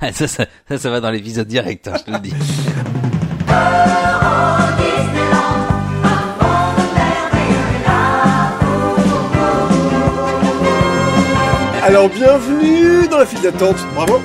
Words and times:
ça, 0.12 0.26
ça, 0.28 0.46
ça, 0.68 0.78
ça 0.78 0.90
va 0.90 1.00
dans 1.00 1.10
l'épisode 1.10 1.46
direct, 1.48 1.88
hein, 1.88 1.94
je 1.98 2.04
te 2.04 2.10
le 2.10 2.18
dis. 2.18 2.34
Alors 11.82 12.08
bienvenue 12.08 13.08
dans 13.08 13.18
la 13.18 13.26
file 13.26 13.40
d'attente. 13.40 13.76
Bravo. 13.94 14.20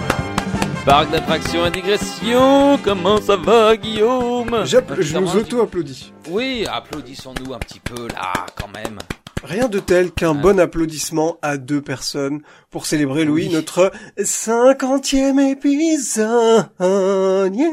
Parc 0.85 1.09
d'attractions 1.11 1.65
et 1.65 1.71
digression, 1.71 2.77
comment 2.83 3.19
ça 3.19 3.35
va 3.37 3.75
Guillaume? 3.75 4.63
J'appl- 4.65 5.01
je 5.01 5.17
nous 5.17 5.35
auto-applaudis. 5.35 6.13
Oui, 6.29 6.65
applaudissons-nous 6.71 7.53
un 7.55 7.57
petit 7.59 7.79
peu 7.79 8.07
là, 8.13 8.33
quand 8.55 8.67
même. 8.67 8.99
Rien 9.45 9.67
de 9.69 9.79
tel 9.79 10.11
qu'un 10.11 10.33
bon 10.33 10.59
applaudissement 10.59 11.37
à 11.43 11.57
deux 11.57 11.81
personnes 11.81 12.41
pour 12.71 12.87
célébrer, 12.87 13.25
Louis, 13.25 13.45
Oui. 13.47 13.53
notre 13.53 13.91
cinquantième 14.23 15.37
épisode. 15.39 16.67
Yeah. 16.79 17.71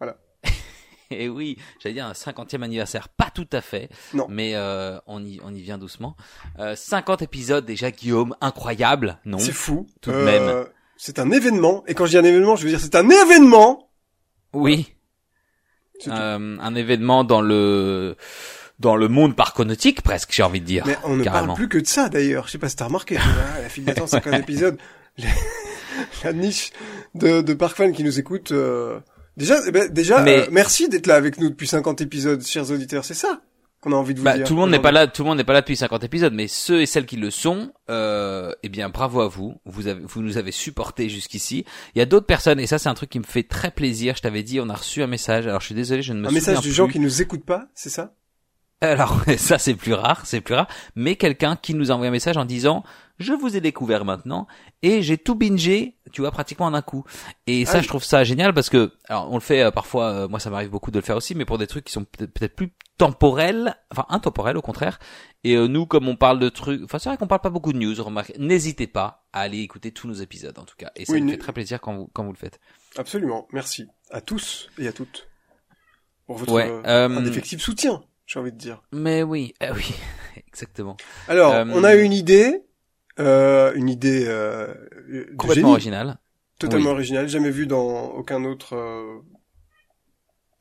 Et 1.10 1.28
oui, 1.28 1.56
j'allais 1.80 1.94
dire 1.94 2.06
un 2.06 2.14
cinquantième 2.14 2.62
anniversaire, 2.62 3.08
pas 3.08 3.30
tout 3.34 3.48
à 3.52 3.60
fait, 3.60 3.88
Non. 4.14 4.26
mais 4.28 4.54
euh, 4.54 4.98
on 5.06 5.24
y 5.24 5.40
on 5.44 5.52
y 5.54 5.60
vient 5.60 5.78
doucement. 5.78 6.16
Euh, 6.58 6.74
50 6.76 7.22
épisodes 7.22 7.64
déjà, 7.64 7.90
Guillaume, 7.90 8.34
incroyable, 8.40 9.18
non? 9.24 9.38
C'est 9.38 9.52
fou. 9.52 9.86
Tout 10.00 10.10
de 10.10 10.16
Euh, 10.16 10.24
même. 10.24 10.66
C'est 10.96 11.18
un 11.18 11.30
événement. 11.30 11.84
Et 11.86 11.94
quand 11.94 12.06
je 12.06 12.10
dis 12.12 12.18
un 12.18 12.24
événement, 12.24 12.56
je 12.56 12.62
veux 12.64 12.70
dire 12.70 12.80
c'est 12.80 12.94
un 12.96 13.08
événement. 13.08 13.90
Oui. 14.52 14.92
Euh, 16.08 16.56
un 16.60 16.74
événement 16.74 17.24
dans 17.24 17.40
le 17.40 18.16
dans 18.78 18.96
le 18.96 19.08
monde 19.08 19.34
parconautique 19.36 20.02
presque, 20.02 20.32
j'ai 20.32 20.42
envie 20.42 20.60
de 20.60 20.66
dire. 20.66 20.84
Mais 20.86 20.96
on 21.04 21.16
ne 21.16 21.24
carrément. 21.24 21.46
parle 21.48 21.56
plus 21.58 21.68
que 21.68 21.78
de 21.78 21.86
ça 21.86 22.08
d'ailleurs. 22.08 22.46
Je 22.46 22.52
sais 22.52 22.58
pas 22.58 22.68
si 22.68 22.76
t'as 22.76 22.86
remarqué. 22.86 23.14
La 23.62 23.68
file 23.68 23.84
d'attente, 23.84 24.08
50 24.08 24.34
épisodes. 24.40 24.76
La 26.24 26.32
niche 26.32 26.72
de, 27.14 27.40
de 27.40 27.54
Park 27.54 27.76
Fan 27.76 27.92
qui 27.92 28.04
nous 28.04 28.18
écoute. 28.18 28.52
euh, 28.52 29.00
Déjà, 29.36 29.56
eh 29.66 29.70
ben, 29.70 29.88
déjà, 29.92 30.22
Mais- 30.22 30.40
euh, 30.40 30.48
merci 30.50 30.88
d'être 30.88 31.06
là 31.06 31.14
avec 31.16 31.38
nous 31.38 31.48
depuis 31.50 31.66
50 31.66 32.00
épisodes, 32.00 32.42
chers 32.44 32.70
auditeurs. 32.70 33.04
C'est 33.04 33.14
ça 33.14 33.40
qu'on 33.80 33.92
a 33.92 33.96
envie 33.96 34.14
de 34.14 34.18
vous 34.20 34.24
Bah, 34.24 34.36
dire. 34.36 34.46
tout 34.46 34.54
le 34.54 34.60
monde 34.60 34.70
n'est 34.70 34.78
pas 34.80 34.92
là, 34.92 35.06
tout 35.06 35.22
le 35.22 35.28
monde 35.28 35.36
n'est 35.38 35.44
pas 35.44 35.52
là 35.52 35.60
depuis 35.60 35.76
50 35.76 36.02
épisodes, 36.04 36.32
mais 36.32 36.48
ceux 36.48 36.80
et 36.80 36.86
celles 36.86 37.04
qui 37.06 37.16
le 37.16 37.30
sont, 37.30 37.70
euh, 37.90 38.50
eh 38.62 38.68
bien, 38.70 38.88
bravo 38.88 39.20
à 39.20 39.28
vous. 39.28 39.54
Vous 39.66 39.86
avez, 39.88 40.00
vous 40.02 40.22
nous 40.22 40.38
avez 40.38 40.52
supportés 40.52 41.08
jusqu'ici. 41.10 41.64
Il 41.94 41.98
y 41.98 42.02
a 42.02 42.06
d'autres 42.06 42.26
personnes, 42.26 42.58
et 42.60 42.66
ça, 42.66 42.78
c'est 42.78 42.88
un 42.88 42.94
truc 42.94 43.10
qui 43.10 43.18
me 43.18 43.24
fait 43.24 43.42
très 43.42 43.70
plaisir. 43.70 44.14
Je 44.16 44.22
t'avais 44.22 44.42
dit, 44.42 44.58
on 44.60 44.68
a 44.70 44.74
reçu 44.74 45.02
un 45.02 45.06
message. 45.06 45.46
Alors, 45.46 45.60
je 45.60 45.66
suis 45.66 45.74
désolé, 45.74 46.00
je 46.02 46.14
ne 46.14 46.20
me 46.20 46.24
Un 46.24 46.28
souviens 46.28 46.40
message 46.40 46.60
du 46.60 46.68
plus. 46.68 46.74
gens 46.74 46.88
qui 46.88 46.98
nous 46.98 47.20
écoutent 47.22 47.44
pas, 47.44 47.66
c'est 47.74 47.90
ça 47.90 48.14
Alors, 48.80 49.22
ça, 49.38 49.58
c'est 49.58 49.74
plus 49.74 49.94
rare, 49.94 50.26
c'est 50.26 50.40
plus 50.40 50.54
rare. 50.54 50.68
Mais 50.94 51.16
quelqu'un 51.16 51.56
qui 51.56 51.74
nous 51.74 51.90
a 51.90 51.94
envoyé 51.94 52.08
un 52.08 52.12
message 52.12 52.36
en 52.36 52.44
disant, 52.44 52.84
je 53.18 53.32
vous 53.32 53.56
ai 53.56 53.60
découvert 53.62 54.04
maintenant, 54.04 54.46
et 54.82 55.00
j'ai 55.02 55.16
tout 55.16 55.34
bingé, 55.34 55.96
tu 56.12 56.20
vois, 56.20 56.30
pratiquement 56.30 56.66
en 56.66 56.74
un 56.74 56.82
coup. 56.82 57.04
Et 57.46 57.64
ça, 57.64 57.72
Ah 57.72 57.76
oui. 57.78 57.82
je 57.84 57.88
trouve 57.88 58.04
ça 58.04 58.22
génial 58.24 58.52
parce 58.52 58.68
que, 58.68 58.92
alors, 59.08 59.30
on 59.30 59.34
le 59.36 59.40
fait 59.40 59.62
euh, 59.62 59.70
parfois, 59.70 60.10
euh, 60.12 60.28
moi, 60.28 60.38
ça 60.40 60.50
m'arrive 60.50 60.68
beaucoup 60.68 60.90
de 60.90 60.98
le 60.98 61.04
faire 61.04 61.16
aussi, 61.16 61.34
mais 61.34 61.46
pour 61.46 61.56
des 61.56 61.66
trucs 61.66 61.84
qui 61.84 61.92
sont 61.92 62.04
peut-être 62.04 62.54
plus 62.54 62.72
temporels, 62.98 63.74
enfin, 63.90 64.04
intemporels 64.10 64.58
au 64.58 64.62
contraire. 64.62 64.98
Et 65.44 65.54
euh, 65.56 65.68
nous, 65.68 65.86
comme 65.86 66.06
on 66.08 66.16
parle 66.16 66.38
de 66.38 66.48
trucs, 66.50 66.82
enfin, 66.84 66.98
c'est 66.98 67.08
vrai 67.08 67.16
qu'on 67.16 67.26
parle 67.26 67.40
pas 67.40 67.50
beaucoup 67.50 67.72
de 67.72 67.78
news, 67.78 67.94
remarquez, 68.02 68.34
n'hésitez 68.38 68.86
pas 68.86 69.26
à 69.32 69.40
aller 69.40 69.60
écouter 69.60 69.90
tous 69.92 70.06
nos 70.08 70.14
épisodes, 70.14 70.58
en 70.58 70.64
tout 70.64 70.76
cas. 70.76 70.90
Et 70.96 71.06
ça 71.06 71.14
Oui, 71.14 71.20
me 71.22 71.26
né- 71.26 71.32
fait 71.32 71.38
très 71.38 71.52
plaisir 71.54 71.80
quand 71.80 71.94
vous, 71.94 72.10
quand 72.12 72.24
vous 72.24 72.32
le 72.32 72.38
faites. 72.38 72.60
Absolument. 72.98 73.46
Merci 73.52 73.86
à 74.10 74.20
tous 74.20 74.68
et 74.78 74.86
à 74.88 74.92
toutes 74.92 75.28
pour 76.26 76.36
votre 76.36 76.52
Ouais, 76.52 76.68
euh, 76.68 76.82
euh, 76.84 77.16
indéfectible 77.16 77.62
soutien. 77.62 78.02
J'ai 78.26 78.38
envie 78.40 78.52
de 78.52 78.58
dire. 78.58 78.82
Mais 78.92 79.22
oui, 79.22 79.54
euh, 79.62 79.72
oui, 79.74 79.94
exactement. 80.48 80.96
Alors, 81.28 81.54
Euh, 81.54 81.64
on 81.68 81.84
a 81.84 81.94
une 81.94 82.12
idée, 82.12 82.62
euh, 83.20 83.72
une 83.74 83.88
idée 83.88 84.24
euh, 84.26 84.74
Complètement 85.38 85.54
génie, 85.54 85.70
original. 85.72 86.18
totalement 86.58 86.90
oui. 86.90 86.94
originale, 86.96 87.28
jamais 87.28 87.50
vue 87.50 87.66
dans 87.66 88.06
aucun 88.10 88.44
autre 88.44 88.74
euh, 88.74 89.20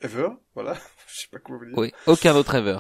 ever. 0.02 0.30
Voilà, 0.54 0.74
je 1.14 1.22
sais 1.22 1.28
pas 1.32 1.40
comment 1.40 1.58
vous 1.60 1.66
dire. 1.66 1.78
Oui, 1.78 1.92
aucun 2.06 2.36
autre 2.36 2.56
ever. 2.56 2.78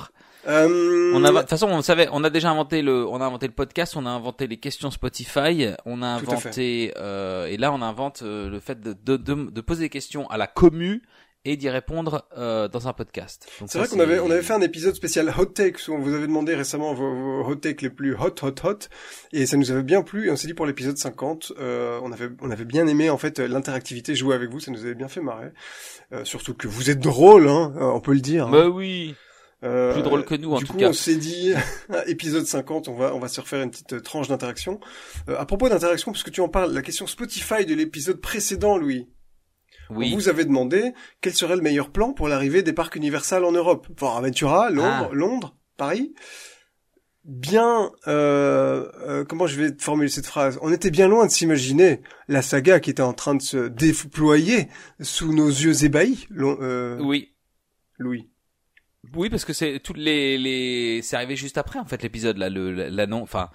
Euh, 0.47 1.11
On 1.15 1.23
a, 1.23 1.31
de 1.31 1.39
toute 1.39 1.49
façon, 1.49 1.67
on 1.67 1.81
savait, 1.81 2.07
on 2.11 2.23
a 2.23 2.29
déjà 2.29 2.51
inventé 2.51 2.83
le, 2.83 3.07
on 3.07 3.19
a 3.19 3.25
inventé 3.25 3.47
le 3.47 3.53
podcast, 3.53 3.95
on 3.95 4.05
a 4.05 4.11
inventé 4.11 4.45
les 4.45 4.57
questions 4.57 4.91
Spotify, 4.91 5.69
on 5.87 6.03
a 6.03 6.07
inventé, 6.07 6.93
euh, 6.97 7.47
et 7.47 7.57
là 7.57 7.73
on 7.73 7.81
invente 7.81 8.21
le 8.21 8.59
fait 8.59 8.79
de, 8.79 8.93
de, 8.93 9.17
de, 9.17 9.49
de 9.49 9.61
poser 9.61 9.85
des 9.85 9.89
questions 9.89 10.29
à 10.29 10.37
la 10.37 10.45
commu 10.45 11.01
et 11.45 11.55
d'y 11.57 11.69
répondre 11.69 12.25
euh, 12.37 12.67
dans 12.67 12.87
un 12.87 12.93
podcast. 12.93 13.47
C'est 13.67 13.77
vrai 13.77 13.87
qu'on 13.87 13.99
avait, 13.99 14.19
on 14.19 14.29
avait 14.29 14.41
fait 14.41 14.53
un 14.53 14.61
épisode 14.61 14.95
spécial 14.95 15.31
hot 15.37 15.45
takes 15.45 15.87
où 15.87 15.93
on 15.93 15.99
vous 15.99 16.13
avait 16.13 16.27
demandé 16.27 16.55
récemment 16.55 16.93
vos, 16.93 17.13
vos 17.15 17.45
hot 17.49 17.55
takes 17.55 17.81
les 17.81 17.89
plus 17.89 18.15
hot, 18.15 18.33
hot, 18.41 18.55
hot, 18.63 18.79
et 19.31 19.45
ça 19.45 19.55
nous 19.57 19.71
avait 19.71 19.83
bien 19.83 20.01
plu. 20.01 20.27
Et 20.27 20.31
on 20.31 20.35
s'est 20.35 20.47
dit 20.47 20.53
pour 20.53 20.65
l'épisode 20.65 20.97
50, 20.97 21.53
euh, 21.59 21.99
on 22.03 22.11
avait, 22.11 22.29
on 22.41 22.51
avait 22.51 22.65
bien 22.65 22.87
aimé 22.87 23.09
en 23.09 23.17
fait 23.17 23.39
l'interactivité, 23.39 24.15
jouer 24.15 24.35
avec 24.35 24.49
vous, 24.49 24.59
ça 24.59 24.71
nous 24.71 24.81
avait 24.81 24.95
bien 24.95 25.07
fait 25.07 25.21
marrer. 25.21 25.51
Euh, 26.11 26.25
surtout 26.25 26.53
que 26.53 26.67
vous 26.67 26.89
êtes 26.89 26.99
drôle, 26.99 27.47
hein, 27.47 27.73
on 27.79 27.99
peut 28.01 28.13
le 28.13 28.19
dire. 28.21 28.47
hein. 28.47 28.51
Bah 28.51 28.67
oui, 28.67 29.15
Euh, 29.63 29.93
plus 29.93 30.03
drôle 30.03 30.25
que 30.25 30.35
nous 30.35 30.53
en 30.53 30.57
du 30.57 30.65
tout 30.65 30.73
coup, 30.73 30.79
cas. 30.79 30.89
on 30.89 30.93
s'est 30.93 31.15
dit, 31.15 31.53
épisode 32.07 32.45
50, 32.45 32.87
on 32.87 32.95
va, 32.95 33.15
on 33.15 33.19
va 33.19 33.27
se 33.27 33.39
refaire 33.41 33.61
une 33.63 33.71
petite 33.71 33.93
euh, 33.93 33.99
tranche 34.01 34.27
d'interaction. 34.27 34.79
Euh, 35.29 35.37
à 35.39 35.45
propos 35.45 35.69
d'interaction, 35.69 36.11
parce 36.11 36.23
que 36.23 36.29
tu 36.29 36.41
en 36.41 36.49
parles, 36.49 36.71
la 36.73 36.81
question 36.83 37.07
Spotify 37.07 37.65
de 37.65 37.73
l'épisode 37.73 38.19
précédent, 38.21 38.77
Louis. 38.77 39.07
Oui. 39.89 40.11
On 40.13 40.15
vous 40.17 40.29
avait 40.29 40.45
demandé 40.45 40.93
quel 41.21 41.33
serait 41.33 41.55
le 41.55 41.61
meilleur 41.61 41.91
plan 41.91 42.13
pour 42.13 42.27
l'arrivée 42.27 42.63
des 42.63 42.73
parcs 42.73 42.95
Universal 42.95 43.43
en 43.45 43.51
Europe? 43.51 43.87
Fort 43.97 44.17
Aventura, 44.17 44.69
Londres, 44.69 45.09
Ah. 45.11 45.13
Londres, 45.13 45.55
Paris? 45.77 46.13
Bien, 47.23 47.91
euh, 48.07 48.87
euh, 49.07 49.25
comment 49.25 49.47
je 49.47 49.59
vais 49.59 49.71
formuler 49.79 50.09
cette 50.09 50.27
phrase? 50.27 50.59
On 50.61 50.71
était 50.71 50.91
bien 50.91 51.07
loin 51.07 51.25
de 51.25 51.31
s'imaginer 51.31 52.01
la 52.27 52.43
saga 52.43 52.79
qui 52.79 52.91
était 52.91 53.01
en 53.01 53.13
train 53.13 53.33
de 53.33 53.41
se 53.41 53.67
déployer 53.67 54.67
sous 55.01 55.33
nos 55.33 55.47
yeux 55.47 55.83
ébahis, 55.85 56.27
euh, 56.37 56.99
Oui. 57.01 57.33
Louis. 57.97 58.29
Oui, 59.15 59.29
parce 59.29 59.43
que 59.45 59.53
c'est 59.53 59.79
toutes 59.79 59.97
les, 59.97 60.37
les, 60.37 61.01
c'est 61.01 61.15
arrivé 61.15 61.35
juste 61.35 61.57
après 61.57 61.79
en 61.79 61.85
fait 61.85 62.03
l'épisode 62.03 62.37
là, 62.37 62.49
le 62.49 62.71
l'annonce. 62.89 63.23
Enfin, 63.23 63.49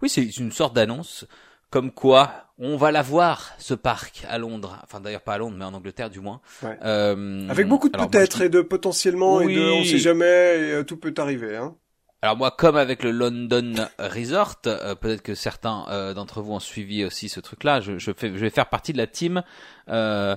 oui, 0.00 0.08
c'est 0.08 0.24
une 0.38 0.50
sorte 0.52 0.74
d'annonce 0.74 1.26
comme 1.72 1.90
quoi 1.90 2.30
on 2.58 2.76
va 2.76 2.92
la 2.92 3.02
voir 3.02 3.50
ce 3.58 3.74
parc 3.74 4.24
à 4.28 4.38
Londres. 4.38 4.78
Enfin 4.84 5.00
d'ailleurs 5.00 5.22
pas 5.22 5.34
à 5.34 5.38
Londres, 5.38 5.56
mais 5.58 5.64
en 5.64 5.74
Angleterre 5.74 6.10
du 6.10 6.20
moins. 6.20 6.40
Ouais. 6.62 6.78
Euh, 6.84 7.48
Avec 7.48 7.66
beaucoup 7.66 7.88
de 7.88 7.96
peut-être 7.98 8.38
je 8.38 8.44
et 8.44 8.48
de 8.48 8.60
potentiellement 8.60 9.40
et 9.40 9.46
de 9.46 9.60
Oui. 9.60 9.78
on 9.80 9.84
sait 9.84 9.98
jamais 9.98 10.26
et 10.26 10.72
euh, 10.72 10.82
tout 10.84 10.98
peut 10.98 11.14
arriver. 11.16 11.56
Hein. 11.56 11.74
Alors 12.20 12.36
moi, 12.36 12.52
comme 12.52 12.76
avec 12.76 13.02
le 13.02 13.10
London 13.10 13.72
Resort, 13.98 14.56
euh, 14.66 14.94
peut-être 14.94 15.22
que 15.22 15.34
certains 15.34 15.86
euh, 15.88 16.14
d'entre 16.14 16.40
vous 16.40 16.52
ont 16.52 16.60
suivi 16.60 17.04
aussi 17.04 17.28
ce 17.28 17.40
truc-là. 17.40 17.80
Je, 17.80 17.98
je, 17.98 18.12
fais, 18.16 18.28
je 18.28 18.38
vais 18.38 18.50
faire 18.50 18.68
partie 18.68 18.92
de 18.92 18.98
la 18.98 19.08
team, 19.08 19.42
euh, 19.88 20.36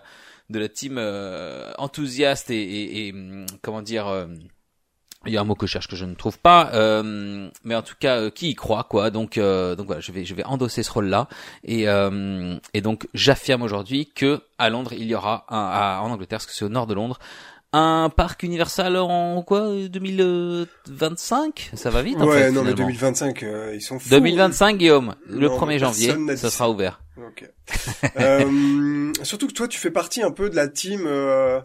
de 0.49 0.57
la 0.57 0.67
team 0.69 0.95
euh, 0.97 1.73
enthousiaste 1.77 2.49
et, 2.49 2.55
et, 2.63 3.07
et, 3.07 3.11
hum, 3.13 3.45
comment 3.61 3.83
dire. 3.83 4.07
Il 5.25 5.33
y 5.33 5.37
a 5.37 5.41
un 5.41 5.43
mot 5.43 5.55
que 5.55 5.65
je 5.67 5.71
cherche 5.71 5.87
que 5.87 5.95
je 5.95 6.05
ne 6.05 6.15
trouve 6.15 6.37
pas, 6.39 6.71
euh, 6.73 7.49
mais 7.63 7.75
en 7.75 7.81
tout 7.81 7.95
cas 7.99 8.17
euh, 8.21 8.29
qui 8.29 8.49
y 8.49 8.55
croit 8.55 8.85
quoi. 8.89 9.09
Donc 9.09 9.37
euh, 9.37 9.75
donc 9.75 9.87
voilà, 9.87 10.01
je 10.01 10.11
vais 10.11 10.25
je 10.25 10.33
vais 10.35 10.43
endosser 10.45 10.83
ce 10.83 10.91
rôle-là 10.91 11.27
et 11.63 11.87
euh, 11.87 12.55
et 12.73 12.81
donc 12.81 13.07
j'affirme 13.13 13.61
aujourd'hui 13.63 14.09
que 14.13 14.41
à 14.57 14.69
Londres 14.69 14.93
il 14.93 15.05
y 15.07 15.15
aura 15.15 15.45
un, 15.49 15.57
à- 15.57 16.01
en 16.03 16.11
Angleterre 16.11 16.37
parce 16.37 16.45
que 16.45 16.53
c'est 16.53 16.65
au 16.65 16.69
nord 16.69 16.87
de 16.87 16.93
Londres 16.93 17.19
un 17.73 18.09
parc 18.15 18.43
Universal 18.43 18.95
en 18.95 19.41
quoi 19.41 19.67
2025 19.89 21.71
Ça 21.73 21.89
va 21.89 22.01
vite 22.01 22.17
en 22.21 22.27
ouais, 22.27 22.43
fait. 22.43 22.51
non 22.51 22.63
mais 22.63 22.71
finalement. 22.71 22.87
2025, 22.87 23.43
euh, 23.43 23.71
ils 23.75 23.81
sont 23.81 23.99
fous. 23.99 24.09
2025 24.09 24.77
Guillaume, 24.77 25.15
le 25.27 25.47
Non, 25.49 25.57
1er 25.59 25.65
mais 25.67 25.79
janvier, 25.79 26.15
ça 26.37 26.49
sera 26.49 26.69
ouvert. 26.69 27.01
Ok. 27.17 27.49
euh, 28.19 29.11
surtout 29.23 29.47
que 29.47 29.53
toi, 29.53 29.67
tu 29.67 29.79
fais 29.79 29.91
partie 29.91 30.21
un 30.21 30.31
peu 30.31 30.49
de 30.49 30.55
la 30.55 30.67
team. 30.67 31.03
euh, 31.05 31.59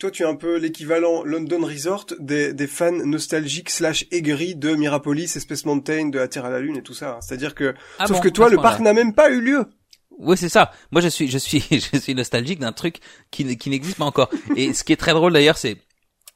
toi, 0.00 0.10
tu 0.10 0.22
es 0.22 0.26
un 0.26 0.34
peu 0.34 0.56
l'équivalent 0.56 1.22
London 1.24 1.60
Resort 1.62 2.06
des, 2.18 2.54
des 2.54 2.66
fans 2.66 2.90
nostalgiques 2.90 3.68
slash 3.70 4.06
aigris 4.10 4.56
de 4.56 4.74
Mirapolis, 4.74 5.28
Space 5.38 5.66
Mountain, 5.66 6.08
de 6.08 6.18
La 6.18 6.26
Terre 6.26 6.46
à 6.46 6.50
la 6.50 6.58
Lune 6.58 6.78
et 6.78 6.82
tout 6.82 6.94
ça. 6.94 7.16
hein. 7.16 7.18
C'est-à-dire 7.20 7.54
que, 7.54 7.74
Ah 7.98 8.06
sauf 8.06 8.16
bon, 8.16 8.22
que 8.22 8.28
toi, 8.30 8.48
le 8.48 8.56
parc 8.56 8.80
n'a 8.80 8.94
même 8.94 9.14
pas 9.14 9.30
eu 9.30 9.40
lieu. 9.42 9.66
Oui, 10.18 10.36
c'est 10.38 10.48
ça. 10.48 10.72
Moi, 10.90 11.02
je 11.02 11.08
suis, 11.08 11.28
je 11.28 11.36
suis, 11.38 11.62
je 11.92 11.98
suis 11.98 12.14
nostalgique 12.14 12.58
d'un 12.60 12.72
truc 12.72 12.96
qui, 13.30 13.56
qui 13.58 13.68
n'existe 13.70 13.98
pas 13.98 14.06
encore. 14.06 14.30
Et 14.56 14.72
ce 14.72 14.84
qui 14.84 14.92
est 14.94 14.96
très 14.96 15.12
drôle 15.12 15.34
d'ailleurs, 15.34 15.58
c'est, 15.58 15.76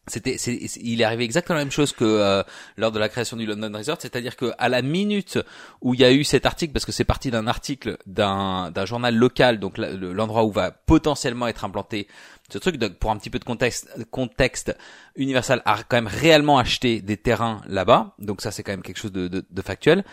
c'était, 0.06 0.34
il 0.34 1.00
est 1.00 1.04
arrivé 1.04 1.24
exactement 1.24 1.58
la 1.58 1.64
même 1.64 1.72
chose 1.72 1.92
que 1.92 2.04
euh, 2.04 2.42
lors 2.76 2.92
de 2.92 2.98
la 2.98 3.08
création 3.08 3.36
du 3.36 3.46
London 3.46 3.72
Resort, 3.74 3.96
c'est-à-dire 4.00 4.36
que 4.36 4.52
à 4.58 4.68
la 4.68 4.82
minute 4.82 5.38
où 5.80 5.94
il 5.94 6.00
y 6.00 6.04
a 6.04 6.12
eu 6.12 6.24
cet 6.24 6.44
article, 6.44 6.72
parce 6.72 6.84
que 6.84 6.92
c'est 6.92 7.04
parti 7.04 7.30
d'un 7.30 7.46
article 7.46 7.96
d'un 8.06 8.70
d'un 8.70 8.84
journal 8.84 9.14
local, 9.14 9.58
donc 9.58 9.78
l'endroit 9.78 10.44
où 10.44 10.52
va 10.52 10.70
potentiellement 10.70 11.46
être 11.48 11.64
implanté 11.64 12.06
ce 12.50 12.58
truc. 12.58 12.76
Donc 12.76 12.94
pour 12.94 13.10
un 13.10 13.16
petit 13.16 13.30
peu 13.30 13.38
de 13.38 13.44
contexte, 13.44 13.88
contexte, 14.10 14.76
Universal 15.16 15.62
a 15.64 15.82
quand 15.82 15.96
même 15.96 16.06
réellement 16.06 16.58
acheté 16.58 17.00
des 17.00 17.16
terrains 17.16 17.62
là-bas, 17.66 18.14
donc 18.18 18.42
ça 18.42 18.50
c'est 18.50 18.62
quand 18.62 18.72
même 18.72 18.82
quelque 18.82 18.98
chose 18.98 19.12
de, 19.12 19.28
de, 19.28 19.44
de 19.48 19.62
factuel. 19.62 20.04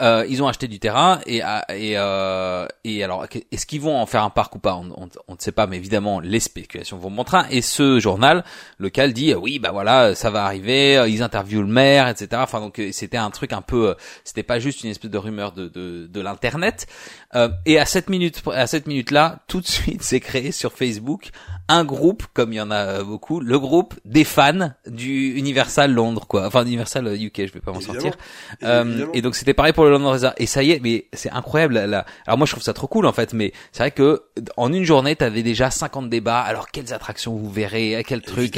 Euh, 0.00 0.24
ils 0.28 0.40
ont 0.44 0.46
acheté 0.46 0.68
du 0.68 0.78
terrain 0.78 1.20
et 1.26 1.42
euh, 1.42 1.58
et 1.70 1.94
euh, 1.96 2.68
et 2.84 3.02
alors 3.02 3.26
est-ce 3.50 3.66
qu'ils 3.66 3.80
vont 3.80 3.96
en 3.96 4.06
faire 4.06 4.22
un 4.22 4.30
parc 4.30 4.54
ou 4.54 4.60
pas? 4.60 4.76
On, 4.76 4.90
on, 4.92 5.08
on 5.26 5.32
ne 5.34 5.40
sait 5.40 5.50
pas 5.50 5.66
mais 5.66 5.76
évidemment 5.76 6.20
les 6.20 6.38
spéculations 6.38 6.98
vont 6.98 7.10
montrer 7.10 7.40
et 7.50 7.62
ce 7.62 7.98
journal 7.98 8.44
local 8.78 9.12
dit 9.12 9.34
oui 9.34 9.58
bah 9.58 9.72
voilà 9.72 10.14
ça 10.14 10.30
va 10.30 10.44
arriver 10.44 11.04
ils 11.08 11.20
interviewent 11.24 11.62
le 11.62 11.66
maire 11.66 12.06
etc 12.06 12.28
enfin 12.36 12.60
donc 12.60 12.80
c'était 12.92 13.16
un 13.16 13.30
truc 13.30 13.52
un 13.52 13.60
peu 13.60 13.96
c'était 14.22 14.44
pas 14.44 14.60
juste 14.60 14.84
une 14.84 14.90
espèce 14.90 15.10
de 15.10 15.18
rumeur 15.18 15.50
de 15.50 15.66
de, 15.66 16.06
de 16.06 16.20
l'internet. 16.20 16.86
Euh, 17.34 17.48
et 17.66 17.78
à 17.78 17.86
cette 17.86 18.08
minute 18.08 18.42
à 18.52 18.66
cette 18.66 18.86
minute 18.86 19.10
là 19.10 19.40
tout 19.48 19.60
de 19.60 19.66
suite 19.66 20.02
c'est 20.04 20.20
créé 20.20 20.52
sur 20.52 20.72
Facebook 20.72 21.30
un 21.68 21.84
groupe, 21.84 22.24
comme 22.34 22.52
il 22.52 22.56
y 22.56 22.60
en 22.60 22.70
a 22.70 23.02
beaucoup, 23.02 23.40
le 23.40 23.58
groupe 23.58 23.94
des 24.04 24.24
fans 24.24 24.72
du 24.86 25.32
Universal 25.36 25.92
Londres, 25.92 26.26
quoi. 26.26 26.46
Enfin, 26.46 26.64
Universal 26.64 27.06
UK, 27.06 27.46
je 27.46 27.52
vais 27.52 27.60
pas 27.60 27.72
m'en 27.72 27.80
sortir. 27.80 28.16
Euh, 28.62 29.06
et 29.14 29.22
donc 29.22 29.34
c'était 29.34 29.54
pareil 29.54 29.72
pour 29.72 29.84
le 29.84 29.90
London 29.90 30.18
Et 30.36 30.46
ça 30.46 30.62
y 30.62 30.72
est, 30.72 30.80
mais 30.82 31.06
c'est 31.12 31.30
incroyable. 31.30 31.74
Là. 31.74 32.04
Alors 32.26 32.38
moi, 32.38 32.46
je 32.46 32.52
trouve 32.52 32.62
ça 32.62 32.72
trop 32.72 32.86
cool 32.86 33.06
en 33.06 33.12
fait. 33.12 33.32
Mais 33.32 33.52
c'est 33.72 33.82
vrai 33.82 33.90
que 33.90 34.22
en 34.56 34.72
une 34.72 34.84
journée, 34.84 35.16
t'avais 35.16 35.42
déjà 35.42 35.70
50 35.70 36.10
débats. 36.10 36.40
Alors 36.40 36.70
quelles 36.70 36.92
attractions 36.92 37.34
vous 37.36 37.50
verrez, 37.50 38.02
quel 38.06 38.22
truc. 38.22 38.56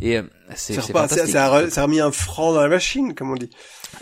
et 0.00 0.18
euh, 0.18 0.22
c'est 0.54 0.74
ça, 0.74 1.08
ça 1.08 1.46
a 1.46 1.82
remis 1.82 2.00
un 2.00 2.12
franc 2.12 2.52
dans 2.52 2.62
la 2.62 2.68
machine, 2.68 3.14
comme 3.14 3.30
on 3.30 3.36
dit. 3.36 3.50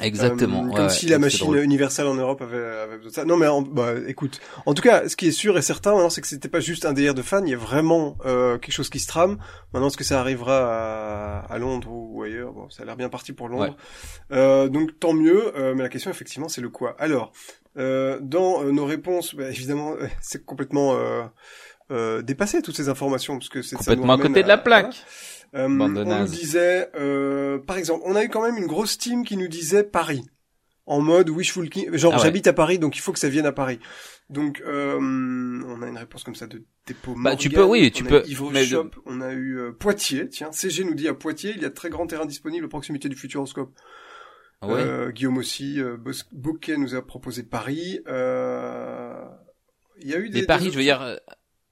Exactement. 0.01 0.67
Euh, 0.67 0.77
comme 0.77 0.89
si 0.89 1.07
la 1.07 1.19
machine 1.19 1.55
universelle 1.55 2.07
en 2.07 2.15
Europe 2.15 2.43
avait, 2.43 2.57
avait 2.57 2.97
besoin 2.97 3.11
de 3.11 3.15
ça. 3.15 3.25
Non, 3.25 3.37
mais 3.37 3.47
bah, 3.71 3.95
écoute, 4.07 4.41
en 4.67 4.75
tout 4.75 4.83
cas, 4.83 5.09
ce 5.09 5.17
qui 5.17 5.29
est 5.29 5.33
sûr 5.33 5.59
et 5.59 5.63
certain 5.63 5.93
maintenant, 5.93 6.11
c'est 6.11 6.21
que 6.21 6.27
c'était 6.27 6.49
pas 6.49 6.61
juste 6.61 6.85
un 6.85 6.93
délire 6.93 7.15
de 7.15 7.23
fans. 7.23 7.45
Il 7.45 7.51
y 7.51 7.55
a 7.55 7.59
vraiment 7.59 8.17
euh, 8.25 8.59
quelque 8.59 8.75
chose 8.75 8.91
qui 8.91 9.01
se 9.01 9.07
trame. 9.07 9.39
Maintenant, 9.73 9.89
est-ce 9.89 9.97
que 9.97 10.05
ça 10.05 10.21
arrivera 10.21 11.43
à, 11.49 11.53
à 11.53 11.59
Londres 11.59 11.89
ou 11.91 12.23
ailleurs? 12.23 12.53
Bon, 12.53 12.71
ça 12.71 12.83
a 12.83 12.87
l'air 12.87 12.97
bien 12.97 13.09
parti 13.09 13.33
pour 13.33 13.49
Londres. 13.49 13.77
Euh, 14.33 14.69
donc 14.69 14.99
tant 14.99 15.13
mieux. 15.13 15.57
Euh, 15.57 15.75
mais 15.75 15.83
la 15.83 15.89
question, 15.89 16.11
effectivement, 16.11 16.49
c'est 16.49 16.61
le 16.61 16.69
quoi. 16.69 16.97
Alors, 16.99 17.33
euh, 17.79 18.19
dans 18.21 18.65
nos 18.65 18.85
réponses, 18.85 19.35
bah, 19.35 19.49
évidemment, 19.49 19.95
c'est 20.21 20.45
complètement 20.45 20.97
dépassé 22.23 22.63
toutes 22.63 22.77
ces 22.77 22.89
informations 22.89 23.39
parce 23.39 23.51
que 23.51 23.61
c'est 23.61 23.77
complètement 23.77 24.15
à 24.15 24.19
côté 24.19 24.43
de 24.43 24.49
la 24.49 24.59
plaque. 24.59 25.05
Euh, 25.55 25.69
on 25.69 25.89
nous 25.89 26.27
disait, 26.27 26.89
euh, 26.95 27.59
par 27.59 27.77
exemple, 27.77 28.03
on 28.07 28.17
a 28.17 28.25
eu 28.25 28.29
quand 28.29 28.43
même 28.43 28.57
une 28.57 28.67
grosse 28.67 28.97
team 28.97 29.25
qui 29.25 29.37
nous 29.37 29.49
disait 29.49 29.85
Paris 29.85 30.25
en 30.87 31.01
mode 31.01 31.31
wishful 31.31 31.69
king, 31.69 31.97
genre 31.97 32.15
ah 32.17 32.19
j'habite 32.19 32.47
à 32.47 32.53
Paris 32.53 32.79
donc 32.79 32.97
il 32.97 33.01
faut 33.01 33.13
que 33.13 33.19
ça 33.19 33.29
vienne 33.29 33.47
à 33.47 33.53
Paris. 33.53 33.79
Donc 34.31 34.63
euh, 34.67 34.99
on 35.01 35.83
a 35.83 35.87
une 35.87 35.97
réponse 35.97 36.25
comme 36.25 36.35
ça 36.35 36.47
de 36.47 36.65
dépôt. 36.87 37.15
Bah 37.17 37.37
tu 37.37 37.51
peux 37.51 37.65
oui 37.65 37.91
tu 37.93 38.05
peux. 38.05 38.25
Shop, 38.65 38.91
on 39.07 39.21
a 39.21 39.33
eu 39.33 39.59
euh, 39.59 39.73
Poitiers 39.73 40.29
tiens 40.29 40.51
CG 40.53 40.85
nous 40.85 40.95
dit 40.95 41.09
à 41.09 41.15
Poitiers 41.15 41.53
il 41.55 41.63
y 41.63 41.65
a 41.65 41.69
de 41.69 41.75
très 41.75 41.91
grands 41.91 42.07
terrains 42.07 42.27
disponibles 42.27 42.67
à 42.67 42.69
proximité 42.69 43.09
du 43.09 43.17
Futuroscope. 43.17 43.73
Ah 44.61 44.69
ouais. 44.69 44.81
Euh, 44.81 45.11
Guillaume 45.11 45.39
aussi, 45.39 45.81
Bouquet 46.33 46.77
nous 46.77 46.95
a 46.95 47.05
proposé 47.05 47.43
Paris. 47.43 48.01
Il 48.07 50.09
y 50.09 50.15
a 50.15 50.19
eu 50.19 50.31
des. 50.31 50.41
Mais 50.41 50.47
Paris, 50.47 50.71
je 50.73 50.77
veux 50.77 50.83
dire, 50.83 51.19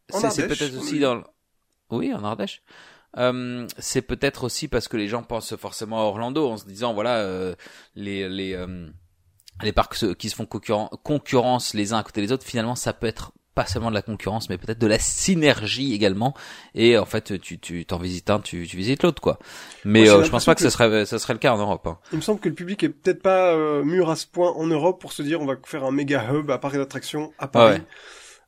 c'est 0.08 0.46
peut-être 0.46 0.76
aussi 0.76 0.98
dans. 0.98 1.22
Oui, 1.90 2.14
en 2.14 2.22
Ardèche. 2.22 2.62
Euh, 3.16 3.66
c'est 3.78 4.02
peut-être 4.02 4.44
aussi 4.44 4.68
parce 4.68 4.88
que 4.88 4.96
les 4.96 5.08
gens 5.08 5.22
pensent 5.22 5.56
forcément 5.56 5.98
à 5.98 6.02
Orlando 6.02 6.48
en 6.48 6.56
se 6.56 6.64
disant 6.66 6.94
voilà 6.94 7.18
euh, 7.18 7.54
les 7.96 8.28
les 8.28 8.54
euh, 8.54 8.88
les 9.62 9.72
parcs 9.72 10.14
qui 10.16 10.30
se 10.30 10.36
font 10.36 10.46
concurrence 10.46 11.74
les 11.74 11.92
uns 11.92 11.98
à 11.98 12.02
côté 12.02 12.20
des 12.20 12.30
autres. 12.32 12.46
Finalement 12.46 12.76
ça 12.76 12.92
peut 12.92 13.08
être 13.08 13.32
pas 13.56 13.66
seulement 13.66 13.90
de 13.90 13.94
la 13.94 14.02
concurrence 14.02 14.48
mais 14.48 14.58
peut-être 14.58 14.78
de 14.78 14.86
la 14.86 15.00
synergie 15.00 15.92
également. 15.92 16.34
Et 16.76 16.96
en 16.98 17.04
fait 17.04 17.40
tu 17.40 17.58
tu 17.58 17.84
t'en 17.84 17.98
visites 17.98 18.30
un 18.30 18.38
tu, 18.38 18.64
tu 18.68 18.76
visites 18.76 19.02
l'autre 19.02 19.20
quoi. 19.20 19.40
Mais 19.84 20.06
je 20.06 20.30
pense 20.30 20.44
pas 20.44 20.54
que, 20.54 20.62
ce 20.62 20.70
serait 20.70 21.04
ça 21.04 21.18
serait 21.18 21.32
le 21.32 21.40
cas 21.40 21.52
en 21.52 21.58
Europe 21.58 21.86
hein. 21.88 21.98
il 22.12 22.16
me 22.16 22.22
semble 22.22 22.38
que 22.38 22.48
le 22.48 22.54
public 22.54 22.84
est 22.84 22.90
peut-être 22.90 23.22
pas 23.22 23.56
mûr 23.82 24.08
à 24.08 24.14
ce 24.14 24.26
point 24.26 24.52
en 24.52 24.68
Europe 24.68 25.00
pour 25.00 25.12
se 25.12 25.22
dire 25.22 25.40
on 25.40 25.46
va 25.46 25.56
faire 25.64 25.84
un 25.84 25.90
méga 25.90 26.32
hub 26.32 26.48
à 26.48 26.58
Paris 26.58 26.78
d'attraction 26.78 27.32
à 27.40 27.48
Paris 27.48 27.80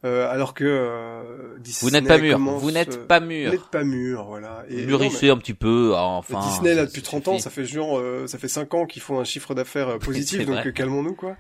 euh, 0.05 0.29
alors 0.29 0.53
que 0.53 0.65
euh, 0.65 1.57
Disney 1.61 1.89
vous 1.89 1.91
n'êtes 1.91 2.09
pas 2.09 2.19
mûr, 2.19 2.39
vous 2.39 2.71
n'êtes 2.73 2.97
euh, 2.97 3.07
pas 3.07 3.21
mûr, 3.21 3.51
vous 3.51 3.57
n'êtes 3.57 3.71
pas 3.71 3.85
mûr, 3.85 4.25
voilà. 4.25 4.65
Et 4.69 4.85
Mûrissez 4.85 5.31
un 5.31 5.37
petit 5.37 5.55
peu, 5.55 5.93
ah, 5.95 6.03
enfin. 6.03 6.41
Disney 6.41 6.75
là 6.75 6.87
depuis 6.87 7.03
30 7.03 7.29
ans, 7.29 7.39
ça 7.39 7.51
fait 7.51 7.65
genre, 7.65 7.99
euh, 7.99 8.27
ça 8.27 8.39
fait 8.39 8.49
5 8.49 8.75
ans 8.75 8.87
qu'ils 8.87 9.03
font 9.03 9.21
un 9.21 9.25
chiffre 9.25 9.55
d'affaires 9.55 9.99
positif, 10.01 10.45
donc 10.45 10.73
calmons-nous 10.73 11.15
quoi. 11.15 11.37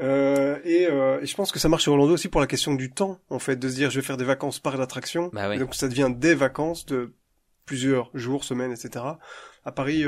Euh, 0.00 0.58
et, 0.64 0.82
et, 0.82 1.26
je 1.26 1.34
pense 1.34 1.50
que 1.50 1.58
ça 1.58 1.68
marche 1.70 1.84
sur 1.84 1.92
Orlando 1.92 2.12
aussi 2.12 2.28
pour 2.28 2.42
la 2.42 2.46
question 2.46 2.74
du 2.74 2.90
temps, 2.90 3.20
en 3.30 3.38
fait, 3.38 3.56
de 3.56 3.68
se 3.68 3.74
dire 3.74 3.90
je 3.90 4.00
vais 4.00 4.06
faire 4.06 4.18
des 4.18 4.24
vacances 4.24 4.58
par 4.58 4.76
l'attraction, 4.76 5.30
bah 5.32 5.56
donc 5.56 5.74
ça 5.74 5.88
devient 5.88 6.10
des 6.14 6.34
vacances 6.34 6.84
de 6.84 7.14
plusieurs 7.64 8.10
jours, 8.12 8.44
semaines, 8.44 8.72
etc. 8.72 9.02
À 9.64 9.72
Paris, 9.72 10.04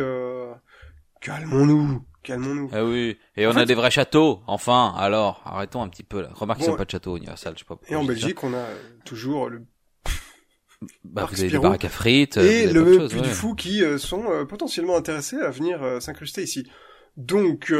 calmons-nous, 1.22 2.02
calmons-nous. 2.26 2.70
Ah 2.73 2.84
oui, 2.84 3.17
et 3.37 3.46
on 3.46 3.52
a 3.52 3.64
des 3.64 3.75
vrais 3.75 3.90
châteaux, 3.90 4.40
enfin, 4.46 4.93
alors, 4.96 5.40
arrêtons 5.44 5.82
un 5.82 5.88
petit 5.88 6.02
peu 6.02 6.20
là. 6.20 6.28
Remarque 6.34 6.61
bon, 6.61 6.76
pas 6.76 6.84
de 6.84 6.90
château 6.90 7.17
universal, 7.17 7.55
je 7.55 7.61
sais 7.61 7.64
pas. 7.64 7.78
Et 7.88 7.94
en 7.94 8.05
Belgique, 8.05 8.43
on 8.44 8.52
a 8.52 8.67
toujours 9.05 9.49
le 9.49 9.62
bah, 11.05 11.26
vous 11.31 11.40
avez 11.40 11.50
des 11.50 11.58
baraques 11.58 11.84
à 11.84 11.88
frites. 11.88 12.37
Et 12.37 12.67
le 12.67 13.08
Puy 13.08 13.23
du 13.23 13.31
Fou 13.31 13.55
qui 13.55 13.82
euh, 13.82 13.99
sont 13.99 14.31
euh, 14.31 14.44
potentiellement 14.44 14.96
intéressés 14.96 15.38
à 15.38 15.50
venir 15.50 15.82
euh, 15.82 16.00
s'incruster 16.00 16.43
ici. 16.43 16.69
Donc, 17.17 17.73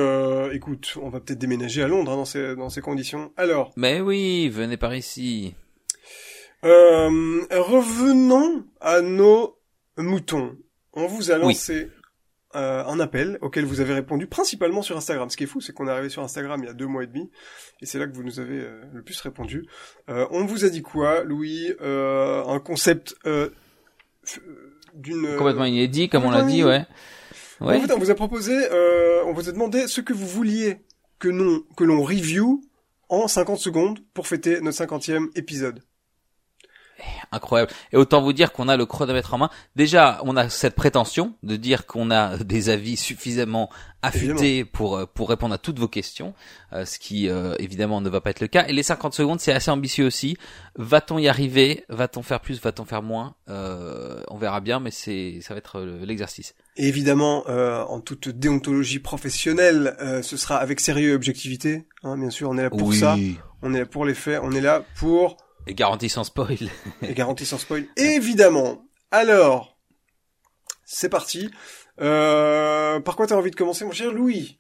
écoute, 0.53 0.97
on 1.03 1.11
va 1.11 1.21
peut-être 1.21 1.39
déménager 1.39 1.83
à 1.83 1.89
Londres 1.89 2.13
hein, 2.13 2.17
dans, 2.17 2.25
ces, 2.25 2.57
dans 2.57 2.71
ces 2.71 2.81
conditions. 2.81 3.33
Alors. 3.37 3.71
Mais 3.77 4.01
oui, 4.01 4.49
venez 4.49 4.79
par 4.79 4.95
ici. 4.95 5.55
revenons 6.63 8.65
à 8.81 9.03
nos 9.03 9.59
moutons. 9.99 10.57
On 10.95 11.07
vous 11.07 11.31
a 11.31 11.37
lancé 11.37 11.91
euh, 12.57 12.85
un 12.85 12.99
appel 13.01 13.39
auquel 13.41 13.65
vous 13.65 13.81
avez 13.81 13.95
répondu 13.95 14.27
principalement 14.27 14.83
sur 14.83 14.97
Instagram. 14.97 15.31
Ce 15.31 15.37
qui 15.37 15.45
est 15.45 15.47
fou, 15.47 15.61
c'est 15.61 15.73
qu'on 15.73 15.87
est 15.89 15.91
arrivé 15.91 16.09
sur 16.09 16.23
Instagram 16.23 16.61
il 16.63 16.67
y 16.67 16.71
a 16.71 16.73
deux 16.73 16.87
mois 16.87 17.05
et 17.05 17.07
demi, 17.07 17.31
et 17.81 17.87
c'est 17.87 17.99
là 17.99 18.07
que 18.07 18.15
vous 18.15 18.23
nous 18.23 18.41
avez 18.41 18.61
euh, 18.61 18.83
le 18.93 19.03
plus 19.03 19.21
répondu. 19.21 19.67
Euh, 20.09 20.27
on 20.31 20.45
vous 20.45 20.65
a 20.65 20.69
dit 20.69 20.83
quoi, 20.83 21.23
Louis 21.23 21.73
Un 21.81 22.61
concept 22.61 23.15
d'une... 24.95 25.37
Complètement 25.37 25.65
inédit, 25.67 26.09
comme 26.09 26.25
on 26.25 26.31
l'a 26.31 26.43
dit, 26.43 26.65
ouais. 26.65 26.85
ouais. 27.61 27.77
En 27.77 27.81
fait, 27.81 27.93
on 27.93 27.99
vous 27.99 28.11
a 28.11 28.15
proposé, 28.15 28.55
on 29.25 29.33
vous 29.33 29.49
a 29.49 29.53
demandé 29.53 29.87
ce 29.87 30.01
que 30.01 30.13
vous 30.13 30.27
vouliez 30.27 30.79
que, 31.19 31.29
non, 31.29 31.63
que 31.77 31.85
l'on 31.85 32.03
review 32.03 32.63
en 33.09 33.29
50 33.29 33.59
secondes 33.59 33.99
pour 34.15 34.27
fêter 34.27 34.61
notre 34.61 34.79
50e 34.85 35.29
épisode 35.37 35.83
incroyable. 37.33 37.71
Et 37.93 37.97
autant 37.97 38.23
vous 38.23 38.33
dire 38.33 38.53
qu'on 38.53 38.69
a 38.69 38.77
le 38.77 38.87
chronomètre 38.87 39.35
en 39.35 39.39
main. 39.39 39.51
Déjà, 39.75 40.21
on 40.25 40.37
a 40.37 40.49
cette 40.49 40.75
prétention 40.75 41.35
de 41.43 41.57
dire 41.57 41.87
qu'on 41.87 42.11
a 42.11 42.37
des 42.45 42.69
avis 42.69 42.97
suffisamment 42.97 43.71
affûtés 44.03 44.65
pour 44.65 44.97
euh, 44.97 45.07
pour 45.07 45.29
répondre 45.29 45.55
à 45.55 45.59
toutes 45.59 45.79
vos 45.79 45.89
questions, 45.89 46.35
euh, 46.73 46.85
ce 46.85 46.99
qui 46.99 47.29
euh, 47.29 47.55
évidemment 47.59 48.01
ne 48.01 48.09
va 48.09 48.21
pas 48.21 48.31
être 48.31 48.41
le 48.41 48.47
cas. 48.47 48.67
Et 48.69 48.73
les 48.73 48.83
50 48.83 49.15
secondes, 49.15 49.41
c'est 49.41 49.53
assez 49.53 49.71
ambitieux 49.71 50.07
aussi. 50.07 50.37
Va-t-on 50.77 51.19
y 51.19 51.29
arriver? 51.29 51.85
Va-t-on 51.89 52.23
faire 52.23 52.41
plus? 52.41 52.61
Va-t-on 52.61 52.85
faire 52.85 53.03
moins? 53.03 53.35
On 53.49 54.39
verra 54.39 54.61
bien, 54.61 54.81
mais 54.81 54.91
c'est 54.91 55.41
ça 55.41 55.55
va 55.55 55.59
être 55.59 55.81
l'exercice. 55.81 56.55
évidemment, 56.77 57.45
en 57.49 58.01
toute 58.01 58.29
déontologie 58.29 58.99
professionnelle, 58.99 59.97
ce 60.23 60.37
sera 60.37 60.57
avec 60.57 60.81
sérieux 60.81 61.13
et 61.13 61.15
objectivité. 61.15 61.87
Hein, 62.03 62.19
bien 62.19 62.31
sûr, 62.31 62.51
on 62.51 62.59
est 62.59 62.63
là 62.63 62.71
pour 62.71 62.93
ça. 62.95 63.17
On 63.63 63.73
est 63.73 63.81
là 63.81 63.87
pour 63.87 64.05
les 64.05 64.15
faits. 64.15 64.41
On 64.43 64.53
est 64.53 64.61
là 64.61 64.85
pour 64.97 65.37
et 65.67 65.75
garantie 65.75 66.09
sans 66.09 66.25
spoil. 66.25 66.71
Et 67.03 67.15
garantie 67.15 67.47
sans 67.47 67.59
spoil, 67.59 67.87
évidemment. 67.97 68.85
Alors, 69.11 69.77
c'est 70.85 71.09
parti. 71.09 71.51
Euh, 72.01 73.01
par 73.01 73.17
quoi 73.17 73.27
t'as 73.27 73.37
envie 73.37 73.51
de 73.51 73.57
commencer, 73.57 73.85
mon 73.85 73.93
cher 73.93 74.13
Louis? 74.13 74.59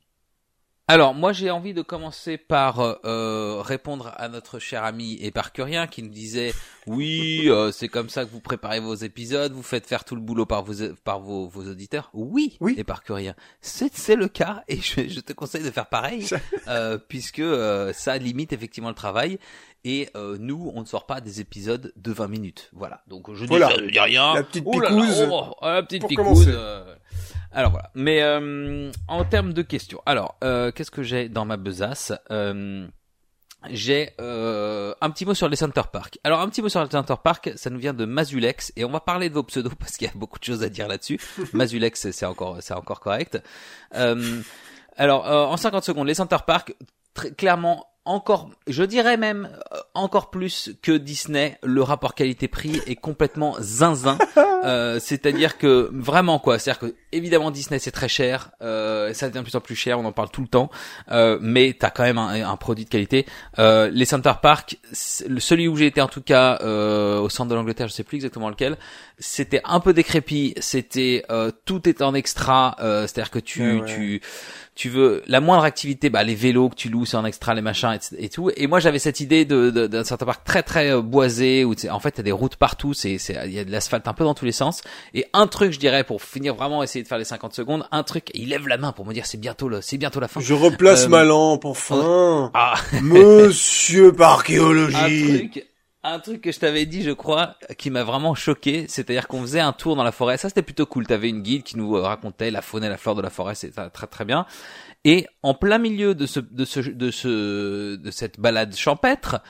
Alors 0.88 1.14
moi 1.14 1.32
j'ai 1.32 1.50
envie 1.50 1.74
de 1.74 1.82
commencer 1.82 2.38
par 2.38 2.78
euh, 2.78 3.60
répondre 3.60 4.14
à 4.18 4.28
notre 4.28 4.60
cher 4.60 4.84
ami 4.84 5.18
éparcurien 5.20 5.88
qui 5.88 6.00
nous 6.00 6.10
disait 6.10 6.54
oui 6.86 7.46
euh, 7.46 7.72
c'est 7.72 7.88
comme 7.88 8.08
ça 8.08 8.24
que 8.24 8.30
vous 8.30 8.38
préparez 8.38 8.78
vos 8.78 8.94
épisodes, 8.94 9.52
vous 9.52 9.64
faites 9.64 9.84
faire 9.84 10.04
tout 10.04 10.14
le 10.14 10.20
boulot 10.20 10.46
par 10.46 10.62
vos 10.62 10.74
par 11.02 11.18
vos, 11.18 11.48
vos 11.48 11.68
auditeurs. 11.68 12.08
Oui, 12.14 12.56
oui. 12.60 12.76
éparcurien, 12.78 13.34
c'est 13.60 13.96
c'est 13.96 14.14
le 14.14 14.28
cas 14.28 14.62
et 14.68 14.76
je, 14.76 15.08
je, 15.08 15.18
te 15.18 15.32
conseille 15.32 15.64
de 15.64 15.72
faire 15.72 15.88
pareil 15.88 16.28
euh, 16.68 16.98
puisque 16.98 17.40
euh, 17.40 17.92
ça 17.92 18.16
limite 18.16 18.52
effectivement 18.52 18.90
le 18.90 18.94
travail 18.94 19.40
et 19.86 20.10
euh, 20.16 20.36
nous 20.38 20.72
on 20.74 20.80
ne 20.80 20.84
sort 20.84 21.06
pas 21.06 21.20
des 21.22 21.40
épisodes 21.40 21.92
de 21.96 22.12
20 22.12 22.26
minutes. 22.28 22.70
Voilà 22.74 23.02
donc 23.06 23.32
je 23.32 23.46
voilà. 23.46 23.70
je 23.70 23.84
dis 23.84 24.00
rien. 24.00 24.34
La 24.34 24.42
petite 24.42 24.68
picouse. 24.68 25.28
Oh, 25.30 25.54
la 25.62 25.82
petite 25.82 26.06
picouse. 26.08 26.48
Euh, 26.48 26.94
alors 27.52 27.70
voilà. 27.70 27.90
Mais 27.94 28.20
euh, 28.20 28.90
en 29.06 29.24
termes 29.24 29.52
de 29.52 29.62
questions, 29.62 30.02
alors 30.04 30.36
euh, 30.42 30.72
qu'est-ce 30.72 30.90
que 30.90 31.04
j'ai 31.04 31.28
dans 31.28 31.44
ma 31.44 31.56
besace? 31.56 32.12
Euh, 32.32 32.86
J'ai 33.70 34.10
euh, 34.20 34.92
un 35.00 35.10
petit 35.10 35.24
mot 35.24 35.34
sur 35.34 35.48
les 35.48 35.56
Center 35.56 35.82
Park. 35.92 36.18
Alors 36.24 36.40
un 36.40 36.48
petit 36.48 36.62
mot 36.62 36.68
sur 36.68 36.82
les 36.82 36.90
Center 36.90 37.14
Park, 37.22 37.52
ça 37.54 37.70
nous 37.70 37.78
vient 37.78 37.94
de 37.94 38.04
Mazulex 38.04 38.72
et 38.74 38.84
on 38.84 38.90
va 38.90 39.00
parler 39.00 39.28
de 39.28 39.34
vos 39.34 39.44
pseudos 39.44 39.72
parce 39.78 39.96
qu'il 39.96 40.08
y 40.08 40.10
a 40.10 40.14
beaucoup 40.16 40.40
de 40.40 40.44
choses 40.44 40.64
à 40.64 40.68
dire 40.68 40.88
là-dessus. 40.88 41.20
Mazulex, 41.52 42.10
c'est 42.10 42.26
encore, 42.26 42.58
c'est 42.60 42.74
encore 42.74 42.98
correct. 42.98 43.40
alors 44.96 45.26
en 45.26 45.56
50 45.56 45.84
secondes, 45.84 46.08
les 46.08 46.14
Center 46.14 46.38
Park, 46.44 46.74
très 47.14 47.30
clairement 47.30 47.86
encore, 48.06 48.50
je 48.66 48.84
dirais 48.84 49.16
même 49.16 49.50
euh, 49.72 49.78
encore 49.94 50.30
plus 50.30 50.70
que 50.82 50.92
Disney, 50.92 51.58
le 51.62 51.82
rapport 51.82 52.14
qualité-prix 52.14 52.80
est 52.86 52.96
complètement 52.96 53.56
zinzin. 53.60 54.16
euh, 54.64 54.98
C'est-à-dire 55.00 55.58
que 55.58 55.90
vraiment 55.92 56.38
quoi, 56.38 56.58
c'est-à-dire 56.58 56.88
que 56.88 56.94
évidemment 57.12 57.50
Disney 57.50 57.78
c'est 57.78 57.90
très 57.90 58.08
cher, 58.08 58.52
euh, 58.62 59.12
ça 59.12 59.28
devient 59.28 59.40
de 59.40 59.44
plus 59.44 59.56
en 59.56 59.60
plus 59.60 59.74
cher, 59.74 59.98
on 59.98 60.04
en 60.04 60.12
parle 60.12 60.30
tout 60.30 60.40
le 60.40 60.48
temps, 60.48 60.70
euh, 61.10 61.38
mais 61.40 61.76
t'as 61.78 61.90
quand 61.90 62.04
même 62.04 62.18
un, 62.18 62.48
un, 62.48 62.56
produit 62.56 62.84
de 62.84 62.90
qualité. 62.90 63.26
Euh, 63.58 63.90
les 63.92 64.04
Center 64.04 64.32
Park, 64.40 64.78
celui 64.92 65.68
où 65.68 65.76
j'ai 65.76 65.86
été 65.86 66.00
en 66.00 66.08
tout 66.08 66.22
cas 66.22 66.58
euh, 66.62 67.18
au 67.18 67.28
centre 67.28 67.50
de 67.50 67.54
l'Angleterre, 67.54 67.88
je 67.88 67.92
sais 67.92 68.04
plus 68.04 68.16
exactement 68.16 68.48
lequel, 68.48 68.76
c'était 69.18 69.60
un 69.64 69.80
peu 69.80 69.92
décrépit, 69.92 70.54
c'était 70.60 71.24
euh, 71.30 71.50
tout 71.64 71.88
est 71.88 72.02
en 72.02 72.14
extra, 72.14 72.76
c'est-à-dire 72.78 73.30
que 73.30 73.38
tu 73.38 73.62
ouais, 73.62 73.80
ouais. 73.80 73.86
tu 73.86 74.22
tu 74.76 74.90
veux 74.90 75.22
la 75.26 75.40
moindre 75.40 75.64
activité, 75.64 76.10
bah 76.10 76.22
les 76.22 76.34
vélos 76.34 76.68
que 76.68 76.74
tu 76.74 76.90
loues 76.90 77.06
c'est 77.06 77.16
en 77.16 77.24
extra, 77.24 77.54
les 77.54 77.62
machins 77.62 77.98
et, 78.12 78.26
et 78.26 78.28
tout. 78.28 78.50
Et 78.56 78.66
moi 78.66 78.78
j'avais 78.78 78.98
cette 78.98 79.20
idée 79.20 79.46
de 79.46 79.70
d'un 79.70 80.04
certain 80.04 80.26
parc 80.26 80.44
très 80.44 80.62
très 80.62 80.92
euh, 80.92 81.00
boisé 81.00 81.64
où 81.64 81.74
en 81.90 81.98
fait 81.98 82.12
t'as 82.12 82.22
des 82.22 82.30
routes 82.30 82.56
partout, 82.56 82.92
c'est 82.92 83.16
c'est 83.16 83.36
il 83.46 83.52
y 83.52 83.58
a 83.58 83.64
de 83.64 83.72
l'asphalte 83.72 84.06
un 84.06 84.12
peu 84.12 84.24
dans 84.24 84.34
tous 84.34 84.44
les 84.44 84.52
sens. 84.52 84.82
Et 85.14 85.24
un 85.32 85.46
truc 85.46 85.72
je 85.72 85.78
dirais 85.78 86.04
pour 86.04 86.22
finir 86.22 86.54
vraiment 86.54 86.82
essayer 86.82 87.02
de 87.02 87.08
faire 87.08 87.18
les 87.18 87.24
50 87.24 87.54
secondes, 87.54 87.88
un 87.90 88.02
truc. 88.02 88.30
il 88.34 88.50
lève 88.50 88.68
la 88.68 88.76
main 88.76 88.92
pour 88.92 89.06
me 89.06 89.14
dire 89.14 89.24
c'est 89.24 89.40
bientôt 89.40 89.68
le 89.68 89.80
c'est 89.80 89.96
bientôt 89.96 90.20
la 90.20 90.28
fin. 90.28 90.40
Je 90.40 90.52
replace 90.52 91.06
euh, 91.06 91.08
ma 91.08 91.24
lampe 91.24 91.64
enfin. 91.64 92.50
Ah. 92.52 92.74
Monsieur 93.02 94.14
archéologie 94.20 94.94
un 94.94 95.38
truc 95.38 95.66
que 96.42 96.52
je 96.52 96.58
t'avais 96.58 96.86
dit, 96.86 97.02
je 97.02 97.10
crois, 97.10 97.56
qui 97.78 97.90
m'a 97.90 98.04
vraiment 98.04 98.34
choqué, 98.34 98.86
c'est-à-dire 98.88 99.28
qu'on 99.28 99.40
faisait 99.42 99.60
un 99.60 99.72
tour 99.72 99.96
dans 99.96 100.04
la 100.04 100.12
forêt. 100.12 100.36
Ça, 100.36 100.48
c'était 100.48 100.62
plutôt 100.62 100.86
cool. 100.86 101.06
T'avais 101.06 101.28
une 101.28 101.42
guide 101.42 101.62
qui 101.62 101.76
nous 101.76 101.96
euh, 101.96 102.02
racontait 102.02 102.50
la 102.50 102.62
faune 102.62 102.84
et 102.84 102.88
la 102.88 102.96
flore 102.96 103.14
de 103.14 103.22
la 103.22 103.30
forêt. 103.30 103.54
C'était 103.54 103.88
très 103.90 104.06
très 104.06 104.24
bien. 104.24 104.46
Et 105.04 105.26
en 105.42 105.54
plein 105.54 105.78
milieu 105.78 106.14
de 106.14 106.26
ce 106.26 106.40
de 106.40 106.64
ce 106.64 106.80
de 106.80 107.10
ce 107.10 107.96
de 107.96 108.10
cette 108.10 108.40
balade 108.40 108.74
champêtre, 108.74 109.40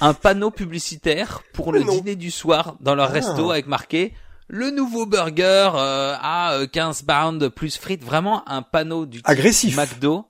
un 0.00 0.12
panneau 0.14 0.50
publicitaire 0.50 1.42
pour 1.54 1.72
le 1.72 1.82
dîner 1.82 2.16
du 2.16 2.30
soir 2.30 2.76
dans 2.80 2.94
leur 2.94 3.10
resto 3.10 3.50
avec 3.50 3.66
marqué 3.66 4.12
le 4.48 4.70
nouveau 4.70 5.06
burger 5.06 5.70
euh, 5.74 6.14
à 6.20 6.58
15 6.72 7.02
pounds 7.02 7.50
plus 7.50 7.76
frites, 7.76 8.02
vraiment 8.02 8.48
un 8.48 8.62
panneau 8.62 9.06
du 9.06 9.20
agressif 9.24 9.76
McDo. 9.76 10.26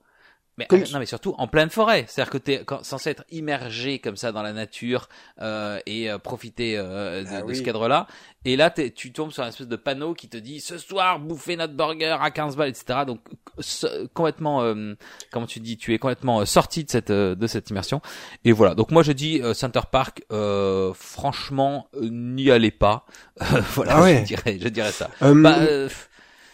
Mais 0.58 0.66
euh, 0.72 0.84
non, 0.92 0.98
mais 0.98 1.06
surtout 1.06 1.34
en 1.38 1.46
pleine 1.46 1.70
forêt. 1.70 2.04
C'est-à-dire 2.08 2.32
que 2.32 2.38
t'es 2.38 2.64
censé 2.82 3.10
être 3.10 3.24
immergé 3.30 4.00
comme 4.00 4.16
ça 4.16 4.32
dans 4.32 4.42
la 4.42 4.52
nature 4.52 5.08
euh, 5.40 5.78
et 5.86 6.10
euh, 6.10 6.18
profiter 6.18 6.76
euh, 6.76 7.22
de, 7.22 7.28
ah, 7.30 7.42
oui. 7.46 7.56
ce 7.56 7.62
cadre-là. 7.62 8.08
Et 8.44 8.56
là, 8.56 8.70
tu 8.70 9.12
tombes 9.12 9.30
sur 9.30 9.44
un 9.44 9.48
espèce 9.48 9.68
de 9.68 9.76
panneau 9.76 10.14
qui 10.14 10.28
te 10.28 10.36
dit 10.36 10.60
ce 10.60 10.78
soir 10.78 11.20
bouffez 11.20 11.56
notre 11.56 11.74
burger 11.74 12.16
à 12.20 12.30
15 12.32 12.56
balles, 12.56 12.70
etc. 12.70 13.00
Donc 13.06 13.20
complètement, 14.14 14.62
euh, 14.62 14.94
comment 15.30 15.46
tu 15.46 15.60
dis, 15.60 15.76
tu 15.76 15.94
es 15.94 15.98
complètement 15.98 16.44
sorti 16.44 16.82
de 16.84 16.90
cette 16.90 17.12
de 17.12 17.46
cette 17.46 17.70
immersion. 17.70 18.00
Et 18.44 18.50
voilà. 18.50 18.74
Donc 18.74 18.90
moi 18.90 19.04
je 19.04 19.12
dis 19.12 19.40
Center 19.54 19.82
Park, 19.90 20.22
franchement, 20.94 21.88
n'y 22.00 22.50
allez 22.50 22.72
pas. 22.72 23.06
voilà, 23.74 23.98
ah 23.98 24.02
ouais. 24.02 24.18
je 24.20 24.24
dirais, 24.24 24.58
je 24.60 24.68
dirais 24.68 24.92
ça. 24.92 25.08
Bah, 25.20 25.58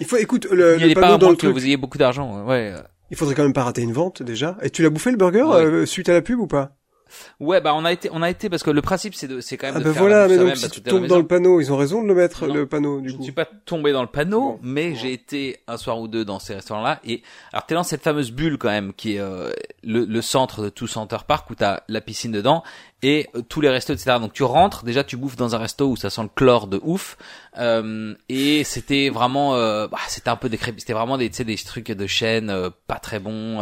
il 0.01 0.07
faut, 0.07 0.17
écoute, 0.17 0.47
le, 0.51 0.77
n'y 0.77 0.83
allez 0.83 0.95
pas 0.95 1.17
dans 1.17 1.31
le 1.31 1.37
que 1.37 1.43
truc. 1.43 1.53
vous 1.53 1.65
ayez 1.65 1.77
beaucoup 1.77 1.99
d'argent. 1.99 2.45
Ouais. 2.45 2.75
Il 3.11 3.17
faudrait 3.17 3.35
quand 3.35 3.43
même 3.43 3.53
pas 3.53 3.65
rater 3.65 3.83
une 3.83 3.93
vente 3.93 4.23
déjà. 4.23 4.57
Et 4.63 4.71
tu 4.71 4.83
l'as 4.83 4.91
bouffé 4.91 5.11
le 5.11 5.17
burger 5.17 5.43
Ouais. 5.43 5.57
euh, 5.65 5.87
suite 5.87 6.09
à 6.09 6.13
la 6.15 6.23
pub 6.23 6.39
ou 6.41 6.47
pas? 6.47 6.77
Ouais, 7.41 7.61
bah 7.61 7.73
on 7.75 7.85
a 7.85 7.93
été, 7.93 8.09
on 8.13 8.23
a 8.23 8.31
été 8.31 8.49
parce 8.49 8.63
que 8.63 8.71
le 8.71 8.83
principe 8.83 9.15
c'est 9.15 9.29
de, 9.29 9.41
c'est 9.41 9.57
quand 9.57 9.67
même 9.67 9.77
Ah 9.77 9.81
de 9.81 9.85
ben 9.85 9.93
faire 9.93 10.03
voilà, 10.03 10.29
mais 10.29 10.37
donc 10.39 10.57
si 10.57 10.71
tu 10.71 10.83
tombes 10.83 11.07
dans 11.07 11.19
le 11.19 11.27
panneau, 11.27 11.61
ils 11.61 11.73
ont 11.73 11.77
raison 11.77 12.03
de 12.03 12.09
le 12.09 12.15
mettre 12.15 12.47
Non. 12.47 12.55
le 12.55 12.67
panneau 12.67 13.01
du 13.01 13.09
Je 13.09 13.13
ne 13.15 13.19
coup. 13.19 13.25
suis 13.25 13.33
pas 13.33 13.47
tombé 13.67 13.93
dans 13.93 14.03
le 14.03 14.09
panneau, 14.09 14.59
mais 14.63 14.95
j'ai 14.95 15.13
été 15.13 15.59
un 15.67 15.77
soir 15.77 15.99
ou 16.01 16.09
deux 16.09 16.25
dans 16.25 16.39
ces 16.39 16.55
restaurants-là. 16.55 17.01
Et 17.05 17.23
alors 17.53 17.67
t'es 17.67 17.75
dans 17.75 17.83
cette 17.83 18.03
fameuse 18.03 18.31
bulle 18.33 18.59
quand 18.59 18.71
même, 18.71 18.93
qui 18.95 19.17
est 19.17 19.21
euh, 19.21 19.51
le, 19.83 20.05
le 20.05 20.23
centre 20.23 20.63
de 20.63 20.69
tout 20.69 20.87
Center 20.87 21.19
Park 21.27 21.49
où 21.51 21.55
t'as 21.55 21.81
la 21.89 22.01
piscine 22.01 22.33
dedans 22.33 22.63
et 23.03 23.29
euh, 23.35 23.43
tous 23.47 23.61
les 23.61 23.69
restos, 23.69 23.93
etc. 23.93 24.17
Donc 24.21 24.33
tu 24.33 24.43
rentres, 24.45 24.85
déjà 24.85 25.05
tu 25.05 25.17
bouffes 25.17 25.37
dans 25.37 25.55
un 25.55 25.59
resto 25.59 25.87
où 25.89 25.97
ça 25.97 26.09
sent 26.11 26.23
le 26.23 26.29
chlore 26.35 26.67
de 26.67 26.81
ouf. 26.83 27.17
Euh, 27.59 28.15
et 28.29 28.65
c'était 28.65 29.11
vraiment, 29.11 29.55
euh, 29.55 29.87
bah, 29.89 29.99
c'était 30.09 30.31
un 30.31 30.37
peu 30.37 30.49
décrépit. 30.49 30.81
C'était 30.81 30.93
vraiment 30.95 31.19
des, 31.19 31.29
tu 31.31 31.37
sais, 31.37 31.45
des 31.45 31.57
trucs 31.57 31.91
de 31.93 32.07
chaîne 32.07 32.51
euh, 32.51 32.71
pas 32.87 32.97
très 32.97 33.21
bons. 33.21 33.61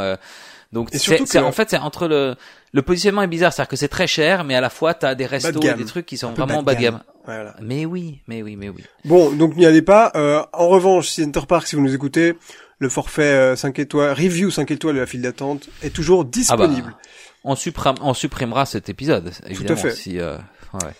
Euh. 0.73 0.76
donc 0.76 0.88
c'est, 0.93 1.38
en 1.38 1.52
fait 1.52 1.71
c'est 1.71 1.79
entre 1.79 2.09
le 2.09 2.35
le 2.73 2.83
positionnement 2.83 3.23
est 3.23 3.26
bizarre, 3.26 3.52
c'est-à-dire 3.52 3.69
que 3.69 3.76
c'est 3.76 3.88
très 3.88 4.07
cher, 4.07 4.45
mais 4.45 4.55
à 4.55 4.61
la 4.61 4.71
fois 4.71 4.95
t'as 4.95 5.14
des 5.14 5.26
restos 5.26 5.61
et 5.62 5.75
des 5.75 5.85
trucs 5.85 6.07
qui 6.07 6.17
sont 6.17 6.33
vraiment 6.33 6.62
bas 6.62 6.75
de 6.75 6.81
gamme. 6.81 7.02
Voilà. 7.25 7.55
Mais 7.61 7.85
oui, 7.85 8.21
mais 8.26 8.43
oui, 8.43 8.57
mais 8.57 8.69
oui. 8.69 8.83
Bon, 9.05 9.31
donc 9.31 9.57
n'y 9.57 9.64
allez 9.67 9.83
pas. 9.83 10.11
Euh, 10.17 10.43
en 10.52 10.69
revanche, 10.69 11.09
Center 11.09 11.43
Park, 11.47 11.67
si 11.69 11.76
vous 11.76 11.83
nous 11.83 11.95
écoutez, 11.95 12.35
le 12.79 12.88
forfait 12.88 13.23
euh, 13.23 13.55
5 13.55 13.79
étoiles, 13.79 14.11
review 14.12 14.50
5 14.50 14.69
étoiles 14.73 14.97
de 14.97 15.00
la 15.00 15.07
file 15.07 15.23
d'attente 15.23 15.69
est 15.83 15.95
toujours 15.95 16.23
Ah 16.23 16.25
bah, 16.25 16.67
disponible. 16.67 16.97
on, 17.45 17.55
supprimera, 17.55 17.95
on 18.02 18.12
supprimera 18.12 18.67
cet 18.67 18.88
épisode, 18.88 19.31
évidemment. 19.47 19.81
fait. 19.81 19.93
Si, 19.93 20.19
euh, 20.19 20.37
ouais. 20.75 20.91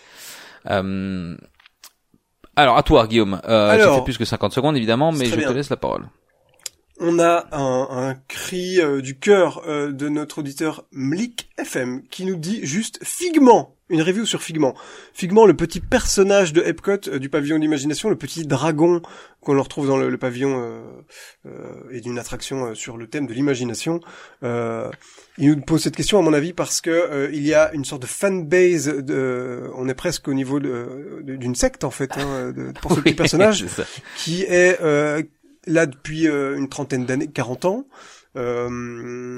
Euh, 0.71 1.35
alors, 2.55 2.77
à 2.77 2.83
toi, 2.83 3.07
Guillaume. 3.07 3.41
Euh, 3.47 3.69
Alors, 3.69 3.97
fait 3.97 4.03
plus 4.03 4.17
que 4.17 4.25
50 4.25 4.53
secondes, 4.53 4.77
évidemment, 4.77 5.11
mais 5.11 5.25
je 5.25 5.31
te 5.31 5.39
bien. 5.39 5.53
laisse 5.53 5.69
la 5.69 5.77
parole. 5.77 6.05
On 6.99 7.17
a 7.19 7.47
un, 7.51 7.87
un 8.09 8.15
cri 8.27 8.79
euh, 8.79 9.01
du 9.01 9.17
cœur 9.17 9.63
euh, 9.67 9.91
de 9.91 10.09
notre 10.09 10.39
auditeur 10.39 10.85
Mlik 10.91 11.49
FM 11.57 12.03
qui 12.09 12.23
nous 12.23 12.35
dit 12.35 12.59
juste 12.63 12.99
Figment, 13.03 13.75
une 13.89 14.03
review 14.03 14.25
sur 14.27 14.43
Figment. 14.43 14.75
Figment, 15.11 15.47
le 15.47 15.55
petit 15.55 15.79
personnage 15.79 16.53
de 16.53 16.61
Epcot 16.61 17.07
euh, 17.07 17.17
du 17.17 17.29
pavillon 17.29 17.57
d'imagination, 17.57 18.09
le 18.09 18.15
petit 18.15 18.45
dragon 18.45 19.01
qu'on 19.41 19.59
retrouve 19.61 19.87
dans 19.87 19.97
le, 19.97 20.09
le 20.11 20.17
pavillon 20.19 20.61
euh, 20.61 20.81
euh, 21.47 21.51
et 21.91 21.99
d'une 21.99 22.19
attraction 22.19 22.67
euh, 22.67 22.73
sur 22.75 22.95
le 22.95 23.07
thème 23.07 23.25
de 23.25 23.33
l'imagination. 23.33 23.99
Euh, 24.43 24.89
il 25.39 25.49
nous 25.49 25.61
pose 25.61 25.81
cette 25.81 25.95
question 25.95 26.19
à 26.19 26.21
mon 26.21 26.31
avis 26.33 26.53
parce 26.53 26.79
que 26.79 26.91
euh, 26.91 27.29
il 27.33 27.45
y 27.45 27.55
a 27.55 27.73
une 27.73 27.85
sorte 27.85 28.03
de 28.03 28.07
fanbase. 28.07 28.85
De, 29.03 29.63
on 29.75 29.89
est 29.89 29.95
presque 29.95 30.27
au 30.27 30.33
niveau 30.35 30.59
d'une 30.59 31.55
secte 31.55 31.83
en 31.85 31.91
fait 31.91 32.11
hein, 32.19 32.51
de- 32.55 32.71
pour 32.81 32.93
ce 32.93 32.99
petit 33.01 33.15
personnage 33.15 33.65
qui 34.15 34.43
est 34.43 34.79
euh, 34.81 35.23
là 35.65 35.85
depuis 35.85 36.27
euh, 36.27 36.57
une 36.57 36.69
trentaine 36.69 37.05
d'années, 37.05 37.27
40 37.27 37.65
ans, 37.65 37.87
euh, 38.35 39.37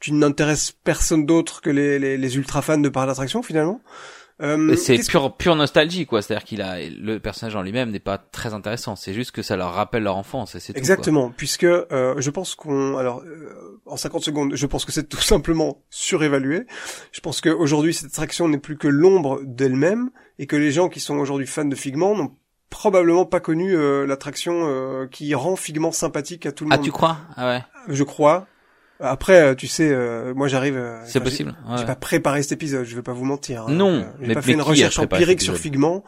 qui 0.00 0.12
n'intéresse 0.12 0.72
personne 0.72 1.26
d'autre 1.26 1.60
que 1.60 1.70
les, 1.70 1.98
les, 1.98 2.16
les 2.16 2.36
ultra 2.36 2.62
fans 2.62 2.78
de 2.78 2.88
parcs 2.88 3.06
d'attraction 3.06 3.42
finalement. 3.42 3.80
Euh, 4.42 4.74
C'est 4.76 5.06
pure, 5.06 5.36
pure 5.36 5.54
nostalgie, 5.54 6.06
quoi. 6.06 6.22
C'est-à-dire 6.22 6.44
qu'il 6.44 6.62
a, 6.62 6.78
le 6.80 7.18
personnage 7.18 7.56
en 7.56 7.62
lui-même 7.62 7.90
n'est 7.90 7.98
pas 7.98 8.16
très 8.16 8.54
intéressant. 8.54 8.96
C'est 8.96 9.12
juste 9.12 9.32
que 9.32 9.42
ça 9.42 9.56
leur 9.56 9.74
rappelle 9.74 10.02
leur 10.02 10.16
enfance 10.16 10.54
et 10.54 10.60
c'est 10.60 10.72
tout, 10.72 10.78
quoi. 10.78 10.78
Exactement, 10.78 11.30
puisque 11.30 11.64
euh, 11.64 12.14
je 12.18 12.30
pense 12.30 12.54
qu'on, 12.54 12.96
alors 12.96 13.20
euh, 13.20 13.80
en 13.84 13.96
50 13.96 14.22
secondes, 14.22 14.54
je 14.54 14.66
pense 14.66 14.84
que 14.84 14.92
c'est 14.92 15.08
tout 15.08 15.16
simplement 15.20 15.82
surévalué. 15.90 16.66
Je 17.12 17.20
pense 17.20 17.40
qu'aujourd'hui 17.40 17.92
cette 17.92 18.06
attraction 18.06 18.48
n'est 18.48 18.58
plus 18.58 18.78
que 18.78 18.88
l'ombre 18.88 19.40
d'elle-même 19.44 20.10
et 20.38 20.46
que 20.46 20.56
les 20.56 20.72
gens 20.72 20.88
qui 20.88 21.00
sont 21.00 21.18
aujourd'hui 21.18 21.46
fans 21.46 21.66
de 21.66 21.76
Figment 21.76 22.14
n'ont 22.14 22.34
probablement 22.70 23.24
pas 23.26 23.40
connu 23.40 23.74
euh, 23.76 24.06
l'attraction 24.06 24.62
euh, 24.64 25.06
qui 25.06 25.34
rend 25.34 25.56
Figment 25.56 25.92
sympathique 25.92 26.46
à 26.46 26.52
tout 26.52 26.64
le 26.64 26.70
Ah, 26.72 26.76
monde. 26.76 26.84
tu 26.84 26.92
crois? 26.92 27.18
Ah 27.36 27.48
ouais. 27.48 27.60
Je 27.88 28.02
crois. 28.04 28.46
Après, 29.02 29.40
euh, 29.40 29.54
tu 29.54 29.66
sais, 29.66 29.88
euh, 29.90 30.34
moi 30.34 30.46
j'arrive. 30.48 30.76
euh, 30.76 31.00
C'est 31.06 31.20
possible. 31.20 31.54
J'ai 31.66 31.72
ouais. 31.72 31.78
j'ai 31.78 31.86
pas 31.86 31.94
préparé 31.96 32.42
cet 32.42 32.52
épisode, 32.52 32.84
je 32.84 32.94
vais 32.96 33.02
pas 33.02 33.12
vous 33.14 33.24
mentir. 33.24 33.62
hein. 33.68 33.72
Non, 33.72 34.00
Euh, 34.00 34.02
j'ai 34.22 34.34
pas 34.34 34.42
fait 34.42 34.52
une 34.52 34.62
recherche 34.62 34.98
empirique 34.98 35.40
sur 35.42 35.56
Figment. 35.56 36.04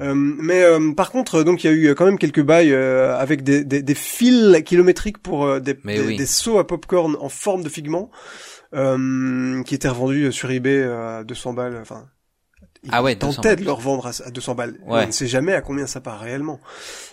Euh, 0.00 0.14
mais 0.14 0.62
euh, 0.62 0.92
par 0.94 1.10
contre, 1.10 1.42
donc 1.42 1.62
il 1.62 1.66
y 1.66 1.70
a 1.70 1.76
eu 1.76 1.94
quand 1.94 2.06
même 2.06 2.18
quelques 2.18 2.40
bails 2.42 2.72
euh, 2.72 3.18
avec 3.18 3.42
des, 3.42 3.64
des, 3.64 3.82
des 3.82 3.94
fils 3.94 4.62
kilométriques 4.64 5.18
pour 5.18 5.60
des, 5.60 5.74
des, 5.74 6.00
oui. 6.00 6.16
des 6.16 6.24
seaux 6.26 6.58
à 6.58 6.66
popcorn 6.66 7.16
en 7.20 7.28
forme 7.28 7.62
de 7.64 7.68
figment 7.68 8.10
euh, 8.74 9.62
qui 9.64 9.74
étaient 9.74 9.88
revendus 9.88 10.32
sur 10.32 10.50
eBay 10.50 10.82
à 10.84 11.24
200 11.24 11.52
balles. 11.52 11.78
Enfin, 11.82 12.06
ils 12.82 12.90
Ah 12.92 13.02
ouais, 13.02 13.14
200 13.14 13.34
tentaient 13.42 13.56
de 13.56 13.64
leur 13.64 13.78
vendre 13.80 14.06
à, 14.06 14.10
à 14.26 14.30
200 14.30 14.54
balles. 14.54 14.78
Ouais. 14.86 15.02
On 15.04 15.06
ne 15.06 15.12
sait 15.12 15.26
jamais 15.26 15.52
à 15.52 15.60
combien 15.60 15.86
ça 15.86 16.00
part 16.00 16.18
réellement. 16.20 16.60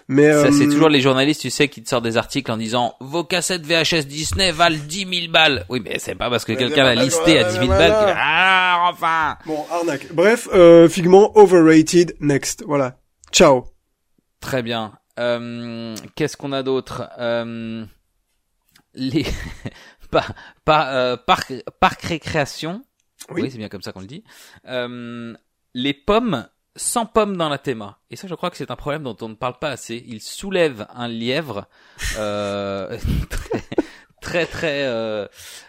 Mais 0.08 0.32
Ça, 0.32 0.48
euh, 0.48 0.52
c'est 0.52 0.66
toujours 0.66 0.88
les 0.90 1.02
journalistes, 1.02 1.42
tu 1.42 1.50
sais, 1.50 1.68
qui 1.68 1.84
te 1.84 1.90
sortent 1.90 2.06
des 2.06 2.16
articles 2.16 2.50
en 2.52 2.56
disant 2.58 2.96
vos 3.02 3.24
cassettes 3.26 3.66
VHS 3.66 4.06
Disney 4.06 4.52
valent 4.52 4.78
10 4.88 5.20
000 5.22 5.32
balles. 5.32 5.66
Oui, 5.70 5.82
mais 5.84 6.00
c'est 6.00 6.16
pas 6.16 6.30
parce 6.30 6.46
que 6.46 6.54
Ouais, 6.54 6.58
quelqu'un 6.58 6.84
l'a 6.84 6.94
voilà, 6.94 7.04
listé 7.04 7.38
à 7.40 7.44
10 7.44 7.54
000 7.56 7.66
voilà. 7.66 7.90
balles 7.90 8.16
ah 8.18 8.90
enfin. 8.90 9.38
bon, 9.46 9.66
arnaque. 9.70 10.14
Bref, 10.14 10.48
euh, 10.54 10.88
Figment 10.88 11.32
overrated. 11.38 12.16
Next. 12.22 12.64
Voilà. 12.66 12.98
Ciao. 13.34 13.66
Très 14.40 14.64
bien. 14.64 14.94
Euh, 15.20 15.96
Qu'est-ce 16.16 16.38
qu'on 16.38 16.54
a 16.54 16.64
d'autre? 16.64 17.10
Euh, 17.20 17.84
Les 18.94 19.26
pas 20.12 20.26
pas 20.64 20.94
euh, 20.94 21.18
parc 21.18 21.52
parc 21.82 22.02
récréation. 22.04 22.82
Oui. 23.32 23.42
Oui, 23.42 23.52
c'est 23.52 23.58
bien 23.58 23.68
comme 23.68 23.82
ça 23.82 23.92
qu'on 23.92 24.00
le 24.00 24.08
dit. 24.08 24.24
Euh, 24.68 25.34
les 25.78 25.94
pommes 25.94 26.48
sans 26.76 27.06
pommes 27.06 27.38
dans 27.38 27.50
la 27.50 27.60
théma. 27.60 28.00
Et 28.10 28.16
ça, 28.16 28.28
je 28.28 28.34
crois 28.36 28.50
que 28.50 28.58
c'est 28.58 28.72
un 28.72 28.76
problème 28.76 29.04
dont 29.04 29.16
on 29.22 29.30
ne 29.30 29.36
parle 29.36 29.58
pas 29.60 29.70
assez. 29.70 30.04
Il 30.08 30.22
soulève 30.22 30.88
un 30.96 31.08
lièvre 31.08 31.68
euh, 32.18 32.98
très 34.22 34.46
très 34.48 34.84
euh, 34.86 35.28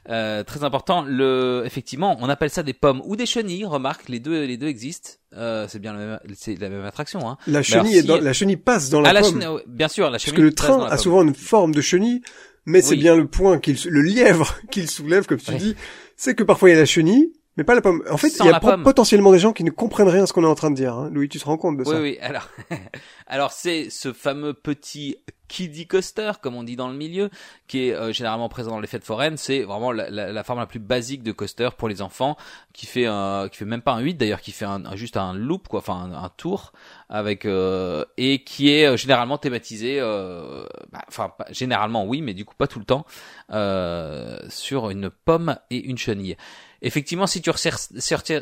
euh, 0.09 0.43
très 0.45 0.65
important. 0.65 1.03
Le 1.07 1.63
effectivement, 1.67 2.17
on 2.21 2.29
appelle 2.29 2.51
ça 2.51 2.63
des 2.63 2.73
pommes 2.73 3.03
ou 3.05 3.17
des 3.17 3.27
chenilles. 3.27 3.65
Remarque, 3.67 4.09
les 4.09 4.19
deux 4.19 4.45
les 4.45 4.57
deux 4.57 4.67
existent. 4.69 5.11
Euh, 5.35 5.67
c'est 5.69 5.79
bien 5.79 5.93
la 5.93 5.99
même, 5.99 6.21
c'est 6.35 6.57
la 6.59 6.69
même 6.71 6.85
attraction. 6.85 7.29
Hein. 7.29 7.37
La 7.47 7.59
alors, 7.59 7.65
chenille, 7.65 7.99
est 7.99 8.03
dans, 8.03 8.19
la 8.19 8.33
chenille 8.33 8.57
passe 8.57 8.89
dans 8.91 9.01
la 9.03 9.11
Ah, 9.11 9.13
la 9.13 9.21
pomme. 9.21 9.41
chenille, 9.43 9.59
bien 9.67 9.89
sûr, 9.89 10.07
la 10.07 10.13
Parce 10.13 10.25
chenille. 10.25 10.37
que 10.39 10.43
le 10.43 10.55
train 10.55 10.85
a 10.87 10.89
pomme. 10.91 10.99
souvent 10.99 11.23
une 11.23 11.35
forme 11.35 11.75
de 11.75 11.81
chenille, 11.83 12.23
mais 12.65 12.81
c'est 12.81 12.97
bien 12.97 13.15
le 13.15 13.27
point 13.27 13.59
qu'il, 13.59 13.77
le 13.89 14.01
lièvre 14.03 14.57
qu'il 14.71 14.89
soulève, 14.91 15.27
comme 15.27 15.39
tu 15.39 15.53
Oui. 15.53 15.59
dis, 15.59 15.77
c'est 16.17 16.35
que 16.35 16.43
parfois 16.43 16.71
il 16.71 16.73
y 16.73 16.77
a 16.77 16.81
la 16.81 16.87
chenille, 16.87 17.33
mais 17.59 17.65
pas 17.65 17.75
la 17.75 17.83
pomme. 17.83 18.03
En 18.11 18.17
fait, 18.17 18.29
il 18.29 18.45
y 18.47 18.49
a 18.49 18.61
potentiellement 18.85 19.33
des 19.33 19.39
gens 19.39 19.53
qui 19.53 19.65
ne 19.65 19.71
comprennent 19.71 20.09
rien 20.09 20.23
à 20.23 20.27
ce 20.27 20.33
qu'on 20.33 20.45
est 20.45 20.47
en 20.47 20.55
train 20.55 20.71
de 20.71 20.77
dire. 20.77 20.95
Hein. 20.95 21.11
Louis, 21.13 21.29
tu 21.29 21.39
te 21.39 21.45
rends 21.45 21.59
compte 21.59 21.77
de 21.77 21.85
ça? 21.85 21.91
Oui, 21.91 21.99
oui. 22.01 22.19
Alors, 22.23 22.49
alors 23.27 23.53
c'est 23.53 23.91
ce 23.91 24.13
fameux 24.15 24.55
petit 24.55 25.17
kiddie 25.49 25.87
coaster, 25.87 26.33
comme 26.43 26.57
on 26.57 26.63
dit 26.63 26.77
dans 26.77 26.89
le 26.89 26.95
milieu, 26.95 27.31
qui 27.69 27.89
est 27.89 27.95
euh, 27.95 28.13
généralement 28.13 28.51
présent 28.51 28.71
dans 28.73 28.81
les 28.81 28.87
fêtes 28.87 29.05
foraines. 29.05 29.39
C'est 29.39 29.63
vraiment 29.63 29.93
la, 29.93 30.11
la, 30.11 30.31
la 30.31 30.45
forme 30.45 30.59
la 30.59 30.67
plus 30.67 30.79
basique 30.79 31.23
de 31.23 31.33
coaster 31.33 31.71
pour 31.77 31.89
les 31.89 32.03
enfants, 32.03 32.37
qui 32.75 32.85
fait 32.85 33.07
un, 33.07 33.49
qui 33.51 33.57
fait 33.57 33.65
même 33.65 33.81
pas 33.81 33.93
un 33.93 34.01
8 34.01 34.15
d'ailleurs, 34.15 34.43
qui 34.43 34.53
fait 34.53 34.67
un, 34.67 34.85
un- 34.85 34.95
juste 34.95 35.17
un 35.17 35.33
loop, 35.33 35.67
quoi, 35.67 35.81
enfin 35.81 35.95
un, 35.95 36.13
un 36.23 36.29
tour 36.37 36.73
avec 37.09 37.47
euh, 37.47 38.05
et 38.19 38.45
qui 38.45 38.71
est 38.71 38.85
euh, 38.87 38.97
généralement 38.99 39.39
thématisé, 39.39 39.99
euh, 40.01 40.67
bah, 40.93 41.01
enfin 41.09 41.33
pas- 41.37 41.47
généralement 41.51 42.05
oui, 42.05 42.21
mais 42.21 42.35
du 42.35 42.45
coup 42.45 42.55
pas 42.55 42.67
tout 42.67 42.79
le 42.79 42.85
temps, 42.85 43.07
euh, 43.53 44.39
sur 44.51 44.91
une 44.91 45.09
pomme 45.11 45.57
et 45.71 45.79
une 45.79 45.97
chenille. 45.99 46.37
Effectivement, 46.81 47.27
si 47.27 47.43
tu 47.43 47.51
retires, 47.51 47.77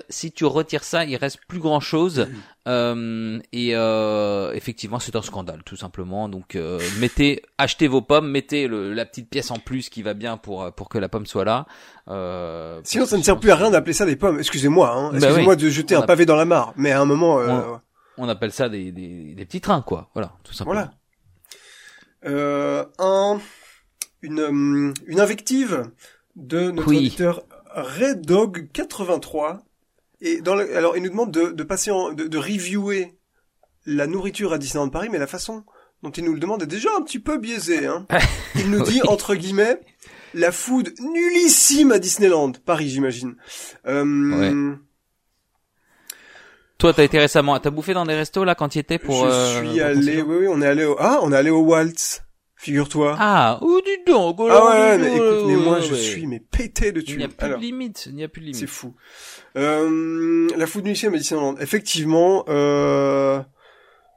si 0.08 0.32
tu 0.32 0.44
ça, 0.82 1.04
il 1.06 1.16
reste 1.16 1.38
plus 1.48 1.58
grand 1.58 1.80
chose. 1.80 2.26
Euh, 2.68 3.38
et 3.52 3.70
euh, 3.74 4.52
effectivement, 4.52 4.98
c'est 4.98 5.16
un 5.16 5.22
scandale, 5.22 5.62
tout 5.64 5.76
simplement. 5.76 6.28
Donc, 6.28 6.54
euh, 6.54 6.78
mettez, 7.00 7.42
achetez 7.56 7.88
vos 7.88 8.02
pommes, 8.02 8.30
mettez 8.30 8.66
le, 8.68 8.92
la 8.92 9.06
petite 9.06 9.30
pièce 9.30 9.50
en 9.50 9.58
plus 9.58 9.88
qui 9.88 10.02
va 10.02 10.12
bien 10.12 10.36
pour 10.36 10.62
euh, 10.64 10.70
pour 10.70 10.90
que 10.90 10.98
la 10.98 11.08
pomme 11.08 11.24
soit 11.24 11.44
là. 11.46 11.66
Euh, 12.08 12.80
Sinon, 12.84 13.06
ça 13.06 13.16
ne 13.16 13.22
sert 13.22 13.40
plus 13.40 13.50
à 13.50 13.56
rien 13.56 13.70
d'appeler 13.70 13.94
ça 13.94 14.04
des 14.04 14.16
pommes. 14.16 14.38
Excusez-moi, 14.38 14.90
hein. 14.92 15.10
Bah 15.12 15.18
excusez-moi 15.18 15.54
oui. 15.54 15.62
de 15.62 15.70
jeter 15.70 15.96
On 15.96 16.02
un 16.02 16.06
pavé 16.06 16.26
dans 16.26 16.36
la 16.36 16.44
mare. 16.44 16.74
Mais 16.76 16.92
à 16.92 17.00
un 17.00 17.06
moment, 17.06 17.40
euh, 17.40 17.62
On 18.18 18.28
appelle 18.28 18.52
ça 18.52 18.68
des, 18.68 18.92
des, 18.92 19.34
des 19.34 19.44
petits 19.46 19.62
trains, 19.62 19.80
quoi. 19.80 20.10
Voilà, 20.12 20.32
tout 20.44 20.52
simplement. 20.52 20.74
voilà. 20.74 20.92
Euh, 22.26 22.84
un, 22.98 23.38
une, 24.20 24.40
hum, 24.40 24.94
une 25.06 25.20
invective 25.20 25.90
de 26.34 26.70
notre 26.70 26.88
Oui. 26.88 26.98
auditeur 26.98 27.42
Red 27.76 28.23
Dog 28.23 28.68
83. 28.73 29.62
Et 30.23 30.40
dans 30.40 30.54
le, 30.54 30.76
alors, 30.76 30.97
il 30.97 31.02
nous 31.02 31.11
demande 31.11 31.30
de, 31.30 31.50
de 31.50 31.62
passer 31.62 31.90
en, 31.90 32.12
de, 32.12 32.25
de 32.26 32.38
reviewer 32.38 33.14
la 33.85 34.06
nourriture 34.06 34.52
à 34.52 34.59
Disneyland 34.59 34.88
Paris, 34.88 35.09
mais 35.11 35.18
la 35.18 35.26
façon 35.26 35.64
dont 36.02 36.11
il 36.11 36.25
nous 36.25 36.35
le 36.35 36.40
demande 36.40 36.62
est 36.62 36.66
déjà 36.66 36.88
un 36.99 37.02
petit 37.02 37.18
peu 37.18 37.38
biaisée, 37.38 37.87
hein. 37.87 38.06
Il 38.54 38.71
nous 38.71 38.83
dit, 38.83 39.00
entre 39.06 39.35
guillemets, 39.35 39.80
la 40.35 40.52
food 40.52 40.92
nullissime 41.00 41.92
à 41.92 41.99
Disneyland, 41.99 42.52
Paris, 42.64 42.88
j'imagine. 42.88 43.37
Euh, 43.87 44.75
Toi, 46.78 46.92
t'as 46.92 47.04
été 47.04 47.18
récemment, 47.18 47.59
t'as 47.59 47.71
bouffé 47.71 47.95
dans 47.95 48.04
des 48.04 48.14
restos 48.14 48.45
là 48.45 48.54
quand 48.54 48.68
tu 48.68 48.78
étais 48.78 48.99
pour. 48.99 49.26
je 49.26 49.33
euh, 49.33 49.71
suis 49.71 49.80
allé, 49.80 50.23
oui, 50.23 50.37
oui, 50.40 50.47
on 50.49 50.61
est 50.61 50.66
allé 50.66 50.85
au, 50.85 50.97
ah, 50.99 51.21
on 51.23 51.33
est 51.33 51.37
allé 51.37 51.50
au 51.50 51.61
Waltz, 51.61 52.23
figure-toi. 52.56 53.16
Ah, 53.18 53.60
dis 53.84 54.10
donc. 54.12 54.36
oh, 54.40 54.48
Ah 54.50 54.66
ouais, 54.70 54.98
mais 54.98 55.14
écoute, 55.16 55.44
mais 55.46 55.56
moi 55.56 55.80
je 55.80 55.94
suis 55.94 56.26
mais 56.26 56.40
pété 56.40 56.92
de 56.92 57.00
Il 57.00 57.04
dessus. 57.04 57.18
n'y 57.18 57.25
a 57.25 57.28
plus 57.28 57.44
Alors, 57.46 57.58
de 57.58 57.62
limite. 57.64 58.06
Il 58.06 58.14
n'y 58.16 58.25
a 58.25 58.28
plus 58.28 58.40
de 58.42 58.46
c'est 58.52 58.60
limite. 58.60 58.70
fou. 58.70 58.94
Euh, 59.56 60.48
la 60.56 60.66
food 60.66 60.84
nullissime 60.84 61.14
à 61.14 61.18
Disneyland. 61.18 61.56
Effectivement, 61.58 62.44
euh, 62.48 63.40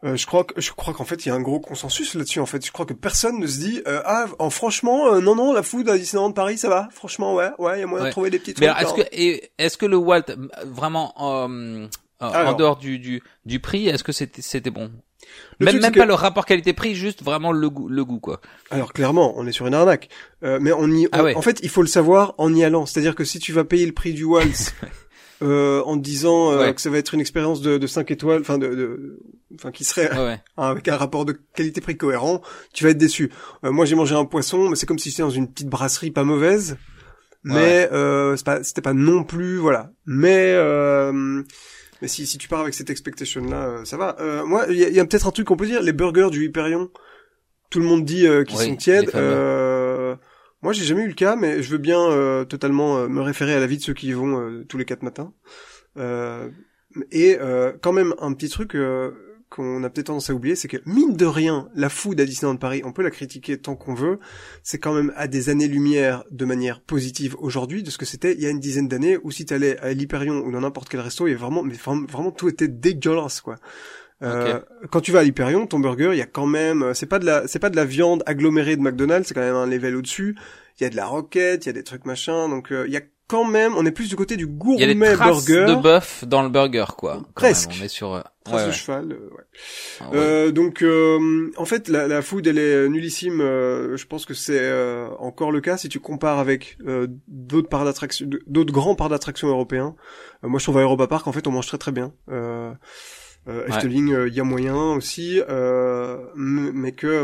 euh, 0.04 0.16
je 0.16 0.26
crois 0.26 0.44
que 0.46 0.60
je 0.62 0.72
crois 0.72 0.94
qu'en 0.94 1.04
fait 1.06 1.26
il 1.26 1.30
y 1.30 1.32
a 1.32 1.36
un 1.36 1.42
gros 1.42 1.60
consensus 1.60 2.14
là-dessus. 2.16 2.40
En 2.40 2.46
fait, 2.46 2.66
je 2.66 2.72
crois 2.72 2.86
que 2.86 2.94
personne 2.94 3.40
ne 3.40 3.48
se 3.48 3.60
dit 3.60 3.82
euh, 3.88 4.02
ah 4.06 4.28
en 4.40 4.50
franchement 4.50 5.14
euh, 5.14 5.20
non 5.22 5.36
non 5.36 5.52
la 5.54 5.64
food 5.64 5.90
à 5.90 5.98
Disneyland 5.98 6.32
Paris 6.32 6.58
ça 6.58 6.70
va. 6.70 6.88
Franchement 6.92 7.36
ouais 7.36 7.50
ouais 7.60 7.78
il 7.78 7.80
y 7.82 7.84
a 7.84 7.88
moyen 7.88 8.04
Ouais. 8.06 8.10
de 8.10 8.14
trouver 8.14 8.30
des 8.30 8.40
petits 8.40 8.54
Mais 8.60 8.68
trucs. 8.68 8.78
alors, 8.78 8.98
est-ce 8.98 9.02
hein. 9.02 9.06
que 9.12 9.64
est-ce 9.64 9.78
que 9.78 9.86
le 9.86 9.98
Walt 9.98 10.24
euh, 10.30 10.36
vraiment 10.66 11.14
euh, 11.20 11.88
en 12.22 12.54
dehors 12.54 12.78
du 12.78 12.98
du 13.00 13.22
du 13.46 13.60
prix, 13.60 13.88
est-ce 13.90 14.04
que 14.04 14.12
c'était 14.14 14.42
c'était 14.42 14.70
bon? 14.72 14.92
Le 15.60 15.66
Même 15.66 15.80
même 15.82 15.94
pas 15.94 16.06
le 16.06 16.14
rapport 16.14 16.46
qualité-prix, 16.46 16.96
juste 16.96 17.22
vraiment 17.24 17.52
le 17.52 17.70
goût 17.70 17.90
le 17.90 18.06
goût 18.06 18.20
quoi. 18.20 18.40
Alors 18.72 18.94
clairement, 18.94 19.34
on 19.38 19.46
est 19.46 19.52
sur 19.52 19.68
une 19.68 19.74
arnaque. 19.74 20.08
Euh, 20.44 20.58
mais 20.62 20.72
on 20.72 20.90
y, 20.90 21.08
Ah 21.12 21.24
ouais. 21.24 21.36
en 21.36 21.42
fait, 21.42 21.60
il 21.64 21.70
faut 21.70 21.82
le 21.82 21.88
savoir 21.88 22.34
en 22.38 22.54
y 22.54 22.64
allant. 22.64 22.86
C'est-à-dire 22.86 23.14
que 23.16 23.24
si 23.26 23.40
tu 23.40 23.52
vas 23.52 23.64
payer 23.66 23.86
le 23.86 23.92
prix 23.92 24.14
du 24.14 24.24
Waltz 24.24 24.74
euh, 25.42 25.82
en 25.84 25.98
te 25.98 26.02
disant 26.02 26.52
euh, 26.54 26.60
Ouais. 26.60 26.74
que 26.74 26.80
ça 26.82 26.90
va 26.90 26.98
être 26.98 27.14
une 27.14 27.20
expérience 27.20 27.62
de, 27.62 27.78
de 27.78 27.88
5 27.88 28.10
étoiles, 28.12 28.40
enfin 28.42 28.58
de, 28.58 28.68
de, 28.70 29.20
enfin 29.56 29.72
qui 29.72 29.84
serait 29.84 30.10
Ouais, 30.18 30.40
avec 30.58 30.88
un 30.88 30.96
rapport 30.98 31.26
de 31.26 31.38
qualité-prix 31.56 31.98
cohérent, 31.98 32.42
tu 32.74 32.84
vas 32.86 32.92
être 32.92 32.98
déçu. 32.98 33.30
Euh, 33.66 33.72
moi, 33.72 33.86
j'ai 33.86 33.96
mangé 33.96 34.16
un 34.16 34.26
poisson, 34.26 34.70
mais 34.70 34.76
c'est 34.78 34.86
comme 34.86 35.00
si 35.00 35.10
j'étais 35.10 35.24
dans 35.24 35.30
une 35.30 35.50
petite 35.52 35.68
brasserie 35.70 36.12
pas 36.12 36.24
mauvaise, 36.24 36.78
mais 37.44 37.90
euh, 37.92 38.36
c'est 38.38 38.46
pas- 38.46 38.64
c'était 38.64 38.82
pas 38.82 38.94
non 38.94 39.24
plus, 39.26 39.58
voilà. 39.58 39.92
Mais 40.06 40.54
euh, 40.56 41.42
mais 42.02 42.08
si, 42.08 42.26
si 42.26 42.38
tu 42.38 42.48
pars 42.48 42.62
avec 42.62 42.74
cette 42.74 42.90
expectation-là, 42.90 43.68
euh, 43.68 43.86
ça 43.86 43.98
va. 43.98 44.16
Euh, 44.20 44.46
moi, 44.46 44.66
il 44.70 44.78
y 44.78 45.00
a, 45.00 45.06
peut-être 45.06 45.28
un 45.28 45.32
truc 45.32 45.48
qu'on 45.48 45.58
peut 45.58 45.66
dire. 45.66 45.82
Les 45.82 45.94
burgers 45.94 46.30
du 46.32 46.46
Hyperion, 46.46 46.90
tout 47.70 47.80
le 47.80 47.86
monde 47.86 48.06
dit 48.06 48.28
euh, 48.28 48.44
qu'ils 48.44 48.58
Oui, 48.58 48.66
sont 48.66 48.76
tièdes. 48.76 49.12
Euh, 49.16 50.16
moi, 50.62 50.74
j'ai 50.74 50.84
jamais 50.84 51.04
eu 51.04 51.08
le 51.08 51.14
cas, 51.14 51.36
mais 51.36 51.62
je 51.64 51.70
veux 51.72 51.78
bien 51.78 52.02
euh, 52.02 52.46
totalement 52.46 53.08
me 53.08 53.22
référer 53.22 53.54
à 53.54 53.60
la 53.60 53.68
vie 53.68 53.78
de 53.78 53.84
ceux 53.84 53.94
qui 53.94 54.08
y 54.08 54.14
vont 54.14 54.64
tous 54.68 54.78
les 54.78 54.86
quatre 54.86 55.04
matins. 55.04 55.34
Euh, 55.98 56.50
et 57.12 57.38
euh, 57.40 57.74
quand 57.82 57.94
même, 57.94 58.14
un 58.20 58.34
petit 58.34 58.50
truc 58.50 58.76
euh, 58.76 59.12
qu'on 59.50 59.84
a 59.84 59.90
peut-être 59.90 60.08
tendance 60.08 60.30
à 60.30 60.34
oublier, 60.34 60.56
c'est 60.56 60.68
que 60.68 60.78
mine 60.86 61.16
de 61.16 61.26
rien, 61.26 61.70
la 61.74 61.90
food 61.90 62.20
à 62.22 62.26
Disneyland 62.26 62.58
Paris, 62.58 62.82
on 62.86 62.92
peut 62.92 63.02
la 63.02 63.10
critiquer 63.10 63.58
tant 63.58 63.76
qu'on 63.76 63.96
veut, 63.96 64.20
c'est 64.64 64.78
quand 64.78 64.94
même 64.94 65.12
à 65.16 65.28
des 65.28 65.50
années-lumière 65.50 66.24
de 66.30 66.46
manière 66.46 66.82
positive 66.82 67.36
aujourd'hui 67.40 67.82
de 67.82 67.90
ce 67.90 67.98
que 67.98 68.06
c'était 68.06 68.34
il 68.34 68.42
y 68.42 68.46
a 68.46 68.50
une 68.50 68.60
dizaine 68.60 68.88
d'années, 68.88 69.18
où 69.24 69.32
si 69.32 69.46
t'allais 69.46 69.78
à 69.80 69.92
l'Hyperion 69.94 70.46
ou 70.46 70.52
dans 70.52 70.62
n'importe 70.62 70.90
quel 70.90 71.00
resto, 71.00 71.26
il 71.28 71.32
y 71.32 71.34
avait 71.34 71.42
vraiment, 71.42 71.64
mais 71.64 71.74
vraiment, 71.74 72.06
vraiment 72.08 72.32
tout 72.32 72.48
était 72.48 72.68
dégueulasse, 72.68 73.42
quoi. 73.42 73.56
Euh, 74.22 74.60
Quand 74.92 75.00
tu 75.02 75.12
vas 75.12 75.20
à 75.20 75.24
l'Hyperion, 75.24 75.66
ton 75.66 75.80
burger, 75.80 76.10
il 76.12 76.18
y 76.18 76.22
a 76.22 76.26
quand 76.26 76.46
même, 76.46 76.84
euh, 76.84 76.94
c'est 76.94 77.06
pas 77.06 77.20
de 77.20 77.26
la, 77.26 77.48
c'est 77.48 77.60
pas 77.60 77.70
de 77.70 77.76
la 77.76 77.86
viande 77.86 78.22
agglomérée 78.26 78.76
de 78.76 78.82
McDonald's, 78.82 79.28
c'est 79.28 79.34
quand 79.34 79.42
même 79.42 79.56
un 79.56 79.66
level 79.66 79.96
au-dessus. 79.96 80.36
Il 80.80 80.84
y 80.84 80.86
a 80.86 80.90
de 80.90 80.96
la 80.96 81.06
roquette, 81.06 81.66
il 81.66 81.70
y 81.70 81.72
a 81.72 81.74
des 81.74 81.84
trucs 81.84 82.06
machin, 82.06 82.50
donc 82.50 82.72
euh, 82.72 82.86
il 82.88 82.94
y 82.94 82.98
a 82.98 83.02
quand 83.30 83.46
même, 83.46 83.74
on 83.78 83.86
est 83.86 83.92
plus 83.92 84.10
du 84.10 84.16
côté 84.16 84.36
du 84.36 84.44
Il 84.44 84.80
y 84.80 84.84
a 84.84 84.88
des 84.88 84.94
gourmet 84.96 85.14
traces 85.14 85.46
burger, 85.46 85.66
de 85.76 85.82
bœuf 85.82 86.26
dans 86.28 86.42
le 86.42 86.50
burger 86.50 86.86
quoi. 86.98 87.22
Presque. 87.36 87.70
même. 87.70 87.78
On 87.82 87.86
est 87.86 87.88
sur 87.88 88.14
euh, 88.16 88.22
trace 88.44 88.56
ouais, 88.56 88.64
de 88.64 88.72
ouais. 88.72 88.76
cheval, 88.76 89.12
euh, 89.12 89.30
ouais. 89.36 89.44
Ah, 90.02 90.10
ouais. 90.10 90.18
Euh, 90.18 90.52
donc, 90.52 90.82
euh, 90.82 91.52
en 91.56 91.66
fait, 91.66 91.88
la, 91.88 92.08
la 92.08 92.22
food, 92.24 92.48
elle 92.48 92.58
est 92.58 92.90
nullissime. 92.90 93.40
euh, 93.40 93.96
je 93.98 94.06
pense 94.08 94.26
que 94.26 94.34
c'est 94.34 94.60
euh, 94.60 95.08
encore 95.20 95.52
le 95.52 95.62
cas 95.62 95.78
si 95.78 95.88
tu 95.90 96.00
compares 96.00 96.40
avec 96.40 96.78
euh, 96.88 97.08
d'autres 97.28 97.70
parcs 97.70 97.86
d'attraction, 97.86 98.28
d'autres 98.48 98.74
grands 98.74 98.96
parcs 98.96 99.12
d'attraction 99.12 99.48
européens. 99.48 99.96
Moi, 100.42 100.58
je 100.60 100.66
trouve 100.66 100.80
à 100.80 100.82
Europa 100.82 101.08
Park, 101.08 101.28
en 101.28 101.32
fait, 101.32 101.46
on 101.48 101.52
mange 101.52 101.68
très 101.68 101.78
très 101.78 101.92
bien. 101.92 102.12
Euh, 102.32 102.72
euh, 103.48 103.64
Ouais. 103.64 103.70
Efteling, 103.70 104.12
euh, 104.14 104.28
il 104.28 104.34
y 104.36 104.42
a 104.42 104.44
moyen 104.44 104.76
aussi, 104.76 105.42
euh, 105.50 106.18
mais 106.36 106.92
que 106.92 107.24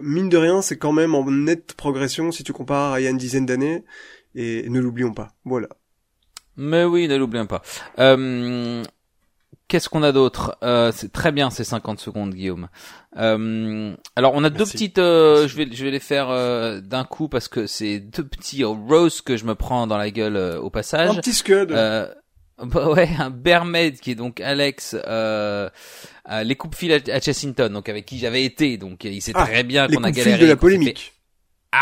mine 0.00 0.28
de 0.28 0.36
rien, 0.36 0.60
c'est 0.62 0.76
quand 0.76 0.92
même 0.92 1.14
en 1.14 1.28
nette 1.30 1.72
progression 1.74 2.30
si 2.30 2.44
tu 2.44 2.52
compares 2.52 2.92
à 2.92 3.00
il 3.00 3.04
y 3.04 3.06
a 3.06 3.10
une 3.10 3.16
dizaine 3.16 3.46
d'années. 3.46 3.82
Et 4.36 4.68
ne 4.68 4.78
l'oublions 4.80 5.12
pas. 5.14 5.32
Voilà. 5.44 5.68
Mais 6.56 6.84
oui, 6.84 7.08
ne 7.08 7.16
l'oublions 7.16 7.46
pas. 7.46 7.62
Euh, 7.98 8.82
Qu'est-ce 9.68 9.88
qu'on 9.88 10.04
a 10.04 10.12
d'autre? 10.12 10.56
Euh, 10.62 10.92
C'est 10.94 11.10
très 11.10 11.32
bien 11.32 11.50
ces 11.50 11.64
50 11.64 11.98
secondes, 11.98 12.32
Guillaume. 12.34 12.68
Euh, 13.16 13.96
alors, 14.14 14.32
on 14.34 14.44
a 14.44 14.50
deux 14.50 14.64
petites. 14.64 14.98
euh, 14.98 15.48
je 15.48 15.56
vais, 15.56 15.66
je 15.72 15.84
vais 15.84 15.90
les 15.90 15.98
faire 16.00 16.28
euh, 16.30 16.80
d'un 16.80 17.02
coup 17.04 17.28
parce 17.28 17.48
que 17.48 17.66
c'est 17.66 17.98
deux 17.98 18.24
petits 18.24 18.62
roses 18.62 19.22
que 19.22 19.36
je 19.36 19.44
me 19.44 19.54
prends 19.56 19.86
dans 19.88 19.96
la 19.96 20.10
gueule 20.10 20.36
euh, 20.36 20.60
au 20.60 20.66
Un 20.66 20.70
passage. 20.70 21.16
petit 21.16 21.32
scud. 21.32 21.72
Euh, 21.72 22.06
bah 22.62 22.88
ouais, 22.90 23.08
un 23.18 23.30
Bermaid 23.30 23.98
qui 23.98 24.12
est 24.12 24.14
donc 24.14 24.40
Alex, 24.40 24.96
euh, 25.06 25.68
euh, 26.30 26.42
les 26.44 26.54
coupes 26.54 26.74
fil 26.76 26.92
à, 26.92 27.20
Chessington, 27.20 27.68
donc 27.70 27.88
avec 27.88 28.06
qui 28.06 28.18
j'avais 28.18 28.44
été, 28.44 28.78
donc 28.78 29.02
il 29.04 29.20
sait 29.20 29.32
Ah, 29.34 29.44
très 29.44 29.62
bien 29.64 29.88
les 29.88 29.96
qu'on 29.96 30.04
a 30.04 30.10
galéré, 30.12 30.38
fil 30.38 30.46
de 30.46 30.50
la 30.50 30.56
polémique. 30.56 31.12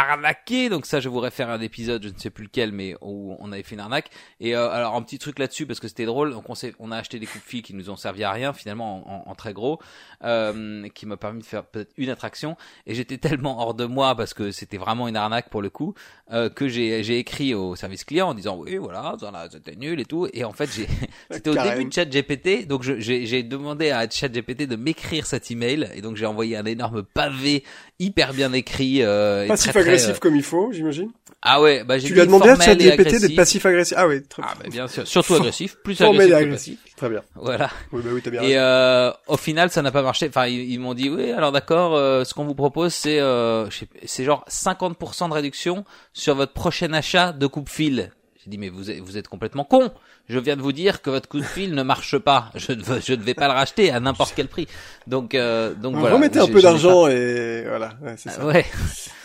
Arnaqué. 0.00 0.68
Donc 0.68 0.86
ça, 0.86 1.00
je 1.00 1.08
vous 1.08 1.20
réfère 1.20 1.48
à 1.50 1.54
un 1.54 1.60
épisode, 1.60 2.02
je 2.04 2.08
ne 2.08 2.18
sais 2.18 2.30
plus 2.30 2.44
lequel, 2.44 2.72
mais 2.72 2.94
où 3.00 3.36
on 3.38 3.52
avait 3.52 3.62
fait 3.62 3.74
une 3.74 3.80
arnaque. 3.80 4.10
Et 4.40 4.54
euh, 4.56 4.68
alors 4.70 4.94
un 4.94 5.02
petit 5.02 5.18
truc 5.18 5.38
là-dessus 5.38 5.66
parce 5.66 5.80
que 5.80 5.88
c'était 5.88 6.04
drôle. 6.06 6.32
Donc 6.32 6.48
on, 6.48 6.54
on 6.78 6.90
a 6.92 6.96
acheté 6.96 7.18
des 7.18 7.26
coupes 7.26 7.42
fil 7.44 7.62
qui 7.62 7.74
nous 7.74 7.90
ont 7.90 7.96
servi 7.96 8.24
à 8.24 8.32
rien 8.32 8.52
finalement 8.52 9.06
en, 9.08 9.28
en- 9.28 9.30
en 9.30 9.34
très 9.34 9.52
gros, 9.52 9.78
euh, 10.24 10.88
qui 10.94 11.06
m'a 11.06 11.16
permis 11.16 11.40
de 11.40 11.46
faire 11.46 11.64
peut-être 11.64 11.92
une 11.96 12.10
attraction. 12.10 12.56
Et 12.86 12.94
j'étais 12.94 13.18
tellement 13.18 13.60
hors 13.60 13.74
de 13.74 13.84
moi 13.84 14.14
parce 14.16 14.34
que 14.34 14.50
c'était 14.50 14.78
vraiment 14.78 15.08
une 15.08 15.16
arnaque 15.16 15.50
pour 15.50 15.62
le 15.62 15.70
coup 15.70 15.94
euh, 16.32 16.48
que 16.48 16.68
j'ai 16.68 17.18
écrit 17.18 17.54
au 17.54 17.76
service 17.76 18.04
client 18.04 18.28
en 18.28 18.34
disant 18.34 18.56
oui 18.58 18.76
voilà 18.76 19.16
c'était 19.50 19.76
nul 19.76 20.00
et 20.00 20.04
tout. 20.04 20.28
Et 20.32 20.44
en 20.44 20.52
fait 20.52 20.70
j'ai 20.74 20.86
c'était 21.30 21.50
au 21.50 21.54
début 21.54 21.84
de 21.86 21.92
chat 21.92 22.04
GPT, 22.06 22.66
donc 22.66 22.82
j'ai 22.82 23.42
demandé 23.42 23.90
à 23.90 24.08
chat 24.08 24.28
GPT 24.28 24.62
de 24.66 24.76
m'écrire 24.76 25.26
cet 25.26 25.50
email 25.50 25.90
et 25.94 26.00
donc 26.00 26.16
j'ai 26.16 26.26
envoyé 26.26 26.56
un 26.56 26.64
énorme 26.64 27.02
pavé 27.02 27.64
hyper 27.98 28.32
bien 28.32 28.52
écrit. 28.52 29.02
Euh, 29.02 29.44
et 29.44 29.48
Passif 29.48 29.70
très, 29.72 29.82
très, 29.82 29.83
agressif 29.84 30.16
euh, 30.16 30.18
comme 30.20 30.36
il 30.36 30.42
faut, 30.42 30.70
j'imagine. 30.72 31.10
ah 31.42 31.60
ouais, 31.60 31.84
bah 31.84 31.98
j'ai 31.98 32.08
Tu 32.08 32.14
lui 32.14 32.20
as 32.20 32.26
demandé 32.26 32.48
à 32.48 32.56
ChatGPT 32.58 33.20
d'être 33.20 33.36
passif 33.36 33.64
agressif. 33.66 33.96
Ah 33.98 34.06
oui, 34.08 34.22
très 34.22 34.42
Ah 34.44 34.54
bah 34.58 34.68
bien 34.70 34.88
sûr, 34.88 35.06
surtout 35.06 35.34
agressif, 35.36 35.76
plus 35.84 35.94
Formel 35.96 36.30
et 36.30 36.34
agressif. 36.34 36.40
que 36.40 36.44
agressif. 36.46 36.74
passif. 36.82 36.96
Très 36.96 37.08
bien. 37.08 37.22
Voilà. 37.34 37.70
Oui, 37.92 38.02
bah 38.04 38.10
oui, 38.12 38.20
t'as 38.22 38.30
bien 38.30 38.42
Et 38.42 38.56
euh, 38.56 39.10
au 39.26 39.36
final, 39.36 39.70
ça 39.70 39.82
n'a 39.82 39.90
pas 39.92 40.02
marché. 40.02 40.26
Enfin, 40.28 40.46
ils, 40.46 40.70
ils 40.70 40.78
m'ont 40.78 40.94
dit 40.94 41.10
oui, 41.10 41.30
alors 41.32 41.52
d'accord. 41.52 41.94
euh, 41.96 42.24
ce 42.24 42.34
qu'on 42.34 42.44
vous 42.44 42.54
propose, 42.54 42.92
c'est 42.94 43.20
euh, 43.20 43.68
c'est 44.04 44.24
genre 44.24 44.44
50% 44.48 45.28
de 45.28 45.34
réduction 45.34 45.84
sur 46.12 46.34
votre 46.34 46.52
prochain 46.52 46.92
achat 46.92 47.32
de 47.32 47.46
coupe-fil. 47.46 48.10
J'ai 48.44 48.50
dit 48.50 48.58
mais 48.58 48.68
vous 48.68 48.90
êtes, 48.90 49.00
vous 49.00 49.16
êtes 49.16 49.28
complètement 49.28 49.64
con. 49.64 49.90
Je 50.28 50.38
viens 50.38 50.56
de 50.56 50.62
vous 50.62 50.72
dire 50.72 51.02
que 51.02 51.10
votre 51.10 51.28
coup 51.28 51.38
de 51.38 51.44
fil 51.44 51.74
ne 51.74 51.82
marche 51.82 52.18
pas. 52.18 52.50
Je 52.54 52.72
ne, 52.72 52.82
veux- 52.82 53.00
je 53.00 53.12
ne 53.14 53.22
vais 53.22 53.34
pas 53.34 53.46
le 53.48 53.54
racheter 53.54 53.90
à 53.90 54.00
n'importe 54.00 54.32
quel 54.36 54.48
prix. 54.48 54.66
Donc 55.06 55.34
euh, 55.34 55.74
donc 55.74 55.96
voilà. 55.96 56.14
Remettez 56.16 56.38
un 56.40 56.46
peu 56.46 56.60
d'argent 56.62 57.08
et 57.08 57.64
voilà, 57.66 57.94
ouais, 58.02 58.14
c'est 58.16 58.30
ça. 58.30 58.44
Ouais. 58.44 58.64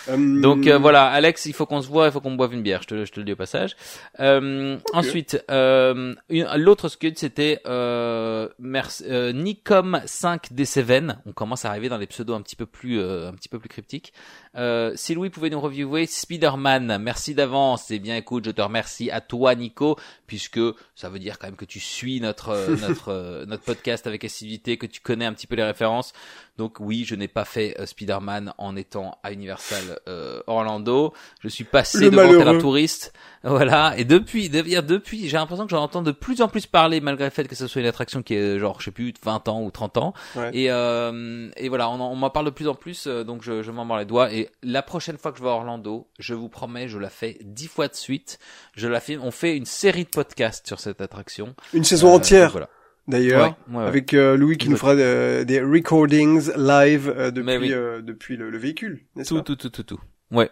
Euh, 0.09 0.41
Donc 0.41 0.65
euh, 0.67 0.77
voilà, 0.77 1.07
Alex, 1.07 1.45
il 1.45 1.53
faut 1.53 1.65
qu'on 1.65 1.81
se 1.81 1.87
voit, 1.87 2.07
il 2.07 2.11
faut 2.11 2.21
qu'on 2.21 2.33
boive 2.35 2.53
une 2.53 2.63
bière. 2.63 2.81
Je 2.81 2.87
te, 2.87 2.95
le- 2.95 3.05
je 3.05 3.11
te 3.11 3.19
le 3.19 3.25
dis 3.25 3.33
au 3.33 3.35
passage. 3.35 3.75
Euh, 4.19 4.77
Ensuite, 4.93 5.43
euh, 5.51 6.15
l'autre 6.29 6.87
scud, 6.89 7.17
c'était 7.17 7.61
euh, 7.67 8.47
merci- 8.59 9.03
euh, 9.07 9.31
Nicom 9.33 10.01
5 10.05 10.51
D7. 10.51 11.15
On 11.25 11.31
commence 11.33 11.65
à 11.65 11.69
arriver 11.69 11.89
dans 11.89 11.97
les 11.97 12.07
pseudos 12.07 12.35
un 12.35 12.41
petit 12.41 12.55
peu 12.55 12.65
plus, 12.65 12.99
euh, 12.99 13.29
un 13.29 13.33
petit 13.33 13.49
peu 13.49 13.59
plus 13.59 13.69
cryptiques. 13.69 14.13
Euh, 14.55 14.93
si 14.95 15.13
Louis 15.13 15.29
pouvait 15.29 15.49
nous 15.49 15.61
reviewer 15.61 16.05
Spider-Man, 16.05 16.97
merci 16.99 17.35
d'avance. 17.35 17.91
Eh 17.91 17.99
bien, 17.99 18.15
écoute, 18.15 18.45
je 18.45 18.51
te 18.51 18.61
remercie 18.61 19.11
à 19.11 19.21
toi, 19.21 19.53
Nico, 19.55 19.97
puisque 20.25 20.59
ça 20.95 21.09
veut 21.09 21.19
dire 21.19 21.37
quand 21.37 21.47
même 21.47 21.55
que 21.55 21.65
tu 21.65 21.79
suis 21.79 22.19
notre 22.19 22.49
euh, 22.49 22.75
notre 22.81 23.09
euh, 23.09 23.45
notre 23.45 23.63
podcast 23.63 24.07
avec 24.07 24.23
assiduité, 24.23 24.77
que 24.77 24.87
tu 24.87 25.01
connais 25.01 25.25
un 25.25 25.33
petit 25.33 25.47
peu 25.47 25.55
les 25.55 25.63
références. 25.63 26.13
Donc 26.59 26.75
oui, 26.81 27.05
je 27.07 27.15
n'ai 27.15 27.29
pas 27.29 27.45
fait 27.45 27.73
euh, 27.79 27.85
Spider-Man 27.85 28.53
en 28.57 28.75
étant 28.75 29.17
à 29.23 29.31
Universal 29.31 29.97
euh, 30.09 30.41
Orlando. 30.45 31.13
Je 31.41 31.47
suis 31.47 31.63
passé 31.63 31.99
Le 31.99 32.09
devant 32.11 32.47
un 32.47 32.59
touriste. 32.59 33.13
Voilà. 33.45 33.93
Et 33.97 34.03
depuis, 34.03 34.49
de- 34.49 34.81
depuis, 34.81 35.29
j'ai 35.29 35.37
l'impression 35.37 35.63
que 35.65 35.71
j'en 35.71 35.81
entends 35.81 36.01
de 36.01 36.11
plus 36.11 36.41
en 36.41 36.49
plus 36.49 36.65
parler, 36.65 36.99
malgré 36.99 37.23
le 37.23 37.29
fait 37.31 37.47
que 37.47 37.55
ce 37.55 37.67
soit 37.67 37.79
une 37.81 37.87
attraction 37.87 38.21
qui 38.21 38.33
est 38.35 38.59
genre, 38.59 38.81
je 38.81 38.85
sais 38.85 38.91
plus, 38.91 39.13
20 39.23 39.47
ans 39.47 39.61
ou 39.63 39.71
30 39.71 39.95
ans. 39.95 40.13
Ouais. 40.35 40.49
Et, 40.53 40.69
euh, 40.69 41.49
et 41.55 41.69
voilà, 41.69 41.89
on, 41.89 42.01
on 42.01 42.15
m'en 42.15 42.29
parle 42.29 42.47
de 42.47 42.51
plus 42.51 42.67
en 42.67 42.75
plus, 42.75 43.07
euh, 43.07 43.23
donc 43.23 43.41
je, 43.41 43.63
je 43.63 43.71
m'en 43.71 43.85
mords 43.85 43.97
les 43.99 44.03
doigts. 44.03 44.33
Et 44.33 44.49
la 44.61 44.81
prochaine 44.81 45.17
fois 45.17 45.31
que 45.31 45.37
je 45.37 45.43
vais 45.43 45.49
à 45.49 45.53
Orlando, 45.53 46.09
je 46.19 46.33
vous 46.33 46.49
promets, 46.49 46.89
je 46.89 46.97
la 46.99 47.09
fais 47.09 47.37
dix 47.41 47.67
fois 47.69 47.87
de 47.87 47.95
suite. 47.95 48.39
Je 48.75 48.89
la 48.89 48.99
fais, 48.99 49.17
on 49.17 49.31
fait 49.31 49.55
une 49.55 49.65
série 49.65 50.03
de 50.03 50.09
podcasts 50.09 50.67
sur 50.67 50.81
cette 50.81 50.99
attraction. 50.99 51.55
Une 51.73 51.85
saison 51.85 52.09
Euh, 52.11 52.15
entière, 52.17 52.51
voilà. 52.51 52.67
D'ailleurs. 53.09 53.57
Ouais, 53.69 53.75
ouais, 53.75 53.81
ouais. 53.81 53.87
Avec 53.87 54.13
euh, 54.13 54.37
Louis 54.37 54.57
qui 54.57 54.69
nous 54.69 54.77
fera 54.77 54.93
euh, 54.95 55.43
des 55.43 55.59
recordings 55.61 56.49
live 56.55 57.13
euh, 57.15 57.31
depuis 57.31 57.57
oui. 57.57 57.73
euh, 57.73 58.01
depuis 58.01 58.37
le, 58.37 58.49
le 58.49 58.57
véhicule, 58.57 59.01
n'est-ce 59.15 59.29
tout, 59.29 59.35
pas 59.37 59.43
tout, 59.43 59.55
tout, 59.57 59.69
tout, 59.69 59.83
tout. 59.83 59.99
Ouais. 60.31 60.49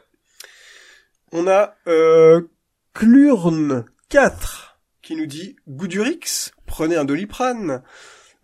On 1.31 1.47
a 1.47 1.75
euh, 1.87 2.41
Clurn 2.93 3.85
4 4.09 4.79
qui 5.01 5.15
nous 5.15 5.25
dit 5.25 5.55
Goudurix, 5.67 6.51
prenez 6.65 6.95
un 6.95 7.05
doliprane. 7.05 7.81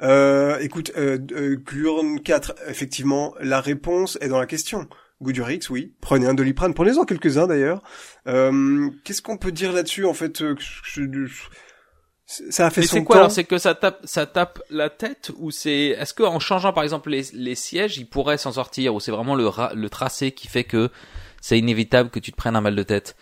Euh, 0.02 0.58
écoute, 0.60 0.91
Clurn 1.65 2.19
4, 2.21 2.56
effectivement, 2.67 3.36
la 3.39 3.62
réponse 3.62 4.17
est 4.21 4.28
dans 4.28 4.39
la 4.39 4.45
question. 4.45 4.88
Goudurix, 5.21 5.62
oui, 5.69 5.93
prenez 6.02 6.28
un 6.28 6.34
doliprane, 6.34 6.73
prenez-en 6.73 7.06
quelques-uns 7.06 7.47
d'ailleurs. 7.47 7.82
Euh, 8.28 8.89
Qu'est-ce 9.06 9.21
qu'on 9.21 9.38
peut 9.38 9.52
dire 9.54 9.71
là-dessus 9.71 10.04
en 10.06 10.13
fait 10.13 10.41
euh, 10.41 10.56
je- 10.60 11.04
je- 11.26 11.43
Ça 12.26 12.68
a 12.68 12.70
fait 12.72 12.82
Mais 12.82 12.88
son 12.88 13.02
c'est 13.02 13.04
quoi 13.04 13.18
temps. 13.18 13.18
alors 13.18 13.32
C'est 13.32 13.44
que 13.44 13.58
ça 13.58 13.76
tape, 13.76 14.02
ça 14.04 14.26
tape 14.26 14.62
la 14.70 14.90
tête 14.90 15.32
ou 15.38 15.52
c'est 15.52 15.90
Est-ce 16.00 16.14
que 16.14 16.24
en 16.24 16.40
changeant 16.40 16.74
par 16.74 16.84
exemple 16.84 17.10
les, 17.10 17.24
les 17.34 17.56
sièges, 17.56 17.98
il 17.98 18.06
pourrait 18.08 18.38
s'en 18.38 18.54
sortir 18.54 18.96
ou 18.96 19.00
c'est 19.00 19.12
vraiment 19.12 19.36
le, 19.36 19.48
ra- 19.48 19.74
le 19.76 19.90
tracé 19.90 20.32
qui 20.32 20.48
fait 20.48 20.64
que 20.64 20.90
c'est 21.42 21.60
inévitable 21.60 22.10
que 22.10 22.20
tu 22.20 22.32
te 22.32 22.38
prennes 22.38 22.56
un 22.56 22.62
mal 22.62 22.76
de 22.76 22.84
tête? 22.84 23.16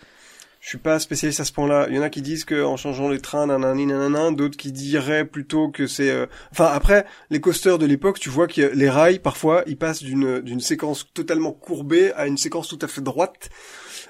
Je 0.60 0.68
suis 0.68 0.78
pas 0.78 1.00
spécialiste 1.00 1.40
à 1.40 1.44
ce 1.44 1.52
point-là. 1.52 1.86
Il 1.90 1.96
y 1.96 1.98
en 1.98 2.02
a 2.02 2.08
qui 2.10 2.22
disent 2.22 2.44
que 2.44 2.62
en 2.62 2.76
changeant 2.76 3.08
les 3.08 3.18
trains, 3.20 3.46
nanani, 3.48 3.84
nanana, 3.84 4.30
d'autres 4.30 4.56
qui 4.56 4.70
diraient 4.70 5.24
plutôt 5.24 5.68
que 5.70 5.88
c'est. 5.88 6.08
euh, 6.10 6.26
Enfin, 6.52 6.66
après, 6.66 7.04
les 7.30 7.40
coasters 7.40 7.78
de 7.78 7.86
l'époque, 7.86 8.20
tu 8.20 8.28
vois 8.28 8.46
que 8.46 8.60
les 8.72 8.88
rails, 8.88 9.18
parfois, 9.18 9.64
ils 9.66 9.76
passent 9.76 10.04
d'une 10.04 10.40
d'une 10.40 10.60
séquence 10.60 11.12
totalement 11.14 11.50
courbée 11.50 12.12
à 12.12 12.28
une 12.28 12.36
séquence 12.38 12.68
tout 12.68 12.78
à 12.80 12.86
fait 12.86 13.00
droite. 13.00 13.50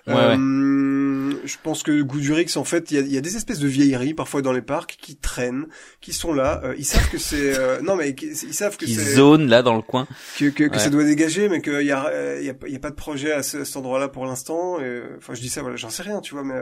Ouais, 0.07 0.15
Euh, 0.37 1.33
Je 1.45 1.57
pense 1.63 1.83
que 1.83 2.03
Goudurix, 2.03 2.57
en 2.57 2.65
fait, 2.65 2.91
il 2.91 2.97
y 2.97 2.99
a, 2.99 3.03
il 3.03 3.13
y 3.13 3.17
a 3.17 3.21
des 3.21 3.37
espèces 3.37 3.59
de 3.61 3.69
vieilleries 3.69 4.15
parfois 4.15 4.43
dans 4.43 4.53
les 4.53 4.63
parcs 4.63 4.97
qui 5.01 5.17
traînent, 5.17 5.67
qui 6.01 6.13
sont 6.13 6.33
là. 6.33 6.61
Euh, 6.65 6.75
ils 6.79 6.85
savent 6.85 7.09
que 7.11 7.19
c'est. 7.19 7.57
euh, 7.59 7.81
Non, 7.83 7.95
mais 7.97 8.11
ils 8.11 8.37
savent 8.55 8.77
que 8.77 8.87
c'est 8.87 9.01
zone 9.15 9.49
là 9.49 9.63
dans 9.63 9.77
le 9.77 9.83
coin 9.83 10.07
que, 10.39 10.47
que, 10.51 10.69
ça 10.79 10.91
doit 10.91 11.05
dégager, 11.05 11.49
mais 11.49 11.61
qu'il 11.63 11.73
y 11.83 11.93
a, 11.93 12.39
il 12.41 12.45
y 12.45 12.51
a, 12.51 12.55
pas- 12.55 12.67
il 12.69 12.73
y 12.73 12.77
a 12.77 12.81
pas 12.81 12.91
de 12.91 12.97
projet 12.97 13.33
à, 13.33 13.43
ce- 13.43 13.65
cet 13.65 13.77
endroit-là 13.77 14.09
pour 14.09 14.25
l'instant. 14.27 14.79
Enfin, 15.19 15.35
je 15.35 15.41
dis 15.41 15.49
ça, 15.49 15.63
voilà, 15.63 15.77
j'en 15.77 15.91
sais 15.91 16.03
rien, 16.03 16.21
tu 16.21 16.35
vois, 16.35 16.45
mais 16.45 16.61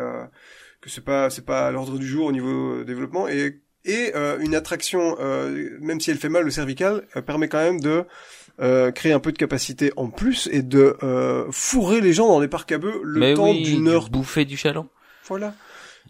que 0.81 0.89
c'est 0.91 1.05
pas, 1.05 1.29
c'est 1.31 1.45
pas 1.45 1.67
à 1.67 1.71
l'ordre 1.71 1.99
du 1.99 2.07
jour 2.07 2.27
au 2.27 2.33
niveau 2.33 2.85
développement. 2.85 3.27
Et, 3.29 3.61
et 3.85 4.13
une 4.41 4.55
attraction, 4.55 5.17
même 5.81 6.01
si 6.01 6.11
elle 6.11 6.19
fait 6.19 6.29
mal 6.29 6.47
au 6.47 6.51
cervical, 6.51 7.07
permet 7.27 7.49
quand 7.49 7.59
même 7.63 7.81
de 7.81 8.05
euh, 8.61 8.91
créer 8.91 9.13
un 9.13 9.21
peu 9.21 9.33
de 9.33 9.39
capacité 9.39 9.93
en 9.97 10.09
plus 10.09 10.49
et 10.53 10.63
de 10.63 10.97
euh, 11.03 11.47
fourrer 11.51 12.01
les 12.01 12.13
gens 12.13 12.29
dans 12.29 12.41
les 12.41 12.49
parcs 12.49 12.71
à 12.73 12.79
bœufs 12.79 13.01
le 13.03 13.21
Mais 13.21 13.35
temps 13.35 13.51
oui, 13.51 13.63
d'une 13.63 13.85
du 13.85 13.91
heure. 13.91 14.11
bouffer 14.11 14.45
du 14.45 14.57
chaland. 14.57 14.89
Voilà. 15.27 15.55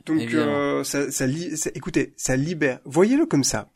Donc, 0.07 0.21
Évidemment. 0.21 0.53
euh, 0.53 0.85
ça, 0.85 1.11
ça, 1.11 1.27
li- 1.27 1.57
ça- 1.57 1.71
écoutez, 1.75 2.15
ça 2.17 2.37
libère. 2.37 2.81
Voyez-le 2.85 3.27
comme 3.27 3.45
ça. 3.45 3.69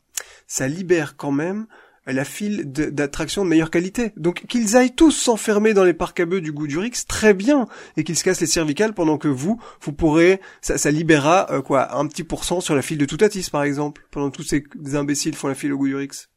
Ça 0.47 0.67
libère 0.67 1.15
quand 1.17 1.31
même 1.31 1.67
la 2.07 2.23
file 2.23 2.71
de- 2.71 2.91
d'attractions 2.91 3.43
de 3.43 3.49
meilleure 3.49 3.71
qualité. 3.71 4.11
Donc 4.15 4.43
qu'ils 4.47 4.77
aillent 4.77 4.93
tous 4.93 5.09
s'enfermer 5.11 5.73
dans 5.73 5.83
les 5.83 5.93
parcs 5.95 6.19
à 6.19 6.25
bœufs 6.25 6.41
du 6.41 6.51
goût 6.51 6.67
du 6.67 6.77
Rix, 6.77 7.05
très 7.07 7.33
bien, 7.33 7.67
et 7.97 8.03
qu'ils 8.03 8.15
se 8.15 8.23
cassent 8.23 8.41
les 8.41 8.45
cervicales 8.47 8.93
pendant 8.93 9.17
que 9.17 9.27
vous, 9.27 9.59
vous 9.81 9.91
pourrez, 9.91 10.39
ça, 10.61 10.77
ça 10.77 10.91
libérera 10.91 11.47
euh, 11.51 11.61
quoi, 11.63 11.95
un 11.97 12.05
petit 12.07 12.23
pourcent 12.23 12.59
sur 12.61 12.75
la 12.75 12.83
file 12.83 12.99
de 12.99 13.05
Toutatis 13.05 13.49
par 13.51 13.63
exemple, 13.63 14.05
pendant 14.11 14.29
que 14.29 14.35
tous 14.37 14.43
ces 14.43 14.63
imbéciles 14.93 15.33
font 15.35 15.47
la 15.47 15.55
file 15.55 15.73
au 15.73 15.77
goût 15.79 15.87
du 15.87 15.95
Rix. 15.95 16.27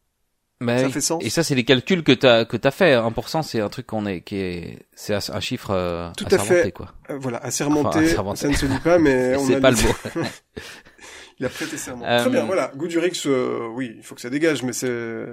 Bah 0.60 0.78
Ça 0.78 0.88
fait 0.88 1.00
sens. 1.00 1.22
Et 1.24 1.30
ça, 1.30 1.44
c'est 1.44 1.54
les 1.54 1.64
calculs 1.64 2.02
que 2.02 2.10
t'as 2.12 2.44
que 2.44 2.56
t'as 2.56 2.72
fait. 2.72 2.94
1%, 2.96 3.42
c'est 3.42 3.60
un 3.60 3.68
truc 3.68 3.86
qu'on 3.86 4.06
est 4.06 4.22
qui 4.22 4.36
est 4.36 4.86
c'est 4.94 5.14
un 5.14 5.40
chiffre 5.40 5.70
euh, 5.70 6.10
Tout 6.16 6.26
à 6.32 6.38
fait. 6.38 6.72
quoi. 6.72 6.92
Euh, 7.10 7.18
voilà, 7.20 7.38
assermenté, 7.38 7.98
Enfin, 7.98 8.02
assermenté. 8.02 8.40
ça 8.40 8.48
ne 8.48 8.54
se 8.54 8.66
dit 8.66 8.80
pas, 8.80 8.98
mais 8.98 9.36
on 9.38 9.46
C'est 9.46 9.54
a 9.56 9.60
pas 9.60 9.70
le- 9.70 9.76
le 9.76 9.82
mot. 10.22 10.26
Il 11.40 11.46
a 11.46 11.48
prêté 11.48 11.76
serment. 11.76 12.04
Euh, 12.04 12.18
Très 12.20 12.30
bien, 12.30 12.44
voilà. 12.44 12.72
Goût 12.74 12.88
du 12.88 12.98
Rix, 12.98 13.22
euh, 13.26 13.68
oui, 13.72 13.94
il 13.96 14.02
faut 14.02 14.16
que 14.16 14.20
ça 14.20 14.28
dégage, 14.30 14.64
mais 14.64 14.72
c'est, 14.72 15.24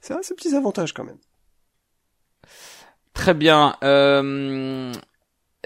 c'est 0.00 0.14
un 0.14 0.22
ses 0.22 0.34
petits 0.36 0.54
avantages 0.54 0.92
quand 0.94 1.02
même. 1.02 1.18
Très 3.12 3.34
bien. 3.34 3.74
Euh, 3.82 4.92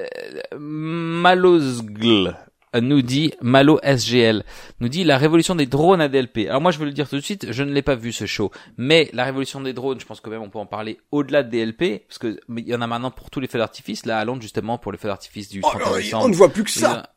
euh, 0.01 0.59
Malosgl 0.59 2.35
nous 2.80 3.02
dit 3.02 3.33
Malo 3.40 3.80
SGL 3.83 4.44
nous 4.80 4.88
dit 4.88 5.02
la 5.04 5.18
révolution 5.18 5.54
des 5.54 5.66
drones 5.66 6.00
à 6.00 6.09
DLP. 6.09 6.46
Alors 6.48 6.61
moi 6.61 6.70
je 6.70 6.78
veux 6.78 6.85
le 6.87 6.92
dire 6.92 7.09
tout 7.09 7.16
de 7.16 7.20
suite, 7.20 7.50
je 7.50 7.62
ne 7.64 7.72
l'ai 7.72 7.83
pas 7.83 7.96
vu 7.96 8.12
ce 8.12 8.26
show, 8.26 8.50
mais 8.76 9.11
la 9.12 9.24
révolution 9.24 9.61
des 9.61 9.72
drones, 9.72 9.98
je 10.00 10.06
pense 10.06 10.20
quand 10.20 10.30
même 10.30 10.42
on 10.42 10.50
peut 10.50 10.59
en 10.59 10.66
parler 10.66 10.98
au-delà 11.11 11.42
de 11.42 11.50
DLP 11.50 12.06
parce 12.06 12.18
que 12.18 12.38
il 12.56 12.68
y 12.68 12.74
en 12.74 12.80
a 12.83 12.87
maintenant 12.87 13.11
pour 13.11 13.30
tous 13.30 13.40
les 13.40 13.48
feux 13.48 13.59
d'artifice. 13.59 14.06
Là 14.06 14.18
à 14.18 14.24
Londres 14.24 14.42
justement 14.42 14.78
pour 14.78 14.92
les 14.92 14.98
feux 14.98 15.09
d'artifice 15.09 15.48
du 15.48 15.61
Oh, 15.64 15.68
31 15.70 15.90
non, 15.90 15.96
décembre. 15.96 16.24
on 16.24 16.28
ne 16.28 16.35
voit 16.37 16.48
plus 16.50 16.64
que 16.64 16.70
ça. 16.70 16.92
a- 16.92 17.09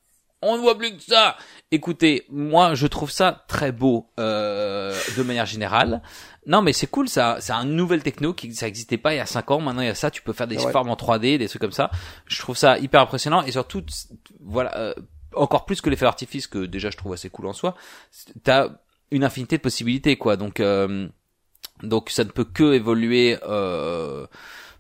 On 0.45 0.57
ne 0.57 0.61
voit 0.61 0.77
plus 0.77 0.95
que 0.97 1.01
ça. 1.03 1.37
Écoutez, 1.71 2.25
moi 2.29 2.73
je 2.75 2.85
trouve 2.87 3.09
ça 3.11 3.45
très 3.47 3.71
beau 3.71 4.09
euh, 4.19 4.93
de 5.17 5.23
manière 5.23 5.45
générale. 5.45 6.01
Non 6.45 6.61
mais 6.61 6.73
c'est 6.73 6.87
cool, 6.87 7.07
ça, 7.07 7.37
c'est 7.39 7.53
un 7.53 7.63
nouvel 7.63 8.03
techno 8.03 8.33
qui 8.33 8.53
ça 8.53 8.67
existait 8.67 8.97
pas 8.97 9.13
il 9.13 9.17
y 9.17 9.21
a 9.21 9.25
5 9.25 9.49
ans. 9.51 9.61
Maintenant 9.61 9.81
il 9.81 9.87
y 9.87 9.89
a 9.89 9.95
ça, 9.95 10.11
tu 10.11 10.21
peux 10.21 10.33
faire 10.33 10.47
des 10.47 10.57
Ouais. 10.57 10.71
formes 10.73 10.89
en 10.89 10.95
3D, 10.95 11.37
des 11.37 11.47
trucs 11.47 11.61
comme 11.61 11.71
ça. 11.71 11.89
Je 12.27 12.37
trouve 12.39 12.57
ça 12.57 12.77
hyper 12.79 12.99
impressionnant 13.01 13.41
et 13.43 13.51
surtout 13.53 13.81
voilà 14.41 14.75
euh, 14.77 14.93
encore 15.36 15.65
plus 15.65 15.82
que 15.82 15.89
l'effet 15.89 16.06
d'artifice 16.06 16.48
que 16.48 16.65
déjà 16.65 16.89
je 16.89 16.98
trouve 16.98 17.13
assez 17.13 17.30
cool 17.30 17.48
en 17.48 17.54
soi. 17.54 17.76
T'as 18.43 18.69
une 19.12 19.24
infinité 19.24 19.58
de 19.58 19.62
possibilités 19.62 20.17
quoi. 20.17 20.38
Donc 20.38 20.60
euh, 20.60 21.08
donc 21.82 22.10
ça 22.10 22.24
ne 22.24 22.30
peut 22.30 22.46
que 22.46 22.74
évoluer 22.74 23.38
euh, 23.43 24.26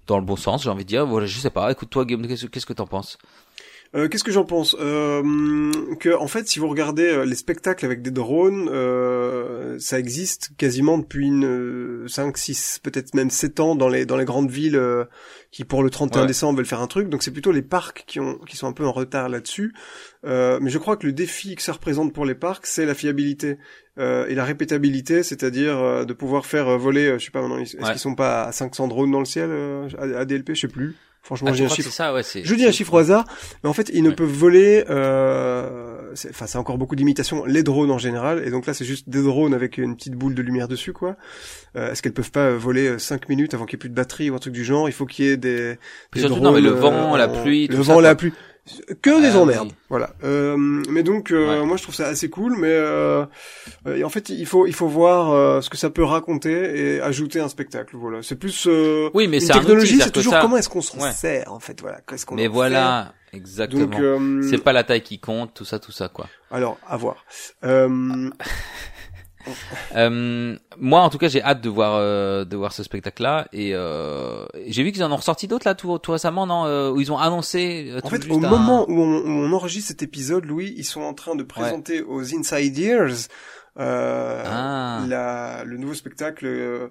dans 0.07 0.17
le 0.17 0.25
bon 0.25 0.35
sens, 0.35 0.63
j'ai 0.63 0.69
envie 0.69 0.83
de 0.83 0.89
dire. 0.89 1.05
Voilà, 1.05 1.27
je 1.27 1.39
sais 1.39 1.49
pas. 1.49 1.71
Écoute 1.71 1.89
toi 1.89 2.05
Guillaume, 2.05 2.27
qu'est-ce 2.27 2.65
que 2.65 2.73
t'en 2.73 2.87
penses? 2.87 3.17
Euh, 3.95 4.07
qu'est-ce 4.07 4.23
que 4.23 4.31
j'en 4.31 4.43
pense 4.45 4.75
euh, 4.79 5.71
Que 5.99 6.15
en 6.15 6.27
fait, 6.27 6.47
si 6.47 6.57
vous 6.57 6.67
regardez 6.67 7.03
euh, 7.05 7.25
les 7.25 7.35
spectacles 7.35 7.85
avec 7.85 8.01
des 8.01 8.09
drones, 8.09 8.67
euh, 8.71 9.77
ça 9.77 9.99
existe 9.99 10.49
quasiment 10.57 10.97
depuis 10.97 11.27
une 11.27 12.05
5, 12.07 12.35
6, 12.37 12.79
peut-être 12.81 13.13
même 13.13 13.29
7 13.29 13.59
ans 13.59 13.75
dans 13.75 13.89
les 13.89 14.05
dans 14.07 14.17
les 14.17 14.25
grandes 14.25 14.49
villes 14.49 14.81
qui 15.51 15.63
pour 15.63 15.83
le 15.83 15.89
31 15.91 16.21
Ouais. 16.21 16.27
décembre 16.27 16.57
veulent 16.57 16.65
faire 16.65 16.81
un 16.81 16.87
truc. 16.87 17.07
Donc 17.09 17.21
c'est 17.21 17.29
plutôt 17.31 17.51
les 17.51 17.61
parcs 17.61 18.03
qui 18.07 18.19
ont 18.19 18.39
qui 18.47 18.57
sont 18.57 18.65
un 18.67 18.73
peu 18.73 18.85
en 18.85 18.91
retard 18.91 19.29
là-dessus. 19.29 19.73
Euh, 20.25 20.57
mais 20.61 20.69
je 20.71 20.77
crois 20.79 20.97
que 20.97 21.05
le 21.05 21.13
défi 21.13 21.55
que 21.55 21.61
ça 21.61 21.73
représente 21.73 22.13
pour 22.13 22.25
les 22.25 22.35
parcs, 22.35 22.65
c'est 22.65 22.85
la 22.87 22.95
fiabilité 22.95 23.57
euh, 23.99 24.25
et 24.27 24.33
la 24.35 24.43
répétabilité, 24.43 25.21
c'est-à-dire 25.21 25.77
euh, 25.77 26.05
de 26.05 26.13
pouvoir 26.13 26.45
faire 26.47 26.67
euh, 26.67 26.77
voler, 26.77 27.13
je 27.19 27.25
sais 27.25 27.31
pas 27.31 27.41
maintenant, 27.41 27.59
est-ce 27.59 27.77
Ouais. 27.77 27.83
qu'ils 27.91 27.99
sont 27.99 28.15
pas 28.15 28.43
à 28.45 28.51
500 28.51 28.87
drones 28.87 29.11
dans 29.11 29.19
le 29.19 29.25
ciel 29.25 29.49
euh, 29.51 29.87
à, 29.99 30.21
à 30.21 30.25
DLP, 30.25 30.55
je 30.55 30.61
sais 30.61 30.67
plus. 30.67 30.95
Franchement, 31.23 31.49
Ah, 31.51 31.55
j'ai 31.55 31.63
un 31.65 31.69
chiffre. 31.69 31.89
ça, 31.91 32.13
ouais. 32.13 32.21
Je 32.43 32.53
dis 32.53 32.65
un 32.65 32.71
chiffre 32.71 32.93
au 32.93 32.97
hasard, 32.97 33.23
mais 33.63 33.69
en 33.69 33.73
fait, 33.73 33.89
ils 33.93 34.03
ne 34.03 34.09
Ouais. 34.09 34.15
peuvent 34.15 34.27
voler. 34.29 34.83
Euh, 34.89 35.89
Enfin, 36.29 36.45
c'est 36.45 36.59
encore 36.59 36.77
beaucoup 36.77 36.95
d'imitations. 36.95 37.43
Les 37.45 37.63
drones 37.63 37.89
en 37.89 37.97
général, 37.97 38.43
et 38.45 38.51
donc 38.51 38.67
là, 38.67 38.75
c'est 38.75 38.85
juste 38.85 39.09
des 39.09 39.23
drones 39.23 39.53
avec 39.55 39.79
une 39.79 39.95
petite 39.95 40.13
boule 40.13 40.35
de 40.35 40.43
lumière 40.43 40.67
dessus, 40.67 40.93
quoi. 40.93 41.15
Euh, 41.75 41.91
Est-ce 41.91 42.03
qu'elles 42.03 42.13
peuvent 42.13 42.29
pas 42.29 42.49
euh, 42.49 42.55
voler 42.57 42.99
5 42.99 43.29
minutes 43.29 43.55
avant 43.55 43.65
qu'il 43.65 43.77
y 43.77 43.77
ait 43.77 43.79
plus 43.79 43.89
de 43.89 43.95
batterie 43.95 44.29
ou 44.29 44.35
un 44.35 44.37
truc 44.37 44.53
du 44.53 44.63
genre? 44.63 44.87
Il 44.87 44.91
faut 44.91 45.07
qu'il 45.07 45.25
y 45.25 45.29
ait 45.29 45.37
des, 45.37 45.79
surtout, 46.15 46.39
non, 46.39 46.51
mais 46.51 46.61
le 46.61 46.69
vent, 46.69 47.15
euh, 47.15 47.17
la 47.17 47.27
en- 47.27 47.41
pluie, 47.41 47.65
le 47.67 47.77
vent, 47.77 47.99
la 47.99 48.13
pluie, 48.13 48.31
que 49.01 49.21
des 49.21 49.35
Ah, 49.35 49.39
emmerdes. 49.39 49.67
oui. 49.69 49.75
Voilà. 49.89 50.11
Euh, 50.23 50.55
mais 50.57 51.03
donc, 51.03 51.31
euh, 51.31 51.59
Ouais. 51.61 51.65
moi, 51.65 51.75
je 51.77 51.83
trouve 51.83 51.95
ça 51.95 52.07
assez 52.07 52.29
cool, 52.29 52.55
mais 52.57 52.69
euh, 52.71 53.25
euh, 53.87 54.03
en 54.03 54.09
fait, 54.09 54.29
il 54.29 54.45
faut 54.45 54.65
il 54.67 54.73
faut 54.73 54.87
voir 54.87 55.31
euh, 55.31 55.61
ce 55.61 55.69
que 55.69 55.75
ça 55.77 55.89
peut 55.89 56.03
raconter 56.03 56.95
et 56.95 57.01
ajouter 57.01 57.39
un 57.41 57.49
spectacle. 57.49 57.95
Voilà. 57.97 58.23
C'est 58.23 58.37
plus 58.37 58.65
euh, 58.67 59.09
Oui, 59.13 59.27
mais 59.27 59.37
une 59.37 59.43
c'est 59.45 59.53
technologie, 59.53 59.99
c'est 59.99 60.11
toujours 60.11 60.33
ça- 60.33 60.39
comment 60.41 60.57
est-ce 60.57 60.69
qu'on 60.69 60.81
s'en 60.81 60.99
Ouais. 60.99 61.11
sert 61.11 61.51
en 61.51 61.59
fait. 61.59 61.81
Voilà. 61.81 61.99
Qu'est-ce 62.07 62.25
qu'on 62.25 62.35
Mais 62.35 62.47
voilà. 62.47 63.13
Exactement. 63.33 63.85
Donc, 63.87 63.99
euh, 63.99 64.41
C'est 64.47 64.59
pas 64.63 64.73
la 64.73 64.83
taille 64.83 65.01
qui 65.01 65.19
compte, 65.19 65.55
tout 65.55 65.65
ça, 65.65 65.79
tout 65.79 65.91
ça, 65.91 66.07
quoi. 66.07 66.27
alors 66.51 66.77
à 66.87 66.95
voir. 66.97 67.25
Euh, 67.63 68.29
Euh, 69.95 70.55
moi, 70.79 71.01
en 71.01 71.09
tout 71.09 71.17
cas, 71.19 71.27
j'ai 71.27 71.43
hâte 71.43 71.61
de 71.61 71.69
voir 71.69 71.95
euh, 71.97 72.45
de 72.45 72.55
voir 72.57 72.73
ce 72.73 72.81
spectacle-là 72.83 73.47
et 73.53 73.71
euh, 73.75 74.45
j'ai 74.67 74.81
vu 74.83 74.91
qu'ils 74.91 75.03
en 75.03 75.11
ont 75.11 75.17
ressorti 75.17 75.47
d'autres 75.47 75.67
là 75.67 75.75
tout, 75.75 75.99
tout 75.99 76.11
récemment, 76.11 76.47
non 76.47 76.91
Où 76.91 76.99
ils 76.99 77.11
ont 77.11 77.17
annoncé. 77.19 77.93
En 78.03 78.09
fait, 78.09 78.27
au 78.29 78.37
un- 78.43 78.49
moment 78.49 78.85
où 78.89 78.99
on, 78.99 79.17
où 79.19 79.27
on 79.29 79.51
enregistre 79.53 79.89
cet 79.89 80.01
épisode, 80.01 80.45
Louis, 80.45 80.73
ils 80.77 80.83
sont 80.85 81.01
en 81.01 81.13
train 81.13 81.35
de 81.35 81.43
présenter 81.43 82.01
aux 82.01 82.33
Inside 82.35 82.77
Ears 82.79 83.27
euh, 83.79 84.43
Ah. 84.45 85.03
la, 85.07 85.63
le 85.65 85.77
nouveau 85.77 85.93
spectacle 85.95 86.45
euh, 86.45 86.89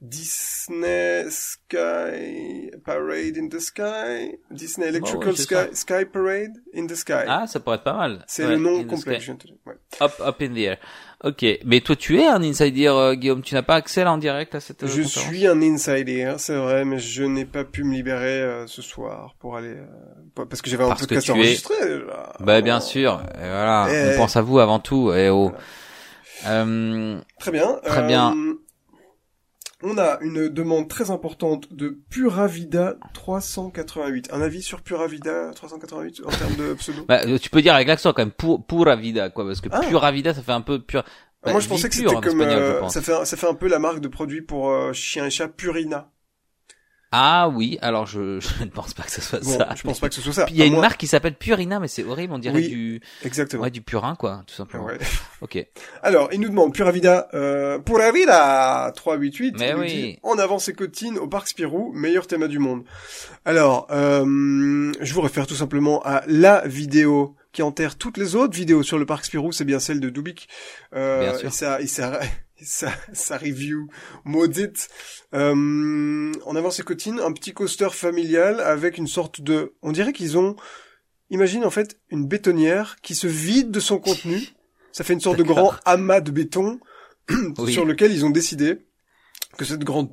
Disney 0.00 1.24
Sky 1.30 2.70
Parade 2.84 3.36
in 3.36 3.48
the 3.48 3.58
Sky, 3.60 4.38
Disney 4.50 4.88
Electrical 4.88 5.30
ouais, 5.30 5.36
c'est 5.36 5.42
Sky, 5.42 5.74
Sky 5.76 6.04
Parade 6.12 6.52
in 6.74 6.86
the 6.86 6.94
Sky. 6.94 7.24
Ah, 7.28 7.46
ça 7.46 7.60
pourrait 7.60 7.76
être 7.76 7.84
pas 7.84 7.94
mal. 7.96 8.24
C'est 8.26 8.44
Ouais, 8.44 8.50
le 8.50 8.56
nom 8.58 8.84
complet. 8.84 9.14
Sky. 9.14 9.20
je 9.20 9.24
viens 9.26 9.34
de 9.34 9.38
te 9.40 9.46
dire. 9.46 9.56
Ouais. 9.66 9.74
Up, 10.00 10.12
up 10.20 10.36
in 10.40 10.54
the 10.54 10.58
air. 10.58 10.76
Ok, 11.22 11.44
mais 11.66 11.80
toi, 11.82 11.96
tu 11.96 12.18
es 12.18 12.26
un 12.26 12.42
insider, 12.42 12.86
euh, 12.88 13.14
Guillaume. 13.14 13.42
Tu 13.42 13.54
n'as 13.54 13.60
pas 13.62 13.74
accès 13.74 14.04
là 14.04 14.12
en 14.12 14.16
direct 14.16 14.54
à 14.54 14.60
cette. 14.60 14.82
euh, 14.84 14.86
Je 14.86 15.02
conférence 15.02 15.28
suis 15.28 15.46
un 15.46 15.60
insider, 15.60 16.34
c'est 16.38 16.56
vrai, 16.56 16.86
mais 16.86 16.98
je 16.98 17.22
n'ai 17.24 17.44
pas 17.44 17.64
pu 17.64 17.84
me 17.84 17.92
libérer 17.92 18.40
euh, 18.40 18.66
ce 18.66 18.80
soir 18.80 19.34
pour 19.38 19.56
aller 19.56 19.74
euh, 19.74 20.44
parce 20.48 20.62
que 20.62 20.70
j'avais 20.70 20.84
un 20.84 20.88
Parce 20.88 21.02
que 21.06 21.14
podcast 21.14 21.26
tu 21.36 21.74
es-. 21.74 21.98
Là. 22.06 22.32
Bah 22.40 22.62
bien 22.62 22.78
Oh. 22.78 22.80
sûr. 22.80 23.20
Et 23.34 23.38
voilà, 23.40 23.88
Eh. 23.90 24.14
on 24.14 24.16
pense 24.16 24.36
à 24.36 24.40
vous 24.40 24.60
avant 24.60 24.78
tout. 24.78 25.12
Et 25.12 25.28
oh. 25.28 25.52
Euh, 26.46 27.20
Très 27.38 27.50
bien. 27.50 27.78
Très 27.84 28.06
bien. 28.06 28.34
On 29.82 29.96
a 29.98 30.18
une 30.20 30.48
demande 30.48 30.88
très 30.88 31.10
importante 31.10 31.72
de 31.72 31.98
Pura 32.10 32.46
Vida 32.46 32.96
388. 33.14 34.28
Un 34.32 34.42
avis 34.42 34.62
sur 34.62 34.82
Pura 34.82 35.06
Vida 35.06 35.52
388 35.54 36.20
en 36.26 36.28
termes 36.30 36.56
de 36.56 36.74
pseudo? 36.74 37.04
Bah, 37.08 37.20
euh, 37.26 37.38
tu 37.38 37.48
peux 37.48 37.62
dire 37.62 37.74
avec 37.74 37.88
l'accent 37.88 38.12
quand 38.12 38.22
même 38.22 38.30
pour 38.30 38.64
pura 38.66 38.96
vida 38.96 39.30
quoi, 39.30 39.46
parce 39.46 39.60
que 39.62 39.68
Ah. 39.72 39.80
pura 39.80 40.12
vida, 40.12 40.34
ça 40.34 40.42
fait 40.42 40.52
un 40.52 40.60
peu 40.60 40.80
pur. 40.82 41.02
bah, 41.42 41.52
Moi, 41.52 41.60
je 41.60 41.64
vie 41.66 41.70
pensais 41.70 41.88
que 41.88 41.94
c'était 41.94 42.08
en 42.14 42.20
comme 42.20 42.40
espagnol, 42.42 42.62
euh, 42.62 42.88
ça 42.88 43.00
fait 43.00 43.14
un- 43.14 43.24
ça 43.24 43.36
fait 43.38 43.48
un 43.48 43.54
peu 43.54 43.68
la 43.68 43.78
marque 43.78 44.00
de 44.00 44.08
produit 44.08 44.42
pour 44.42 44.70
euh, 44.70 44.92
chien 44.92 45.24
et 45.26 45.30
chat 45.30 45.48
Purina. 45.48 46.10
Ah 47.12 47.48
oui, 47.48 47.76
alors 47.82 48.06
je, 48.06 48.38
je 48.58 48.64
ne 48.64 48.70
pense 48.70 48.94
pas 48.94 49.02
que 49.02 49.10
ce 49.10 49.20
soit 49.20 49.40
Bon, 49.42 49.58
ça. 49.58 49.68
je 49.76 49.82
pense 49.82 49.98
pas 49.98 50.08
que 50.08 50.14
ce 50.14 50.20
soit 50.20 50.32
ça. 50.32 50.46
Il 50.50 50.56
y 50.56 50.62
a 50.62 50.64
une 50.64 50.74
moins- 50.74 50.82
marque 50.82 51.00
qui 51.00 51.06
s'appelle 51.08 51.34
Purina, 51.34 51.80
mais 51.80 51.88
c'est 51.88 52.04
horrible, 52.04 52.32
on 52.34 52.38
dirait 52.38 52.54
Oui, 52.56 52.68
du, 52.68 53.00
Exactement. 53.24 53.64
ouais, 53.64 53.70
du 53.70 53.82
purin 53.82 54.14
quoi, 54.14 54.42
tout 54.46 54.54
simplement. 54.54 54.84
Ouais. 54.84 54.98
Ok. 55.42 55.58
Alors, 56.02 56.28
il 56.32 56.40
nous 56.40 56.50
demande 56.50 56.74
Pura 56.74 56.92
Vida, 56.92 57.28
euh, 57.32 57.78
Pura 57.78 58.12
Vida 58.12 58.92
388. 58.94 59.56
Mais 59.58 59.72
oui. 59.74 59.86
dit, 59.88 60.18
en 60.22 60.38
avant 60.38 60.58
ses 60.58 60.74
cotines 60.74 61.16
au 61.18 61.26
parc 61.28 61.48
Spirou, 61.48 61.92
meilleur 61.94 62.26
thème 62.26 62.46
du 62.46 62.58
monde. 62.58 62.84
Alors, 63.46 63.86
euh, 63.90 64.92
je 65.00 65.14
vous 65.14 65.22
réfère 65.22 65.46
tout 65.46 65.54
simplement 65.54 66.02
à 66.04 66.22
la 66.26 66.62
vidéo 66.66 67.36
qui 67.52 67.62
enterre 67.62 67.96
toutes 67.96 68.18
les 68.18 68.36
autres 68.36 68.54
vidéos 68.54 68.82
sur 68.82 68.98
le 68.98 69.06
parc 69.06 69.24
Spirou, 69.24 69.50
c'est 69.50 69.64
bien 69.64 69.80
celle 69.80 69.98
de 69.98 70.10
Dubik. 70.10 70.46
Euh, 70.94 71.20
Bien 71.30 71.38
sûr. 71.38 71.48
Et 71.48 71.50
ça, 71.50 71.80
et 71.80 71.86
ça, 71.86 72.20
et 72.60 72.64
ça, 72.64 72.92
sa 73.12 73.38
review 73.38 73.88
maudite. 74.24 74.88
Euh, 75.34 76.32
en 76.44 76.56
avant 76.56 76.70
ses 76.70 76.82
cotines, 76.82 77.20
un 77.20 77.32
petit 77.32 77.52
coaster 77.52 77.88
familial 77.90 78.60
avec 78.60 78.98
une 78.98 79.06
sorte 79.06 79.40
de, 79.40 79.74
on 79.82 79.92
dirait 79.92 80.12
qu'ils 80.12 80.36
ont, 80.38 80.56
imagine 81.30 81.64
en 81.64 81.70
fait 81.70 81.98
une 82.10 82.26
bétonnière 82.26 82.96
qui 83.02 83.14
se 83.14 83.26
vide 83.26 83.70
de 83.70 83.80
son 83.80 83.98
contenu. 83.98 84.40
Ça 84.92 85.04
fait 85.04 85.12
une 85.14 85.20
sorte 85.20 85.38
de 85.38 85.42
grand 85.44 85.72
amas 85.84 86.20
de 86.20 86.30
béton 86.30 86.80
Oui. 87.58 87.72
sur 87.72 87.84
lequel 87.84 88.12
ils 88.12 88.24
ont 88.24 88.30
décidé 88.30 88.84
que 89.56 89.64
cette 89.64 89.84
grande 89.84 90.10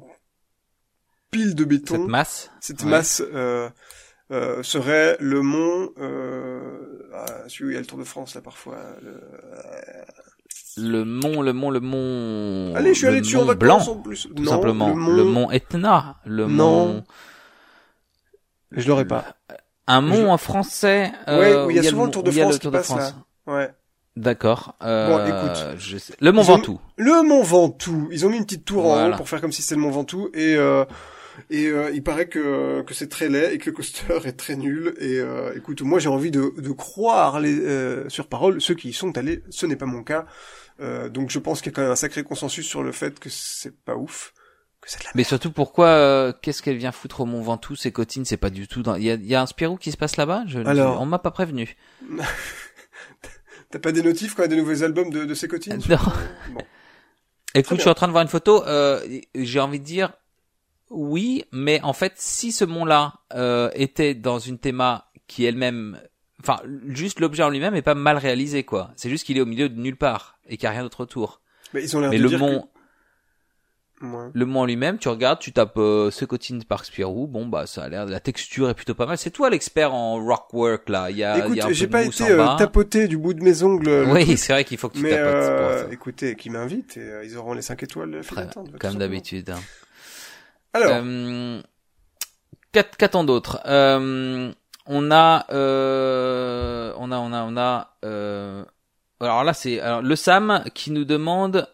pile 1.31 1.55
de 1.55 1.65
béton, 1.65 1.95
Cette 2.01 2.07
masse. 2.07 2.51
cette 2.61 2.83
ouais. 2.83 2.89
masse 2.89 3.21
euh, 3.33 3.69
euh, 4.31 4.61
serait 4.63 5.17
le 5.19 5.41
mont, 5.41 5.91
euh, 5.97 7.09
ah, 7.13 7.43
celui 7.49 7.65
où 7.65 7.69
il 7.71 7.73
y 7.73 7.77
a 7.77 7.79
le 7.81 7.85
Tour 7.87 7.97
de 7.97 8.03
France 8.03 8.35
là 8.35 8.41
parfois. 8.41 8.77
le- 9.01 9.19
Le 10.77 11.03
mont, 11.05 11.41
le 11.41 11.53
mont, 11.53 11.69
le 11.71 11.79
mont. 11.79 12.73
Allez, 12.75 12.89
je 12.93 12.99
suis 12.99 13.03
le 13.07 13.11
allé 13.13 13.21
dessus 13.21 13.35
en 13.37 13.41
mont 13.41 13.45
vacances 13.47 13.85
blanc, 13.85 13.93
en 13.93 13.97
plus. 13.97 14.27
tout 14.35 14.43
non, 14.43 14.51
simplement. 14.51 14.89
Le 14.95 15.23
mont, 15.23 15.49
Etna, 15.51 16.17
le 16.25 16.45
Non. 16.45 16.87
mont. 16.87 17.03
je 18.71 18.87
l'aurais 18.87 19.05
pas. 19.05 19.25
Un 19.87 20.01
mont 20.01 20.15
Je- 20.15 20.25
en 20.27 20.37
français. 20.37 21.11
Ouais, 21.27 21.33
euh, 21.53 21.65
où 21.65 21.69
il 21.71 21.75
y 21.77 21.79
a 21.79 21.83
le 21.83 21.87
souvent 21.89 22.05
le 22.05 22.11
Tour 22.11 22.23
de 22.23 22.29
où 22.29 22.33
il 22.33 22.37
y 22.37 22.41
a 22.41 22.43
France 22.43 22.53
le 22.55 22.59
qui 22.59 22.63
Tour 22.63 22.71
de 22.71 22.77
passe, 22.77 22.87
France. 22.87 23.15
Ouais. 23.47 23.69
D'accord. 24.17 24.75
Euh, 24.83 25.07
Bon, 25.07 25.25
écoute. 25.25 25.65
je 25.77 25.97
sais- 25.97 26.13
Le 26.19 26.31
mont 26.31 26.41
Ils 26.41 26.51
ont- 26.51 26.55
Ventoux. 26.55 26.81
Le 26.97 27.23
Mont 27.23 27.43
Ventoux. 27.43 28.09
Ils 28.11 28.25
ont 28.25 28.29
mis 28.29 28.37
une 28.37 28.43
petite 28.45 28.65
tour 28.65 28.85
en 28.87 29.09
haut 29.11 29.15
pour 29.15 29.29
faire 29.29 29.39
comme 29.41 29.51
si 29.51 29.61
c'était 29.61 29.75
le 29.75 29.81
Mont 29.81 29.91
Ventoux 29.91 30.29
et 30.33 30.55
euh, 30.55 30.83
et 31.51 31.67
euh, 31.67 31.91
il 31.93 32.01
paraît 32.03 32.27
que 32.27 32.81
que 32.81 32.93
c'est 32.95 33.07
très 33.09 33.29
laid 33.29 33.53
et 33.53 33.57
que 33.59 33.67
le 33.69 33.75
coaster 33.75 34.17
est 34.25 34.31
très 34.33 34.55
nul 34.55 34.95
et 34.99 35.19
euh, 35.19 35.53
écoute 35.55 35.83
moi 35.83 35.99
j'ai 35.99 36.09
envie 36.09 36.31
de 36.31 36.51
de 36.57 36.71
croire 36.71 37.39
les 37.39 37.55
euh, 37.59 38.09
sur 38.09 38.25
parole 38.27 38.59
ceux 38.59 38.73
qui 38.73 38.89
y 38.89 38.93
sont 38.93 39.15
allés 39.19 39.43
ce 39.51 39.67
n'est 39.67 39.75
pas 39.75 39.85
mon 39.85 40.01
cas 40.03 40.25
Euh, 40.79 41.09
donc 41.09 41.31
je 41.31 41.39
pense 41.39 41.61
qu'il 41.61 41.71
y 41.71 41.73
a 41.73 41.75
quand 41.75 41.81
même 41.81 41.91
un 41.91 41.95
sacré 41.95 42.23
consensus 42.23 42.67
sur 42.67 42.83
le 42.83 42.91
fait 42.91 43.19
que 43.19 43.29
c'est 43.29 43.75
pas 43.83 43.95
ouf 43.95 44.33
que 44.81 44.91
c'est 44.91 44.99
de 44.99 45.05
la 45.05 45.11
Mais 45.15 45.23
surtout, 45.23 45.51
pourquoi, 45.51 45.87
euh, 45.87 46.33
qu'est-ce 46.41 46.61
qu'elle 46.61 46.77
vient 46.77 46.91
foutre 46.91 47.21
au 47.21 47.25
Mont 47.25 47.41
Ventoux, 47.41 47.75
ces 47.75 47.91
cotines, 47.91 48.25
c'est 48.25 48.37
pas 48.37 48.51
du 48.51 48.67
tout 48.67 48.83
dans, 48.83 48.95
il 48.95 49.03
y 49.03 49.11
a, 49.11 49.15
y 49.15 49.35
a 49.35 49.41
un 49.41 49.47
Spirou 49.47 49.77
qui 49.77 49.91
se 49.91 49.97
passe 49.97 50.17
là-bas? 50.17 50.43
Je, 50.47 50.59
Alors. 50.59 51.01
on 51.01 51.05
m'a 51.05 51.19
pas 51.19 51.31
prévenu. 51.31 51.75
T'as 53.69 53.79
pas 53.79 53.91
des 53.91 54.03
notifs 54.03 54.33
quand 54.33 54.43
il 54.43 54.45
y 54.45 54.53
a 54.53 54.55
des 54.55 54.57
nouveaux 54.57 54.83
albums 54.83 55.09
de, 55.09 55.25
de 55.25 55.33
ces 55.33 55.47
cotines 55.47 55.81
Non. 55.89 55.97
Bon. 56.51 56.61
Écoute, 57.53 57.77
je 57.77 57.81
suis 57.81 57.89
en 57.89 57.95
train 57.95 58.07
de 58.07 58.11
voir 58.11 58.21
une 58.21 58.29
photo, 58.29 58.63
euh, 58.65 59.01
j'ai 59.35 59.59
envie 59.59 59.79
de 59.79 59.85
dire, 59.85 60.13
oui, 60.89 61.43
mais 61.51 61.81
en 61.81 61.93
fait, 61.93 62.13
si 62.15 62.51
ce 62.51 62.65
mont-là, 62.65 63.15
euh, 63.33 63.69
était 63.73 64.13
dans 64.13 64.39
une 64.39 64.59
théma 64.59 65.09
qui 65.27 65.43
elle-même, 65.43 65.99
enfin, 66.39 66.61
juste 66.87 67.19
l'objet 67.19 67.43
en 67.43 67.49
lui-même 67.49 67.75
est 67.75 67.81
pas 67.81 67.95
mal 67.95 68.17
réalisé, 68.17 68.63
quoi. 68.63 68.91
C'est 68.95 69.09
juste 69.09 69.25
qu'il 69.25 69.37
est 69.37 69.41
au 69.41 69.45
milieu 69.45 69.69
de 69.69 69.79
nulle 69.79 69.97
part 69.97 70.36
et 70.47 70.57
qu'il 70.57 70.63
y 70.63 70.67
a 70.67 70.71
rien 70.71 70.83
d'autre 70.83 71.01
autour. 71.01 71.41
Mais 71.73 71.83
ils 71.83 71.95
ont 71.97 71.99
l'air 71.99 72.09
Mais 72.09 72.17
de 72.17 72.23
le 72.23 72.29
dire 72.29 72.39
mont, 72.39 72.61
que... 72.61 74.05
Ouais. 74.05 74.29
le 74.31 74.45
mont 74.45 74.65
lui-même, 74.65 74.99
tu 74.99 75.09
regardes, 75.09 75.39
tu 75.39 75.51
tapes 75.51 75.77
euh, 75.77 76.11
Secotine 76.11 76.63
Park 76.63 76.85
Spirou, 76.85 77.25
bon 77.25 77.47
bah 77.47 77.65
ça 77.65 77.83
a 77.83 77.89
l'air, 77.89 78.05
la 78.05 78.19
texture 78.19 78.69
est 78.69 78.75
plutôt 78.75 78.93
pas 78.93 79.05
mal. 79.07 79.17
C'est 79.17 79.31
toi 79.31 79.49
l'expert 79.49 79.93
en 79.93 80.23
rockwork 80.23 80.87
là. 80.89 81.09
Il 81.09 81.17
y 81.17 81.23
a, 81.23 81.47
il 81.47 81.55
y 81.55 81.59
a 81.61 81.65
un 81.65 81.67
Écoute, 81.67 81.73
j'ai 81.75 81.87
pas 81.87 82.03
été 82.03 82.29
euh, 82.29 82.55
tapoté 82.57 83.07
du 83.07 83.17
bout 83.17 83.33
de 83.33 83.41
mes 83.43 83.63
ongles. 83.63 83.85
le 83.87 84.11
Oui, 84.11 84.37
c'est 84.37 84.53
vrai 84.53 84.63
qu'il 84.65 84.77
faut 84.77 84.87
que 84.89 84.97
tu 84.97 85.01
mais 85.03 85.09
tapotes 85.11 85.33
euh, 85.33 85.83
pour 85.85 85.93
écoutez, 85.93 86.35
qui 86.35 86.49
m'invitent 86.51 86.95
et 86.97 87.01
euh, 87.01 87.25
ils 87.25 87.35
auront 87.37 87.53
les 87.53 87.63
5 87.63 87.81
étoiles 87.83 88.21
file 88.23 88.35
Très- 88.51 88.77
comme 88.79 88.95
d'habitude. 88.95 89.49
hein. 89.49 89.59
Alors, 90.73 90.91
Euh, 91.03 91.59
qu'att- 92.71 92.95
Qu'attend 92.97 93.23
d'autre? 93.23 93.61
Euh, 93.65 94.51
On 94.85 95.09
a, 95.11 95.45
euh, 95.51 96.93
on 96.97 97.11
a, 97.11 97.17
on 97.17 97.33
a, 97.33 97.43
on 97.43 97.57
a. 97.57 97.95
Alors 99.19 99.43
là, 99.43 99.53
c'est 99.53 99.79
alors 99.79 100.01
le 100.01 100.15
Sam 100.15 100.63
qui 100.73 100.91
nous 100.91 101.05
demande 101.05 101.67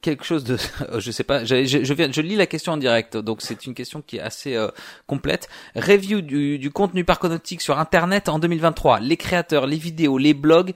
quelque 0.00 0.24
chose 0.24 0.42
de, 0.42 0.56
je 0.98 1.10
sais 1.12 1.22
pas, 1.22 1.44
je, 1.44 1.64
je, 1.64 1.94
viens, 1.94 2.10
je 2.10 2.20
lis 2.20 2.34
la 2.34 2.46
question 2.46 2.72
en 2.72 2.76
direct, 2.78 3.16
donc 3.16 3.42
c'est 3.42 3.64
une 3.64 3.74
question 3.74 4.02
qui 4.02 4.16
est 4.16 4.20
assez 4.20 4.56
euh, 4.56 4.68
complète. 5.06 5.48
Review 5.76 6.20
du, 6.20 6.58
du 6.58 6.70
contenu 6.72 7.04
parconautique 7.04 7.60
sur 7.60 7.78
Internet 7.78 8.28
en 8.28 8.40
2023, 8.40 8.98
les 8.98 9.16
créateurs, 9.16 9.68
les 9.68 9.76
vidéos, 9.76 10.18
les 10.18 10.34
blogs, 10.34 10.72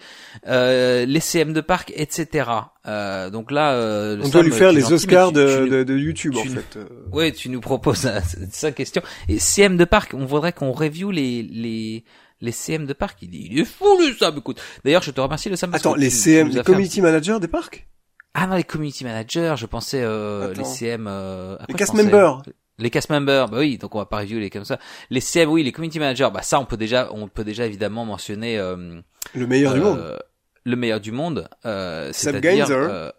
euh, 0.47 1.05
les 1.05 1.19
CM 1.19 1.53
de 1.53 1.61
parc, 1.61 1.93
etc. 1.97 2.49
Euh, 2.87 3.29
donc 3.31 3.51
là, 3.51 3.73
euh, 3.73 4.19
on 4.19 4.29
doit 4.29 4.31
Sam, 4.31 4.43
lui 4.45 4.53
faire 4.53 4.73
les 4.73 4.83
gentil, 4.83 4.95
Oscars 4.95 5.29
tu- 5.29 5.35
de, 5.35 5.65
tu- 5.65 5.71
de, 5.71 5.83
de 5.83 5.99
YouTube, 5.99 6.37
en 6.37 6.45
fait. 6.45 6.77
euh. 6.77 6.85
oui, 7.11 7.33
tu 7.33 7.49
nous 7.49 7.61
proposes 7.61 8.09
cinq 8.53 8.77
questions. 8.77 9.03
Et 9.29 9.41
CM 9.41 9.77
de 9.77 9.85
parc, 9.85 10.15
on 10.15 10.27
voudrait 10.27 10.53
qu'on 10.53 10.71
review 10.71 11.11
les, 11.11 11.43
les, 11.43 12.05
les 12.43 12.53
CM 12.53 12.85
de 12.85 12.93
parc. 12.93 13.19
Il, 13.23 13.31
dit, 13.31 13.49
il 13.51 13.59
est 13.61 13.65
fou, 13.65 13.87
le 13.99 14.13
Sam, 14.15 14.37
écoute. 14.37 14.61
D'ailleurs, 14.85 15.03
je 15.03 15.11
te 15.11 15.21
remercie, 15.21 15.49
le 15.49 15.57
Sam. 15.57 15.71
parce 15.71 15.83
Attends, 15.83 15.95
que 15.95 16.01
les 16.01 16.11
tu- 16.11 16.17
CM, 16.17 16.49
les 16.49 16.59
un 16.59 16.63
community 16.63 17.01
managers 17.01 17.39
des 17.41 17.49
parcs 17.49 17.87
Ah 18.35 18.47
non, 18.47 18.57
les 18.57 18.65
community 18.65 19.05
managers, 19.05 19.55
je 19.57 19.65
pensais, 19.67 20.03
euh, 20.03 20.53
les 20.53 20.65
CM, 20.65 21.07
euh, 21.09 21.57
Les 21.69 21.75
cast 21.75 21.95
members 21.95 22.43
Les 22.79 22.91
cast 22.91 23.09
members, 23.11 23.49
bah 23.49 23.59
oui, 23.61 23.79
donc 23.79 23.95
on 23.95 23.99
va 23.99 24.07
pas 24.07 24.19
review 24.19 24.39
les 24.39 24.51
comme 24.51 24.65
ça. 24.65 24.79
Les 25.09 25.21
CM, 25.21 25.49
oui, 25.51 25.63
les 25.63 25.73
community 25.73 25.99
managers, 25.99 26.29
bah 26.35 26.43
ça, 26.43 26.59
on 26.61 26.65
peut 26.67 26.77
déjà, 26.77 27.09
on 27.13 27.29
peut 27.29 27.45
déjà 27.45 27.65
évidemment 27.65 28.05
mentionner, 28.05 28.59
euh, 28.59 29.01
Le 29.35 29.47
meilleur 29.47 29.73
du 29.75 29.81
euh, 29.81 29.85
monde. 29.85 30.19
Le 30.65 30.77
meilleur 30.77 31.01
du 31.01 31.13
monde, 31.13 31.49
euh, 31.65 32.11
c'est-à-dire 32.13 32.67
euh, 32.71 33.11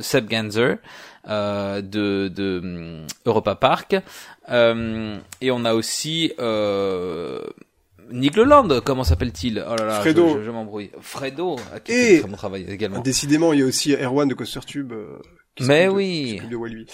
Seb 0.00 0.28
Ganser 0.28 0.74
euh, 1.28 1.80
de, 1.82 2.28
de 2.28 2.60
hum, 2.62 3.06
Europa 3.24 3.54
Park. 3.56 3.96
Euh, 4.48 5.16
et 5.40 5.50
on 5.50 5.64
a 5.64 5.74
aussi 5.74 6.32
euh, 6.38 7.42
Nick 8.10 8.36
Leland, 8.36 8.68
comment 8.84 9.04
s'appelle-t-il 9.04 9.64
Oh 9.68 9.74
là 9.76 9.84
là, 9.84 10.00
Fredo. 10.00 10.42
je, 10.42 10.50
m'embrouille. 10.50 10.90
Fredo, 11.00 11.56
ah, 11.74 11.80
qui 11.80 11.92
Et- 11.92 12.14
fait 12.16 12.20
très 12.20 12.28
bon 12.30 12.36
travail 12.36 12.64
également. 12.68 13.00
Décidément, 13.00 13.52
il 13.52 13.60
y 13.60 13.62
a 13.62 13.66
aussi 13.66 13.92
Erwan 13.94 14.28
de 14.28 14.34
CoasterTube. 14.34 14.92
euh, 14.92 15.18
qui 15.54 15.64
Mais 15.64 15.86
de- 15.86 15.90
oui. 15.92 16.32
s'occupe 16.36 16.50
de 16.50 16.56
Walibi. 16.56 16.86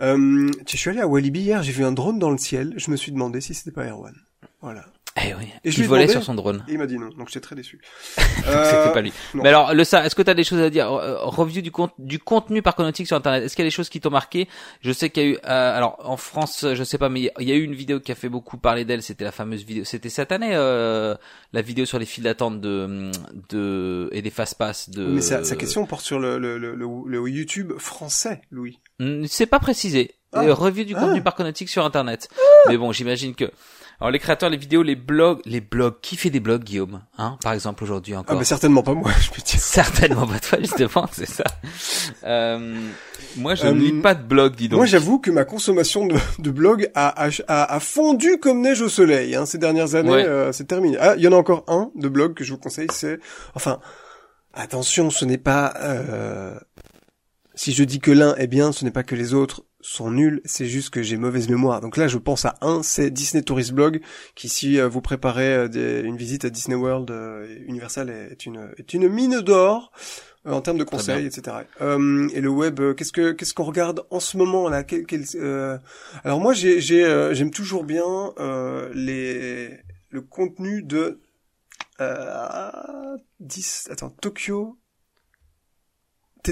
Euh, 0.00 0.48
je 0.68 0.76
suis 0.76 0.90
allé 0.90 1.00
à 1.00 1.08
Walibi 1.08 1.40
hier, 1.40 1.62
j'ai 1.62 1.72
vu 1.72 1.84
un 1.84 1.90
drone 1.92 2.18
dans 2.20 2.30
le 2.30 2.38
ciel, 2.38 2.72
je 2.76 2.90
me 2.90 2.96
suis 2.96 3.10
demandé 3.12 3.40
si 3.40 3.52
c'était 3.52 3.72
pas 3.72 3.84
Erwan. 3.86 4.14
Voilà. 4.62 4.84
Eh 5.18 5.32
oui. 5.34 5.48
Et 5.64 5.70
je 5.70 5.78
lui 5.78 5.84
ai 5.84 5.86
volait 5.88 6.02
demandé- 6.02 6.12
sur 6.12 6.22
son 6.24 6.34
drone. 6.34 6.62
Et 6.68 6.72
il 6.72 6.78
m'a 6.78 6.86
dit 6.86 6.98
non, 6.98 7.08
donc 7.08 7.28
j'étais 7.28 7.40
très 7.40 7.56
déçu. 7.56 7.80
C'était 8.16 8.48
Euh, 8.48 8.88
pas 8.88 9.00
lui. 9.00 9.12
non. 9.34 9.42
Mais 9.42 9.48
alors, 9.48 9.72
le 9.72 9.82
ça, 9.84 10.04
est-ce 10.04 10.14
que 10.14 10.20
tu 10.22 10.28
as 10.30 10.34
des 10.34 10.44
choses 10.44 10.60
à 10.60 10.68
dire 10.68 10.92
Euh, 10.92 11.16
Review 11.24 11.62
du, 11.62 11.70
compte, 11.70 11.92
du 11.98 12.18
contenu 12.18 12.60
parconautique 12.60 13.06
sur 13.06 13.16
Internet? 13.16 13.42
Est-ce 13.44 13.56
qu'il 13.56 13.64
y 13.64 13.66
a 13.66 13.70
des 13.70 13.74
choses 13.74 13.88
qui 13.88 14.00
t'ont 14.00 14.10
marqué? 14.10 14.46
Je 14.82 14.92
sais 14.92 15.08
qu'il 15.08 15.22
y 15.22 15.26
a 15.26 15.28
eu, 15.30 15.34
euh, 15.36 15.76
alors 15.76 15.98
en 16.04 16.18
France, 16.18 16.66
je 16.74 16.84
sais 16.84 16.98
pas, 16.98 17.08
mais 17.08 17.20
il 17.20 17.24
y 17.24 17.50
a- 17.52 17.54
il 17.54 17.60
eu 17.60 17.64
une 17.64 17.74
vidéo 17.74 17.98
qui 18.00 18.12
a 18.12 18.14
fait 18.14 18.28
beaucoup 18.28 18.58
parler 18.58 18.84
d'elle. 18.84 19.02
C'était 19.02 19.24
la 19.24 19.32
fameuse 19.32 19.64
vidéo. 19.64 19.84
C'était 19.84 20.10
cette 20.10 20.32
année, 20.32 20.50
euh, 20.52 21.14
la 21.54 21.62
vidéo 21.62 21.86
sur 21.86 21.98
les 21.98 22.06
files 22.06 22.24
d'attente 22.24 22.60
de, 22.60 23.10
de 23.48 24.10
et 24.12 24.20
des 24.20 24.30
fast 24.30 24.56
pass 24.58 24.90
de. 24.90 25.06
Mais 25.06 25.20
sa, 25.22 25.42
sa 25.44 25.56
question 25.56 25.86
porte 25.86 26.04
sur 26.04 26.18
le, 26.18 26.38
le, 26.38 26.58
le, 26.58 26.74
le, 26.74 27.28
YouTube 27.30 27.72
français, 27.78 28.42
Louis. 28.50 28.78
Hmm, 28.98 29.24
C'est 29.26 29.46
pas 29.46 29.60
précisé. 29.60 30.12
Ah. 30.32 30.42
Euh, 30.42 30.52
review 30.54 30.84
du 30.84 30.94
contenu 30.94 31.18
Ah. 31.20 31.22
parconautique 31.22 31.68
sur 31.70 31.84
Internet. 31.86 32.28
Mais 32.68 32.76
bon, 32.76 32.92
j'imagine 32.92 33.34
que. 33.34 33.50
Alors 34.00 34.10
les 34.10 34.18
créateurs, 34.18 34.50
les 34.50 34.56
vidéos, 34.58 34.82
les 34.82 34.94
blogs, 34.96 35.40
les 35.46 35.60
blogs. 35.62 35.94
Qui 36.02 36.16
fait 36.16 36.28
des 36.30 36.40
blogs, 36.40 36.62
Guillaume 36.64 37.00
Hein 37.16 37.38
Par 37.42 37.52
exemple 37.54 37.82
aujourd'hui 37.82 38.12
Ah 38.14 38.20
encore. 38.20 38.36
bah 38.38 38.44
certainement 38.44 38.82
pas 38.82 38.92
moi, 38.94 39.10
je 39.20 39.30
peux 39.30 39.40
dire. 39.42 39.58
Certainement 39.58 40.26
pas 40.26 40.38
toi 40.38 40.58
justement, 40.60 41.06
c'est 41.12 41.28
ça. 41.28 41.44
Euh, 42.24 42.78
moi, 43.36 43.54
je 43.54 43.64
Euh, 43.66 43.72
ne 43.72 43.80
lis 43.80 44.00
pas 44.02 44.14
de 44.14 44.22
blog, 44.22 44.54
dis 44.54 44.68
donc. 44.68 44.76
Moi, 44.78 44.86
j'avoue 44.86 45.18
que 45.18 45.30
ma 45.30 45.44
consommation 45.44 46.06
de, 46.06 46.16
de 46.38 46.50
blog 46.50 46.90
a, 46.94 47.08
a, 47.26 47.30
a, 47.48 47.74
a 47.74 47.80
fondu 47.80 48.38
comme 48.38 48.60
neige 48.60 48.80
au 48.82 48.88
soleil. 48.88 49.34
Hein, 49.34 49.46
ces 49.46 49.58
dernières 49.58 49.94
années, 49.94 50.10
Ouais. 50.10 50.24
euh, 50.26 50.52
c'est 50.52 50.64
terminé. 50.66 50.96
Ah, 51.00 51.14
il 51.16 51.22
y 51.22 51.28
en 51.28 51.32
a 51.32 51.36
encore 51.36 51.64
un 51.68 51.90
de 51.94 52.08
blog 52.08 52.34
que 52.34 52.44
je 52.44 52.52
vous 52.52 52.58
conseille. 52.58 52.88
C'est, 52.92 53.18
enfin, 53.54 53.78
attention, 54.54 55.10
ce 55.10 55.24
n'est 55.24 55.38
pas. 55.38 55.74
Euh, 55.80 56.54
si 57.54 57.72
je 57.72 57.84
dis 57.84 57.98
que 58.00 58.10
l'un 58.10 58.34
est 58.36 58.46
bien, 58.46 58.72
ce 58.72 58.84
n'est 58.84 58.90
pas 58.90 59.02
que 59.02 59.14
les 59.14 59.32
autres 59.32 59.62
sont 59.86 60.10
nuls. 60.10 60.40
C'est 60.44 60.66
juste 60.66 60.90
que 60.90 61.02
j'ai 61.02 61.16
mauvaise 61.16 61.48
mémoire. 61.48 61.80
Donc 61.80 61.96
là, 61.96 62.08
je 62.08 62.18
pense 62.18 62.44
à 62.44 62.56
un, 62.60 62.82
c'est 62.82 63.10
Disney 63.10 63.42
Tourist 63.42 63.72
Blog, 63.72 64.00
qui 64.34 64.48
si 64.48 64.78
euh, 64.80 64.88
vous 64.88 65.00
préparez 65.00 65.54
euh, 65.54 65.68
des- 65.68 66.00
une 66.00 66.16
visite 66.16 66.44
à 66.44 66.50
Disney 66.50 66.76
World, 66.76 67.10
euh, 67.10 67.46
Universal 67.66 68.10
est 68.10 68.46
une 68.46 68.70
est 68.78 68.94
une 68.94 69.08
mine 69.08 69.40
d'or 69.40 69.92
en 70.44 70.60
termes 70.60 70.78
de 70.78 70.84
conseils, 70.84 71.26
etc. 71.26 71.56
Euh, 71.80 72.28
et 72.32 72.40
le 72.40 72.48
web, 72.50 72.78
euh, 72.80 72.94
qu'est-ce 72.94 73.12
que 73.12 73.32
qu'est-ce 73.32 73.52
qu'on 73.54 73.64
regarde 73.64 74.04
en 74.10 74.20
ce 74.20 74.36
moment 74.36 74.68
là? 74.68 74.84
Quel- 74.84 75.04
quel- 75.06 75.24
euh, 75.36 75.76
Alors 76.24 76.40
moi, 76.40 76.52
j'ai 76.54 76.80
j'ai 76.80 77.30
j'aime 77.32 77.50
toujours 77.50 77.84
bien 77.84 78.04
les 78.94 79.70
le 80.10 80.20
contenu 80.20 80.82
de 80.82 81.20
10 83.40 83.88
attends 83.90 84.10
Tokyo 84.10 84.76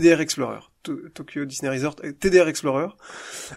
TDR 0.01 0.21
Explorer. 0.21 0.61
To- 0.83 1.09
Tokyo 1.15 1.45
Disney 1.47 1.71
Resort, 1.71 1.97
euh, 2.05 2.13
TDR 2.13 2.47
Explorer, 2.49 2.89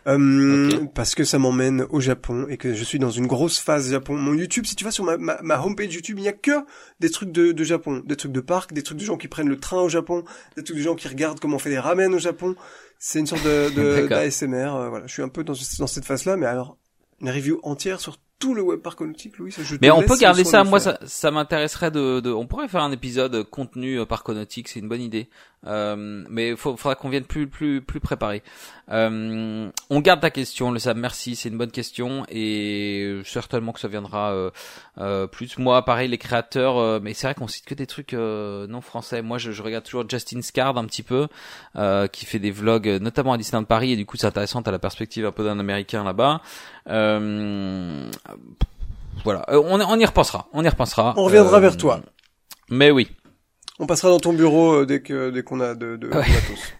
euh, 0.07 0.69
parce 0.95 1.15
que 1.15 1.23
ça 1.23 1.39
m'emmène 1.39 1.85
au 1.89 1.99
Japon 1.99 2.45
et 2.49 2.57
que 2.57 2.73
je 2.73 2.83
suis 2.83 2.99
dans 2.99 3.09
une 3.11 3.27
grosse 3.27 3.59
phase 3.59 3.91
Japon. 3.91 4.15
Mon 4.15 4.33
YouTube, 4.33 4.65
si 4.65 4.75
tu 4.75 4.83
vas 4.85 4.91
sur 4.91 5.03
ma, 5.03 5.17
ma, 5.17 5.37
ma 5.41 5.59
homepage 5.59 5.93
YouTube, 5.93 6.19
il 6.19 6.21
n'y 6.21 6.27
a 6.29 6.33
que 6.33 6.51
des 6.99 7.09
trucs 7.09 7.31
de, 7.31 7.51
de 7.51 7.63
Japon, 7.63 8.01
des 8.05 8.15
trucs 8.15 8.31
de 8.31 8.39
parc, 8.39 8.71
des 8.73 8.83
trucs 8.83 8.97
de 8.97 9.03
gens 9.03 9.17
qui 9.17 9.27
prennent 9.27 9.49
le 9.49 9.59
train 9.59 9.81
au 9.81 9.89
Japon, 9.89 10.23
des 10.55 10.63
trucs 10.63 10.77
de 10.77 10.81
gens 10.81 10.95
qui 10.95 11.07
regardent 11.07 11.39
comment 11.39 11.57
on 11.57 11.59
fait 11.59 11.69
des 11.69 11.79
ramen 11.79 12.13
au 12.13 12.19
Japon. 12.19 12.55
C'est 12.99 13.19
une 13.19 13.27
sorte 13.27 13.43
de, 13.43 13.69
de 13.71 14.07
d'ASMR. 14.09 14.75
euh, 14.75 14.89
voilà, 14.89 15.07
je 15.07 15.11
suis 15.13 15.21
un 15.23 15.29
peu 15.29 15.43
dans, 15.43 15.53
dans 15.79 15.87
cette 15.87 16.05
phase-là, 16.05 16.37
mais 16.37 16.45
alors 16.45 16.77
une 17.19 17.29
review 17.29 17.59
entière 17.63 17.99
sur 17.99 18.17
tout 18.39 18.53
le 18.53 18.61
web 18.61 18.79
parc 18.81 19.01
nautique, 19.01 19.37
Louis, 19.37 19.51
je 19.51 19.75
Mais 19.81 19.89
on 19.91 20.03
peut 20.03 20.17
garder 20.17 20.43
ça. 20.43 20.63
Moi, 20.63 20.79
ça, 20.79 20.99
ça 21.05 21.31
m'intéresserait 21.31 21.91
de, 21.91 22.19
de. 22.19 22.31
On 22.31 22.45
pourrait 22.45 22.67
faire 22.67 22.83
un 22.83 22.91
épisode 22.91 23.35
euh, 23.35 23.43
contenu 23.43 23.99
euh, 23.99 24.05
parconautique. 24.05 24.67
C'est 24.67 24.79
une 24.79 24.89
bonne 24.89 25.01
idée. 25.01 25.29
Euh, 25.65 26.23
mais 26.29 26.49
il 26.49 26.55
faudra 26.55 26.93
qu'on 26.95 27.09
vienne 27.09 27.23
plus, 27.25 27.47
plus, 27.47 27.81
plus 27.81 27.99
préparé. 27.99 28.43
Euh, 28.89 29.69
on 29.89 29.99
garde 30.01 30.21
ta 30.21 30.29
question, 30.29 30.71
le 30.71 30.77
Sam. 30.79 30.99
Merci, 30.99 31.35
c'est 31.35 31.49
une 31.49 31.57
bonne 31.57 31.71
question 31.71 32.25
et 32.29 33.19
certainement 33.25 33.73
que 33.73 33.79
ça 33.79 33.87
viendra 33.87 34.31
euh, 34.31 34.51
euh, 34.99 35.25
plus. 35.27 35.57
Moi, 35.57 35.83
pareil, 35.83 36.07
les 36.09 36.19
créateurs. 36.19 36.77
euh, 36.77 36.99
mais 37.01 37.13
c'est 37.15 37.25
vrai 37.27 37.33
qu'on 37.33 37.47
cite 37.47 37.65
que 37.65 37.73
des 37.73 37.87
trucs 37.87 38.13
euh, 38.13 38.67
non 38.67 38.81
français. 38.81 39.21
Moi, 39.23 39.39
je, 39.39 39.51
je 39.51 39.63
regarde 39.63 39.83
toujours 39.83 40.05
Justin 40.07 40.41
Scard 40.43 40.77
un 40.77 40.85
petit 40.85 41.03
peu, 41.03 41.27
euh, 41.75 42.07
qui 42.07 42.25
fait 42.25 42.39
des 42.39 42.51
vlogs, 42.51 42.87
euh, 42.87 42.99
notamment 42.99 43.33
à 43.33 43.37
Disneyland 43.37 43.65
Paris. 43.65 43.91
Et 43.93 43.95
du 43.95 44.05
coup, 44.05 44.15
c'est 44.15 44.27
intéressant. 44.27 44.61
T'as 44.61 44.71
la 44.71 44.79
perspective 44.79 45.25
un 45.25 45.31
peu 45.31 45.43
d'un 45.43 45.59
Américain 45.59 46.03
là-bas. 46.03 46.41
Voilà, 49.23 49.45
Euh, 49.49 49.61
on, 49.65 49.79
on 49.81 49.99
y 49.99 50.05
repensera, 50.05 50.47
on 50.53 50.63
y 50.63 50.69
repensera. 50.69 51.13
On 51.17 51.23
reviendra 51.23 51.57
Euh, 51.57 51.61
vers 51.61 51.77
toi. 51.77 52.01
Mais 52.69 52.91
oui. 52.91 53.09
On 53.79 53.85
passera 53.87 54.09
dans 54.09 54.19
ton 54.19 54.33
bureau 54.33 54.81
euh, 54.81 54.85
dès 54.85 55.01
que 55.01 55.29
dès 55.29 55.43
qu'on 55.43 55.59
a 55.59 55.73
de, 55.75 55.95
de, 55.97 56.07
de 56.07 56.07
Ouais. 56.07 56.15
matos. 56.27 56.73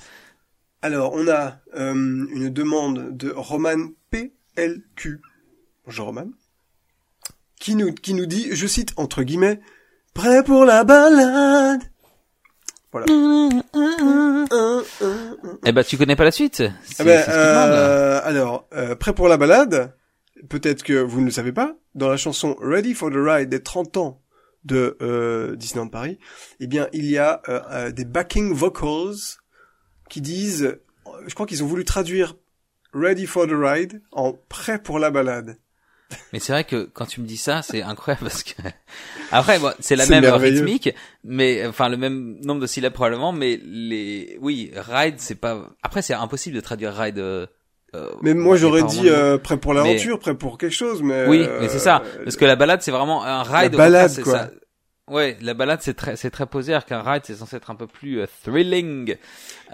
Alors, 0.82 1.12
on 1.14 1.26
a 1.28 1.58
euh, 1.76 1.92
une 1.92 2.50
demande 2.50 3.16
de 3.16 3.32
Roman 3.34 3.88
PLQ. 4.10 5.20
Bonjour 5.84 6.06
Roman. 6.06 6.26
Qui 7.60 7.74
nous 7.74 7.92
qui 7.92 8.14
nous 8.14 8.26
dit, 8.26 8.48
je 8.52 8.66
cite 8.66 8.92
entre 8.96 9.22
guillemets, 9.24 9.60
prêt 10.14 10.44
pour 10.44 10.64
la 10.64 10.84
balade. 10.84 11.82
Voilà. 12.92 13.06
Un, 13.10 13.48
un, 13.74 14.46
un. 14.50 14.82
Eh 15.64 15.72
ben, 15.72 15.82
tu 15.84 15.98
connais 15.98 16.14
pas 16.16 16.24
la 16.24 16.30
suite. 16.30 16.62
Ah 16.62 16.72
c'est 16.84 17.04
ben, 17.04 17.24
euh, 17.28 18.20
alors, 18.24 18.66
euh, 18.74 18.94
prêt 18.94 19.12
pour 19.12 19.28
la 19.28 19.36
balade 19.36 19.94
Peut-être 20.48 20.82
que 20.82 20.94
vous 20.94 21.20
ne 21.20 21.26
le 21.26 21.30
savez 21.30 21.52
pas. 21.52 21.76
Dans 21.94 22.08
la 22.08 22.16
chanson 22.16 22.56
Ready 22.60 22.94
for 22.94 23.10
the 23.10 23.16
Ride 23.16 23.48
des 23.48 23.62
30 23.62 23.96
ans 23.96 24.22
de 24.64 24.96
euh, 25.00 25.56
Disneyland 25.56 25.88
Paris, 25.88 26.18
eh 26.60 26.66
bien, 26.66 26.88
il 26.92 27.06
y 27.06 27.18
a 27.18 27.42
euh, 27.48 27.60
euh, 27.70 27.90
des 27.90 28.04
backing 28.04 28.52
vocals 28.52 29.16
qui 30.08 30.20
disent, 30.20 30.78
je 31.26 31.34
crois 31.34 31.46
qu'ils 31.46 31.62
ont 31.64 31.66
voulu 31.66 31.84
traduire 31.84 32.36
Ready 32.92 33.26
for 33.26 33.46
the 33.46 33.52
Ride 33.52 34.02
en 34.12 34.32
prêt 34.48 34.82
pour 34.82 34.98
la 34.98 35.10
balade. 35.10 35.58
Mais 36.32 36.40
c'est 36.40 36.52
vrai 36.52 36.64
que 36.64 36.84
quand 36.84 37.04
tu 37.04 37.20
me 37.20 37.26
dis 37.26 37.36
ça, 37.36 37.60
c'est 37.60 37.82
incroyable 37.82 38.24
parce 38.24 38.42
que 38.42 38.54
après, 39.30 39.58
bon, 39.58 39.72
c'est 39.78 39.96
la 39.96 40.06
même 40.06 40.24
rythmique, 40.24 40.94
mais 41.22 41.66
enfin 41.66 41.90
le 41.90 41.98
même 41.98 42.38
nombre 42.40 42.62
de 42.62 42.66
syllabes 42.66 42.94
probablement, 42.94 43.32
mais 43.32 43.60
les, 43.62 44.38
oui, 44.40 44.72
ride, 44.74 45.16
c'est 45.18 45.34
pas. 45.34 45.68
Après, 45.82 46.00
c'est 46.00 46.14
impossible 46.14 46.56
de 46.56 46.60
traduire 46.62 46.94
ride. 46.94 47.48
Euh, 47.94 47.98
euh, 48.06 48.10
Mais 48.22 48.34
moi, 48.34 48.56
j'aurais 48.56 48.82
dit 48.82 49.08
euh, 49.08 49.38
prêt 49.38 49.56
pour 49.56 49.74
l'aventure, 49.74 50.18
prêt 50.18 50.34
pour 50.34 50.58
quelque 50.58 50.74
chose, 50.74 51.02
mais... 51.02 51.26
Oui, 51.26 51.44
euh, 51.48 51.58
mais 51.60 51.68
c'est 51.68 51.78
ça. 51.78 52.02
Parce 52.24 52.36
que 52.36 52.44
la 52.44 52.56
balade, 52.56 52.82
c'est 52.82 52.90
vraiment 52.90 53.24
un 53.24 53.42
ride. 53.42 53.74
au 53.74 53.78
balade, 53.78 54.22
quoi. 54.22 54.32
ça. 54.32 54.50
Ouais, 55.10 55.38
la 55.40 55.54
balade, 55.54 55.78
c'est 55.80 55.94
très, 55.94 56.16
c'est 56.16 56.28
très 56.30 56.44
posé, 56.44 56.72
alors 56.72 56.84
qu'un 56.84 57.00
ride, 57.00 57.22
c'est 57.24 57.34
censé 57.34 57.56
être 57.56 57.70
un 57.70 57.74
peu 57.74 57.86
plus 57.86 58.20
euh, 58.20 58.26
thrilling. 58.44 59.16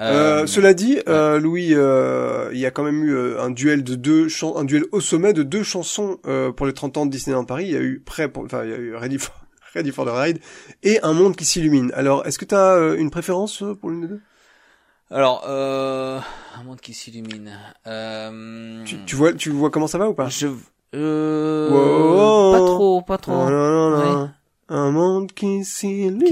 Euh, 0.00 0.46
cela 0.46 0.74
dit, 0.74 1.00
euh, 1.08 1.40
Louis, 1.40 1.74
euh, 1.74 2.50
il 2.52 2.58
y 2.60 2.66
a 2.66 2.70
quand 2.70 2.84
même 2.84 3.02
eu 3.02 3.12
euh, 3.12 3.40
un 3.42 3.50
duel 3.50 3.82
de 3.82 3.96
deux 3.96 4.28
chan- 4.28 4.56
un 4.56 4.62
duel 4.64 4.84
au 4.92 5.00
sommet 5.00 5.32
de 5.32 5.42
deux 5.42 5.64
chansons 5.64 6.18
euh, 6.26 6.52
pour 6.52 6.66
les 6.66 6.72
30 6.72 6.98
ans 6.98 7.06
de 7.06 7.10
Disneyland 7.10 7.44
Paris. 7.44 7.64
Il 7.66 7.72
y 7.72 7.76
a 7.76 7.80
eu 7.80 7.98
prêt 7.98 8.28
pour, 8.28 8.44
enfin, 8.44 8.62
il 8.62 8.70
y 8.70 8.74
a 8.74 8.76
eu 8.76 8.94
Ready 8.94 9.18
for, 9.18 9.34
Ready 9.74 9.90
for 9.90 10.04
the 10.06 10.10
Ride 10.14 10.38
et 10.84 11.00
Un 11.02 11.14
monde 11.14 11.34
qui 11.34 11.44
s'illumine. 11.44 11.90
Alors, 11.96 12.24
est-ce 12.28 12.38
que 12.38 12.44
tu 12.44 12.54
as 12.54 12.94
une 12.96 13.10
préférence 13.10 13.60
euh, 13.64 13.74
pour 13.74 13.90
l'une 13.90 14.02
des 14.02 14.08
deux? 14.08 14.20
Alors, 15.10 15.44
euh, 15.46 16.18
un 16.58 16.62
monde 16.64 16.80
qui 16.80 16.94
s'illumine. 16.94 17.58
Euh, 17.86 18.82
tu, 18.84 18.96
tu 19.04 19.16
vois, 19.16 19.32
tu 19.32 19.50
vois 19.50 19.70
comment 19.70 19.86
ça 19.86 19.98
va 19.98 20.08
ou 20.08 20.14
pas 20.14 20.28
Je, 20.28 20.48
euh, 20.94 21.70
Wow. 21.70 22.52
pas 22.52 22.60
trop, 22.66 23.02
pas 23.02 23.18
trop. 23.18 23.32
Oh 23.32 23.50
là 23.50 23.70
là 23.70 23.90
là. 23.90 24.22
Ouais. 24.22 24.30
Un 24.68 24.90
monde 24.90 25.32
qui 25.32 25.62
s'illumine. 25.64 26.24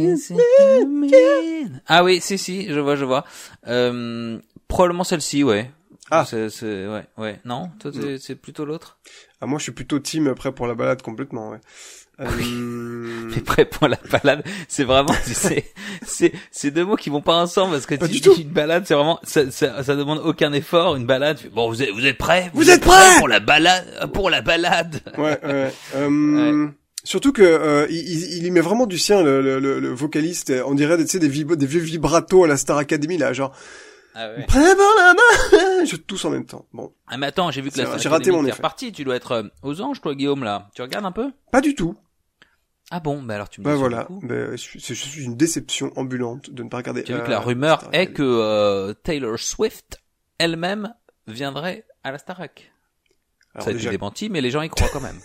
Ah 1.86 2.02
oui, 2.02 2.20
si, 2.22 2.38
si, 2.38 2.72
je 2.72 2.80
vois, 2.80 2.96
je 2.96 3.04
vois. 3.04 3.24
Euh, 3.66 4.38
probablement 4.68 5.04
celle-ci, 5.04 5.44
ouais. 5.44 5.70
Ah. 6.10 6.24
C'est, 6.26 6.48
c'est, 6.48 6.86
ouais, 6.88 7.04
ouais. 7.18 7.40
Non, 7.44 7.70
toi, 7.78 7.90
c'est, 8.18 8.34
plutôt 8.36 8.64
l'autre? 8.64 8.98
Ah, 9.40 9.46
moi, 9.46 9.58
je 9.58 9.64
suis 9.64 9.72
plutôt 9.72 9.98
team 9.98 10.34
prêt 10.34 10.52
pour 10.52 10.66
la 10.66 10.74
balade 10.74 11.02
complètement. 11.02 11.50
Ouais. 11.50 11.60
Euh, 12.22 13.28
Mais 13.34 13.40
prêt 13.40 13.64
pour 13.64 13.88
la 13.88 13.98
balade, 14.10 14.44
c'est 14.68 14.84
vraiment, 14.84 15.14
tu 15.26 15.32
sais, 15.34 15.64
c'est, 16.06 16.32
c'est 16.50 16.70
deux 16.70 16.84
mots 16.84 16.96
qui 16.96 17.08
vont 17.08 17.22
pas 17.22 17.36
ensemble 17.36 17.72
parce 17.72 17.86
que 17.86 17.94
Pas 17.94 18.06
tu 18.08 18.20
dis 18.20 18.42
une 18.42 18.50
balade, 18.50 18.84
c'est 18.86 18.94
vraiment, 18.94 19.18
ça, 19.22 19.50
ça, 19.50 19.82
ça 19.82 19.96
demande 19.96 20.20
aucun 20.24 20.52
effort. 20.52 20.96
Une 20.96 21.06
balade, 21.06 21.38
bon, 21.54 21.68
vous 21.68 21.82
êtes, 21.82 21.90
vous 21.90 22.04
êtes 22.04 22.18
prêts? 22.18 22.50
Vous 22.52 22.68
êtes 22.70 22.82
prêts 22.82 23.18
pour 23.18 23.28
la 23.28 23.40
balade, 23.40 24.10
pour 24.12 24.28
la 24.28 24.42
balade? 24.42 25.00
Ouais, 25.16 25.38
ouais. 25.44 25.72
Euh, 25.96 26.68
Surtout 27.04 27.32
que 27.32 27.42
euh, 27.42 27.86
il, 27.90 27.96
il- 27.96 28.36
il 28.38 28.46
y 28.46 28.50
met 28.52 28.60
vraiment 28.60 28.86
du 28.86 28.96
sien 28.98 29.22
le, 29.22 29.40
le, 29.42 29.58
le, 29.58 29.80
le 29.80 29.88
vocaliste. 29.88 30.52
On 30.66 30.74
dirait 30.74 30.96
tu 30.98 31.06
sais 31.08 31.18
des, 31.18 31.28
vib- 31.28 31.56
des 31.56 31.66
vieux 31.66 31.80
vibratos 31.80 32.44
à 32.44 32.46
la 32.46 32.56
Star 32.56 32.76
Academy 32.78 33.18
là, 33.18 33.32
genre 33.32 33.52
Ah 34.14 34.28
ouais. 34.28 34.44
prêt 34.46 34.76
pour 34.76 34.94
la 34.98 35.14
main. 35.14 35.84
Je 35.84 35.96
tousse 35.96 36.24
en 36.26 36.30
même 36.30 36.44
temps. 36.46 36.66
Bon, 36.72 36.92
Ah 37.08 37.16
mais 37.16 37.26
attends, 37.26 37.50
j'ai 37.50 37.60
vu 37.60 37.70
que 37.70 37.78
la 37.78 37.84
C'est 37.86 37.90
Star 37.90 37.98
j'ai 37.98 38.08
raté 38.08 38.22
Academy 38.28 38.36
mon 38.42 38.44
est 38.46 38.50
effet. 38.50 38.58
repartie. 38.58 38.92
Tu 38.92 39.02
dois 39.02 39.16
être 39.16 39.32
euh, 39.32 39.42
aux 39.64 39.80
anges, 39.80 40.00
toi, 40.00 40.14
Guillaume, 40.14 40.44
là. 40.44 40.68
Tu 40.76 40.82
regardes 40.82 41.06
un 41.06 41.10
peu? 41.12 41.30
Pas 41.50 41.60
du 41.60 41.74
tout. 41.74 41.96
Ah 42.94 43.00
bon, 43.00 43.22
bah 43.22 43.36
alors 43.36 43.48
tu 43.48 43.62
me 43.62 43.64
Bah 43.64 43.74
voilà. 43.74 44.06
Bah, 44.22 44.50
je, 44.52 44.56
suis, 44.56 44.78
je 44.78 44.92
suis 44.92 45.24
une 45.24 45.34
déception 45.34 45.92
ambulante 45.96 46.50
de 46.50 46.62
ne 46.62 46.68
pas 46.68 46.76
regarder. 46.76 47.02
Tu 47.02 47.12
as 47.12 47.16
vu 47.16 47.22
euh, 47.22 47.24
que 47.24 47.30
la 47.30 47.40
rumeur 47.40 47.80
Star 47.80 47.94
est 47.94 48.12
que 48.12 48.22
euh, 48.22 48.92
Taylor 48.92 49.38
Swift 49.38 50.02
elle-même 50.38 50.92
viendrait 51.26 51.86
à 52.04 52.12
la 52.12 52.18
Starac. 52.18 52.70
Ça 53.58 53.70
a 53.70 53.72
été 53.72 53.88
démenti, 53.88 54.28
mais 54.28 54.42
les 54.42 54.50
gens 54.50 54.60
y 54.60 54.68
croient 54.68 54.90
quand 54.92 55.00
même. 55.00 55.18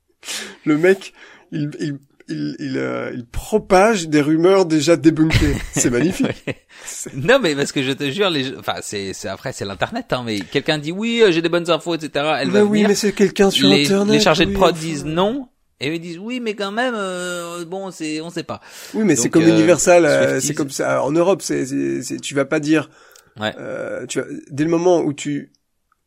le 0.66 0.76
mec, 0.76 1.14
il, 1.50 1.70
il, 1.80 1.98
il, 2.28 2.56
il, 2.58 2.76
euh, 2.76 3.10
il 3.14 3.24
propage 3.24 4.08
des 4.08 4.20
rumeurs 4.20 4.66
déjà 4.66 4.96
débunkées. 4.96 5.56
C'est 5.72 5.90
magnifique. 5.90 6.44
non, 7.14 7.38
mais 7.38 7.54
parce 7.54 7.72
que 7.72 7.82
je 7.82 7.92
te 7.92 8.10
jure, 8.10 8.28
les, 8.28 8.54
enfin, 8.56 8.76
c'est, 8.82 9.14
c'est 9.14 9.28
après, 9.28 9.52
c'est 9.52 9.64
l'internet, 9.64 10.12
hein, 10.12 10.24
mais 10.26 10.40
quelqu'un 10.40 10.76
dit 10.76 10.92
oui, 10.92 11.22
euh, 11.22 11.32
j'ai 11.32 11.40
des 11.40 11.48
bonnes 11.48 11.70
infos, 11.70 11.94
etc. 11.94 12.34
Elle 12.40 12.50
bah 12.50 12.58
va 12.58 12.64
oui, 12.64 12.78
venir. 12.78 12.88
mais 12.88 12.94
c'est 12.94 13.12
quelqu'un 13.12 13.50
sur 13.50 13.68
les, 13.68 13.86
internet. 13.86 14.12
les 14.12 14.20
chargés 14.20 14.44
de 14.44 14.52
prod 14.52 14.72
enfin. 14.72 14.80
disent 14.80 15.04
non. 15.06 15.48
Et 15.80 15.94
ils 15.94 16.00
disent 16.00 16.18
oui, 16.18 16.40
mais 16.40 16.54
quand 16.54 16.72
même, 16.72 16.94
euh, 16.96 17.64
bon, 17.64 17.90
c'est, 17.92 18.20
on 18.20 18.30
sait 18.30 18.42
pas. 18.42 18.60
Oui, 18.94 19.04
mais 19.04 19.14
c'est 19.16 19.30
comme 19.30 19.44
euh, 19.44 19.48
Universal, 19.48 20.04
euh, 20.06 20.40
c'est 20.40 20.54
comme 20.54 20.70
ça. 20.70 21.02
En 21.04 21.12
Europe, 21.12 21.40
c'est, 21.40 21.66
c'est, 22.02 22.20
tu 22.20 22.34
vas 22.34 22.44
pas 22.44 22.58
dire, 22.60 22.90
Ouais. 23.38 23.54
euh, 23.58 24.04
tu 24.06 24.20
vas, 24.20 24.26
dès 24.50 24.64
le 24.64 24.70
moment 24.70 25.00
où 25.00 25.12
tu, 25.12 25.52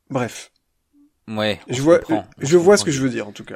bref, 0.10 0.52
Ouais. 1.30 1.62
je 1.70 1.82
vois, 1.82 2.00
comprend, 2.00 2.26
je 2.40 2.58
vois 2.58 2.76
ce 2.76 2.84
que 2.84 2.92
je 2.92 3.02
veux 3.02 3.10
dire 3.10 3.28
en 3.28 3.32
tout 3.32 3.46
cas. 3.46 3.56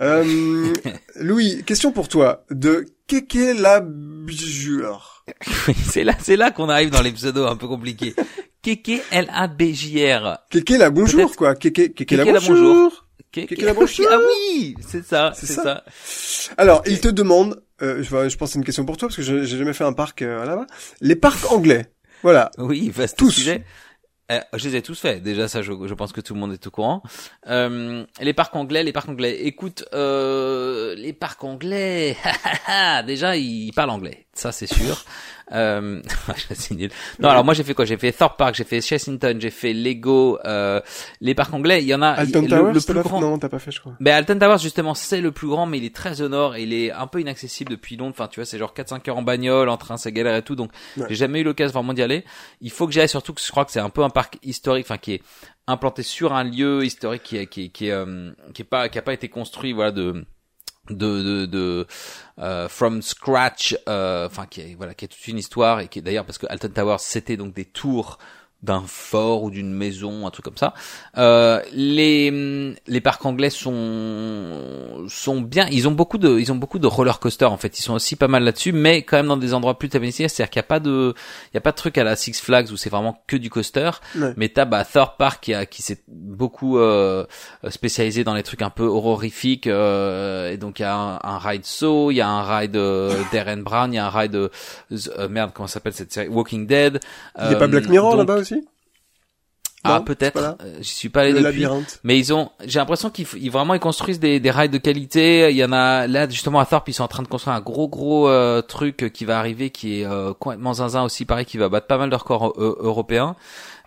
Euh, 0.00 0.72
Louis, 1.16 1.62
question 1.66 1.92
pour 1.92 2.08
toi 2.08 2.46
de 2.50 2.86
Keke 3.06 3.58
la. 3.58 3.84
Oui, 3.86 5.74
c'est 5.86 6.04
là, 6.04 6.14
c'est 6.22 6.36
là 6.36 6.50
qu'on 6.50 6.68
arrive 6.70 6.90
dans 6.90 7.02
les 7.02 7.12
pseudos 7.12 7.46
un 7.46 7.56
peu 7.56 7.68
compliqués. 7.68 8.14
Keke 8.62 9.02
L-A-B-J-R. 9.10 10.38
Keke 10.50 10.70
la 10.78 10.90
bonjour 10.90 11.34
quoi. 11.36 11.54
Keke, 11.54 11.94
Keke 11.94 12.12
la 12.12 12.24
bonjour. 12.40 13.06
La 13.36 13.74
bonjour. 13.74 14.06
Ah 14.10 14.18
oui, 14.18 14.74
c'est 14.86 15.04
ça, 15.04 15.32
C'est 15.34 15.46
c'est 15.46 15.54
ça. 15.54 15.62
ça. 15.62 16.52
Alors, 16.56 16.82
il 16.86 17.00
te 17.00 17.08
demande, 17.08 17.62
euh, 17.82 18.02
je, 18.02 18.10
pense 18.10 18.34
que 18.34 18.46
c'est 18.52 18.58
une 18.58 18.64
question 18.64 18.84
pour 18.84 18.96
toi 18.96 19.08
parce 19.08 19.16
que 19.16 19.22
je- 19.22 19.44
j'ai 19.44 19.58
jamais 19.58 19.72
fait 19.72 19.84
un 19.84 19.92
parc 19.92 20.22
euh, 20.22 20.44
là-bas. 20.44 20.66
Les 21.00 21.16
parcs 21.16 21.50
anglais. 21.52 21.92
Voilà. 22.22 22.50
Oui, 22.58 22.90
vaste 22.90 23.16
Tous. 23.18 23.30
sujet. 23.30 23.64
Euh, 24.30 24.38
je 24.54 24.68
les 24.68 24.76
ai 24.76 24.82
tous 24.82 25.00
faits. 25.00 25.22
Déjà, 25.24 25.48
ça, 25.48 25.60
je, 25.60 25.72
je 25.86 25.94
pense 25.94 26.12
que 26.12 26.20
tout 26.20 26.34
le 26.34 26.40
monde 26.40 26.52
est 26.52 26.64
au 26.64 26.70
courant. 26.70 27.02
Euh, 27.48 28.04
les 28.20 28.32
parcs 28.32 28.54
anglais, 28.54 28.84
les 28.84 28.92
parcs 28.92 29.08
anglais. 29.08 29.40
Écoute, 29.42 29.84
euh, 29.92 30.94
les 30.94 31.12
parcs 31.12 31.42
anglais. 31.42 32.16
déjà, 33.06 33.36
ils 33.36 33.72
parlent 33.72 33.90
anglais. 33.90 34.26
Ça, 34.40 34.52
c'est 34.52 34.66
sûr. 34.66 35.04
Euh, 35.52 36.00
c'est 36.54 36.74
nul. 36.74 36.90
Non, 37.18 37.28
alors 37.28 37.44
moi, 37.44 37.52
j'ai 37.52 37.62
fait 37.62 37.74
quoi? 37.74 37.84
J'ai 37.84 37.98
fait 37.98 38.10
Thorpe 38.12 38.38
Park, 38.38 38.54
j'ai 38.54 38.64
fait 38.64 38.80
Chessington, 38.80 39.36
j'ai 39.38 39.50
fait 39.50 39.74
Lego. 39.74 40.38
Euh, 40.46 40.80
les 41.20 41.34
parcs 41.34 41.52
anglais, 41.52 41.82
il 41.82 41.86
y 41.88 41.94
en 41.94 42.00
a. 42.00 42.08
Alton 42.08 42.46
Towers, 42.46 42.72
le 42.72 42.80
plus 42.80 43.02
grand. 43.02 43.20
Non, 43.20 43.38
t'as 43.38 43.48
pas 43.50 43.58
fait, 43.58 43.70
je 43.70 43.80
crois. 43.80 43.92
Ben 44.00 44.14
Alton 44.14 44.38
Towers 44.38 44.58
justement 44.58 44.94
c'est 44.94 45.20
le 45.20 45.30
plus 45.30 45.48
grand 45.48 45.66
mais 45.66 45.76
il 45.78 45.84
est 45.84 45.94
très 45.94 46.22
au 46.22 46.28
nord 46.28 46.56
et 46.56 46.62
il 46.62 46.72
est 46.72 46.90
un 46.90 47.06
peu 47.06 47.20
inaccessible 47.20 47.70
depuis 47.70 47.96
longtemps. 47.96 48.10
Enfin 48.10 48.28
tu 48.28 48.40
vois 48.40 48.46
c'est 48.46 48.58
genre 48.58 48.72
4-5 48.74 49.10
heures 49.10 49.18
en 49.18 49.22
bagnole, 49.22 49.68
en 49.68 49.76
train 49.76 49.96
c'est 49.98 50.10
galère 50.12 50.36
et 50.36 50.42
tout 50.42 50.56
donc 50.56 50.70
Ouais. 50.96 51.06
j'ai 51.10 51.16
jamais 51.16 51.40
eu 51.40 51.44
l'occasion 51.44 51.72
vraiment 51.74 51.92
d'y 51.92 52.02
aller. 52.02 52.24
Il 52.62 52.70
faut 52.70 52.86
que 52.86 52.92
j'y 52.92 53.00
aille 53.00 53.08
surtout 53.08 53.34
que 53.34 53.40
je 53.40 53.50
crois 53.50 53.64
que 53.64 53.72
c'est 53.72 53.80
un 53.80 53.90
peu 53.90 54.02
un 54.02 54.08
parc 54.10 54.38
historique 54.42 54.86
enfin 54.86 54.96
qui 54.98 55.14
est 55.14 55.22
implanté 55.66 56.02
sur 56.02 56.32
un 56.32 56.44
lieu 56.44 56.84
historique 56.84 57.22
qui 57.24 57.36
est 57.36 57.46
qui 57.46 57.64
est 57.64 57.68
qui 57.68 57.88
est, 57.88 57.92
euh, 57.92 58.30
qui 58.54 58.62
est 58.62 58.64
pas 58.64 58.88
qui 58.88 58.98
a 58.98 59.02
pas 59.02 59.12
été 59.12 59.28
construit 59.28 59.72
voilà 59.72 59.90
de 59.92 60.24
de 60.90 61.22
de, 61.22 61.46
de 61.46 61.86
euh, 62.38 62.68
from 62.68 63.02
scratch 63.02 63.76
euh, 63.88 64.26
enfin 64.26 64.46
qui 64.46 64.60
est 64.60 64.74
voilà 64.74 64.94
qui 64.94 65.04
est 65.04 65.08
toute 65.08 65.28
une 65.28 65.38
histoire 65.38 65.80
et 65.80 65.88
qui 65.88 66.02
d'ailleurs 66.02 66.24
parce 66.24 66.38
que 66.38 66.46
Alton 66.48 66.68
Towers 66.68 66.98
c'était 66.98 67.36
donc 67.36 67.54
des 67.54 67.64
tours 67.64 68.18
d'un 68.62 68.82
fort 68.86 69.42
ou 69.44 69.50
d'une 69.50 69.72
maison, 69.72 70.26
un 70.26 70.30
truc 70.30 70.44
comme 70.44 70.56
ça. 70.56 70.74
Euh, 71.16 71.60
les 71.72 72.74
les 72.86 73.00
parcs 73.00 73.24
anglais 73.24 73.50
sont 73.50 75.04
sont 75.08 75.40
bien. 75.40 75.66
Ils 75.70 75.88
ont 75.88 75.92
beaucoup 75.92 76.18
de 76.18 76.38
ils 76.38 76.52
ont 76.52 76.56
beaucoup 76.56 76.78
de 76.78 76.86
roller 76.86 77.18
coasters 77.20 77.50
en 77.52 77.56
fait. 77.56 77.78
Ils 77.78 77.82
sont 77.82 77.94
aussi 77.94 78.16
pas 78.16 78.28
mal 78.28 78.44
là-dessus, 78.44 78.72
mais 78.72 79.02
quand 79.02 79.16
même 79.16 79.26
dans 79.28 79.36
des 79.36 79.54
endroits 79.54 79.78
plus 79.78 79.88
tabanisés. 79.88 80.28
C'est-à-dire 80.28 80.50
qu'il 80.50 80.58
y 80.58 80.64
a 80.64 80.68
pas 80.68 80.80
de 80.80 81.14
il 81.52 81.54
y 81.54 81.58
a 81.58 81.60
pas 81.60 81.70
de 81.72 81.76
truc 81.76 81.96
à 81.98 82.04
la 82.04 82.16
Six 82.16 82.40
Flags 82.40 82.70
où 82.70 82.76
c'est 82.76 82.90
vraiment 82.90 83.22
que 83.26 83.36
du 83.36 83.50
coaster. 83.50 83.90
Ouais. 84.16 84.32
Mais 84.36 84.48
t'as 84.48 84.64
bah, 84.64 84.84
Thorpe 84.84 85.18
Park 85.18 85.42
qui, 85.42 85.54
a- 85.54 85.66
qui 85.66 85.82
s'est 85.82 86.02
beaucoup 86.08 86.78
euh, 86.78 87.24
spécialisé 87.68 88.24
dans 88.24 88.34
les 88.34 88.42
trucs 88.42 88.62
un 88.62 88.70
peu 88.70 88.84
horrifiques. 88.84 89.66
euh, 89.66 90.50
et 90.50 90.56
donc 90.56 90.78
il 90.78 90.82
y 90.82 90.84
a 90.84 90.94
un, 90.94 91.18
un 91.22 91.38
ride 91.38 91.64
Saw, 91.64 92.10
il 92.10 92.16
y 92.16 92.20
a 92.20 92.28
un 92.28 92.42
ride 92.58 92.76
euh, 92.76 93.22
Darren 93.32 93.58
Brown, 93.62 93.92
il 93.92 93.96
y 93.96 93.98
a 93.98 94.06
un 94.06 94.10
ride 94.10 94.34
euh, 94.34 94.48
euh, 95.18 95.28
merde 95.28 95.50
comment 95.54 95.66
s'appelle 95.66 95.92
cette 95.92 96.12
série? 96.12 96.28
Walking 96.28 96.66
Dead. 96.66 97.00
Il 97.38 97.50
y 97.50 97.54
a 97.54 97.56
pas 97.56 97.66
Black 97.66 97.88
Mirror 97.88 98.16
là-bas 98.16 98.36
aussi? 98.36 98.49
Ah 99.82 100.00
peut-être. 100.00 100.34
c'est 100.38 100.42
pas 100.42 100.48
là 100.48 100.56
Euh, 100.62 100.76
J'y 100.80 100.90
suis 100.94 101.08
pas 101.08 101.20
allé 101.22 101.30
Le 101.32 101.38
depuis. 101.38 101.62
labyrinthe. 101.62 102.00
Mais 102.04 102.18
ils 102.18 102.32
ont, 102.34 102.50
j'ai 102.64 102.78
l'impression 102.78 103.08
qu'ils 103.10 103.26
ils 103.38 103.50
vraiment 103.50 103.74
ils 103.74 103.80
construisent 103.80 104.20
des, 104.20 104.38
des 104.40 104.50
rides 104.50 104.72
de 104.72 104.78
qualité. 104.78 105.50
Il 105.50 105.56
y 105.56 105.64
en 105.64 105.72
a 105.72 106.06
là 106.06 106.28
justement 106.28 106.60
à 106.60 106.66
Thorpe, 106.66 106.88
ils 106.88 106.92
sont 106.92 107.04
en 107.04 107.08
train 107.08 107.22
de 107.22 107.28
construire 107.28 107.56
un 107.56 107.60
gros 107.60 107.88
gros 107.88 108.28
euh, 108.28 108.60
truc 108.62 109.10
qui 109.14 109.24
va 109.24 109.38
arriver, 109.38 109.70
qui 109.70 110.00
est 110.00 110.06
euh, 110.06 110.34
complètement 110.34 110.74
zinzin 110.74 111.02
aussi, 111.02 111.24
pareil, 111.24 111.46
qui 111.46 111.56
va 111.58 111.68
battre 111.68 111.86
pas 111.86 111.96
mal 111.98 112.10
de 112.10 112.14
records 112.16 112.52
euh, 112.58 112.76
européens. 112.80 113.36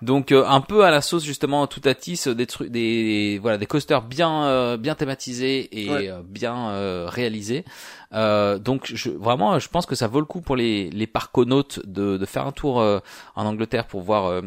Donc 0.02 0.32
euh, 0.34 0.44
un 0.46 0.60
peu 0.62 0.84
à 0.84 0.92
la 0.92 1.00
sauce 1.02 1.24
justement 1.24 1.66
tout 1.68 1.82
à 1.86 1.94
tisse 1.94 2.28
des 2.28 2.46
trucs, 2.48 2.70
des 2.72 3.40
voilà 3.42 3.58
des 3.58 3.66
coasters 3.68 4.02
bien 4.02 4.46
euh, 4.46 4.76
bien 4.78 4.96
thématisés 4.96 5.70
et 5.86 5.90
Ouais. 5.90 6.10
euh, 6.10 6.22
bien 6.26 6.70
euh, 6.72 7.06
réalisés. 7.08 7.64
Euh, 8.14 8.58
donc 8.60 8.92
je, 8.94 9.10
vraiment, 9.12 9.60
je 9.60 9.70
pense 9.70 9.86
que 9.86 9.96
ça 9.96 10.08
vaut 10.08 10.20
le 10.20 10.26
coup 10.26 10.42
pour 10.42 10.56
les 10.56 10.90
les 10.90 11.08
parconautes 11.08 11.80
de 11.86 12.18
de 12.18 12.26
faire 12.26 12.46
un 12.48 12.52
tour 12.52 12.82
euh, 12.82 13.00
en 13.36 13.46
Angleterre 13.46 13.86
pour 13.86 14.02
voir. 14.02 14.26
euh, 14.26 14.42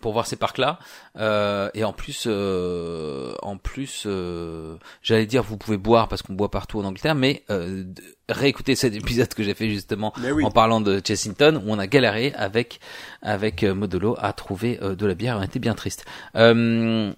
pour 0.00 0.12
voir 0.12 0.26
ces 0.26 0.36
parcs-là. 0.36 0.78
Euh, 1.18 1.70
et 1.74 1.84
en 1.84 1.92
plus, 1.92 2.24
euh, 2.26 3.34
en 3.42 3.56
plus, 3.56 4.04
euh, 4.06 4.76
j'allais 5.02 5.26
dire 5.26 5.42
vous 5.42 5.56
pouvez 5.56 5.76
boire 5.76 6.08
parce 6.08 6.22
qu'on 6.22 6.32
boit 6.34 6.50
partout 6.50 6.80
en 6.80 6.84
Angleterre, 6.84 7.14
mais 7.14 7.44
euh, 7.50 7.84
réécoutez 8.28 8.74
cet 8.74 8.94
épisode 8.94 9.32
que 9.34 9.42
j'ai 9.42 9.54
fait 9.54 9.68
justement 9.68 10.12
oui. 10.32 10.44
en 10.44 10.50
parlant 10.50 10.80
de 10.80 11.00
Chessington 11.06 11.62
où 11.64 11.70
on 11.70 11.78
a 11.78 11.86
galéré 11.86 12.32
avec 12.36 12.80
avec 13.22 13.62
euh, 13.62 13.74
Modolo 13.74 14.16
à 14.18 14.32
trouver 14.32 14.78
euh, 14.82 14.94
de 14.94 15.06
la 15.06 15.14
bière. 15.14 15.36
On 15.38 15.42
était 15.42 15.58
bien 15.58 15.74
triste. 15.74 16.04
Euh, 16.36 17.12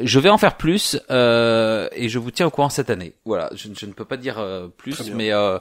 je 0.00 0.18
vais 0.20 0.30
en 0.30 0.38
faire 0.38 0.56
plus 0.56 0.98
euh, 1.10 1.88
et 1.92 2.08
je 2.08 2.18
vous 2.18 2.30
tiens 2.30 2.46
au 2.46 2.50
courant 2.50 2.70
cette 2.70 2.88
année. 2.90 3.14
Voilà, 3.24 3.50
je, 3.54 3.68
je 3.76 3.86
ne 3.86 3.92
peux 3.92 4.04
pas 4.06 4.16
dire 4.16 4.42
plus, 4.76 5.10
mais 5.12 5.32
euh, 5.32 5.58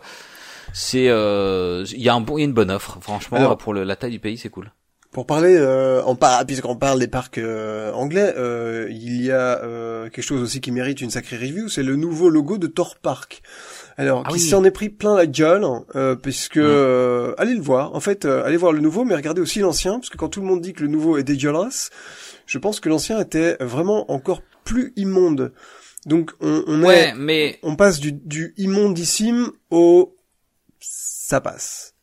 c'est 0.74 1.10
euh, 1.10 1.84
il 1.92 2.02
y 2.02 2.08
a 2.10 2.14
un 2.14 2.22
bon, 2.22 2.38
y 2.38 2.42
a 2.42 2.46
une 2.46 2.54
bonne 2.54 2.72
offre. 2.72 2.98
Franchement, 3.02 3.38
Alors- 3.38 3.58
pour 3.58 3.74
le, 3.74 3.84
la 3.84 3.96
taille 3.96 4.12
du 4.12 4.20
pays, 4.20 4.38
c'est 4.38 4.50
cool. 4.50 4.72
Pour 5.12 5.26
parler, 5.26 5.56
euh, 5.58 6.02
par... 6.16 6.46
puisqu'on 6.46 6.78
parle 6.78 6.98
des 7.00 7.08
parcs 7.10 7.38
euh, 7.38 7.92
anglais, 7.92 8.34
euh, 8.38 8.88
il 8.90 9.22
y 9.22 9.30
a 9.30 9.62
euh, 9.62 10.10
quelque 10.10 10.24
chose 10.24 10.42
aussi 10.42 10.62
qui 10.62 10.72
mérite 10.72 11.02
une 11.02 11.10
sacrée 11.10 11.36
review, 11.36 11.68
c'est 11.68 11.84
le 11.84 11.98
nouveau 11.98 12.30
logo 12.30 12.58
de 12.58 12.68
Thor 12.68 12.96
Park. 12.96 13.42
Alors, 13.98 14.24
Ah 14.26 14.30
qui 14.30 14.36
oui. 14.36 14.40
s'en 14.40 14.64
est 14.64 14.72
pris 14.72 14.88
plein 14.88 15.16
la 15.18 15.26
gueule, 15.28 15.66
euh, 15.96 16.16
puisque 16.16 16.56
Mm. 16.56 16.62
euh, 16.64 17.34
allez 17.38 17.56
le 17.56 17.62
voir. 17.62 17.94
En 17.94 18.00
fait, 18.00 18.24
euh, 18.24 18.46
allez 18.46 18.56
voir 18.56 18.72
le 18.72 18.80
nouveau, 18.80 19.04
mais 19.04 19.14
regardez 19.16 19.42
aussi 19.42 19.60
l'ancien, 19.60 20.00
parce 20.00 20.10
que 20.10 20.16
quand 20.18 20.30
tout 20.30 20.40
le 20.40 20.48
monde 20.48 20.62
dit 20.62 20.72
que 20.72 20.82
le 20.82 20.88
nouveau 20.88 21.18
est 21.18 21.24
dégueulasse, 21.24 21.90
je 22.46 22.58
pense 22.58 22.80
que 22.80 22.88
l'ancien 22.88 23.20
était 23.20 23.58
vraiment 23.60 24.10
encore 24.14 24.42
plus 24.64 24.94
immonde. 24.96 25.52
Donc, 26.06 26.32
on, 26.40 26.64
on 26.68 26.84
Ouais, 26.86 27.10
est, 27.10 27.16
mais 27.16 27.60
on 27.64 27.76
passe 27.76 28.00
du, 28.00 28.14
du 28.14 28.54
immondissime 28.56 29.52
au 29.72 30.16
ça 30.80 31.42
passe. 31.42 31.96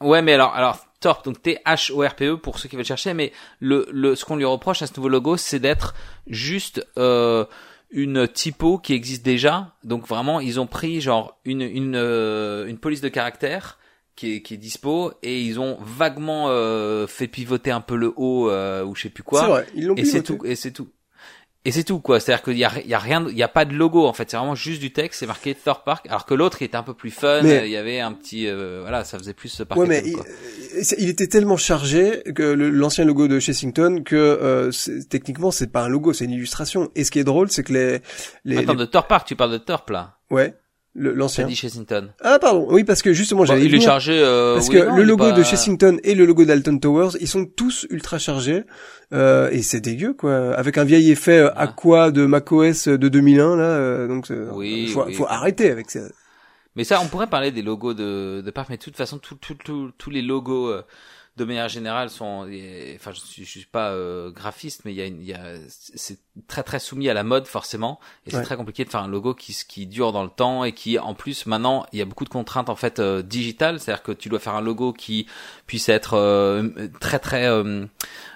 Ouais, 0.00 0.22
mais 0.22 0.32
alors, 0.32 0.54
alors 0.54 0.86
Torp, 1.04 1.22
donc 1.24 1.42
T-H-O-R-P-E 1.42 2.36
pour 2.38 2.58
ceux 2.58 2.68
qui 2.68 2.76
veulent 2.76 2.84
chercher, 2.84 3.12
mais 3.12 3.30
le, 3.60 3.86
le, 3.92 4.14
ce 4.16 4.24
qu'on 4.24 4.36
lui 4.36 4.46
reproche 4.46 4.80
à 4.80 4.86
ce 4.86 4.92
nouveau 4.96 5.10
logo, 5.10 5.36
c'est 5.36 5.58
d'être 5.58 5.94
juste 6.26 6.86
euh, 6.96 7.44
une 7.90 8.26
typo 8.26 8.78
qui 8.78 8.94
existe 8.94 9.22
déjà. 9.22 9.74
Donc 9.84 10.06
vraiment, 10.08 10.40
ils 10.40 10.58
ont 10.60 10.66
pris 10.66 11.02
genre 11.02 11.38
une 11.44 11.60
une 11.60 11.94
euh, 11.94 12.66
une 12.66 12.78
police 12.78 13.02
de 13.02 13.10
caractère 13.10 13.78
qui 14.16 14.36
est 14.36 14.42
qui 14.42 14.54
est 14.54 14.56
dispo 14.56 15.12
et 15.22 15.42
ils 15.42 15.60
ont 15.60 15.76
vaguement 15.82 16.46
euh, 16.48 17.06
fait 17.06 17.28
pivoter 17.28 17.70
un 17.70 17.82
peu 17.82 17.96
le 17.96 18.12
haut 18.16 18.50
ou 18.50 18.94
je 18.94 19.02
sais 19.02 19.10
plus 19.10 19.22
C'est 19.22 19.28
quoi. 19.28 19.46
vrai, 19.46 19.66
ils 19.74 19.84
l'ont 19.86 19.96
Et 19.96 20.06
c'est 20.06 20.22
tout. 20.22 20.38
Et 20.44 20.56
c'est 20.56 20.70
tout. 20.70 20.88
Et 21.66 21.72
c'est 21.72 21.82
tout 21.84 21.98
quoi, 21.98 22.20
c'est-à-dire 22.20 22.42
qu'il 22.42 22.58
y 22.58 22.64
a, 22.64 22.70
il 22.84 22.90
y 22.90 22.92
a 22.94 22.98
rien, 22.98 23.26
il 23.30 23.36
y 23.38 23.42
a 23.42 23.48
pas 23.48 23.64
de 23.64 23.72
logo 23.74 24.06
en 24.06 24.12
fait, 24.12 24.30
c'est 24.30 24.36
vraiment 24.36 24.54
juste 24.54 24.80
du 24.82 24.92
texte, 24.92 25.20
c'est 25.20 25.26
marqué 25.26 25.54
Thor 25.54 25.82
Park, 25.82 26.04
alors 26.10 26.26
que 26.26 26.34
l'autre 26.34 26.60
était 26.60 26.76
un 26.76 26.82
peu 26.82 26.92
plus 26.92 27.10
fun, 27.10 27.40
Mais- 27.42 27.60
euh, 27.60 27.64
il 27.66 27.72
y 27.72 27.76
avait 27.78 28.00
un 28.00 28.12
petit, 28.12 28.46
euh, 28.48 28.80
voilà, 28.82 29.02
ça 29.04 29.16
faisait 29.18 29.32
plus 29.32 29.48
ce 29.48 29.62
parc. 29.62 29.80
Ouais, 29.80 29.86
mais 29.86 30.02
il, 30.04 30.14
il 30.98 31.08
était 31.08 31.26
tellement 31.26 31.56
chargé 31.56 32.22
que 32.34 32.42
l'ancien 32.42 33.06
logo 33.06 33.28
de 33.28 33.38
Chessington 33.40 34.02
que 34.04 34.14
euh, 34.14 34.70
techniquement 35.08 35.50
c'est 35.50 35.72
pas 35.72 35.82
un 35.84 35.88
logo, 35.88 36.12
c'est 36.12 36.26
une 36.26 36.32
illustration. 36.32 36.90
Et 36.96 37.02
ce 37.04 37.10
qui 37.10 37.18
est 37.18 37.24
drôle, 37.24 37.50
c'est 37.50 37.62
que 37.64 37.72
les, 37.72 38.00
les, 38.44 38.58
Attends, 38.58 38.72
les- 38.72 38.78
de 38.80 38.84
Thor 38.84 39.06
Park, 39.06 39.26
tu 39.26 39.34
parles 39.34 39.52
de 39.52 39.58
Torp 39.58 39.88
là. 39.88 40.18
ouais, 40.30 40.54
l'ancien. 40.94 41.46
dit 41.46 41.56
Chessington. 41.56 42.10
Ah 42.20 42.38
pardon, 42.38 42.66
oui 42.70 42.84
parce 42.84 43.02
que 43.02 43.12
justement 43.12 43.40
Bon, 43.40 43.46
j'allais 43.46 43.62
y 43.62 43.66
il 43.66 43.74
est 43.74 43.80
chargé. 43.80 44.12
Euh, 44.18 44.54
Parce 44.54 44.68
oui, 44.68 44.76
que 44.76 44.84
non, 44.86 44.96
le 44.96 45.02
logo 45.02 45.24
pas- 45.24 45.32
de 45.32 45.42
Chessington 45.42 45.98
et 46.04 46.14
le 46.14 46.24
logo 46.24 46.44
d'Alton 46.44 46.78
Towers, 46.78 47.16
ils 47.20 47.28
sont 47.28 47.44
tous 47.46 47.86
ultra 47.90 48.18
chargés 48.18 48.62
euh, 49.12 49.50
et 49.50 49.62
c'est 49.62 49.80
dégueu 49.80 50.14
quoi. 50.14 50.54
Avec 50.54 50.78
un 50.78 50.84
vieil 50.84 51.10
effet 51.10 51.38
euh, 51.38 51.50
Ah. 51.56 51.62
aqua 51.62 52.10
de 52.10 52.26
macOS 52.26 52.88
de 52.88 53.08
2001 53.08 53.56
là, 53.56 53.62
euh, 53.64 54.08
donc 54.08 54.26
c'est- 54.26 54.34
Oui, 54.52 54.86
faut, 54.88 55.04
oui. 55.04 55.14
faut 55.14 55.26
arrêter 55.26 55.70
avec 55.70 55.90
ça. 55.90 56.00
Mais 56.76 56.84
ça, 56.84 57.00
on 57.00 57.06
pourrait 57.06 57.28
parler 57.28 57.50
des 57.52 57.62
logos 57.62 57.94
de, 57.94 58.40
de 58.44 58.50
parc, 58.50 58.68
mais 58.68 58.76
de 58.78 58.82
toute 58.82 58.96
façon, 58.96 59.18
tout, 59.18 59.36
tout, 59.36 59.54
tout- 59.54 59.92
tous 59.96 60.10
les 60.10 60.22
logos 60.22 60.68
euh, 60.70 60.82
de 61.36 61.44
manière 61.44 61.68
générale 61.68 62.10
sont. 62.10 62.46
et- 62.50 62.96
Enfin, 62.96 63.12
je 63.12 63.20
suis, 63.20 63.44
je 63.44 63.50
suis 63.50 63.66
pas 63.66 63.90
euh, 63.92 64.30
graphiste, 64.32 64.82
mais 64.84 64.92
il 64.92 64.96
y 64.96 65.00
a, 65.02 65.06
une- 65.06 65.20
il 65.20 65.26
y 65.28 65.34
a, 65.34 65.54
c'est 65.68 66.18
très 66.48 66.64
très 66.64 66.80
soumis 66.80 67.08
à 67.08 67.14
la 67.14 67.22
mode 67.22 67.46
forcément 67.46 68.00
et 68.26 68.30
c'est 68.30 68.38
Ouais. 68.38 68.42
très 68.42 68.56
compliqué 68.56 68.84
de 68.84 68.90
faire 68.90 69.02
un 69.02 69.06
logo 69.08 69.34
qui 69.34 69.56
qui 69.68 69.86
dure 69.86 70.10
dans 70.10 70.24
le 70.24 70.28
temps 70.28 70.64
et 70.64 70.72
qui 70.72 70.98
en 70.98 71.14
plus 71.14 71.46
maintenant 71.46 71.86
il 71.92 72.00
y 72.00 72.02
a 72.02 72.04
beaucoup 72.04 72.24
de 72.24 72.28
contraintes 72.28 72.68
en 72.68 72.74
fait 72.74 72.98
euh, 72.98 73.22
digitales 73.22 73.78
c'est-à-dire 73.78 74.02
que 74.02 74.10
tu 74.10 74.28
dois 74.28 74.40
faire 74.40 74.54
un 74.56 74.60
logo 74.60 74.92
qui 74.92 75.26
puisse 75.68 75.88
être 75.88 76.14
euh, 76.14 76.68
très 76.98 77.20
très 77.20 77.46
euh, 77.46 77.84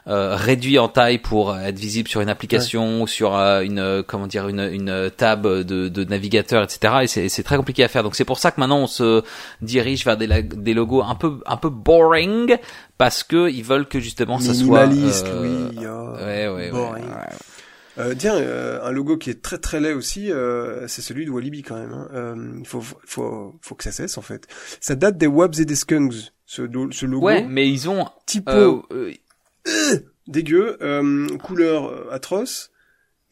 euh, 0.07 0.36
réduit 0.36 0.78
en 0.78 0.88
taille 0.88 1.18
pour 1.18 1.57
être 1.57 1.76
visible 1.78 2.09
sur 2.09 2.20
une 2.20 2.28
application 2.28 3.03
ou 3.03 3.09
sur 3.09 3.34
euh, 3.36 3.62
une 3.62 3.80
euh, 3.80 4.03
comment 4.07 4.28
dire 4.28 4.46
une 4.46 4.61
une 4.61 5.11
tab 5.16 5.42
de, 5.46 5.88
de 5.88 6.05
navigateur 6.05 6.62
etc 6.62 6.99
et 7.03 7.07
c'est 7.09 7.28
c'est 7.28 7.42
très 7.42 7.57
compliqué 7.57 7.82
à 7.82 7.88
faire 7.88 8.05
donc 8.05 8.14
c'est 8.14 8.24
pour 8.24 8.38
ça 8.38 8.53
que 8.53 8.61
maintenant 8.61 8.78
on 8.78 8.86
se 8.86 9.24
dirige 9.61 10.05
vers 10.05 10.16
des, 10.16 10.28
des 10.44 10.72
logos 10.72 11.03
un 11.03 11.16
peu 11.16 11.40
un 11.46 11.57
peu 11.57 11.68
boring 11.68 12.57
parce 12.96 13.24
que 13.24 13.51
ils 13.51 13.64
veulent 13.64 13.88
que 13.88 13.99
justement 13.99 14.38
ça 14.38 14.55
soit 14.55 14.86
Minimaliste, 14.86 15.26
oui. 15.40 15.78
oh, 15.80 16.14
ouais 16.16 16.46
ouais 16.46 16.49
ouais, 16.49 16.70
boring. 16.70 17.05
ouais. 17.05 17.36
Euh, 17.99 18.14
tiens, 18.16 18.36
euh, 18.36 18.80
un 18.82 18.92
logo 18.92 19.16
qui 19.16 19.30
est 19.30 19.42
très 19.42 19.59
très 19.59 19.80
laid 19.80 19.92
aussi, 19.92 20.30
euh, 20.30 20.86
c'est 20.86 21.03
celui 21.03 21.24
de 21.26 21.30
Walibi 21.30 21.62
quand 21.62 21.76
même. 21.76 21.92
hein. 21.92 22.09
Euh, 22.12 22.57
il 22.61 22.66
faut, 22.66 22.80
faut, 22.80 23.59
faut 23.61 23.74
que 23.74 23.84
ça 23.84 23.92
cesse 23.92 24.18
en 24.18 24.22
fait. 24.22 24.46
Ça 24.80 24.94
date 24.94 25.18
des 25.18 25.26
Wabs 25.26 25.59
et 25.59 25.64
des 25.64 25.74
Skunks, 25.74 26.32
ce, 26.46 26.62
ce 26.92 27.07
logo. 27.07 27.26
Ouais, 27.26 27.44
mais 27.44 27.68
ils 27.68 27.88
ont 27.88 28.07
Typo 28.26 28.51
euh, 28.53 29.12
euh, 29.66 29.99
dégueu, 30.28 30.76
euh, 30.80 31.26
couleur 31.38 32.12
atroce, 32.12 32.70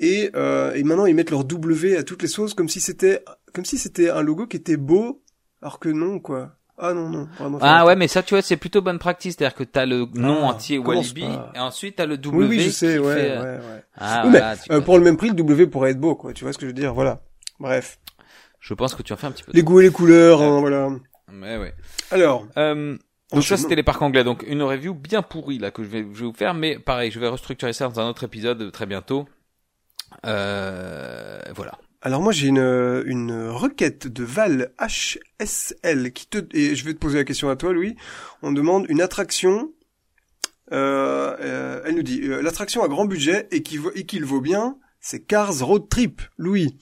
et, 0.01 0.31
euh, 0.35 0.73
et 0.75 0.83
maintenant 0.83 1.07
ils 1.07 1.15
mettent 1.15 1.31
leur 1.31 1.45
W 1.45 1.97
à 1.97 2.03
toutes 2.03 2.23
les 2.23 2.29
sauces 2.29 2.55
comme 2.55 2.69
si 2.69 2.81
c'était 2.81 3.25
comme 3.53 3.65
si 3.65 3.79
c'était 3.79 4.11
un 4.11 4.23
logo 4.23 4.47
qui 4.47 4.57
était 4.57 4.77
beau, 4.77 5.23
alors 5.63 5.79
que 5.79 5.89
non 5.89 6.19
quoi. 6.19 6.56
Ah 6.79 6.93
non 6.93 7.09
non, 7.09 7.27
vraiment. 7.39 7.59
ah 7.63 7.87
ouais, 7.87 7.97
mais 7.97 8.07
ça 8.07 8.23
tu 8.23 8.35
vois 8.35 8.43
c'est 8.43 8.57
plutôt 8.59 8.83
bonne 8.83 8.99
pratique, 8.99 9.33
c'est-à-dire 9.33 9.55
que 9.57 9.65
t'as 9.65 9.87
le 9.87 10.07
nom 10.15 10.41
Ah, 10.43 10.49
entier 10.53 10.77
Walibi 10.79 11.23
pas. 11.23 11.53
et 11.55 11.59
ensuite 11.59 11.97
t'as 11.97 12.05
le 12.07 12.19
W. 12.19 12.39
Oui 12.47 12.57
oui 12.57 12.61
je 12.65 12.71
sais, 12.71 12.99
ouais, 12.99 13.15
fait, 13.15 13.31
euh, 13.31 13.43
ouais 13.43 13.67
ouais. 13.67 13.85
Ah, 13.97 14.23
Oui, 14.25 14.31
mais, 14.33 14.39
voilà, 14.39 14.55
euh, 14.73 14.81
pour 14.83 14.99
le 14.99 15.05
même 15.05 15.17
prix, 15.17 15.29
le 15.29 15.35
W 15.35 15.67
pourrait 15.69 15.93
être 15.93 16.01
beau 16.01 16.15
quoi. 16.17 16.35
Tu 16.35 16.45
vois 16.45 16.53
ce 16.53 16.59
que 16.59 16.67
je 16.67 16.69
veux 16.69 16.75
dire 16.75 16.93
Voilà. 16.93 17.23
Bref. 17.59 17.99
Je 18.61 18.75
pense 18.75 18.95
que 18.95 19.03
tu 19.03 19.13
en 19.13 19.17
fais 19.17 19.27
un 19.27 19.31
petit 19.31 19.43
peu. 19.45 19.53
Les 19.55 19.63
goûts 19.63 19.81
et 19.81 19.85
les 19.85 19.91
couleurs, 19.91 20.43
hein, 20.43 20.61
voilà. 20.61 20.91
Mais 21.33 21.57
ouais. 21.57 21.73
Alors. 22.11 22.47
Euh, 22.59 22.97
donc 23.33 23.43
ça 23.43 23.57
c'était 23.57 23.75
les 23.75 23.83
parcs 23.83 24.03
anglais, 24.03 24.23
donc 24.23 24.45
une 24.47 24.63
review 24.63 24.95
bien 24.95 25.23
pourrie 25.23 25.59
là 25.59 25.71
que 25.71 25.83
je 25.83 25.89
vais, 25.89 26.03
je 26.13 26.21
vais 26.21 26.27
vous 26.27 26.33
faire, 26.33 26.53
mais 26.55 26.79
pareil, 26.79 27.11
je 27.11 27.19
vais 27.19 27.27
restructurer 27.29 27.73
ça 27.73 27.89
dans 27.89 28.01
un 28.01 28.09
autre 28.09 28.23
épisode 28.25 28.71
très 28.71 28.87
bientôt. 28.87 29.27
Euh, 30.27 31.41
voilà. 31.55 31.73
Alors 32.07 32.23
moi 32.23 32.31
j'ai 32.33 32.47
une, 32.47 33.03
une 33.07 33.49
requête 33.49 34.07
de 34.07 34.23
Val 34.23 34.71
HSL 34.79 36.13
qui 36.13 36.29
te 36.29 36.39
et 36.57 36.77
je 36.77 36.85
vais 36.85 36.95
te 36.95 37.01
poser 37.01 37.19
la 37.19 37.25
question 37.25 37.51
à 37.51 37.57
toi 37.57 37.73
Louis. 37.73 37.97
On 38.43 38.53
demande 38.53 38.87
une 38.89 39.01
attraction. 39.01 39.73
Euh, 40.71 41.37
euh, 41.41 41.81
elle 41.85 41.97
nous 41.97 42.05
dit 42.05 42.21
euh, 42.23 42.43
l'attraction 42.43 42.85
à 42.85 42.89
grand 42.89 43.07
budget 43.07 43.49
et 43.51 43.65
qui 43.65 43.77
vaut 43.79 43.91
et 43.97 44.07
qu'il 44.07 44.25
vaut 44.25 44.41
bien, 44.41 44.77
c'est 45.01 45.19
Cars 45.19 45.59
Road 45.67 45.89
Trip. 45.89 46.23
Louis, 46.39 46.77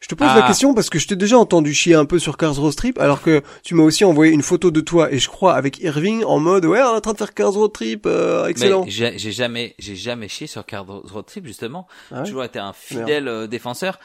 je 0.00 0.08
te 0.08 0.14
pose 0.14 0.28
Ah. 0.30 0.40
la 0.40 0.46
question 0.46 0.74
parce 0.74 0.90
que 0.90 0.98
je 0.98 1.06
t'ai 1.08 1.16
déjà 1.16 1.38
entendu 1.38 1.72
chier 1.72 1.94
un 1.94 2.04
peu 2.04 2.18
sur 2.18 2.36
Cars 2.36 2.56
Road 2.56 2.74
Trip 2.74 2.98
alors 2.98 3.22
que 3.22 3.42
tu 3.62 3.74
m'as 3.74 3.82
aussi 3.82 4.04
envoyé 4.04 4.30
une 4.32 4.42
photo 4.42 4.70
de 4.70 4.80
toi 4.82 5.10
et 5.10 5.18
je 5.18 5.28
crois 5.28 5.54
avec 5.54 5.80
Irving 5.80 6.22
en 6.24 6.38
mode 6.38 6.66
ouais 6.66 6.80
on 6.82 6.92
est 6.92 6.96
en 6.96 7.00
train 7.00 7.12
de 7.14 7.18
faire 7.18 7.32
Cars 7.32 7.52
Road 7.52 7.72
Trip, 7.72 8.04
euh, 8.04 8.46
excellent. 8.46 8.84
J'ai 8.88 9.16
jamais, 9.18 9.74
j'ai 9.78 9.96
jamais 9.96 10.28
chié 10.28 10.46
sur 10.46 10.66
Card 10.66 10.84
Road 10.86 11.24
Trip 11.24 11.46
justement. 11.46 11.86
Ah 12.10 12.16
ouais 12.16 12.20
J'ai 12.26 12.30
toujours 12.30 12.44
été 12.44 12.58
un 12.58 12.74
fidèle 12.74 13.26
euh, 13.28 13.46
défenseur. 13.46 13.98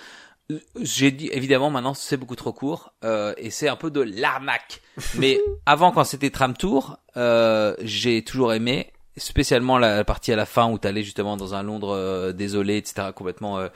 J'ai 0.79 1.11
dit 1.11 1.29
évidemment 1.31 1.69
maintenant 1.69 1.93
c'est 1.93 2.17
beaucoup 2.17 2.35
trop 2.35 2.53
court 2.53 2.93
euh, 3.03 3.33
et 3.37 3.49
c'est 3.49 3.67
un 3.67 3.75
peu 3.75 3.91
de 3.91 4.01
l'arnaque. 4.01 4.81
Mais 5.15 5.39
avant 5.65 5.91
quand 5.91 6.03
c'était 6.03 6.29
Tram 6.29 6.55
Tour, 6.55 6.97
euh, 7.17 7.75
j'ai 7.81 8.23
toujours 8.23 8.53
aimé 8.53 8.91
spécialement 9.21 9.77
la 9.77 10.03
partie 10.03 10.31
à 10.33 10.35
la 10.35 10.45
fin 10.45 10.69
où 10.69 10.77
t'allais 10.77 11.03
justement 11.03 11.37
dans 11.37 11.53
un 11.55 11.63
Londres 11.63 11.95
euh, 11.95 12.31
désolé 12.33 12.77
etc 12.77 13.09
complètement 13.15 13.59
euh, 13.59 13.67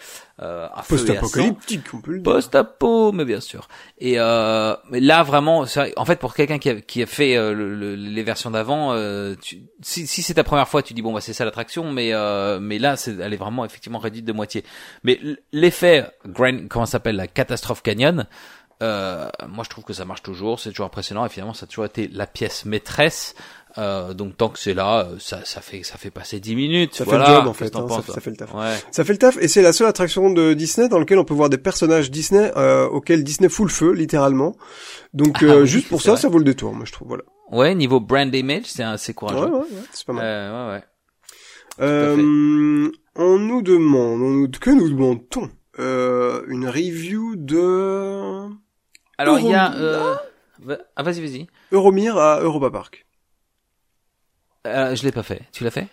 euh. 0.42 0.68
Post-apocalyptique, 0.90 1.82
on 1.94 2.02
peut 2.02 2.12
le 2.12 2.20
dire. 2.20 2.32
Post-apo, 2.34 3.12
mais 3.12 3.26
bien 3.26 3.40
sûr. 3.40 3.68
Et 4.00 4.16
euh, 4.20 4.76
mais 4.90 5.00
là 5.00 5.24
vraiment, 5.24 5.64
vrai, 5.64 5.94
en 5.96 6.06
fait, 6.06 6.18
pour 6.20 6.34
quelqu'un 6.34 6.58
qui 6.60 6.70
a, 6.70 6.82
qui 6.82 7.02
a 7.02 7.06
fait 7.06 7.38
euh, 7.38 7.54
le- 7.54 7.74
le- 7.76 7.96
les 7.96 8.24
versions 8.24 8.52
d'avant, 8.52 8.94
euh, 8.94 9.36
si, 9.82 10.08
si 10.08 10.22
c'est 10.24 10.34
ta 10.34 10.44
première 10.44 10.68
fois, 10.68 10.82
tu 10.84 10.94
dis 10.94 11.02
bon 11.02 11.14
bah 11.14 11.22
c'est 11.22 11.34
ça 11.34 11.46
l'attraction, 11.46 11.92
mais 11.92 12.10
euh, 12.14 12.60
mais 12.60 12.80
là, 12.80 12.96
c'est, 12.98 13.18
elle 13.20 13.34
est 13.34 13.38
vraiment 13.38 13.64
effectivement 13.66 14.00
réduite 14.00 14.26
de 14.26 14.34
moitié. 14.34 14.64
Mais 15.04 15.20
l'effet 15.52 16.06
Grand, 16.26 16.68
comment 16.70 16.86
ça 16.86 16.94
s'appelle 16.94 17.16
la 17.16 17.28
catastrophe 17.28 17.82
canyon. 17.82 18.26
Euh, 18.84 19.30
moi, 19.48 19.64
je 19.64 19.70
trouve 19.70 19.86
que 19.86 19.94
ça 19.94 20.04
marche 20.04 20.22
toujours, 20.22 20.60
c'est 20.60 20.70
toujours 20.72 20.88
impressionnant. 20.88 21.26
Et 21.26 21.30
finalement, 21.30 21.54
ça 21.54 21.64
a 21.64 21.68
toujours 21.68 21.86
été 21.86 22.10
la 22.10 22.28
pièce 22.28 22.66
maîtresse. 22.66 23.34
Euh, 23.78 24.14
donc 24.14 24.38
tant 24.38 24.48
que 24.50 24.58
c'est 24.58 24.74
là, 24.74 25.06
euh, 25.06 25.16
ça, 25.20 25.44
ça 25.44 25.60
fait 25.60 25.84
ça 25.84 25.98
fait 25.98 26.10
passer 26.10 26.40
10 26.40 26.56
minutes. 26.56 26.96
Ça 26.96 27.04
fait 27.04 27.18
le 27.18 27.26
job 27.26 27.46
en 27.48 27.54
fait, 27.54 27.76
hein, 27.76 27.86
ça, 27.90 27.96
penses, 27.96 28.06
ça 28.06 28.22
fait 28.22 28.30
le 28.30 28.38
taf. 28.38 28.54
Ouais. 28.54 28.74
Ça 28.92 29.04
fait 29.04 29.12
le 29.12 29.20
taf 29.20 29.38
et 29.42 29.50
c'est 29.50 29.62
la 29.62 29.74
seule 29.74 29.88
attraction 29.88 30.30
de 30.30 30.54
Disney 30.54 30.88
dans 30.88 30.98
laquelle 31.00 31.20
on 31.20 31.26
peut 31.26 31.34
voir 31.34 31.50
des 31.50 31.58
personnages 31.58 32.10
Disney 32.10 32.52
euh, 32.56 32.88
auxquels 32.88 33.24
Disney 33.26 33.50
fout 33.50 33.66
le 33.68 33.72
feu 33.74 33.92
littéralement. 33.92 34.56
Donc 35.14 35.40
Ah 35.42 35.46
euh, 35.46 35.62
oui, 35.64 35.68
juste 35.68 35.90
pour 35.90 36.02
ça, 36.02 36.12
vrai. 36.12 36.22
ça 36.22 36.30
vaut 36.30 36.38
le 36.38 36.46
détour, 36.46 36.74
moi 36.74 36.86
je 36.86 36.94
trouve. 36.94 37.10
Voilà. 37.10 37.24
Ouais, 37.52 37.76
niveau 37.76 38.00
brand 38.00 38.34
image, 38.34 38.64
c'est 38.68 38.84
assez 38.84 39.12
Ouais, 39.12 39.16
courageux. 39.16 39.46
ouais, 39.52 39.60
ouais, 39.60 39.66
c'est 39.92 40.06
pas 40.08 40.14
mal. 40.14 40.24
Euh, 40.26 40.68
ouais, 40.70 40.76
ouais. 40.76 40.84
Euh, 41.82 42.90
on 43.18 43.38
nous 43.38 43.62
demande, 43.62 44.22
on 44.22 44.30
nous, 44.30 44.48
que 44.50 44.70
nous 44.70 44.90
demande-t-on 44.90 45.50
euh, 45.80 46.44
Une 46.48 46.68
review 46.70 47.36
de 47.36 48.48
Alors 49.18 49.38
il 49.40 49.48
y 49.48 49.54
a 49.54 49.74
euh... 49.76 50.16
ah 50.96 51.04
vas-y 51.04 51.20
vas-y. 51.20 51.48
Euromir 51.74 52.18
à 52.18 52.40
Europa 52.40 52.70
Park. 52.72 53.05
Euh, 54.66 54.96
je 54.96 55.04
l'ai 55.04 55.12
pas 55.12 55.24
fait. 55.24 55.42
Tu 55.52 55.64
l'as 55.64 55.72
fait? 55.72 55.88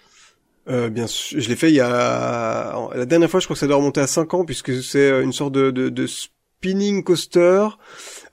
Euh, 0.68 0.90
bien 0.90 1.06
sûr, 1.08 1.40
je 1.40 1.48
l'ai 1.48 1.56
fait 1.56 1.70
il 1.70 1.74
y 1.74 1.80
a 1.80 2.88
la 2.94 3.06
dernière 3.06 3.28
fois, 3.28 3.40
je 3.40 3.46
crois 3.46 3.54
que 3.54 3.60
ça 3.60 3.66
doit 3.66 3.76
remonter 3.76 4.00
à 4.00 4.06
5 4.06 4.32
ans 4.34 4.44
puisque 4.44 4.82
c'est 4.82 5.10
euh, 5.10 5.22
une 5.22 5.32
sorte 5.32 5.52
de, 5.52 5.70
de, 5.70 5.88
de 5.88 6.06
spinning 6.06 7.02
coaster. 7.02 7.66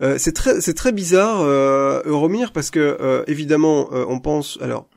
Euh, 0.01 0.17
c'est 0.19 0.33
très 0.33 0.61
c'est 0.61 0.75
très 0.75 0.91
bizarre 0.91 1.41
euh, 1.41 2.01
Euromir 2.05 2.51
parce 2.51 2.69
que 2.69 2.79
euh, 2.79 3.23
évidemment 3.25 3.89
euh, 3.91 4.05
on 4.07 4.19
pense 4.19 4.59
alors 4.61 4.87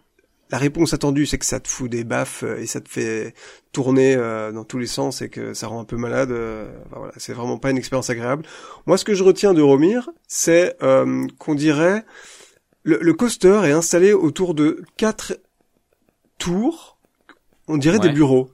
la 0.50 0.58
réponse 0.58 0.92
attendue 0.92 1.24
c'est 1.24 1.38
que 1.38 1.46
ça 1.46 1.58
te 1.58 1.68
fout 1.68 1.90
des 1.90 2.04
baffes 2.04 2.42
euh, 2.42 2.60
et 2.60 2.66
ça 2.66 2.82
te 2.82 2.90
fait 2.90 3.34
tourner 3.72 4.16
dans 4.16 4.64
tous 4.64 4.78
les 4.78 4.86
sens 4.86 5.22
et 5.22 5.30
que 5.30 5.54
ça 5.54 5.66
rend 5.66 5.80
un 5.80 5.84
peu 5.84 5.96
malade. 5.96 6.30
enfin, 6.30 6.98
voilà, 6.98 7.14
c'est 7.16 7.32
vraiment 7.32 7.56
pas 7.56 7.70
une 7.70 7.78
expérience 7.78 8.10
agréable. 8.10 8.44
Moi, 8.84 8.98
ce 8.98 9.04
que 9.06 9.14
je 9.14 9.24
retiens 9.24 9.54
d'Euromir, 9.54 10.10
c'est 10.28 10.76
qu'on 11.38 11.54
dirait 11.54 12.04
le, 12.84 12.98
le 13.00 13.12
coaster 13.14 13.60
est 13.64 13.72
installé 13.72 14.12
autour 14.12 14.54
de 14.54 14.82
quatre 14.96 15.34
tours. 16.38 16.98
On 17.68 17.76
dirait 17.76 17.98
Ouais. 17.98 18.08
des 18.08 18.12
bureaux. 18.14 18.50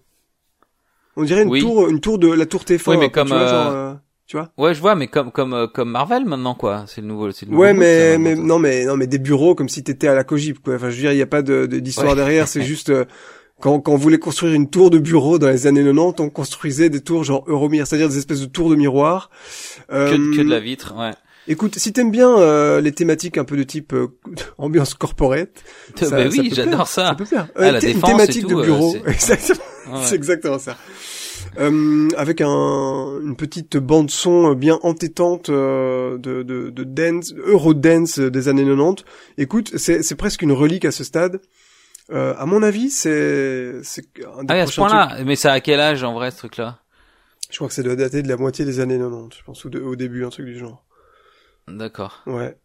On 1.17 1.25
dirait 1.25 1.43
une 1.43 1.49
Oui. 1.49 1.61
tour, 1.61 1.89
une 1.89 2.01
tour 2.01 2.19
de 2.19 2.29
la 2.31 2.47
tour 2.47 2.63
T4. 2.65 2.91
Oui, 2.91 2.97
mais 2.99 3.11
comme, 3.11 3.29
tu 3.29 3.35
vois, 3.35 3.43
euh, 3.43 3.49
genre, 3.49 3.73
euh, 3.73 3.95
tu 4.27 4.37
vois. 4.37 4.51
Ouais, 4.57 4.75
je 4.75 4.81
vois, 4.81 4.95
mais 4.95 5.09
comme 5.09 5.33
comme 5.33 5.53
euh, 5.55 5.67
comme 5.67 5.91
Marvel 5.91 6.25
maintenant 6.27 6.55
quoi. 6.55 6.85
C'est 6.87 7.01
le 7.01 7.07
nouveau. 7.09 7.31
C'est 7.33 7.47
le 7.47 7.53
nouveau 7.53 7.63
Ouais, 7.65 7.73
mais 7.75 8.19
mais 8.19 8.35
non, 8.37 8.59
mais 8.59 8.85
non, 8.85 8.97
mais 8.97 9.07
des 9.07 9.19
bureaux 9.19 9.55
comme 9.55 9.69
si 9.69 9.83
t'étais 9.83 10.07
à 10.09 10.15
la 10.15 10.23
Cogip, 10.25 10.61
quoi. 10.63 10.75
Enfin, 10.77 10.91
je 10.91 10.97
veux 10.97 11.01
dire, 11.03 11.13
il 11.13 11.19
y 11.19 11.23
a 11.23 11.27
pas 11.27 11.43
de 11.43 11.67
de- 11.67 11.81
d'histoire 11.81 12.11
Ouais. 12.11 12.15
derrière. 12.17 12.47
C'est 12.47 12.63
juste 12.63 12.91
euh, 12.91 13.05
quand 13.61 13.81
quand 13.81 13.93
on 13.93 13.97
voulait 13.97 14.19
construire 14.19 14.53
une 14.55 14.71
tour 14.71 14.91
de 14.91 14.99
bureau 14.99 15.39
dans 15.41 15.49
les 15.49 15.67
années 15.67 15.83
90, 15.83 16.21
on 16.23 16.31
construisait 16.31 16.91
des 16.91 17.01
tours 17.01 17.25
genre 17.25 17.43
Euromir, 17.49 17.87
c'est-à-dire 17.87 18.09
des 18.11 18.19
espèces 18.19 18.41
de 18.43 18.47
tours 18.47 18.71
de 18.71 18.77
miroir. 18.77 19.31
que, 19.89 20.13
de- 20.13 20.37
que 20.37 20.43
de 20.43 20.47
Euh, 20.47 20.51
la 20.51 20.61
vitre. 20.61 20.95
Ouais. 20.97 21.13
Écoute, 21.49 21.79
si 21.79 21.93
t'aimes 21.93 22.11
bien 22.11 22.39
euh, 22.39 22.81
les 22.81 22.93
thématiques 22.93 23.39
un 23.39 23.45
peu 23.45 23.57
de 23.57 23.63
type 23.63 23.93
euh, 23.95 24.09
ambiance 24.59 24.95
corporate, 24.95 25.65
ça- 25.97 26.11
bah 26.11 26.31
ça 26.31 26.39
oui, 26.39 26.51
j'adore 26.55 26.73
plaire, 26.75 26.87
ça. 26.87 27.15
peut 27.17 27.25
plaire. 27.25 27.49
Ah, 27.57 27.73
la 27.73 27.81
thé- 27.81 27.89
une 27.89 27.95
défense 27.95 28.11
et 28.11 28.13
thématique 28.13 28.43
tout, 28.43 28.49
de 28.49 28.61
euh, 28.61 28.65
bureau, 28.65 28.93
c'est- 28.93 29.11
exactement, 29.11 29.61
Ouais. 29.91 30.01
c'est 30.05 30.15
exactement 30.17 30.59
ça. 30.59 30.77
Euh, 31.59 32.09
avec 32.17 32.41
un, 32.43 33.19
une 33.25 33.37
petite 33.37 33.79
bande 33.79 34.11
son 34.11 34.53
bien 34.53 34.79
entêtante 34.83 35.49
euh, 35.49 36.19
de, 36.19 36.43
de, 36.43 36.69
de 36.69 36.85
dance, 36.85 37.33
Eurodance 37.47 38.19
des 38.19 38.49
années 38.49 38.65
90. 38.67 39.05
Écoute, 39.39 39.73
c'est 39.77 40.03
c'est 40.03 40.15
presque 40.17 40.43
une 40.43 40.53
relique 40.53 40.85
à 40.85 40.91
ce 40.91 41.05
stade. 41.05 41.41
Euh, 42.11 42.35
à 42.39 42.45
mon 42.45 42.63
avis, 42.63 42.91
c'est 42.91 43.83
c'est 43.83 44.05
un 44.39 44.45
des 44.45 44.55
Ah, 44.55 44.63
à 44.63 44.67
ce 44.67 44.75
point-là. 44.77 45.19
Mais 45.25 45.37
ça 45.37 45.53
à 45.53 45.61
quel 45.61 45.81
âge 45.81 46.05
en 46.05 46.13
vrai 46.13 46.31
ce 46.33 46.37
truc-là? 46.39 46.81
Je 47.51 47.57
crois 47.57 47.69
que 47.69 47.75
ça 47.75 47.83
doit 47.83 47.97
dater 47.97 48.23
de 48.23 48.29
la 48.29 48.37
moitié 48.37 48.67
des 48.67 48.81
années 48.81 48.99
90, 48.99 49.39
je 49.39 49.43
pense, 49.45 49.65
ou 49.65 49.71
de- 49.71 49.81
au 49.81 49.97
début, 49.97 50.25
un 50.27 50.29
truc 50.29 50.45
du 50.45 50.59
genre. 50.59 50.85
D'accord. 51.71 52.23
Ouais. 52.27 52.57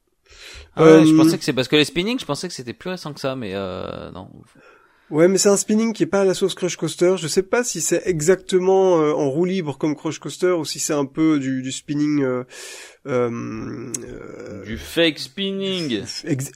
Ah 0.76 0.84
ouais, 0.84 0.90
Euh, 0.90 1.06
je 1.06 1.14
pensais 1.16 1.38
que 1.38 1.44
c'est 1.44 1.54
parce 1.54 1.68
que 1.68 1.76
les 1.76 1.86
spinning, 1.86 2.20
je 2.20 2.26
pensais 2.26 2.48
que 2.48 2.54
c'était 2.54 2.74
plus 2.74 2.90
récent 2.90 3.14
que 3.14 3.20
ça, 3.20 3.36
mais 3.36 3.52
euh, 3.54 4.12
non. 4.12 4.30
Ouais, 5.10 5.28
mais 5.28 5.38
c'est 5.38 5.50
un 5.50 5.58
spinning 5.58 5.94
qui 5.94 6.02
est 6.04 6.08
pas 6.08 6.22
à 6.22 6.26
la 6.26 6.34
sauce 6.34 6.56
Crush 6.56 6.76
Coaster. 6.76 7.16
Je 7.18 7.28
sais 7.28 7.44
pas 7.44 7.64
si 7.64 7.82
c'est 7.82 8.02
exactement 8.06 9.00
euh, 9.00 9.12
en 9.14 9.30
roue 9.30 9.46
libre 9.46 9.78
comme 9.78 9.96
Crush 9.96 10.18
Coaster 10.18 10.52
ou 10.52 10.66
si 10.66 10.80
c'est 10.80 10.94
un 10.94 11.06
peu 11.06 11.38
du, 11.40 11.62
du 11.62 11.72
spinning. 11.72 12.24
Euh, 12.24 12.44
euh, 13.06 13.92
euh, 14.08 14.64
Du 14.66 14.78
fake 14.78 15.20
spinning. 15.20 16.02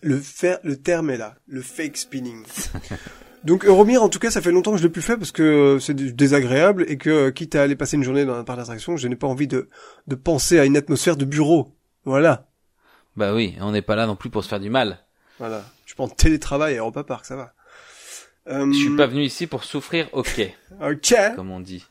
le 0.01 0.17
faire, 0.17 0.57
le 0.63 0.77
terme 0.77 1.09
est 1.11 1.17
là, 1.17 1.35
le 1.47 1.61
fake 1.61 1.97
spinning. 1.97 2.43
Donc 3.43 3.63
Euromir, 3.65 4.01
en 4.01 4.09
tout 4.09 4.17
cas, 4.19 4.31
ça 4.31 4.41
fait 4.41 4.51
longtemps 4.51 4.71
que 4.71 4.77
je 4.77 4.83
l'ai 4.83 4.89
plus 4.89 5.01
fait 5.03 5.15
parce 5.17 5.31
que 5.31 5.43
euh, 5.43 5.79
c'est 5.79 5.93
désagréable 5.95 6.85
et 6.87 6.97
que 6.97 7.09
euh, 7.09 7.31
quitte 7.31 7.53
à 7.55 7.61
aller 7.61 7.75
passer 7.75 7.95
une 7.95 8.03
journée 8.03 8.25
dans 8.25 8.33
un 8.33 8.43
parc 8.43 8.57
d'attraction, 8.57 8.97
je 8.97 9.07
n'ai 9.07 9.15
pas 9.15 9.27
envie 9.27 9.47
de 9.47 9.69
de 10.07 10.15
penser 10.15 10.57
à 10.57 10.65
une 10.65 10.75
atmosphère 10.75 11.15
de 11.15 11.25
bureau. 11.25 11.69
Voilà, 12.07 12.45
Bah 13.17 13.33
oui, 13.33 13.57
on 13.59 13.71
n'est 13.71 13.81
pas 13.81 13.95
là 13.97 14.05
non 14.07 14.15
plus 14.15 14.29
pour 14.29 14.41
se 14.43 14.47
faire 14.49 14.61
du 14.61 14.69
mal. 14.69 14.99
voilà. 15.39 15.63
Je 15.85 15.93
prends 15.93 16.07
télétravail 16.07 16.75
à 16.75 16.79
Europa 16.79 17.03
Park, 17.03 17.25
ça 17.25 17.35
va. 17.35 17.51
Euh, 18.47 18.65
Je 18.71 18.77
suis 18.77 18.95
pas 18.95 19.07
venu 19.07 19.23
ici 19.23 19.45
pour 19.45 19.65
souffrir 19.65 20.07
quai, 20.11 20.55
Ok. 20.81 21.13
comme 21.35 21.51
on 21.51 21.59
dit. 21.59 21.85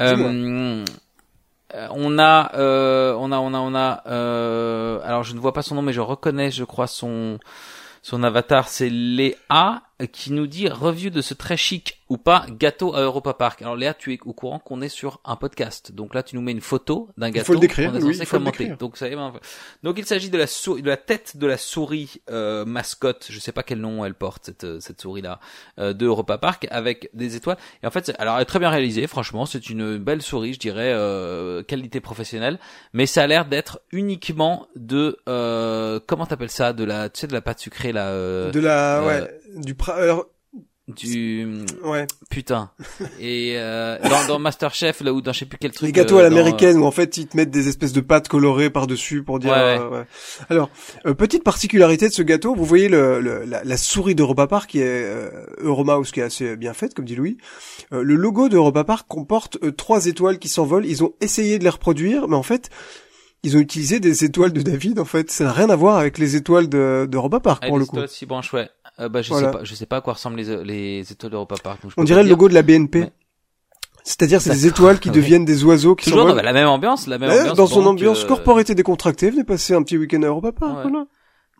Euh, 0.00 0.82
on 1.90 2.18
a, 2.18 2.52
euh, 2.56 3.14
on 3.18 3.32
a, 3.32 3.38
on 3.38 3.52
a, 3.54 3.58
on 3.58 3.74
a. 3.74 4.02
Euh, 4.06 5.00
alors, 5.04 5.24
je 5.24 5.34
ne 5.34 5.40
vois 5.40 5.52
pas 5.52 5.60
son 5.62 5.74
nom, 5.74 5.82
mais 5.82 5.92
je 5.92 6.00
reconnais, 6.00 6.50
je 6.50 6.64
crois 6.64 6.86
son 6.86 7.38
son 8.02 8.22
avatar, 8.22 8.68
c'est 8.68 8.88
Léa 8.90 9.82
qui 10.12 10.32
nous 10.32 10.46
dit 10.46 10.68
review 10.68 11.10
de 11.10 11.20
ce 11.20 11.34
très 11.34 11.56
chic 11.56 12.02
ou 12.08 12.18
pas 12.18 12.44
gâteau 12.50 12.94
à 12.94 13.00
Europa 13.00 13.32
Park. 13.32 13.62
Alors 13.62 13.74
Léa, 13.74 13.94
tu 13.94 14.12
es 14.12 14.18
au 14.24 14.34
courant 14.34 14.58
qu'on 14.58 14.82
est 14.82 14.88
sur 14.88 15.20
un 15.24 15.36
podcast. 15.36 15.92
Donc 15.92 16.14
là, 16.14 16.22
tu 16.22 16.36
nous 16.36 16.42
mets 16.42 16.52
une 16.52 16.60
photo 16.60 17.08
d'un 17.16 17.30
gâteau. 17.30 17.44
Il 17.44 17.46
faut 17.46 17.52
le 17.54 17.60
décrire. 17.60 17.96
Est 17.96 18.02
oui, 18.02 18.14
censé 18.14 18.26
commenter. 18.26 18.68
Donc 18.78 18.96
ça 18.98 19.06
Donc 19.82 19.98
il 19.98 20.04
s'agit 20.04 20.28
de 20.28 20.36
la 20.36 20.44
de 20.44 20.88
la 20.88 20.96
tête 20.96 21.36
de 21.36 21.46
la 21.46 21.56
souris 21.56 22.20
euh, 22.30 22.64
mascotte. 22.64 23.28
Je 23.30 23.38
sais 23.38 23.52
pas 23.52 23.62
quel 23.62 23.80
nom 23.80 24.04
elle 24.04 24.14
porte 24.14 24.44
cette 24.46 24.64
euh, 24.64 24.80
cette 24.80 25.00
souris 25.00 25.22
là 25.22 25.40
euh, 25.78 25.94
de 25.94 26.06
Europa 26.06 26.36
Park 26.36 26.66
avec 26.70 27.08
des 27.14 27.36
étoiles. 27.36 27.56
Et 27.82 27.86
en 27.86 27.90
fait, 27.90 28.12
alors 28.18 28.36
elle 28.36 28.42
est 28.42 28.46
très 28.46 28.58
bien 28.58 28.70
réalisée. 28.70 29.06
Franchement, 29.06 29.46
c'est 29.46 29.70
une 29.70 29.96
belle 29.96 30.20
souris, 30.20 30.54
je 30.54 30.58
dirais 30.58 30.92
euh, 30.92 31.62
qualité 31.62 32.00
professionnelle. 32.00 32.58
Mais 32.92 33.06
ça 33.06 33.22
a 33.22 33.26
l'air 33.26 33.46
d'être 33.46 33.80
uniquement 33.90 34.66
de 34.76 35.18
euh, 35.28 35.98
comment 36.06 36.26
t'appelles 36.26 36.50
ça? 36.50 36.72
De 36.72 36.84
la 36.84 37.08
tu 37.08 37.20
sais 37.20 37.26
de 37.26 37.32
la 37.32 37.40
pâte 37.40 37.60
sucrée 37.60 37.92
là. 37.92 38.08
Euh, 38.08 38.50
de 38.50 38.60
la 38.60 39.02
ouais 39.02 39.42
du 39.54 39.74
alors 39.94 40.26
du 40.88 41.46
ouais. 41.84 42.06
putain. 42.28 42.70
Et 43.20 43.54
euh, 43.56 43.96
dans, 44.02 44.26
dans 44.26 44.38
Masterchef 44.40 45.00
là 45.00 45.12
où 45.14 45.22
dans 45.22 45.32
je 45.32 45.38
sais 45.40 45.46
plus 45.46 45.56
quel 45.58 45.70
truc 45.70 45.86
les 45.86 45.92
gâteaux 45.92 46.16
euh, 46.16 46.26
à 46.26 46.28
dans, 46.28 46.34
l'américaine 46.34 46.76
où 46.78 46.84
en 46.84 46.90
fait 46.90 47.16
ils 47.16 47.28
te 47.28 47.36
mettent 47.36 47.52
des 47.52 47.68
espèces 47.68 47.92
de 47.92 48.00
pâtes 48.00 48.26
colorées 48.28 48.68
par 48.68 48.88
dessus 48.88 49.22
pour 49.22 49.38
dire 49.38 49.52
Ouais, 49.52 49.56
ouais. 49.58 49.78
euh, 49.80 49.88
ouais. 50.00 50.04
alors 50.50 50.70
euh, 51.06 51.14
petite 51.14 51.44
particularité 51.44 52.08
de 52.08 52.12
ce 52.12 52.22
gâteau 52.22 52.54
vous 52.56 52.64
voyez 52.64 52.88
le, 52.88 53.20
le- 53.20 53.44
la, 53.44 53.62
la 53.62 53.76
souris 53.76 54.16
d'Europa 54.16 54.48
Park 54.48 54.70
qui 54.70 54.80
est 54.80 54.84
euh, 55.04 55.30
Euromouse 55.58 56.10
qui 56.10 56.18
est 56.18 56.24
assez 56.24 56.56
bien 56.56 56.74
faite 56.74 56.94
comme 56.94 57.04
dit 57.04 57.14
Louis. 57.16 57.38
Euh, 57.92 58.02
le 58.02 58.16
logo 58.16 58.48
d'Europa 58.48 58.82
Park 58.82 59.06
comporte 59.08 59.58
euh, 59.62 59.70
trois 59.70 60.06
étoiles 60.06 60.40
qui 60.40 60.48
s'envolent. 60.48 60.84
Ils 60.84 61.04
ont 61.04 61.14
essayé 61.20 61.58
de 61.60 61.64
les 61.64 61.70
reproduire 61.70 62.26
mais 62.28 62.36
en 62.36 62.42
fait 62.42 62.70
ils 63.44 63.56
ont 63.56 63.60
utilisé 63.60 63.98
des 63.98 64.24
étoiles 64.24 64.52
de 64.52 64.62
David 64.62 64.98
en 64.98 65.04
fait. 65.04 65.30
Ça 65.30 65.44
n'a 65.44 65.52
rien 65.52 65.70
à 65.70 65.76
voir 65.76 65.96
avec 65.98 66.18
les 66.18 66.34
étoiles 66.36 66.68
de 66.68 67.06
d'Europa 67.08 67.38
Park 67.40 67.62
Ah, 67.64 67.68
pour 67.68 67.78
le 67.78 67.84
coup. 67.86 67.96
étoiles 67.96 68.08
si 68.08 68.26
branches 68.26 68.52
ouais 68.52 68.68
Euh, 69.02 69.08
bah 69.08 69.20
je 69.22 69.28
Voilà. 69.30 69.48
sais 69.52 69.58
pas 69.58 69.64
je 69.64 69.74
sais 69.74 69.86
pas 69.86 69.96
à 69.96 70.00
quoi 70.00 70.14
ressemblent 70.14 70.36
les 70.36 70.64
les 70.64 71.12
étoiles 71.12 71.32
d'Europa 71.32 71.56
Park 71.62 71.82
donc 71.82 71.92
on 71.96 72.04
dirait 72.04 72.22
le 72.22 72.28
logo 72.30 72.48
de 72.48 72.54
la 72.54 72.62
BNP 72.62 73.00
Mais- 73.00 73.12
c'est-à-dire 74.04 74.40
c'est 74.40 74.50
des 74.50 74.66
étoiles 74.66 74.98
qui 75.00 75.08
Ah 75.10 75.12
deviennent 75.12 75.44
des 75.44 75.64
oiseaux 75.64 75.94
qui 75.94 76.04
toujours 76.06 76.24
dans 76.24 76.30
s'envolent 76.30 76.44
la 76.44 76.52
même 76.52 76.68
ambiance 76.68 77.06
la 77.06 77.18
même 77.18 77.30
Ouais, 77.30 77.40
ambiance 77.40 77.56
dans 77.56 77.66
son 77.66 77.84
ambiance 77.86 78.24
euh, 78.24 78.28
corporate 78.28 78.70
et 78.70 78.74
décontractée, 78.74 79.30
venez 79.30 79.44
passer 79.44 79.74
un 79.74 79.82
petit 79.82 79.96
week-end 79.98 80.22
à 80.22 80.26
Europa 80.26 80.52
Park, 80.52 80.76
Ouais. 80.76 80.82
voilà. 80.90 81.06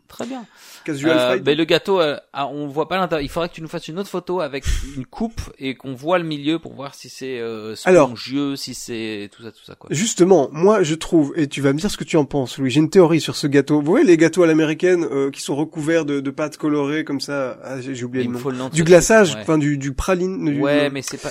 très 0.08 0.26
bien 0.26 0.44
Casual 0.82 1.16
Euh, 1.18 1.38
mais 1.44 1.54
le 1.54 1.64
gâteau, 1.64 2.00
euh, 2.00 2.16
ah, 2.32 2.46
on 2.48 2.66
voit 2.66 2.88
pas 2.88 2.96
l'intérieur. 2.96 3.24
Il 3.24 3.28
faudrait 3.28 3.48
que 3.48 3.54
tu 3.54 3.62
nous 3.62 3.68
fasses 3.68 3.88
une 3.88 3.98
autre 3.98 4.08
photo 4.08 4.40
avec 4.40 4.64
une 4.96 5.06
coupe 5.06 5.40
et 5.58 5.74
qu'on 5.74 5.94
voit 5.94 6.18
le 6.18 6.24
milieu 6.24 6.58
pour 6.58 6.74
voir 6.74 6.94
si 6.94 7.08
c'est 7.08 7.38
euh, 7.40 7.74
Alors. 7.84 8.08
spongieux, 8.08 8.56
si 8.56 8.74
c'est 8.74 9.30
tout 9.34 9.42
ça, 9.42 9.50
tout 9.52 9.64
ça 9.64 9.74
quoi. 9.74 9.88
Justement, 9.92 10.48
moi 10.52 10.82
je 10.82 10.94
trouve, 10.94 11.32
et 11.36 11.46
tu 11.46 11.60
vas 11.60 11.72
me 11.72 11.78
dire 11.78 11.90
ce 11.90 11.96
que 11.96 12.04
tu 12.04 12.16
en 12.16 12.24
penses, 12.24 12.58
Louis, 12.58 12.70
j'ai 12.70 12.80
une 12.80 12.90
théorie 12.90 13.20
sur 13.20 13.36
ce 13.36 13.46
gâteau. 13.46 13.80
Vous 13.80 13.90
voyez 13.90 14.06
les 14.06 14.16
gâteaux 14.16 14.42
à 14.42 14.46
l'américaine 14.46 15.04
euh, 15.10 15.30
qui 15.30 15.40
sont 15.40 15.56
recouverts 15.56 16.04
de, 16.04 16.20
de 16.20 16.30
pâtes 16.30 16.56
colorées 16.56 17.04
comme 17.04 17.20
ça, 17.20 17.58
ah, 17.64 17.80
j'ai 17.80 18.04
oublié 18.04 18.24
le 18.24 18.32
nom. 18.32 18.38
faut 18.38 18.50
le 18.50 18.56
nom. 18.58 18.68
Du 18.68 18.84
glaçage, 18.84 19.34
ouais. 19.34 19.40
enfin 19.42 19.58
du, 19.58 19.78
du 19.78 19.92
praline. 19.92 20.44
du- 20.44 20.60
Ouais, 20.60 20.90
mais 20.90 21.02
c'est 21.02 21.20
pas. 21.20 21.30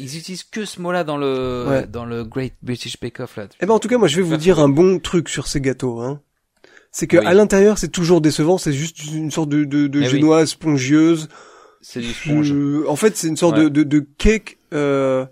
Ils 0.00 0.16
utilisent 0.16 0.44
que 0.44 0.64
ce 0.64 0.80
mot-là 0.80 1.02
dans 1.02 1.16
le 1.16 1.66
Ouais. 1.68 1.86
dans 1.88 2.04
le 2.04 2.22
Great 2.22 2.54
British 2.62 3.00
Bake 3.00 3.18
Off 3.18 3.36
là. 3.36 3.48
Eh 3.60 3.66
ben 3.66 3.74
en 3.74 3.80
tout 3.80 3.88
cas, 3.88 3.98
moi 3.98 4.06
je 4.06 4.14
vais 4.16 4.22
vous 4.22 4.28
Faire 4.30 4.38
dire 4.38 4.58
un 4.60 4.68
bon 4.68 5.00
truc 5.00 5.28
sur 5.28 5.48
ces 5.48 5.60
gâteaux. 5.60 6.00
Hein. 6.00 6.20
C'est 6.90 7.06
que 7.06 7.16
Oui. 7.18 7.26
à 7.26 7.34
l'intérieur 7.34 7.78
c'est 7.78 7.88
toujours 7.88 8.20
décevant, 8.20 8.58
c'est 8.58 8.72
juste 8.72 9.04
une 9.12 9.30
sorte 9.30 9.48
de, 9.50 9.64
de, 9.64 9.86
de 9.86 10.00
Eh 10.00 10.04
oui. 10.04 10.10
génoise 10.10 10.50
spongieuse. 10.50 11.28
C'est 11.80 12.00
du 12.00 12.12
sponge. 12.12 12.52
Euh, 12.52 12.84
en 12.88 12.96
fait, 12.96 13.16
c'est 13.16 13.28
une 13.28 13.36
sorte 13.36 13.56
Ouais. 13.56 13.64
de, 13.64 13.68
de, 13.68 13.82
de 13.84 14.06
cake, 14.18 14.58
euh, 14.74 15.24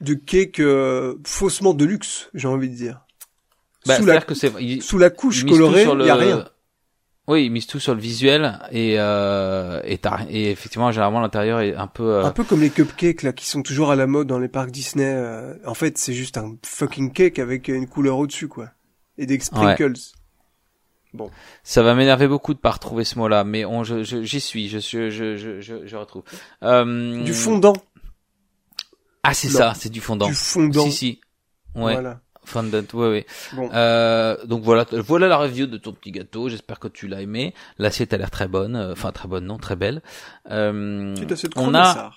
de 0.00 0.14
cake 0.14 0.58
euh, 0.60 1.14
faussement 1.24 1.74
de 1.74 1.84
luxe, 1.84 2.28
j'ai 2.34 2.48
envie 2.48 2.68
de 2.68 2.74
dire. 2.74 3.00
Bah, 3.86 3.96
sous, 3.98 4.04
la, 4.04 4.20
que. 4.20 4.34
Ils, 4.60 4.82
sous 4.82 4.98
la 4.98 5.10
couche 5.10 5.44
colorée, 5.46 5.82
il 5.84 5.90
le- 5.98 6.06
y 6.06 6.10
a 6.10 6.14
rien. 6.16 6.44
Oui, 7.28 7.44
ils 7.46 7.50
misent 7.50 7.66
tout 7.66 7.80
sur 7.80 7.94
le 7.94 8.00
visuel 8.00 8.58
et 8.70 8.96
euh, 8.98 9.80
et, 9.84 9.98
et 10.30 10.50
effectivement 10.52 10.92
généralement 10.92 11.20
l'intérieur 11.20 11.60
est 11.60 11.74
un 11.74 11.88
peu. 11.88 12.04
euh, 12.04 12.24
Un 12.24 12.30
peu 12.30 12.44
comme 12.44 12.60
les 12.60 12.70
cupcakes 12.70 13.22
là 13.22 13.32
qui 13.32 13.46
sont 13.46 13.62
toujours 13.62 13.90
à 13.90 13.96
la 13.96 14.06
mode 14.06 14.28
dans 14.28 14.38
les 14.38 14.46
parcs 14.48 14.70
Disney. 14.70 15.04
euh, 15.06 15.54
en 15.66 15.74
fait, 15.74 15.98
c'est 15.98 16.12
juste 16.14 16.36
un 16.36 16.56
fucking 16.64 17.12
cake 17.12 17.38
avec 17.40 17.66
une 17.68 17.88
couleur 17.88 18.18
au-dessus 18.18 18.46
quoi. 18.48 18.70
Et 19.18 19.26
des 19.26 19.38
sprinkles. 19.40 19.94
Ça 21.62 21.82
va 21.82 21.94
m'énerver 21.94 22.28
beaucoup 22.28 22.52
de 22.52 22.58
pas 22.58 22.72
retrouver 22.72 23.04
ce 23.04 23.18
mot-là, 23.18 23.42
mais 23.44 23.64
on, 23.64 23.84
je, 23.84 24.02
je- 24.04 24.22
j'y 24.22 24.40
suis, 24.40 24.68
je, 24.68 24.78
je, 24.80 25.08
je, 25.08 25.36
je, 25.36 25.60
je, 25.62 25.86
je 25.86 25.96
retrouve. 25.96 26.22
Euh, 26.62 27.22
Du 27.24 27.32
fondant. 27.32 27.72
Ah, 29.22 29.32
c'est 29.34 29.48
ça, 29.48 29.72
c'est 29.74 29.88
du 29.88 30.00
fondant. 30.00 30.26
Du 30.28 30.34
fondant. 30.34 30.84
Si, 30.84 30.92
si. 30.92 31.20
Ouais, 31.74 31.94
Voilà. 31.94 32.20
fondant, 32.44 32.82
ouais, 32.94 33.08
ouais. 33.08 33.26
Bon. 33.54 33.70
Euh, 33.72 34.36
donc 34.44 34.62
voilà, 34.62 34.84
voilà 34.92 35.26
la 35.28 35.36
review 35.38 35.66
de 35.66 35.78
ton 35.78 35.92
petit 35.92 36.12
gâteau. 36.12 36.48
J'espère 36.50 36.78
que 36.78 36.88
tu 36.88 37.08
l'as 37.08 37.22
aimé. 37.22 37.54
L'assiette 37.78 38.12
a 38.12 38.18
l'air 38.18 38.30
très 38.30 38.46
bonne, 38.46 38.76
euh, 38.76 38.92
enfin 38.92 39.10
très 39.10 39.26
bonne, 39.26 39.46
non, 39.46 39.56
très 39.56 39.74
belle. 39.76 40.02
Euh, 40.50 41.14
on 41.56 41.74
a. 41.74 42.12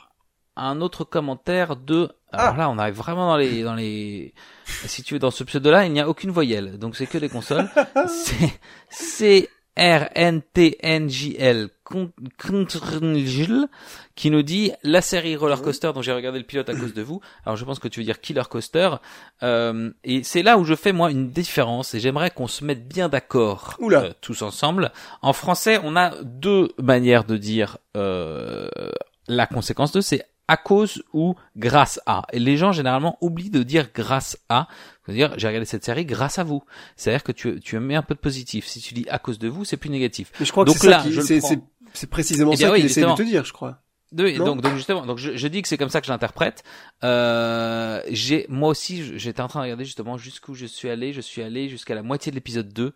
un 0.67 0.81
autre 0.81 1.03
commentaire 1.03 1.75
de. 1.75 2.09
Alors 2.31 2.53
Ah. 2.55 2.57
là, 2.57 2.69
on 2.69 2.77
arrive 2.77 2.95
vraiment 2.95 3.27
dans 3.29 3.37
les, 3.37 3.63
dans 3.63 3.75
les. 3.75 4.33
Si 4.65 5.03
tu 5.03 5.15
veux, 5.15 5.19
dans 5.19 5.31
ce 5.31 5.43
pseudo-là, 5.43 5.85
il 5.85 5.91
n'y 5.93 5.99
a 5.99 6.07
aucune 6.09 6.31
voyelle, 6.31 6.77
donc 6.77 6.95
c'est 6.95 7.07
que 7.07 7.17
des 7.17 7.29
consoles. 7.29 7.69
c'est 8.07 8.59
C 8.89 9.49
R 9.77 10.09
N 10.13 10.41
T 10.53 10.77
N 10.81 11.09
J 11.09 11.35
L 11.39 11.69
Con- 11.83 12.11
Contrngl, 12.37 13.67
qui 14.15 14.29
nous 14.29 14.41
dit 14.43 14.71
la 14.83 15.01
série 15.01 15.35
Roller 15.35 15.61
Coaster 15.61 15.91
dont 15.93 16.01
j'ai 16.01 16.11
regardé 16.11 16.37
le 16.39 16.45
pilote 16.45 16.69
à 16.69 16.75
cause 16.75 16.93
de 16.93 17.01
vous. 17.01 17.21
Alors 17.45 17.55
je 17.55 17.63
pense 17.65 17.79
que 17.79 17.87
tu 17.87 17.99
veux 18.01 18.05
dire 18.05 18.19
Killer 18.19 18.43
Coaster. 18.49 18.89
Euh, 19.43 19.89
et 20.03 20.23
c'est 20.23 20.43
là 20.43 20.57
où 20.57 20.65
je 20.65 20.75
fais 20.75 20.91
moi 20.91 21.11
une 21.11 21.29
différence 21.29 21.93
et 21.93 21.99
j'aimerais 21.99 22.29
qu'on 22.31 22.47
se 22.47 22.63
mette 22.65 22.87
bien 22.87 23.09
d'accord 23.09 23.77
euh, 23.81 24.11
tous 24.21 24.41
ensemble. 24.41 24.91
En 25.21 25.33
français, 25.33 25.79
on 25.83 25.95
a 25.95 26.11
deux 26.23 26.69
manières 26.77 27.23
de 27.23 27.37
dire 27.37 27.77
euh, 27.95 28.67
la 29.27 29.47
conséquence 29.47 29.91
de 29.93 30.01
c'est 30.01 30.25
à 30.49 30.57
cause 30.57 31.03
ou 31.13 31.35
grâce 31.55 32.01
à. 32.07 32.23
Et 32.33 32.39
les 32.39 32.57
gens 32.57 32.71
généralement 32.71 33.17
oublient 33.21 33.51
de 33.51 33.61
dire 33.61 33.89
grâce 33.93 34.37
à. 34.49 34.67
C'est-à-dire, 35.05 35.33
j'ai 35.37 35.47
regardé 35.47 35.65
cette 35.65 35.85
série 35.85 36.05
grâce 36.05 36.39
à 36.39 36.43
vous. 36.43 36.63
C'est-à-dire 36.95 37.23
que 37.23 37.31
tu, 37.31 37.59
tu 37.59 37.79
mets 37.79 37.95
un 37.95 38.01
peu 38.01 38.15
de 38.15 38.19
positif. 38.19 38.65
Si 38.65 38.81
tu 38.81 38.95
dis 38.95 39.05
à 39.09 39.19
cause 39.19 39.37
de 39.37 39.47
vous, 39.47 39.63
c'est 39.63 39.77
plus 39.77 39.91
négatif. 39.91 40.31
Mais 40.39 40.45
je 40.47 40.51
crois 40.51 40.65
que 40.65 40.69
Donc 40.69 40.77
c'est 40.77 40.89
ça 40.89 41.03
là, 41.05 41.21
c'est, 41.21 41.39
c'est, 41.39 41.59
c'est 41.93 42.09
précisément 42.09 42.51
Eh 42.53 42.57
bien 42.57 42.67
ça 42.67 42.73
oui, 42.73 42.79
qu'il 42.79 42.87
essaie 42.87 43.01
de 43.01 43.15
te 43.15 43.21
dire, 43.21 43.45
je 43.45 43.53
crois. 43.53 43.79
Oui, 44.17 44.37
donc, 44.37 44.61
donc 44.61 44.73
justement, 44.73 45.05
donc 45.05 45.19
je, 45.19 45.37
je 45.37 45.47
dis 45.47 45.61
que 45.61 45.67
c'est 45.67 45.77
comme 45.77 45.89
ça 45.89 46.01
que 46.01 46.07
je 46.07 46.11
l'interprète. 46.11 46.63
Euh, 47.03 48.01
j'ai, 48.09 48.47
moi 48.49 48.69
aussi, 48.69 49.19
j'étais 49.19 49.41
en 49.41 49.47
train 49.47 49.59
de 49.59 49.65
regarder 49.65 49.85
justement 49.85 50.17
jusqu'où 50.17 50.55
je 50.55 50.65
suis 50.65 50.89
allé. 50.89 51.13
Je 51.13 51.21
suis 51.21 51.43
allé 51.43 51.69
jusqu'à 51.69 51.93
la 51.93 52.01
moitié 52.01 52.31
de 52.31 52.35
l'épisode 52.35 52.73
2. 52.73 52.93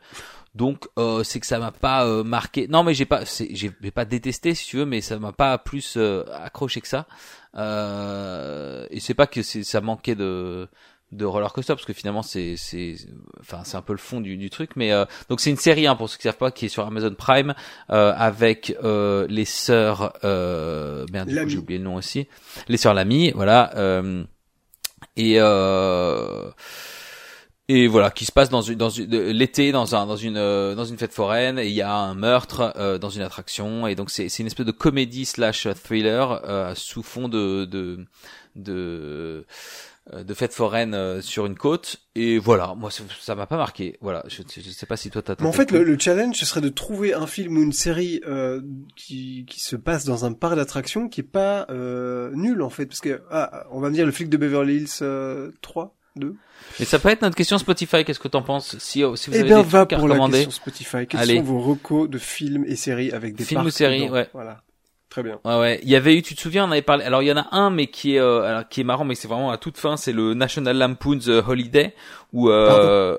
Donc, 0.55 0.87
euh, 0.99 1.23
c'est 1.23 1.39
que 1.39 1.47
ça 1.47 1.57
m'a 1.57 1.71
pas 1.71 2.05
euh, 2.05 2.23
marqué. 2.23 2.67
Non, 2.67 2.83
mais 2.83 2.93
j'ai 2.93 3.05
pas, 3.05 3.23
j'ai 3.25 3.69
pas 3.71 4.05
détesté 4.05 4.53
si 4.53 4.67
tu 4.67 4.77
veux, 4.77 4.85
mais 4.85 5.01
ça 5.01 5.17
m'a 5.17 5.31
pas 5.31 5.57
plus 5.57 5.95
euh, 5.97 6.23
accroché 6.31 6.79
que 6.81 6.87
ça. 6.87 7.07
Euh, 7.55 8.87
et 8.91 8.99
c'est 8.99 9.13
pas 9.13 9.27
que 9.27 9.41
ça 9.41 9.81
manquait 9.81 10.15
de 10.15 10.67
de 11.11 11.25
roller 11.25 11.53
coaster 11.53 11.73
parce 11.73 11.85
que 11.85 11.93
finalement 11.93 12.23
c'est 12.23 12.55
c'est 12.57 12.95
enfin 13.39 13.61
c'est 13.63 13.77
un 13.77 13.81
peu 13.81 13.93
le 13.93 13.99
fond 13.99 14.19
du, 14.19 14.35
du 14.35 14.49
truc 14.49 14.71
mais 14.75 14.91
euh, 14.91 15.05
donc 15.29 15.41
c'est 15.41 15.51
une 15.51 15.57
série 15.57 15.85
hein, 15.85 15.95
pour 15.95 16.09
ceux 16.09 16.17
qui 16.17 16.23
savent 16.23 16.37
pas 16.37 16.49
qui 16.49 16.65
est 16.65 16.69
sur 16.69 16.87
Amazon 16.87 17.13
Prime 17.13 17.53
euh, 17.91 18.13
avec 18.17 18.75
euh, 18.83 19.27
les 19.29 19.45
sœurs 19.45 20.13
euh, 20.23 21.05
merde 21.11 21.27
du 21.29 21.35
coup, 21.35 21.39
Lamy. 21.39 21.51
j'ai 21.51 21.57
oublié 21.59 21.77
le 21.77 21.85
nom 21.85 21.95
aussi 21.95 22.27
les 22.67 22.77
sœurs 22.77 22.95
Lamy 22.95 23.31
voilà 23.31 23.75
euh, 23.75 24.23
et 25.15 25.35
euh, 25.37 26.49
et 27.69 27.87
voilà 27.87 28.11
qui 28.11 28.25
se 28.25 28.31
passe 28.31 28.49
dans 28.49 28.61
une 28.61 28.75
dans 28.77 28.89
l'été 29.09 29.71
dans 29.71 29.95
un 29.95 30.05
dans 30.05 30.17
une 30.17 30.37
euh, 30.37 30.75
dans 30.75 30.85
une 30.85 30.97
fête 30.97 31.13
foraine 31.13 31.57
et 31.59 31.67
il 31.67 31.73
y 31.73 31.81
a 31.81 31.93
un 31.95 32.13
meurtre 32.13 32.73
euh, 32.75 32.97
dans 32.97 33.09
une 33.09 33.21
attraction 33.21 33.87
et 33.87 33.95
donc 33.95 34.09
c'est 34.11 34.27
c'est 34.29 34.43
une 34.43 34.47
espèce 34.47 34.65
de 34.65 34.71
comédie 34.71 35.25
slash 35.25 35.67
thriller 35.83 36.41
euh, 36.45 36.73
sous 36.75 37.03
fond 37.03 37.29
de 37.29 37.65
de 37.65 38.05
de 38.55 39.45
euh, 40.13 40.23
de 40.25 40.33
fête 40.33 40.53
foraine 40.53 40.93
euh, 40.93 41.21
sur 41.21 41.45
une 41.45 41.55
côte. 41.55 42.01
Et 42.15 42.37
voilà 42.37 42.75
moi 42.75 42.89
ça- 42.91 43.35
m'a 43.35 43.47
pas 43.47 43.55
marqué. 43.55 43.97
Voilà 44.01 44.23
je, 44.27 44.41
je 44.53 44.69
sais 44.69 44.85
pas 44.85 44.97
si 44.97 45.09
toi 45.09 45.21
t'as 45.21 45.35
Mais 45.39 45.47
en 45.47 45.53
fait, 45.53 45.71
le 45.71 45.97
challenge, 45.97 46.35
ce 46.35 46.45
serait 46.45 46.59
de 46.61 46.67
trouver 46.67 47.13
un 47.13 47.25
film 47.25 47.57
ou 47.57 47.61
une 47.63 47.71
série 47.71 48.19
euh, 48.27 48.61
qui, 48.97 49.45
qui 49.47 49.61
se 49.61 49.77
passe 49.77 50.03
dans 50.03 50.25
un 50.25 50.33
parc 50.33 50.57
d'attractions 50.57 51.07
qui 51.07 51.21
est 51.21 51.23
pas 51.23 51.65
euh, 51.69 52.31
nul, 52.35 52.61
en 52.61 52.69
fait. 52.69 52.85
Parce 52.85 52.99
que, 52.99 53.21
ah, 53.31 53.65
on 53.71 53.79
va 53.79 53.89
me 53.89 53.95
dire 53.95 54.05
le 54.05 54.11
flic 54.11 54.27
de 54.29 54.35
Beverly 54.35 54.75
Hills 54.75 54.89
euh, 55.01 55.51
3, 55.61 55.95
2. 56.15 56.35
mais 56.79 56.85
ça 56.85 56.99
peut 56.99 57.09
être 57.09 57.21
notre 57.23 57.35
question 57.35 57.57
Spotify 57.57 58.03
qu'est-ce 58.05 58.19
que 58.19 58.27
t'en 58.27 58.41
penses 58.43 58.77
si 58.77 58.99
si 58.99 59.03
vous 59.03 59.15
Eh 59.31 59.39
avez 59.39 59.43
bien, 59.43 59.57
des 59.57 59.63
va 59.69 59.79
trucs 59.85 59.93
à 59.93 59.97
pour 59.97 60.07
la 60.07 60.13
recommander 60.13 60.37
question 60.45 60.51
Spotify. 60.51 61.07
Quels 61.07 61.19
Allez. 61.19 61.37
sont 61.37 61.43
vos 61.43 61.59
recos 61.59 62.09
de 62.09 62.17
films 62.17 62.65
et 62.67 62.75
séries 62.75 63.11
avec 63.11 63.35
des 63.35 63.43
Films 63.43 63.65
ou 63.65 63.69
séries, 63.69 64.09
ouais. 64.09 64.29
Voilà. 64.33 64.61
Très 65.09 65.21
bien. 65.21 65.39
Ouais 65.45 65.59
ouais, 65.59 65.79
il 65.83 65.89
y 65.89 65.95
avait 65.95 66.15
eu, 66.17 66.21
tu 66.23 66.33
te 66.35 66.41
souviens, 66.41 66.65
on 66.67 66.71
avait 66.71 66.81
parlé. 66.81 67.03
Alors 67.05 67.21
il 67.21 67.27
y 67.27 67.31
en 67.31 67.37
a 67.37 67.47
un, 67.51 67.69
mais 67.69 67.87
qui 67.87 68.15
est 68.15 68.19
euh, 68.19 68.41
alors, 68.43 68.67
qui 68.67 68.81
est 68.81 68.83
marrant, 68.83 69.05
mais 69.05 69.13
c'est 69.15 69.27
vraiment 69.27 69.51
à 69.51 69.57
toute 69.57 69.77
fin. 69.77 69.95
C'est 69.95 70.11
le 70.13 70.33
National 70.33 70.75
Lampoon's 70.77 71.27
euh, 71.29 71.41
Holiday 71.47 71.93
où 72.31 72.49
euh, 72.49 73.15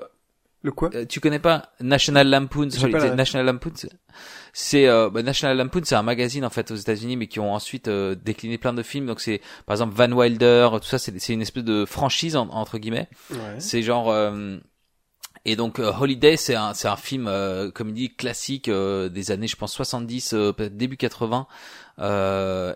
Le 0.61 0.71
quoi? 0.73 0.89
Euh, 0.93 1.05
tu 1.05 1.21
connais 1.21 1.39
pas 1.39 1.69
National 1.79 2.29
Lampoon 2.29 2.67
J'ai 2.69 2.89
pas 2.89 2.97
la 2.97 3.05
ref. 3.11 3.15
National 3.15 3.45
Lampoon 3.45 3.71
c'est- 4.57 4.87
euh, 4.87 5.09
bah, 5.09 5.21
National 5.21 5.57
Lampoon 5.57 5.81
c'est 5.83 5.95
un 5.95 6.01
magazine 6.01 6.45
en 6.45 6.49
fait 6.49 6.71
aux 6.71 6.75
États-Unis 6.75 7.17
mais 7.17 7.27
qui 7.27 7.41
ont 7.41 7.53
ensuite 7.53 7.89
euh, 7.89 8.15
décliné 8.15 8.57
plein 8.57 8.71
de 8.73 8.83
films 8.83 9.05
donc 9.05 9.19
c'est 9.19 9.41
par 9.65 9.73
exemple 9.75 9.93
Van 9.95 10.09
Wilder 10.11 10.69
tout 10.81 10.87
ça 10.87 10.97
c'est 10.97 11.33
une 11.33 11.41
espèce 11.41 11.65
de 11.65 11.83
franchise 11.85 12.37
en- 12.37 12.47
entre 12.49 12.77
guillemets 12.77 13.09
Ouais. 13.31 13.37
c'est 13.59 13.83
genre 13.83 14.09
euh, 14.09 14.57
et 15.43 15.55
donc 15.57 15.79
euh, 15.79 15.91
Holiday 15.99 16.37
c'est 16.37 16.55
un 16.55 16.73
c'est 16.73 16.87
un 16.87 16.95
film 16.95 17.27
euh, 17.27 17.69
comédie 17.69 18.15
classique 18.15 18.69
euh, 18.69 19.09
des 19.09 19.31
années 19.31 19.47
je 19.47 19.57
pense 19.57 19.73
70 19.73 20.33
euh, 20.33 20.53
peut-être 20.53 20.77
début 20.77 20.95
80 20.97 21.47
euh, 21.49 21.84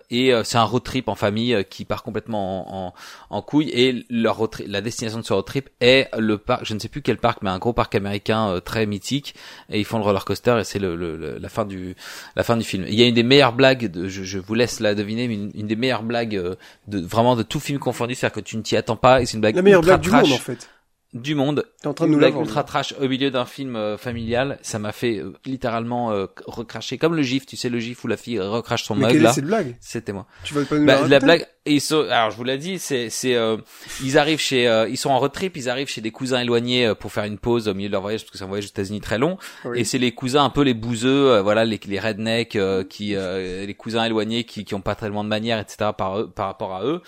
et 0.09 0.33
euh, 0.33 0.43
c'est 0.43 0.57
un 0.57 0.63
road 0.63 0.83
trip 0.83 1.07
en 1.09 1.15
famille 1.15 1.53
euh, 1.53 1.63
qui 1.63 1.83
part 1.85 2.03
complètement 2.03 2.85
en, 2.85 2.87
en, 2.87 2.93
en 3.37 3.41
couille. 3.41 3.69
Et 3.69 4.05
leur 4.09 4.37
road 4.37 4.51
tri- 4.51 4.67
la 4.67 4.81
destination 4.81 5.19
de 5.19 5.25
ce 5.25 5.33
road 5.33 5.45
trip 5.45 5.69
est 5.81 6.07
le 6.17 6.37
parc 6.37 6.65
je 6.65 6.73
ne 6.73 6.79
sais 6.79 6.87
plus 6.87 7.01
quel 7.01 7.17
parc 7.17 7.41
mais 7.41 7.49
un 7.49 7.59
gros 7.59 7.73
parc 7.73 7.95
américain 7.95 8.49
euh, 8.49 8.59
très 8.59 8.85
mythique. 8.85 9.35
Et 9.69 9.79
ils 9.79 9.85
font 9.85 9.97
le 9.97 10.03
roller 10.03 10.23
coaster 10.25 10.57
et 10.59 10.63
c'est 10.63 10.79
le, 10.79 10.95
le- 10.95 11.17
le- 11.17 11.37
la 11.37 11.49
fin 11.49 11.65
du 11.65 11.95
la 12.35 12.43
fin 12.43 12.55
du 12.57 12.63
film. 12.63 12.85
Il 12.87 12.95
y 12.95 13.03
a 13.03 13.07
une 13.07 13.15
des 13.15 13.23
meilleures 13.23 13.53
blagues 13.53 13.91
de, 13.91 14.07
je, 14.07 14.23
je 14.23 14.39
vous 14.39 14.53
laisse 14.55 14.79
la 14.79 14.95
deviner 14.95 15.27
mais 15.27 15.35
une, 15.35 15.51
une 15.53 15.67
des 15.67 15.75
meilleures 15.75 16.03
blagues 16.03 16.35
euh, 16.35 16.55
de 16.87 16.99
vraiment 16.99 17.35
de 17.35 17.43
tout 17.43 17.59
film 17.59 17.79
confondu 17.79 18.15
c'est-à-dire 18.15 18.35
que 18.35 18.39
tu 18.41 18.55
ne 18.57 18.61
t'y 18.61 18.77
attends 18.77 18.95
pas 18.95 19.21
et 19.21 19.25
c'est 19.25 19.33
une 19.33 19.41
blague 19.41 19.55
La 19.55 19.61
meilleure 19.61 19.81
ultra 19.81 19.97
blague 19.97 20.01
du 20.03 20.09
monde, 20.29 20.33
en 20.39 20.41
fait. 20.41 20.69
Du 21.13 21.35
monde 21.35 21.65
T'es 21.81 21.87
en 21.87 21.93
train 21.93 22.07
de 22.07 22.11
nous 22.11 22.19
la 22.19 22.29
ultra 22.29 22.63
trash 22.63 22.93
au 22.99 23.07
milieu 23.07 23.31
d'un 23.31 23.45
film 23.45 23.75
euh, 23.75 23.97
familial, 23.97 24.59
ça 24.61 24.79
m'a 24.79 24.91
fait 24.91 25.17
euh, 25.17 25.33
littéralement 25.45 26.11
euh, 26.11 26.27
recracher 26.45 26.97
comme 26.97 27.15
le 27.15 27.21
gif, 27.23 27.45
tu 27.45 27.55
sais 27.55 27.69
le 27.69 27.79
gif 27.79 28.03
où 28.03 28.07
la 28.07 28.17
fille 28.17 28.39
recrache 28.39 28.83
son 28.83 28.95
mug 28.95 29.15
là. 29.15 29.29
est 29.29 29.33
cette 29.33 29.45
blague? 29.45 29.75
C'était 29.79 30.13
moi. 30.13 30.27
Tu 30.43 30.53
vas 30.53 30.65
pas 30.65 30.77
nous 30.77 30.85
Bah, 30.85 31.07
la 31.07 31.19
blague, 31.19 31.47
et 31.69 31.73
ils 31.73 31.81
sont, 31.81 32.07
alors 32.09 32.31
je 32.31 32.37
vous 32.37 32.43
l'ai 32.43 32.57
dit, 32.57 32.79
c'est, 32.79 33.09
c'est, 33.11 33.35
euh, 33.35 33.57
ils 34.03 34.17
arrivent 34.17 34.39
chez, 34.39 34.67
euh, 34.67 34.89
ils 34.89 34.97
sont 34.97 35.11
en 35.11 35.19
road 35.19 35.31
trip, 35.31 35.55
ils 35.55 35.69
arrivent 35.69 35.87
chez 35.87 36.01
des 36.01 36.09
cousins 36.09 36.39
éloignés 36.39 36.87
euh, 36.87 36.95
pour 36.95 37.11
faire 37.11 37.25
une 37.25 37.37
pause 37.37 37.67
au 37.67 37.73
milieu 37.73 37.89
de 37.89 37.91
leur 37.91 38.01
voyage 38.01 38.21
parce 38.21 38.31
que 38.31 38.37
c'est 38.39 38.43
un 38.43 38.47
voyage 38.47 38.65
aux 38.65 38.69
États-Unis 38.69 39.01
très 39.01 39.19
long. 39.19 39.37
Oui. 39.65 39.79
Et 39.79 39.83
c'est 39.83 39.99
les 39.99 40.11
cousins 40.13 40.43
un 40.43 40.49
peu 40.49 40.63
les 40.63 40.73
bouseux, 40.73 41.39
voilà, 41.41 41.65
les, 41.65 41.79
les 41.85 41.99
rednecks, 41.99 42.55
euh, 42.55 42.83
qui, 42.83 43.15
euh, 43.15 43.65
les 43.67 43.73
cousins 43.75 44.03
éloignés 44.03 44.45
qui, 44.45 44.65
qui 44.65 44.73
ont 44.73 44.81
pas 44.81 44.95
tellement 44.95 45.23
de 45.23 45.29
manières, 45.29 45.59
etc. 45.59 45.91
par 45.95 46.19
eux, 46.19 46.31
par 46.31 46.47
rapport 46.47 46.73
à 46.73 46.83
eux. 46.83 47.01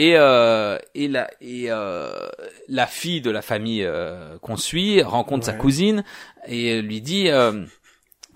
Et 0.00 0.12
euh, 0.16 0.78
et 0.94 1.08
la 1.08 1.28
et 1.40 1.66
euh, 1.70 2.08
la 2.68 2.86
fille 2.86 3.20
de 3.20 3.30
la 3.32 3.42
famille 3.42 3.82
euh, 3.84 4.38
qu'on 4.40 4.56
suit 4.56 5.02
rencontre 5.02 5.44
sa 5.44 5.52
cousine 5.58 6.04
et 6.46 6.80
lui 6.80 7.00
dit 7.00 7.28
euh, 7.30 7.64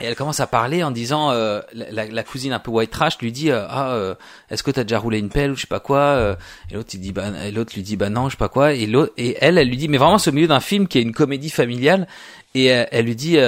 et 0.00 0.06
elle 0.06 0.16
commence 0.16 0.40
à 0.40 0.48
parler 0.48 0.82
en 0.82 0.90
disant 0.90 1.30
euh, 1.30 1.60
la, 1.72 2.06
la- 2.06 2.24
cousine 2.24 2.52
un 2.52 2.58
peu 2.58 2.72
white 2.72 2.90
trash 2.90 3.16
lui 3.20 3.30
dit 3.30 3.52
euh, 3.52 3.64
ah 3.68 4.14
est-ce 4.50 4.64
que 4.64 4.72
t'as 4.72 4.82
déjà 4.82 4.98
roulé 4.98 5.20
une 5.20 5.28
pelle 5.28 5.52
ou 5.52 5.54
je 5.54 5.60
sais 5.60 5.66
pas 5.68 5.78
quoi 5.78 6.24
et 6.70 6.74
l'autre 6.74 6.90
il 6.94 7.00
dit 7.00 7.12
bah 7.12 7.26
et 7.46 7.52
l'autre 7.52 7.72
lui 7.76 7.82
dit 7.82 7.94
bah 7.96 8.08
non 8.10 8.28
je 8.28 8.32
sais 8.32 8.38
pas 8.38 8.48
quoi 8.48 8.72
et 8.72 8.86
l'autre 8.86 9.12
et 9.16 9.36
elle 9.40 9.56
elle 9.56 9.68
lui 9.68 9.76
dit 9.76 9.86
mais 9.86 9.98
vraiment 9.98 10.18
c'est 10.18 10.30
au 10.30 10.34
milieu 10.34 10.48
d'un 10.48 10.58
film 10.58 10.88
qui 10.88 10.98
est 10.98 11.02
une 11.02 11.12
comédie 11.14 11.50
familiale 11.50 12.08
et 12.56 12.66
elle 12.66 13.04
lui 13.04 13.14
dit 13.14 13.38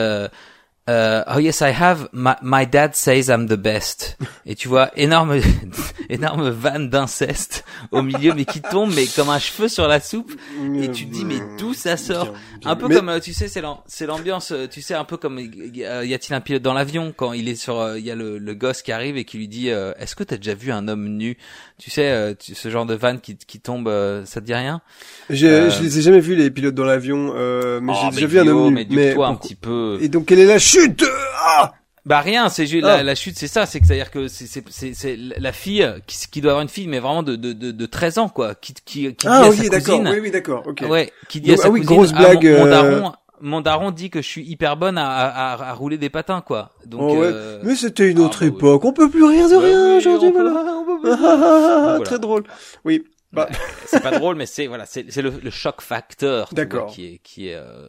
euh, 0.89 1.23
oh 1.35 1.39
yes 1.39 1.61
I 1.63 1.73
have. 1.79 2.09
My, 2.13 2.33
my 2.43 2.67
dad 2.67 2.95
says 2.95 3.29
I'm 3.29 3.47
the 3.47 3.55
best. 3.57 4.19
Et 4.47 4.55
tu 4.55 4.69
vois 4.69 4.91
énorme 4.97 5.39
énorme 6.11 6.51
vanne 6.51 6.91
d'inceste 6.91 7.65
au 7.91 8.03
milieu 8.03 8.35
mais 8.35 8.45
qui 8.45 8.61
tombe 8.61 8.93
mais 8.95 9.07
comme 9.07 9.31
un 9.31 9.39
cheveu 9.39 9.69
sur 9.69 9.89
la 9.89 10.01
soupe. 10.01 10.33
Et 10.81 10.91
tu 10.91 11.07
te 11.07 11.13
dis 11.15 11.25
mais 11.25 11.39
d'où 11.59 11.73
ça 11.73 11.97
sort 11.97 12.25
Bien, 12.27 12.35
bien. 12.61 12.71
un 12.71 12.77
peu 12.77 12.89
Mais- 12.89 12.95
comme 12.97 13.09
euh, 13.09 13.21
tu 13.21 13.33
sais 13.33 13.49
c'est 13.49 13.61
l'am- 13.63 13.79
c'est 13.87 14.05
l'ambiance 14.07 14.53
euh, 14.53 14.67
tu 14.69 14.83
sais 14.83 14.93
un 14.95 15.05
peu 15.05 15.17
comme 15.17 15.39
y 15.41 15.85
a-t-il 15.85 16.35
un 16.35 16.41
pilote 16.43 16.63
dans 16.63 16.75
l'avion 16.75 17.15
quand 17.17 17.33
il 17.33 17.49
est 17.49 17.55
sur 17.55 17.97
il 17.97 18.05
y 18.05 18.11
a 18.11 18.15
le, 18.15 18.37
le 18.39 18.55
gosse 18.55 18.83
qui 18.83 18.93
arrive 18.93 19.17
et 19.17 19.25
qui 19.25 19.39
lui 19.39 19.49
dit 19.49 19.71
euh, 19.71 19.93
est-ce 19.99 20.15
que 20.15 20.25
t'as 20.25 20.37
déjà 20.37 20.55
vu 20.55 20.71
un 20.73 20.87
homme 20.89 21.09
nu? 21.09 21.39
Tu 21.79 21.91
sais 21.91 22.37
tu- 22.39 22.55
ce 22.55 22.69
genre 22.71 22.85
de 22.87 22.95
vanne 22.95 23.21
qui 23.21 23.37
qui 23.37 23.59
tombe 23.61 23.89
ça 24.27 24.41
te 24.41 24.47
dit 24.47 24.55
rien? 24.55 24.83
Euh, 25.31 25.71
Je 25.71 25.83
les 25.83 25.99
ai 25.99 26.03
jamais 26.03 26.21
vus 26.21 26.37
les 26.37 26.51
pilotes 26.51 26.75
dans 26.75 26.85
l'avion, 26.85 27.33
mais 27.81 27.93
Oh, 27.95 27.99
j'ai 28.01 28.07
mais 28.09 28.13
déjà 28.17 28.27
vu 28.27 28.39
un 28.41 28.47
homme 28.49 28.75
mais 28.75 28.85
nu. 28.85 29.15
toi 29.15 29.29
un 29.29 29.35
petit 29.37 29.55
peu. 29.55 29.99
Et 30.03 30.09
donc 30.09 30.27
quelle 30.27 30.39
est 30.41 30.45
la 30.47 30.59
chute 30.81 31.05
Ah 31.43 31.73
Bah 32.07 32.21
rien, 32.21 32.49
c'est 32.49 32.67
juste 32.67 32.85
Ah. 32.85 32.97
la, 32.99 33.03
la 33.03 33.15
chute, 33.15 33.37
c'est 33.39 33.49
ça, 33.49 33.65
c'est 33.67 33.81
que 33.81 33.87
c'est 33.87 33.95
à 33.95 33.97
dire 33.97 34.11
que 34.11 34.29
c'est 34.29 35.17
la 35.39 35.53
fille 35.53 35.89
qui, 36.07 36.19
qui 36.31 36.41
doit 36.41 36.53
avoir 36.53 36.63
une 36.63 36.69
fille, 36.69 36.87
mais 36.89 36.99
vraiment 36.99 37.23
de 37.23 37.37
de 37.37 37.53
de, 37.53 37.71
de 37.73 37.87
13 37.87 38.19
ans 38.19 38.29
quoi, 38.29 38.55
qui 38.55 38.75
qui 38.85 39.15
qui 39.15 39.27
Ah 39.27 39.41
dit 39.43 39.47
à 39.47 39.51
oui, 39.51 39.57
sa 39.57 39.69
d'accord. 39.71 39.99
cousine, 40.01 40.09
Oui, 40.13 40.19
oui, 40.21 40.31
d'accord. 40.31 40.63
Ok. 40.67 40.85
ouais, 40.89 41.13
qui 41.29 41.41
dit 41.41 41.49
Donc, 41.51 41.59
à 41.59 41.63
sa 41.63 41.69
ah 41.69 41.71
oui, 41.71 41.81
cousine, 41.81 41.97
grosse 41.97 42.11
ah, 42.15 42.19
blague, 42.19 42.45
mon, 42.47 42.59
mon 42.59 42.67
euh, 42.67 42.71
daron, 42.71 43.13
mon 43.41 43.61
daron 43.63 43.91
dit 43.91 44.11
que 44.11 44.21
je 44.23 44.29
suis 44.29 44.45
hyper 44.45 44.77
bonne 44.77 44.99
à 44.99 45.09
à, 45.11 45.55
à, 45.55 45.69
à 45.71 45.73
rouler 45.73 45.97
des 45.99 46.11
patins 46.11 46.41
quoi. 46.43 46.71
Donc 46.85 47.01
Oh, 47.03 47.17
ouais. 47.17 47.27
euh, 47.33 47.61
Mais 47.63 47.75
c'était 47.75 48.11
une 48.11 48.19
ah, 48.19 48.27
autre 48.27 48.41
bah 48.45 48.51
oui. 48.51 48.57
époque. 48.59 48.85
On 48.85 48.93
peut 48.93 49.09
plus 49.11 49.25
rire 49.25 49.49
de 49.49 49.55
bah 49.57 49.61
rien 49.63 49.89
oui, 49.93 49.97
aujourd'hui. 49.97 50.29
on 50.29 50.33
peut- 50.33 50.43
Voilà. 50.43 50.61
peut- 51.03 51.11
Ah, 51.11 51.17
ah, 51.19 51.27
ah, 51.27 51.75
ah, 51.77 51.81
voilà. 51.91 52.05
Très 52.05 52.19
drôle. 52.19 52.45
Oui. 52.85 53.03
Bah, 53.33 53.49
c'est 53.87 54.01
pas 54.03 54.13
drôle, 54.13 54.37
mais 54.37 54.47
c'est 54.47 54.69
voilà, 54.69 54.87
c'est 54.87 55.11
le, 55.21 55.33
le 55.43 55.51
choc 55.51 55.81
facteur 55.81 56.49
D'accord. 56.53 56.87
qui 56.93 57.07
est 57.07 57.19
qui 57.25 57.49
est. 57.49 57.57
euh, 57.57 57.89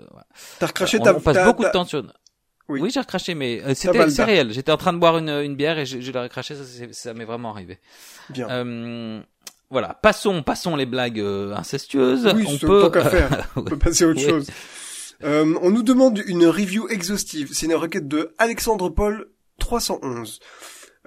t'as 0.58 0.66
recraché 0.68 0.98
on, 1.00 1.04
ta. 1.04 1.16
on 1.16 1.20
passe 1.20 1.46
beaucoup 1.46 1.64
de 1.64 1.70
temps 1.70 1.86
sur. 1.86 2.02
Oui. 2.68 2.80
Oui, 2.82 2.90
j'ai 2.92 3.00
recraché, 3.00 3.36
mais 3.36 3.62
euh, 3.64 3.74
c'était 3.76 4.10
c'est 4.10 4.24
réel. 4.24 4.52
J'étais 4.52 4.72
en 4.72 4.78
train 4.78 4.92
de 4.94 4.98
boire 4.98 5.18
une, 5.20 5.30
une 5.30 5.56
bière 5.56 5.78
et 5.78 5.86
je, 5.86 6.02
je 6.02 6.12
l'ai 6.12 6.20
recraché, 6.20 6.56
ça, 6.56 6.64
ça 6.92 7.14
m'est 7.14 7.26
vraiment 7.26 7.52
arrivé. 7.52 7.78
Bien. 8.30 8.50
Euh, 8.50 9.22
voilà, 9.70 9.94
passons, 10.02 10.42
passons 10.44 10.76
les 10.76 10.86
blagues 10.86 11.20
euh, 11.20 11.54
incestueuses. 11.56 12.32
Oui, 12.36 12.44
on 12.48 12.52
c'est 12.58 12.66
peut. 12.66 12.90
tant 12.92 13.10
faire. 13.10 13.50
On 13.56 13.62
peut 13.64 13.78
passer 13.78 14.04
à 14.06 14.08
autre 14.08 14.22
Oui. 14.24 14.30
chose. 14.30 14.48
Euh, 15.24 15.56
on 15.62 15.70
nous 15.72 15.84
demande 15.84 16.22
une 16.26 16.46
review 16.46 16.88
exhaustive. 16.90 17.50
C'est 17.54 17.68
une 17.68 17.76
requête 17.76 18.08
de 18.08 18.34
Alexandre 18.38 18.90
Paul 18.90 19.28
311. 19.60 20.40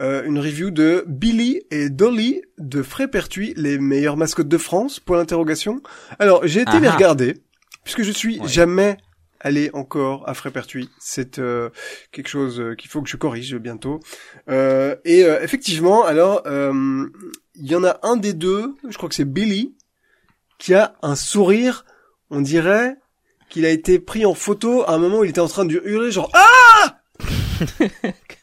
Euh, 0.01 0.23
une 0.25 0.39
review 0.39 0.71
de 0.71 1.05
Billy 1.09 1.63
et 1.73 1.91
Dolly 1.91 2.43
de 2.59 2.83
Frépertuis, 2.83 3.53
les 3.57 3.79
meilleures 3.81 4.17
mascottes 4.17 4.47
de 4.49 4.59
France, 4.59 5.01
point 5.01 5.19
d'interrogation. 5.19 5.83
Alors, 6.21 6.47
j'ai 6.47 6.61
été 6.61 6.71
Ah 6.75 6.81
les 6.81 6.87
ah. 6.87 6.93
regarder, 6.95 7.35
puisque 7.83 8.03
je 8.03 8.13
suis 8.13 8.39
Ouais. 8.39 8.47
jamais 8.49 8.97
allé 9.41 9.71
encore 9.73 10.29
à 10.29 10.35
Frépertuis. 10.35 10.91
C'est 10.99 11.39
euh, 11.39 11.71
quelque 12.13 12.29
chose 12.29 12.61
euh, 12.61 12.75
qu'il 12.75 12.91
faut 12.91 13.03
que 13.03 13.09
je 13.09 13.17
corrige 13.17 13.57
bientôt. 13.57 14.01
Euh, 14.49 14.97
et 15.05 15.25
euh, 15.25 15.43
effectivement, 15.43 16.05
alors, 16.05 16.43
euh, 16.47 17.07
il 17.55 17.71
y 17.71 17.75
en 17.75 17.85
a 17.85 17.99
un 18.03 18.17
des 18.17 18.33
deux, 18.33 18.75
je 18.89 18.97
crois 18.97 19.09
que 19.09 19.15
c'est 19.15 19.25
Billy, 19.25 19.77
qui 20.59 20.75
a 20.75 20.95
un 21.03 21.17
sourire, 21.17 21.85
on 22.31 22.41
dirait 22.41 22.97
qu'il 23.49 23.65
a 23.65 23.71
été 23.71 23.99
pris 23.99 24.27
en 24.27 24.35
photo 24.35 24.83
à 24.83 24.93
un 24.93 24.99
moment 24.99 25.21
où 25.21 25.25
il 25.25 25.31
était 25.31 25.41
en 25.41 25.49
train 25.49 25.65
de 25.65 25.81
hurler 25.85 26.11
genre 26.11 26.31
ah 26.35 27.01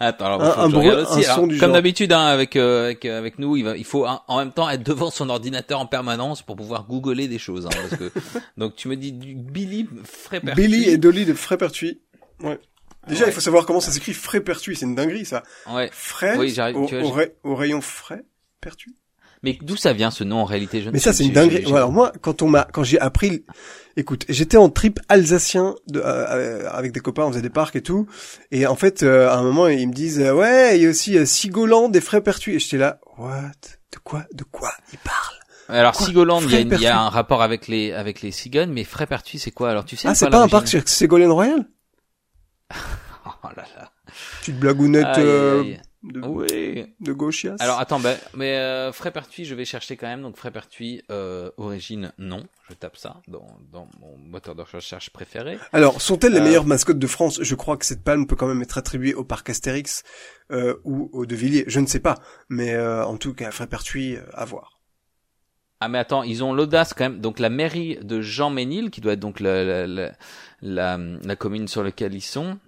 Attends, 0.00 0.26
alors, 0.26 0.42
Un- 0.42 0.64
un 0.64 0.68
bruit- 0.68 0.90
aussi. 0.90 1.20
un 1.20 1.22
son 1.22 1.30
Alors, 1.32 1.46
du 1.48 1.58
comme 1.58 1.72
d'habitude, 1.72 2.12
hein, 2.12 2.24
avec, 2.26 2.56
euh, 2.56 2.84
avec 2.86 3.04
euh, 3.04 3.18
avec 3.18 3.38
nous, 3.38 3.56
il 3.56 3.62
va, 3.64 3.76
il 3.76 3.84
faut 3.84 4.06
hein, 4.06 4.22
en 4.28 4.38
même 4.38 4.52
temps 4.52 4.68
être 4.70 4.82
devant 4.82 5.10
son 5.10 5.28
ordinateur 5.28 5.80
en 5.80 5.86
permanence 5.86 6.42
pour 6.42 6.56
pouvoir 6.56 6.84
googler 6.86 7.28
des 7.28 7.38
choses. 7.38 7.66
Hein, 7.66 7.70
parce 7.72 7.96
que 8.00 8.10
donc 8.56 8.76
tu 8.76 8.88
me 8.88 8.96
dis 8.96 9.12
du 9.12 9.34
Billy 9.34 9.88
Frépertuis. 10.04 10.62
Billy 10.66 10.88
et 10.88 10.96
Dolly 10.98 11.24
de 11.24 11.34
Frépertuis. 11.34 12.00
Ouais. 12.42 12.58
Déjà, 13.08 13.24
Ouais. 13.24 13.30
il 13.30 13.34
faut 13.34 13.40
savoir 13.40 13.66
comment 13.66 13.80
ça 13.80 13.90
s'écrit 13.92 14.14
Frépertuis, 14.14 14.76
c'est 14.76 14.86
une 14.86 14.94
dinguerie 14.94 15.24
ça. 15.26 15.42
Ouais. 15.70 15.90
Frais 15.92 16.36
Oui, 16.38 16.50
j'arrive, 16.50 16.76
au, 16.78 16.86
tu 16.86 16.98
vois, 16.98 17.08
au 17.08 17.12
ray- 17.12 17.32
au 17.44 17.54
rayon 17.54 17.80
frais 17.80 18.24
pertuis. 18.60 18.94
Mais 19.42 19.58
d'où 19.60 19.76
ça 19.76 19.92
vient 19.92 20.10
ce 20.10 20.24
nom 20.24 20.38
en 20.38 20.44
réalité? 20.46 20.80
Je 20.80 20.86
ne 20.86 20.92
Mais 20.92 20.98
ça 20.98 21.12
c'est 21.12 21.24
une 21.26 21.32
dinguerie. 21.32 21.66
Alors 21.66 21.92
moi 21.92 22.12
quand 22.22 22.40
on 22.40 22.48
m'a 22.48 22.66
quand 22.72 22.82
j'ai 22.82 22.98
appris 22.98 23.44
écoute, 23.96 24.24
j'étais 24.28 24.56
en 24.56 24.68
trip 24.68 25.00
alsacien 25.08 25.74
de, 25.88 26.00
euh, 26.00 26.04
euh, 26.04 26.68
avec 26.70 26.92
des 26.92 27.00
copains, 27.00 27.24
on 27.24 27.30
faisait 27.30 27.42
des 27.42 27.50
parcs 27.50 27.76
et 27.76 27.82
tout. 27.82 28.06
Et 28.50 28.66
en 28.66 28.76
fait 28.76 29.02
euh, 29.02 29.28
à 29.30 29.36
un 29.36 29.42
moment 29.42 29.66
ils 29.68 29.88
me 29.88 29.92
disent 29.92 30.20
euh, 30.20 30.32
ouais, 30.34 30.76
il 30.78 30.82
y 30.82 30.86
a 30.86 30.90
aussi 30.90 31.16
euh, 31.18 31.24
Sigoland 31.26 31.88
des 31.88 32.00
Frépertuis 32.00 32.54
et 32.54 32.58
j'étais 32.58 32.78
là 32.78 33.00
what? 33.18 33.52
De 33.92 33.98
quoi? 34.02 34.24
De 34.32 34.44
quoi? 34.44 34.72
Ils 34.92 34.98
parlent. 34.98 35.38
Alors 35.68 35.94
Sigoland, 35.94 36.40
il 36.42 36.72
y, 36.78 36.82
y 36.82 36.86
a 36.86 37.00
un 37.00 37.08
rapport 37.08 37.40
avec 37.40 37.68
les 37.68 37.92
avec 37.92 38.20
les 38.20 38.30
cigognes, 38.32 38.70
mais 38.72 38.84
Frépertuis 38.84 39.38
c'est 39.38 39.50
quoi? 39.50 39.70
Alors 39.70 39.84
tu 39.84 39.96
sais 39.96 40.08
Ah, 40.08 40.14
c'est 40.14 40.28
pas 40.28 40.42
un 40.42 40.48
parc 40.48 40.66
chez 40.66 40.82
Ségolène 40.84 41.30
Royal? 41.30 41.64
Oh 43.26 43.48
là 43.56 43.64
là. 43.76 43.90
Petite 44.40 44.58
blagounette 44.58 45.04
Aïe, 45.06 45.20
aïe, 45.22 45.26
euh, 45.26 45.62
aïe. 45.62 45.80
De, 46.04 46.20
Oui. 46.20 46.94
de 47.00 47.12
gauchias. 47.12 47.56
Alors 47.60 47.78
attends, 47.80 47.98
ben, 47.98 48.16
mais 48.34 48.56
euh, 48.58 48.92
Frépertuis, 48.92 49.44
je 49.44 49.54
vais 49.54 49.64
chercher 49.64 49.96
quand 49.96 50.06
même. 50.06 50.22
Donc 50.22 50.36
Frépertuis, 50.36 51.02
euh, 51.10 51.50
origine 51.56 52.12
non. 52.18 52.44
Je 52.68 52.74
tape 52.74 52.96
ça 52.96 53.20
dans, 53.28 53.46
dans 53.72 53.88
mon 54.00 54.16
moteur 54.18 54.54
de 54.54 54.62
recherche 54.62 55.10
préféré. 55.10 55.58
Alors, 55.72 56.00
sont-elles 56.00 56.32
les 56.32 56.38
Euh, 56.40 56.44
meilleures 56.44 56.66
mascottes 56.66 56.98
de 56.98 57.06
France? 57.06 57.38
Je 57.42 57.54
crois 57.54 57.76
que 57.76 57.84
cette 57.86 58.02
palme 58.04 58.26
peut 58.26 58.36
quand 58.36 58.46
même 58.46 58.62
être 58.62 58.78
attribuée 58.78 59.14
au 59.14 59.24
parc 59.24 59.50
Astérix 59.50 60.02
euh, 60.52 60.76
ou 60.84 61.10
au 61.12 61.26
De 61.26 61.34
Villiers. 61.34 61.64
Je 61.66 61.80
ne 61.80 61.86
sais 61.86 62.00
pas, 62.00 62.14
mais 62.48 62.74
euh, 62.74 63.04
en 63.04 63.16
tout 63.16 63.34
cas, 63.34 63.50
Frépertuis, 63.50 64.16
euh, 64.16 64.22
à 64.34 64.44
voir. 64.44 64.78
Ah 65.80 65.88
mais 65.88 65.98
attends, 65.98 66.22
ils 66.22 66.42
ont 66.42 66.54
l'audace 66.54 66.94
quand 66.94 67.04
même. 67.04 67.20
Donc 67.20 67.38
la 67.38 67.50
mairie 67.50 67.98
de 68.02 68.20
Jean 68.22 68.48
Ménil, 68.48 68.90
qui 68.90 69.00
doit 69.02 69.12
être 69.14 69.20
donc 69.20 69.40
la, 69.40 69.64
la, 69.64 69.86
la, 69.86 70.12
la, 70.62 70.98
la 71.22 71.36
commune 71.36 71.68
sur 71.68 71.82
laquelle 71.82 72.14
ils 72.14 72.20
sont. 72.22 72.58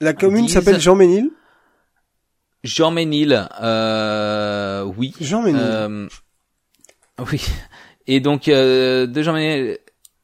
La 0.00 0.12
commune 0.14 0.46
Disent- 0.46 0.54
s'appelle 0.54 0.80
Jean 0.80 0.96
Ménil? 0.96 1.30
Jean 2.64 2.90
Ménil, 2.90 3.48
euh, 3.60 4.82
oui. 4.96 5.14
Jean 5.20 5.42
Ménil. 5.42 5.60
Euh, 5.62 6.08
oui. 7.30 7.44
Et 8.06 8.20
donc 8.20 8.48
euh, 8.48 9.06
de 9.06 9.22
Jean 9.22 9.32
Ménil. 9.32 9.78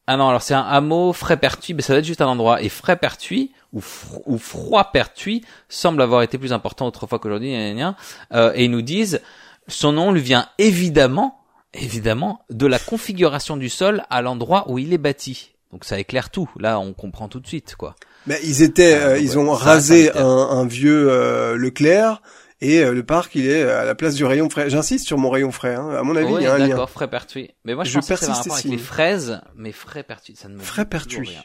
Ah 0.06 0.18
non, 0.18 0.28
alors 0.28 0.42
c'est 0.42 0.54
un 0.54 0.60
hameau 0.60 1.14
Frépertuis, 1.14 1.72
mais 1.72 1.80
ça 1.80 1.94
doit 1.94 2.00
être 2.00 2.04
juste 2.04 2.20
un 2.20 2.26
endroit. 2.26 2.60
Et 2.60 2.68
Frépertuis 2.68 3.52
ou, 3.72 3.80
Fro- 3.80 4.22
ou 4.26 4.36
Froidpertuis 4.36 5.42
semble 5.70 6.02
avoir 6.02 6.20
été 6.22 6.36
plus 6.36 6.52
important 6.52 6.86
autrefois 6.86 7.18
qu'aujourd'hui. 7.18 7.54
Euh, 7.56 8.52
et 8.54 8.64
ils 8.66 8.70
nous 8.70 8.82
disent, 8.82 9.22
son 9.66 9.92
nom 9.92 10.12
lui 10.12 10.20
vient 10.20 10.46
évidemment, 10.58 11.40
évidemment, 11.72 12.44
de 12.50 12.66
la 12.66 12.78
configuration 12.78 13.56
du 13.56 13.70
sol 13.70 14.04
à 14.10 14.20
l'endroit 14.20 14.70
où 14.70 14.78
il 14.78 14.92
est 14.92 14.98
bâti. 14.98 15.52
Donc 15.72 15.86
ça 15.86 15.98
éclaire 15.98 16.28
tout. 16.28 16.50
Là, 16.58 16.78
on 16.78 16.92
comprend 16.92 17.28
tout 17.28 17.40
de 17.40 17.46
suite, 17.46 17.74
quoi. 17.76 17.94
Mais 18.26 18.38
ils 18.42 18.62
étaient, 18.62 18.94
Ah, 18.94 19.06
euh, 19.08 19.18
ils 19.18 19.38
ont 19.38 19.50
rasé 19.52 20.10
un, 20.16 20.24
un 20.26 20.66
vieux 20.66 21.10
euh, 21.10 21.56
Leclerc 21.56 22.22
et 22.60 22.80
euh, 22.82 22.92
le 22.92 23.02
parc 23.04 23.34
il 23.34 23.46
est 23.50 23.62
à 23.64 23.84
la 23.84 23.94
place 23.94 24.14
du 24.14 24.24
rayon 24.24 24.48
frais. 24.48 24.70
J'insiste 24.70 25.06
sur 25.06 25.18
mon 25.18 25.28
rayon 25.30 25.50
frais. 25.52 25.74
Hein. 25.74 25.90
À 25.90 26.02
mon 26.02 26.16
avis, 26.16 26.32
il 26.34 26.42
y 26.42 26.46
a 26.46 26.54
un 26.54 26.58
lien. 26.58 26.68
d'accord, 26.68 26.88
frais 26.90 27.08
pertuis. 27.08 27.50
Mais 27.64 27.74
moi, 27.74 27.84
je, 27.84 27.90
Je 27.90 27.94
pense 27.98 28.08
que 28.08 28.16
ça 28.16 28.24
a 28.26 28.28
un 28.28 28.28
persiste 28.32 28.44
rapport 28.44 28.54
avec 28.54 28.64
ici. 28.64 28.76
les 28.76 28.82
fraises, 28.82 29.40
mais 29.56 29.72
frais 29.72 30.02
pertuis, 30.02 30.36
ça 30.36 30.48
ne 30.48 30.54
me 30.54 30.60
Frais 30.60 30.86
pertuis. 30.86 31.36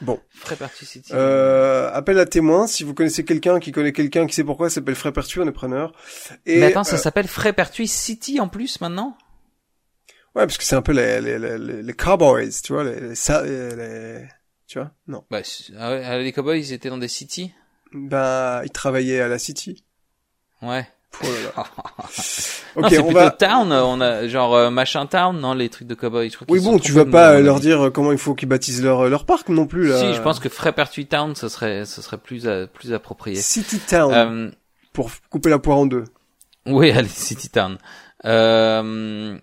Bon. 0.00 0.18
Frais 0.30 0.56
pertuis 0.56 0.86
City. 0.86 1.12
Euh, 1.14 1.88
appel 1.92 2.18
à 2.18 2.26
témoins. 2.26 2.66
Si 2.66 2.82
vous 2.82 2.94
connaissez 2.94 3.24
quelqu'un 3.24 3.60
qui 3.60 3.70
connaît 3.70 3.92
quelqu'un 3.92 4.26
qui 4.26 4.34
sait 4.34 4.42
pourquoi, 4.42 4.68
ça 4.68 4.76
s'appelle 4.76 4.96
Frépertu, 4.96 5.40
on 5.40 5.46
est 5.46 5.52
preneur. 5.52 5.92
Et, 6.44 6.58
mais 6.58 6.66
attends, 6.66 6.82
ça 6.82 6.96
euh, 6.96 6.98
s'appelle 6.98 7.28
frais 7.28 7.52
pertuis 7.52 7.86
City 7.86 8.40
en 8.40 8.48
plus 8.48 8.80
maintenant? 8.80 9.16
Ouais, 10.34 10.44
parce 10.46 10.58
que 10.58 10.64
c'est 10.64 10.74
un 10.74 10.82
peu 10.82 10.90
les, 10.92 11.20
les, 11.20 11.38
les, 11.38 11.56
les- 11.58 11.82
les 11.84 11.92
cowboys, 11.92 12.50
tu 12.64 12.72
vois, 12.72 12.82
les- 12.82 12.98
les- 13.00 14.26
tu 14.66 14.78
vois, 14.78 14.90
non. 15.06 15.24
Bah, 15.30 15.40
ah 15.78 15.88
ah, 15.88 16.18
les 16.18 16.32
cowboys, 16.32 16.58
ils 16.58 16.72
étaient 16.72 16.88
dans 16.88 16.98
des 16.98 17.08
cities? 17.08 17.52
Ben, 17.92 18.62
ils 18.64 18.70
travaillaient 18.70 19.20
à 19.20 19.28
la 19.28 19.38
City. 19.38 19.84
Ouais. 20.62 20.86
Oh 21.22 21.26
là 21.26 21.40
là. 21.42 21.52
non, 22.76 22.82
ok, 22.82 22.90
c'est 22.90 22.98
on 22.98 23.12
va. 23.12 23.30
town, 23.30 23.72
on 23.72 24.00
a 24.00 24.26
genre 24.26 24.54
euh, 24.54 24.70
machin 24.70 25.06
town, 25.06 25.38
non, 25.38 25.54
les 25.54 25.68
trucs 25.68 25.86
de 25.86 25.94
cowboys. 25.94 26.28
je 26.28 26.36
crois 26.36 26.46
Oui, 26.50 26.60
bon, 26.60 26.78
tu 26.78 26.90
vas 26.90 27.04
pas 27.04 27.34
mon 27.34 27.40
leur 27.40 27.60
dire 27.60 27.90
comment 27.94 28.10
il 28.10 28.18
faut 28.18 28.34
qu'ils 28.34 28.48
baptisent 28.48 28.82
leur 28.82 29.08
leur 29.08 29.24
parc 29.24 29.48
non 29.48 29.66
plus 29.66 29.86
là. 29.88 30.00
Si, 30.00 30.12
je 30.14 30.20
pense 30.20 30.40
que 30.40 30.48
frais 30.48 30.72
pertuis 30.72 31.06
town, 31.06 31.36
ce 31.36 31.48
serait, 31.48 31.84
ce 31.84 32.02
serait 32.02 32.18
plus, 32.18 32.46
euh, 32.46 32.66
plus 32.66 32.92
approprié. 32.92 33.36
City 33.36 33.78
Town 33.78 34.12
Euh, 34.12 34.50
pour 34.92 35.10
couper 35.30 35.50
la 35.50 35.58
poire 35.58 35.78
en 35.78 35.86
deux. 35.86 36.04
Oui, 36.66 36.90
allez, 36.96 37.08
City 37.08 37.48
Town. 37.48 37.78
Euh, 38.24 39.38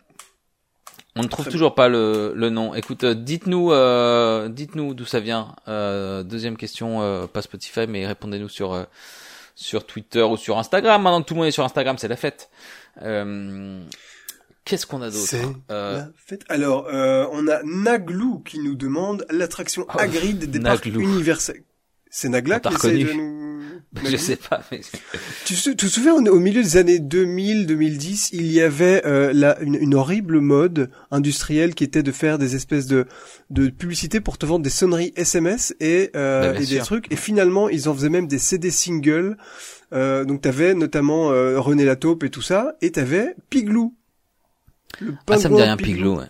on 1.15 1.23
ne 1.23 1.27
trouve 1.27 1.47
toujours 1.49 1.75
pas 1.75 1.87
le, 1.89 2.33
le 2.35 2.49
nom. 2.49 2.73
Écoute, 2.73 3.03
euh, 3.03 3.13
dites-nous, 3.13 3.71
euh, 3.71 4.47
dites-nous 4.49 4.93
d'où 4.93 5.05
ça 5.05 5.19
vient. 5.19 5.55
Euh, 5.67 6.23
deuxième 6.23 6.55
question, 6.57 7.01
euh, 7.01 7.27
pas 7.27 7.41
Spotify, 7.41 7.85
mais 7.87 8.05
répondez-nous 8.07 8.49
sur 8.49 8.73
euh, 8.73 8.83
sur 9.55 9.85
Twitter 9.85 10.21
ou 10.23 10.37
sur 10.37 10.57
Instagram. 10.57 11.01
Maintenant 11.01 11.21
que 11.21 11.27
tout 11.27 11.33
le 11.33 11.39
monde 11.39 11.47
est 11.47 11.51
sur 11.51 11.65
Instagram, 11.65 11.97
c'est 11.97 12.07
la 12.07 12.15
fête. 12.15 12.49
Euh, 13.01 13.81
Qu'est-ce 14.63 14.85
qu'on 14.85 15.01
a 15.01 15.09
d'autre 15.09 15.25
C'est 15.27 15.41
Euh, 15.71 15.97
la 15.97 16.07
fête. 16.15 16.43
Alors, 16.47 16.87
euh, 16.87 17.25
on 17.31 17.47
a 17.47 17.61
Naglou 17.63 18.39
qui 18.45 18.59
nous 18.59 18.75
demande 18.75 19.25
l'attraction 19.31 19.85
Oh, 19.89 19.97
Hagrid 19.99 20.49
des 20.51 20.59
parcs 20.59 20.85
Naglou. 20.85 21.01
universels. 21.01 21.63
C'est 22.13 22.27
Nagla 22.29 22.59
qui 22.59 22.73
essaye 22.73 23.05
de 23.05 23.13
nous... 23.13 23.61
je 24.05 24.15
sais 24.17 24.35
pas. 24.35 24.61
Mais... 24.71 24.81
Tu 25.45 25.55
te, 25.55 25.69
tu 25.71 25.75
te 25.75 25.85
souviens, 25.87 26.13
au 26.15 26.39
milieu 26.39 26.61
des 26.61 26.77
années 26.77 26.99
2000-2010, 26.99 28.29
il 28.33 28.51
y 28.51 28.61
avait 28.61 29.01
euh, 29.05 29.31
la, 29.33 29.59
une, 29.61 29.75
une 29.75 29.95
horrible 29.95 30.39
mode 30.39 30.91
industrielle 31.09 31.73
qui 31.73 31.83
était 31.83 32.03
de 32.03 32.11
faire 32.11 32.37
des 32.37 32.55
espèces 32.55 32.85
de, 32.85 33.05
de 33.49 33.69
publicités 33.69 34.19
pour 34.21 34.37
te 34.37 34.45
vendre 34.45 34.63
des 34.63 34.69
sonneries 34.69 35.13
SMS 35.15 35.73
et, 35.79 36.11
euh, 36.15 36.53
Bah, 36.53 36.59
et 36.59 36.65
des 36.65 36.79
trucs. 36.79 37.11
Et 37.11 37.15
finalement, 37.15 37.69
ils 37.69 37.89
en 37.89 37.93
faisaient 37.95 38.09
même 38.09 38.27
des 38.27 38.39
CD 38.39 38.71
singles. 38.71 39.37
Euh, 39.93 40.23
donc 40.25 40.41
t'avais 40.41 40.73
notamment 40.73 41.31
euh, 41.31 41.59
René 41.59 41.83
Lataupe 41.85 42.23
et 42.23 42.29
tout 42.29 42.41
ça, 42.41 42.75
et 42.81 42.91
t'avais 42.91 43.35
Piglou. 43.49 43.95
Le 44.99 45.13
Ah, 45.27 45.37
ça 45.37 45.49
me 45.49 45.55
dit 45.55 45.61
rien, 45.63 45.75
Piglou. 45.77 46.17
ouais. 46.19 46.25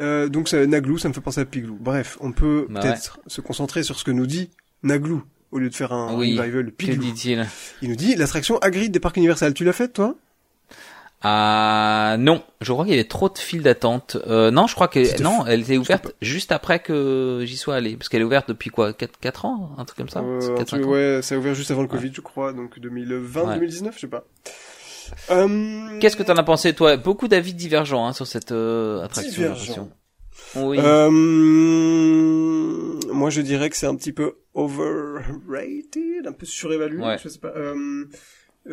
Euh, 0.00 0.28
donc 0.28 0.48
ça, 0.48 0.66
Naglou, 0.66 0.96
ça 0.98 1.08
me 1.08 1.12
fait 1.14 1.20
penser 1.20 1.40
à 1.40 1.44
Piglou. 1.44 1.76
Bref, 1.80 2.16
on 2.20 2.32
peut 2.32 2.66
Bah 2.70 2.80
peut-être 2.80 3.20
se 3.26 3.40
concentrer 3.42 3.82
sur 3.82 3.98
ce 3.98 4.04
que 4.04 4.10
nous 4.10 4.26
dit 4.26 4.50
Naglou 4.82 5.22
au 5.50 5.58
lieu 5.58 5.68
de 5.70 5.74
faire 5.74 5.92
un 5.92 6.14
Oui. 6.16 6.38
revival 6.38 6.72
Que 6.72 6.92
dit-il 6.92 7.46
Il 7.82 7.90
nous 7.90 7.96
dit 7.96 8.14
l'attraction 8.16 8.58
Hagrid 8.58 8.90
des 8.92 9.00
parcs 9.00 9.16
universels. 9.16 9.52
Tu 9.54 9.64
l'as 9.64 9.72
faite 9.74 9.92
toi? 9.92 10.14
Ah 11.24 12.16
non, 12.18 12.42
je 12.60 12.72
crois 12.72 12.84
qu'il 12.84 12.94
y 12.94 12.98
avait 12.98 13.06
trop 13.06 13.28
de 13.28 13.38
files 13.38 13.62
d'attente. 13.62 14.16
Euh, 14.26 14.50
non, 14.50 14.66
je 14.66 14.74
crois 14.74 14.88
que 14.88 15.22
non, 15.22 15.46
elle 15.46 15.60
était 15.60 15.76
ouverte 15.76 16.12
juste 16.20 16.50
après 16.50 16.80
que 16.80 17.42
j'y 17.44 17.56
sois 17.56 17.76
allé, 17.76 17.96
parce 17.96 18.08
qu'elle 18.08 18.22
est 18.22 18.24
ouverte 18.24 18.48
depuis 18.48 18.70
quoi, 18.70 18.92
4, 18.92 19.20
4 19.20 19.44
ans, 19.44 19.70
un 19.78 19.84
truc 19.84 19.98
comme 19.98 20.08
ça? 20.08 20.18
Euh, 20.18 20.40
C'est 20.40 20.50
un 20.50 20.54
4, 20.56 20.66
truc- 20.66 20.80
5 20.82 20.88
ans? 20.88 20.92
Ouais, 20.92 21.20
ça 21.22 21.36
a 21.36 21.38
ouvert 21.38 21.54
juste 21.54 21.70
avant 21.70 21.82
le 21.82 21.88
Covid, 21.88 22.10
je 22.12 22.20
crois, 22.22 22.52
donc 22.52 22.80
2020, 22.80 23.44
Ouais. 23.44 23.54
2019, 23.54 23.94
je 23.94 24.00
sais 24.00 24.06
pas. 24.08 24.24
Euh, 25.30 25.98
Qu'est-ce 26.00 26.16
que 26.16 26.24
t'en 26.24 26.34
as 26.36 26.42
pensé 26.42 26.72
toi? 26.74 26.96
Beaucoup 26.96 27.28
d'avis 27.28 27.54
divergents 27.54 28.04
hein, 28.06 28.12
sur 28.12 28.26
cette 28.26 28.50
euh, 28.50 29.04
attraction. 29.04 29.90
Oui. 30.56 30.78
euh, 30.80 31.08
moi, 33.12 33.30
je 33.30 33.40
dirais 33.40 33.70
que 33.70 33.76
c'est 33.76 33.86
un 33.86 33.94
petit 33.96 34.12
peu 34.12 34.34
overrated, 34.54 36.26
un 36.26 36.32
peu 36.32 36.46
surévalué. 36.46 37.02
Ouais. 37.02 37.18
Je 37.22 37.28
sais 37.28 37.38
pas. 37.38 37.52
Euh, 37.56 38.04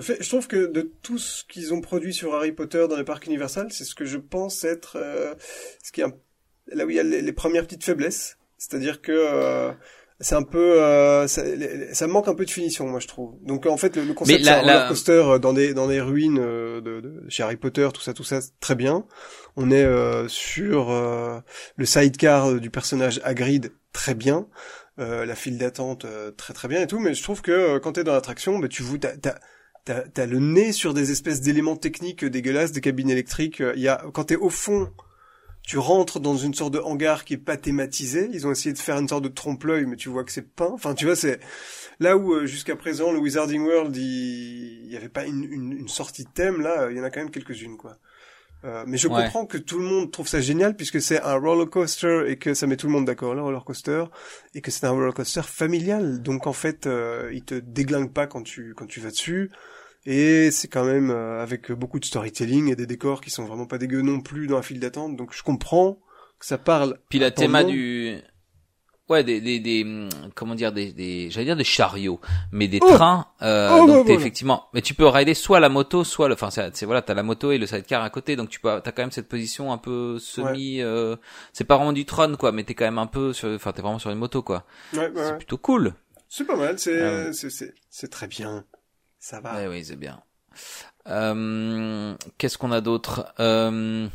fait- 0.01 0.17
je 0.21 0.30
trouve 0.30 0.47
que 0.47 0.65
de 0.67 0.89
tout 1.01 1.17
ce 1.17 1.43
qu'ils 1.45 1.73
ont 1.73 1.82
produit 1.82 2.13
sur 2.13 2.34
Harry 2.36 2.51
Potter 2.51 2.86
dans 2.89 2.97
les 2.97 3.03
parcs 3.03 3.25
Universal, 3.27 3.67
c'est 3.71 3.84
ce 3.86 3.95
que 3.95 4.05
je 4.05 4.17
pense 4.17 4.63
être 4.63 4.97
euh, 4.97 5.34
ce 5.84 5.91
qui 5.91 6.01
est 6.01 6.05
un- 6.05 6.13
là 6.73 6.86
où 6.86 6.89
il 6.89 6.95
y 6.95 6.99
a 6.99 7.03
les, 7.03 7.21
les 7.21 7.34
premières 7.34 7.63
petites 7.63 7.84
faiblesses. 7.84 8.38
C'est-à-dire 8.57 9.01
que 9.01 9.71
c'est 10.21 10.36
un 10.36 10.43
peu, 10.43 10.82
euh, 10.84 11.27
ça, 11.27 12.07
manque 12.07 12.27
un 12.27 12.36
peu 12.36 12.43
de 12.43 12.49
finition, 12.51 12.86
moi 12.88 12.99
je 12.99 13.07
trouve. 13.07 13.36
Donc 13.41 13.65
en 13.65 13.77
fait, 13.77 13.95
le, 13.95 14.03
le 14.03 14.13
concept 14.13 14.39
la- 14.43 14.59
roller 14.59 14.88
coaster 14.89 15.39
dans 15.41 15.53
des 15.53 15.73
dans 15.73 15.88
des 15.88 16.01
ruines 16.01 16.36
de, 16.36 16.82
de 16.82 17.23
chez 17.30 17.41
Harry 17.43 17.55
Potter, 17.55 17.88
tout 17.93 18.01
ça, 18.01 18.13
tout 18.13 18.25
ça, 18.25 18.41
très 18.59 18.75
bien. 18.75 19.05
On 19.62 19.72
est 19.72 19.84
euh, 19.84 20.30
sur 20.30 20.89
euh, 20.89 21.41
le 21.76 21.86
sidecar 21.86 22.49
euh, 22.49 22.60
du 22.62 22.70
personnage 22.70 23.20
Hagrid, 23.26 23.74
très 23.91 24.16
bien. 24.16 24.47
La 24.97 25.34
file 25.34 25.57
d'attente, 25.57 26.05
très 26.36 26.53
très 26.53 26.68
bien 26.68 26.82
et 26.82 26.88
tout. 26.88 26.99
Mais 26.99 27.14
je 27.14 27.24
trouve 27.24 27.41
que 27.41 27.78
quand 27.78 27.93
t'es 27.93 28.03
dans 28.03 28.12
l'attraction, 28.12 28.60
bah, 28.60 28.68
tu 28.68 28.84
vous 28.84 28.97
t'as, 28.97 29.16
t'as, 29.16 29.36
t'as, 29.86 30.01
t'as 30.01 30.26
le 30.26 30.39
nez 30.39 30.74
sur 30.74 30.93
des 30.93 31.12
espèces 31.12 31.39
d'éléments 31.39 31.78
techniques 31.78 32.26
dégueulasses, 32.26 32.74
des 32.74 32.82
cabines 32.82 33.10
électriques. 33.10 33.64
Il 33.78 33.82
y 33.82 33.88
a 33.88 34.03
quand 34.14 34.26
t'es 34.26 34.36
au 34.36 34.49
fond, 34.49 34.91
tu 35.64 35.78
rentres 35.78 36.20
dans 36.20 36.36
une 36.36 36.53
sorte 36.53 36.74
de 36.74 36.80
hangar 36.80 37.24
qui 37.24 37.36
est 37.36 37.38
pas 37.38 37.55
thématisé. 37.55 38.30
Ils 38.34 38.45
ont 38.45 38.51
essayé 38.51 38.74
de 38.74 38.78
faire 38.78 38.97
une 38.97 39.07
sorte 39.07 39.24
de 39.24 39.30
trompe-l'œil, 39.30 39.86
mais 39.86 39.95
tu 39.95 40.10
vois 40.10 40.26
que 40.26 40.34
c'est 40.34 40.53
peint. 40.53 40.72
Enfin, 40.74 40.93
tu 40.93 41.05
vois, 41.05 41.16
c'est 41.16 41.39
là 42.01 42.18
où 42.18 42.45
jusqu'à 42.45 42.76
présent 42.76 43.14
le 43.14 43.20
Wizarding 43.20 43.62
World, 43.62 43.95
il 43.95 44.84
il 44.84 44.91
y 44.91 44.97
avait 44.97 45.07
pas 45.07 45.26
une, 45.26 45.45
une, 45.45 45.72
une 45.72 45.88
sortie 45.88 46.26
de 46.26 46.30
thème. 46.30 46.60
Là, 46.60 46.89
il 46.91 46.97
y 46.97 46.99
en 46.99 47.03
a 47.03 47.10
quand 47.10 47.22
même 47.22 47.32
quelques-unes, 47.32 47.78
quoi. 47.78 47.99
Euh, 48.66 48.84
mais 48.86 48.97
je 48.97 49.07
Ouais. 49.07 49.24
comprends 49.24 49.45
que 49.45 49.57
tout 49.57 49.80
le 49.80 49.86
monde 49.86 50.12
trouve 50.12 50.28
ça 50.28 50.41
génial 50.41 50.76
puisque 50.76 51.01
c'est 51.01 51.22
un 51.22 51.36
roller 51.36 51.70
coaster 51.70 52.26
et 52.28 52.38
que 52.38 52.53
ça 52.53 52.68
met 52.68 52.76
tout 52.76 52.88
le 52.88 52.93
monde 52.93 53.05
d'accord, 53.05 53.34
le 53.34 53.41
roller 53.41 53.64
coaster, 53.64 54.03
et 54.53 54.62
que 54.62 54.70
c'est 54.70 54.86
un 54.86 54.89
roller 54.91 55.14
coaster 55.14 55.43
familial. 55.43 56.22
Donc 56.22 56.45
en 56.45 56.51
fait, 56.53 56.86
euh, 56.86 57.30
il 57.34 57.43
te 57.43 57.55
déglingue 57.55 58.12
pas 58.12 58.28
quand 58.28 58.43
tu 58.43 58.74
quand 58.76 58.86
tu 58.86 58.99
vas 58.99 59.12
dessus. 59.12 59.49
Et 60.05 60.49
c'est 60.51 60.68
quand 60.68 60.86
même 60.86 61.10
euh, 61.12 61.41
avec 61.41 61.72
beaucoup 61.72 61.99
de 61.99 62.05
storytelling 62.05 62.70
et 62.72 62.76
des 62.76 62.86
décors 62.86 63.22
qui 63.22 63.30
sont 63.30 63.45
vraiment 63.45 63.66
pas 63.66 63.78
dégueux 63.78 64.01
non 64.01 64.22
plus 64.22 64.47
dans 64.47 64.55
la 64.57 64.62
file 64.62 64.80
d'attente. 64.80 65.16
Donc 65.16 65.34
je 65.34 65.43
comprends 65.43 65.99
que 66.39 66.45
ça 66.45 66.57
parle. 66.57 66.99
Puis 67.10 67.20
la 67.20 67.32
nom. 67.64 67.70
du 67.70 68.18
ouais 69.10 69.24
des 69.24 69.41
des 69.41 69.60
des 69.60 69.84
hum, 69.84 70.07
comment 70.36 70.55
dire 70.55 70.72
des 70.72 70.93
des 70.93 71.30
j'allais 71.32 71.45
dire 71.45 71.55
des 71.57 71.64
chariots 71.64 72.20
mais 72.51 72.68
des 72.68 72.80
Oh 72.82 72.91
trains 72.93 73.26
euh, 73.41 73.70
Oh, 73.72 73.78
donc 73.80 73.88
bah, 73.88 73.93
voilà. 74.03 74.14
effectivement 74.20 74.68
mais 74.74 74.82
tu 74.82 74.93
peux 74.93 75.07
rider 75.07 75.34
soit 75.34 75.60
la 75.60 75.70
moto 75.70 76.03
soit 76.03 76.28
le 76.28 76.36
enfin 76.36 76.49
c'est 76.51 76.86
voilà 76.86 77.01
t'as 77.01 77.14
la 77.16 77.24
moto 77.24 77.51
et 77.51 77.57
le 77.57 77.66
sidecar 77.66 78.03
à 78.03 78.10
côté 78.10 78.36
donc 78.36 78.49
tu 78.49 78.60
peux 78.60 78.80
t'as 78.84 78.91
quand 78.91 79.01
même 79.01 79.12
cette 79.12 79.28
position 79.28 79.72
un 79.74 79.78
peu 79.78 80.20
semi 80.20 80.82
euh, 80.82 81.16
c'est 81.53 81.64
pas 81.66 81.76
vraiment 81.78 81.93
du 81.93 82.05
trône 82.05 82.38
quoi 82.38 82.51
mais 82.51 82.64
t'es 82.64 82.76
quand 82.76 82.86
même 82.86 82.99
un 82.99 83.07
peu 83.07 83.34
sur 83.34 83.49
enfin 83.49 83.72
t'es 83.72 83.82
vraiment 83.82 83.99
sur 83.99 84.12
une 84.12 84.20
moto 84.20 84.43
quoi 84.43 84.66
Ouais, 84.93 84.99
ouais, 84.99 85.12
c'est 85.16 85.32
ouais. 85.32 85.38
plutôt 85.38 85.57
cool 85.57 85.93
C'est 86.28 86.45
pas 86.45 86.55
mal. 86.55 86.78
C'est 86.78 87.01
Ah 87.01 87.34
c'est 87.34 87.49
c'est 87.49 87.74
c'est 87.89 88.10
très 88.10 88.28
bien. 88.28 88.64
Ça 89.20 89.39
va. 89.41 89.55
ouais 89.55 89.68
oui 89.68 89.84
c'est 89.84 89.95
bien 89.97 90.22
euh, 91.07 92.16
qu'est-ce 92.38 92.57
qu'on 92.57 92.72
a 92.72 92.82
d'autre? 92.82 93.34
Euh, 93.39 94.07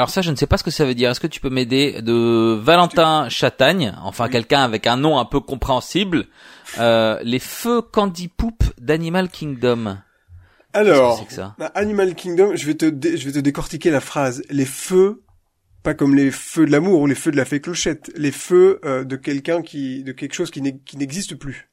alors 0.00 0.08
ça, 0.10 0.22
je 0.22 0.30
ne 0.30 0.36
sais 0.36 0.46
pas 0.46 0.56
ce 0.56 0.64
que 0.64 0.70
ça 0.70 0.86
veut 0.86 0.94
dire. 0.94 1.10
Est-ce 1.10 1.20
que 1.20 1.26
tu 1.26 1.40
peux 1.40 1.50
m'aider 1.50 2.00
de 2.00 2.58
Valentin 2.60 3.28
Chatagne, 3.28 3.94
enfin 4.02 4.24
Oui. 4.24 4.30
quelqu'un 4.30 4.62
avec 4.62 4.86
un 4.86 4.96
nom 4.96 5.18
un 5.18 5.24
peu 5.26 5.40
compréhensible, 5.40 6.26
euh, 6.78 7.18
les 7.22 7.38
feux 7.38 7.82
Candy 7.82 8.28
Poop 8.28 8.62
d'Animal 8.80 9.28
Kingdom. 9.28 9.98
Alors, 10.72 11.18
Qu'est-ce 11.18 11.28
que 11.28 11.34
c'est 11.34 11.36
que 11.36 11.42
ça 11.42 11.54
bah, 11.58 11.70
Animal 11.74 12.14
Kingdom, 12.14 12.56
je 12.56 12.66
vais 12.66 12.74
te 12.74 12.86
je 12.86 13.26
vais 13.26 13.32
te 13.32 13.38
décortiquer 13.40 13.90
la 13.90 14.00
phrase. 14.00 14.42
Les 14.50 14.64
feux, 14.64 15.22
pas 15.82 15.94
comme 15.94 16.14
les 16.14 16.30
feux 16.30 16.64
de 16.66 16.72
l'amour 16.72 17.00
ou 17.00 17.06
les 17.06 17.14
feux 17.14 17.30
de 17.30 17.36
la 17.36 17.44
fée 17.44 17.60
clochette, 17.60 18.10
les 18.16 18.32
feux 18.32 18.80
euh, 18.84 19.04
de 19.04 19.16
quelqu'un 19.16 19.62
qui 19.62 20.02
de 20.02 20.12
quelque 20.12 20.34
chose 20.34 20.50
qui 20.50 20.62
n'existe 20.62 21.34
plus. 21.34 21.69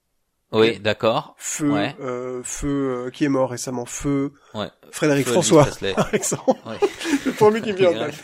Oui, 0.54 0.80
d'accord. 0.80 1.36
Feu, 1.38 1.70
Ouais. 1.72 1.96
euh, 2.00 2.42
feu 2.44 2.68
euh, 3.08 3.10
qui 3.10 3.26
est 3.26 3.30
mort 3.30 3.50
récemment. 3.50 3.86
Feu, 3.86 4.32
Ouais. 4.54 4.70
Frédéric 4.92 5.26
Feu 5.28 5.34
François, 5.34 5.68
par 5.96 6.14
exemple. 6.14 6.52
Ouais. 6.66 6.78
Le 7.26 7.32
premier 7.34 7.62
qui 7.62 7.74
me 7.74 7.78
vient 7.78 7.90
en 7.90 8.06
tête. 8.06 8.16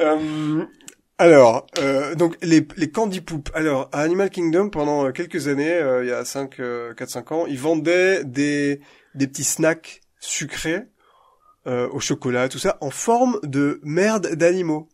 Euh, 0.00 0.64
alors, 1.18 1.66
euh, 1.80 2.14
donc 2.14 2.36
les, 2.40 2.64
les 2.76 2.90
candy 2.92 3.20
poop. 3.20 3.50
Alors, 3.52 3.88
à 3.90 4.02
Animal 4.02 4.30
Kingdom, 4.30 4.70
pendant 4.70 5.06
euh, 5.06 5.10
quelques 5.10 5.48
années, 5.48 5.72
euh, 5.74 6.04
il 6.04 6.08
y 6.08 6.12
a 6.12 6.24
5, 6.24 6.60
euh, 6.60 6.94
4-5 6.94 7.34
ans, 7.34 7.46
ils 7.46 7.58
vendaient 7.58 8.22
des, 8.22 8.80
des 9.16 9.26
petits 9.26 9.42
snacks 9.42 10.00
sucrés 10.20 10.84
euh, 11.66 11.88
au 11.90 11.98
chocolat, 11.98 12.48
tout 12.48 12.60
ça, 12.60 12.78
en 12.80 12.90
forme 12.90 13.40
de 13.42 13.80
merde 13.82 14.28
d'animaux. 14.36 14.88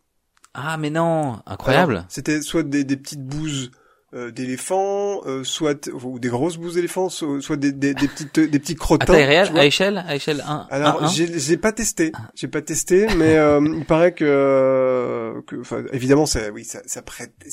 Ah 0.54 0.78
mais 0.78 0.88
non, 0.88 1.42
incroyable. 1.44 2.06
C'était 2.08 2.40
soit 2.40 2.62
des, 2.62 2.84
des 2.84 2.96
petites 2.96 3.22
bouses 3.22 3.70
euh, 4.14 4.30
d'éléphants, 4.30 5.20
euh, 5.26 5.42
soit 5.44 5.88
ou 5.92 6.18
des 6.18 6.28
grosses 6.28 6.56
bouses 6.56 6.74
d'éléphants, 6.74 7.08
soit, 7.08 7.40
soit 7.40 7.56
des, 7.56 7.72
des, 7.72 7.94
des 7.94 8.06
petites 8.08 8.38
des 8.38 8.58
petits 8.58 8.76
crottins. 8.76 9.04
À 9.12 9.16
taille 9.16 9.24
réelle, 9.24 9.50
à 9.58 9.64
échelle, 9.66 10.04
à 10.06 10.14
échelle 10.14 10.44
1. 10.46 10.66
Alors, 10.70 11.06
j'ai 11.08 11.56
pas 11.56 11.72
testé, 11.72 12.12
j'ai 12.34 12.48
pas 12.48 12.62
testé, 12.62 13.06
mais 13.16 13.36
euh, 13.36 13.60
il 13.76 13.84
paraît 13.84 14.12
que, 14.12 14.24
euh, 14.26 15.40
que, 15.46 15.56
enfin, 15.60 15.82
évidemment, 15.92 16.26
ça, 16.26 16.50
oui, 16.52 16.64
ça, 16.64 16.80
ça 16.86 17.02
prêtait, 17.02 17.50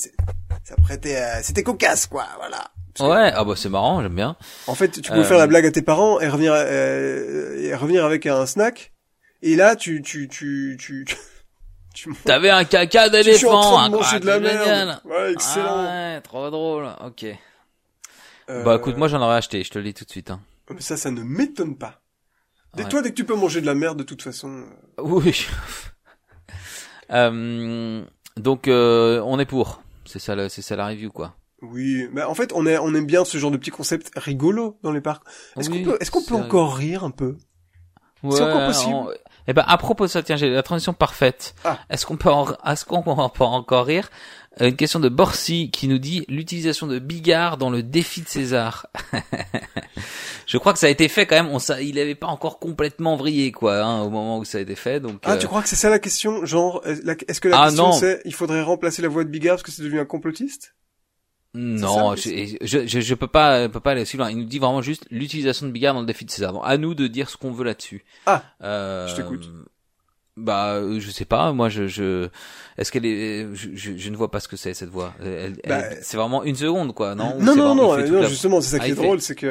ça 0.64 0.76
prêtait, 0.82 1.16
à- 1.16 1.42
c'était 1.42 1.62
cocasse, 1.62 2.06
quoi, 2.06 2.26
voilà. 2.38 2.70
Parce 2.94 3.08
que, 3.10 3.14
Ouais, 3.14 3.32
ah 3.34 3.44
bah 3.44 3.54
c'est 3.56 3.68
marrant, 3.70 4.02
j'aime 4.02 4.14
bien. 4.14 4.36
En 4.66 4.74
fait, 4.74 4.90
tu 4.90 5.10
peux 5.10 5.18
Euh, 5.20 5.24
faire 5.24 5.38
la 5.38 5.46
blague 5.46 5.66
à 5.66 5.70
tes 5.70 5.82
parents 5.82 6.20
et 6.20 6.28
revenir, 6.28 6.52
euh, 6.54 7.56
et 7.58 7.74
revenir 7.74 8.04
avec 8.04 8.26
un 8.26 8.44
snack, 8.46 8.92
et 9.40 9.56
là, 9.56 9.74
tu, 9.76 10.02
tu, 10.02 10.28
tu, 10.28 10.76
tu, 10.78 11.06
T'avais 12.24 12.50
un 12.50 12.64
caca 12.64 13.08
tu 13.10 13.22
suis 13.22 13.46
en 13.46 13.60
d'éléphant, 13.60 13.60
train 13.60 13.88
de 13.88 13.94
manger 13.96 14.16
incroyable, 14.16 14.44
de 14.44 14.48
la 14.48 14.58
génial. 14.64 14.86
merde. 14.86 15.00
Ouais, 15.04 15.32
excellent. 15.32 15.76
Ah 15.78 16.14
ouais, 16.14 16.20
trop 16.22 16.50
drôle. 16.50 16.88
Ok. 17.04 17.24
Euh, 18.50 18.62
Bah 18.64 18.76
écoute, 18.76 18.96
moi 18.96 19.08
j'en 19.08 19.20
aurais 19.22 19.36
acheté, 19.36 19.62
je 19.62 19.70
te 19.70 19.78
le 19.78 19.84
dis 19.84 19.94
tout 19.94 20.04
de 20.04 20.10
suite. 20.10 20.30
Hein. 20.30 20.40
mais 20.70 20.80
ça, 20.80 20.96
ça 20.96 21.10
ne 21.10 21.22
m'étonne 21.22 21.76
pas. 21.76 22.00
Dès 22.74 22.84
Ouais. 22.84 22.88
toi, 22.88 23.02
dès 23.02 23.10
que 23.10 23.14
tu 23.14 23.24
peux 23.24 23.34
manger 23.36 23.60
de 23.60 23.66
la 23.66 23.74
merde, 23.74 23.98
de 23.98 24.02
toute 24.02 24.22
façon. 24.22 24.48
euh, 24.98 25.02
Oui. 25.02 25.46
euh, 27.12 28.02
donc 28.36 28.68
euh, 28.68 29.20
on 29.24 29.38
est 29.38 29.44
pour. 29.46 29.82
C'est 30.04 30.18
ça, 30.18 30.48
c'est 30.48 30.62
ça 30.62 30.76
la 30.76 30.86
review 30.88 31.10
quoi. 31.10 31.34
Oui, 31.60 32.08
mais 32.12 32.22
en 32.24 32.34
fait, 32.34 32.52
on, 32.54 32.66
est, 32.66 32.76
on 32.78 32.92
aime 32.94 33.06
bien 33.06 33.24
ce 33.24 33.38
genre 33.38 33.52
de 33.52 33.56
petits 33.56 33.70
concepts 33.70 34.10
rigolos 34.16 34.78
dans 34.82 34.90
les 34.90 35.00
parcs. 35.00 35.22
Est-ce 35.56 35.70
Oui, 35.70 35.84
qu'on 35.84 35.90
peut, 35.92 35.96
est-ce 36.00 36.10
qu'on 36.10 36.20
peut 36.22 36.34
c'est- 36.34 36.40
encore 36.42 36.74
rire 36.76 37.04
un 37.04 37.12
peu? 37.12 37.36
Ouais, 38.24 38.40
encore 38.40 38.66
possible. 38.66 38.94
on- 38.94 39.10
Eh 39.48 39.52
ben 39.52 39.64
à 39.66 39.76
propos 39.76 40.04
de 40.04 40.10
ça, 40.10 40.22
tiens, 40.22 40.36
j'ai 40.36 40.48
la 40.50 40.62
transition 40.62 40.92
parfaite. 40.92 41.54
Ah. 41.64 41.78
Est-ce 41.90 42.06
qu'on 42.06 42.16
peut, 42.16 42.30
en... 42.30 42.46
est-ce 42.66 42.84
qu'on 42.84 43.02
peut 43.02 43.44
encore 43.44 43.86
rire? 43.86 44.10
Euh, 44.60 44.68
Une 44.68 44.76
question 44.76 45.00
de 45.00 45.08
Borsi 45.08 45.70
qui 45.70 45.88
nous 45.88 45.98
dit 45.98 46.24
l'utilisation 46.28 46.86
de 46.86 46.98
Bigard 46.98 47.56
dans 47.56 47.70
le 47.70 47.82
défi 47.82 48.20
de 48.22 48.28
César. 48.28 48.86
Je 50.46 50.58
crois 50.58 50.72
que 50.72 50.78
ça 50.78 50.86
a 50.86 50.90
été 50.90 51.08
fait 51.08 51.26
quand 51.26 51.36
même. 51.36 51.48
On 51.48 51.58
sa... 51.58 51.80
il 51.80 51.98
avait 51.98 52.14
pas 52.14 52.26
encore 52.26 52.58
complètement 52.58 53.16
vrillé 53.16 53.52
quoi 53.52 53.82
hein, 53.82 54.02
au 54.02 54.10
moment 54.10 54.38
où 54.38 54.44
ça 54.44 54.58
a 54.58 54.60
été 54.60 54.74
fait. 54.74 55.00
Donc 55.00 55.20
Ah, 55.24 55.32
euh, 55.32 55.38
tu 55.38 55.46
crois 55.46 55.62
que 55.62 55.68
c'est 55.68 55.76
ça 55.76 55.88
la 55.88 55.98
question? 55.98 56.44
Genre, 56.44 56.82
la- 57.04 57.14
est-ce 57.28 57.40
que 57.40 57.48
la 57.48 57.60
Ah, 57.62 57.66
question 57.68 57.86
non. 57.86 57.92
c'est 57.92 58.20
il 58.24 58.34
faudrait 58.34 58.62
remplacer 58.62 59.02
la 59.02 59.08
voix 59.08 59.24
de 59.24 59.28
Bigard 59.30 59.54
parce 59.56 59.62
que 59.62 59.70
c'est 59.70 59.82
devenu 59.82 60.00
un 60.00 60.04
complotiste? 60.04 60.74
Non, 61.54 62.16
ça, 62.16 62.22
je, 62.30 62.56
je, 62.62 62.86
je, 62.86 63.00
je 63.00 63.14
peux 63.14 63.26
pas, 63.26 63.68
peux 63.68 63.80
pas 63.80 63.90
aller 63.90 64.02
aussi 64.02 64.16
loin. 64.16 64.30
Il 64.30 64.38
nous 64.38 64.44
dit 64.44 64.58
vraiment 64.58 64.80
juste 64.80 65.06
l'utilisation 65.10 65.66
de 65.66 65.72
Bigard 65.72 65.94
dans 65.94 66.00
le 66.00 66.06
défi 66.06 66.24
de 66.24 66.30
César. 66.30 66.52
Donc, 66.52 66.62
à 66.64 66.78
nous 66.78 66.94
de 66.94 67.06
dire 67.06 67.28
ce 67.28 67.36
qu'on 67.36 67.52
veut 67.52 67.64
là-dessus. 67.64 68.04
Ah, 68.24 68.42
euh, 68.62 69.06
je 69.08 69.16
t'écoute. 69.16 69.50
Bah, 70.38 70.76
euh, 70.76 70.98
je 70.98 71.10
sais 71.10 71.26
pas. 71.26 71.52
Moi, 71.52 71.68
je, 71.68 71.86
je, 71.88 72.28
est-ce 72.78 72.90
qu'elle 72.90 73.04
est, 73.04 73.46
je, 73.54 73.68
je, 73.74 73.92
je 73.98 74.08
ne 74.10 74.16
vois 74.16 74.30
pas 74.30 74.40
ce 74.40 74.48
que 74.48 74.56
c'est 74.56 74.72
cette 74.72 74.88
voix. 74.88 75.12
Elle, 75.20 75.56
elle- 75.62 75.68
Bah, 75.68 75.82
c'est 76.00 76.16
vraiment 76.16 76.42
une 76.42 76.56
seconde, 76.56 76.94
quoi, 76.94 77.14
non? 77.14 77.36
Non, 77.38 77.54
non, 77.54 77.74
non, 77.74 77.94
fait 77.94 78.04
euh, 78.04 78.08
non, 78.08 78.20
la- 78.22 78.28
justement, 78.28 78.62
c'est 78.62 78.70
ça 78.70 78.76
Ah, 78.80 78.84
qui 78.84 78.86
est 78.86 78.88
il 78.94 78.96
fait- 78.96 79.02
drôle, 79.02 79.20
c'est 79.20 79.34
que 79.34 79.46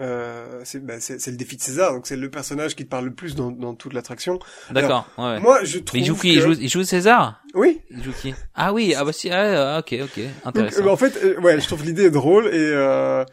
euh, 0.00 0.60
c'est 0.64 0.84
bah, 0.84 0.94
c'est 0.98 1.20
c'est 1.20 1.30
le 1.30 1.36
défi 1.36 1.56
de 1.56 1.62
César, 1.62 1.92
donc 1.92 2.08
c'est 2.08 2.16
le 2.16 2.28
personnage 2.28 2.74
qui 2.74 2.84
te 2.84 2.90
parle 2.90 3.04
le 3.04 3.14
plus 3.14 3.36
dans, 3.36 3.52
dans 3.52 3.74
toute 3.74 3.92
l'attraction. 3.92 4.40
D'accord. 4.72 5.06
Ouais. 5.16 5.38
Moi, 5.38 5.62
je 5.62 5.78
trouve 5.78 6.00
Mais 6.00 6.04
il 6.04 6.06
joue 6.08 6.16
qui? 6.16 6.28
Que... 6.34 6.34
il, 6.34 6.40
joue, 6.40 6.52
il 6.60 6.68
joue 6.68 6.82
César? 6.82 7.40
Oui, 7.54 7.80
Il 7.90 8.02
joue 8.02 8.12
qui? 8.12 8.34
Ah 8.56 8.72
oui, 8.72 8.94
ah 8.96 9.04
bah 9.04 9.12
si, 9.12 9.30
ah, 9.30 9.78
ok, 9.78 9.94
ok, 10.02 10.16
donc, 10.18 10.26
intéressant. 10.44 10.80
euh, 10.80 10.84
bah, 10.86 10.90
en 10.92 10.96
fait, 10.96 11.16
euh, 11.22 11.40
ouais, 11.40 11.60
je 11.60 11.66
trouve 11.68 11.84
l'idée 11.84 12.10
drôle 12.10 12.46
et 12.48 12.50
euh, 12.54 13.24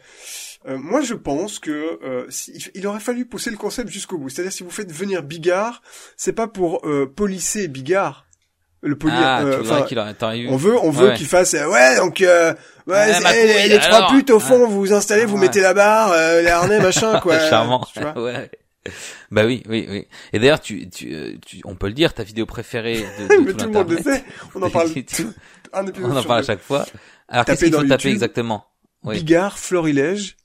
euh, 0.66 0.76
moi 0.78 1.00
je 1.00 1.14
pense 1.14 1.58
que 1.58 1.70
euh, 2.02 2.26
si- 2.30 2.52
il- 2.74 2.86
aurait 2.86 3.00
fallu 3.00 3.24
pousser 3.26 3.50
le 3.50 3.56
concept 3.56 3.90
jusqu'au 3.90 4.18
bout. 4.18 4.28
C'est-à-dire 4.28 4.52
si 4.52 4.62
vous 4.62 4.70
faites 4.70 4.90
venir 4.92 5.22
Bigard, 5.22 5.82
c'est 6.16 6.32
pas 6.32 6.48
pour 6.48 6.86
euh, 6.86 7.06
polisser 7.06 7.68
Bigard, 7.68 8.26
le 8.80 8.96
poli. 8.96 9.14
ah, 9.16 9.42
euh, 9.42 9.84
qu'il. 9.86 9.98
On 10.48 10.56
veut, 10.56 10.76
on 10.78 10.90
veut 10.90 11.08
Ouais. 11.08 11.14
qu'il 11.16 11.26
fasse, 11.26 11.54
euh, 11.54 11.68
ouais, 11.68 11.96
donc, 11.96 12.20
euh, 12.20 12.52
ouais, 12.86 12.94
Ouais, 12.94 13.20
ma 13.20 13.32
les, 13.32 13.40
couille, 13.40 13.68
les 13.70 13.78
trois 13.78 13.96
alors. 13.98 14.10
putes 14.10 14.30
au 14.30 14.40
fond, 14.40 14.66
vous 14.68 14.78
vous 14.80 14.92
installez, 14.92 15.24
vous 15.24 15.36
mettez 15.36 15.60
la 15.60 15.74
barre, 15.74 16.12
euh, 16.12 16.42
les 16.42 16.48
harnais, 16.48 16.80
machin, 16.80 17.18
quoi. 17.22 17.38
Charmant. 17.48 17.86
Tu 17.92 18.00
vois 18.00 18.20
ouais. 18.22 18.50
Bah 19.30 19.44
oui, 19.44 19.62
oui, 19.68 19.86
oui. 19.90 20.06
Et 20.32 20.38
d'ailleurs, 20.38 20.60
tu, 20.60 20.88
tu, 20.88 21.38
tu, 21.44 21.60
on 21.64 21.74
peut 21.74 21.88
le 21.88 21.92
dire, 21.92 22.14
ta 22.14 22.22
vidéo 22.22 22.46
préférée 22.46 23.04
de, 23.18 23.28
de 23.36 23.40
Mais 23.44 23.52
tout 23.52 23.66
le 23.66 23.72
monde 23.72 23.90
le 23.90 23.98
sait. 24.02 24.24
On 24.54 24.62
en 24.62 24.70
parle 24.70 24.88
tout. 24.94 25.32
un 25.74 25.86
épisode 25.86 26.10
On 26.10 26.16
en 26.16 26.22
parle 26.22 26.40
à 26.40 26.42
chaque 26.44 26.62
fois. 26.62 26.86
Alors, 27.28 27.44
qu'est-ce 27.44 27.64
qu'il 27.66 27.74
faut 27.74 27.80
taper 27.82 27.90
YouTube. 27.94 28.12
exactement? 28.12 28.64
Oui. 29.04 29.16
Bigard, 29.16 29.58
florilège, 29.58 30.36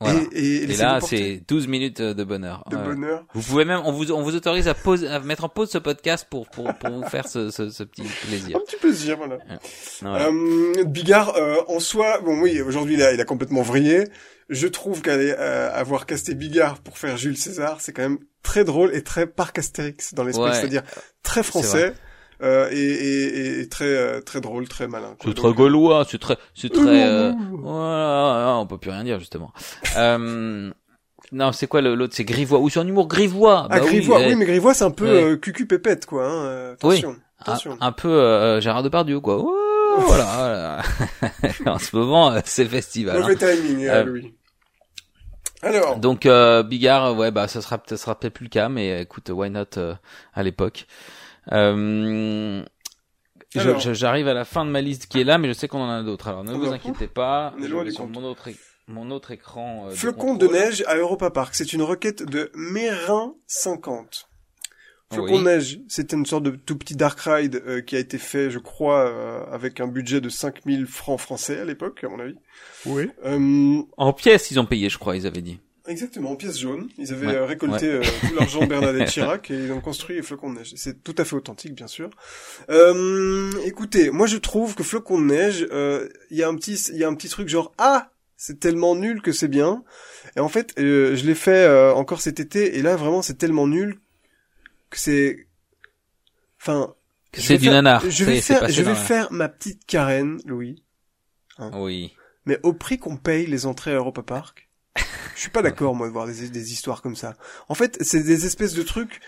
Voilà. 0.00 0.20
et, 0.32 0.38
et, 0.38 0.62
Et 0.62 0.66
laissez-vous 0.66 0.82
là, 0.88 1.00
c'est 1.00 1.42
12 1.48 1.66
minutes 1.66 2.00
de 2.00 2.24
bonheur. 2.24 2.64
de 2.70 2.76
bonheur. 2.76 3.24
Vous 3.34 3.42
pouvez 3.42 3.64
même, 3.64 3.80
on 3.84 3.90
vous, 3.92 4.12
on 4.12 4.22
vous 4.22 4.36
autorise 4.36 4.68
à 4.68 4.74
pause, 4.74 5.04
à 5.04 5.18
mettre 5.20 5.44
en 5.44 5.48
pause 5.48 5.70
ce 5.70 5.78
podcast 5.78 6.26
pour, 6.30 6.48
pour, 6.48 6.72
pour 6.74 6.90
vous 6.90 7.02
faire 7.08 7.26
ce, 7.26 7.50
ce, 7.50 7.68
ce 7.70 7.82
petit 7.82 8.02
plaisir. 8.26 8.56
Un 8.56 8.60
petit 8.60 8.76
plaisir, 8.76 9.16
voilà. 9.16 9.38
Voilà. 10.02 10.26
Euh, 10.28 10.84
Bigard, 10.84 11.34
euh, 11.36 11.56
en 11.66 11.80
soi, 11.80 12.20
bon 12.20 12.40
oui, 12.40 12.60
aujourd'hui 12.62 12.94
il 12.94 13.02
a, 13.02 13.12
il 13.12 13.20
a 13.20 13.24
complètement 13.24 13.62
vrillé. 13.62 14.04
Je 14.48 14.66
trouve 14.68 15.02
qu'aller 15.02 15.34
euh, 15.36 15.70
avoir 15.74 16.06
casté 16.06 16.34
Bigard 16.34 16.78
pour 16.78 16.96
faire 16.96 17.16
Jules 17.16 17.36
César, 17.36 17.80
c'est 17.80 17.92
quand 17.92 18.02
même 18.02 18.18
très 18.42 18.64
drôle 18.64 18.94
et 18.94 19.02
très 19.02 19.26
Astérix 19.56 20.14
dans 20.14 20.24
l'esprit, 20.24 20.44
Ouais. 20.44 20.54
c'est-à-dire 20.54 20.82
très 21.22 21.42
français 21.42 21.92
euh, 22.42 22.68
et, 22.70 22.76
et, 22.78 23.60
et 23.60 23.68
très 23.68 23.84
euh, 23.86 24.20
très 24.20 24.40
drôle, 24.40 24.68
très 24.68 24.86
malin. 24.88 25.14
quoi. 25.18 25.30
C'est 25.30 25.34
très 25.34 25.52
gaulois, 25.52 26.04
c'est 26.08 26.18
très, 26.20 26.36
c'est 26.54 26.72
très, 26.72 27.06
euh, 27.08 27.32
voilà, 27.52 28.56
on 28.58 28.66
peut 28.66 28.78
plus 28.78 28.90
rien 28.90 29.04
dire, 29.04 29.18
justement. 29.18 29.52
euh, 29.96 30.70
non, 31.32 31.52
c'est 31.52 31.66
quoi 31.66 31.80
l'autre? 31.82 32.14
C'est 32.16 32.24
Grivois. 32.24 32.58
Ou 32.58 32.70
c'est 32.70 32.80
un 32.80 32.86
humour 32.86 33.06
Grivois. 33.08 33.66
Ah, 33.70 33.78
Bah 33.78 33.84
oui, 33.84 33.96
Grivois, 33.98 34.18
oui, 34.20 34.34
mais 34.34 34.46
Grivois 34.46 34.72
c'est 34.74 34.84
un 34.84 34.90
peu 34.90 35.04
Ouais. 35.04 35.24
euh, 35.32 35.36
cucu 35.36 35.66
pépette 35.66 36.06
quoi. 36.06 36.26
Hein. 36.26 36.44
euh, 36.46 36.72
attention, 36.74 37.10
un, 37.10 37.42
attention. 37.42 37.76
un 37.80 37.92
peu 37.92 38.08
euh, 38.08 38.60
Gérard 38.60 38.82
Depardieu, 38.82 39.20
quoi. 39.20 39.36
Ouais, 39.42 39.52
voilà, 39.98 40.82
voilà. 41.66 41.74
en 41.74 41.78
ce 41.78 41.94
moment, 41.96 42.32
euh, 42.32 42.40
c'est 42.44 42.62
le 42.64 42.70
festival. 42.70 43.16
hein. 43.16 43.20
Mauvais 43.20 43.36
timing, 43.36 43.86
hein, 43.88 43.92
Euh, 43.94 44.04
Louis. 44.04 44.34
Alors, 45.60 45.96
Donc 45.96 46.24
euh, 46.24 46.62
Bigard, 46.62 47.16
ouais, 47.16 47.32
bah 47.32 47.48
ça 47.48 47.60
sera, 47.60 47.82
ça 47.84 47.96
sera 47.96 48.18
peut-être 48.18 48.34
plus 48.34 48.44
le 48.44 48.50
cas, 48.50 48.68
mais 48.68 48.92
euh, 48.92 49.00
écoute, 49.00 49.28
why 49.30 49.50
not 49.50 49.64
euh, 49.76 49.94
à 50.32 50.42
l'époque. 50.44 50.86
Euh, 51.52 52.62
je- 53.54 53.60
Alors. 53.60 53.80
je- 53.80 53.92
J'arrive 53.94 54.28
à 54.28 54.34
la 54.34 54.44
fin 54.44 54.64
de 54.64 54.70
ma 54.70 54.80
liste 54.80 55.06
qui 55.06 55.20
est 55.20 55.24
là, 55.24 55.38
mais 55.38 55.48
je 55.48 55.52
sais 55.54 55.68
qu'on 55.68 55.80
en 55.80 55.90
a 55.90 56.02
d'autres. 56.02 56.28
Alors 56.28 56.44
ne 56.44 56.52
vous 56.54 56.72
inquiétez 56.72 57.06
pas. 57.08 57.54
Je 57.60 57.66
vais 57.74 57.90
sur 57.90 58.06
mon 58.06 58.24
autre, 58.24 58.48
mon 58.86 59.10
autre 59.10 59.30
écran. 59.30 59.86
euh, 59.86 59.90
de 59.90 59.94
flocon 59.96 60.34
de 60.34 60.46
neige 60.46 60.84
à 60.86 60.96
Europa 60.96 61.30
Park, 61.30 61.54
c'est 61.54 61.72
une 61.72 61.82
requête 61.82 62.22
de 62.22 62.50
Mérin 62.54 63.34
50. 63.46 64.28
Flocon 65.10 65.32
Oui. 65.32 65.38
de 65.38 65.44
neige, 65.44 65.80
c'était 65.88 66.16
une 66.16 66.26
sorte 66.26 66.42
de 66.42 66.50
tout 66.50 66.76
petit 66.76 66.94
dark 66.94 67.18
ride 67.20 67.62
euh, 67.66 67.80
qui 67.80 67.96
a 67.96 67.98
été 67.98 68.18
fait, 68.18 68.50
je 68.50 68.58
crois, 68.58 69.06
euh, 69.08 69.42
avec 69.50 69.80
un 69.80 69.86
budget 69.86 70.20
de 70.20 70.28
5000 70.28 70.86
francs 70.86 71.18
français 71.18 71.58
à 71.60 71.64
l'époque, 71.64 72.04
à 72.04 72.08
mon 72.10 72.20
avis. 72.20 72.34
Oui. 72.84 73.08
Euh, 73.24 73.80
En 73.96 74.12
pièces, 74.12 74.50
ils 74.50 74.60
ont 74.60 74.66
payé, 74.66 74.90
je 74.90 74.98
crois, 74.98 75.16
ils 75.16 75.26
avaient 75.26 75.40
dit. 75.40 75.60
Exactement, 75.88 76.30
en 76.32 76.36
pièces 76.36 76.58
jaunes. 76.58 76.88
Ils 76.98 77.12
avaient 77.12 77.26
Ouais, 77.26 77.34
euh, 77.34 77.44
récolté 77.44 77.86
euh, 77.86 78.00
tout 78.28 78.34
l'argent 78.34 78.60
de 78.60 78.66
Bernadette 78.66 79.08
Chirac 79.10 79.50
et 79.50 79.54
ils 79.64 79.72
ont 79.72 79.80
construit 79.80 80.16
les 80.16 80.22
flocons 80.22 80.52
de 80.52 80.58
neige. 80.58 80.72
C'est 80.76 81.02
tout 81.02 81.14
à 81.18 81.24
fait 81.24 81.34
authentique, 81.36 81.74
bien 81.74 81.86
sûr. 81.88 82.10
Euh, 82.70 83.50
écoutez, 83.64 84.10
moi 84.10 84.26
je 84.26 84.36
trouve 84.36 84.74
que 84.74 84.82
flocon 84.82 85.18
de 85.20 85.24
neige, 85.26 85.66
euh, 85.72 86.08
il 86.30 86.36
y 86.36 86.42
a 86.42 86.48
un 86.48 86.54
petit, 86.56 86.74
il 86.90 86.96
y 86.98 87.04
a 87.04 87.08
un 87.08 87.14
petit 87.14 87.28
truc 87.28 87.48
genre 87.48 87.72
ah, 87.78 88.10
c'est 88.36 88.60
tellement 88.60 88.94
nul 88.94 89.20
que 89.22 89.32
c'est 89.32 89.48
bien. 89.48 89.82
Et 90.36 90.40
en 90.40 90.48
fait, 90.48 90.74
euh, 90.78 91.16
je 91.16 91.24
l'ai 91.26 91.34
fait 91.34 91.64
euh, 91.66 91.92
encore 91.94 92.20
cet 92.20 92.38
été 92.40 92.76
et 92.78 92.82
là 92.82 92.94
vraiment 92.96 93.22
c'est 93.22 93.34
tellement 93.34 93.66
nul 93.66 93.98
que 94.90 94.98
c'est, 94.98 95.46
enfin, 96.60 96.94
Que 97.32 97.40
c'est 97.40 97.58
du 97.58 97.64
faire- 97.64 97.72
nanar. 97.74 98.08
Je 98.08 98.24
vais 98.24 98.40
faire, 98.40 98.68
je 98.68 98.82
vais 98.82 98.94
faire 98.94 99.32
ma 99.32 99.48
petite 99.48 99.84
Karen, 99.86 100.40
Louis, 100.46 100.82
Oui. 101.74 102.14
mais 102.46 102.58
au 102.62 102.72
prix 102.72 102.98
qu'on 102.98 103.16
paye 103.16 103.46
les 103.46 103.66
entrées 103.66 103.90
à 103.92 103.96
Europa 103.96 104.22
Park. 104.22 104.67
Je 105.34 105.40
suis 105.40 105.50
pas 105.50 105.62
d'accord 105.62 105.94
moi 105.94 106.06
de 106.08 106.12
voir 106.12 106.26
des, 106.26 106.48
des 106.48 106.72
histoires 106.72 107.00
comme 107.02 107.16
ça. 107.16 107.34
En 107.68 107.74
fait, 107.74 107.96
c'est 108.00 108.22
des 108.22 108.46
espèces 108.46 108.74
de 108.74 108.82
trucs. 108.82 109.20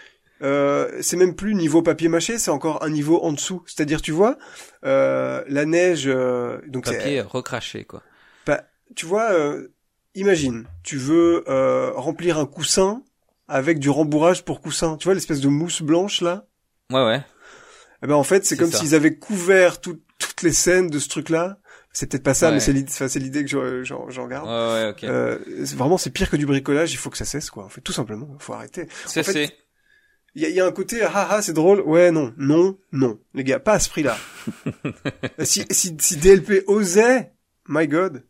Euh, 0.43 0.91
c'est 1.03 1.17
même 1.17 1.35
plus 1.37 1.55
niveau 1.55 1.83
papier 1.83 2.09
mâché, 2.09 2.39
c'est 2.39 2.51
encore 2.51 2.83
un 2.83 2.89
niveau 2.91 3.21
en 3.23 3.33
dessous. 3.33 3.63
C'est-à-dire, 3.67 4.01
tu 4.01 4.11
vois, 4.13 4.39
euh, 4.85 5.45
la 5.49 5.67
neige. 5.67 6.05
euh, 6.07 6.59
donc 6.67 6.87
c'est- 6.87 6.97
Papier 6.97 7.21
recraché, 7.21 7.85
quoi. 7.85 8.03
pas- 8.47 8.65
tu 8.97 9.05
vois, 9.07 9.31
euh, 9.33 9.69
imagine, 10.15 10.65
tu 10.83 10.97
veux 10.97 11.45
euh, 11.49 11.93
remplir 11.95 12.39
un 12.39 12.47
coussin 12.47 13.03
avec 13.49 13.79
du 13.79 13.91
rembourrage 13.91 14.45
pour 14.45 14.61
coussin. 14.63 14.97
Tu 14.97 15.05
vois 15.05 15.15
l'espèce 15.15 15.41
de 15.41 15.49
mousse 15.49 15.83
blanche 15.83 16.23
là? 16.23 16.47
Ouais, 16.91 17.05
ouais. 17.05 17.21
Eh 18.03 18.07
ben 18.07 18.15
en 18.15 18.23
fait, 18.25 18.47
c'est 18.47 18.57
comme 18.57 18.71
s'ils 18.79 18.95
avaient 18.95 19.15
couvert 19.17 19.81
tout- 19.81 20.01
toutes 20.19 20.43
les 20.43 20.53
scènes 20.53 20.89
de 20.89 20.99
ce 20.99 21.09
truc-là. 21.11 21.59
C'est 21.93 22.09
peut-être 22.09 22.23
pas 22.23 22.35
ça, 22.35 22.49
Ouais. 22.49 22.55
mais 22.55 22.61
c'est 22.61 22.73
l'idée, 22.73 22.91
enfin, 22.93 23.09
c'est 23.09 23.19
l'idée 23.19 23.43
que 23.45 23.51
je- 23.51 23.83
j'en 23.83 24.09
j'en 24.11 24.29
garde. 24.29 24.47
Ouais, 24.49 24.83
ouais, 24.85 24.91
ok. 24.91 25.05
Euh, 25.05 25.39
vraiment, 25.75 25.99
c'est 25.99 26.11
pire 26.11 26.31
que 26.31 26.37
du 26.37 26.47
bricolage. 26.47 26.93
Il 26.93 26.97
faut 26.99 27.11
que 27.11 27.17
ça 27.19 27.25
cesse, 27.25 27.51
quoi. 27.51 27.65
En 27.65 27.69
fait, 27.69 27.81
tout 27.81 27.93
simplement, 27.93 28.29
il 28.39 28.43
faut 28.43 28.53
arrêter. 28.53 28.87
c'est, 29.07 29.21
en 29.21 29.25
fait. 29.25 29.57
Il 30.37 30.43
y 30.43 30.47
a, 30.47 30.49
y 30.51 30.61
a 30.61 30.67
un 30.67 30.71
côté, 30.71 31.03
ah 31.03 31.27
ah, 31.31 31.43
c'est 31.43 31.53
drôle. 31.53 31.81
Ouais, 31.81 32.13
non, 32.13 32.33
non, 32.37 32.79
non, 32.93 33.19
les 33.35 33.43
gars, 33.43 33.59
pas 33.59 33.73
à 33.73 33.79
ce 33.81 33.91
prix-là. 33.91 34.17
si, 35.43 35.65
si, 35.73 35.97
si 36.01 36.17
DLP 36.19 36.63
osait, 36.69 37.33
my 37.67 37.89
God, 37.89 38.25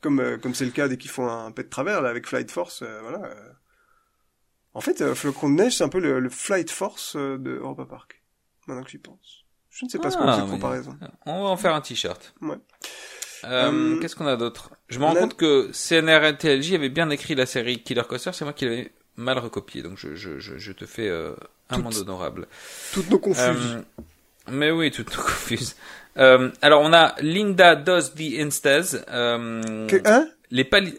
comme 0.00 0.20
euh, 0.20 0.38
comme 0.38 0.54
c'est 0.54 0.64
le 0.64 0.70
cas 0.70 0.86
dès 0.86 0.96
qu'ils 0.96 1.10
font 1.10 1.28
un 1.28 1.50
pet 1.50 1.64
de 1.64 1.68
travers 1.68 2.02
là 2.02 2.08
avec 2.10 2.28
Flight 2.28 2.50
Force, 2.52 2.82
euh, 2.82 3.00
voilà. 3.02 3.24
euh. 3.26 3.52
En 4.74 4.80
fait, 4.80 5.00
euh, 5.02 5.14
Flocon 5.16 5.50
de 5.50 5.54
neige, 5.54 5.76
c'est 5.78 5.84
un 5.84 5.88
peu 5.88 5.98
le, 5.98 6.20
le 6.20 6.30
Flight 6.30 6.70
Force 6.70 7.14
euh, 7.16 7.36
de 7.36 7.50
Europa 7.56 7.84
Park. 7.84 8.22
Maintenant 8.68 8.84
que 8.84 8.90
j'y 8.90 8.98
pense. 8.98 9.41
Je 9.74 9.84
ne 9.86 9.90
sais 9.90 9.98
pas 9.98 10.10
ce 10.10 10.16
qu'on 10.16 10.28
Ah, 10.28 10.42
mais- 10.44 10.50
comparaison. 10.50 10.96
On 11.26 11.42
va 11.42 11.48
en 11.48 11.56
faire 11.56 11.74
un 11.74 11.80
t-shirt. 11.80 12.34
Ouais. 12.42 12.56
Euh, 13.44 13.70
Euh, 13.72 13.98
Qu'est-ce 14.00 14.14
qu'on 14.14 14.26
a 14.26 14.36
d'autre? 14.36 14.70
Je 14.88 14.98
me 15.00 15.04
rends 15.04 15.16
a- 15.16 15.18
compte 15.18 15.36
que 15.36 15.70
CNRTLJ 15.72 16.74
avait 16.74 16.88
bien 16.90 17.10
écrit 17.10 17.34
la 17.34 17.46
série 17.46 17.82
Killer 17.82 18.02
Coaster, 18.08 18.30
c'est 18.32 18.44
moi 18.44 18.52
qui 18.52 18.66
l'avais 18.66 18.92
mal 19.16 19.38
recopié, 19.38 19.82
donc 19.82 19.98
je, 19.98 20.14
je, 20.14 20.38
je, 20.38 20.58
je 20.58 20.72
te 20.72 20.84
fais 20.86 21.08
euh, 21.08 21.32
un 21.70 21.76
Toutes- 21.76 21.84
monde 21.84 21.94
honorable. 21.96 22.46
Toutes 22.92 23.10
nos 23.10 23.18
confuses. 23.18 23.42
Euh, 23.78 23.82
mais 24.50 24.70
oui, 24.70 24.90
tout 24.90 25.02
tout 25.04 25.20
confuse. 25.22 25.74
Euh, 26.18 26.50
alors 26.60 26.82
on 26.82 26.92
a 26.92 27.14
Linda 27.20 27.74
does 27.74 28.12
the 28.14 28.38
instas. 28.38 28.96
Euh, 29.08 29.86
Que- 29.88 30.02
hein? 30.04 30.28
les 30.50 30.64
pali 30.64 30.98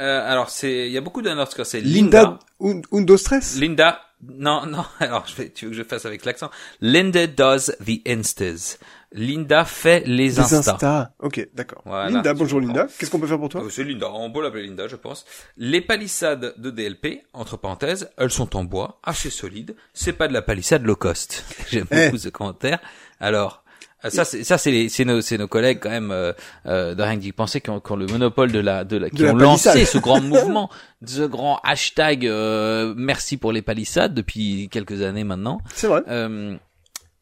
euh, 0.00 0.28
alors 0.32 0.48
c'est 0.50 0.86
il 0.86 0.92
y 0.92 0.98
a 0.98 1.00
beaucoup 1.00 1.22
d'underscores, 1.22 1.66
c'est 1.66 1.80
Linda, 1.80 2.38
un, 2.60 2.80
Undo 2.90 3.16
Stress 3.16 3.56
Linda, 3.60 4.00
non, 4.22 4.66
non, 4.66 4.84
alors 5.00 5.26
je 5.26 5.34
vais, 5.36 5.50
tu 5.50 5.64
veux 5.66 5.70
que 5.72 5.76
je 5.76 5.82
fasse 5.82 6.06
avec 6.06 6.24
l'accent? 6.24 6.50
Linda 6.80 7.26
does 7.26 7.72
the 7.84 8.00
instas. 8.06 8.78
Linda 9.12 9.64
fait 9.64 10.00
les 10.06 10.30
Des 10.30 10.40
instas. 10.40 10.72
Insta. 10.74 11.12
Ok, 11.20 11.48
d'accord. 11.54 11.82
Voilà. 11.84 12.10
Linda, 12.10 12.34
bonjour 12.34 12.60
Linda. 12.60 12.86
Qu'est-ce 12.98 13.10
qu'on 13.10 13.20
peut 13.20 13.26
faire 13.28 13.38
pour 13.38 13.48
toi? 13.48 13.62
Euh, 13.62 13.70
C'est 13.70 13.84
Linda, 13.84 14.10
on 14.10 14.30
peut 14.32 14.42
l'appeler 14.42 14.66
Linda, 14.66 14.88
je 14.88 14.96
pense. 14.96 15.24
Les 15.56 15.80
palissades 15.80 16.54
de 16.56 16.70
DLP, 16.70 17.22
entre 17.32 17.56
parenthèses, 17.56 18.10
elles 18.16 18.30
sont 18.30 18.56
en 18.56 18.64
bois, 18.64 18.98
assez 19.04 19.30
solides. 19.30 19.76
C'est 19.92 20.14
pas 20.14 20.26
de 20.28 20.32
la 20.32 20.42
palissade 20.42 20.84
low 20.84 20.96
cost. 20.96 21.44
J'aime 21.70 21.86
Eh. 21.90 22.06
beaucoup 22.06 22.18
ce 22.18 22.28
commentaire. 22.28 22.80
Alors, 23.20 23.63
ça, 24.10 24.24
c'est 24.24 24.44
ça, 24.44 24.58
c'est 24.58 24.70
les- 24.70 24.88
c'est 24.88 25.04
nos, 25.04 25.20
c'est 25.20 25.38
nos 25.38 25.48
collègues 25.48 25.78
quand 25.80 25.90
même 25.90 26.10
euh, 26.10 26.32
euh, 26.66 26.94
de 26.94 27.02
rien 27.02 27.16
d'y 27.16 27.32
penser 27.32 27.60
qui 27.60 27.70
ont, 27.70 27.80
qui 27.80 27.92
ont 27.92 27.96
le 27.96 28.06
monopole 28.06 28.52
de 28.52 28.58
la, 28.60 28.84
de 28.84 28.96
la, 28.96 29.10
qui 29.10 29.16
De 29.16 29.24
la 29.24 29.32
ont 29.32 29.36
lancé 29.36 29.84
ce 29.86 29.98
grand 29.98 30.20
mouvement, 30.20 30.70
ce 31.06 31.22
grand 31.22 31.60
hashtag 31.64 32.26
euh, 32.26 32.94
merci 32.96 33.36
pour 33.36 33.52
les 33.52 33.62
palissades 33.62 34.14
depuis 34.14 34.68
quelques 34.70 35.02
années 35.02 35.24
maintenant. 35.24 35.58
C'est 35.74 35.86
vrai. 35.88 36.02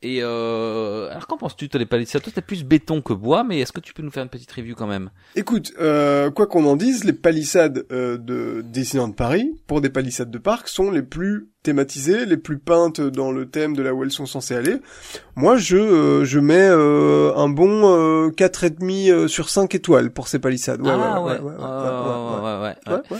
Et 0.03 0.19
euh, 0.21 1.11
alors 1.11 1.29
qu'en 1.29 1.37
penses-tu 1.37 1.69
toi 1.69 1.79
les 1.79 1.87
palissades 1.87 2.23
Toi 2.23 2.33
t'es 2.35 2.43
plus 2.43 2.65
béton 2.65 3.03
que 3.03 3.13
bois, 3.13 3.45
mais 3.45 3.61
est-ce 3.61 3.73
que 3.73 3.81
tu 3.81 3.95
peux 3.95 4.03
nous 4.03 4.11
faire 4.11 4.25
une 4.25 4.29
petite 4.29 4.51
review 4.51 4.75
quand 4.75 4.89
même? 4.89 5.11
Écoute, 5.37 5.73
euh, 5.81 6.31
quoi 6.31 6.49
qu'on 6.49 6.65
en 6.67 6.75
dise, 6.75 7.05
les 7.05 7.13
palissades 7.13 7.87
euh, 7.93 8.19
de 8.19 8.63
Disneyland 8.63 9.13
Paris, 9.13 9.53
pour 9.69 9.81
des 9.81 9.91
palissades 9.91 10.31
de 10.31 10.39
parc, 10.39 10.67
sont 10.67 10.91
les 10.91 11.03
plus 11.03 11.49
thématisées, 11.63 12.27
les 12.27 12.37
plus 12.37 12.59
peintes 12.59 13.01
dans 13.01 13.31
le 13.31 13.49
thème 13.49 13.77
de 13.77 13.83
là 13.83 13.95
où 13.95 14.03
elles 14.03 14.11
sont 14.11 14.27
censées 14.27 14.57
aller. 14.57 14.79
Moi, 15.37 15.57
je 15.57 15.77
euh, 15.77 16.25
je 16.25 16.41
mets 16.41 16.69
euh, 16.69 17.33
un 17.37 17.49
bon 17.49 17.83
euh, 17.97 18.31
4,5 18.31 19.11
euh, 19.13 19.29
sur 19.29 19.49
5 19.49 19.73
étoiles 19.77 20.11
pour 20.11 20.27
ces 20.27 20.41
palissades. 20.41 20.83
Ouais, 20.83 20.91
ah 20.93 21.23
ouais, 21.23 21.33
ouais, 21.33 21.39
ouais, 21.39 21.45
ouais, 21.45 21.53
ouais, 21.53 21.59
ouais, 21.59 21.61
ouais, 21.61 22.43
ouais, 22.43 22.61
ouais, 22.61 22.93
ouais, 22.93 23.03
ouais. 23.11 23.19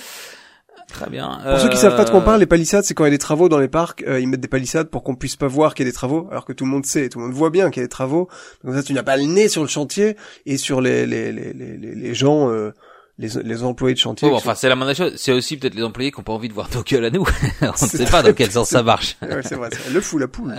Très 0.93 1.09
bien. 1.11 1.41
Pour 1.45 1.59
ceux 1.61 1.69
qui 1.69 1.77
savent 1.77 1.97
pas 1.97 2.05
de 2.05 2.11
quoi 2.11 2.21
on 2.21 2.23
parle, 2.23 2.41
les 2.41 2.47
palissades, 2.47 2.85
c'est 2.85 2.95
quand 2.95 3.05
il 3.05 3.09
y 3.09 3.11
a 3.11 3.13
des 3.13 3.19
travaux 3.19 3.49
dans 3.49 3.59
les 3.59 3.69
parcs, 3.69 4.05
euh, 4.07 4.21
ils 4.21 4.29
mettent 4.29 4.41
des 4.41 4.49
palissades 4.49 4.89
pour 4.89 5.03
qu'on 5.03 5.15
puisse 5.17 5.37
pas 5.37 5.49
voir 5.49 5.75
qu'il 5.75 5.85
y 5.87 5.89
a 5.89 5.91
des 5.91 5.95
travaux, 5.95 6.29
alors 6.31 6.45
que 6.45 6.53
tout 6.53 6.65
le 6.65 6.71
monde 6.71 6.85
sait, 6.87 7.09
tout 7.09 7.19
le 7.19 7.27
monde 7.27 7.35
voit 7.35 7.51
bien 7.51 7.71
qu'il 7.71 7.81
y 7.81 7.85
a 7.85 7.87
des 7.87 7.91
travaux. 7.91 8.29
Donc 8.65 8.75
ça, 8.75 8.83
tu 8.83 8.93
n'as 8.93 9.03
pas 9.03 9.17
le 9.17 9.25
nez 9.25 9.49
sur 9.49 9.63
le 9.63 9.69
chantier 9.69 10.17
et 10.47 10.57
sur 10.57 10.81
les 10.81 11.07
les 11.07 11.33
les 11.33 11.53
les, 11.53 11.77
les- 11.95 12.15
gens, 12.15 12.51
euh, 12.51 12.73
les 13.19 13.29
les 13.43 13.63
employés 13.63 13.95
de 13.95 13.99
chantier. 14.01 14.29
Bon, 14.29 14.37
enfin, 14.37 14.55
c'est 14.55 14.69
la 14.69 14.77
moindre 14.77 14.93
des 14.93 14.97
choses. 14.99 15.15
C'est 15.17 15.33
aussi 15.33 15.57
peut-être 15.57 15.75
les 15.75 15.83
employés 15.83 16.13
qui 16.13 16.21
ont 16.21 16.25
pas 16.25 16.33
envie 16.33 16.49
de 16.49 16.55
voir 16.55 16.69
nos 16.75 16.83
gueules 16.83 17.05
à 17.07 17.11
nous. 17.11 17.27
On 17.63 17.67
ne 17.67 17.77
sait 17.77 18.05
pas 18.05 18.23
dans 18.23 18.33
quel 18.33 18.51
sens 18.51 18.69
ça 18.69 18.83
marche. 18.83 19.17
Ouais, 19.23 19.29
c'est 19.45 19.55
vrai, 19.57 19.69
c'est 19.73 19.79
vrai. 19.83 19.93
le 19.95 20.01
fou, 20.01 20.19
la 20.19 20.29
poule. 20.29 20.55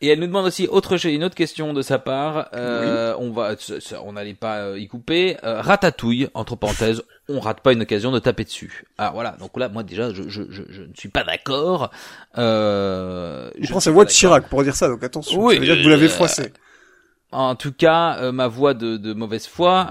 Et 0.00 0.08
elle 0.08 0.20
nous 0.20 0.26
demande 0.26 0.46
aussi 0.46 0.68
autre 0.68 0.96
chose, 0.96 1.12
une 1.12 1.24
autre 1.24 1.34
question 1.34 1.72
de 1.72 1.82
sa 1.82 1.98
part. 1.98 2.48
Euh, 2.54 3.14
On 3.18 3.32
va, 3.32 3.56
on 4.04 4.12
n'allait 4.12 4.34
pas 4.34 4.58
euh, 4.58 4.78
y 4.78 4.86
couper. 4.86 5.36
Euh, 5.42 5.60
ratatouille, 5.60 6.28
entre 6.34 6.54
parenthèses, 6.54 7.02
on 7.28 7.40
rate 7.40 7.60
pas 7.60 7.72
une 7.72 7.82
occasion 7.82 8.12
de 8.12 8.20
taper 8.20 8.44
dessus. 8.44 8.84
Ah 8.96 9.10
voilà. 9.12 9.36
Donc 9.40 9.56
là, 9.58 9.68
moi 9.68 9.82
déjà, 9.82 10.12
je, 10.12 10.28
je, 10.28 10.42
je, 10.50 10.62
je 10.68 10.82
ne 10.82 10.94
suis 10.94 11.08
pas 11.08 11.24
d'accord. 11.24 11.90
Euh, 12.38 13.50
je 13.58 13.66
prend 13.68 13.76
ne 13.76 13.82
sa 13.82 13.90
voix 13.90 14.04
de. 14.04 14.10
Chirac 14.10 14.48
pour 14.48 14.62
dire 14.62 14.76
ça, 14.76 14.86
donc 14.86 15.02
attention. 15.02 15.40
Oui, 15.44 15.54
ça 15.54 15.60
veut 15.60 15.66
dire 15.66 15.76
que 15.76 15.82
vous 15.82 15.88
l'avez 15.88 16.06
euh, 16.06 16.10
froissé. 16.10 16.52
En 17.32 17.56
tout 17.56 17.72
cas, 17.72 18.30
ma 18.32 18.46
voix 18.46 18.74
de, 18.74 18.96
de 18.96 19.12
mauvaise 19.12 19.46
foi. 19.46 19.90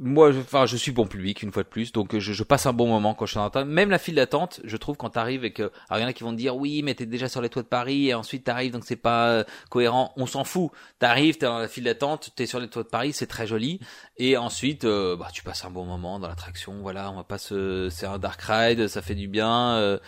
Moi, 0.00 0.30
enfin, 0.36 0.64
je 0.66 0.76
suis 0.76 0.92
bon 0.92 1.06
public 1.06 1.42
une 1.42 1.50
fois 1.50 1.64
de 1.64 1.68
plus, 1.68 1.90
donc 1.90 2.16
je, 2.16 2.42
passe 2.44 2.66
un 2.66 2.72
bon 2.72 2.86
moment 2.86 3.14
quand 3.14 3.26
je 3.26 3.32
suis 3.32 3.40
en 3.40 3.46
attente. 3.46 3.66
Même 3.66 3.90
la 3.90 3.98
file 3.98 4.14
d'attente, 4.14 4.60
je 4.62 4.76
trouve 4.76 4.96
quand 4.96 5.10
t'arrives 5.10 5.44
et 5.44 5.52
que, 5.52 5.72
alors 5.88 5.98
il 5.98 6.02
y 6.02 6.04
en 6.04 6.08
a 6.08 6.12
qui 6.12 6.22
vont 6.22 6.30
te 6.30 6.36
dire 6.36 6.54
oui, 6.56 6.82
mais 6.84 6.94
t'es 6.94 7.04
déjà 7.04 7.28
sur 7.28 7.42
les 7.42 7.48
toits 7.48 7.64
de 7.64 7.68
Paris 7.68 8.08
et 8.08 8.14
ensuite 8.14 8.44
t'arrives 8.44 8.70
donc 8.70 8.84
c'est 8.84 8.94
pas 8.94 9.30
euh, 9.30 9.44
cohérent. 9.70 10.12
On 10.16 10.26
s'en 10.26 10.44
fout. 10.44 10.70
T'arrives, 11.00 11.38
t'es 11.38 11.46
dans 11.46 11.58
la 11.58 11.66
file 11.66 11.84
d'attente, 11.84 12.30
t'es 12.36 12.46
sur 12.46 12.60
les 12.60 12.68
toits 12.68 12.84
de 12.84 12.88
Paris, 12.88 13.12
c'est 13.12 13.26
très 13.26 13.48
joli. 13.48 13.80
Et 14.18 14.36
ensuite, 14.36 14.84
euh, 14.84 15.16
bah 15.16 15.30
tu 15.32 15.42
passes 15.42 15.64
un 15.64 15.70
bon 15.70 15.84
moment 15.84 16.20
dans 16.20 16.28
l'attraction. 16.28 16.78
Voilà, 16.80 17.10
on 17.10 17.16
va 17.16 17.24
pas 17.24 17.38
se, 17.38 17.88
c'est 17.90 18.06
un 18.06 18.18
dark 18.18 18.40
ride, 18.42 18.86
ça 18.86 19.02
fait 19.02 19.16
du 19.16 19.26
bien. 19.26 19.72
euh, 19.78 19.98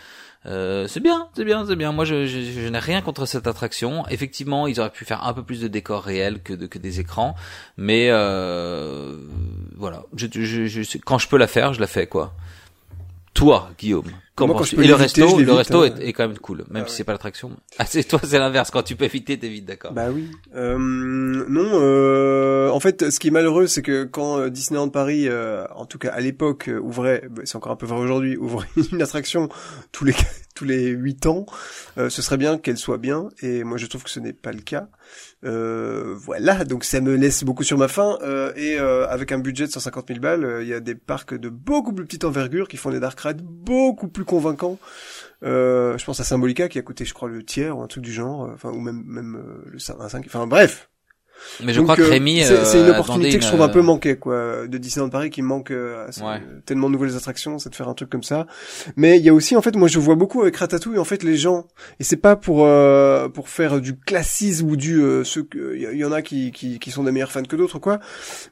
euh, 0.47 0.87
c'est 0.87 0.99
bien, 0.99 1.27
c'est 1.35 1.45
bien, 1.45 1.65
c'est 1.67 1.75
bien. 1.75 1.91
Moi, 1.91 2.05
je, 2.05 2.69
n'ai 2.69 2.79
rien 2.79 3.01
contre 3.01 3.25
cette 3.25 3.45
attraction. 3.45 4.07
Effectivement, 4.09 4.67
ils 4.67 4.79
auraient 4.79 4.91
pu 4.91 5.05
faire 5.05 5.25
un 5.25 5.33
peu 5.33 5.43
plus 5.43 5.61
de 5.61 5.67
décors 5.67 6.03
réels 6.03 6.41
que, 6.41 6.53
que 6.53 6.79
des 6.79 6.99
écrans, 6.99 7.35
mais 7.77 8.07
euh, 8.09 9.17
voilà. 9.75 10.03
Je, 10.15 10.27
je, 10.31 10.65
je, 10.65 10.97
quand 10.97 11.19
je 11.19 11.27
peux 11.27 11.37
la 11.37 11.47
faire, 11.47 11.73
je 11.73 11.79
la 11.79 11.87
fais 11.87 12.07
quoi. 12.07 12.33
Toi, 13.33 13.69
Guillaume, 13.79 14.11
qu'en 14.35 14.47
Moi, 14.47 14.61
peux 14.75 14.83
Et 14.83 14.87
le 14.87 14.93
resto, 14.93 15.39
le 15.39 15.53
resto 15.53 15.81
hein. 15.83 15.93
est, 15.99 16.09
est 16.09 16.13
quand 16.13 16.27
même 16.27 16.37
cool, 16.37 16.65
même 16.69 16.83
Ah 16.83 16.87
si 16.87 16.91
oui. 16.91 16.97
c'est 16.97 17.03
pas 17.05 17.13
l'attraction. 17.13 17.51
Ah, 17.79 17.85
c'est 17.85 18.03
toi, 18.03 18.19
c'est 18.23 18.37
l'inverse. 18.37 18.69
Quand 18.71 18.83
tu 18.83 18.95
peux 18.95 19.05
éviter, 19.05 19.39
t'es 19.39 19.47
vite 19.47 19.65
d'accord. 19.65 19.93
Bah 19.93 20.09
oui. 20.11 20.29
Euh, 20.53 20.77
non, 20.77 21.69
euh, 21.81 22.69
en 22.69 22.79
fait, 22.79 23.09
ce 23.09 23.19
qui 23.19 23.29
est 23.29 23.31
malheureux, 23.31 23.67
c'est 23.67 23.81
que 23.81 24.03
quand 24.03 24.37
euh, 24.37 24.49
Disneyland 24.49 24.89
Paris, 24.89 25.27
euh, 25.27 25.65
en 25.75 25.85
tout 25.85 25.97
cas 25.97 26.09
à 26.09 26.19
l'époque, 26.19 26.67
euh, 26.67 26.79
ouvrait, 26.79 27.23
bah, 27.31 27.41
c'est 27.45 27.55
encore 27.55 27.71
un 27.71 27.75
peu 27.77 27.85
vrai 27.85 27.99
aujourd'hui, 27.99 28.37
ouvrait 28.37 28.67
une 28.91 29.01
attraction 29.01 29.49
tous 29.91 30.05
les 30.05 30.13
tous 30.55 30.65
les 30.65 30.87
huit 30.89 31.25
ans, 31.25 31.45
euh, 31.97 32.09
ce 32.09 32.21
serait 32.21 32.37
bien 32.37 32.57
qu'elle 32.57 32.77
soit 32.77 32.97
bien. 32.97 33.29
Et 33.41 33.63
moi, 33.63 33.77
je 33.77 33.85
trouve 33.87 34.03
que 34.03 34.09
ce 34.09 34.19
n'est 34.19 34.33
pas 34.33 34.51
le 34.51 34.61
cas. 34.61 34.89
Euh, 35.43 36.13
voilà, 36.15 36.63
donc 36.65 36.83
ça 36.83 37.01
me 37.01 37.15
laisse 37.15 37.43
beaucoup 37.43 37.63
sur 37.63 37.77
ma 37.77 37.87
faim. 37.87 38.17
euh, 38.21 38.53
et 38.55 38.79
euh, 38.79 39.07
avec 39.07 39.31
un 39.31 39.39
budget 39.39 39.65
de 39.65 39.71
150 39.71 40.07
000 40.09 40.19
balles, 40.19 40.59
il 40.61 40.67
y 40.67 40.73
a 40.73 40.79
des 40.79 40.95
parcs 40.95 41.33
de 41.33 41.49
beaucoup 41.49 41.93
plus 41.93 42.05
petite 42.05 42.25
envergure 42.25 42.67
qui 42.67 42.77
font 42.77 42.91
des 42.91 42.99
dark 42.99 43.19
rides 43.19 43.41
beaucoup 43.41 44.07
plus 44.07 44.25
convaincants. 44.25 44.77
Je 45.41 46.05
pense 46.05 46.19
à 46.19 46.23
Symbolica 46.23 46.69
qui 46.69 46.77
a 46.77 46.83
coûté, 46.83 47.05
je 47.05 47.13
crois, 47.13 47.29
le 47.29 47.43
tiers 47.43 47.77
ou 47.77 47.81
un 47.81 47.87
truc 47.87 48.03
du 48.03 48.13
genre, 48.13 48.49
enfin 48.53 48.69
ou 48.69 48.79
même 48.79 49.03
même 49.05 49.41
le 49.65 49.79
5, 49.79 49.95
un 49.99 50.09
5. 50.09 50.25
Enfin 50.27 50.45
bref, 50.45 50.90
Mais 51.63 51.73
je 51.73 51.77
donc, 51.77 51.85
crois 51.87 51.95
que 51.95 52.01
euh, 52.03 52.09
Rémi, 52.09 52.43
c'est 52.43 52.65
c'est 52.65 52.79
une 52.79 52.87
euh, 52.87 52.91
opportunité 52.91 53.37
que 53.37 53.43
je 53.43 53.47
trouve 53.49 53.61
un 53.61 53.69
peu 53.69 53.79
euh, 53.79 53.83
manquée, 53.83 54.15
quoi, 54.17 54.67
de 54.67 54.77
Disneyland 54.77 55.09
Paris 55.09 55.29
qui 55.29 55.41
manque 55.41 55.71
euh, 55.71 56.07
Ouais. 56.21 56.41
tellement 56.65 56.87
de 56.87 56.93
nouvelles 56.93 57.15
attractions, 57.15 57.57
c'est 57.59 57.69
de 57.69 57.75
faire 57.75 57.87
un 57.89 57.93
truc 57.93 58.09
comme 58.09 58.23
ça. 58.23 58.47
Mais 58.95 59.17
il 59.17 59.23
y 59.23 59.29
a 59.29 59.33
aussi, 59.33 59.55
en 59.55 59.61
fait, 59.61 59.75
moi 59.75 59.87
je 59.87 59.99
vois 59.99 60.15
beaucoup 60.15 60.41
avec 60.41 60.55
Ratatouille, 60.57 60.97
en 60.99 61.03
fait, 61.03 61.23
les 61.23 61.35
gens, 61.37 61.67
et 61.99 62.03
c'est 62.03 62.17
pas 62.17 62.35
pour 62.35 62.65
euh, 62.65 63.29
pour 63.29 63.49
faire 63.49 63.79
du 63.81 63.95
classisme 63.97 64.69
ou 64.69 64.75
du 64.75 65.01
euh, 65.01 65.23
ceux 65.23 65.43
que 65.43 65.75
il 65.75 65.97
y, 65.97 66.05
en 66.05 66.11
a 66.11 66.21
qui, 66.21 66.51
qui 66.51 66.79
qui 66.79 66.91
sont 66.91 67.03
des 67.03 67.11
meilleurs 67.11 67.31
fans 67.31 67.43
que 67.43 67.55
d'autres, 67.55 67.79
quoi, 67.79 67.99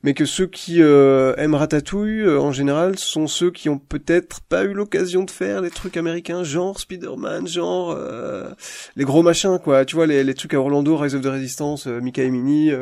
mais 0.03 0.13
que 0.13 0.25
ceux 0.25 0.47
qui 0.47 0.81
euh, 0.81 1.33
aiment 1.37 1.55
Ratatouille 1.55 2.21
euh, 2.21 2.39
en 2.39 2.51
général 2.51 2.97
sont 2.97 3.27
ceux 3.27 3.51
qui 3.51 3.69
ont 3.69 3.77
peut-être 3.77 4.41
pas 4.41 4.63
eu 4.63 4.73
l'occasion 4.73 5.23
de 5.23 5.31
faire 5.31 5.61
les 5.61 5.69
trucs 5.69 5.97
américains, 5.97 6.43
genre 6.43 6.79
Spider-Man, 6.79 7.47
genre 7.47 7.95
euh, 7.97 8.49
les 8.95 9.03
gros 9.03 9.23
machins, 9.23 9.59
quoi. 9.63 9.85
Tu 9.85 9.95
vois 9.95 10.07
les, 10.07 10.23
les 10.23 10.33
trucs 10.33 10.53
à 10.53 10.59
Orlando, 10.59 10.95
Rise 10.97 11.15
of 11.15 11.21
the 11.21 11.27
Resistance, 11.27 11.87
euh, 11.87 11.99
Mickey 11.99 12.25
et 12.25 12.29
Minnie, 12.29 12.71
euh, 12.71 12.78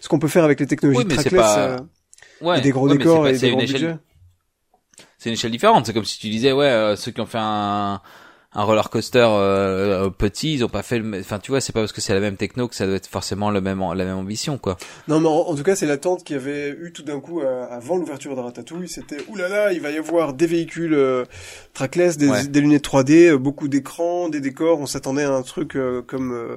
ce 0.00 0.08
qu'on 0.08 0.18
peut 0.18 0.28
faire 0.28 0.44
avec 0.44 0.60
les 0.60 0.66
technologies 0.66 1.00
Oui, 1.04 1.06
c'est 1.10 1.16
trackless 1.30 1.40
pas- 1.40 1.58
euh, 1.58 1.78
ouais, 2.42 2.58
et 2.58 2.60
des 2.60 2.70
gros 2.70 2.88
ouais, 2.88 2.96
décors 2.98 3.22
pas- 3.22 3.30
et 3.30 3.38
des 3.38 3.48
une 3.48 3.54
gros 3.54 3.62
échelle- 3.62 3.80
budgets. 3.80 3.96
c'est 5.18 5.28
une 5.30 5.34
échelle 5.34 5.50
différente. 5.50 5.86
C'est 5.86 5.92
comme 5.92 6.04
si 6.04 6.18
tu 6.18 6.28
disais, 6.28 6.52
ouais, 6.52 6.66
euh, 6.66 6.96
ceux 6.96 7.10
qui 7.12 7.20
ont 7.20 7.26
fait 7.26 7.38
un, 7.40 8.00
un 8.52 8.64
roller 8.64 8.90
coaster 8.90 9.24
euh, 9.28 10.10
petit, 10.10 10.54
ils 10.54 10.64
ont 10.64 10.68
pas 10.68 10.82
fait 10.82 10.98
le, 10.98 11.20
enfin, 11.20 11.38
tu 11.38 11.52
vois, 11.52 11.60
c'est 11.60 11.72
pas 11.72 11.80
parce 11.80 11.92
que 11.92 12.00
c'est 12.00 12.14
la 12.14 12.20
même 12.20 12.36
techno 12.36 12.66
que 12.66 12.74
ça 12.74 12.84
doit 12.86 12.96
être 12.96 13.06
forcément 13.06 13.50
le 13.50 13.60
même, 13.60 13.78
la 13.94 14.04
même 14.04 14.16
ambition, 14.16 14.58
quoi. 14.58 14.76
Non, 15.06 15.20
mais 15.20 15.28
en, 15.28 15.32
en 15.32 15.54
tout 15.54 15.62
cas, 15.62 15.76
c'est 15.76 15.86
l'attente 15.86 16.24
qu'il 16.24 16.34
y 16.34 16.38
avait 16.38 16.70
eu 16.70 16.92
tout 16.92 17.02
d'un 17.04 17.20
coup 17.20 17.40
euh, 17.40 17.64
avant 17.70 17.96
l'ouverture 17.96 18.34
de 18.34 18.40
Ratatouille. 18.40 18.88
C'était 18.88 19.18
oulala, 19.28 19.72
il 19.72 19.80
va 19.80 19.90
y 19.90 19.98
avoir 19.98 20.32
des 20.32 20.46
véhicules 20.46 20.94
euh, 20.94 21.24
trackless, 21.74 22.16
des, 22.16 22.28
Ouais. 22.28 22.44
des 22.46 22.60
lunettes 22.60 22.84
3D, 22.84 23.30
euh, 23.30 23.38
beaucoup 23.38 23.68
d'écrans, 23.68 24.28
des 24.28 24.40
décors. 24.40 24.80
On 24.80 24.86
s'attendait 24.86 25.22
à 25.24 25.30
un 25.32 25.42
truc 25.42 25.76
euh, 25.76 26.02
comme 26.02 26.32
euh, 26.32 26.56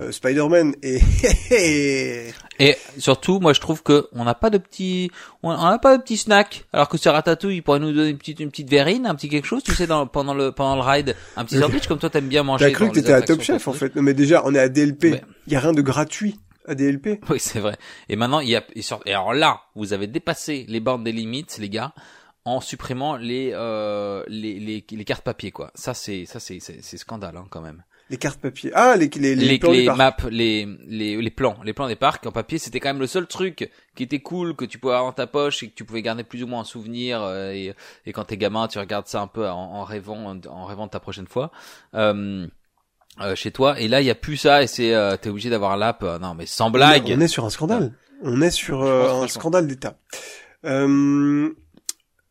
euh, 0.00 0.12
Spider-Man. 0.12 0.74
Et 0.82 1.00
Et 2.58 2.76
surtout, 2.98 3.40
moi, 3.40 3.52
je 3.52 3.60
trouve 3.60 3.82
que 3.82 4.08
on 4.12 4.24
n'a 4.24 4.34
pas 4.34 4.48
de 4.50 4.56
petits, 4.58 5.10
on 5.42 5.50
on 5.50 5.68
n'a 5.70 5.78
pas 5.78 5.96
de 5.98 6.02
petits 6.02 6.16
snacks. 6.16 6.64
Alors 6.72 6.88
que 6.88 6.96
sur 6.96 7.12
Ratatouille, 7.12 7.56
il 7.56 7.62
pourrait 7.62 7.78
nous 7.80 7.92
donner 7.92 8.08
une 8.10 8.18
petite, 8.18 8.40
une 8.40 8.50
petite 8.50 8.70
verrine, 8.70 9.06
un 9.06 9.14
petit 9.14 9.28
quelque 9.28 9.44
chose, 9.46 9.62
tu 9.62 9.74
sais, 9.74 9.86
dans, 9.86 10.06
pendant 10.06 10.32
le, 10.34 10.52
pendant 10.52 10.74
le 10.76 10.80
ride, 10.82 11.14
un 11.36 11.44
petit 11.44 11.58
sandwich 11.58 11.86
comme 11.86 11.98
toi 11.98 12.10
t'aimes 12.10 12.28
bien 12.28 12.42
manger. 12.42 12.66
j'ai 12.66 12.72
cru 12.72 12.88
que 12.88 12.94
t'étais 12.94 13.12
à 13.12 13.22
Top 13.22 13.42
Chef 13.42 13.66
en 13.68 13.72
fait. 13.72 13.94
Non, 13.96 14.02
mais 14.02 14.14
déjà, 14.14 14.42
on 14.44 14.54
est 14.54 14.58
à 14.58 14.68
DLP. 14.68 15.22
Il 15.46 15.52
y 15.52 15.56
a 15.56 15.60
rien 15.60 15.72
de 15.72 15.82
gratuit 15.82 16.38
à 16.66 16.74
DLP. 16.74 17.20
Oui, 17.30 17.38
c'est 17.40 17.60
vrai. 17.60 17.76
Et 18.08 18.16
maintenant, 18.16 18.40
il 18.40 18.48
y 18.48 18.56
a, 18.56 18.64
et, 18.74 19.12
alors 19.12 19.34
là, 19.34 19.60
vous 19.74 19.92
avez 19.92 20.06
dépassé 20.06 20.64
les 20.68 20.80
bornes 20.80 21.04
des 21.04 21.12
limites, 21.12 21.58
les 21.58 21.68
gars, 21.70 21.92
en 22.44 22.60
supprimant 22.60 23.16
les, 23.16 23.50
euh, 23.54 24.24
les, 24.28 24.58
les, 24.58 24.84
les 24.88 25.04
cartes 25.04 25.24
papier, 25.24 25.50
quoi. 25.50 25.70
Ça, 25.74 25.94
c'est, 25.94 26.26
ça, 26.26 26.40
c'est, 26.40 26.60
c'est 26.60 26.96
scandale, 26.96 27.36
hein, 27.36 27.46
quand 27.50 27.60
même. 27.60 27.82
Les 28.08 28.18
cartes 28.18 28.40
papier. 28.40 28.70
Ah, 28.74 28.96
les 28.96 29.08
les 29.08 29.34
les, 29.34 29.48
les, 29.48 29.58
plans 29.58 29.72
du 29.72 29.78
les 29.78 29.86
parc. 29.86 29.98
maps, 29.98 30.16
les, 30.30 30.66
les, 30.86 31.20
les 31.20 31.30
plans, 31.30 31.56
les 31.64 31.72
plans 31.72 31.88
des 31.88 31.96
parcs 31.96 32.24
en 32.26 32.30
papier, 32.30 32.58
c'était 32.58 32.78
quand 32.78 32.88
même 32.90 33.00
le 33.00 33.08
seul 33.08 33.26
truc 33.26 33.68
qui 33.96 34.02
était 34.04 34.20
cool 34.20 34.54
que 34.54 34.64
tu 34.64 34.78
pouvais 34.78 34.94
avoir 34.94 35.10
dans 35.10 35.14
ta 35.16 35.26
poche 35.26 35.62
et 35.64 35.68
que 35.68 35.74
tu 35.74 35.84
pouvais 35.84 36.02
garder 36.02 36.22
plus 36.22 36.44
ou 36.44 36.46
moins 36.46 36.60
en 36.60 36.64
souvenir. 36.64 37.20
euh, 37.22 37.50
et, 37.50 37.74
et 38.06 38.12
quand 38.12 38.22
t'es 38.24 38.36
gamin, 38.36 38.68
tu 38.68 38.78
regardes 38.78 39.08
ça 39.08 39.20
un 39.22 39.26
peu 39.26 39.48
en, 39.48 39.54
en 39.56 39.82
rêvant, 39.84 40.38
en 40.48 40.64
rêvant 40.66 40.86
de 40.86 40.90
ta 40.92 41.00
prochaine 41.00 41.26
fois. 41.26 41.50
Euh, 41.94 42.46
euh, 43.20 43.34
chez 43.34 43.50
toi 43.50 43.80
et 43.80 43.88
là 43.88 44.02
il 44.02 44.06
y 44.06 44.10
a 44.10 44.14
plus 44.14 44.36
ça 44.36 44.62
et 44.62 44.66
c'est 44.66 44.92
euh, 44.94 45.16
t'es 45.16 45.30
obligé 45.30 45.48
d'avoir 45.48 45.78
l'app 45.78 46.02
euh, 46.02 46.18
non 46.18 46.34
mais 46.34 46.44
sans 46.44 46.70
blague 46.70 47.10
On 47.16 47.20
est 47.20 47.28
sur 47.28 47.46
un 47.46 47.50
scandale. 47.50 47.94
On 48.22 48.42
est 48.42 48.50
sur 48.50 48.82
euh, 48.82 49.22
un 49.22 49.26
scandale 49.26 49.66
d'État. 49.66 49.98
Euh, 50.66 51.48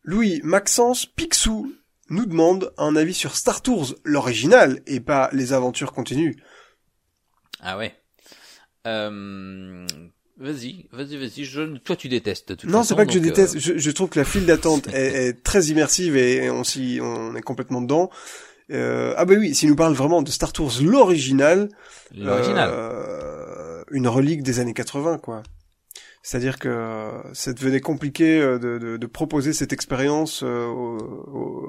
Louis, 0.04 0.40
Maxence 0.44 1.04
Picsou 1.06 1.72
nous 2.08 2.26
demande 2.26 2.72
un 2.78 2.96
avis 2.96 3.14
sur 3.14 3.36
Star 3.36 3.62
Tours, 3.62 3.94
l'original, 4.04 4.80
et 4.86 5.00
pas 5.00 5.28
les 5.32 5.52
aventures 5.52 5.92
continues. 5.92 6.36
ah 7.60 7.76
ouais 7.76 7.94
euh, 8.86 9.84
vas-y 10.38 10.86
vas-y 10.92 11.16
vas-y 11.16 11.44
je 11.44 11.76
toi 11.78 11.96
tu 11.96 12.08
détestes 12.08 12.50
de 12.50 12.54
toute 12.54 12.70
Non, 12.70 12.84
c'est 12.84 12.94
pas 12.94 13.04
que 13.04 13.12
je 13.12 13.18
donc, 13.18 13.26
euh, 13.26 13.30
déteste. 13.30 13.58
Je, 13.58 13.78
je 13.78 13.90
trouve 13.90 14.08
que 14.08 14.18
la 14.18 14.24
file 14.24 14.46
d'attente 14.46 14.86
est, 14.88 15.28
est 15.28 15.42
très 15.42 15.64
immersive 15.64 16.16
et 16.16 16.48
on 16.50 16.62
s'y, 16.62 17.00
on 17.02 17.34
est 17.34 17.42
complètement 17.42 17.80
dedans. 17.80 18.10
Euh, 18.70 19.14
ah 19.16 19.24
bah 19.24 19.34
oui, 19.38 19.54
s'il 19.54 19.68
nous 19.68 19.76
parle 19.76 19.94
vraiment 19.94 20.22
de 20.22 20.30
Star 20.30 20.52
Tours, 20.52 20.72
l'original, 20.82 21.68
l'original 22.14 22.70
euh, 22.72 23.84
une 23.90 24.08
relique 24.08 24.42
des 24.42 24.58
années 24.58 24.74
80, 24.74 25.18
quoi. 25.18 25.42
C'est-à-dire 26.28 26.58
que 26.58 26.68
euh, 26.68 27.22
ça 27.34 27.52
devenait 27.52 27.80
compliqué 27.80 28.40
euh, 28.40 28.58
de, 28.58 28.78
de, 28.78 28.96
de 28.96 29.06
proposer 29.06 29.52
cette 29.52 29.72
expérience 29.72 30.42
euh, 30.42 30.66
au- 30.66 30.98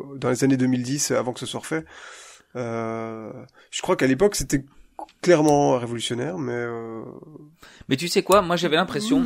au- 0.09 0.15
dans 0.17 0.29
les 0.31 0.43
années 0.43 0.57
2010 0.57 1.11
avant 1.11 1.31
que 1.31 1.39
ce 1.39 1.45
soit 1.45 1.59
refait. 1.59 1.85
Euh, 2.55 3.31
je 3.69 3.81
crois 3.84 3.95
qu'à 3.95 4.07
l'époque 4.07 4.34
c'était 4.35 4.65
clairement 5.21 5.77
révolutionnaire, 5.77 6.39
mais 6.39 6.53
euh, 6.53 7.03
mais 7.88 7.97
tu 7.97 8.07
sais 8.07 8.23
quoi? 8.23 8.41
Moi 8.41 8.55
j'avais 8.55 8.77
l'impression 8.77 9.19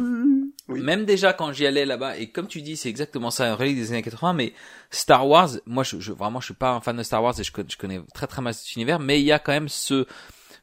Oui. 0.68 0.82
Même 0.82 1.06
déjà 1.06 1.32
quand 1.32 1.53
j'y 1.53 1.66
allais 1.66 1.86
là-bas, 1.86 2.18
et 2.18 2.30
comme 2.30 2.48
tu 2.48 2.62
dis, 2.62 2.76
c'est 2.76 2.90
exactement 2.90 3.32
ça, 3.32 3.49
un 3.49 3.56
relique 3.56 3.78
des 3.78 3.91
années 3.94 4.02
80, 4.03 4.34
mais 4.34 4.52
Star 4.90 5.26
Wars, 5.30 5.52
moi 5.66 5.84
je, 5.86 5.99
je 6.02 6.12
vraiment 6.12 6.41
je 6.41 6.45
suis 6.48 6.53
pas 6.53 6.72
un 6.72 6.82
fan 6.82 6.98
de 6.98 7.03
Star 7.03 7.24
Wars 7.24 7.40
et 7.40 7.44
je, 7.45 7.52
je 7.70 7.78
connais 7.78 8.02
très 8.14 8.28
très 8.28 8.41
mal 8.41 8.53
cet 8.53 8.76
univers, 8.76 8.99
mais 8.99 9.22
il 9.22 9.26
y 9.26 9.32
a 9.32 9.40
quand 9.40 9.53
même 9.53 9.70
ce 9.70 10.06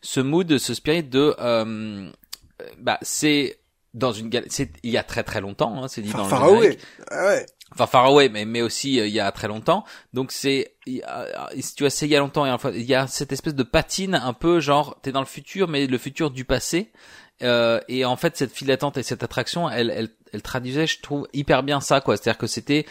ce 0.02 0.20
mood, 0.20 0.58
ce 0.58 0.74
spirit 0.74 1.04
de 1.04 1.34
euh, 1.38 2.10
bah 2.78 2.98
c'est 3.00 3.58
dans 3.94 4.12
une 4.12 4.28
gal- 4.28 4.44
c'est 4.48 4.70
il 4.82 4.90
y 4.90 4.96
a 4.98 5.02
très 5.02 5.22
très 5.22 5.40
longtemps, 5.40 5.82
hein, 5.82 5.88
c'est 5.88 6.02
dit 6.02 6.08
Far, 6.10 6.20
dans 6.22 6.24
le 6.26 6.30
Far 6.30 6.48
générique. 6.50 6.78
Away. 6.80 7.08
Ah 7.10 7.26
ouais. 7.26 7.46
Enfin 7.72 7.86
Far 7.86 8.04
Away, 8.06 8.28
mais 8.28 8.44
mais 8.44 8.62
aussi 8.62 8.98
euh, 9.00 9.06
il 9.06 9.12
y 9.12 9.20
a 9.20 9.30
très 9.32 9.48
longtemps. 9.48 9.84
Donc 10.14 10.32
c'est 10.32 10.74
a- 11.04 11.48
si 11.58 11.74
tu 11.74 11.84
as 11.86 11.90
c'est 11.90 12.06
il 12.06 12.10
y 12.12 12.16
a 12.16 12.20
longtemps 12.20 12.46
et 12.46 12.50
enfin 12.50 12.70
il 12.74 12.82
y 12.84 12.94
a 12.94 13.06
cette 13.06 13.32
espèce 13.32 13.54
de 13.54 13.62
patine 13.62 14.14
un 14.14 14.32
peu 14.32 14.60
genre 14.60 14.98
t'es 15.02 15.12
dans 15.12 15.20
le 15.20 15.26
futur 15.26 15.68
mais 15.68 15.86
le 15.86 15.98
futur 15.98 16.30
du 16.30 16.44
passé. 16.44 16.90
Euh, 17.42 17.78
et 17.88 18.04
en 18.04 18.16
fait 18.16 18.36
cette 18.36 18.52
file 18.52 18.66
d'attente 18.68 18.96
et 18.96 19.02
cette 19.02 19.22
attraction, 19.22 19.70
elle 19.70 19.90
elle 19.94 20.08
elle 20.32 20.42
traduisait 20.42 20.86
je 20.86 21.00
trouve 21.00 21.28
hyper 21.32 21.62
bien 21.62 21.80
ça 21.80 22.00
quoi. 22.00 22.16
C'est-à-dire 22.16 22.38
que 22.38 22.46
c'était 22.46 22.84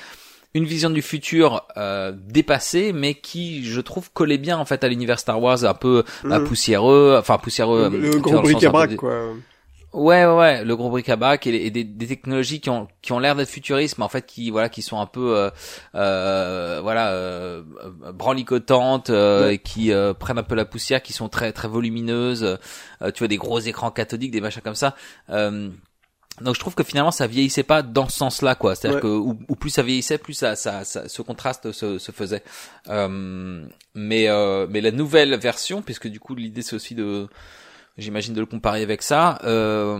une 0.53 0.63
vision 0.65 0.89
du 0.89 1.01
futur 1.01 1.67
euh, 1.75 2.13
dépassée, 2.15 2.93
mais 2.93 3.13
qui, 3.15 3.65
je 3.65 3.81
trouve, 3.81 4.09
collait 4.11 4.37
bien 4.39 4.57
en 4.57 4.65
fait 4.65 4.83
à 4.83 4.87
l'univers 4.87 5.19
Star 5.19 5.39
Wars, 5.41 5.65
un 5.65 5.73
peu 5.73 6.03
Mhm. 6.23 6.45
poussiéreux, 6.45 7.17
enfin 7.19 7.37
poussiéreux. 7.37 7.89
le, 7.89 7.97
euh, 7.97 8.11
le 8.13 8.19
gros 8.19 8.41
bric-à-brac, 8.41 8.91
de- 8.91 8.95
quoi. 8.95 9.33
Ouais, 9.93 10.25
ouais, 10.25 10.33
ouais, 10.35 10.63
le 10.65 10.75
gros 10.75 10.89
bric-à-brac 10.89 11.47
et, 11.47 11.51
les- 11.51 11.59
et 11.65 11.71
des, 11.71 11.83
des 11.83 12.07
technologies 12.07 12.59
qui 12.59 12.69
ont 12.69 12.87
qui 13.01 13.13
ont 13.13 13.19
l'air 13.19 13.35
d'être 13.35 13.49
futuristes, 13.49 13.97
mais 13.97 14.03
en 14.03 14.09
fait 14.09 14.25
qui 14.25 14.51
voilà 14.51 14.67
qui 14.69 14.81
sont 14.81 14.99
un 14.99 15.05
peu 15.05 15.35
euh, 15.37 15.49
euh, 15.95 16.79
voilà 16.83 17.11
euh, 17.11 17.63
branlicotantes 18.13 19.09
euh, 19.09 19.47
Ouais. 19.47 19.57
qui 19.57 19.91
euh, 19.91 20.13
prennent 20.13 20.37
un 20.37 20.43
peu 20.43 20.55
la 20.55 20.65
poussière, 20.65 21.01
qui 21.01 21.13
sont 21.13 21.29
très 21.29 21.51
très 21.53 21.67
volumineuses. 21.67 22.57
Euh, 23.01 23.11
tu 23.11 23.19
vois 23.19 23.27
des 23.27 23.37
gros 23.37 23.59
écrans 23.59 23.91
cathodiques, 23.91 24.31
des 24.31 24.41
machins 24.41 24.61
comme 24.61 24.75
ça. 24.75 24.95
Euh, 25.29 25.69
donc 26.41 26.53
je 26.53 26.59
trouve 26.59 26.75
que 26.75 26.83
finalement 26.83 27.09
ça 27.11 27.25
vieillissait 27.25 27.63
pas 27.63 27.81
dans 27.81 28.09
ce 28.09 28.17
sens-là 28.17 28.55
quoi. 28.55 28.75
C'est-à-dire 28.75 28.97
Ouais. 28.97 29.01
que 29.01 29.07
ou, 29.07 29.39
ou 29.47 29.55
plus 29.55 29.69
ça 29.71 29.81
vieillissait, 29.83 30.17
plus 30.17 30.33
ça, 30.33 30.55
ça, 30.55 30.83
ça 30.83 31.07
ce 31.09 31.21
contraste 31.21 31.71
se, 31.71 31.97
se 31.97 32.11
faisait. 32.11 32.43
Euh, 32.89 33.65
mais 33.95 34.27
euh, 34.27 34.67
mais 34.69 34.81
la 34.81 34.91
nouvelle 34.91 35.33
version, 35.37 35.81
puisque 35.81 36.07
du 36.07 36.19
coup 36.19 36.35
l'idée 36.35 36.61
c'est 36.61 36.75
aussi 36.75 36.93
de 36.93 37.27
j'imagine 37.97 38.33
de 38.33 38.39
le 38.39 38.45
comparer 38.45 38.81
avec 38.81 39.01
ça. 39.01 39.39
Euh, 39.43 39.97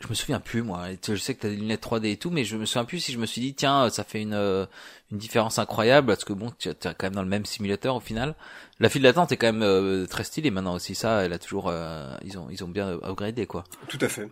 je 0.00 0.08
me 0.08 0.14
souviens 0.14 0.40
plus 0.40 0.62
moi. 0.62 0.86
Je 1.06 1.14
sais 1.16 1.34
que 1.34 1.42
t'as 1.42 1.48
des 1.48 1.56
lunettes 1.56 1.82
3D 1.84 2.06
et 2.06 2.16
tout, 2.16 2.30
mais 2.30 2.44
je 2.44 2.56
me 2.56 2.64
souviens 2.64 2.84
plus 2.84 3.00
si 3.00 3.12
je 3.12 3.18
me 3.18 3.26
suis 3.26 3.40
dit 3.40 3.54
tiens 3.54 3.90
ça 3.90 4.02
fait 4.02 4.22
une 4.22 4.34
euh, 4.34 4.64
une 5.12 5.18
différence 5.18 5.58
incroyable 5.58 6.06
parce 6.06 6.24
que 6.24 6.32
bon 6.32 6.52
tu 6.58 6.70
es 6.70 6.74
quand 6.74 7.02
même 7.02 7.14
dans 7.14 7.22
le 7.22 7.28
même 7.28 7.44
simulateur 7.44 7.96
au 7.96 8.00
final. 8.00 8.34
La 8.78 8.88
file 8.88 9.02
d'attente 9.02 9.30
est 9.32 9.36
quand 9.36 9.52
même 9.52 9.62
euh, 9.62 10.06
très 10.06 10.24
stylée 10.24 10.50
maintenant 10.50 10.74
aussi 10.74 10.94
ça. 10.94 11.22
Elle 11.22 11.34
a 11.34 11.38
toujours 11.38 11.68
euh, 11.68 12.14
ils 12.24 12.38
ont 12.38 12.48
ils 12.50 12.64
ont 12.64 12.68
bien 12.68 12.98
upgradé 13.02 13.46
quoi. 13.46 13.64
Tout 13.88 13.98
à 14.00 14.08
fait. 14.08 14.28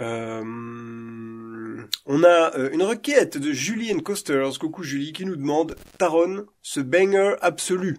Euh, 0.00 0.42
on 2.06 2.24
a 2.24 2.56
une 2.72 2.82
requête 2.82 3.38
de 3.38 3.52
Julie 3.52 3.94
and 3.94 4.00
Coasters, 4.00 4.58
coucou 4.58 4.82
Julie, 4.82 5.12
qui 5.12 5.24
nous 5.24 5.36
demande 5.36 5.76
Taron, 5.98 6.46
ce 6.62 6.80
banger 6.80 7.36
absolu. 7.40 7.98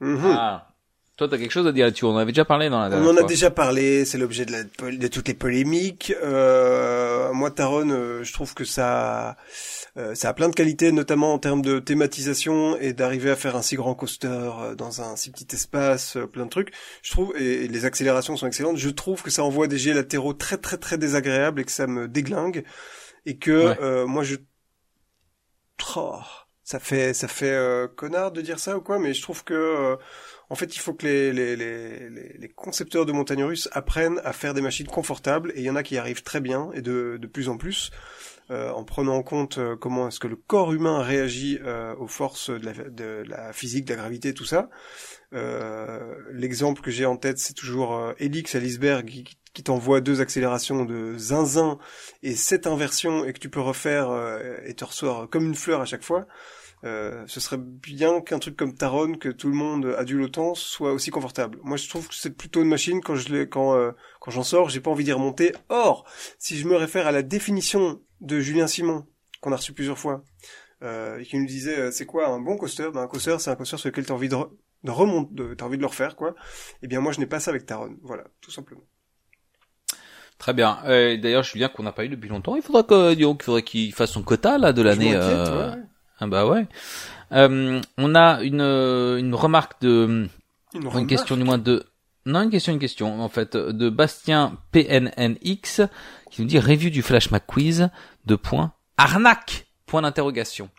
Mhm. 0.00 0.24
Ah. 0.24 0.73
Toi 1.16 1.28
t'as 1.28 1.38
quelque 1.38 1.52
chose 1.52 1.66
à 1.68 1.72
dire 1.72 1.84
là-dessus. 1.86 2.04
On 2.06 2.10
en 2.14 2.16
avait 2.16 2.32
déjà 2.32 2.44
parlé 2.44 2.68
dans 2.68 2.80
la 2.80 2.86
On 2.86 2.90
dernière 2.90 3.08
en 3.10 3.14
a 3.14 3.18
fois. 3.20 3.28
déjà 3.28 3.50
parlé, 3.50 4.04
c'est 4.04 4.18
l'objet 4.18 4.44
de, 4.46 4.50
la, 4.52 4.64
de 4.64 5.06
toutes 5.06 5.28
les 5.28 5.34
polémiques. 5.34 6.12
Euh, 6.24 7.32
moi, 7.32 7.52
Taron, 7.52 7.88
euh, 7.90 8.24
je 8.24 8.32
trouve 8.32 8.52
que 8.54 8.64
ça, 8.64 9.36
euh, 9.96 10.16
ça 10.16 10.30
a 10.30 10.34
plein 10.34 10.48
de 10.48 10.54
qualités, 10.56 10.90
notamment 10.90 11.32
en 11.32 11.38
termes 11.38 11.62
de 11.62 11.78
thématisation 11.78 12.76
et 12.78 12.92
d'arriver 12.94 13.30
à 13.30 13.36
faire 13.36 13.54
un 13.54 13.62
si 13.62 13.76
grand 13.76 13.94
coaster 13.94 14.26
euh, 14.28 14.74
dans 14.74 15.02
un 15.02 15.14
si 15.14 15.30
petit 15.30 15.46
espace, 15.54 16.16
euh, 16.16 16.26
plein 16.26 16.46
de 16.46 16.50
trucs. 16.50 16.72
Je 17.02 17.12
trouve, 17.12 17.32
et, 17.38 17.64
et 17.64 17.68
les 17.68 17.84
accélérations 17.84 18.36
sont 18.36 18.48
excellentes. 18.48 18.76
Je 18.78 18.88
trouve 18.90 19.22
que 19.22 19.30
ça 19.30 19.44
envoie 19.44 19.68
des 19.68 19.78
jets 19.78 19.94
latéraux 19.94 20.32
très 20.34 20.56
très 20.56 20.78
très 20.78 20.98
désagréables 20.98 21.60
et 21.60 21.64
que 21.64 21.70
ça 21.72 21.86
me 21.86 22.08
déglingue 22.08 22.64
et 23.24 23.36
que 23.38 23.68
Ouais. 23.68 23.78
euh, 23.80 24.06
moi 24.06 24.24
je, 24.24 24.34
Oh, 25.96 26.18
ça 26.64 26.80
fait 26.80 27.14
ça 27.14 27.28
fait 27.28 27.56
connard 27.94 28.32
de 28.32 28.40
dire 28.40 28.58
ça 28.58 28.76
ou 28.76 28.80
quoi, 28.80 28.98
mais 28.98 29.12
je 29.14 29.22
trouve 29.22 29.44
que 29.44 29.96
en 30.50 30.54
fait, 30.54 30.76
il 30.76 30.78
faut 30.78 30.94
que 30.94 31.06
les, 31.06 32.48
concepteurs 32.54 33.06
de 33.06 33.12
montagnes 33.12 33.44
russes 33.44 33.68
apprennent 33.72 34.20
à 34.24 34.32
faire 34.32 34.54
des 34.54 34.60
machines 34.60 34.86
confortables, 34.86 35.52
et 35.54 35.60
il 35.60 35.64
y 35.64 35.70
en 35.70 35.76
a 35.76 35.82
qui 35.82 35.96
arrivent 35.96 36.22
très 36.22 36.40
bien, 36.40 36.70
et 36.74 36.82
de, 36.82 37.18
plus 37.32 37.48
en 37.48 37.56
plus, 37.56 37.90
euh, 38.50 38.70
en 38.70 38.84
prenant 38.84 39.14
en 39.14 39.22
compte 39.22 39.56
euh, 39.58 39.74
comment 39.74 40.08
est-ce 40.08 40.20
que 40.20 40.28
le 40.28 40.36
corps 40.36 40.72
humain 40.74 41.02
réagit 41.02 41.58
euh, 41.62 41.94
aux 41.96 42.08
forces 42.08 42.50
de 42.50 43.24
la, 43.26 43.52
physique, 43.52 43.86
de 43.86 43.94
la 43.94 44.00
gravité, 44.00 44.34
tout 44.34 44.44
ça. 44.44 44.68
L'exemple 46.30 46.80
que 46.80 46.90
j'ai 46.90 47.06
en 47.06 47.16
tête, 47.16 47.38
c'est 47.38 47.54
toujours 47.54 48.12
Elix 48.18 48.54
à 48.54 48.60
qui, 49.02 49.24
qui 49.52 49.62
t'envoie 49.64 50.00
deux 50.00 50.20
accélérations 50.20 50.84
de 50.84 51.18
zinzin 51.18 51.78
et 52.22 52.36
sept 52.36 52.68
inversions, 52.68 53.24
et 53.24 53.32
que 53.32 53.40
tu 53.40 53.48
peux 53.48 53.60
refaire 53.60 54.12
et 54.64 54.74
te 54.74 54.84
ressort 54.84 55.28
comme 55.28 55.46
une 55.46 55.56
fleur 55.56 55.80
à 55.80 55.86
chaque 55.86 56.04
fois. 56.04 56.26
Euh, 56.84 57.24
ce 57.26 57.40
serait 57.40 57.56
bien 57.58 58.20
qu'un 58.20 58.38
truc 58.38 58.56
comme 58.56 58.74
Taron, 58.74 59.14
que 59.14 59.30
tout 59.30 59.48
le 59.48 59.54
monde 59.54 59.94
adulte 59.96 60.24
autant, 60.26 60.54
soit 60.54 60.92
aussi 60.92 61.10
confortable. 61.10 61.58
Moi, 61.62 61.78
je 61.78 61.88
trouve 61.88 62.08
que 62.08 62.14
c'est 62.14 62.36
plutôt 62.36 62.60
une 62.60 62.68
machine 62.68 63.00
quand 63.00 63.14
je 63.14 63.32
l'ai, 63.32 63.48
quand 63.48 63.74
euh, 63.74 63.92
quand 64.20 64.30
j'en 64.30 64.42
sors, 64.42 64.68
j'ai 64.68 64.80
pas 64.80 64.90
envie 64.90 65.04
d'y 65.04 65.12
remonter. 65.12 65.54
Or, 65.70 66.04
si 66.38 66.58
je 66.58 66.68
me 66.68 66.76
réfère 66.76 67.06
à 67.06 67.12
la 67.12 67.22
définition 67.22 68.02
de 68.20 68.38
Julien 68.38 68.66
Simon 68.66 69.06
qu'on 69.40 69.52
a 69.52 69.56
reçu 69.56 69.72
plusieurs 69.72 69.98
fois, 69.98 70.24
euh, 70.82 71.18
et 71.18 71.24
qui 71.24 71.38
nous 71.38 71.46
disait 71.46 71.78
euh, 71.78 71.90
c'est 71.90 72.04
quoi 72.04 72.28
un 72.28 72.38
bon 72.38 72.58
coaster? 72.58 72.90
Ben 72.92 73.00
un 73.00 73.06
coaster, 73.06 73.36
c'est 73.38 73.50
un 73.50 73.56
coaster 73.56 73.78
sur 73.78 73.88
lequel 73.88 74.04
t'as 74.04 74.12
envie 74.12 74.28
de, 74.28 74.34
re- 74.34 74.50
de 74.82 74.90
remonter, 74.90 75.34
de, 75.34 75.54
t'as 75.54 75.64
envie 75.64 75.78
de 75.78 75.82
le 75.82 75.88
refaire, 75.88 76.16
quoi. 76.16 76.34
Eh 76.82 76.86
bien, 76.86 77.00
moi, 77.00 77.12
je 77.12 77.20
n'ai 77.20 77.26
pas 77.26 77.40
ça 77.40 77.50
avec 77.50 77.64
Taron. 77.64 77.96
Voilà, 78.02 78.24
tout 78.42 78.50
simplement. 78.50 78.84
Très 80.36 80.52
bien. 80.52 80.80
Euh, 80.84 81.16
D'ailleurs, 81.16 81.44
Julien 81.44 81.68
qu'on 81.68 81.84
n'a 81.84 81.92
pas 81.92 82.04
eu 82.04 82.10
depuis 82.10 82.28
longtemps, 82.28 82.56
il 82.56 82.62
faudra 82.62 82.82
qu'il 82.82 83.42
faudrait 83.42 83.62
qu'il 83.62 83.94
fasse 83.94 84.10
son 84.10 84.22
quota 84.22 84.58
là 84.58 84.74
de 84.74 84.82
l'année. 84.82 85.14
Euh, 85.14 85.76
ouais. 85.76 85.82
Ah 86.20 86.26
bah 86.26 86.46
ouais. 86.46 86.66
Euh, 87.32 87.80
on 87.98 88.14
a 88.14 88.42
une 88.42 88.60
euh, 88.60 89.16
une 89.18 89.34
remarque 89.34 89.80
de 89.80 90.28
Une, 90.74 91.06
question 91.06 91.36
du 91.36 91.44
moins 91.44 91.58
de 91.58 91.84
non 92.26 92.42
une 92.42 92.50
question 92.50 92.72
une 92.72 92.78
question 92.78 93.20
en 93.22 93.28
fait 93.28 93.56
de 93.56 93.88
Bastien 93.90 94.56
PNNX 94.72 95.80
qui 96.30 96.42
nous 96.42 96.48
dit 96.48 96.58
review 96.58 96.90
du 96.90 97.02
Flash 97.02 97.30
McQuiz 97.30 97.88
de 98.26 98.36
points 98.36 98.72
arnaque 98.96 99.66
point 99.86 100.02
d'interrogation. 100.02 100.70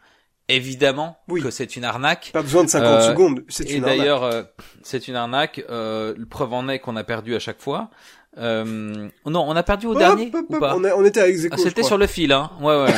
Évidemment 0.47 1.17
Oui. 1.27 1.41
que 1.41 1.49
c'est 1.49 1.75
une 1.75 1.83
arnaque. 1.83 2.29
Pas 2.31 2.43
besoin 2.43 2.63
de 2.63 2.69
50 2.69 2.87
Euh, 2.87 3.07
secondes. 3.09 3.43
C'est 3.47 3.67
Et 3.69 3.75
une 3.77 3.83
arnaque. 3.83 3.97
d'ailleurs, 3.97 4.23
euh, 4.23 4.43
c'est 4.83 5.07
une 5.07 5.15
arnaque. 5.15 5.63
Euh, 5.71 6.13
le 6.15 6.25
preuve 6.27 6.53
en 6.53 6.67
est 6.69 6.77
qu'on 6.79 6.95
a 6.95 7.03
perdu 7.03 7.35
à 7.35 7.39
chaque 7.39 7.59
fois. 7.59 7.89
Euh, 8.37 9.07
non, 9.25 9.45
on 9.47 9.55
a 9.55 9.63
perdu 9.63 9.87
au 9.87 9.91
Hop, 9.93 9.97
dernier 9.97 10.29
hop, 10.33 10.45
ou 10.49 10.59
pas 10.59 10.75
on, 10.75 10.83
a- 10.83 10.93
on 10.95 11.05
était 11.05 11.21
à 11.21 11.25
Ah, 11.51 11.57
C'était 11.57 11.83
sur 11.83 11.97
le 11.97 12.07
fil, 12.07 12.31
hein. 12.33 12.51
Ouais, 12.59 12.83
ouais. 12.83 12.93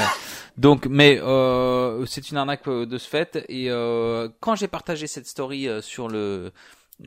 Donc, 0.58 0.88
mais 0.88 1.20
euh, 1.22 2.06
c'est 2.08 2.32
une 2.32 2.38
arnaque 2.38 2.68
euh, 2.68 2.86
de 2.88 2.98
ce 2.98 3.08
fait. 3.08 3.46
Et 3.48 3.70
euh, 3.70 4.30
quand 4.40 4.56
j'ai 4.56 4.68
partagé 4.68 5.06
cette 5.06 5.28
story 5.28 5.68
euh, 5.68 5.82
sur 5.82 6.08
le, 6.08 6.52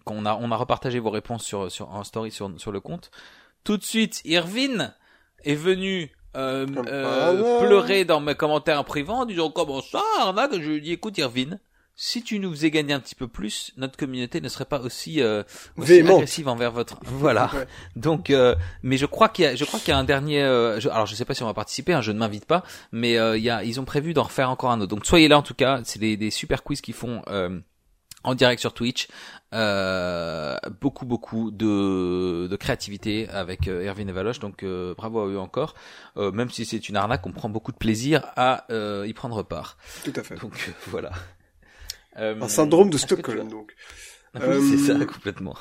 quand 0.04 0.14
on 0.16 0.24
a 0.26 0.36
on 0.36 0.52
a 0.52 0.56
repartagé 0.56 1.00
vos 1.00 1.10
réponses 1.10 1.44
sur 1.44 1.70
sur 1.72 1.90
en 1.92 2.04
story 2.04 2.30
sur 2.30 2.50
sur 2.58 2.70
le 2.70 2.78
compte, 2.80 3.10
tout 3.64 3.76
de 3.76 3.82
suite, 3.82 4.20
Irvine 4.24 4.94
est 5.44 5.54
venu. 5.56 6.12
Euh, 6.36 6.64
euh, 6.86 7.58
pleurer 7.60 8.04
dans 8.04 8.20
mes 8.20 8.36
commentaires 8.36 8.78
en 8.78 8.84
privé 8.84 9.10
en 9.10 9.24
disant 9.26 9.50
comment 9.50 9.80
ça 9.82 10.00
arnaque? 10.20 10.52
Je 10.60 10.70
lui 10.70 10.80
dis 10.80 10.92
écoute 10.92 11.18
Irvine 11.18 11.58
si 12.02 12.22
tu 12.22 12.38
nous 12.38 12.50
faisais 12.50 12.70
gagner 12.70 12.94
un 12.94 13.00
petit 13.00 13.14
peu 13.14 13.28
plus 13.28 13.72
notre 13.76 13.98
communauté 13.98 14.40
ne 14.40 14.48
serait 14.48 14.64
pas 14.64 14.80
aussi, 14.80 15.20
euh, 15.20 15.42
aussi 15.76 16.02
agressive 16.16 16.48
envers 16.48 16.72
votre 16.72 16.98
voilà 17.04 17.50
Ouais. 17.52 17.66
donc, 17.94 18.30
euh, 18.30 18.54
mais 18.82 18.96
je 18.96 19.04
crois 19.04 19.28
qu'il 19.28 19.44
y 19.44 19.48
a, 19.48 19.54
je 19.54 19.64
crois 19.66 19.78
qu'il 19.78 19.90
y 19.90 19.92
a 19.92 19.98
un 19.98 20.04
dernier. 20.04 20.42
euh, 20.42 20.80
je- 20.80 20.88
alors, 20.88 21.04
je 21.04 21.14
sais 21.14 21.26
pas 21.26 21.34
si 21.34 21.42
on 21.42 21.46
va 21.46 21.52
participer, 21.52 21.92
hein, 21.92 22.00
je 22.00 22.12
ne 22.12 22.18
m'invite 22.18 22.46
pas, 22.46 22.62
mais 22.90 23.18
euh, 23.18 23.36
il 23.36 23.42
y 23.44 23.50
a, 23.50 23.64
ils 23.64 23.78
ont 23.80 23.84
prévu 23.84 24.14
d'en 24.14 24.22
refaire 24.22 24.48
encore 24.48 24.70
un 24.70 24.80
autre. 24.80 24.94
Donc, 24.94 25.04
soyez 25.04 25.28
là 25.28 25.36
en 25.36 25.42
tout 25.42 25.52
cas. 25.54 25.82
C'est 25.84 25.98
des, 25.98 26.16
des 26.16 26.30
super 26.30 26.62
quiz 26.62 26.80
qu'ils 26.80 26.94
font. 26.94 27.20
Euh, 27.28 27.60
en 28.22 28.34
direct 28.34 28.60
sur 28.60 28.74
Twitch. 28.74 29.08
Euh, 29.54 30.56
beaucoup 30.80 31.06
beaucoup 31.06 31.50
de, 31.50 32.46
de 32.50 32.56
créativité 32.56 33.28
avec 33.30 33.66
euh, 33.68 33.82
Erwin 33.86 34.08
et 34.08 34.12
Valoche, 34.12 34.38
donc 34.40 34.62
euh, 34.62 34.94
bravo 34.94 35.20
à 35.20 35.26
eux 35.26 35.38
encore. 35.38 35.74
Euh, 36.16 36.30
même 36.30 36.50
si 36.50 36.64
c'est 36.64 36.88
une 36.88 36.96
arnaque, 36.96 37.26
on 37.26 37.32
prend 37.32 37.48
beaucoup 37.48 37.72
de 37.72 37.78
plaisir 37.78 38.22
à 38.36 38.66
euh, 38.70 39.06
y 39.06 39.12
prendre 39.14 39.42
part. 39.42 39.76
Tout 40.04 40.12
à 40.16 40.22
fait. 40.22 40.36
Donc 40.36 40.52
euh, 40.68 40.72
voilà. 40.88 41.12
Un 42.16 42.48
syndrome 42.48 42.90
de 42.90 42.96
tu 42.96 43.02
Stockholm, 43.04 43.48
donc. 43.48 43.74
Oui, 44.34 44.40
c'est 44.42 44.92
Euh, 44.92 44.98
ça 44.98 45.04
complètement. 45.06 45.56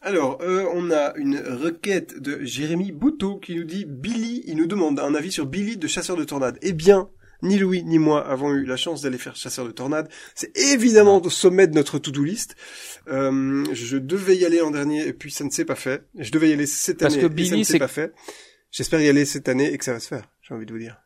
Alors, 0.00 0.40
euh, 0.42 0.66
on 0.74 0.90
a 0.90 1.14
une 1.16 1.38
requête 1.38 2.20
de 2.20 2.42
Jérémy 2.42 2.90
Bouteau 2.90 3.36
qui 3.38 3.54
nous 3.54 3.62
dit 3.62 3.84
Billy, 3.86 4.42
il 4.46 4.56
nous 4.56 4.66
demande 4.66 4.98
un 4.98 5.14
avis 5.14 5.30
sur 5.30 5.46
Billy 5.46 5.76
de 5.76 5.86
Chasseur 5.86 6.16
de 6.16 6.24
Tornades. 6.24 6.58
Eh 6.62 6.72
bien, 6.72 7.08
ni 7.42 7.58
Louis 7.58 7.84
ni 7.84 8.00
moi 8.00 8.26
avons 8.28 8.50
eu 8.52 8.64
la 8.64 8.76
chance 8.76 9.02
d'aller 9.02 9.18
faire 9.18 9.36
Chasseur 9.36 9.64
de 9.64 9.70
Tornades. 9.70 10.08
C'est 10.34 10.56
évidemment 10.58 11.22
au 11.22 11.30
sommet 11.30 11.68
de 11.68 11.74
notre 11.74 12.00
to-do 12.00 12.24
list. 12.24 12.56
Euh, 13.06 13.64
je 13.72 13.96
devais 13.96 14.36
y 14.36 14.44
aller 14.44 14.60
en 14.60 14.72
dernier 14.72 15.06
et 15.06 15.12
puis 15.12 15.30
ça 15.30 15.44
ne 15.44 15.50
s'est 15.50 15.64
pas 15.64 15.76
fait. 15.76 16.02
Je 16.18 16.32
devais 16.32 16.50
y 16.50 16.52
aller 16.52 16.66
cette 16.66 16.98
Parce 16.98 17.14
année 17.14 17.22
que 17.22 17.26
et 17.26 17.30
ça 17.30 17.34
Billy, 17.34 17.58
ne 17.60 17.64
s'est 17.64 17.78
pas 17.78 17.86
fait. 17.88 18.12
J'espère 18.72 19.00
y 19.00 19.08
aller 19.08 19.24
cette 19.24 19.48
année 19.48 19.72
et 19.72 19.78
que 19.78 19.84
ça 19.84 19.92
va 19.92 20.00
se 20.00 20.08
faire. 20.08 20.24
J'ai 20.42 20.54
envie 20.54 20.66
de 20.66 20.72
vous 20.72 20.80
dire. 20.80 20.96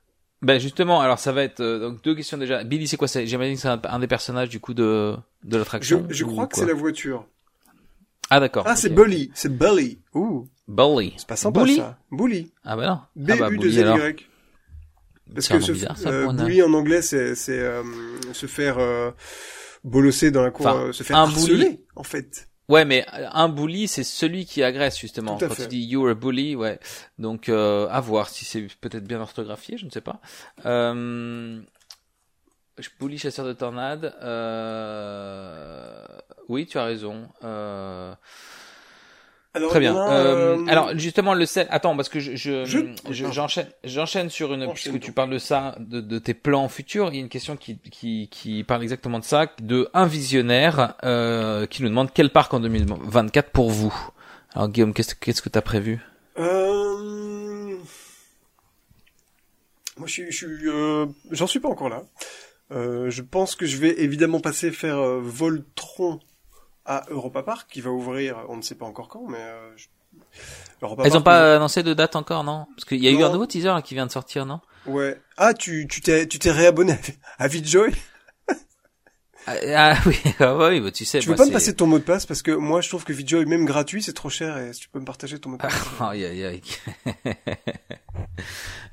Ben 0.43 0.61
justement, 0.61 1.01
alors 1.01 1.19
ça 1.19 1.33
va 1.33 1.43
être 1.43 1.61
euh, 1.61 1.79
donc 1.79 2.03
deux 2.03 2.15
questions 2.15 2.37
déjà. 2.37 2.63
Billy, 2.63 2.87
c'est 2.87 2.97
quoi? 2.97 3.09
C'est 3.09 3.27
J'imagine 3.27 3.55
que 3.55 3.61
c'est 3.61 3.69
un, 3.69 3.81
un 3.85 3.99
des 3.99 4.07
personnages 4.07 4.49
du 4.51 4.61
coup 4.61 4.75
de 4.75 5.17
de 5.45 5.53
Je, 5.53 5.59
l'attraction. 5.59 6.07
je 6.11 6.25
ou 6.25 6.29
crois 6.29 6.47
que 6.47 6.57
c'est 6.57 6.67
la 6.67 6.75
voiture. 6.75 7.27
Ah 8.29 8.41
d'accord. 8.41 8.65
Ah, 8.67 8.77
c'est 8.77 8.91
Bully. 8.91 9.31
C'est 9.35 9.57
Bully. 9.57 9.99
Ouh, 10.15 10.49
Bully. 10.69 11.15
c'est 11.17 11.27
pas 11.29 11.37
sympa 11.37 11.61
Bully? 11.61 11.77
ça. 11.77 11.99
Bully. 12.11 12.53
Ah 12.65 12.77
bah 12.77 12.87
non. 12.87 13.01
B 13.25 13.31
ah 13.33 13.37
bah 13.39 13.49
U 13.51 13.57
Bully 13.59 13.81
alors. 13.81 13.99
Y. 13.99 14.27
Parce 15.35 15.49
que 15.49 15.59
se, 15.61 15.73
bizarre, 15.73 15.97
ça, 15.99 16.09
euh, 16.11 16.33
bully 16.33 16.63
en 16.63 16.73
anglais, 16.73 17.03
c'est 17.03 17.35
c'est 17.35 17.59
euh, 17.59 17.83
se 18.33 18.47
faire 18.47 18.79
euh, 18.79 19.11
bolosser 19.83 20.31
dans 20.31 20.43
la 20.43 20.51
cour, 20.53 20.69
euh, 20.69 20.93
se 20.93 21.03
faire 21.03 21.17
un 21.17 21.23
harceler, 21.25 21.81
en 21.97 22.05
fait. 22.05 22.49
Ouais, 22.69 22.85
mais 22.85 23.07
un 23.33 23.49
bully, 23.49 23.87
c'est 23.87 24.03
celui 24.03 24.45
qui 24.45 24.63
agresse 24.63 24.99
justement. 24.99 25.39
Quand 25.39 25.51
fait. 25.51 25.63
tu 25.63 25.69
dis 25.69 25.85
you're 25.85 26.09
a 26.09 26.15
bully, 26.15 26.57
ouais. 26.57 26.81
Donc 27.19 27.49
euh, 27.49 27.89
à 27.89 28.01
voir 28.01 28.29
si 28.29 28.45
c'est 28.45 28.67
peut-être 28.81 29.05
bien 29.05 29.21
orthographié, 29.21 29.79
je 29.79 29.87
ne 29.87 29.91
sais 29.91 30.01
pas. 30.01 30.21
Euh... 30.65 31.61
Bully 33.01 33.19
chasseur 33.19 33.47
de 33.47 33.53
tornades. 33.53 34.15
Euh... 34.23 36.05
Oui, 36.49 36.67
tu 36.67 36.79
as 36.79 36.85
raison. 36.85 37.29
Euh... 37.45 38.15
Alors, 39.57 39.71
Très 39.71 39.81
bien. 39.81 39.97
Euh, 39.97 40.59
euh, 40.59 40.67
alors 40.69 40.97
justement 40.99 41.33
le 41.33 41.47
sel. 41.47 41.67
Attends 41.71 41.97
parce 41.97 42.11
que 42.11 42.21
je 42.21 42.37
je- 42.37 42.65
Je- 42.67 42.81
je- 43.11 43.33
j'enchaîne 43.33 43.67
j'enchaîne 43.85 44.29
sur 44.29 44.53
une 44.53 44.63
Enchaîne 44.65 44.75
puisque 44.75 44.91
donc. 44.93 45.01
tu 45.01 45.13
parles 45.13 45.31
de 45.31 45.39
ça 45.39 45.75
de, 45.81 46.01
de 46.03 46.19
tes 46.19 46.35
plans 46.35 46.69
futurs. 46.69 47.09
Il 47.11 47.15
y 47.15 47.19
a 47.19 47.21
une 47.23 47.31
question 47.31 47.57
qui 47.57 47.79
qui 47.91 48.29
qui 48.31 48.65
parle 48.65 48.83
exactement 48.83 49.19
de 49.19 49.25
ça 49.25 49.47
de 49.63 49.89
un 49.95 50.07
visionnaire 50.07 50.95
euh, 51.05 51.65
qui 51.67 51.83
nous 51.83 51.89
demande 51.89 52.11
quel 52.13 52.29
parc 52.31 52.53
en 52.53 52.61
2024 52.61 53.51
pour 53.51 53.71
vous. 53.71 53.95
Alors 54.55 54.69
Guillaume 54.69 54.93
qu'est-ce 54.93 55.15
qu'est-ce 55.15 55.41
que 55.41 55.49
t'as 55.49 55.63
prévu? 55.63 56.01
Euh, 56.39 57.77
Moi, 59.97 60.07
je 60.07 60.13
suis, 60.13 60.31
je 60.31 60.37
suis, 60.37 60.71
j'en 61.31 61.47
suis 61.47 61.61
pas 61.61 61.69
encore 61.71 61.89
là. 61.89 62.03
Je 62.71 63.23
pense 63.23 63.55
que 63.55 63.65
je 63.65 63.79
vais 63.79 64.03
évidemment 64.03 64.41
passer 64.41 64.71
faire 64.71 64.99
Voltron 65.01 66.21
à 66.87 67.05
Europa 67.11 67.43
Park, 67.43 67.69
qui 67.71 67.81
va 67.81 67.91
ouvrir, 67.91 68.45
on 68.49 68.57
ne 68.57 68.63
sait 68.63 68.75
pas 68.77 68.87
encore 68.87 69.09
quand, 69.09 69.27
mais 69.29 69.39
euh, 69.39 69.77
je- 69.77 69.87
Europa 70.83 71.03
Elles 71.05 71.13
ont 71.17 71.23
Park, 71.23 71.25
pas 71.25 71.57
annoncé 71.57 71.83
de 71.83 71.95
date 71.95 72.17
encore 72.17 72.45
non? 72.45 72.67
Parce 72.75 72.85
qu'il 72.85 73.03
y 73.03 73.09
a 73.09 73.11
eu 73.11 73.23
un 73.23 73.31
nouveau 73.31 73.47
teaser 73.47 73.69
là, 73.69 73.83
qui 73.83 73.95
vient 73.95 74.07
de 74.07 74.13
sortir 74.13 74.47
non? 74.47 74.61
Ouais. 74.87 75.21
Ah, 75.37 75.53
tu, 75.53 75.87
tu 75.89 76.01
t'es, 76.01 76.27
tu 76.29 76.39
t'es 76.39 76.51
réabonné 76.53 76.97
à, 77.39 77.49
VidJoy? 77.49 77.93
Ah, 79.49 79.55
ah, 79.77 79.95
oui 80.07 80.19
ah 80.41 80.57
oui 80.57 80.81
bah, 80.81 80.91
tu 80.91 81.05
sais. 81.05 81.21
Tu 81.21 81.27
veux 81.29 81.35
moi, 81.35 81.45
pas 81.45 81.49
me 81.49 81.53
passer 81.53 81.75
ton 81.75 81.87
mot 81.87 81.99
de 81.99 82.05
passe? 82.05 82.27
Parce 82.27 82.43
que 82.43 82.51
moi 82.51 82.81
je 82.81 82.89
trouve 82.89 83.05
que 83.05 83.13
VidJoy 83.13 83.47
même 83.47 83.65
gratuit 83.65 84.03
c'est 84.03 84.13
trop 84.13 84.31
cher 84.31 84.59
et 84.59 84.73
si 84.73 84.81
tu 84.81 84.89
peux 84.89 84.99
me 84.99 85.05
partager 85.05 85.39
ton 85.39 85.51
mot 85.51 85.57
de 85.57 85.63
passe. 85.63 85.75
Aïe 86.01 86.25
aïe 86.25 86.45
aïe. 86.45 86.63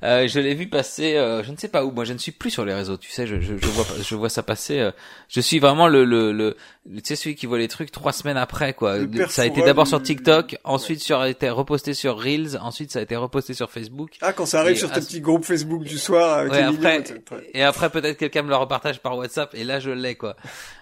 Euh, 0.02 0.28
je 0.28 0.38
l'ai 0.38 0.52
vu 0.54 0.68
passer, 0.68 1.16
euh, 1.16 1.42
je 1.42 1.50
ne 1.50 1.56
sais 1.56 1.68
pas 1.68 1.82
où. 1.86 1.90
Moi, 1.90 2.04
je 2.04 2.12
ne 2.12 2.18
suis 2.18 2.32
plus 2.32 2.50
sur 2.50 2.66
les 2.66 2.74
réseaux. 2.74 2.98
Tu 2.98 3.10
sais, 3.10 3.26
je, 3.26 3.40
je, 3.40 3.56
je 3.56 3.66
vois, 3.68 3.86
je 4.02 4.14
vois 4.14 4.28
ça 4.28 4.42
passer. 4.42 4.78
euh, 4.78 4.90
je 5.28 5.40
suis 5.40 5.58
vraiment 5.60 5.88
le, 5.88 6.04
le, 6.04 6.30
le, 6.32 6.56
tu 6.96 7.00
sais, 7.04 7.16
celui 7.16 7.36
qui 7.36 7.46
voit 7.46 7.56
les 7.56 7.68
trucs 7.68 7.90
trois 7.90 8.12
semaines 8.12 8.36
après, 8.36 8.74
quoi. 8.74 8.98
Le 8.98 9.26
Ça 9.28 9.42
a 9.42 9.44
été 9.46 9.62
d'abord 9.62 9.86
sur 9.86 10.02
TikTok, 10.02 10.58
ensuite 10.62 11.00
sur, 11.00 11.20
a 11.20 11.30
été 11.30 11.48
reposté 11.48 11.94
sur 11.94 12.18
Reels, 12.22 12.58
ensuite 12.60 12.90
ça 12.92 12.98
a 12.98 13.02
été 13.02 13.16
reposté 13.16 13.54
sur 13.54 13.70
Facebook. 13.70 14.10
Ah 14.20 14.34
quand 14.34 14.44
ça 14.44 14.60
arrive 14.60 14.76
Et 14.76 14.80
sur 14.80 14.92
tes 14.92 15.00
petits 15.00 15.22
groupes 15.22 15.44
Facebook 15.46 15.84
du 15.84 15.96
soir 15.96 16.40
avec 16.40 16.52
Ouais, 16.52 16.58
les 16.58 16.76
après, 16.76 17.02
et. 17.54 17.58
Ouais. 17.58 17.62
après 17.62 17.88
peut-être 17.88 18.18
quelqu'un 18.18 18.42
me 18.42 18.50
le 18.50 18.56
repartage 18.56 19.00
par 19.00 19.16
WhatsApp 19.16 19.54
et 19.54 19.64
là 19.64 19.80
je 19.80 19.90
l'ai 19.90 20.16
quoi. 20.16 20.36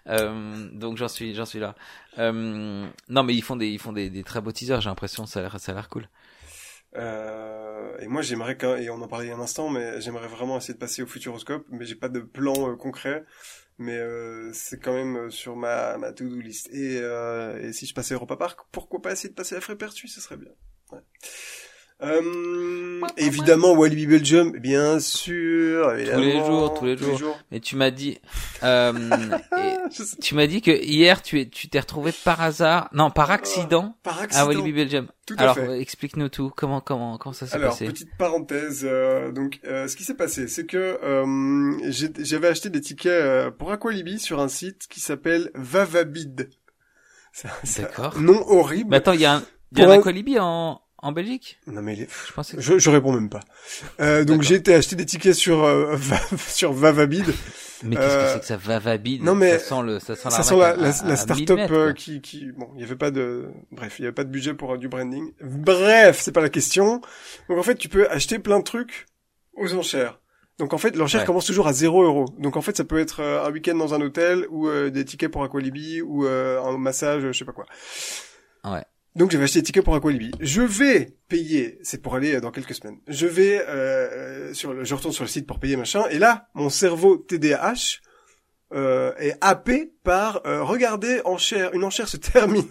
Euh, 0.08 0.66
donc 0.72 0.96
j'en 0.96 1.06
suis, 1.06 1.32
j'en 1.36 1.44
suis 1.46 1.60
là. 1.60 1.76
Euh, 2.18 2.84
non 3.08 3.22
mais 3.22 3.34
ils 3.34 3.42
font 3.42 3.54
des, 3.56 3.68
ils 3.68 3.78
font 3.78 3.92
des, 3.92 4.10
des 4.10 4.24
très 4.24 4.40
beaux 4.40 4.50
teasers. 4.52 4.80
J'ai 4.80 4.88
l'impression 4.90 5.26
ça 5.26 5.38
a 5.38 5.42
l'air, 5.42 5.54
ça 5.60 5.70
a 5.70 5.74
l'air 5.76 5.88
cool. 5.88 6.08
Euh, 6.94 7.96
et 8.00 8.06
moi 8.06 8.20
j'aimerais 8.20 8.58
et 8.80 8.90
on 8.90 9.00
en 9.00 9.08
parlait 9.08 9.26
il 9.26 9.28
y 9.30 9.32
a 9.32 9.36
un 9.36 9.40
instant 9.40 9.70
mais 9.70 9.98
j'aimerais 10.02 10.28
vraiment 10.28 10.58
essayer 10.58 10.74
de 10.74 10.78
passer 10.78 11.02
au 11.02 11.06
Futuroscope 11.06 11.64
mais 11.70 11.86
j'ai 11.86 11.94
pas 11.94 12.10
de 12.10 12.20
plan 12.20 12.52
euh, 12.68 12.76
concret 12.76 13.24
mais 13.78 13.96
euh, 13.96 14.50
c'est 14.52 14.78
quand 14.78 14.92
même 14.92 15.16
euh, 15.16 15.30
sur 15.30 15.56
ma 15.56 15.96
ma 15.96 16.12
to-do 16.12 16.38
list 16.38 16.68
et, 16.70 16.98
euh, 17.00 17.58
et 17.62 17.72
si 17.72 17.86
je 17.86 17.94
passais 17.94 18.12
Europa 18.12 18.36
Park 18.36 18.60
pourquoi 18.72 19.00
pas 19.00 19.12
essayer 19.12 19.30
de 19.30 19.34
passer 19.34 19.54
à 19.56 19.62
Frépertuis 19.62 20.08
ce 20.10 20.20
serait 20.20 20.36
bien. 20.36 20.52
Ouais. 20.90 21.00
Euh, 22.02 23.00
évidemment 23.16 23.72
Walibi 23.74 24.06
Belgium 24.06 24.50
bien 24.58 24.98
sûr 24.98 25.92
évidemment, 25.94 26.18
les 26.20 26.32
jours, 26.38 26.74
tous 26.74 26.84
les 26.86 26.96
jours. 26.96 27.38
Mais 27.52 27.60
tu 27.60 27.76
m'as 27.76 27.90
dit, 27.92 28.18
euh, 28.64 28.92
et- 29.58 29.76
tu 30.20 30.34
m'as 30.34 30.46
dit 30.48 30.62
que 30.62 30.70
hier 30.72 31.22
tu 31.22 31.40
es, 31.40 31.48
tu 31.48 31.68
t'es 31.68 31.78
retrouvé 31.78 32.10
par 32.24 32.40
hasard, 32.40 32.88
non 32.92 33.10
par 33.10 33.30
accident 33.30 33.94
par 34.02 34.18
à 34.18 34.22
accident 34.22 34.46
Walibi 34.48 34.72
Belgium. 34.72 35.06
tout 35.26 35.36
à 35.38 35.42
Alors 35.42 35.54
fait 35.54 35.68
euh, 35.68 35.78
explique-nous 35.80 36.28
tout. 36.28 36.50
Comment 36.56 36.80
comment 36.80 37.18
comment 37.18 37.32
ça 37.32 37.46
s'est 37.46 37.54
Alors, 37.54 37.70
passé 37.70 37.86
petite 37.86 38.16
parenthèse, 38.18 38.82
euh, 38.84 39.30
donc 39.30 39.60
euh, 39.64 39.86
ce 39.86 39.94
qui 39.96 40.02
s'est 40.04 40.14
passé, 40.16 40.48
c'est 40.48 40.66
que 40.66 40.98
euh, 41.04 41.90
j'avais 42.18 42.48
acheté 42.48 42.68
des 42.68 42.80
tickets 42.80 43.12
euh, 43.12 43.50
pour 43.52 43.70
Aqualibi 43.70 44.18
sur 44.18 44.40
un 44.40 44.48
site 44.48 44.86
qui 44.90 44.98
s'appelle 45.00 45.50
Vavabid. 45.54 46.50
D'accord. 47.78 48.18
nom 48.20 48.44
horrible. 48.48 48.90
Mais 48.90 48.96
attends, 48.96 49.12
il 49.12 49.20
y 49.20 49.24
a 49.24 49.34
un, 49.36 49.42
il 49.72 49.78
y 49.78 49.82
a 49.82 49.88
un- 49.88 49.98
Aqualibi 49.98 50.38
en 50.38 50.80
en 51.02 51.12
Belgique? 51.12 51.58
Non 51.66 51.82
mais 51.82 51.94
les- 51.96 52.08
Je 52.28 52.32
pensais. 52.32 52.56
Que... 52.56 52.62
je, 52.62 52.78
je 52.78 52.90
réponds 52.90 53.12
même 53.12 53.28
pas. 53.28 53.40
Euh, 54.00 54.24
donc 54.24 54.42
j'ai 54.42 54.54
été 54.54 54.74
acheter 54.74 54.96
des 54.96 55.04
tickets 55.06 55.34
sur 55.34 55.64
euh, 55.64 55.96
sur 56.48 56.72
Vavabid. 56.72 57.26
Mais 57.84 57.96
qu'est-ce 57.96 58.06
que 58.06 58.12
Euh, 58.12 58.32
c'est 58.34 58.40
que 58.40 58.46
ça 58.46 58.56
va 58.56 58.78
vabide 58.78 59.24
non, 59.24 59.34
mais 59.34 59.58
ça 59.58 59.76
sent 59.76 59.82
le 59.84 59.98
ça 59.98 60.14
sent 60.14 60.30
Ça 60.30 60.42
sent 60.44 60.56
la, 60.56 60.76
la, 60.76 60.92
start-up 60.92 61.36
1000 61.36 61.54
mètres, 61.56 61.72
euh, 61.74 61.92
qui, 61.92 62.20
qui, 62.20 62.52
bon, 62.52 62.68
il 62.76 62.80
y 62.80 62.84
avait 62.84 62.94
pas 62.94 63.10
de, 63.10 63.48
bref, 63.72 63.96
il 63.98 64.02
y 64.02 64.04
avait 64.04 64.14
pas 64.14 64.22
de 64.22 64.28
budget 64.30 64.54
pour 64.54 64.74
euh, 64.74 64.78
du 64.78 64.86
branding. 64.88 65.32
Bref, 65.42 66.20
c'est 66.20 66.30
pas 66.30 66.40
la 66.42 66.48
question. 66.48 67.00
Donc 67.48 67.58
en 67.58 67.62
fait, 67.64 67.74
tu 67.74 67.88
peux 67.88 68.08
acheter 68.08 68.38
plein 68.38 68.60
de 68.60 68.64
trucs 68.64 69.06
aux 69.54 69.74
enchères. 69.74 70.20
Donc 70.58 70.74
en 70.74 70.78
fait, 70.78 70.94
l'enchère 70.94 71.22
Ouais. 71.22 71.26
commence 71.26 71.46
toujours 71.46 71.66
à 71.66 71.72
0 71.72 72.04
euros. 72.04 72.26
Donc 72.38 72.56
en 72.56 72.60
fait, 72.62 72.76
ça 72.76 72.84
peut 72.84 73.00
être 73.00 73.18
euh, 73.20 73.44
un 73.44 73.50
week-end 73.50 73.74
dans 73.74 73.94
un 73.94 74.00
hôtel 74.00 74.46
ou 74.50 74.68
euh, 74.68 74.90
des 74.90 75.04
tickets 75.04 75.32
pour 75.32 75.42
Aqualibi 75.42 76.02
ou 76.02 76.24
euh, 76.24 76.62
un 76.62 76.78
massage, 76.78 77.22
je 77.22 77.32
sais 77.32 77.44
pas 77.44 77.50
quoi. 77.52 77.66
Ouais. 78.64 78.84
Donc 79.14 79.30
j'avais 79.30 79.44
acheté 79.44 79.60
des 79.60 79.64
tickets 79.66 79.84
pour 79.84 79.94
Aqualibi. 79.94 80.30
Je 80.40 80.62
vais 80.62 81.10
payer, 81.28 81.78
c'est 81.82 82.00
pour 82.00 82.14
aller 82.14 82.34
euh, 82.36 82.40
dans 82.40 82.50
quelques 82.50 82.74
semaines. 82.74 82.98
Je 83.08 83.26
vais 83.26 83.62
euh, 83.68 84.54
sur 84.54 84.72
le, 84.72 84.84
je 84.84 84.94
retourne 84.94 85.12
sur 85.12 85.24
le 85.24 85.28
site 85.28 85.46
pour 85.46 85.58
payer 85.60 85.76
machin. 85.76 86.04
Et 86.10 86.18
là, 86.18 86.48
mon 86.54 86.70
cerveau 86.70 87.16
TDAH 87.18 87.98
euh, 88.72 89.12
est 89.18 89.34
happé 89.42 89.92
par 90.02 90.40
euh, 90.46 90.62
regarder 90.62 91.20
enchère, 91.26 91.74
une 91.74 91.84
enchère 91.84 92.08
se 92.08 92.16
termine 92.32 92.66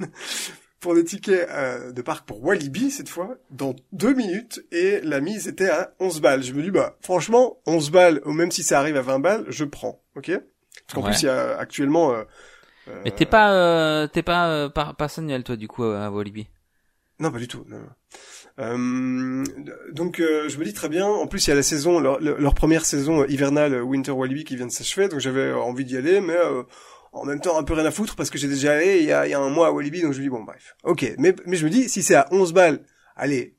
pour 0.80 0.96
des 0.96 1.04
tickets 1.04 1.48
euh, 1.52 1.92
de 1.92 2.02
parc 2.02 2.26
pour 2.26 2.44
Walibi 2.44 2.90
cette 2.90 3.10
fois 3.10 3.38
dans 3.52 3.76
deux 3.92 4.16
minutes 4.16 4.66
et 4.72 5.00
la 5.02 5.22
mise 5.22 5.48
était 5.48 5.70
à 5.70 5.94
11 6.00 6.22
balles. 6.22 6.42
Je 6.44 6.54
me 6.54 6.64
dis 6.64 6.72
bah 6.72 6.98
franchement 7.02 7.60
11 7.68 7.92
balles 7.92 8.22
ou 8.26 8.32
même 8.32 8.50
si 8.50 8.64
ça 8.64 8.80
arrive 8.80 8.98
à 8.98 9.04
20 9.04 9.20
balles, 9.20 9.46
je 9.50 9.64
prends, 9.64 10.02
ok? 10.16 10.32
Parce 10.32 10.96
qu'en 10.96 11.04
Ouais. 11.04 11.12
plus 11.12 11.22
il 11.22 11.26
y 11.26 11.30
a 11.30 11.56
actuellement 11.60 12.14
euh, 12.14 12.16
euh, 12.18 12.24
Mais 13.06 13.12
t'es 13.12 13.26
pas 13.26 13.52
euh, 13.54 14.08
t'es 14.08 14.24
pas 14.24 14.50
euh, 14.50 14.70
par 14.70 14.96
personnel 14.96 15.44
toi 15.44 15.56
du 15.56 15.68
coup 15.68 15.84
à 15.84 16.10
Walibi? 16.12 16.48
Non, 17.20 17.32
pas 17.32 17.38
du 17.40 17.48
tout. 17.48 17.64
Non. 17.68 17.82
Euh, 18.60 19.44
donc 19.92 20.20
euh, 20.20 20.50
je 20.50 20.58
me 20.58 20.66
dis 20.66 20.74
très 20.74 20.90
bien. 20.90 21.06
En 21.08 21.28
plus, 21.28 21.46
il 21.46 21.50
y 21.50 21.54
a 21.54 21.56
la 21.56 21.64
saison, 21.64 22.00
leur, 22.00 22.20
leur- 22.20 22.54
première 22.56 22.84
saison 22.86 23.26
hivernale 23.26 23.76
euh, 23.76 23.82
Winter 23.82 24.12
Walibi 24.12 24.44
qui 24.44 24.56
vient 24.56 24.66
de 24.68 24.72
s'achever, 24.72 25.08
donc 25.08 25.20
j'avais 25.20 25.42
euh, 25.42 25.58
envie 25.58 25.86
d'y 25.86 25.98
aller, 25.98 26.20
mais 26.20 26.36
euh, 26.36 26.64
en 27.14 27.26
même 27.26 27.40
temps 27.40 27.58
un 27.60 27.64
peu 27.64 27.74
rien 27.74 27.86
à 27.86 27.92
foutre 27.92 28.16
parce 28.16 28.30
que 28.30 28.38
j'ai 28.38 28.48
déjà 28.48 28.74
allé 28.74 29.00
il 29.00 29.06
y 29.06 29.12
a, 29.14 29.28
il 29.28 29.32
y 29.32 29.34
a 29.34 29.40
un 29.40 29.50
mois 29.50 29.68
à 29.68 29.72
Walibi, 29.72 30.02
donc 30.02 30.14
je 30.14 30.18
me 30.20 30.24
dis 30.24 30.30
bon 30.30 30.44
bref. 30.44 30.76
Ok, 30.84 31.14
mais 31.18 31.36
mais 31.46 31.58
je 31.58 31.66
me 31.66 31.70
dis 31.70 31.90
si 31.90 32.02
c'est 32.04 32.16
à 32.16 32.28
11 32.32 32.54
balles, 32.54 32.84
allez, 33.16 33.56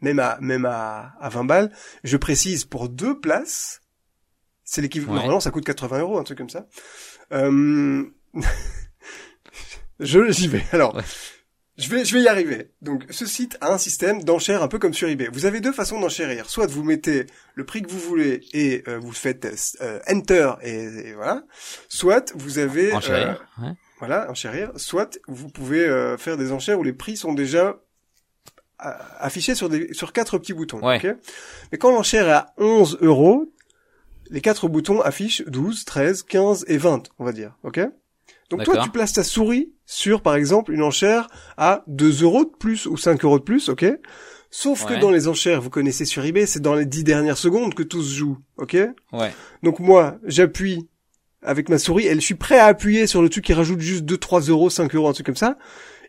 même 0.00 0.18
à 0.18 0.38
même 0.40 0.64
à, 0.64 1.12
à 1.20 1.28
20 1.28 1.44
balles, 1.44 1.72
je 2.04 2.16
précise 2.16 2.64
pour 2.64 2.88
deux 2.88 3.20
places, 3.20 3.82
c'est 4.64 4.80
l'équivalent. 4.82 5.12
Ouais. 5.12 5.18
Normalement, 5.18 5.40
ça 5.40 5.50
coûte 5.50 5.64
80 5.64 6.00
euros, 6.00 6.18
un 6.18 6.24
truc 6.24 6.38
comme 6.38 6.50
ça. 6.50 6.66
Euh... 7.32 8.04
je 10.00 10.30
j'y 10.30 10.48
vais. 10.48 10.64
Alors. 10.72 10.94
Ouais. 10.96 11.02
Je 11.76 11.88
vais, 11.88 12.04
je 12.04 12.14
vais 12.14 12.22
y 12.22 12.28
arriver. 12.28 12.70
Donc, 12.82 13.04
ce 13.10 13.26
site 13.26 13.58
a 13.60 13.72
un 13.72 13.78
système 13.78 14.22
d'enchères 14.22 14.62
un 14.62 14.68
peu 14.68 14.78
comme 14.78 14.94
sur 14.94 15.08
eBay. 15.08 15.28
Vous 15.32 15.44
avez 15.44 15.60
deux 15.60 15.72
façons 15.72 15.98
d'enchérir. 15.98 16.48
Soit 16.48 16.68
vous 16.68 16.84
mettez 16.84 17.26
le 17.56 17.66
prix 17.66 17.82
que 17.82 17.90
vous 17.90 17.98
voulez 17.98 18.42
et 18.52 18.84
euh, 18.86 19.00
vous 19.00 19.10
faites 19.10 19.44
euh, 19.80 19.98
Enter 20.08 20.52
et, 20.62 20.84
et 20.84 21.12
voilà. 21.14 21.42
Soit 21.88 22.32
vous 22.36 22.58
avez... 22.58 22.92
Enchérir. 22.92 23.44
ouais. 23.60 23.72
voilà, 23.98 24.30
enchérir, 24.30 24.70
soit 24.76 25.18
vous 25.26 25.48
pouvez 25.48 25.84
euh, 25.84 26.16
faire 26.16 26.36
des 26.36 26.52
enchères 26.52 26.78
où 26.78 26.84
les 26.84 26.92
prix 26.92 27.16
sont 27.16 27.32
déjà 27.32 27.80
euh, 28.84 28.90
affichés 29.18 29.56
sur 29.56 29.68
des 29.68 29.92
sur 29.94 30.12
quatre 30.12 30.38
petits 30.38 30.52
boutons. 30.52 30.78
Ouais. 30.80 31.00
Mais 31.72 31.78
quand 31.78 31.90
l'enchère 31.90 32.28
est 32.28 32.32
à 32.32 32.54
11 32.58 32.98
euros, 33.00 33.52
les 34.30 34.40
quatre 34.40 34.68
boutons 34.68 35.00
affichent 35.00 35.42
12, 35.46 35.84
13, 35.84 36.22
15 36.22 36.64
et 36.68 36.78
20, 36.78 37.08
on 37.18 37.24
va 37.24 37.32
dire. 37.32 37.56
Ok? 37.64 37.80
Donc 38.50 38.62
toi, 38.64 38.76
tu 38.82 38.90
places 38.90 39.12
ta 39.14 39.24
souris 39.24 39.72
sur, 39.86 40.20
par 40.22 40.34
exemple, 40.34 40.72
une 40.72 40.82
enchère 40.82 41.28
à 41.56 41.82
2 41.88 42.22
euros 42.22 42.44
de 42.44 42.50
plus 42.58 42.86
ou 42.86 42.96
5 42.96 43.24
euros 43.24 43.38
de 43.38 43.44
plus, 43.44 43.68
ok? 43.68 43.84
Sauf 44.50 44.84
que 44.86 44.94
dans 45.00 45.10
les 45.10 45.26
enchères, 45.28 45.60
vous 45.60 45.70
connaissez 45.70 46.04
sur 46.04 46.24
eBay, 46.24 46.46
c'est 46.46 46.60
dans 46.60 46.74
les 46.74 46.84
10 46.86 47.02
dernières 47.04 47.38
secondes 47.38 47.74
que 47.74 47.82
tout 47.82 48.02
se 48.02 48.14
joue, 48.14 48.38
ok? 48.56 48.76
Ouais. 49.12 49.32
donc 49.62 49.80
moi, 49.80 50.16
j'appuie 50.24 50.88
avec 51.42 51.68
ma 51.68 51.78
souris, 51.78 52.06
et 52.06 52.14
je 52.14 52.20
suis 52.20 52.34
prêt 52.36 52.58
à 52.58 52.66
appuyer 52.66 53.06
sur 53.06 53.20
le 53.20 53.28
truc 53.28 53.44
qui 53.44 53.52
rajoute 53.52 53.80
juste 53.80 54.04
2, 54.04 54.16
3 54.16 54.40
euros, 54.42 54.70
5 54.70 54.94
euros, 54.94 55.08
un 55.08 55.12
truc 55.12 55.26
comme 55.26 55.36
ça. 55.36 55.58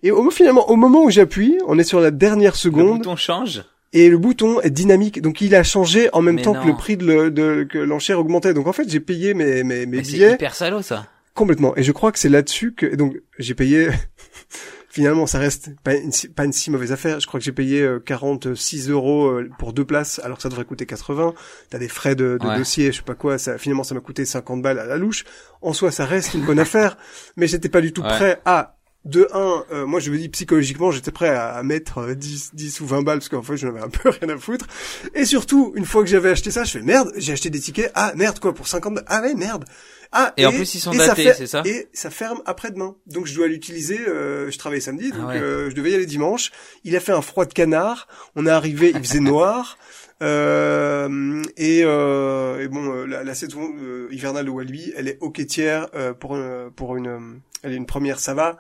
Et 0.04 0.12
au, 0.12 0.30
finalement, 0.30 0.70
au 0.70 0.76
moment 0.76 1.04
où 1.04 1.10
j'appuie, 1.10 1.58
on 1.68 1.80
est 1.80 1.84
sur 1.84 2.00
la 2.00 2.12
dernière 2.12 2.52
Le 2.54 2.58
seconde, 2.58 2.98
bouton 3.00 3.16
change? 3.16 3.64
et 3.92 4.10
le 4.10 4.18
bouton 4.18 4.62
est 4.62 4.70
dynamique. 4.70 5.22
Donc 5.22 5.42
il 5.42 5.56
a 5.56 5.64
changé 5.64 6.10
en 6.14 6.22
même 6.22 6.36
Mais 6.36 6.42
temps 6.44 6.54
non. 6.54 6.62
que 6.62 6.68
le 6.68 6.76
prix 6.76 6.96
de, 6.98 7.06
le- 7.06 7.32
de- 7.32 7.66
que 7.70 7.78
l'enchère 7.80 8.20
augmentait. 8.20 8.54
Donc 8.54 8.68
en 8.68 8.74
fait, 8.74 8.88
j'ai 8.90 9.00
payé 9.00 9.34
mes, 9.34 9.64
mes, 9.64 9.86
mes 9.86 9.98
Mais 9.98 10.04
c'est 10.04 10.12
billets 10.14 10.34
hyper 10.34 10.54
salaud 10.56 10.82
ça. 10.82 11.08
Complètement. 11.36 11.76
Et 11.78 11.84
je 11.84 11.92
crois 11.92 12.12
que 12.12 12.18
c'est 12.18 12.30
là-dessus 12.30 12.74
que, 12.74 12.88
et 12.88 12.96
donc 12.98 13.16
j'ai 13.38 13.54
payé, 13.54 13.90
finalement, 14.90 15.28
ça 15.28 15.38
reste 15.40 15.70
pas 15.84 15.94
une, 15.96 16.12
si- 16.12 16.30
pas 16.30 16.46
une 16.46 16.54
si 16.54 16.72
mauvaise 16.72 16.92
affaire. 16.92 17.20
Je 17.20 17.28
crois 17.28 17.40
que 17.40 17.44
j'ai 17.46 17.52
payé 17.52 17.82
euh, 17.82 18.00
46 18.00 18.90
euros 18.90 19.28
euh, 19.28 19.50
pour 19.60 19.74
deux 19.74 19.86
places, 19.86 20.20
alors 20.24 20.38
que 20.38 20.44
ça 20.44 20.50
devrait 20.50 20.66
coûter 20.66 20.86
80. 20.86 21.34
T'as 21.70 21.78
des 21.78 21.88
frais 21.90 22.16
de, 22.16 22.38
de 22.42 22.48
Ouais. 22.48 22.58
dossier, 22.58 22.92
je 22.92 22.98
sais 22.98 23.04
pas 23.04 23.16
quoi. 23.16 23.38
Ça, 23.38 23.58
finalement, 23.58 23.84
ça 23.84 23.94
m'a 23.94 24.02
coûté 24.02 24.26
50 24.26 24.62
balles 24.62 24.80
à 24.80 24.86
la 24.86 24.98
louche. 24.98 25.26
En 25.62 25.74
soi, 25.74 25.92
ça 25.92 26.06
reste 26.06 26.34
une 26.34 26.46
bonne 26.46 26.60
affaire, 26.68 26.98
mais 27.36 27.48
j'étais 27.48 27.70
pas 27.70 27.82
du 27.82 27.92
tout 27.94 28.02
Ouais. 28.02 28.08
prêt 28.10 28.42
à. 28.46 28.75
De 29.06 29.28
un, 29.34 29.64
euh, 29.72 29.86
moi 29.86 30.00
je 30.00 30.10
me 30.10 30.18
dis 30.18 30.30
psychologiquement, 30.30 30.90
j'étais 30.92 31.12
prêt 31.12 31.30
à, 31.30 31.50
à 31.52 31.62
mettre 31.64 32.00
euh, 32.00 32.16
10, 32.16 32.52
10 32.56 32.82
ou 32.82 32.88
20 32.88 33.04
balles 33.04 33.20
parce 33.20 33.30
qu'en 33.30 33.44
fait 33.44 33.56
j'en 33.56 33.68
avais 33.70 33.82
un 33.82 33.90
peu 34.04 34.10
rien 34.10 34.30
à 34.30 34.38
foutre. 34.38 34.66
Et 35.14 35.26
surtout, 35.26 35.74
une 35.76 35.86
fois 35.86 36.04
que 36.04 36.10
j'avais 36.10 36.30
acheté 36.30 36.50
ça, 36.50 36.64
je 36.64 36.72
fais 36.72 36.82
merde, 36.82 37.12
j'ai 37.16 37.34
acheté 37.34 37.50
des 37.52 37.60
tickets. 37.60 37.92
Ah 37.94 38.14
merde 38.16 38.40
quoi, 38.40 38.54
pour 38.56 38.68
50 38.68 38.96
balles. 38.96 39.06
Ah 39.08 39.22
ouais 39.22 39.36
merde. 39.36 39.66
Ah 40.12 40.34
Et 40.38 40.46
en 40.46 40.52
plus, 40.52 40.76
ils 40.76 40.80
sont 40.80 40.92
et 40.94 40.98
ça 40.98 41.08
datés, 41.08 41.34
c'est 41.34 41.46
ça 41.48 41.62
Et 41.66 41.88
ça 41.94 42.10
ferme 42.10 42.42
après-demain. 42.46 42.96
Donc 43.06 43.26
je 43.28 43.36
dois 43.36 43.48
l'utiliser. 43.48 44.00
euh, 44.08 44.50
je 44.50 44.58
travaille 44.58 44.82
samedi, 44.82 45.12
donc 45.12 45.20
Ah 45.24 45.28
ouais. 45.28 45.40
euh, 45.42 45.70
je 45.70 45.76
devais 45.76 45.92
y 45.92 45.96
aller 45.96 46.06
dimanche. 46.06 46.52
Il 46.84 46.96
a 46.96 47.00
fait 47.00 47.12
un 47.12 47.22
froid 47.22 47.46
de 47.46 47.54
canard. 47.54 48.08
On 48.36 48.46
est 48.48 48.50
arrivé, 48.52 48.92
il 48.96 49.00
faisait 49.04 49.20
noir. 49.20 49.78
Euh, 50.24 51.44
et, 51.58 51.82
euh, 51.84 52.62
et 52.64 52.70
bon, 52.70 52.86
euh, 52.90 53.06
la, 53.06 53.24
la 53.26 53.36
saison 53.36 53.70
euh, 53.82 54.08
hivernale 54.12 54.46
de 54.46 54.50
Walibi, 54.50 54.94
elle 54.96 55.10
est 55.10 55.18
hoquetière 55.22 55.88
euh, 55.94 56.14
pour 56.14 56.38
pour 56.78 56.96
une, 56.96 57.42
elle 57.64 57.74
est 57.74 57.76
une 57.76 57.86
première, 57.86 58.20
ça 58.20 58.34
va. 58.34 58.58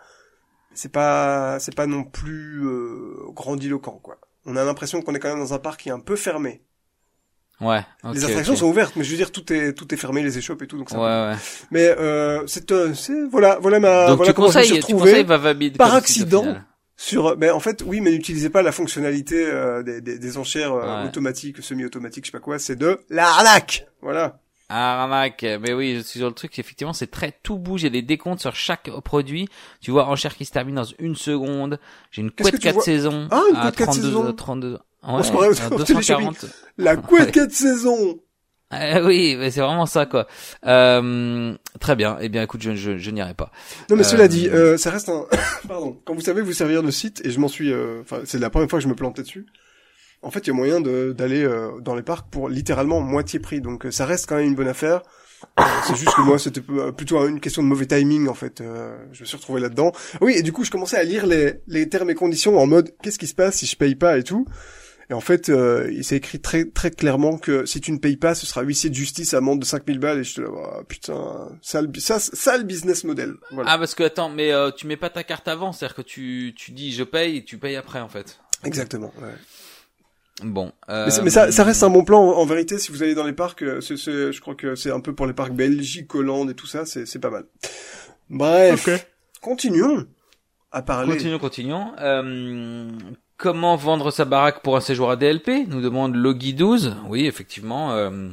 C'est 0.76 0.92
pas 0.92 1.58
c'est 1.60 1.74
pas 1.76 1.88
non 1.88 2.04
plus 2.04 2.62
euh, 2.68 3.16
grandiloquent 3.34 4.00
quoi. 4.04 4.18
On 4.46 4.56
a 4.56 4.64
l'impression 4.64 5.02
qu'on 5.02 5.16
est 5.16 5.20
quand 5.20 5.30
même 5.30 5.40
dans 5.40 5.54
un 5.56 5.60
parc 5.60 5.82
qui 5.82 5.90
est 5.90 5.94
un 5.94 6.00
peu 6.00 6.16
fermé. 6.16 6.62
Ouais. 7.62 7.80
les 8.14 8.26
attractions 8.26 8.56
sont 8.58 8.68
ouvertes, 8.68 8.98
mais 8.98 9.06
je 9.06 9.12
veux 9.12 9.16
dire 9.18 9.32
tout 9.32 9.52
est 9.54 9.72
tout 9.74 9.92
est 9.94 9.98
fermé, 9.98 10.22
les 10.22 10.38
échoppes 10.38 10.62
et 10.62 10.68
tout, 10.68 10.78
donc 10.78 10.90
ça. 10.90 10.98
Ouais, 11.00 11.32
ouais. 11.32 11.40
Mais 11.72 11.88
euh, 11.88 12.46
c'est 12.48 12.70
euh, 12.74 12.94
c'est 12.94 13.24
voilà 13.32 13.58
voilà 13.62 13.80
ma 13.80 14.08
Donc 14.08 14.18
voilà 14.18 14.34
tu 14.34 14.36
comment 14.36 14.52
je 14.52 14.60
me 14.60 14.64
suis 14.64 14.76
retrouvé 14.76 15.24
par 15.78 15.96
accident. 15.96 16.58
sur 16.98 17.38
ben 17.38 17.52
en 17.54 17.60
fait 17.62 17.82
oui 17.86 18.02
mais 18.02 18.12
n'utilisez 18.12 18.50
pas 18.50 18.62
la 18.62 18.72
fonctionnalité 18.74 19.46
euh, 19.46 19.84
des, 19.84 20.02
des, 20.02 20.20
des 20.20 20.38
enchères 20.38 20.74
euh, 20.74 21.02
Ouais. 21.04 21.08
automatiques 21.08 21.62
semi-automatiques 21.64 22.26
je 22.26 22.32
sais 22.32 22.38
pas 22.38 22.42
quoi 22.44 22.60
c'est 22.60 22.76
de 22.78 23.00
l'arnaque 23.10 23.88
voilà 24.02 24.40
Arnaque, 24.70 25.46
mais 25.62 25.74
oui, 25.74 25.96
je 25.98 26.02
suis 26.02 26.20
sur 26.20 26.28
le 26.28 26.34
truc, 26.34 26.58
effectivement, 26.58 26.94
c'est 26.94 27.08
très, 27.12 27.34
tout 27.44 27.58
bouge, 27.58 27.82
il 27.82 27.86
y 27.86 27.88
a 27.88 27.92
des 27.92 28.02
décomptes 28.02 28.40
sur 28.42 28.56
chaque 28.56 28.90
produit. 29.04 29.48
Tu 29.82 29.92
vois, 29.92 30.08
enchère 30.08 30.36
qui 30.36 30.46
se 30.46 30.52
termine 30.52 30.76
dans 30.76 30.84
une 31.00 31.16
seconde. 31.16 31.80
J'ai 32.12 32.22
une 32.24 32.32
couette 32.32 32.52
que 32.54 32.58
tu 32.58 32.64
4 32.64 32.74
vois 32.76 32.84
saisons. 32.84 33.28
Ah, 33.32 33.42
une 33.52 33.56
à 33.58 33.62
couette 33.62 33.76
4 33.76 33.86
32, 33.92 34.02
saisons. 34.08 34.34
32, 34.34 34.72
ouais, 34.74 34.78
On 35.04 35.24
se 35.24 35.30
croirait 35.30 35.50
au 35.50 35.54
Téléchabis. 35.84 36.26
240. 36.26 36.46
la 36.78 36.96
couette 36.98 37.26
Ouais. 37.28 37.32
4 37.32 37.52
saisons 37.52 38.20
Euh, 38.74 39.06
oui, 39.06 39.36
mais 39.38 39.52
c'est 39.52 39.62
vraiment 39.62 39.86
ça, 39.86 40.08
quoi. 40.08 40.26
Euh, 40.66 41.56
très 41.80 41.96
bien. 41.96 42.18
Eh 42.20 42.30
bien, 42.30 42.42
écoute, 42.42 42.62
je, 42.64 42.74
je, 42.74 42.98
je 42.98 43.12
n'irai 43.12 43.36
pas. 43.36 43.52
non 43.92 43.96
mais 43.96 44.02
Euh, 44.02 44.10
cela 44.10 44.28
dit 44.28 44.50
euh, 44.50 44.78
ça 44.78 44.90
reste 44.90 45.10
un 45.10 45.26
pardon 45.68 46.02
quand 46.06 46.16
vous 46.16 46.22
savez 46.22 46.42
vous 46.42 46.54
servir 46.54 46.82
de 46.82 46.90
site 46.90 47.22
et 47.24 47.30
je 47.30 47.40
m'en 47.40 47.48
suis 47.48 47.72
euh, 47.72 48.02
enfin 48.02 48.22
c'est 48.26 48.40
la 48.40 48.50
première 48.50 48.68
fois 48.70 48.80
que 48.80 48.84
je 48.84 48.90
me 48.90 48.96
plantais 48.96 49.22
dessus 49.22 49.46
en 50.26 50.32
fait 50.32 50.40
il 50.40 50.48
y 50.48 50.50
a 50.50 50.54
moyen 50.54 50.82
d'aller 50.82 51.44
euh, 51.44 51.80
dans 51.80 51.96
les 51.96 52.02
parcs 52.02 52.30
pour 52.30 52.50
littéralement 52.50 53.00
moitié 53.00 53.40
prix. 53.40 53.62
Donc 53.62 53.86
euh, 53.86 53.92
ça 53.92 54.06
reste 54.06 54.28
quand 54.28 54.36
même 54.36 54.48
une 54.48 54.56
bonne 54.56 54.68
affaire. 54.68 55.02
Euh, 55.60 55.64
c'est 55.88 55.96
juste 55.96 56.16
que 56.16 56.22
moi 56.22 56.40
c'était 56.40 56.62
plutôt 56.62 57.26
une 57.28 57.40
question 57.40 57.62
de 57.62 57.68
mauvais 57.68 57.86
timing 57.86 58.28
en 58.28 58.34
fait. 58.34 58.60
Euh, 58.60 58.98
je 59.12 59.22
me 59.22 59.26
suis 59.26 59.38
retrouvé 59.38 59.62
là-dedans. 59.62 59.92
Oui 60.22 60.34
et 60.36 60.42
du 60.42 60.52
coup 60.52 60.64
je 60.64 60.72
commençais 60.72 60.98
à 60.98 61.04
lire 61.04 61.28
les 61.28 61.62
les 61.68 61.88
termes 61.88 62.10
et 62.10 62.16
conditions 62.16 62.58
en 62.58 62.66
mode 62.66 62.92
qu'est-ce 63.02 63.20
qui 63.20 63.28
se 63.28 63.36
passe 63.36 63.58
si 63.58 63.68
je 63.68 63.78
paye 63.78 63.96
pas 63.96 64.18
et 64.18 64.24
tout. 64.24 64.48
Et 65.12 65.14
en 65.14 65.22
fait 65.22 65.50
euh, 65.50 65.88
il 65.92 66.04
s'est 66.04 66.16
écrit 66.16 66.40
très 66.40 66.66
très 66.66 66.90
clairement 66.90 67.38
que 67.38 67.68
si 67.68 67.80
tu 67.80 67.92
ne 67.92 68.00
payes 68.00 68.18
pas 68.18 68.34
ce 68.34 68.48
sera 68.48 68.64
huissier 68.64 68.90
de 68.90 68.96
justice 68.96 69.36
amende 69.36 69.60
de 69.60 69.66
5000 69.66 70.00
balles. 70.00 70.20
Et 70.20 70.24
je 70.24 70.36
te 70.36 70.42
là 70.42 70.48
oh, 70.52 70.84
putain 70.88 71.50
sale 71.62 71.92
ça 72.00 72.20
sale 72.20 72.64
business 72.64 73.04
model. 73.04 73.36
Voilà. 73.52 73.74
Ah, 73.74 73.78
parce 73.78 73.94
que, 73.94 74.04
attends, 74.04 74.30
mais 74.30 74.52
euh, 74.52 74.72
tu 74.72 74.88
mets 74.88 74.98
pas 74.98 75.12
ta 75.12 75.24
carte 75.24 75.48
avant, 75.48 75.72
c'est-à-dire 75.72 75.96
que 75.96 76.02
tu, 76.02 76.56
tu 76.58 76.72
dis 76.72 76.92
je 76.92 77.04
paye 77.04 77.38
et 77.38 77.46
tu 77.46 77.60
payes 77.60 77.76
après, 77.76 78.00
en 78.00 78.10
fait. 78.10 78.40
exactement 78.64 79.14
ouais. 79.22 79.30
Bon. 80.44 80.72
Euh, 80.90 81.10
Mais, 81.24 81.30
ça, 81.30 81.52
ça 81.52 81.64
reste 81.64 81.82
un 81.84 81.90
bon 81.90 82.04
plan 82.04 82.20
en, 82.22 82.32
en 82.38 82.46
vérité 82.46 82.78
si 82.78 82.92
vous 82.92 83.02
allez 83.04 83.16
dans 83.16 83.24
les 83.24 83.34
parcs. 83.34 83.62
euh, 83.62 83.80
C'est, 83.82 83.96
c'est- 83.98 84.32
je 84.34 84.42
crois 84.42 84.56
que 84.56 84.76
c'est 84.76 84.92
un 84.92 85.00
peu 85.00 85.14
pour 85.16 85.28
les 85.28 85.34
parcs 85.34 85.54
Belgique, 85.54 86.14
Hollande 86.14 86.50
et 86.50 86.54
tout 86.56 86.68
ça, 86.68 86.86
c'est, 86.86 87.06
c'est 87.06 87.20
pas 87.20 87.30
mal. 87.30 87.46
Bref, 88.30 89.08
continuons 89.42 90.06
à 90.72 90.82
parler. 90.82 91.14
Continuons, 91.14 91.40
continuons. 91.40 91.92
Euh, 92.02 92.90
comment 93.38 93.76
vendre 93.76 94.12
sa 94.12 94.26
baraque 94.26 94.62
pour 94.62 94.76
un 94.76 94.82
séjour 94.82 95.10
à 95.12 95.16
DLP 95.16 95.68
Nous 95.68 95.82
demande 95.82 96.16
Logi 96.16 96.54
12. 96.54 96.96
Oui, 97.08 97.26
effectivement, 97.28 97.94
euh, 97.94 98.30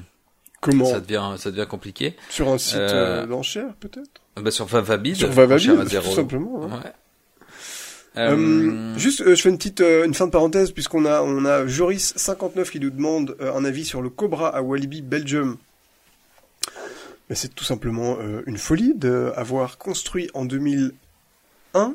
Comment 0.61 0.85
ça 0.85 1.01
devient 1.01 1.35
ça 1.39 1.51
devient 1.51 1.66
compliqué. 1.69 2.16
Sur 2.31 2.49
un 2.49 2.59
site 2.59 2.77
Euh, 2.79 3.23
euh, 3.23 3.27
d'enchères 3.27 3.74
peut-être? 3.81 4.23
Bah, 4.41 4.51
sur 4.51 4.65
Vavabid. 4.66 5.16
Sur 5.16 5.31
Vavabid, 5.31 5.89
tout 5.89 6.11
simplement. 6.15 6.65
hein. 6.65 6.81
Ouais. 6.85 6.93
Euh, 8.18 8.36
Euh, 8.36 8.98
juste, 8.98 9.22
euh, 9.22 9.34
je 9.34 9.40
fais 9.43 9.48
une 9.48 9.56
petite, 9.56 9.80
une 9.80 10.12
fin 10.14 10.26
de 10.26 10.30
parenthèse 10.30 10.70
puisqu'on 10.72 11.06
a, 11.06 11.22
on 11.22 11.44
a 11.47 11.66
Joris 11.66 12.12
59 12.16 12.70
qui 12.70 12.78
nous 12.80 12.90
demande 12.90 13.36
un 13.40 13.64
avis 13.64 13.84
sur 13.86 14.02
le 14.02 14.10
Cobra 14.10 14.48
à 14.55 14.60
Walibi 14.62 15.01
Belgium. 15.02 15.56
Mais 17.30 17.36
c'est 17.36 17.55
tout 17.55 17.64
simplement 17.64 18.18
une 18.47 18.59
folie 18.59 18.93
d'avoir 18.94 19.78
construit 19.78 20.28
en 20.34 20.44
2001 20.44 21.94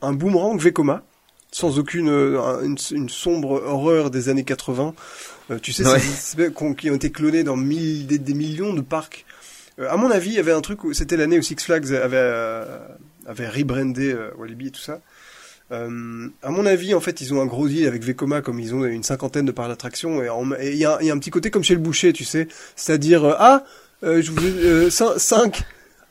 un 0.00 0.12
boomerang 0.12 0.60
Vekoma 0.60 1.02
sans 1.50 1.78
aucune 1.78 2.08
un- 2.08 2.62
une, 2.62 2.76
une 2.92 3.08
sombre 3.08 3.62
horreur 3.64 4.10
des 4.10 4.28
années 4.28 4.44
80. 4.44 4.94
Euh, 5.50 5.58
tu 5.58 5.72
sais, 5.72 5.84
Ouais. 5.86 5.98
ces 5.98 6.52
qui 6.76 6.90
ont 6.90 6.94
été 6.94 7.10
clonés 7.10 7.42
dans 7.42 7.56
mille, 7.56 8.06
des, 8.06 8.18
des 8.18 8.34
millions 8.34 8.74
de 8.74 8.82
parcs. 8.82 9.24
Euh, 9.80 9.88
à 9.90 9.96
mon 9.96 10.10
avis, 10.10 10.28
il 10.30 10.36
y 10.36 10.38
avait 10.38 10.52
un 10.52 10.60
truc 10.60 10.84
où 10.84 10.92
c'était 10.92 11.16
l'année 11.16 11.38
où 11.38 11.42
Six 11.42 11.56
Flags 11.64 11.86
avait 11.94 12.16
euh, 12.20 12.78
avait 13.26 13.48
rebrandé 13.48 14.14
Walibi 14.36 14.68
et 14.68 14.70
tout 14.70 14.80
ça. 14.80 15.00
Euh, 15.70 16.28
à 16.42 16.50
mon 16.50 16.64
avis, 16.66 16.94
en 16.94 17.00
fait, 17.00 17.20
ils 17.20 17.34
ont 17.34 17.40
un 17.42 17.46
gros 17.46 17.68
deal 17.68 17.86
avec 17.86 18.02
Vekoma, 18.02 18.40
comme 18.40 18.58
ils 18.58 18.74
ont 18.74 18.84
une 18.84 19.02
cinquantaine 19.02 19.44
de 19.44 19.52
parcs 19.52 19.68
d'attractions, 19.68 20.22
et 20.22 20.28
il 20.72 20.76
y, 20.78 20.84
a 20.84 20.94
un- 20.94 20.98
il 21.00 21.06
y 21.06 21.10
a 21.10 21.14
un 21.14 21.18
petit 21.18 21.30
côté 21.30 21.50
comme 21.50 21.62
chez 21.64 21.74
le 21.74 21.80
boucher, 21.80 22.12
tu 22.12 22.24
sais, 22.24 22.48
c'est-à-dire 22.74 23.24
euh, 23.24 23.34
ah, 23.38 23.64
euh, 24.04 24.22
je 24.22 24.30
vous 24.32 24.90
5 24.90 25.62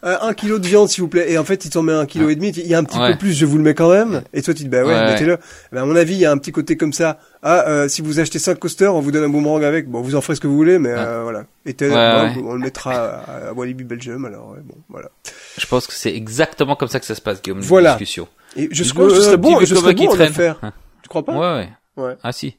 un 0.04 0.34
kilo 0.36 0.60
de 0.60 0.68
viande 0.68 0.88
s'il 0.90 1.02
vous 1.02 1.08
plaît, 1.10 1.32
et 1.32 1.40
en 1.40 1.44
fait, 1.44 1.66
il 1.66 1.72
t'en 1.72 1.82
met 1.82 1.92
un 1.92 2.06
kilo 2.06 2.30
et 2.30 2.36
demi, 2.36 2.50
il 2.50 2.68
y 2.68 2.76
a 2.76 2.78
un 2.78 2.84
petit 2.84 3.00
Ouais. 3.00 3.14
peu 3.14 3.18
plus, 3.18 3.34
je 3.34 3.46
vous 3.48 3.58
le 3.58 3.64
mets 3.64 3.74
quand 3.74 3.90
même, 3.90 4.22
et 4.32 4.44
toi 4.44 4.54
tu 4.54 4.62
dis 4.64 4.70
bah 4.70 4.84
ouais, 4.84 4.90
Ouais, 4.90 4.94
ouais. 4.94 5.06
mettez-le. 5.14 5.38
Ben, 5.72 5.82
à 5.82 5.86
mon 5.86 5.96
avis, 5.96 6.14
il 6.14 6.20
y 6.20 6.26
a 6.26 6.32
un 6.32 6.38
petit 6.38 6.52
côté 6.52 6.78
comme 6.78 6.94
ça. 6.94 7.20
Ah, 7.42 7.68
euh, 7.68 7.88
si 7.90 8.04
vous 8.04 8.20
achetez 8.20 8.38
5 8.38 8.60
coasters, 8.60 8.94
on 8.94 9.02
vous 9.02 9.12
donne 9.12 9.24
un 9.24 9.30
boomerang 9.30 9.64
avec. 9.64 9.90
Bon, 9.90 10.02
vous 10.02 10.14
en 10.16 10.22
ferez 10.22 10.36
ce 10.36 10.40
que 10.40 10.46
vous 10.48 10.56
voulez, 10.56 10.78
mais 10.78 10.92
euh, 10.96 11.24
voilà. 11.24 11.46
Et 11.66 11.76
Ouais, 11.82 11.90
ouais. 11.90 12.36
on 12.46 12.54
le 12.54 12.60
mettra 12.60 12.94
à, 12.94 13.48
à 13.50 13.54
Walibi 13.54 13.84
Belgium, 13.86 14.24
alors 14.26 14.52
ouais, 14.52 14.60
bon, 14.64 14.76
voilà. 14.88 15.10
je 15.58 15.66
pense 15.66 15.88
que 15.88 15.94
c'est 15.94 16.14
exactement 16.16 16.76
comme 16.76 16.90
ça 16.90 17.00
que 17.00 17.06
ça 17.08 17.16
se 17.16 17.22
passe, 17.22 17.42
Guillaume. 17.42 17.60
Voilà. 17.62 17.94
Discussion. 17.94 18.28
Et 18.58 18.70
je, 18.72 18.94
crois 18.94 19.08
que 19.08 19.16
ce 19.16 19.22
serait 19.22 19.38
bon, 19.38 19.60
je 19.60 19.66
serais 19.66 19.94
bon 19.94 20.14
de 20.14 20.20
le 20.20 20.26
faire. 20.26 20.60
Tu 21.04 21.10
crois 21.10 21.24
pas? 21.24 21.34
Ouais, 21.34 21.70
ouais. 21.96 22.04
Ouais. 22.04 22.18
Ah 22.24 22.32
si. 22.32 22.58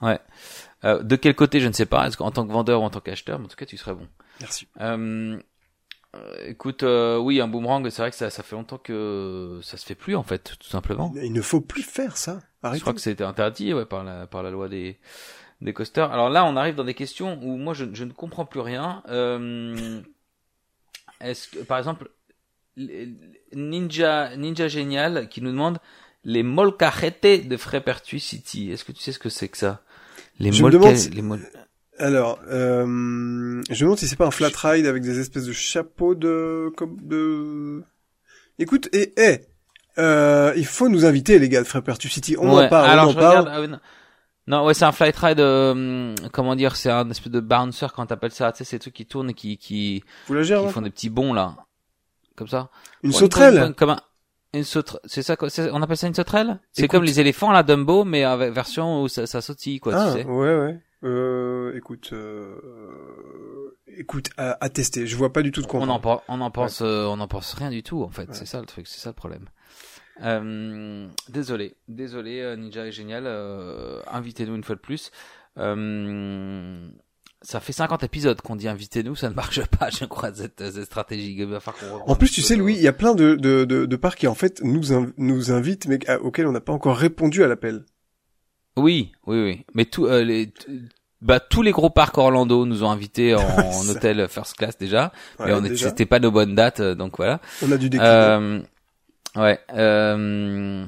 Ouais. 0.00 0.18
Euh, 0.84 1.02
de 1.02 1.16
quel 1.16 1.34
côté, 1.34 1.60
je 1.60 1.68
ne 1.68 1.72
sais 1.72 1.86
pas. 1.86 2.06
Est-ce 2.06 2.16
qu'en 2.16 2.30
tant 2.30 2.46
que 2.46 2.52
vendeur 2.52 2.82
ou 2.82 2.84
en 2.84 2.90
tant 2.90 3.00
qu'acheteur, 3.00 3.38
mais 3.38 3.46
en 3.46 3.48
tout 3.48 3.56
cas, 3.56 3.66
tu 3.66 3.76
serais 3.76 3.94
bon. 3.94 4.06
Merci. 4.40 4.68
Euh, 4.80 5.38
euh, 6.16 6.46
écoute, 6.46 6.82
euh, 6.82 7.18
oui, 7.18 7.40
un 7.40 7.48
boomerang, 7.48 7.88
c'est 7.90 8.02
vrai 8.02 8.10
que 8.10 8.16
ça, 8.16 8.30
ça 8.30 8.42
fait 8.42 8.56
longtemps 8.56 8.78
que 8.78 9.60
ça 9.62 9.76
se 9.76 9.84
fait 9.84 9.94
plus 9.94 10.16
en 10.16 10.22
fait, 10.22 10.56
tout 10.58 10.68
simplement. 10.68 11.12
Il 11.16 11.32
ne 11.32 11.42
faut 11.42 11.60
plus 11.60 11.82
faire 11.82 12.16
ça. 12.16 12.40
Je 12.72 12.80
crois 12.80 12.94
que 12.94 13.00
c'était 13.00 13.24
interdit, 13.24 13.74
ouais, 13.74 13.86
par 13.86 14.04
la 14.04 14.26
par 14.26 14.42
la 14.42 14.50
loi 14.50 14.68
des 14.68 14.98
des 15.60 15.72
coasters. 15.72 16.10
Alors 16.12 16.30
là, 16.30 16.44
on 16.44 16.56
arrive 16.56 16.74
dans 16.74 16.84
des 16.84 16.94
questions 16.94 17.38
où 17.42 17.56
moi 17.56 17.74
je, 17.74 17.84
je 17.92 18.04
ne 18.04 18.12
comprends 18.12 18.44
plus 18.44 18.60
rien. 18.60 19.02
Est-ce 21.20 21.48
que, 21.48 21.58
par 21.64 21.78
exemple, 21.78 22.10
Ninja 23.54 24.36
Ninja 24.36 24.68
génial 24.68 25.28
qui 25.28 25.40
nous 25.42 25.50
demande 25.50 25.78
les 26.24 26.42
molcajetes 26.42 27.48
de 27.48 27.56
Frépertuis 27.56 28.20
City. 28.20 28.70
Est-ce 28.70 28.84
que 28.84 28.92
tu 28.92 29.00
sais 29.02 29.12
ce 29.12 29.18
que 29.18 29.28
c'est 29.28 29.48
que 29.48 29.56
ça? 29.58 29.82
Les 30.38 30.52
Je 30.52 30.62
me 30.62 30.68
molca- 30.70 30.72
demande 30.78 30.96
si- 30.96 31.10
les 31.10 31.22
mol- 31.22 31.48
Alors, 31.98 32.38
euh, 32.48 32.84
je 32.84 33.74
me 33.74 33.80
demande 33.80 33.98
si 33.98 34.06
c'est 34.06 34.16
pas 34.16 34.26
un 34.26 34.30
flat 34.30 34.50
ride 34.54 34.86
avec 34.86 35.02
des 35.02 35.18
espèces 35.18 35.46
de 35.46 35.52
chapeaux 35.52 36.14
de, 36.14 36.72
de, 37.02 37.82
Écoute, 38.58 38.88
et, 38.92 39.12
et 39.20 39.40
euh, 39.98 40.52
il 40.56 40.66
faut 40.66 40.88
nous 40.88 41.04
inviter, 41.06 41.38
les 41.38 41.48
gars 41.48 41.60
de 41.62 41.66
Frappertu 41.66 42.08
City. 42.08 42.36
On 42.38 42.56
Ouais, 42.56 42.66
en 42.66 42.68
parle, 42.68 42.90
alors 42.90 43.08
on 43.08 43.10
en 43.10 43.14
parle. 43.14 43.38
regarde. 43.38 43.48
ah 43.52 43.60
oui, 43.60 43.68
non. 43.68 43.80
Non, 44.48 44.64
ouais, 44.64 44.74
c'est 44.74 44.84
un 44.86 44.92
flight 44.92 45.16
ride. 45.16 45.40
euh, 45.40 46.14
comment 46.32 46.56
dire 46.56 46.74
C'est 46.76 46.90
un 46.90 47.08
espèce 47.10 47.30
de 47.32 47.40
bouncer 47.40 47.86
quand 47.94 48.06
t'appelles 48.06 48.30
ça. 48.32 48.50
Tu 48.52 48.58
sais, 48.58 48.64
ces 48.64 48.78
trucs 48.78 48.94
qui 48.94 49.04
tournent 49.06 49.30
et 49.30 49.34
qui 49.34 49.58
qui, 49.58 50.02
Vous 50.26 50.34
la 50.34 50.42
gérez, 50.42 50.62
qui 50.62 50.68
hein 50.68 50.70
font 50.72 50.80
des 50.82 50.90
petits 50.90 51.10
bonds 51.10 51.32
là, 51.34 51.56
comme 52.38 52.48
ça. 52.48 52.70
Une 53.02 53.12
sauterelle 53.12 53.74
Comme 53.76 53.90
un, 53.90 54.00
une 54.54 54.64
sauterelle. 54.64 55.00
C'est 55.04 55.22
ça, 55.22 55.36
on 55.72 55.82
appelle 55.82 55.96
ça 55.96 56.06
une 56.06 56.14
sauterelle? 56.14 56.60
C'est 56.72 56.88
comme 56.88 57.04
les 57.04 57.20
éléphants, 57.20 57.50
la 57.52 57.62
Dumbo, 57.62 58.04
mais 58.04 58.24
avec 58.24 58.52
version 58.52 59.02
où 59.02 59.08
ça, 59.08 59.26
ça 59.26 59.40
sautille, 59.42 59.80
quoi, 59.80 59.92
Ah, 59.94 60.12
tu 60.14 60.22
sais. 60.22 60.26
ouais, 60.26 60.56
ouais. 60.58 60.78
Euh, 61.04 61.76
écoute, 61.76 62.10
euh, 62.12 63.76
écoute, 63.86 64.30
à, 64.36 64.56
à 64.64 64.68
tester. 64.68 65.06
Je 65.06 65.14
vois 65.16 65.32
pas 65.32 65.42
du 65.42 65.52
tout 65.52 65.62
de 65.62 65.66
quoi. 65.66 65.80
On 65.80 65.88
en, 65.88 66.00
parle. 66.00 66.20
on 66.28 66.40
en 66.40 66.50
pense, 66.50 66.80
euh, 66.82 67.04
on 67.06 67.20
en 67.20 67.28
pense 67.28 67.52
rien 67.54 67.70
du 67.70 67.82
tout, 67.82 68.02
en 68.02 68.08
fait. 68.10 68.22
Ouais. 68.22 68.32
C'est 68.34 68.46
ça 68.46 68.58
le 68.60 68.66
truc, 68.66 68.86
c'est 68.88 69.00
ça 69.00 69.10
le 69.10 69.14
problème. 69.14 69.44
Euh, 70.24 71.06
désolé, 71.28 71.76
désolé, 71.86 72.40
euh, 72.40 72.56
Ninja 72.56 72.86
est 72.86 72.92
génial. 72.92 73.24
Euh, 73.26 74.00
invitez-nous 74.10 74.56
une 74.56 74.64
fois 74.64 74.74
de 74.74 74.80
plus. 74.80 75.12
Euh, 75.58 76.88
ça 77.42 77.60
fait 77.60 77.72
50 77.72 78.02
épisodes 78.02 78.40
qu'on 78.40 78.56
dit 78.56 78.66
invitez-nous, 78.68 79.14
ça 79.14 79.28
ne 79.30 79.34
marche 79.34 79.64
pas, 79.66 79.90
je 79.90 80.04
crois, 80.04 80.34
cette, 80.34 80.72
cette 80.72 80.84
stratégie. 80.84 81.34
Il 81.38 81.46
va 81.46 81.60
falloir 81.60 81.80
qu'on 81.80 81.92
revoie 82.00 82.10
En 82.10 82.16
plus, 82.16 82.30
tu 82.30 82.42
sais, 82.42 82.54
euh, 82.54 82.58
Louis, 82.58 82.74
il 82.74 82.80
y 82.82 82.88
a 82.88 82.92
plein 82.92 83.14
de, 83.14 83.34
de, 83.36 83.64
de, 83.64 83.86
de 83.86 83.96
parcs 83.96 84.18
qui, 84.18 84.26
en 84.26 84.34
fait, 84.34 84.60
nous, 84.62 84.82
nous 85.16 85.52
invitent, 85.52 85.86
mais 85.86 85.98
à- 86.08 86.20
auxquels 86.20 86.46
on 86.46 86.52
n'a 86.52 86.60
pas 86.60 86.72
encore 86.72 86.96
répondu 86.96 87.44
à 87.44 87.46
l'appel. 87.46 87.84
Oui, 88.76 89.12
oui, 89.26 89.42
oui. 89.42 89.64
Mais 89.74 89.84
tout, 89.84 90.06
euh, 90.06 90.22
les, 90.24 90.52
bah, 91.20 91.40
tous 91.40 91.62
les 91.62 91.72
gros 91.72 91.90
parcs 91.90 92.16
Orlando 92.18 92.64
nous 92.66 92.84
ont 92.84 92.90
invités 92.90 93.34
en, 93.34 93.40
hôtel 93.88 94.26
first 94.28 94.54
class 94.56 94.76
déjà. 94.78 95.12
Ouais, 95.38 95.46
mais 95.46 95.52
on 95.72 95.76
c'était 95.76 96.06
pas 96.06 96.20
nos 96.20 96.30
bonnes 96.30 96.54
dates, 96.54 96.80
euh, 96.80 96.94
donc 96.94 97.16
voilà. 97.16 97.40
On 97.62 97.70
a 97.72 97.76
dû 97.76 97.88
décliner. 97.90 98.08
Euh, 98.12 98.60
ouais. 99.36 99.58
Euh, 99.74 100.84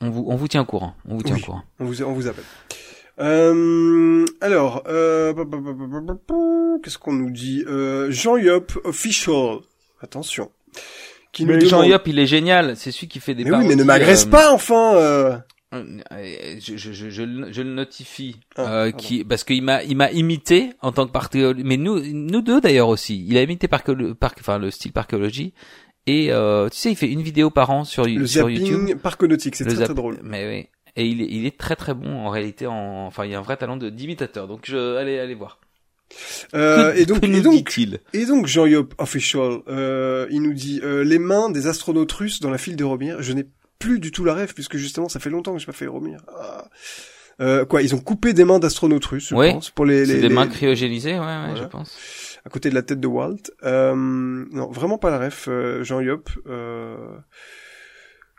on 0.00 0.10
vous, 0.10 0.24
on 0.28 0.36
vous 0.36 0.48
tient 0.48 0.62
au 0.62 0.64
courant. 0.64 0.94
On 1.08 1.16
vous 1.16 1.22
tient 1.22 1.36
Oui. 1.36 1.42
au 1.42 1.46
courant. 1.46 1.62
On 1.80 1.84
vous, 1.84 2.02
on 2.02 2.12
vous 2.12 2.26
appelle. 2.26 2.44
Euh, 3.18 4.24
alors, 4.40 4.82
euh, 4.88 5.32
qu'est-ce 6.82 6.98
qu'on 6.98 7.12
nous 7.12 7.30
dit 7.30 7.64
euh, 7.66 8.10
Jean 8.10 8.36
Yop 8.36 8.72
official. 8.84 9.58
Attention. 10.00 10.50
Qui 11.32 11.44
nous 11.46 11.54
Mais 11.54 11.60
Jean 11.60 11.78
demande- 11.78 11.90
Yop, 11.90 12.02
il 12.08 12.18
est 12.18 12.26
génial. 12.26 12.76
C'est 12.76 12.92
celui 12.92 13.08
qui 13.08 13.20
fait 13.20 13.34
des 13.34 13.44
Mais 13.44 13.52
oui, 13.56 13.66
mais 13.68 13.76
ne 13.76 13.84
m'agresse 13.84 14.26
euh, 14.26 14.30
pas, 14.30 14.52
enfin. 14.52 14.94
euh. 14.96 15.36
euh, 15.74 15.84
Je, 16.60 16.76
je, 16.76 16.92
je, 16.92 17.10
je, 17.10 17.22
le- 17.22 17.50
le 17.50 17.64
notifie, 17.74 18.36
Ah, 18.56 18.84
euh, 18.84 18.90
qui, 18.92 19.24
parce 19.24 19.44
qu'il 19.44 19.62
m'a, 19.62 19.82
il 19.82 19.96
m'a 19.96 20.10
imité 20.12 20.70
en 20.82 20.92
tant 20.92 21.06
que 21.06 21.12
parchéologue, 21.12 21.62
mais 21.64 21.76
nous, 21.76 22.00
nous 22.12 22.42
deux 22.42 22.60
d'ailleurs 22.60 22.88
aussi. 22.88 23.24
Il 23.26 23.36
a 23.38 23.42
imité 23.42 23.66
parchéolo- 23.66 24.14
parc, 24.14 24.38
enfin 24.40 24.58
le 24.58 24.70
style 24.70 24.92
parchéologie. 24.92 25.52
Et 26.06 26.28
euh, 26.30 26.68
tu 26.68 26.76
sais, 26.78 26.90
il 26.92 26.96
fait 26.96 27.10
une 27.10 27.22
vidéo 27.22 27.50
par 27.50 27.70
an 27.70 27.84
sur, 27.84 28.04
Le 28.06 28.26
sur 28.26 28.48
YouTube. 28.48 28.80
zapping 28.86 28.96
parconautique, 28.96 29.56
c'est 29.56 29.64
Le 29.64 29.74
très 29.74 29.84
très 29.86 29.94
drôle. 29.94 30.18
Mais 30.22 30.46
oui. 30.48 30.68
Et 30.96 31.06
il 31.06 31.20
est, 31.22 31.26
il 31.28 31.46
est 31.46 31.58
très 31.58 31.76
très 31.76 31.94
bon 31.94 32.08
en 32.18 32.30
réalité. 32.30 32.66
En, 32.66 33.06
enfin, 33.06 33.24
il 33.26 33.32
y 33.32 33.34
a 33.34 33.38
un 33.38 33.42
vrai 33.42 33.56
talent 33.56 33.76
de 33.76 33.90
d'imitateur. 33.90 34.48
Donc, 34.48 34.62
je, 34.64 34.96
allez, 34.96 35.18
allez 35.18 35.34
voir. 35.34 35.58
Euh, 36.54 36.94
et 36.94 37.04
donc, 37.04 37.24
et 37.24 37.40
donc, 37.42 37.52
dit-il? 37.66 37.98
et 38.12 38.26
donc 38.26 38.48
official, 38.98 39.58
euh, 39.68 40.26
il 40.30 40.40
nous 40.42 40.54
dit 40.54 40.80
euh, 40.84 41.02
les 41.02 41.18
mains 41.18 41.50
des 41.50 41.66
astronautes 41.66 42.12
russes 42.12 42.40
dans 42.40 42.50
la 42.50 42.58
file 42.58 42.76
de 42.76 42.84
Romir. 42.84 43.20
Je 43.22 43.32
n'ai 43.32 43.46
plus 43.78 43.98
du 43.98 44.10
tout 44.12 44.24
la 44.24 44.32
rêve 44.32 44.54
puisque 44.54 44.76
justement 44.76 45.08
ça 45.08 45.18
fait 45.20 45.30
longtemps 45.30 45.52
que 45.52 45.58
j'ai 45.58 45.66
pas 45.66 45.72
fait 45.72 45.86
Romir. 45.88 46.20
Ah. 46.38 46.68
Euh, 47.40 47.64
quoi, 47.66 47.82
ils 47.82 47.94
ont 47.94 47.98
coupé 48.00 48.32
des 48.32 48.44
mains 48.46 48.58
d'astronautes 48.60 49.04
russes, 49.04 49.28
je 49.28 49.34
Ouais. 49.34 49.52
pense, 49.52 49.68
pour 49.70 49.84
les, 49.84 50.06
les, 50.06 50.14
des 50.20 50.28
les- 50.28 50.34
mains 50.34 50.46
cryogénisées, 50.46 51.14
ouais, 51.14 51.18
ouais, 51.18 51.46
Voilà. 51.48 51.54
je 51.56 51.64
pense. 51.64 51.98
à 52.46 52.48
côté 52.48 52.70
de 52.70 52.74
la 52.74 52.82
tête 52.82 53.00
de 53.00 53.06
Walt. 53.06 53.36
Euh, 53.64 53.94
non, 53.94 54.70
vraiment 54.70 54.96
pas 54.96 55.10
la 55.10 55.18
ref, 55.18 55.46
euh, 55.48 55.82
Jean 55.84 56.00
Yop. 56.00 56.30
Euh... 56.46 56.96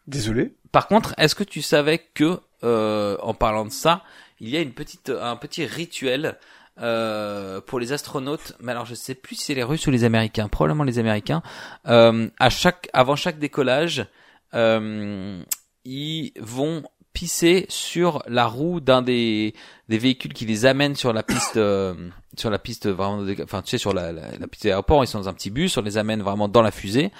Désolé. 0.07 0.55
Par 0.71 0.87
contre, 0.87 1.13
est-ce 1.17 1.35
que 1.35 1.43
tu 1.43 1.61
savais 1.61 1.99
que, 2.13 2.39
euh, 2.63 3.17
en 3.21 3.33
parlant 3.33 3.65
de 3.65 3.71
ça, 3.71 4.03
il 4.39 4.49
y 4.49 4.57
a 4.57 4.61
une 4.61 4.73
petite, 4.73 5.09
un 5.09 5.35
petit 5.35 5.65
rituel 5.65 6.37
euh, 6.79 7.59
pour 7.61 7.79
les 7.79 7.91
astronautes. 7.93 8.53
Mais 8.59 8.71
alors, 8.71 8.85
je 8.85 8.95
sais 8.95 9.15
plus 9.15 9.35
si 9.35 9.45
c'est 9.45 9.53
les 9.55 9.63
Russes 9.63 9.87
ou 9.87 9.91
les 9.91 10.03
Américains. 10.03 10.47
Probablement 10.47 10.83
les 10.83 10.99
Américains. 10.99 11.41
Euh, 11.87 12.29
à 12.39 12.49
chaque, 12.49 12.89
avant 12.93 13.15
chaque 13.15 13.39
décollage, 13.39 14.05
euh, 14.53 15.41
ils 15.85 16.31
vont 16.39 16.83
pisser 17.13 17.65
sur 17.67 18.21
la 18.27 18.45
roue 18.45 18.79
d'un 18.79 19.01
des 19.01 19.55
des 19.89 19.97
véhicules 19.97 20.33
qui 20.33 20.45
les 20.45 20.67
amènent 20.67 20.95
sur 20.95 21.13
la 21.13 21.23
piste 21.23 21.57
euh, 21.57 21.95
sur 22.37 22.51
la 22.51 22.59
piste 22.59 22.87
vraiment 22.87 23.23
de- 23.23 23.35
enfin 23.43 23.63
tu 23.63 23.71
sais 23.71 23.79
sur 23.79 23.91
la, 23.91 24.11
la, 24.11 24.37
la 24.37 24.47
piste 24.47 24.65
d'aéroport 24.65 25.03
ils 25.03 25.07
sont 25.07 25.17
dans 25.21 25.27
un 25.29 25.33
petit 25.33 25.49
bus 25.49 25.75
on 25.77 25.81
les 25.81 25.97
amène 25.97 26.21
vraiment 26.21 26.47
dans 26.47 26.61
la 26.61 26.69
fusée 26.69 27.11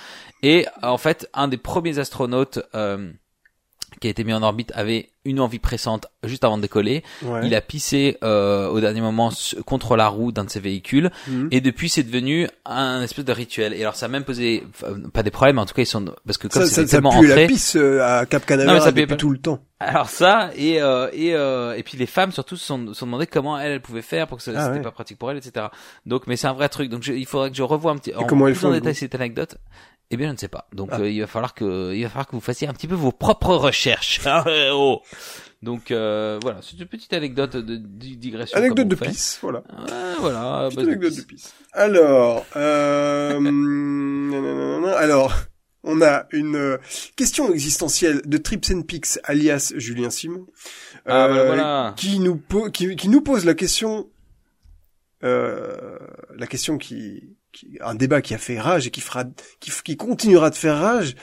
et 0.44 0.68
en 0.84 1.00
fait 1.00 1.28
un 1.34 1.48
des 1.48 1.58
premiers 1.58 1.98
astronautes 1.98 2.60
euh, 2.76 3.12
qui 4.00 4.08
a 4.08 4.10
été 4.10 4.24
mis 4.24 4.34
en 4.34 4.44
orbite 4.44 4.72
avait 4.76 5.10
une 5.26 5.40
envie 5.42 5.60
pressante 5.60 6.08
juste 6.24 6.44
avant 6.46 6.58
de 6.58 6.62
décoller 6.62 7.04
Ouais. 7.24 7.42
il 7.44 7.54
a 7.56 7.62
pissé 7.62 8.18
euh, 8.24 8.68
au 8.70 8.80
dernier 8.80 9.02
moment 9.02 9.30
contre 9.66 9.96
la 9.98 10.08
roue 10.08 10.32
d'un 10.32 10.46
de 10.46 10.50
ses 10.50 10.60
véhicules 10.60 11.12
Mhm. 11.28 11.50
et 11.52 11.60
depuis 11.62 11.90
c'est 11.90 12.04
devenu 12.04 12.48
un 12.66 13.02
espèce 13.02 13.26
de 13.26 13.32
rituel 13.34 13.74
et 13.74 13.82
alors 13.82 13.96
ça 13.96 14.06
a 14.06 14.10
même 14.10 14.24
posé 14.24 14.64
enfin, 14.70 14.94
pas 15.14 15.24
des 15.24 15.32
problèmes 15.32 15.60
en 15.60 15.66
tout 15.66 15.74
cas 15.74 15.82
ils 15.82 15.86
sont 15.88 16.06
parce 16.26 16.38
que 16.38 16.48
comme 16.48 16.62
ça, 16.62 16.68
ça, 16.68 16.84
ça 16.84 16.88
tellement 16.88 17.12
pue 17.12 17.30
ancré 17.32 17.42
la 17.42 17.48
pisse 17.48 17.76
euh, 17.76 18.02
à 18.02 18.26
Cap 18.26 18.44
Non, 18.50 18.56
mais 18.56 18.64
Canaveral 18.64 18.82
ça 18.84 18.92
pue 18.94 19.02
depuis 19.02 19.18
tout 19.18 19.30
le 19.32 19.38
temps. 19.40 19.60
alors 19.80 20.10
ça 20.10 20.52
et 20.56 20.82
euh, 20.82 21.10
et 21.12 21.36
euh, 21.36 21.76
et 21.76 21.84
puis 21.84 21.98
les 21.98 22.06
femmes 22.06 22.32
surtout 22.32 22.56
se 22.56 22.66
sont, 22.66 22.88
se 22.88 22.94
sont 22.94 23.06
demandé 23.06 23.28
comment 23.28 23.60
elles, 23.60 23.74
elles 23.74 23.82
pouvaient 23.82 24.02
faire 24.02 24.28
pour 24.28 24.38
que 24.38 24.44
ça, 24.44 24.52
Ah 24.56 24.62
c'était 24.66 24.78
ouais. 24.78 24.82
pas 24.84 24.92
pratique 24.92 25.18
pour 25.18 25.30
elles 25.32 25.38
etc 25.38 25.66
donc 26.06 26.28
mais 26.28 26.38
c'est 26.38 26.48
un 26.48 26.54
vrai 26.54 26.70
truc 26.70 26.90
donc 26.90 27.04
je- 27.04 27.14
il 27.14 27.26
faudrait 27.26 27.50
que 27.52 27.58
je 27.58 27.64
revoie 27.64 27.92
un 27.92 27.98
petit 27.98 28.14
en 28.16 28.24
comment 28.26 28.48
elles 28.48 28.54
plus 28.54 28.66
en 28.66 28.70
font, 28.70 28.74
détail 28.76 28.94
du 28.94 29.00
cette 29.00 29.16
anecdote 29.16 29.58
eh 30.12 30.18
bien 30.18 30.28
je 30.28 30.34
ne 30.34 30.38
sais 30.38 30.48
pas 30.48 30.68
donc 30.74 30.90
Ah. 30.92 31.00
euh, 31.02 31.10
il 31.10 31.20
va 31.22 31.28
falloir 31.28 31.54
que 31.54 31.94
il 31.94 32.04
va 32.04 32.10
falloir 32.10 32.28
que 32.28 32.36
vous 32.36 32.42
fassiez 32.42 32.68
un 32.68 32.74
petit 32.74 32.88
peu 32.88 32.96
vos 32.96 33.12
propres 33.12 33.56
recherches 33.56 34.22
eh, 34.26 34.70
oh. 34.72 35.02
donc 35.62 35.92
euh, 35.92 36.40
voilà 36.42 36.60
c'est 36.62 36.78
une 36.80 36.86
petite 36.86 37.14
anecdote 37.14 37.58
de, 37.58 37.76
de 37.78 38.16
digression 38.16 38.58
Anecdote 38.58 38.78
comme 38.80 38.88
de 38.90 38.96
on 38.96 39.00
fait. 39.00 39.08
pisse, 39.10 39.40
voilà. 39.42 39.64
Voilà 40.20 40.68
Petite 40.70 40.80
de 40.80 40.86
anecdote 40.88 41.16
de 41.16 41.22
pisse. 41.22 41.54
Alors, 41.74 42.46
euh, 42.56 43.40
alors, 44.98 45.34
on 45.84 46.02
a 46.02 46.26
une 46.32 46.56
euh, 46.56 46.78
question 47.16 47.52
existentielle 47.54 48.22
de 48.26 48.38
Trips 48.38 48.72
and 48.72 48.82
Pix, 48.84 49.20
alias 49.24 49.74
Julien 49.78 50.10
Simon, 50.10 50.46
ah 51.06 51.26
euh, 51.26 51.28
voilà, 51.28 51.46
voilà. 51.46 51.94
qui 51.98 52.20
nous 52.20 52.42
qui, 52.74 52.96
qui 52.96 53.10
nous 53.10 53.22
pose 53.22 53.46
la 53.46 53.54
question, 53.54 54.10
euh, 55.24 55.98
la 56.36 56.48
question 56.48 56.78
qui, 56.78 57.37
un 57.82 57.96
débat 57.96 58.22
qui 58.22 58.34
a 58.34 58.38
fait 58.38 58.60
rage 58.60 58.88
et 58.88 58.92
qui 58.92 59.02
fera, 59.02 59.24
qui, 59.60 59.72
qui 59.84 59.98
continuera 59.98 60.50
de 60.50 60.56
faire 60.56 60.78
rage, 60.80 61.16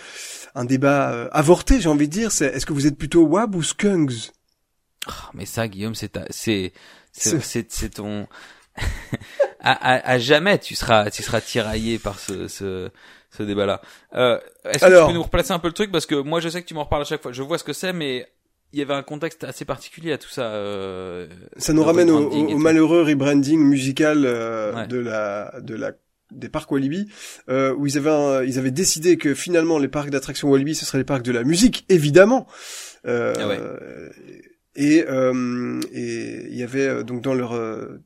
un 0.54 0.64
débat 0.64 1.12
euh, 1.12 1.28
avorté, 1.32 1.80
j'ai 1.80 1.88
envie 1.88 2.08
de 2.08 2.12
dire, 2.12 2.32
c'est 2.32 2.46
est-ce 2.46 2.66
que 2.66 2.72
vous 2.72 2.86
êtes 2.86 2.96
plutôt 2.98 3.22
Wab 3.24 3.54
ou 3.54 3.62
Skunks? 3.62 4.32
Ah, 5.06 5.30
mais 5.34 5.44
ça 5.46 5.68
Guillaume 5.68 5.94
c'est 5.94 6.10
c'est 6.30 6.72
c'est 7.12 7.88
ton 7.90 8.26
à, 9.60 9.72
à, 9.72 10.10
à 10.12 10.18
jamais 10.18 10.58
tu 10.58 10.74
seras 10.74 11.10
tu 11.10 11.22
seras 11.22 11.40
tiraillé 11.40 11.98
par 11.98 12.18
ce 12.18 12.48
ce 12.48 12.90
ce 13.30 13.42
débat 13.42 13.66
là 13.66 13.80
euh, 14.14 14.38
est-ce 14.64 14.84
que 14.84 15.00
tu 15.00 15.06
peux 15.08 15.12
nous 15.12 15.22
replacer 15.22 15.52
un 15.52 15.58
peu 15.58 15.68
le 15.68 15.74
truc? 15.74 15.92
Parce 15.92 16.06
que 16.06 16.14
moi 16.14 16.40
je 16.40 16.48
sais 16.48 16.62
que 16.62 16.66
tu 16.66 16.74
m'en 16.74 16.84
reparles 16.84 17.02
à 17.02 17.04
chaque 17.04 17.22
fois. 17.22 17.32
Je 17.32 17.42
vois 17.42 17.58
ce 17.58 17.64
que 17.64 17.72
c'est 17.72 17.92
mais 17.92 18.26
il 18.72 18.78
y 18.78 18.82
avait 18.82 18.94
un 18.94 19.02
contexte 19.02 19.44
assez 19.44 19.64
particulier 19.64 20.12
à 20.12 20.18
tout 20.18 20.28
ça 20.28 20.46
euh, 20.46 21.28
Ça 21.58 21.72
nous 21.72 21.84
ramène 21.84 22.10
au, 22.10 22.30
au 22.30 22.56
malheureux 22.58 23.02
rebranding 23.02 23.60
musical 23.60 24.24
euh, 24.24 24.72
Ouais. 24.74 24.86
de 24.88 24.98
la 24.98 25.60
de 25.60 25.74
la 25.76 25.92
des 26.30 26.48
parcs 26.48 26.70
Walibi 26.72 27.06
euh, 27.48 27.74
où 27.74 27.86
ils 27.86 27.96
avaient 27.98 28.10
un- 28.10 28.42
ils 28.42 28.58
avaient 28.58 28.70
décidé 28.70 29.16
que 29.16 29.34
finalement 29.34 29.78
les 29.78 29.88
parcs 29.88 30.10
d'attractions 30.10 30.50
Walibi 30.50 30.74
ce 30.74 30.84
seraient 30.84 30.98
les 30.98 31.04
parcs 31.04 31.22
de 31.24 31.32
la 31.32 31.44
musique 31.44 31.84
évidemment 31.88 32.46
euh, 33.06 33.34
Ah 33.38 33.48
ouais. 33.48 33.60
et 34.76 35.04
euh, 35.08 35.80
et 35.92 36.46
il 36.50 36.56
y 36.56 36.62
avait 36.62 36.86
euh, 36.88 37.02
donc 37.02 37.20
dans 37.22 37.34
leur 37.34 37.52
euh, 37.52 38.00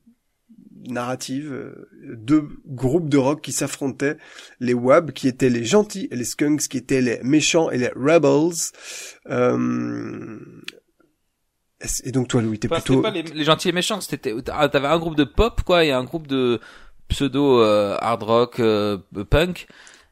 narrative 0.87 1.51
euh, 1.51 1.89
deux 2.15 2.47
groupes 2.67 3.09
de 3.09 3.17
rock 3.17 3.41
qui 3.41 3.51
s'affrontaient 3.51 4.17
les 4.59 4.73
Wab 4.73 5.11
qui 5.11 5.27
étaient 5.27 5.49
les 5.49 5.63
gentils 5.65 6.07
et 6.11 6.15
les 6.15 6.23
Skunks 6.25 6.67
qui 6.67 6.77
étaient 6.77 7.01
les 7.01 7.19
méchants 7.23 7.69
et 7.71 7.77
les 7.77 7.89
Rebels 7.95 8.53
euh, 9.29 10.37
et 12.03 12.11
donc 12.11 12.27
toi 12.27 12.41
Louis 12.41 12.59
t'es 12.59 12.67
Enfin, 12.71 12.81
plutôt 12.81 13.01
pas 13.01 13.11
les, 13.11 13.23
les 13.23 13.43
gentils 13.45 13.69
et 13.69 13.71
méchants 13.71 14.01
c'était 14.01 14.33
t'avais 14.43 14.87
un 14.87 14.99
groupe 14.99 15.15
de 15.15 15.23
pop 15.23 15.61
quoi 15.65 15.85
et 15.85 15.91
un 15.91 16.03
groupe 16.03 16.27
de 16.27 16.59
pseudo 17.09 17.61
euh, 17.61 17.97
hard 17.99 18.23
rock 18.23 18.59
euh, 18.59 18.97
punk 19.29 19.67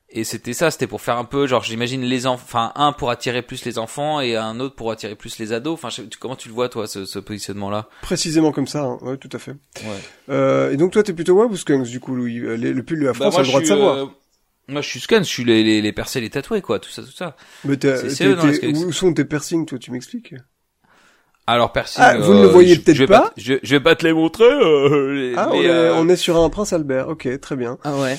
et 0.10 0.24
c'était 0.24 0.54
ça 0.54 0.72
c'était 0.72 0.88
pour 0.88 1.02
faire 1.02 1.18
un 1.18 1.26
peu 1.26 1.48
genre 1.48 1.64
j'imagine 1.64 2.02
les 2.02 2.28
enfants 2.28 2.44
enfin 2.46 2.72
un 2.76 2.92
pour 2.94 3.10
attirer 3.12 3.42
plus 3.42 3.66
les 3.66 3.78
enfants 3.78 4.22
et 4.22 4.36
un 4.38 4.60
autre 4.62 4.76
pour 4.76 4.90
attirer 4.92 5.16
plus 5.16 5.38
les 5.38 5.52
ados 5.54 5.74
enfin 5.74 5.90
tu- 5.90 6.08
comment 6.18 6.36
tu 6.38 6.48
le 6.48 6.54
vois 6.54 6.70
toi 6.70 6.88
ce, 6.88 7.06
ce 7.06 7.20
positionnement 7.20 7.70
là 7.70 7.88
Précisément 8.02 8.52
comme 8.54 8.68
ça, 8.68 8.84
hein. 8.84 8.98
ouais, 9.02 9.18
tout 9.18 9.30
à 9.34 9.38
fait. 9.40 9.52
ouais 9.84 10.00
Euh, 10.30 10.72
et 10.72 10.78
donc 10.78 10.92
toi, 10.94 11.04
t'es 11.04 11.14
plutôt 11.14 11.34
Wab 11.36 11.52
ou 11.52 11.58
Skunks, 11.58 11.88
du 11.88 12.00
coup, 12.00 12.16
Louis? 12.16 12.40
Euh, 12.40 12.56
les- 12.56 12.72
Le 12.74 12.84
pull 12.84 13.00
de 13.02 13.06
la 13.06 13.14
France 13.14 13.38
a 13.38 13.42
le 13.42 13.48
droit 13.48 13.60
de 13.62 13.66
savoir. 13.66 13.96
euh, 13.98 14.06
moi 14.70 14.82
je 14.82 14.90
suis 14.90 15.00
scan 15.00 15.20
je 15.20 15.24
suis 15.24 15.44
les 15.46 15.64
les, 15.64 15.82
les 15.82 15.92
percés 15.94 16.20
les 16.22 16.30
tatoués 16.30 16.62
quoi 16.62 16.80
tout 16.80 16.90
ça 16.90 17.02
tout 17.02 17.12
ça 17.12 17.36
Mais 17.66 17.78
t'es- 17.78 18.10
Skunks? 18.10 18.64
où 18.64 18.92
sont 18.92 19.14
tes 19.14 19.24
piercings, 19.26 19.66
toi, 19.66 19.78
tu 19.80 19.92
m'expliques 19.92 20.34
alors 21.48 21.72
piercing 21.72 22.04
Ah, 22.06 22.18
vous 22.18 22.34
ne 22.34 22.42
le 22.44 22.48
euh, 22.50 22.52
voyez 22.52 22.76
je- 22.76 22.82
peut-être 22.82 22.98
je 22.98 23.06
pas 23.06 23.32
je, 23.38 23.54
je 23.64 23.76
vais 23.76 23.80
pas 23.80 23.96
te 23.96 24.06
les 24.06 24.14
montrer 24.14 24.44
euh, 24.46 25.14
les- 25.14 25.34
Ah, 25.38 25.50
on 25.52 25.62
est, 25.62 25.68
euh, 25.70 25.96
on 25.96 26.10
est 26.10 26.16
sur 26.18 26.38
un 26.38 26.50
Prince 26.50 26.74
Albert, 26.74 27.08
ok, 27.10 27.40
très 27.40 27.56
bien. 27.56 27.78
ah 27.84 27.96
ouais 27.98 28.18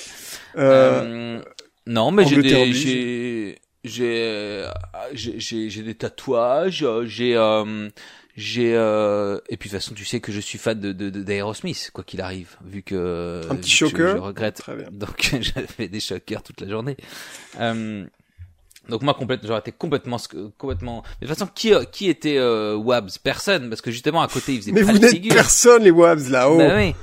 Euh, 0.57 1.39
Euh, 1.39 1.43
Non, 1.87 2.11
mais 2.11 2.25
j'ai 2.27 2.43
j'ai, 2.73 3.59
j'ai, 3.85 4.65
j'ai, 5.13 5.41
j'ai, 5.41 5.71
j'ai 5.71 5.83
des 5.83 5.95
tatouages, 5.95 6.85
j'ai, 7.05 7.37
euh, 7.37 7.89
j'ai, 8.37 8.75
euh, 8.75 9.39
et 9.49 9.57
puis 9.57 9.69
de 9.69 9.75
toute 9.75 9.83
façon, 9.83 9.95
tu 9.95 10.05
sais 10.05 10.21
que 10.21 10.31
je 10.33 10.41
suis 10.41 10.59
fan 10.59 10.79
de, 10.79 10.93
de, 10.93 11.11
de- 11.11 11.23
d'Aerosmith, 11.23 11.91
quoi 11.93 12.05
qu'il 12.05 12.21
arrive, 12.21 12.57
vu 12.65 12.83
que. 12.83 13.41
Un 13.49 13.55
vu 13.55 13.61
petit 13.61 13.71
que 13.71 13.87
je- 13.87 13.91
shocker 13.91 14.13
Je, 14.17 14.19
regrette. 14.19 14.57
Très 14.57 14.77
bien. 14.77 14.89
Donc, 14.93 15.35
j'avais 15.41 15.89
des 15.89 16.01
shockers 16.01 16.43
toute 16.43 16.61
la 16.61 16.69
journée. 16.69 16.97
Euh, 17.61 18.05
donc 18.89 19.03
moi 19.03 19.15
complètement 19.15 19.49
j'aurais 19.49 19.61
été 19.61 19.73
complètement 19.73 20.17
complètement 20.57 21.03
mais 21.21 21.27
de 21.27 21.33
toute 21.33 21.39
façon 21.39 21.51
qui 21.55 21.73
qui 21.93 22.09
était 22.09 22.39
euh, 22.39 22.77
Wabs? 22.77 23.11
Personne 23.23 23.69
parce 23.69 23.81
que 23.81 23.91
justement 23.91 24.23
à 24.23 24.29
côté 24.29 24.55
ils 24.55 24.59
faisaient 24.61 24.73
Mais 24.73 24.83
pas 24.83 24.93
vous 24.93 24.99
n'êtes 24.99 25.29
personne, 25.29 25.83
les 25.83 25.91
Wabs, 25.91 26.29
là-haut. 26.29 26.59
Bah 26.59 26.77
oui. 26.77 26.95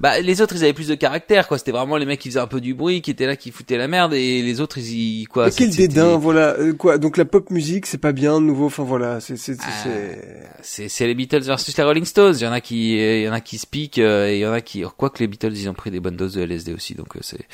Bah 0.00 0.20
les 0.20 0.42
autres 0.42 0.54
ils 0.56 0.64
avaient 0.64 0.72
plus 0.72 0.88
de 0.88 0.94
caractère 0.94 1.48
quoi. 1.48 1.56
C'était 1.56 1.70
vraiment 1.72 1.96
les 1.96 2.04
mecs 2.04 2.20
qui 2.20 2.28
faisaient 2.28 2.40
un 2.40 2.46
peu 2.46 2.60
du 2.60 2.74
bruit, 2.74 3.00
qui 3.00 3.10
étaient 3.10 3.26
là, 3.26 3.36
qui 3.36 3.50
foutaient 3.52 3.78
la 3.78 3.88
merde 3.88 4.12
et 4.12 4.42
les 4.42 4.60
autres 4.60 4.78
ils 4.78 5.22
y 5.22 5.24
quoi. 5.24 5.46
Mais 5.46 5.52
quel 5.52 5.70
dédain, 5.70 6.16
voilà. 6.16 6.56
Euh, 6.58 6.72
quoi 6.74 6.98
Donc 6.98 7.16
la 7.16 7.24
pop 7.24 7.50
musique, 7.50 7.86
c'est 7.86 7.98
pas 7.98 8.12
bien, 8.12 8.40
de 8.40 8.44
nouveau. 8.46 8.66
Enfin 8.66 8.82
voilà, 8.82 9.20
c'est 9.20 9.36
c'est 9.36 9.56
Ah. 9.60 9.70
c'est. 9.82 10.18
C'est 10.62 10.88
c'est 10.88 11.06
les 11.06 11.14
Beatles 11.14 11.42
versus 11.42 11.76
les 11.76 11.84
Rolling 11.84 12.04
Stones. 12.04 12.34
Il 12.38 12.42
y 12.42 12.46
en 12.46 12.52
a 12.52 12.60
qui 12.60 12.96
il 12.96 13.22
y 13.22 13.28
en 13.28 13.32
a 13.32 13.40
qui 13.40 13.58
se 13.58 13.66
piquent 13.66 13.98
euh, 13.98 14.28
et 14.28 14.36
il 14.38 14.40
y 14.40 14.46
en 14.46 14.52
a 14.52 14.60
qui 14.60 14.82
quoi 14.96 15.10
que 15.10 15.18
les 15.20 15.26
Beatles 15.26 15.52
ils 15.54 15.68
ont 15.68 15.74
pris 15.74 15.90
des 15.90 16.00
bonnes 16.00 16.16
doses 16.16 16.34
de 16.34 16.42
LSD 16.42 16.72
aussi 16.74 16.94
donc 16.94 17.16
euh, 17.16 17.20
c'est 17.22 17.46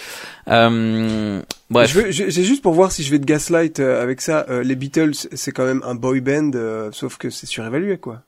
euh, 0.49 1.43
bref. 1.71 1.91
Je 1.93 2.01
veux- 2.01 2.11
je- 2.11 2.31
C'est 2.31 2.45
juste 2.45 2.63
pour 2.63 2.73
voir 2.75 2.91
si 2.93 3.03
je 3.03 3.11
vais 3.11 3.19
te 3.19 3.25
gaslight 3.27 3.81
euh, 3.81 4.03
avec 4.03 4.21
ça. 4.21 4.47
Euh, 4.49 4.63
les 4.63 4.77
Beatles, 4.77 5.13
c'est 5.33 5.53
quand 5.53 5.65
même 5.67 5.83
un 5.85 5.95
boy 5.95 6.21
band, 6.21 6.53
euh, 6.55 6.91
sauf 6.93 7.17
que 7.19 7.31
c'est 7.31 7.47
surévalué, 7.47 7.99
quoi. 7.99 8.23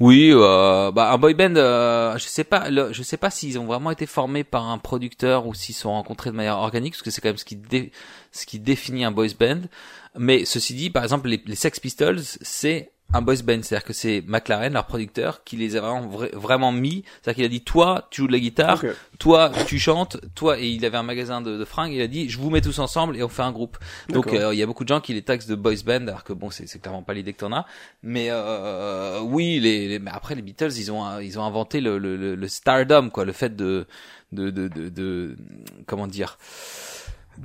Oui, 0.00 0.30
euh, 0.32 0.90
bah 0.92 1.12
un 1.12 1.18
boy 1.18 1.34
band, 1.34 1.56
euh, 1.56 2.16
je 2.16 2.24
sais 2.26 2.42
pas, 2.44 2.70
je 2.70 3.02
sais 3.02 3.18
pas 3.18 3.28
s'ils 3.30 3.58
ont 3.58 3.66
vraiment 3.66 3.90
été 3.90 4.06
formés 4.06 4.44
par 4.44 4.66
un 4.70 4.78
producteur 4.78 5.46
ou 5.46 5.52
s'ils 5.52 5.74
sont 5.74 5.90
rencontrés 5.90 6.30
de 6.30 6.36
manière 6.36 6.56
organique, 6.56 6.94
parce 6.94 7.02
que 7.02 7.10
c'est 7.10 7.20
quand 7.20 7.28
même 7.28 7.36
ce 7.36 8.46
qui 8.46 8.58
définit 8.58 9.04
un 9.04 9.10
boys 9.10 9.28
band. 9.38 9.60
Mais 10.18 10.46
ceci 10.46 10.72
dit, 10.74 10.88
par 10.88 11.02
exemple, 11.02 11.28
les 11.28 11.54
Sex 11.54 11.78
Pistols, 11.80 12.20
c'est 12.22 12.92
un 13.12 13.22
boys 13.22 13.42
band, 13.44 13.60
c'est-à-dire 13.62 13.84
que 13.84 13.92
c'est 13.92 14.22
McLaren, 14.26 14.72
leur 14.72 14.86
producteur, 14.86 15.42
qui 15.44 15.56
les 15.56 15.76
a 15.76 15.80
vraiment, 15.80 16.06
vra- 16.06 16.34
vraiment 16.34 16.70
mis. 16.72 17.04
C'est-à-dire 17.22 17.34
qu'il 17.36 17.44
a 17.44 17.48
dit, 17.48 17.60
toi, 17.62 18.06
tu 18.10 18.20
joues 18.22 18.26
de 18.28 18.32
la 18.32 18.38
guitare, 18.38 18.80
toi, 19.18 19.50
tu 19.66 19.78
chantes, 19.78 20.18
toi, 20.34 20.58
et 20.58 20.68
il 20.68 20.84
avait 20.84 20.96
un 20.96 21.02
magasin 21.02 21.40
de, 21.40 21.56
de 21.58 21.64
fringues, 21.64 21.92
il 21.92 22.00
a 22.02 22.06
dit, 22.06 22.28
je 22.28 22.38
vous 22.38 22.50
mets 22.50 22.60
tous 22.60 22.78
ensemble 22.78 23.16
et 23.16 23.22
on 23.22 23.28
fait 23.28 23.42
un 23.42 23.52
groupe. 23.52 23.78
Donc, 24.08 24.26
euh, 24.38 24.54
il 24.54 24.58
y 24.58 24.62
a 24.62 24.66
beaucoup 24.66 24.84
de 24.84 24.88
gens 24.88 25.00
qui 25.00 25.12
les 25.12 25.22
taxent 25.22 25.46
de 25.46 25.54
boys 25.56 25.74
band, 25.84 26.06
alors 26.06 26.24
que 26.24 26.32
bon, 26.32 26.50
c'est 26.50 26.66
c'est 26.68 26.78
clairement 26.78 27.02
pas 27.02 27.14
l'idée 27.14 27.32
que 27.32 27.38
t'en 27.40 27.52
as. 27.52 27.66
Mais 28.02 28.28
euh, 28.30 29.20
oui, 29.20 29.58
les, 29.60 29.88
les- 29.88 29.98
mais 29.98 30.10
après 30.12 30.34
les 30.34 30.42
Beatles, 30.42 30.72
ils 30.76 30.92
ont 30.92 31.18
ils 31.18 31.38
ont 31.38 31.44
inventé 31.44 31.80
le, 31.80 31.98
le, 31.98 32.16
le, 32.16 32.34
le 32.34 32.48
stardom, 32.48 33.10
quoi, 33.10 33.24
le 33.24 33.32
fait 33.32 33.56
de 33.56 33.86
de 34.32 34.50
de 34.50 34.68
de, 34.68 34.88
de- 34.88 35.36
comment 35.86 36.06
dire? 36.06 36.38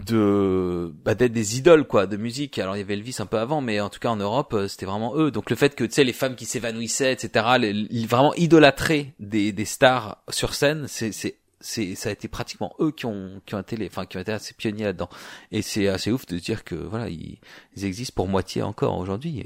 De 0.05 0.93
bah, 1.03 1.15
d'être 1.15 1.31
des 1.31 1.57
idoles 1.57 1.85
quoi 1.85 2.07
de 2.07 2.17
musique. 2.17 2.57
Alors 2.59 2.75
il 2.75 2.79
y 2.79 2.81
avait 2.81 2.93
Elvis 2.95 3.17
un 3.19 3.25
peu 3.25 3.37
avant 3.37 3.61
mais 3.61 3.79
en 3.79 3.89
tout 3.89 3.99
cas 3.99 4.09
en 4.09 4.15
Europe 4.17 4.53
euh, 4.53 4.67
c'était 4.67 4.85
vraiment 4.85 5.15
eux. 5.17 5.31
Donc 5.31 5.49
le 5.49 5.55
fait 5.55 5.75
que 5.75 5.83
tu 5.83 5.91
sais 5.93 6.03
les 6.03 6.13
femmes 6.13 6.35
qui 6.35 6.45
s'évanouissaient 6.45 7.13
etc 7.13 7.45
les, 7.59 7.73
les- 7.73 8.05
vraiment 8.05 8.33
idolâtrés 8.35 9.13
des 9.19 9.51
des 9.51 9.65
stars 9.65 10.23
sur 10.29 10.53
scène 10.53 10.85
c'est 10.87 11.11
c'est 11.11 11.37
c'est 11.61 11.95
ça 11.95 12.09
a 12.09 12.11
été 12.11 12.27
pratiquement 12.27 12.75
eux 12.79 12.91
qui 12.91 13.05
ont 13.05 13.41
qui 13.45 13.55
ont 13.55 13.59
été 13.61 13.77
les 13.77 13.87
enfin 13.87 14.05
qui 14.05 14.17
ont 14.17 14.21
été 14.21 14.31
assez 14.31 14.53
pionniers 14.53 14.85
là-dedans. 14.85 15.09
Et 15.51 15.61
c'est 15.61 15.87
assez 15.87 16.11
ouf 16.11 16.25
de 16.25 16.37
dire 16.37 16.63
que 16.63 16.75
voilà 16.75 17.09
ils, 17.09 17.39
ils 17.75 17.85
existent 17.85 18.13
pour 18.15 18.27
moitié 18.27 18.61
encore 18.61 18.97
aujourd'hui. 18.97 19.43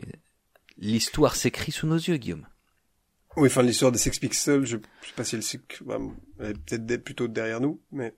L'histoire 0.78 1.36
s'écrit 1.36 1.72
sous 1.72 1.88
nos 1.88 1.98
yeux 1.98 2.18
Guillaume. 2.18 2.46
Oui, 3.38 3.48
enfin 3.48 3.62
l'histoire 3.62 3.92
des 3.92 4.00
Sex 4.00 4.20
Pistols, 4.20 4.66
je, 4.66 4.78
sais 4.78 5.14
pas 5.16 5.24
si 5.24 5.36
elle, 5.36 5.44
bah, 5.86 5.98
elle 6.40 6.52
est 6.52 6.80
peut-être 6.80 7.04
plutôt 7.04 7.28
derrière 7.28 7.62
nous, 7.62 7.80
mais 7.92 8.14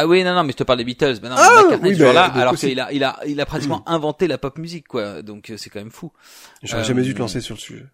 Ah 0.00 0.06
oui, 0.06 0.24
non, 0.24 0.34
non, 0.34 0.44
mais 0.44 0.52
je 0.52 0.56
te 0.58 0.64
parle 0.64 0.78
des 0.78 0.84
Beatles. 0.84 1.20
Ben 1.20 1.28
non, 1.30 1.36
Ah, 1.38 1.62
McCartney 1.64 1.88
oui, 1.88 1.94
est 1.94 1.98
toujours 1.98 2.08
bah, 2.14 2.20
là, 2.20 2.28
donc 2.28 2.36
alors 2.38 2.56
qu'il 2.56 2.80
a, 2.80 2.92
il 2.92 3.04
a, 3.04 3.18
il 3.26 3.40
a 3.40 3.46
pratiquement 3.46 3.88
inventé 3.88 4.26
la 4.26 4.38
pop 4.38 4.58
musique, 4.58 4.88
quoi. 4.88 5.22
Donc 5.22 5.50
euh, 5.50 5.56
c'est 5.56 5.70
quand 5.70 5.80
même 5.80 5.90
fou. 5.90 6.12
j'aurais 6.62 6.82
Euh, 6.82 6.84
jamais 6.86 7.02
dû 7.02 7.14
te 7.14 7.18
lancer 7.18 7.40
sur 7.40 7.54
le 7.54 7.60
sujet. 7.60 7.86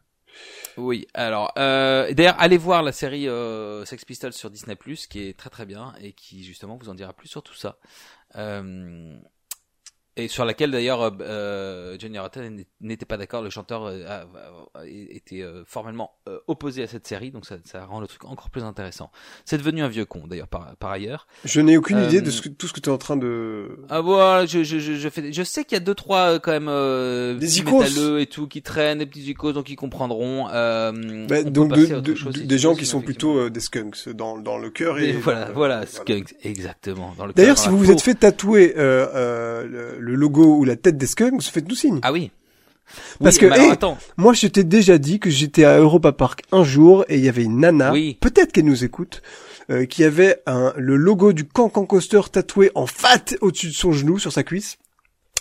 Oui. 0.76 1.06
Alors, 1.14 1.52
euh, 1.56 2.12
d'ailleurs, 2.12 2.36
allez 2.38 2.58
voir 2.58 2.82
la 2.82 2.92
série 2.92 3.28
euh, 3.28 3.84
Sex 3.86 4.04
Pistols 4.04 4.32
sur 4.34 4.50
Disney+, 4.50 4.76
qui 5.08 5.28
est 5.28 5.38
très 5.38 5.48
très 5.50 5.64
bien 5.64 5.94
et 6.00 6.12
qui 6.12 6.44
justement 6.44 6.76
vous 6.76 6.88
en 6.90 6.94
dira 6.94 7.12
plus 7.14 7.28
sur 7.28 7.42
tout 7.42 7.54
ça. 7.54 7.78
Euh, 8.36 9.16
et 10.16 10.28
sur 10.28 10.44
laquelle 10.44 10.70
d'ailleurs 10.70 11.02
euh, 11.02 11.10
euh, 11.20 11.96
Johnny 11.98 12.18
Rotten 12.18 12.64
n'était 12.80 13.04
pas 13.04 13.16
d'accord. 13.16 13.42
Le 13.42 13.50
chanteur 13.50 13.84
euh, 13.86 14.24
était 14.86 15.42
euh, 15.42 15.62
formellement 15.66 16.12
euh, 16.28 16.38
opposé 16.46 16.82
à 16.82 16.86
cette 16.86 17.06
série, 17.06 17.30
donc 17.30 17.44
ça, 17.46 17.56
ça 17.64 17.84
rend 17.84 18.00
le 18.00 18.06
truc 18.06 18.24
encore 18.24 18.50
plus 18.50 18.62
intéressant. 18.64 19.10
C'est 19.44 19.58
devenu 19.58 19.82
un 19.82 19.88
vieux 19.88 20.04
con 20.04 20.26
d'ailleurs 20.26 20.48
par, 20.48 20.74
par 20.76 20.90
ailleurs. 20.90 21.26
Je 21.44 21.60
n'ai 21.60 21.76
aucune 21.76 21.98
euh, 21.98 22.06
idée 22.08 22.20
de 22.20 22.30
ce 22.30 22.42
que, 22.42 22.48
tout 22.48 22.66
ce 22.66 22.72
que 22.72 22.80
tu 22.80 22.88
es 22.88 22.92
en 22.92 22.98
train 22.98 23.16
de... 23.16 23.78
Ah 23.88 24.00
voilà, 24.00 24.46
je, 24.46 24.62
je, 24.64 24.78
je, 24.78 24.94
je 24.94 25.08
fais, 25.08 25.32
je 25.32 25.42
sais 25.42 25.64
qu'il 25.64 25.76
y 25.76 25.80
a 25.80 25.84
deux 25.84 25.94
trois 25.94 26.34
euh, 26.34 26.38
quand 26.38 26.52
même 26.52 26.68
euh, 26.68 27.34
Des 27.34 27.62
métalleux 27.62 28.20
et 28.20 28.26
tout 28.26 28.46
qui 28.48 28.62
traînent, 28.62 28.98
des 28.98 29.06
petits 29.06 29.30
icônes 29.30 29.52
donc 29.54 29.68
ils 29.70 29.76
comprendront. 29.76 30.48
Euh, 30.52 31.26
Bah, 31.28 31.42
donc 31.42 31.72
de- 31.74 32.00
de- 32.00 32.14
chose 32.14 32.32
de- 32.34 32.38
si 32.40 32.46
des 32.46 32.58
gens 32.58 32.74
qui 32.74 32.86
sont 32.86 33.00
plutôt 33.00 33.38
euh, 33.38 33.50
des 33.50 33.60
skunks 33.60 34.08
dans, 34.10 34.38
dans 34.38 34.58
le 34.58 34.70
cœur 34.70 34.98
et 34.98 35.10
Et 35.10 35.12
voilà, 35.12 35.46
dans 35.46 35.52
voilà, 35.52 35.86
Skunks, 35.86 36.34
exactement. 36.42 37.14
Dans 37.18 37.26
le 37.26 37.32
D'ailleurs, 37.32 37.58
si 37.58 37.68
vous 37.68 37.78
vous 37.78 37.90
êtes 37.90 38.00
fait 38.00 38.14
tatouer 38.14 38.74
euh, 38.76 39.06
euh, 39.14 39.64
le, 39.98 39.98
le 40.06 40.14
logo 40.14 40.56
ou 40.56 40.64
la 40.64 40.76
tête 40.76 40.96
des 40.96 41.06
skunks, 41.06 41.42
faites-nous 41.42 41.74
signe. 41.74 41.98
Ah 42.02 42.12
oui. 42.12 42.30
Parce 43.22 43.34
Oui, 43.36 43.40
que, 43.40 43.46
mais 43.46 43.52
alors, 43.54 43.66
hey, 43.66 43.72
attends, 43.72 43.98
Moi, 44.16 44.32
je 44.32 44.46
t'ai 44.46 44.62
déjà 44.64 44.96
dit 44.98 45.18
que 45.18 45.28
j'étais 45.28 45.64
à 45.64 45.78
Europa 45.78 46.12
Park 46.12 46.42
un 46.52 46.62
jour 46.62 47.04
et 47.08 47.16
il 47.18 47.24
y 47.24 47.28
avait 47.28 47.42
une 47.42 47.58
nana, 47.58 47.92
Oui. 47.92 48.16
peut-être 48.20 48.52
qu'elle 48.52 48.64
nous 48.66 48.84
écoute, 48.84 49.22
euh, 49.70 49.86
qui 49.86 50.04
avait 50.04 50.40
un, 50.46 50.72
le 50.76 50.94
logo 50.96 51.32
du 51.32 51.44
Cancan 51.44 51.84
Coaster 51.84 52.20
tatoué 52.30 52.70
en 52.76 52.86
fat 52.86 53.34
au-dessus 53.40 53.68
de 53.68 53.72
son 53.72 53.90
genou 53.92 54.18
sur 54.20 54.32
sa 54.32 54.44
cuisse. 54.44 54.78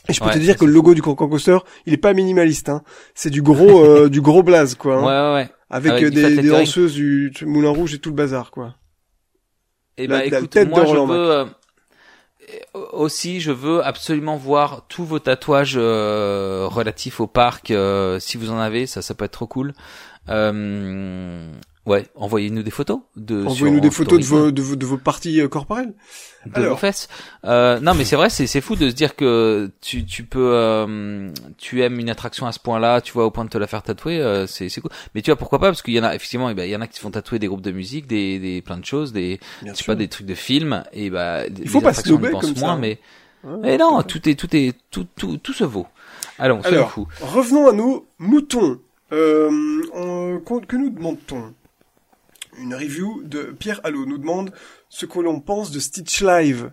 Et 0.09 0.13
je 0.13 0.19
peux 0.19 0.25
Ouais, 0.27 0.33
te 0.33 0.39
dire 0.39 0.55
que 0.57 0.65
le 0.65 0.71
logo 0.71 0.93
du 0.95 1.01
Cancan 1.03 1.27
Coaster, 1.27 1.57
il 1.85 1.93
est 1.93 1.97
pas 1.97 2.13
minimaliste, 2.13 2.69
hein. 2.69 2.81
C'est 3.13 3.29
du 3.29 3.41
gros, 3.43 3.83
euh, 3.83 4.09
du 4.09 4.21
gros 4.21 4.41
blaze, 4.43 4.73
quoi. 4.75 4.95
hein. 4.97 5.01
ouais, 5.01 5.33
ouais, 5.37 5.43
ouais. 5.43 5.49
Avec, 5.69 5.91
avec 5.93 6.03
euh, 6.05 6.09
des, 6.11 6.47
danseuses 6.49 6.93
du, 6.93 7.31
du 7.31 7.45
Moulin 7.45 7.69
Rouge 7.71 7.93
et 7.95 7.99
tout 7.99 8.09
le 8.09 8.15
bazar, 8.15 8.49
quoi. 8.51 8.75
Et 9.97 10.07
La- 10.07 10.19
bah 10.19 10.25
la 10.29 10.37
écoute, 10.39 10.49
tête 10.49 10.65
de 10.67 10.73
moi 10.73 10.83
je 10.85 10.89
Roland 10.89 11.05
veux 11.07 11.45
aussi, 12.73 13.39
je 13.39 13.51
veux 13.51 13.85
absolument 13.85 14.37
voir 14.37 14.85
tous 14.87 15.05
vos 15.05 15.19
tatouages 15.19 15.75
euh, 15.77 16.67
relatifs 16.69 17.19
au 17.19 17.27
parc. 17.27 17.71
euh, 17.71 18.19
si 18.19 18.37
vous 18.37 18.51
en 18.51 18.59
avez, 18.59 18.85
ça, 18.87 19.01
ça 19.01 19.13
peut 19.13 19.25
être 19.25 19.31
trop 19.31 19.47
cool. 19.47 19.73
Euh, 20.29 21.51
ouais, 21.85 22.05
envoyez-nous 22.15 22.63
des 22.63 22.71
photos 22.71 22.99
de. 23.15 23.45
Envoyez-nous 23.45 23.79
des 23.79 23.91
photos 23.91 24.19
de 24.19 24.25
vos, 24.25 24.51
de 24.51 24.61
vos, 24.61 24.75
de 24.75 24.85
vos 24.85 24.97
parties 24.97 25.41
euh, 25.41 25.47
corporelles. 25.47 25.93
de 26.45 26.51
Alors. 26.59 26.71
vos 26.71 26.77
fesses. 26.77 27.07
Euh, 27.45 27.79
non, 27.79 27.93
mais 27.93 28.05
c'est 28.05 28.15
vrai, 28.15 28.29
c'est 28.29 28.47
c'est 28.47 28.61
fou 28.61 28.75
de 28.75 28.89
se 28.89 28.95
dire 28.95 29.15
que 29.15 29.71
tu 29.81 30.05
tu 30.05 30.23
peux 30.23 30.51
euh, 30.53 31.31
tu 31.57 31.81
aimes 31.83 31.99
une 31.99 32.09
attraction 32.09 32.45
à 32.47 32.51
ce 32.51 32.59
point-là, 32.59 33.01
tu 33.01 33.13
vois, 33.13 33.25
au 33.25 33.31
point 33.31 33.45
de 33.45 33.49
te 33.49 33.57
la 33.57 33.67
faire 33.67 33.83
tatouer, 33.83 34.19
euh, 34.19 34.47
c'est 34.47 34.69
c'est 34.69 34.81
cool. 34.81 34.91
Mais 35.13 35.21
tu 35.21 35.31
vois 35.31 35.37
pourquoi 35.37 35.59
pas? 35.59 35.67
Parce 35.67 35.81
qu'il 35.81 35.93
y 35.93 35.99
en 35.99 36.03
a 36.03 36.13
effectivement, 36.15 36.49
eh 36.49 36.53
ben, 36.53 36.63
il 36.65 36.71
y 36.71 36.75
en 36.75 36.81
a 36.81 36.87
qui 36.87 36.95
se 36.95 37.01
font 37.01 37.11
tatouer 37.11 37.39
des 37.39 37.47
groupes 37.47 37.61
de 37.61 37.71
musique, 37.71 38.07
des 38.07 38.39
des 38.39 38.61
plein 38.61 38.77
de 38.77 38.85
choses, 38.85 39.13
des 39.13 39.39
Bien 39.61 39.73
je 39.73 39.77
sais 39.79 39.83
pas 39.85 39.95
des 39.95 40.07
trucs 40.07 40.27
de 40.27 40.35
films 40.35 40.83
et 40.93 41.09
bah 41.09 41.45
Il 41.47 41.69
faut 41.69 41.79
les 41.79 41.85
pas 41.85 41.93
pense 41.93 42.45
comme 42.45 42.55
ça, 42.55 42.61
moins, 42.61 42.73
hein. 42.73 42.77
mais 42.79 42.99
Ouais, 43.43 43.57
mais 43.61 43.77
non, 43.77 44.01
tout 44.01 44.27
est 44.27 44.33
tout 44.33 44.55
est 44.55 44.73
tout 44.89 45.05
tout 45.15 45.37
tout 45.37 45.53
se 45.53 45.63
vaut. 45.63 45.85
Allons, 46.39 46.61
Alors, 46.63 46.91
fous. 46.91 47.07
revenons 47.21 47.69
à 47.69 47.71
nos 47.71 48.05
moutons. 48.17 48.79
Euh, 49.13 49.49
on- 49.93 50.39
que 50.67 50.75
nous 50.75 50.89
demande-t-on? 50.89 51.53
Une 52.59 52.73
review 52.75 53.23
de 53.23 53.43
Pierre 53.57 53.81
Allot 53.83 54.05
nous 54.05 54.17
demande 54.17 54.51
ce 54.89 55.05
que 55.05 55.19
l'on 55.19 55.39
pense 55.39 55.71
de 55.71 55.79
Stitch 55.79 56.21
Live. 56.21 56.71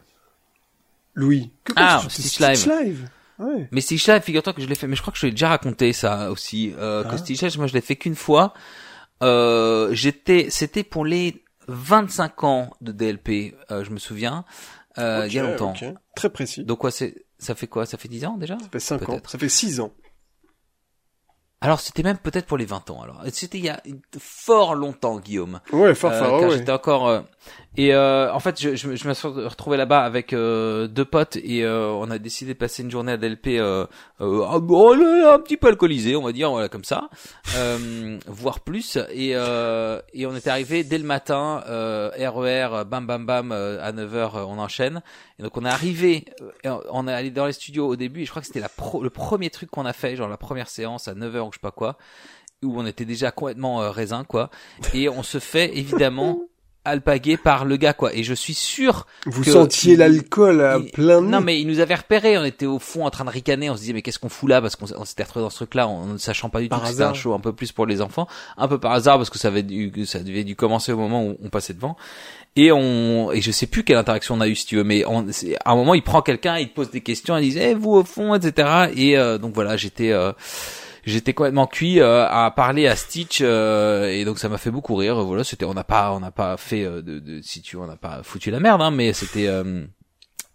Louis, 1.14 1.50
que 1.64 1.72
Ah, 1.76 2.00
penses-tu 2.02 2.22
de 2.22 2.26
Stitch 2.26 2.66
Live 2.66 3.08
Ouais. 3.38 3.68
Mais 3.72 3.80
Stitch 3.80 4.06
Live, 4.08 4.22
figure-toi 4.22 4.52
que 4.52 4.62
je 4.62 4.66
l'ai 4.66 4.74
fait, 4.74 4.86
mais 4.86 4.94
je 4.96 5.00
crois 5.02 5.12
que 5.12 5.18
je 5.18 5.26
l'ai 5.26 5.32
déjà 5.32 5.48
raconté 5.48 5.92
ça 5.92 6.30
aussi. 6.30 6.72
Euh, 6.78 7.02
Ah. 7.06 7.10
Que 7.10 7.16
Stitch 7.16 7.42
Live, 7.42 7.58
moi 7.58 7.66
je 7.66 7.72
l'ai 7.74 7.80
fait 7.80 7.96
qu'une 7.96 8.14
fois. 8.14 8.54
Euh, 9.22 9.92
j'étais, 9.94 10.48
c'était 10.50 10.84
pour 10.84 11.04
les 11.04 11.44
25 11.68 12.44
ans 12.44 12.70
de 12.80 12.92
DLP, 12.92 13.54
euh, 13.70 13.84
je 13.84 13.90
me 13.90 13.98
souviens, 13.98 14.44
euh, 14.98 15.26
il 15.28 15.34
y 15.34 15.38
a 15.38 15.42
longtemps. 15.44 15.74
Très 16.16 16.30
précis. 16.30 16.64
Donc 16.64 16.78
quoi, 16.78 16.90
c'est, 16.90 17.24
ça 17.38 17.54
fait 17.54 17.66
quoi? 17.68 17.86
Ça 17.86 17.98
fait 17.98 18.08
10 18.08 18.24
ans 18.26 18.36
déjà? 18.36 18.58
Ça 18.58 18.68
fait 18.70 18.80
5 18.80 19.08
ans. 19.08 19.20
Ça 19.26 19.38
fait 19.38 19.48
6 19.48 19.80
ans. 19.80 19.92
Alors 21.62 21.80
c'était 21.80 22.02
même 22.02 22.18
peut-être 22.18 22.46
pour 22.46 22.58
les 22.58 22.64
20 22.66 22.90
ans. 22.90 23.00
Alors 23.02 23.22
c'était 23.32 23.58
il 23.58 23.64
y 23.64 23.68
a 23.70 23.80
fort 24.18 24.74
longtemps, 24.74 25.18
Guillaume. 25.18 25.60
Ouais, 25.72 25.94
fort, 25.94 26.12
Euh, 26.12 26.18
fort, 26.18 26.40
car 26.40 26.48
ouais. 26.50 26.58
j'étais 26.58 26.72
encore 26.72 27.08
euh, 27.08 27.20
et 27.76 27.94
euh, 27.94 28.32
en 28.32 28.38
fait 28.40 28.60
je, 28.60 28.74
je, 28.76 28.88
me- 28.88 28.96
je 28.96 29.08
me 29.08 29.14
suis 29.14 29.26
retrouvé 29.28 29.76
là-bas 29.76 30.00
avec 30.02 30.32
euh, 30.32 30.86
deux 30.88 31.04
potes 31.04 31.36
et 31.36 31.64
euh, 31.64 31.88
on 31.92 32.10
a 32.10 32.18
décidé 32.18 32.52
de 32.54 32.58
passer 32.58 32.82
une 32.82 32.90
journée 32.90 33.12
à 33.12 33.16
DLP 33.16 33.58
euh, 33.58 33.86
euh, 34.20 34.44
un, 34.46 34.58
bon, 34.58 34.92
un 34.92 35.38
petit 35.38 35.56
peu 35.56 35.68
alcoolisé 35.68 36.14
on 36.16 36.22
va 36.22 36.32
dire 36.32 36.50
voilà 36.50 36.68
comme 36.68 36.84
ça 36.84 37.08
euh, 37.56 38.18
voire 38.26 38.60
plus 38.60 38.96
et 39.12 39.32
euh, 39.34 40.00
et 40.12 40.26
on 40.26 40.34
était 40.36 40.50
arrivé 40.50 40.84
dès 40.84 40.98
le 40.98 41.04
matin 41.04 41.62
euh, 41.68 42.10
RER 42.18 42.84
bam 42.84 43.06
bam 43.06 43.24
bam 43.24 43.52
euh, 43.52 43.78
à 43.82 43.92
9h 43.92 44.44
on 44.46 44.58
enchaîne 44.58 45.00
donc 45.42 45.56
on 45.56 45.64
est 45.64 45.68
arrivé 45.68 46.24
euh, 46.66 46.78
on- 46.90 47.06
est 47.08 47.12
allé 47.12 47.30
dans 47.30 47.46
les 47.46 47.52
studios 47.52 47.86
au 47.88 47.96
début 47.96 48.22
et 48.22 48.24
je 48.24 48.30
crois 48.30 48.40
que 48.42 48.46
c'était 48.48 48.60
le 48.60 49.10
premier 49.10 49.50
truc 49.50 49.70
qu'on 49.70 49.84
a 49.84 49.92
fait 49.92 50.16
genre 50.16 50.28
la 50.28 50.36
première 50.38 50.68
séance 50.68 51.08
à 51.08 51.14
9h 51.14 51.40
ou 51.48 51.52
je 51.52 51.56
sais 51.56 51.60
pas 51.60 51.70
quoi 51.72 51.98
où 52.62 52.78
on 52.80 52.86
était 52.86 53.04
déjà 53.04 53.32
complètement 53.32 53.82
euh, 53.82 53.90
raisin 53.90 54.22
quoi. 54.24 54.48
Et 54.94 55.08
on 55.08 55.22
se 55.24 55.38
fait 55.40 55.76
évidemment 55.76 56.40
alpagué 56.84 57.36
par 57.36 57.64
le 57.64 57.76
gars 57.76 57.92
quoi. 57.92 58.14
Et 58.14 58.22
je 58.24 58.34
suis 58.34 58.54
sûr 58.54 59.06
Vous 59.26 59.42
que 59.44 59.50
sentiez 59.50 59.96
l'alcool 59.96 60.60
à 60.60 60.78
il- 60.78 60.90
plein 60.90 61.20
nez. 61.20 61.28
non 61.30 61.40
mais 61.40 61.60
il 61.60 61.66
nous 61.66 61.78
avait 61.80 61.94
repéré. 61.94 62.36
On 62.38 62.44
était 62.44 62.66
au 62.66 62.78
fond 62.78 63.06
en 63.06 63.10
train 63.10 63.24
de 63.24 63.30
ricaner. 63.30 63.70
On 63.70 63.74
se 63.74 63.80
disait 63.80 63.92
mais 63.92 64.02
qu'est-ce 64.02 64.18
qu'on 64.18 64.28
fout 64.28 64.48
là? 64.48 64.60
Parce 64.60 64.76
qu'on 64.76 65.04
s'était 65.04 65.22
retrouvé 65.22 65.44
dans 65.44 65.50
ce 65.50 65.56
truc 65.56 65.74
là 65.74 65.86
en 65.88 66.06
ne 66.06 66.18
sachant 66.18 66.48
pas 66.50 66.60
du 66.60 66.68
Par 66.68 66.80
tout 66.80 66.84
que 66.86 66.90
c'était 66.90 67.02
un 67.02 67.06
hasard. 67.06 67.14
show 67.14 67.34
un 67.34 67.40
peu 67.40 67.52
plus 67.52 67.72
pour 67.72 67.86
les 67.86 68.00
enfants. 68.02 68.26
Un 68.56 68.68
peu 68.68 68.78
par 68.78 68.92
hasard 68.92 69.16
parce 69.18 69.30
que 69.30 69.38
ça 69.38 69.48
avait 69.48 69.62
dû 69.62 69.92
ça 70.06 70.18
devait 70.20 70.44
dû 70.44 70.56
commencer 70.56 70.92
au 70.92 70.96
moment 70.98 71.24
où 71.24 71.36
on 71.42 71.48
passait 71.48 71.74
devant. 71.74 71.96
Et 72.56 72.70
on 72.72 73.32
et 73.32 73.40
je 73.40 73.50
sais 73.50 73.66
plus 73.66 73.82
quelle 73.84 73.96
interaction 73.96 74.34
on 74.34 74.40
a 74.40 74.48
eu 74.48 74.54
si 74.54 74.66
tu 74.66 74.76
veux 74.76 74.84
mais 74.84 75.04
on, 75.06 75.26
à 75.64 75.72
un 75.72 75.74
moment 75.74 75.94
il 75.94 76.02
prend 76.02 76.20
quelqu'un 76.20 76.58
il 76.58 76.68
te 76.68 76.74
pose 76.74 76.90
des 76.90 77.00
questions 77.00 77.36
il 77.38 77.48
dit 77.50 77.58
Eh, 77.58 77.74
vous 77.74 77.92
au 77.92 78.04
fond 78.04 78.34
etc 78.34 78.90
et 78.94 79.16
euh, 79.16 79.38
donc 79.38 79.54
voilà 79.54 79.76
j'étais 79.78 80.12
euh, 80.12 80.32
j'étais 81.04 81.32
complètement 81.32 81.66
cuit 81.66 82.00
euh, 82.00 82.26
à 82.28 82.50
parler 82.50 82.86
à 82.86 82.96
Stitch 82.96 83.40
euh, 83.42 84.08
et 84.08 84.24
donc 84.24 84.38
ça 84.38 84.48
m'a 84.48 84.58
fait 84.58 84.70
beaucoup 84.70 84.94
rire 84.94 85.22
voilà 85.24 85.44
c'était 85.44 85.64
on 85.64 85.74
n'a 85.74 85.84
pas 85.84 86.12
on 86.12 86.20
n'a 86.20 86.30
pas 86.30 86.56
fait 86.56 86.84
euh, 86.84 87.02
de, 87.02 87.18
de 87.18 87.40
si 87.42 87.62
tu 87.62 87.76
on 87.76 87.86
n'a 87.86 87.96
pas 87.96 88.22
foutu 88.22 88.50
la 88.50 88.60
merde 88.60 88.82
hein, 88.82 88.90
mais 88.90 89.12
c'était 89.12 89.46
euh, 89.46 89.84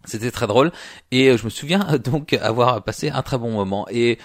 c'était 0.04 0.30
très 0.30 0.46
drôle. 0.46 0.72
Et 1.10 1.28
euh, 1.28 1.36
je 1.36 1.44
me 1.44 1.50
souviens 1.50 1.98
donc 2.04 2.32
avoir 2.34 2.82
passé 2.82 3.10
un 3.10 3.22
très 3.22 3.36
bon 3.36 3.50
moment. 3.50 3.86
Et 3.90 4.18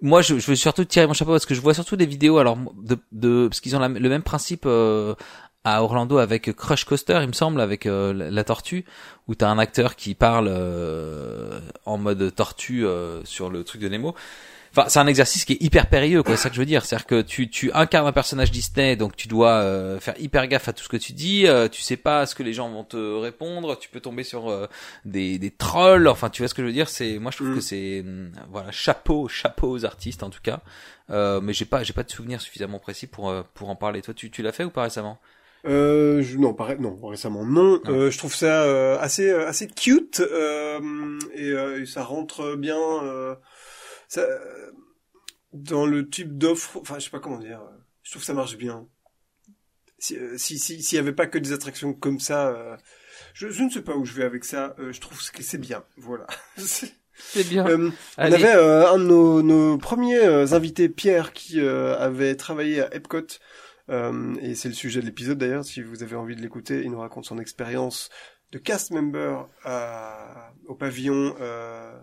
moi 0.00 0.22
je, 0.22 0.38
je 0.38 0.46
veux 0.46 0.56
surtout 0.56 0.84
tirer 0.84 1.06
mon 1.06 1.12
chapeau 1.14 1.32
parce 1.32 1.46
que 1.46 1.54
je 1.54 1.60
vois 1.60 1.74
surtout 1.74 1.96
des 1.96 2.06
vidéos 2.06 2.38
alors 2.38 2.56
de, 2.56 2.98
de 3.12 3.48
parce 3.48 3.60
qu'ils 3.60 3.74
ont 3.74 3.80
le 3.80 4.08
même 4.08 4.22
principe 4.22 4.66
à 5.64 5.82
Orlando 5.82 6.18
avec 6.18 6.54
Crush 6.54 6.84
Coaster 6.84 7.18
il 7.22 7.28
me 7.28 7.32
semble 7.32 7.60
avec 7.60 7.86
euh, 7.86 8.12
la, 8.12 8.30
la 8.30 8.44
tortue 8.44 8.84
où 9.26 9.34
t'as 9.34 9.48
un 9.48 9.58
acteur 9.58 9.96
qui 9.96 10.14
parle 10.14 10.48
euh, 10.48 11.58
en 11.86 11.96
mode 11.96 12.34
tortue 12.34 12.84
euh, 12.84 13.24
sur 13.24 13.50
le 13.50 13.64
truc 13.64 13.80
de 13.80 13.88
Nemo 13.88 14.14
Enfin, 14.76 14.88
c'est 14.88 14.98
un 14.98 15.06
exercice 15.06 15.44
qui 15.44 15.52
est 15.52 15.62
hyper 15.62 15.86
périlleux, 15.88 16.24
quoi. 16.24 16.36
C'est 16.36 16.42
ça 16.44 16.48
que 16.48 16.56
je 16.56 16.60
veux 16.60 16.66
dire. 16.66 16.84
C'est-à-dire 16.84 17.06
que 17.06 17.22
tu, 17.22 17.48
tu 17.48 17.70
incarnes 17.72 18.08
un 18.08 18.12
personnage 18.12 18.50
Disney, 18.50 18.96
donc 18.96 19.14
tu 19.14 19.28
dois 19.28 19.50
euh, 19.52 20.00
faire 20.00 20.14
hyper 20.18 20.48
gaffe 20.48 20.66
à 20.68 20.72
tout 20.72 20.82
ce 20.82 20.88
que 20.88 20.96
tu 20.96 21.12
dis. 21.12 21.46
Euh, 21.46 21.68
tu 21.68 21.80
sais 21.80 21.96
pas 21.96 22.26
ce 22.26 22.34
que 22.34 22.42
les 22.42 22.52
gens 22.52 22.68
vont 22.70 22.82
te 22.82 22.96
répondre. 23.20 23.78
Tu 23.78 23.88
peux 23.88 24.00
tomber 24.00 24.24
sur 24.24 24.50
euh, 24.50 24.66
des, 25.04 25.38
des 25.38 25.52
trolls. 25.52 26.08
Enfin, 26.08 26.28
tu 26.28 26.42
vois 26.42 26.48
ce 26.48 26.54
que 26.54 26.62
je 26.62 26.66
veux 26.66 26.72
dire. 26.72 26.88
C'est, 26.88 27.18
moi, 27.20 27.30
je 27.30 27.36
trouve 27.36 27.50
Mm. 27.50 27.54
que 27.54 27.60
c'est, 27.60 28.00
hum, 28.00 28.32
voilà, 28.50 28.72
chapeau, 28.72 29.28
chapeau 29.28 29.70
aux 29.70 29.84
artistes 29.84 30.22
en 30.24 30.30
tout 30.30 30.40
cas. 30.42 30.60
Euh, 31.10 31.40
mais 31.40 31.52
j'ai 31.52 31.66
pas, 31.66 31.82
j'ai 31.84 31.92
pas 31.92 32.02
de 32.02 32.10
souvenir 32.10 32.40
suffisamment 32.40 32.78
précis 32.80 33.06
pour 33.06 33.28
euh, 33.30 33.42
pour 33.54 33.68
en 33.68 33.76
parler. 33.76 34.02
Toi, 34.02 34.14
tu, 34.14 34.30
tu 34.30 34.42
l'as 34.42 34.52
fait 34.52 34.64
ou 34.64 34.70
pas 34.70 34.82
récemment? 34.82 35.18
Euh, 35.66 36.22
je, 36.22 36.36
non, 36.36 36.54
non, 36.78 36.98
récemment 37.08 37.44
non. 37.44 37.80
Euh, 37.88 38.10
je 38.10 38.18
trouve 38.18 38.34
ça 38.34 38.64
euh, 38.64 38.98
assez 39.00 39.30
euh, 39.30 39.46
assez 39.48 39.66
cute 39.66 40.20
euh, 40.20 40.78
et, 41.34 41.48
euh, 41.50 41.82
et 41.82 41.86
ça 41.86 42.04
rentre 42.04 42.54
bien 42.56 42.76
euh, 42.76 43.34
ça, 44.08 44.26
dans 45.52 45.86
le 45.86 46.08
type 46.08 46.36
d'offre. 46.36 46.78
Enfin, 46.80 46.98
je 46.98 47.04
sais 47.04 47.10
pas 47.10 47.20
comment 47.20 47.38
dire. 47.38 47.60
Je 48.02 48.10
trouve 48.10 48.22
que 48.22 48.26
ça 48.26 48.34
marche 48.34 48.56
bien. 48.56 48.86
Si 49.98 50.16
euh, 50.16 50.36
si 50.36 50.58
si- 50.58 50.82
s'il 50.82 50.96
y 50.96 50.98
avait 50.98 51.12
pas 51.12 51.26
que 51.26 51.38
des 51.38 51.52
attractions 51.52 51.94
comme 51.94 52.20
ça, 52.20 52.48
euh, 52.48 52.76
je, 53.32 53.48
je 53.48 53.62
ne 53.62 53.70
sais 53.70 53.82
pas 53.82 53.94
où 53.96 54.04
je 54.04 54.12
vais 54.14 54.24
avec 54.24 54.44
ça. 54.44 54.74
euh, 54.78 54.92
je 54.92 55.00
trouve 55.00 55.18
que 55.30 55.42
c'est 55.42 55.58
bien. 55.58 55.84
Voilà. 55.96 56.26
C'est 57.16 57.48
bien. 57.48 57.64
Euh, 57.68 57.90
on 58.18 58.22
avait 58.32 58.56
euh, 58.56 58.90
un 58.90 58.98
de 58.98 59.04
nos, 59.04 59.40
nos 59.40 59.78
premiers 59.78 60.52
invités, 60.52 60.88
Pierre, 60.88 61.32
qui 61.32 61.60
euh, 61.60 61.96
avait 61.96 62.34
travaillé 62.34 62.80
à 62.80 62.92
Epcot. 62.92 63.38
Euh, 63.88 64.34
et 64.40 64.56
c'est 64.56 64.66
le 64.68 64.74
sujet 64.74 65.00
de 65.00 65.06
l'épisode 65.06 65.38
d'ailleurs. 65.38 65.64
Si 65.64 65.80
vous 65.80 66.02
avez 66.02 66.16
envie 66.16 66.34
de 66.34 66.40
l'écouter, 66.42 66.82
il 66.82 66.90
nous 66.90 66.98
raconte 66.98 67.24
son 67.24 67.38
expérience 67.38 68.08
de 68.50 68.58
cast 68.58 68.90
member 68.90 69.46
à- 69.62 70.52
au 70.66 70.74
pavillon 70.74 71.36
euh, 71.40 71.96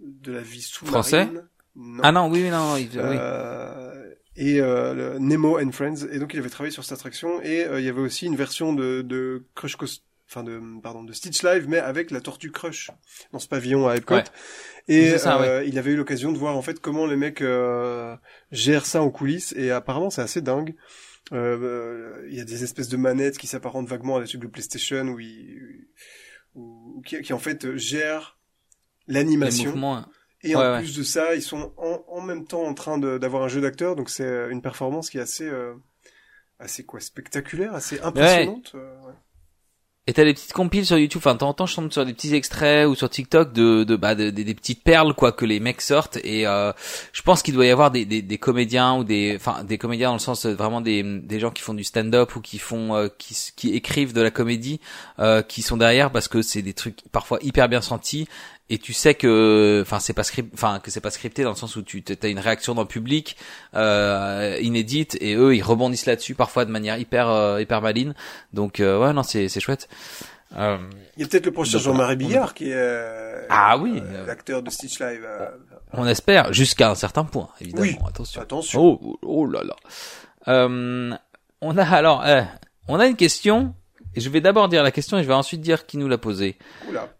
de 0.00 0.32
la 0.32 0.40
vie 0.40 0.62
sous-marine. 0.62 0.92
Français 1.02 1.28
Non. 1.76 2.00
Ah 2.02 2.12
non, 2.12 2.28
oui, 2.30 2.42
oui, 2.42 2.50
non, 2.50 2.74
oui. 2.74 2.88
Euh, 2.96 4.12
et 4.36 4.60
euh, 4.60 4.94
le 4.94 5.18
Nemo 5.18 5.58
and 5.60 5.72
Friends. 5.72 6.06
Et 6.12 6.18
donc 6.18 6.34
il 6.34 6.40
avait 6.40 6.48
travaillé 6.50 6.72
sur 6.72 6.84
cette 6.84 6.98
attraction. 6.98 7.40
Et 7.42 7.64
euh, 7.64 7.78
il 7.80 7.86
y 7.86 7.88
avait 7.88 8.00
aussi 8.00 8.26
une 8.26 8.36
version 8.36 8.72
de, 8.72 9.02
de 9.02 9.44
Crush 9.54 9.76
Coast, 9.76 10.04
enfin 10.28 10.42
de 10.42 10.60
pardon 10.82 11.02
de 11.04 11.12
Stitch 11.12 11.42
Live, 11.42 11.66
mais 11.68 11.78
avec 11.78 12.10
la 12.10 12.20
Tortue 12.20 12.50
Crush 12.50 12.90
dans 13.32 13.38
ce 13.38 13.48
pavillon 13.48 13.88
à 13.88 13.96
Epcot. 13.96 14.14
Ouais. 14.14 14.24
Et 14.88 15.18
ça, 15.18 15.40
euh, 15.42 15.64
il 15.64 15.78
avait 15.78 15.92
eu 15.92 15.96
l'occasion 15.96 16.32
de 16.32 16.38
voir 16.38 16.56
en 16.56 16.62
fait 16.62 16.80
comment 16.80 17.06
les 17.06 17.16
mecs 17.16 17.42
euh, 17.42 18.16
gèrent 18.50 18.86
ça 18.86 19.02
en 19.02 19.10
coulisses. 19.10 19.52
Et 19.56 19.70
apparemment 19.70 20.10
c'est 20.10 20.22
assez 20.22 20.40
dingue. 20.40 20.74
Euh, 21.32 22.26
Il 22.28 22.34
y 22.34 22.40
a 22.40 22.44
des 22.44 22.64
espèces 22.64 22.88
de 22.88 22.96
manettes 22.96 23.38
qui 23.38 23.46
s'apparentent 23.46 23.86
vaguement 23.88 24.16
à 24.16 24.20
la 24.20 24.26
tube 24.26 24.40
de 24.42 24.48
PlayStation 24.48 25.04
où 25.08 25.20
ils, 25.20 25.86
où- 26.54 26.94
où- 26.96 27.02
qui, 27.02 27.20
qui 27.20 27.32
en 27.32 27.38
fait 27.38 27.76
gèrent 27.76 28.38
l'animation. 29.08 29.70
mouvements. 29.70 30.04
Et 30.42 30.56
Ouais, 30.56 30.62
en 30.64 30.72
ouais. 30.72 30.78
plus 30.78 30.96
de 30.96 31.02
ça, 31.02 31.34
ils 31.34 31.42
sont 31.42 31.72
en, 31.76 32.02
en 32.08 32.20
même 32.22 32.46
temps 32.46 32.62
en 32.62 32.72
train 32.74 32.98
d'avoir 32.98 33.42
un 33.42 33.48
jeu 33.48 33.60
d'acteur, 33.60 33.94
donc 33.96 34.08
c'est 34.08 34.24
euh, 34.24 34.50
une 34.50 34.62
performance 34.62 35.10
qui 35.10 35.18
est 35.18 35.20
assez, 35.20 35.46
euh, 35.48 35.74
assez 36.58 36.84
quoi, 36.84 37.00
spectaculaire, 37.00 37.74
assez 37.74 38.00
impressionnante. 38.00 38.72
euh, 38.74 38.96
ouais. 39.06 39.14
Et 40.06 40.12
t'as 40.14 40.24
des 40.24 40.32
petites 40.32 40.54
compiles 40.54 40.84
sur 40.86 40.98
YouTube, 40.98 41.20
enfin 41.22 41.34
de 41.34 41.38
temps 41.38 41.50
en 41.50 41.54
temps 41.54 41.66
je 41.66 41.76
tombe 41.76 41.92
sur 41.92 42.04
des 42.04 42.14
petits 42.14 42.34
extraits 42.34 42.88
ou 42.88 42.96
sur 42.96 43.08
TikTok 43.08 43.52
de, 43.52 43.84
de 43.84 43.96
bah 43.96 44.14
de- 44.16 44.30
des- 44.30 44.42
des 44.44 44.54
petites 44.54 44.82
perles 44.82 45.14
quoi 45.14 45.30
que 45.30 45.44
les 45.44 45.60
mecs 45.60 45.80
sortent 45.82 46.16
et 46.24 46.48
euh, 46.48 46.72
je 47.12 47.22
pense 47.22 47.42
qu'il 47.42 47.54
doit 47.54 47.66
y 47.66 47.70
avoir 47.70 47.92
des, 47.92 48.06
des, 48.06 48.20
des 48.22 48.38
comédiens 48.38 48.96
ou 48.96 49.04
des 49.04 49.34
enfin 49.36 49.62
des 49.62 49.78
comédiens 49.78 50.08
dans 50.08 50.14
le 50.14 50.18
sens 50.18 50.46
euh, 50.46 50.54
vraiment 50.54 50.80
des, 50.80 51.02
des 51.20 51.38
gens 51.38 51.50
qui 51.52 51.62
font 51.62 51.74
du 51.74 51.84
stand-up 51.84 52.34
ou 52.34 52.40
qui 52.40 52.58
font 52.58 52.96
euh, 52.96 53.08
qui, 53.18 53.36
qui 53.54 53.74
écrivent 53.74 54.12
de 54.14 54.22
la 54.22 54.30
comédie 54.32 54.80
euh, 55.20 55.42
qui 55.42 55.62
sont 55.62 55.76
derrière 55.76 56.10
parce 56.10 56.26
que 56.28 56.42
c'est 56.42 56.62
des 56.62 56.74
trucs 56.74 57.02
parfois 57.12 57.38
hyper 57.42 57.68
bien 57.68 57.82
sentis 57.82 58.26
et 58.72 58.78
tu 58.78 58.92
sais 58.92 59.14
que 59.14 59.80
enfin 59.84 59.98
c'est 60.00 60.12
pas 60.14 60.22
script 60.22 60.50
enfin 60.54 60.78
que 60.80 60.90
c'est 60.90 61.00
pas 61.00 61.10
scripté 61.10 61.42
dans 61.42 61.50
le 61.50 61.56
sens 61.56 61.74
où 61.76 61.82
tu 61.82 62.02
as 62.22 62.26
une 62.28 62.38
réaction 62.38 62.74
dans 62.74 62.82
le 62.82 62.88
public 62.88 63.36
euh, 63.74 64.56
inédite 64.62 65.16
et 65.20 65.34
eux 65.34 65.54
ils 65.56 65.62
rebondissent 65.62 66.06
là-dessus 66.06 66.34
parfois 66.34 66.64
de 66.64 66.70
manière 66.70 66.96
hyper 66.98 67.28
euh, 67.28 67.60
hyper 67.60 67.82
maline 67.82 68.14
donc 68.52 68.80
euh, 68.80 68.98
ouais 68.98 69.12
non 69.12 69.22
c'est 69.22 69.48
c'est 69.48 69.60
chouette 69.60 69.88
euh, 70.56 70.78
Il 71.16 71.22
y 71.22 71.24
a 71.24 71.28
peut-être 71.28 71.46
le 71.46 71.52
prochain 71.52 71.78
Jean-Marie 71.78 72.14
on- 72.14 72.18
Billard 72.18 72.54
qui 72.54 72.70
est 72.70 72.74
euh, 72.74 73.44
Ah 73.50 73.76
oui. 73.76 74.02
l'acteur 74.26 74.62
de 74.62 74.70
Stitch 74.70 74.98
Live. 75.00 75.26
on 75.92 76.06
espère 76.06 76.52
jusqu'à 76.52 76.90
un 76.90 76.94
certain 76.94 77.24
point 77.24 77.48
évidemment 77.60 77.82
Oui. 77.86 77.96
attention 78.08 78.40
attention. 78.40 78.80
oh, 78.82 79.18
oh 79.22 79.46
là 79.46 79.62
là 79.64 79.76
euh, 80.48 81.10
on 81.60 81.76
a 81.76 81.84
alors 81.84 82.22
euh, 82.24 82.42
on 82.88 82.98
a 83.00 83.06
une 83.06 83.16
question 83.16 83.74
et 84.16 84.20
je 84.20 84.28
vais 84.30 84.40
d'abord 84.40 84.68
dire 84.68 84.82
la 84.82 84.90
question 84.90 85.18
et 85.18 85.22
je 85.22 85.28
vais 85.28 85.34
ensuite 85.34 85.60
dire 85.60 85.86
qui 85.86 85.96
nous 85.98 86.08
l'a 86.08 86.18
posée 86.18 86.56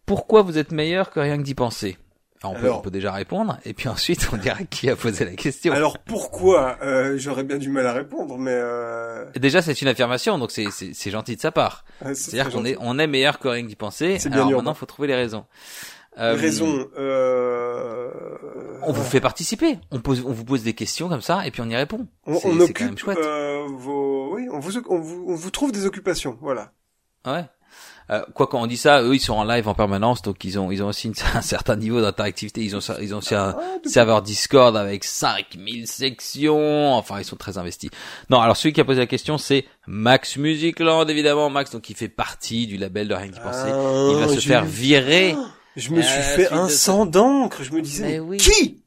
pourquoi 0.07 0.43
vous 0.43 0.59
êtes 0.59 0.73
meilleur 0.73 1.11
que 1.11 1.21
rien 1.21 1.37
que 1.39 1.43
d'y 1.43 1.55
penser? 1.55 1.97
Alors, 2.43 2.57
on, 2.57 2.61
peut, 2.61 2.73
on 2.73 2.81
peut 2.81 2.91
déjà 2.91 3.12
répondre 3.12 3.59
et 3.67 3.75
puis 3.75 3.89
ensuite 3.89 4.31
on 4.33 4.39
dira 4.39 4.57
qui 4.71 4.89
a 4.89 4.97
posé 4.97 5.27
la 5.27 5.35
question 5.35 5.75
Alors 5.75 5.99
pourquoi 5.99 6.79
euh, 6.83 7.19
J'aurais 7.19 7.45
bien 7.45 7.59
du 7.59 7.69
mal 7.69 7.87
à 7.87 7.93
répondre, 7.93 8.39
mais 8.39 8.55
euh, 8.55 9.27
Déjà, 9.37 9.61
c'est 9.61 9.83
une 9.83 9.89
affirmation, 9.89 10.39
donc 10.39 10.51
c'est 10.51 10.65
c'est 10.71 11.11
gentil 11.11 11.37
de 11.37 11.41
sa 11.43 11.53
part. 11.53 11.85
C'est-à-dire 12.15 12.51
qu'on 12.51 12.65
est 12.65 12.77
on 12.81 12.99
est 12.99 13.07
meilleur 13.07 13.39
que 13.41 13.49
rien 13.49 13.62
que 13.62 13.69
d'y 13.69 13.77
penser. 13.77 14.19
C'est 14.19 14.31
bien 14.31 14.39
Alors 14.39 14.51
urbain. 14.53 14.62
maintenant, 14.62 14.75
faut 14.75 14.87
trouver 14.87 15.09
les 15.09 15.17
raisons. 15.17 15.45
Euh, 16.19 16.35
Raison. 16.35 16.89
Euh... 16.99 18.11
On 18.83 18.93
vous 18.93 19.05
fait 19.05 19.21
participer. 19.21 19.79
On 19.91 20.01
pose 20.01 20.25
on 20.27 20.33
vous 20.33 20.45
pose 20.45 20.62
des 20.62 20.73
questions 20.73 21.09
comme 21.09 21.21
ça 21.21 21.47
et 21.47 21.51
puis 21.51 21.61
on 21.61 21.69
y 21.69 21.77
répond. 21.77 22.07
On, 22.27 22.33
on 22.33 22.37
c'est 22.37 22.43
quand 22.49 22.55
même 22.55 22.62
occupe 22.95 22.99
chouette. 22.99 23.19
euh, 23.19 23.67
vos, 23.69 24.35
oui, 24.35 24.49
on 24.51 24.59
vous, 24.61 24.79
on 24.89 24.99
vous, 25.01 25.25
on 25.29 25.35
vous 25.35 25.51
trouve 25.51 25.73
des 25.73 25.85
occupations, 25.87 26.39
voilà. 26.41 26.73
Ouais. 27.27 27.45
Euh, 28.11 28.25
quoi 28.35 28.49
quand 28.49 28.61
on 28.61 28.67
dit 28.67 28.77
ça, 28.77 29.03
eux 29.03 29.15
ils 29.15 29.21
sont 29.21 29.35
en 29.35 29.45
live 29.45 29.69
en 29.69 29.75
permanence, 29.75 30.21
donc 30.23 30.43
ils 30.45 30.59
ont 30.59 30.73
ils 30.73 30.83
ont 30.83 30.89
aussi 30.89 31.07
une- 31.07 31.15
un 31.35 31.43
certain 31.43 31.77
niveau 31.77 32.01
d'interactivité. 32.01 32.61
Ils 32.63 32.75
ont 32.75 32.81
ils 33.01 33.15
ont 33.15 33.19
aussi 33.19 33.37
un 33.37 33.55
Ah, 33.57 33.79
de- 33.85 33.89
serveur 33.89 34.21
Discord 34.23 34.77
avec 34.77 35.05
5000 35.05 35.87
sections. 35.87 36.95
Enfin, 36.95 37.21
ils 37.21 37.25
sont 37.25 37.37
très 37.37 37.57
investis. 37.57 37.89
Non, 38.29 38.41
alors 38.41 38.57
celui 38.57 38.73
qui 38.73 38.81
a 38.81 38.85
posé 38.85 38.99
la 38.99 39.07
question, 39.07 39.39
c'est 39.39 39.65
Max 39.87 40.37
Musicland, 40.39 41.09
évidemment. 41.09 41.51
Max, 41.51 41.71
donc 41.71 41.89
il 41.89 41.95
fait 41.97 42.09
partie 42.09 42.67
du 42.67 42.79
label 42.79 43.07
de 43.07 43.15
Rien 43.15 43.29
que 43.29 43.35
d'y 43.35 43.41
penser. 43.41 43.69
Il 43.69 44.17
va 44.17 44.27
Ah, 44.29 44.35
se 44.35 44.41
faire 44.41 44.65
virer. 44.65 45.37
Je 45.77 45.91
me 45.93 46.03
suis 46.03 46.23
fait 46.23 46.51
un 46.53 46.69
sang 46.69 47.07
d'encre. 47.07 47.63
Je 47.63 47.71
me 47.73 47.81
disais, 47.81 48.03
Mais 48.05 48.13
mais 48.15 48.19
oui. 48.21 48.37
qui? 48.39 48.83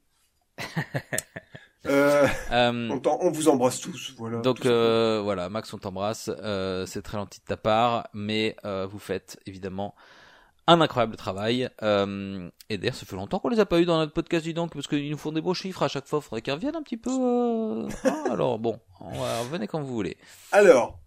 euh, 1.86 2.28
Euh, 2.52 3.00
on, 3.22 3.32
vous 3.32 3.48
embrasse 3.50 3.80
tous, 3.80 4.14
voilà. 4.18 4.40
Donc 4.40 4.66
euh, 4.66 5.22
voilà, 5.24 5.50
Max, 5.50 5.74
on 5.74 5.78
t'embrasse. 5.78 6.30
Euh, 6.42 6.86
c'est 6.86 7.02
très 7.02 7.18
gentil 7.18 7.40
de 7.40 7.46
ta 7.46 7.58
part, 7.58 8.08
mais 8.14 8.56
euh, 8.66 8.86
vous 8.90 9.00
faites 9.00 9.40
évidemment 9.46 9.96
un 10.68 10.80
incroyable 10.82 11.16
travail. 11.18 11.70
Euh, 11.82 12.50
et 12.70 12.78
d'ailleurs, 12.78 12.96
ça 12.96 13.06
fait 13.06 13.16
longtemps 13.16 13.40
qu'on 13.40 13.50
les 13.50 13.60
a 13.60 13.66
pas 13.66 13.82
eu 13.82 13.86
dans 13.86 13.98
notre 13.98 14.14
podcast, 14.14 14.46
dis 14.46 14.54
donc, 14.54 14.74
parce 14.74 14.88
qu'ils 14.88 15.10
nous 15.12 15.18
font 15.18 15.32
des 15.32 15.42
beaux 15.42 15.54
chiffres 15.54 15.84
à 15.84 15.88
chaque 15.88 16.08
fois. 16.08 16.22
Faudrait 16.22 16.42
qu'ils 16.42 16.54
reviennent 16.54 16.76
un 16.76 16.84
petit 16.84 16.98
peu. 16.98 17.10
euh, 17.12 17.88
hein, 18.06 18.24
alors 18.32 18.60
bon, 18.60 18.80
on 19.02 19.12
va, 19.12 19.40
revenez 19.40 19.68
quand 19.68 19.82
vous 19.82 19.94
voulez. 19.94 20.16
Alors, 20.52 21.00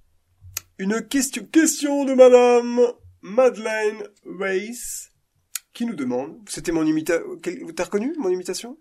une 0.79 1.01
question, 1.09 1.45
question 1.51 2.05
de 2.05 2.13
Madame 2.13 2.81
Madeleine 3.23 4.03
Weiss 4.25 5.11
qui 5.73 5.87
nous 5.87 5.95
demande. 5.95 6.37
C'était 6.49 6.73
mon 6.73 6.85
imitation. 6.85 7.25
T'as 7.75 7.85
reconnu 7.85 8.15
mon 8.19 8.29
imitation? 8.29 8.77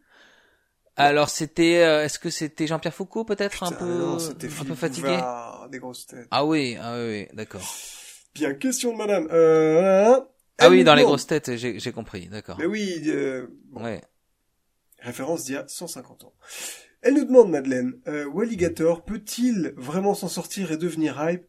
Alors 0.98 1.30
c'était, 1.30 1.84
euh, 1.84 2.04
est-ce 2.06 2.20
que 2.20 2.30
c'était 2.30 2.68
Jean-Pierre 2.68 2.94
Foucault 2.94 3.26
peut-être 3.26 3.64
un 3.64 3.72
peu, 3.72 3.86
non, 3.86 4.18
un 4.18 4.34
peu 4.66 4.76
fatigué 4.76 5.10
Bouvard, 5.10 5.68
des 5.70 5.80
grosses 5.80 6.06
têtes. 6.08 6.28
Ah 6.32 6.46
oui, 6.46 6.78
ah 6.82 6.96
oui, 6.98 7.10
oui, 7.10 7.28
d'accord. 7.34 7.62
Bien, 8.34 8.54
question 8.54 8.94
de 8.94 8.98
Madame. 8.98 9.28
Euh, 9.32 10.20
Ah 10.58 10.70
oui, 10.70 10.84
dans 10.86 10.96
les 10.96 11.04
grosses 11.04 11.28
têtes, 11.28 11.56
j'ai 11.58 11.80
j'ai 11.80 11.92
compris, 11.92 12.28
d'accord. 12.28 12.58
Mais 12.60 12.66
oui, 12.66 13.02
euh, 13.08 13.48
bon, 13.72 13.84
Ouais. 13.84 14.02
référence 15.00 15.44
d'il 15.44 15.56
y 15.56 15.58
a 15.58 15.68
150 15.68 16.24
ans. 16.24 16.34
Elle 17.02 17.16
nous 17.16 17.26
demande, 17.26 17.52
Madeleine, 17.52 17.94
euh, 18.08 18.26
Walligator 18.26 19.04
peut-il 19.04 19.74
vraiment 19.78 20.14
s'en 20.16 20.28
sortir 20.30 20.72
et 20.72 20.78
devenir 20.78 21.22
hype? 21.30 21.46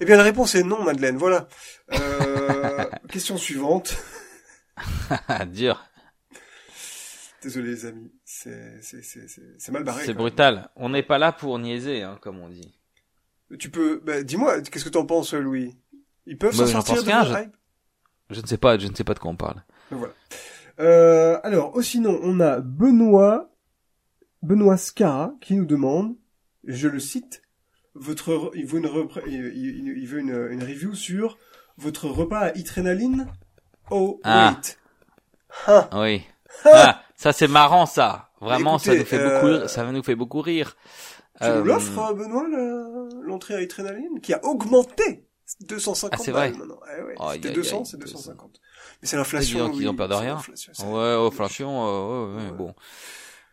Eh 0.00 0.04
bien, 0.04 0.16
la 0.16 0.22
réponse 0.22 0.54
est 0.54 0.64
non, 0.64 0.82
Madeleine. 0.82 1.16
Voilà. 1.16 1.48
Euh, 1.92 2.84
question 3.10 3.36
suivante. 3.38 3.96
Dur. 5.52 5.82
Désolé, 7.42 7.70
les 7.70 7.86
amis. 7.86 8.12
C'est, 8.24 8.80
c'est, 8.82 9.02
c'est, 9.02 9.28
c'est, 9.28 9.42
c'est 9.58 9.72
mal 9.72 9.82
barré. 9.84 10.04
C'est 10.04 10.14
brutal. 10.14 10.70
On 10.76 10.90
n'est 10.90 11.02
pas 11.02 11.18
là 11.18 11.32
pour 11.32 11.58
niaiser, 11.58 12.02
hein, 12.02 12.18
comme 12.22 12.38
on 12.38 12.48
dit. 12.48 12.72
Tu 13.58 13.68
peux, 13.70 14.00
bah, 14.04 14.22
dis-moi, 14.22 14.60
qu'est-ce 14.62 14.84
que 14.84 14.88
t'en 14.90 15.04
penses, 15.06 15.34
Louis? 15.34 15.76
Ils 16.26 16.38
peuvent 16.38 16.56
Bah, 16.56 16.66
s'en 16.66 16.80
sortir 16.82 16.94
pense 16.96 17.04
de 17.04 17.10
leur 17.10 17.24
je- 17.24 17.42
hype? 17.44 17.56
Je 18.30 18.40
ne 18.40 18.46
sais 18.46 18.56
pas, 18.56 18.78
je 18.78 18.86
ne 18.86 18.94
sais 18.94 19.04
pas 19.04 19.14
de 19.14 19.18
quoi 19.18 19.30
on 19.30 19.36
parle. 19.36 19.62
Ben 19.90 19.96
voilà. 19.98 20.14
Euh, 20.80 21.38
alors, 21.42 21.72
oh, 21.74 21.82
sinon, 21.82 22.18
on 22.22 22.40
a 22.40 22.60
Benoît, 22.60 23.50
Benoît 24.42 24.76
Scara, 24.78 25.34
qui 25.40 25.54
nous 25.54 25.66
demande, 25.66 26.16
je 26.64 26.88
le 26.88 26.98
cite, 27.00 27.42
votre, 27.94 28.32
re- 28.32 28.50
il 28.54 28.64
veut 28.66 28.78
une, 28.78 28.86
repre- 28.86 29.22
il, 29.26 30.06
veut 30.06 30.20
une, 30.20 30.48
une 30.50 30.62
review 30.62 30.94
sur 30.94 31.36
votre 31.76 32.08
repas 32.08 32.38
à 32.38 32.56
itrénaline. 32.56 33.26
Oh, 33.90 34.18
Ah. 34.24 34.56
wait. 34.56 34.78
Ah, 35.66 35.90
Oui. 36.00 36.22
Ah, 36.64 37.02
ça 37.22 37.32
c'est 37.32 37.48
marrant 37.48 37.86
ça. 37.86 38.30
Vraiment, 38.40 38.78
ça 38.78 38.94
nous 38.94 39.04
fait 39.04 39.18
euh, 39.18 39.34
beaucoup 39.40 39.46
rire. 39.46 39.70
Ça 39.70 39.84
nous 39.84 40.02
fait 40.02 40.14
beaucoup 40.16 40.40
rire. 40.40 40.76
tu 41.40 41.46
nous 41.46 41.52
Euh, 41.54 41.64
l'offres, 41.64 41.98
euh, 42.10 42.14
Benoît, 42.14 42.44
l'entrée 43.22 43.54
à 43.54 43.60
itrénaline, 43.62 44.20
qui 44.20 44.34
a 44.34 44.44
augmenté 44.44 45.24
250 45.68 46.10
Ah, 46.12 46.22
c'est 46.22 46.32
vrai 46.32 46.50
maintenant. 46.50 46.80
Eh 46.98 47.02
ouais, 47.02 47.14
C'était 47.34 47.48
aïe, 47.48 47.54
200, 47.54 47.78
aïe, 47.78 47.86
c'est 47.86 47.98
200. 47.98 48.12
250. 48.18 48.60
Mais 49.00 49.08
c'est 49.08 49.16
l'inflation. 49.16 49.58
Donc, 49.66 49.76
ils 49.76 49.80
oui, 49.82 49.88
ont 49.88 49.94
peur 49.94 50.08
de 50.08 50.14
rien. 50.14 50.38
Ouais, 50.84 51.26
inflation, 51.26 51.86
euh, 51.86 52.26
ouais, 52.26 52.34
ouais, 52.36 52.50
Ouais. 52.50 52.56
bon. 52.56 52.74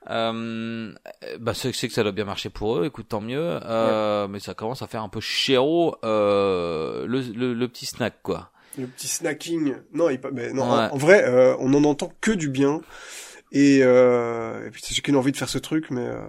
Euh, 0.10 0.94
bah, 1.40 1.54
c'est 1.54 1.72
que 1.72 1.94
ça 1.94 2.04
doit 2.04 2.12
bien 2.12 2.26
marcher 2.26 2.50
pour 2.50 2.78
eux. 2.78 2.86
Écoute, 2.86 3.08
tant 3.10 3.22
mieux. 3.22 3.60
Euh, 3.66 4.28
Mais 4.28 4.40
ça 4.40 4.54
commence 4.54 4.82
à 4.82 4.88
faire 4.88 5.04
un 5.04 5.10
peu 5.10 5.20
chéro 5.20 5.96
euh, 6.04 7.06
le, 7.06 7.22
le, 7.22 7.54
le 7.54 7.68
petit 7.68 7.86
snack, 7.86 8.16
quoi. 8.24 8.50
Le 8.78 8.88
petit 8.88 9.08
snacking. 9.08 9.76
Non, 9.94 10.10
il, 10.10 10.20
mais 10.34 10.54
non 10.54 10.64
Ouais. 10.64 10.86
en, 10.90 10.94
en 10.94 10.98
vrai, 10.98 11.24
euh, 11.26 11.56
on 11.60 11.74
en 11.74 11.84
entend 11.84 12.12
que 12.22 12.32
du 12.32 12.50
bien. 12.50 12.82
Et, 13.52 13.80
euh, 13.82 14.68
et 14.68 14.70
puis 14.70 14.82
j'ai 14.90 15.02
qu'une 15.02 15.16
envie 15.16 15.32
de 15.32 15.38
faire 15.38 15.50
ce 15.50 15.58
truc, 15.58 15.90
mais 15.90 16.06
euh, 16.06 16.20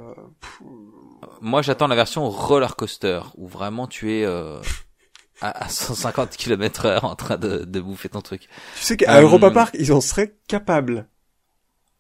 Moi, 1.41 1.63
j'attends 1.63 1.87
la 1.87 1.97
version 1.97 2.29
roller 2.31 2.77
coaster 2.77 3.21
où 3.37 3.47
vraiment 3.47 3.87
tu 3.87 4.13
es 4.13 4.25
euh, 4.25 4.59
à, 5.43 5.65
à 5.65 5.69
150 5.69 6.31
km 6.31 6.87
heure 6.87 7.05
en 7.05 7.15
train 7.15 7.37
de, 7.37 7.65
de 7.65 7.81
bouffer 7.81 8.09
ton 8.09 8.23
truc. 8.23 8.49
tu 8.79 8.85
sais 8.85 8.97
qu'à 8.97 9.17
Euh, 9.19 9.23
Europa 9.23 9.51
Park, 9.51 9.77
ils 9.79 9.93
en 9.93 10.01
seraient 10.01 10.35
capables. 10.49 11.07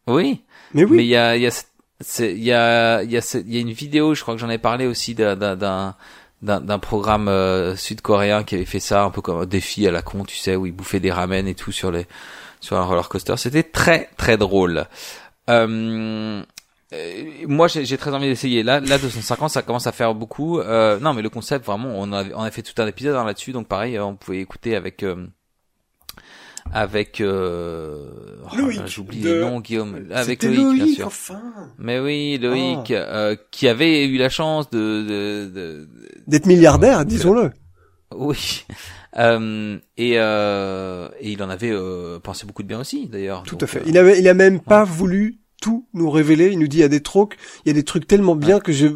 Oui. 0.06 0.42
Mais 0.72 0.84
oui. 0.84 0.96
Mais 0.98 1.04
il 1.04 1.08
y 1.08 1.16
a, 1.16 1.36
il 1.36 1.42
y 1.42 1.46
a, 1.46 1.64
il 2.20 2.42
y 2.42 2.52
a, 2.52 3.02
il 3.02 3.10
y 3.10 3.16
a, 3.18 3.40
il 3.40 3.54
y 3.54 3.58
a 3.58 3.60
une 3.60 3.72
vidéo, 3.72 4.14
je 4.14 4.22
crois 4.22 4.34
que 4.34 4.40
j'en 4.40 4.48
ai 4.50 4.58
parlé 4.58 4.86
aussi 4.86 5.14
d'un, 5.14 5.36
d'un, 5.36 5.94
d'un, 6.42 6.78
programme 6.78 7.28
euh, 7.28 7.76
sud-coréen 7.76 8.42
qui 8.44 8.54
avait 8.54 8.64
fait 8.64 8.80
ça 8.80 9.04
un 9.04 9.10
peu 9.10 9.20
comme 9.20 9.42
un 9.42 9.46
défi 9.46 9.86
à 9.86 9.90
la 9.90 10.00
con, 10.00 10.24
tu 10.24 10.36
sais, 10.36 10.56
où 10.56 10.64
ils 10.64 10.72
bouffaient 10.72 11.00
des 11.00 11.12
ramen 11.12 11.46
et 11.46 11.54
tout 11.54 11.72
sur 11.72 11.90
les, 11.90 12.06
sur 12.60 12.76
un 12.76 12.82
roller 12.84 13.08
coaster. 13.08 13.34
C'était 13.36 13.62
très, 13.62 14.08
très 14.16 14.36
drôle. 14.36 14.84
Euh, 15.48 16.42
euh, 16.92 17.24
moi, 17.46 17.68
j'ai 17.68 17.84
j'ai 17.84 17.96
très 17.96 18.12
envie 18.12 18.26
d'essayer. 18.28 18.62
Là, 18.62 18.80
là, 18.80 18.98
250, 18.98 19.50
ça 19.50 19.62
commence 19.62 19.86
à 19.86 19.92
faire 19.92 20.14
beaucoup. 20.14 20.58
Euh, 20.60 20.98
non, 21.00 21.14
mais 21.14 21.22
le 21.22 21.30
concept, 21.30 21.64
vraiment, 21.66 21.90
on 21.94 22.12
a, 22.12 22.24
on 22.34 22.42
a 22.42 22.50
fait 22.50 22.62
tout 22.62 22.80
un 22.82 22.86
épisode 22.86 23.16
hein, 23.16 23.24
là-dessus, 23.24 23.52
donc 23.52 23.66
pareil, 23.68 23.98
on 23.98 24.16
pouvait 24.16 24.38
écouter 24.40 24.74
avec, 24.76 25.02
euh, 25.02 25.26
avec, 26.72 27.20
euh, 27.20 28.10
oh, 28.52 28.56
Loïc 28.56 28.86
j'oublie 28.86 29.20
de- 29.20 29.32
les 29.32 29.40
noms, 29.40 29.60
Guillaume, 29.60 30.06
avec 30.12 30.42
C'était 30.42 30.54
Loïc, 30.54 30.84
bien 30.84 30.94
sûr. 30.94 31.06
enfin. 31.06 31.40
Mais 31.78 31.98
oui, 31.98 32.38
Loïc, 32.38 32.90
Ah. 32.90 32.94
euh, 32.94 33.36
qui 33.50 33.66
avait 33.66 34.04
eu 34.06 34.18
la 34.18 34.28
chance 34.28 34.68
de, 34.70 34.78
de, 34.78 35.50
de- 35.52 35.88
D'être 36.26 36.46
milliardaire, 36.46 37.04
disons-le. 37.04 37.50
oui, 38.14 38.64
euh, 39.18 39.78
et, 39.96 40.12
euh, 40.16 41.08
et 41.20 41.30
il 41.32 41.42
en 41.42 41.50
avait 41.50 41.70
euh, 41.72 42.18
pensé 42.20 42.46
beaucoup 42.46 42.62
de 42.62 42.68
bien 42.68 42.80
aussi, 42.80 43.06
d'ailleurs. 43.08 43.42
Tout 43.44 43.56
Donc, 43.56 43.62
à 43.64 43.66
fait. 43.66 43.80
euh, 43.80 43.84
Il 43.86 43.98
avait, 43.98 44.18
il 44.18 44.28
a 44.28 44.34
même 44.34 44.60
pas 44.60 44.84
voulu 44.84 45.38
tout 45.60 45.86
nous 45.94 46.10
révéler. 46.10 46.48
Il 46.52 46.58
nous 46.58 46.68
dit 46.68 46.78
il 46.78 46.80
y 46.80 46.84
a 46.84 46.88
des 46.88 47.00
trucs, 47.02 47.36
il 47.64 47.68
y 47.68 47.70
a 47.70 47.74
des 47.74 47.82
trucs 47.84 48.06
tellement 48.06 48.34
bien 48.36 48.60
que 48.60 48.72
je 48.72 48.86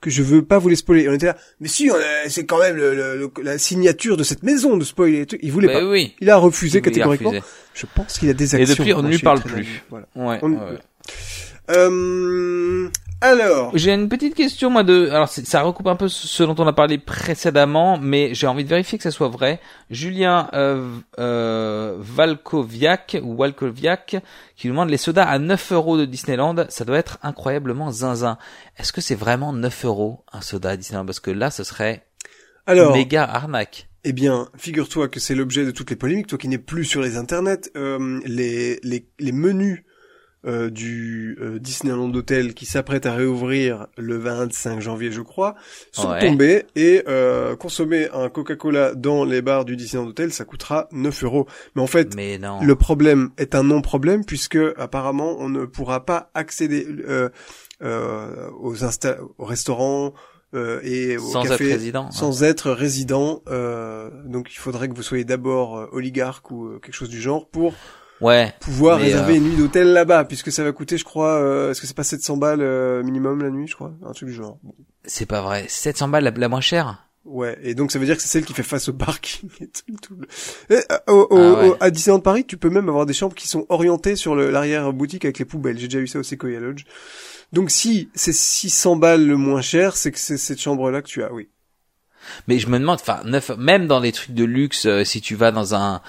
que 0.00 0.10
je 0.10 0.22
veux 0.22 0.44
pas 0.44 0.58
vous 0.58 0.68
les 0.68 0.76
spoiler. 0.76 1.04
Et 1.04 1.08
on 1.08 1.14
était 1.14 1.26
là, 1.26 1.36
mais 1.60 1.68
si, 1.68 1.90
c'est 2.28 2.44
quand 2.44 2.58
même 2.58 2.76
le, 2.76 2.94
le- 2.94 3.16
le- 3.16 3.42
la 3.42 3.56
signature 3.56 4.18
de 4.18 4.22
cette 4.22 4.42
maison 4.42 4.76
de 4.76 4.84
spoiler. 4.84 5.26
Il 5.40 5.50
voulait 5.50 5.68
bah 5.68 5.80
pas. 5.80 5.88
oui. 5.88 6.14
Il 6.20 6.28
a 6.28 6.36
refusé 6.36 6.78
Il 6.78 6.80
a 6.80 6.84
catégoriquement. 6.84 7.30
refusé. 7.30 7.46
Je 7.72 7.86
pense 7.94 8.18
qu'il 8.18 8.28
a 8.28 8.34
des 8.34 8.54
Et 8.54 8.60
actions. 8.60 8.74
depuis, 8.76 8.92
on 8.92 9.02
ne 9.02 9.08
lui 9.08 9.18
parle 9.18 9.40
plus. 9.40 9.82
Voilà. 9.88 10.06
Ouais. 10.14 10.38
On- 10.42 10.50
ouais, 10.52 10.58
ouais. 10.58 10.78
Euh, 11.70 12.88
alors, 13.24 13.70
J'ai 13.74 13.94
une 13.94 14.10
petite 14.10 14.34
question 14.34 14.68
moi 14.68 14.82
de 14.82 15.08
alors 15.08 15.28
ça 15.28 15.62
recoupe 15.62 15.86
un 15.86 15.96
peu 15.96 16.08
ce 16.08 16.42
dont 16.42 16.54
on 16.58 16.66
a 16.66 16.74
parlé 16.74 16.98
précédemment 16.98 17.98
mais 17.98 18.34
j'ai 18.34 18.46
envie 18.46 18.64
de 18.64 18.68
vérifier 18.68 18.98
que 18.98 19.04
ça 19.04 19.10
soit 19.10 19.28
vrai. 19.28 19.60
Julien 19.88 20.50
euh, 20.52 20.86
euh, 21.18 21.96
Valkoviak 21.98 23.16
ou 23.22 23.34
Walkoviak 23.36 24.16
qui 24.56 24.66
nous 24.66 24.74
demande 24.74 24.90
les 24.90 24.98
sodas 24.98 25.24
à 25.24 25.38
9 25.38 25.72
euros 25.72 25.96
de 25.96 26.04
Disneyland, 26.04 26.66
ça 26.68 26.84
doit 26.84 26.98
être 26.98 27.18
incroyablement 27.22 27.90
zinzin. 27.90 28.36
Est-ce 28.76 28.92
que 28.92 29.00
c'est 29.00 29.14
vraiment 29.14 29.54
9 29.54 29.86
euros 29.86 30.24
un 30.30 30.42
soda 30.42 30.70
à 30.70 30.76
Disneyland? 30.76 31.06
Parce 31.06 31.20
que 31.20 31.30
là 31.30 31.50
ce 31.50 31.64
serait 31.64 32.06
alors, 32.66 32.94
méga 32.94 33.24
arnaque. 33.24 33.88
eh 34.06 34.12
bien, 34.12 34.50
figure-toi 34.58 35.08
que 35.08 35.18
c'est 35.18 35.34
l'objet 35.34 35.64
de 35.64 35.70
toutes 35.70 35.88
les 35.88 35.96
polémiques. 35.96 36.26
Toi 36.26 36.36
qui 36.36 36.48
n'es 36.48 36.58
plus 36.58 36.84
sur 36.84 37.00
les 37.00 37.16
internets, 37.16 37.70
euh, 37.74 38.20
les, 38.26 38.78
les 38.82 39.08
les 39.18 39.32
menus 39.32 39.82
euh, 40.46 40.68
du 40.70 41.38
euh, 41.40 41.58
Disneyland 41.58 42.12
Hotel 42.14 42.54
qui 42.54 42.66
s'apprête 42.66 43.06
à 43.06 43.14
réouvrir 43.14 43.86
le 43.96 44.18
25 44.18 44.80
janvier, 44.80 45.10
je 45.12 45.20
crois, 45.22 45.54
sont 45.92 46.10
Ouais. 46.10 46.20
tombés 46.20 46.64
et 46.76 47.02
euh, 47.08 47.56
consommer 47.56 48.08
un 48.12 48.28
Coca-Cola 48.28 48.94
dans 48.94 49.24
les 49.24 49.40
bars 49.42 49.64
du 49.64 49.76
Disneyland 49.76 50.08
Hotel, 50.08 50.32
ça 50.32 50.44
coûtera 50.44 50.88
9 50.92 51.24
euros. 51.24 51.46
Mais 51.74 51.82
en 51.82 51.86
fait, 51.86 52.14
Mais 52.14 52.38
non. 52.38 52.62
le 52.62 52.74
problème 52.76 53.30
est 53.38 53.54
un 53.54 53.62
non-problème 53.62 54.24
puisque 54.24 54.58
apparemment 54.76 55.36
on 55.38 55.48
ne 55.48 55.64
pourra 55.64 56.04
pas 56.04 56.30
accéder 56.34 56.86
euh, 57.08 57.28
euh, 57.82 58.48
aux, 58.60 58.76
insta- 58.84 59.18
aux 59.38 59.44
restaurants 59.44 60.14
euh, 60.54 60.80
et 60.84 61.16
aux 61.16 61.20
sans 61.32 61.42
être 61.44 61.50
cafés 61.50 61.70
président. 61.70 62.10
sans 62.12 62.42
être 62.44 62.70
résident. 62.70 63.42
euh, 63.48 64.10
donc 64.26 64.52
il 64.54 64.58
faudrait 64.58 64.88
que 64.88 64.94
vous 64.94 65.02
soyez 65.02 65.24
d'abord 65.24 65.76
euh, 65.78 65.86
oligarque 65.92 66.50
ou 66.50 66.78
quelque 66.80 66.94
chose 66.94 67.08
du 67.10 67.20
genre 67.20 67.48
pour 67.48 67.74
Ouais. 68.20 68.54
pouvoir 68.60 68.98
réserver 69.00 69.34
euh, 69.34 69.36
une 69.36 69.44
nuit 69.44 69.56
d'hôtel 69.56 69.92
là-bas 69.92 70.24
puisque 70.24 70.52
ça 70.52 70.62
va 70.64 70.72
coûter 70.72 70.96
je 70.96 71.04
crois 71.04 71.40
euh, 71.40 71.70
est-ce 71.72 71.80
que 71.80 71.86
c'est 71.86 71.96
pas 71.96 72.04
700 72.04 72.36
balles 72.36 72.60
euh, 72.62 73.02
minimum 73.02 73.42
la 73.42 73.50
nuit 73.50 73.66
je 73.66 73.74
crois? 73.74 73.92
Un 74.06 74.12
truc 74.12 74.28
du 74.28 74.34
genre. 74.34 74.58
Bon. 74.62 74.74
C'est 75.04 75.26
pas 75.26 75.42
vrai. 75.42 75.66
700 75.68 76.08
balles 76.08 76.24
la, 76.24 76.30
la 76.30 76.48
moins 76.48 76.60
chère? 76.60 77.00
Ouais, 77.24 77.58
et 77.62 77.74
donc 77.74 77.90
ça 77.90 77.98
veut 77.98 78.04
dire 78.06 78.16
que 78.16 78.22
c'est 78.22 78.28
celle 78.28 78.44
qui 78.44 78.52
fait 78.52 78.62
face 78.62 78.88
au 78.88 78.92
parking 78.92 79.48
et 79.60 79.66
tout. 79.68 79.96
tout 80.02 80.16
le- 80.16 80.76
Et, 80.76 80.82
au- 81.08 81.26
au- 81.30 81.36
Ah 81.38 81.60
ouais. 81.62 81.68
au- 81.70 81.76
à 81.80 81.90
Disneyland 81.90 82.20
Paris, 82.20 82.44
tu 82.44 82.56
peux 82.58 82.68
même 82.70 82.88
avoir 82.88 83.06
des 83.06 83.14
chambres 83.14 83.34
qui 83.34 83.48
sont 83.48 83.64
orientées 83.70 84.14
sur 84.14 84.34
l'arrière 84.36 84.92
boutique 84.92 85.24
avec 85.24 85.38
les 85.38 85.44
poubelles. 85.46 85.78
J'ai 85.78 85.88
déjà 85.88 86.00
vu 86.00 86.06
ça 86.06 86.18
au 86.18 86.22
Sequoia 86.22 86.60
Lodge. 86.60 86.84
Donc 87.52 87.70
si 87.70 88.10
c'est 88.14 88.32
600 88.34 88.96
balles 88.96 89.26
le 89.26 89.36
moins 89.36 89.62
cher, 89.62 89.96
c'est 89.96 90.12
que 90.12 90.18
c'est 90.18 90.36
cette 90.36 90.60
chambre-là 90.60 91.00
que 91.02 91.08
tu 91.08 91.22
as, 91.24 91.32
oui. 91.32 91.48
Mais 92.46 92.58
je 92.58 92.68
me 92.68 92.78
demande, 92.78 92.98
enfin, 93.00 93.20
neuf, 93.24 93.50
même 93.58 93.86
dans 93.86 94.00
les 94.00 94.12
trucs 94.12 94.32
de 94.34 94.44
luxe, 94.44 94.86
euh, 94.86 95.04
si 95.04 95.20
tu 95.20 95.34
vas 95.34 95.50
dans 95.50 95.74
un 95.74 96.00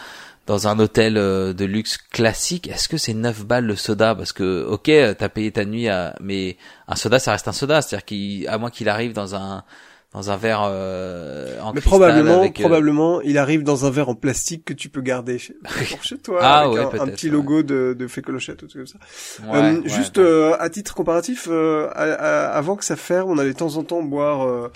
dans 0.47 0.67
un 0.67 0.77
hôtel 0.79 1.17
euh, 1.17 1.53
de 1.53 1.65
luxe 1.65 1.97
classique, 1.97 2.67
est-ce 2.67 2.87
que 2.87 2.97
c'est 2.97 3.13
9 3.15 3.45
balles 3.45 3.65
le 3.65 3.75
soda? 3.75 4.13
Parce 4.15 4.31
que, 4.33 4.63
ok, 4.63 4.89
euh, 4.89 5.13
t'as 5.17 5.29
payé 5.29 5.51
ta 5.51 5.65
nuit, 5.65 5.87
à, 5.89 6.15
mais 6.21 6.57
un 6.87 6.95
soda, 6.95 7.17
ça 7.19 7.31
reste 7.31 7.47
un 7.47 7.51
soda. 7.53 7.81
C'est-à-dire 7.81 8.05
qu'à 8.45 8.57
moins 8.57 8.69
qu'il 8.69 8.89
arrive 8.89 9.13
dans 9.13 9.35
un 9.35 9.63
dans 10.13 10.31
un 10.31 10.37
verre 10.37 10.61
euh, 10.63 11.59
en 11.59 11.73
Mais 11.73 11.81
cristal 11.81 11.99
probablement, 11.99 12.39
avec, 12.39 12.57
euh, 12.57 12.63
probablement, 12.63 13.19
il 13.19 13.37
arrive 13.37 13.63
dans 13.63 13.83
un 13.85 13.89
verre 13.89 14.07
en 14.07 14.15
plastique 14.15 14.63
que 14.63 14.71
tu 14.71 14.87
peux 14.87 15.01
garder 15.01 15.37
chez, 15.39 15.55
chez 16.03 16.17
toi, 16.19 16.39
Ah 16.41 16.59
avec 16.61 16.73
ouais, 16.73 16.79
un- 16.79 17.03
un, 17.03 17.07
petit 17.07 17.25
ouais. 17.25 17.33
logo 17.33 17.63
de, 17.63 17.93
de 17.99 18.07
Fécolochette 18.07 18.63
ou 18.63 18.67
tout 18.67 18.77
comme 18.77 18.87
ça. 18.87 18.97
ouais, 19.51 19.57
Euh, 19.57 19.81
juste 19.87 20.17
euh, 20.17 20.55
à 20.57 20.69
titre 20.69 20.95
comparatif, 20.95 21.49
euh, 21.51 21.89
à- 21.93 22.13
à- 22.13 22.55
avant 22.57 22.77
que 22.77 22.85
ça 22.85 22.95
ferme, 22.95 23.29
on 23.29 23.37
allait 23.39 23.51
de 23.51 23.57
temps 23.57 23.75
en 23.75 23.83
temps 23.83 24.03
boire 24.03 24.47
euh, 24.47 24.71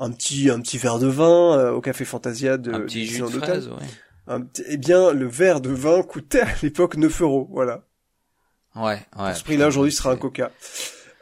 un 0.00 0.10
petit 0.10 0.48
un 0.48 0.58
petit 0.62 0.78
verre 0.78 0.98
de 0.98 1.06
vin 1.08 1.58
euh, 1.58 1.70
au 1.72 1.82
café 1.82 2.06
Fantasia 2.06 2.56
de 2.56 2.72
un 2.72 2.80
petit 2.80 3.04
jus 3.04 3.20
de 3.20 3.26
fraise. 3.26 3.68
Un 4.28 4.42
petit- 4.42 4.62
eh 4.68 4.76
bien, 4.76 5.12
le 5.12 5.26
verre 5.26 5.60
de 5.60 5.70
vin 5.70 6.02
coûtait 6.02 6.42
à 6.42 6.48
l'époque 6.62 6.96
9 6.96 7.22
euros, 7.22 7.48
voilà. 7.50 7.82
Ouais, 8.76 8.98
ouais. 9.18 9.34
Ce 9.34 9.42
prix-là, 9.42 9.68
aujourd'hui, 9.68 9.90
sera 9.92 10.12
un 10.12 10.16
coca. 10.16 10.50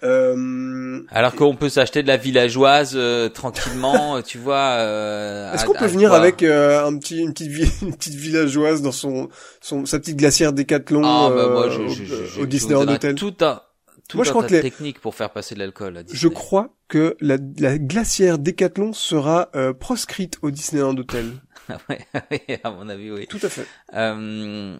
Euh, 0.02 1.02
Alors 1.10 1.34
qu'on 1.34 1.56
peut 1.56 1.68
s'acheter 1.70 2.02
de 2.02 2.08
la 2.08 2.16
villageoise 2.18 2.92
euh, 2.96 3.28
tranquillement, 3.28 4.20
tu 4.26 4.38
vois. 4.38 4.76
Euh, 4.80 5.52
Est-ce 5.54 5.64
qu'on 5.64 5.72
peut 5.72 5.86
venir 5.86 6.10
quoi 6.10 6.18
avec 6.18 6.42
euh, 6.42 6.84
un 6.84 6.98
petit, 6.98 7.18
une 7.18 7.32
petite, 7.32 7.50
une 7.82 7.94
petite 7.96 8.14
villageoise 8.14 8.82
dans 8.82 8.92
son, 8.92 9.28
son, 9.60 9.86
sa 9.86 9.98
petite 9.98 10.16
glacière 10.18 10.52
Décathlon 10.52 11.02
Ah, 11.04 11.30
bah, 11.34 11.48
moi, 11.48 11.66
euh, 11.66 11.70
je, 11.70 11.80
au, 11.80 11.88
je, 11.88 12.04
je, 12.04 12.40
au 12.40 12.46
Disneyland 12.46 12.86
Hotel? 12.88 13.14
Tout 13.14 13.34
un, 13.40 13.62
tout 14.08 14.18
Moi, 14.18 14.24
je 14.24 14.30
crois 14.30 14.42
que 14.44 14.50
de 14.50 14.54
les- 14.56 14.62
techniques 14.62 15.00
pour 15.00 15.14
faire 15.14 15.30
passer 15.30 15.54
de 15.54 15.60
l'alcool. 15.60 16.04
Je 16.12 16.28
crois 16.28 16.68
que 16.88 17.16
la, 17.20 17.38
la 17.58 17.78
glacière 17.78 18.38
Décathlon 18.38 18.92
sera 18.92 19.48
euh, 19.56 19.72
proscrite 19.72 20.36
au 20.42 20.50
Disneyland 20.50 20.96
Hotel. 20.98 21.24
ouais, 21.88 22.06
ouais, 22.30 22.60
à 22.62 22.70
mon 22.70 22.88
avis, 22.88 23.10
oui. 23.10 23.26
Tout 23.26 23.40
à 23.42 23.48
fait. 23.48 23.66
Euh, 23.94 24.76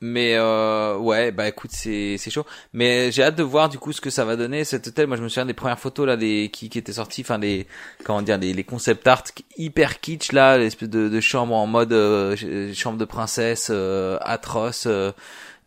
Mais 0.00 0.34
euh, 0.36 0.96
ouais, 0.96 1.32
bah 1.32 1.48
écoute, 1.48 1.70
c'est 1.72 2.16
c'est 2.18 2.30
chaud. 2.30 2.46
Mais 2.72 3.10
j'ai 3.10 3.24
hâte 3.24 3.34
de 3.36 3.42
voir 3.42 3.68
du 3.68 3.78
coup 3.78 3.92
ce 3.92 4.00
que 4.00 4.10
ça 4.10 4.24
va 4.24 4.36
donner 4.36 4.64
cet 4.64 4.86
hôtel. 4.86 5.08
Moi, 5.08 5.16
je 5.16 5.22
me 5.22 5.28
souviens 5.28 5.46
des 5.46 5.54
premières 5.54 5.80
photos 5.80 6.06
là, 6.06 6.16
des 6.16 6.50
qui 6.52 6.68
qui 6.68 6.78
étaient 6.78 6.92
sorties, 6.94 7.22
enfin 7.22 7.38
les 7.38 7.66
comment 8.04 8.22
dire, 8.22 8.38
les, 8.38 8.52
les 8.54 8.64
concept 8.64 9.06
art 9.08 9.24
hyper 9.56 10.00
kitsch 10.00 10.32
là, 10.32 10.56
l'espèce 10.58 10.88
de, 10.88 11.08
de 11.08 11.20
chambre 11.20 11.54
en 11.56 11.66
mode 11.66 11.92
euh, 11.92 12.72
chambre 12.74 12.98
de 12.98 13.04
princesse 13.04 13.68
euh, 13.72 14.18
atroce. 14.22 14.86
euh. 14.86 15.12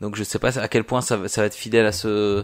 donc 0.01 0.15
je 0.15 0.23
sais 0.23 0.39
pas 0.39 0.57
à 0.59 0.67
quel 0.69 0.83
point 0.85 1.01
ça 1.01 1.17
va, 1.17 1.27
ça 1.27 1.41
va 1.41 1.47
être 1.47 1.55
fidèle 1.55 1.85
à 1.85 1.91
ce 1.91 2.43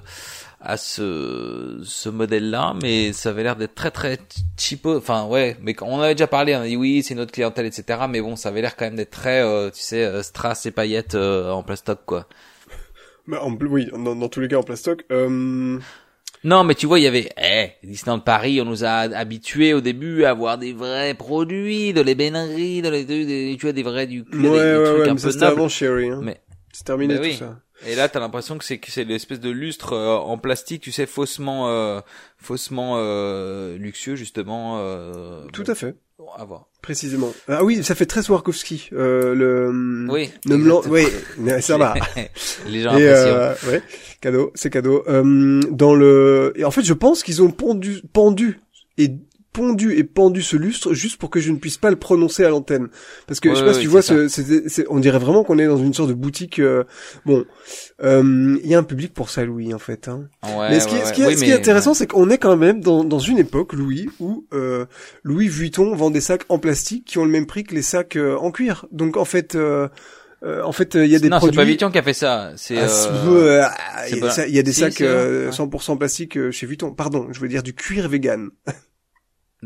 à 0.60 0.76
ce 0.78 1.80
ce 1.84 2.10
modèle 2.10 2.50
là, 2.50 2.74
mais 2.82 3.14
ça 3.14 3.30
avait 3.30 3.44
l'air 3.44 3.56
d'être 3.56 3.76
très 3.76 3.92
très 3.92 4.18
cheapo. 4.58 4.98
Enfin 4.98 5.26
ouais, 5.26 5.56
mais 5.62 5.76
on 5.82 6.00
avait 6.02 6.16
déjà 6.16 6.28
parlé, 6.28 6.56
on 6.56 6.62
a 6.62 6.68
dit 6.68 6.76
oui, 6.76 7.04
c'est 7.04 7.16
notre 7.16 7.32
clientèle, 7.32 7.66
etc. 7.68 8.00
Mais 8.10 8.22
bon, 8.22 8.36
ça 8.36 8.50
avait 8.50 8.62
l'air 8.62 8.76
quand 8.76 8.86
même 8.86 8.96
d'être 8.96 9.12
très, 9.12 9.42
euh, 9.44 9.70
tu 9.70 9.82
sais, 9.82 10.04
euh, 10.04 10.24
strass 10.24 10.66
et 10.66 10.72
paillettes 10.72 11.16
euh, 11.16 11.52
en 11.52 11.64
plastoc 11.64 12.00
quoi. 12.06 12.28
Bah, 13.28 13.44
en, 13.44 13.52
oui, 13.60 13.88
dans, 13.92 14.16
dans 14.16 14.30
tous 14.30 14.40
les 14.40 14.48
cas 14.48 14.56
en 14.58 14.64
plastoc. 14.64 15.04
Euh... 15.12 15.78
Non, 16.46 16.64
mais 16.64 16.76
tu 16.76 16.86
vois, 16.86 17.00
il 17.00 17.04
y 17.04 17.08
avait, 17.08 17.30
eh, 17.38 17.72
Disneyland 17.84 18.20
Paris, 18.22 18.62
on 18.62 18.66
nous 18.66 18.86
a 18.86 18.90
habitués 19.00 19.74
au 19.74 19.82
début 19.82 20.24
à 20.24 20.30
avoir 20.30 20.58
des 20.58 20.72
vrais 20.72 21.14
produits, 21.14 21.92
de 21.94 22.00
l'ébénerie, 22.02 22.82
de 22.82 22.90
les, 22.90 23.58
tu 23.58 23.66
vois, 23.66 23.74
des 23.74 23.84
vrais 23.84 24.08
du 24.08 24.24
cuir, 24.24 24.52
Ouais, 24.52 24.60
des, 24.60 24.72
des 24.72 24.78
ouais, 24.78 24.84
trucs 24.86 25.00
ouais, 25.00 25.10
un 25.10 25.14
mais 25.16 25.20
ça 25.20 25.28
peu 25.28 25.32
c'était 25.34 25.46
nobles. 25.46 25.58
avant 25.60 25.68
Sherry. 25.68 26.10
Hein. 26.10 26.22
Mais- 26.24 26.40
C'est 26.72 26.86
terminé 26.86 27.16
Bah 27.16 27.20
tout 27.20 27.26
oui. 27.26 27.36
ça. 27.36 27.60
Et 27.86 27.95
là, 27.95 28.10
t'as 28.10 28.20
l'impression 28.20 28.58
que 28.58 28.66
c'est 28.66 28.80
que 28.80 28.91
c'est 28.91 29.04
l'espèce 29.04 29.40
de 29.40 29.49
lustre 29.52 29.94
euh, 29.94 30.16
en 30.18 30.38
plastique, 30.38 30.82
tu 30.82 30.91
sais, 30.91 31.06
faussement, 31.06 31.70
euh, 31.70 31.99
faussement 32.38 32.95
euh, 32.98 33.78
luxueux 33.78 34.16
justement. 34.16 34.80
Euh, 34.80 35.45
Tout 35.54 35.64
à 35.68 35.76
fait, 35.76 35.95
bon, 36.18 36.26
à 36.36 36.44
voir. 36.44 36.66
précisément. 36.82 37.32
Ah 37.48 37.64
oui, 37.64 37.84
ça 37.84 37.94
fait 37.94 38.08
très 38.08 38.24
Swarovski. 38.24 38.90
Euh, 38.94 39.36
le... 39.36 40.08
Oui. 40.12 40.32
Exactement. 40.45 40.82
Oui, 40.90 41.04
ça 41.62 41.78
va. 41.78 41.94
Les 42.68 42.82
gens 42.82 42.98
Et 42.98 43.08
apprécient. 43.08 43.36
euh, 43.36 43.54
ouais, 43.72 43.82
cadeau, 44.22 44.52
c'est 44.56 44.72
cadeau. 44.72 45.04
Euh, 45.08 45.62
dans 45.70 45.94
le, 45.94 46.54
et 46.56 46.66
en 46.66 46.72
fait, 46.72 46.82
je 46.84 46.94
pense 46.94 47.22
qu'ils 47.22 47.44
ont 47.44 47.52
pendu, 47.52 48.02
pendu 48.12 48.60
et 48.98 49.12
pondu 49.58 49.94
et 49.98 50.04
pendu 50.04 50.44
ce 50.44 50.56
lustre 50.56 50.94
juste 50.94 51.18
pour 51.18 51.32
que 51.32 51.40
je 51.40 51.52
ne 51.52 51.58
puisse 51.58 51.78
pas 51.78 51.90
le 51.90 51.96
prononcer 51.96 52.46
à 52.46 52.50
l'antenne. 52.50 52.90
Parce 53.26 53.40
que 53.40 53.50
je 53.50 53.56
sais 53.56 53.62
Ouais, 53.62 53.68
pas 53.68 53.74
si 53.74 53.80
ouais, 53.80 53.84
tu 53.86 53.90
vois, 53.90 54.02
ce, 54.04 54.28
c'est- 54.28 54.70
c'est- 54.70 54.86
on 54.90 55.00
dirait 55.00 55.18
vraiment 55.18 55.44
qu'on 55.44 55.58
est 55.58 55.66
dans 55.66 55.78
une 55.78 55.94
sorte 55.96 56.10
de 56.10 56.14
boutique. 56.14 56.60
euh, 56.60 56.84
bon, 57.26 57.44
euh, 58.04 58.58
il 58.64 58.70
y 58.70 58.76
a 58.76 58.78
un 58.78 58.84
public 58.84 59.14
pour 59.14 59.30
ça, 59.32 59.44
Louis, 59.46 59.74
en 59.74 59.80
fait. 59.80 60.08
Hein. 60.08 60.28
Ouais, 60.46 60.70
mais 60.70 60.80
ce 60.80 60.88
qui, 60.88 60.94
ouais, 60.96 61.02
ce 61.02 61.06
ouais. 61.08 61.12
qui 61.14 61.22
est, 61.24 61.26
Oui, 61.28 61.38
ce 61.38 61.44
qui 61.44 61.50
est 61.50 61.54
intéressant, 61.56 61.94
c'est 61.96 62.06
qu'on 62.08 62.30
est 62.30 62.38
quand 62.38 62.56
même 62.56 62.82
dans, 62.82 63.04
dans 63.04 63.20
une 63.20 63.40
époque, 63.40 63.74
Louis, 63.74 64.10
où 64.20 64.46
euh, 64.54 64.86
Louis 65.24 65.48
Vuitton 65.48 65.96
vend 65.96 66.12
des 66.12 66.22
sacs 66.22 66.44
en 66.50 66.60
plastique 66.60 67.06
qui 67.06 67.18
ont 67.18 67.26
le 67.26 67.32
même 67.32 67.48
prix 67.48 67.64
que 67.64 67.74
les 67.74 67.82
sacs 67.82 68.16
euh, 68.16 68.38
en 68.38 68.52
cuir. 68.52 68.86
Donc 68.92 69.18
en 69.18 69.26
fait, 69.26 69.56
euh, 69.56 69.88
euh, 70.44 70.62
en 70.64 70.72
fait, 70.72 70.96
euh, 70.96 71.04
il 71.06 71.12
y 71.12 71.16
a 71.16 71.20
des 71.20 71.30
non, 71.30 71.38
produits. 71.38 71.56
c'est 71.56 71.62
pas 71.62 71.66
Vuitton 71.66 71.90
qui 71.90 71.98
a 71.98 72.04
fait 72.04 72.14
ça. 72.14 72.52
C'est. 72.58 72.78
Ah, 72.78 72.88
euh, 73.26 73.64
il 74.12 74.18
y 74.20 74.24
a 74.24 74.46
y 74.60 74.64
des 74.64 74.72
Si, 74.72 74.82
sacs 74.82 74.94
c'est 74.94 75.06
vrai, 75.08 75.14
euh, 75.16 75.46
ouais. 75.48 75.52
100% 75.52 75.98
plastique 75.98 76.52
chez 76.52 76.68
Vuitton. 76.68 76.92
Pardon, 76.92 77.28
je 77.32 77.40
veux 77.40 77.48
dire 77.48 77.64
du 77.64 77.74
cuir 77.74 78.08
vegan. 78.08 78.50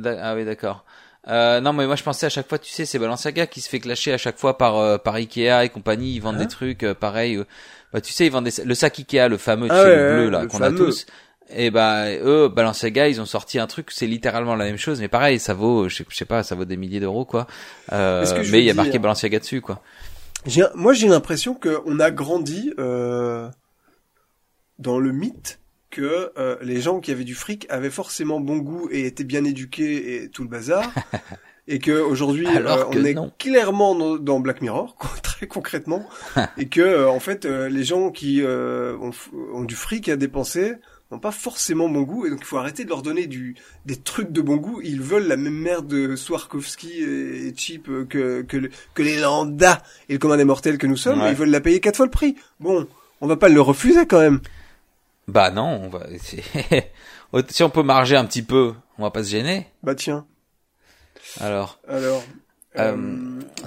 Ah 0.04 0.36
oui, 0.36 0.46
d'accord. 0.46 0.86
Euh, 1.28 1.60
non, 1.62 1.72
mais 1.74 1.86
moi 1.86 1.96
je 1.96 2.04
pensais 2.04 2.26
à 2.26 2.30
chaque 2.30 2.50
fois, 2.50 2.58
tu 2.58 2.72
sais, 2.72 2.86
c'est 2.86 2.98
Balenciaga 2.98 3.46
qui 3.46 3.62
se 3.62 3.70
fait 3.70 3.80
clasher 3.80 4.12
à 4.14 4.18
chaque 4.18 4.38
fois 4.40 4.58
par 4.58 4.78
euh, 4.78 4.98
par 4.98 5.16
Ikea 5.16 5.64
et 5.64 5.70
compagnie. 5.70 6.16
Ils 6.16 6.20
vendent 6.20 6.38
Hein 6.38 6.40
des 6.40 6.48
trucs 6.48 6.84
euh, 6.84 6.96
pareil. 6.96 7.36
euh, 7.36 7.46
bah, 7.94 8.02
tu 8.02 8.12
sais, 8.12 8.26
ils 8.26 8.32
vendent 8.32 8.46
des... 8.46 8.64
le 8.64 8.74
sac 8.74 8.98
Ikea, 8.98 9.28
le 9.30 9.38
fameux, 9.38 9.68
tu 9.68 9.74
Ah 9.74 9.84
sais, 9.84 9.90
ouais, 9.90 9.96
le 9.98 10.16
bleu 10.16 10.30
là 10.30 10.46
qu'on 10.48 10.62
a 10.62 10.72
tous. 10.72 11.06
Et 11.54 11.70
bah 11.70 12.10
eux, 12.12 12.48
Balenciaga, 12.48 13.10
ils 13.10 13.20
ont 13.22 13.26
sorti 13.26 13.60
un 13.60 13.68
truc, 13.68 13.92
c'est 13.92 14.08
littéralement 14.08 14.56
la 14.56 14.64
même 14.66 14.78
chose, 14.78 15.02
mais 15.02 15.10
pareil, 15.10 15.38
ça 15.38 15.54
vaut, 15.54 15.90
je 15.90 15.98
sais, 15.98 16.06
je 16.10 16.16
sais 16.16 16.26
pas, 16.26 16.44
ça 16.44 16.56
vaut 16.56 16.64
des 16.66 16.78
milliers 16.78 17.02
d'euros 17.02 17.26
quoi. 17.26 17.46
Euh, 17.92 18.26
mais 18.52 18.60
il 18.60 18.66
y 18.66 18.70
a 18.72 18.74
marqué 18.74 18.98
Balenciaga 19.00 19.40
dessus 19.40 19.60
quoi. 19.62 19.82
Moi, 20.74 20.94
j'ai 20.94 21.08
l'impression 21.08 21.54
qu'on 21.54 22.00
a 22.00 22.10
grandi 22.10 22.74
euh, 22.80 23.48
dans 24.80 24.98
le 24.98 25.12
mythe 25.12 25.60
que 25.92 26.32
euh, 26.38 26.56
les 26.62 26.82
gens 26.82 27.00
qui 27.00 27.12
avaient 27.12 27.24
du 27.24 27.36
fric 27.36 27.68
avaient 27.70 27.90
forcément 27.92 28.40
bon 28.40 28.58
goût 28.58 28.88
et 28.92 29.06
étaient 29.06 29.24
bien 29.24 29.44
éduqués 29.46 30.24
et 30.24 30.30
tout 30.30 30.42
le 30.44 30.50
bazar. 30.50 30.92
et 31.68 31.78
que 31.80 31.92
aujourd'hui, 31.92 32.48
euh, 32.48 32.84
on 32.88 33.06
est 33.06 33.14
non. 33.14 33.32
clairement 33.38 33.94
dans, 33.94 34.16
dans 34.18 34.40
Black 34.40 34.62
Mirror, 34.62 34.96
quoi, 35.00 35.12
très 35.22 35.46
concrètement, 35.48 36.08
et 36.58 36.68
que 36.68 36.82
euh, 36.82 37.10
en 37.10 37.20
fait, 37.20 37.46
euh, 37.46 37.70
les 37.70 37.84
gens 37.84 38.10
qui 38.10 38.42
euh, 38.42 38.98
ont, 38.98 39.12
ont 39.54 39.64
du 39.64 39.76
fric 39.76 40.10
à 40.10 40.16
dépenser 40.16 40.74
n'ont 41.12 41.20
pas 41.20 41.32
forcément 41.32 41.90
bon 41.90 42.04
goût, 42.04 42.26
et 42.26 42.30
donc 42.30 42.40
il 42.42 42.46
faut 42.46 42.58
arrêter 42.58 42.86
de 42.86 42.90
leur 42.90 43.02
donner 43.02 43.28
du 43.28 43.56
des 43.86 43.98
trucs 43.98 44.32
de 44.32 44.42
bon 44.42 44.56
goût. 44.56 44.80
Ils 44.82 45.02
veulent 45.02 45.28
la 45.28 45.36
même 45.36 45.54
merde 45.60 45.86
de 45.88 46.16
Swarovski 46.16 47.04
et, 47.04 47.48
et 47.48 47.54
cheap 47.56 47.90
que 48.08 48.42
que, 48.44 48.56
le- 48.58 48.70
que 48.94 49.04
les 49.04 49.20
lambda 49.20 49.84
et 50.08 50.14
le 50.14 50.20
commun 50.20 50.38
des 50.38 50.46
mortels 50.46 50.78
que 50.78 50.88
nous 50.88 50.96
sommes. 50.96 51.20
Ouais. 51.22 51.32
Ils 51.32 51.36
veulent 51.36 51.50
la 51.50 51.60
payer 51.60 51.82
quatre 51.82 51.98
fois 51.98 52.06
le 52.06 52.12
prix. 52.12 52.36
Bon, 52.62 52.88
on 53.20 53.28
va 53.28 53.36
pas 53.36 53.50
le 53.50 53.60
refuser 53.60 54.06
quand 54.08 54.20
même. 54.22 54.40
Bah 55.27 55.52
non, 55.52 55.81
on 55.84 55.89
va. 55.89 56.07
si 57.49 57.64
on 57.64 57.69
peut 57.69 57.84
marger 57.84 58.15
un 58.18 58.26
petit 58.26 58.41
peu, 58.43 58.73
on 58.98 59.03
va 59.03 59.11
pas 59.11 59.23
se 59.23 59.30
gêner. 59.30 59.68
Bah 59.84 59.95
tiens. 59.95 60.26
Alors. 61.39 61.80
Alors. 61.88 62.23
Euh, 62.80 62.95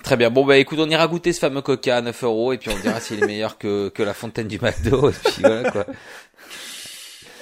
Très 0.03 0.17
bien. 0.17 0.31
Bon 0.31 0.47
bah 0.47 0.57
écoute, 0.57 0.79
on 0.81 0.89
ira 0.89 1.07
goûter 1.09 1.33
ce 1.35 1.39
fameux 1.41 1.61
Coca 1.61 1.97
à 1.97 2.01
9 2.01 2.25
euros 2.25 2.53
et 2.55 2.59
puis 2.59 2.71
on 2.75 2.79
dira 2.81 3.01
s'il 3.01 3.23
est 3.23 3.27
meilleur 3.27 3.59
que 3.59 3.91
que 3.91 4.03
la 4.03 4.15
fontaine 4.15 4.49
du 4.49 4.59
McDo 4.59 5.11
et 5.11 5.13
puis 5.13 5.43
voilà 5.43 5.71
quoi. 5.71 5.87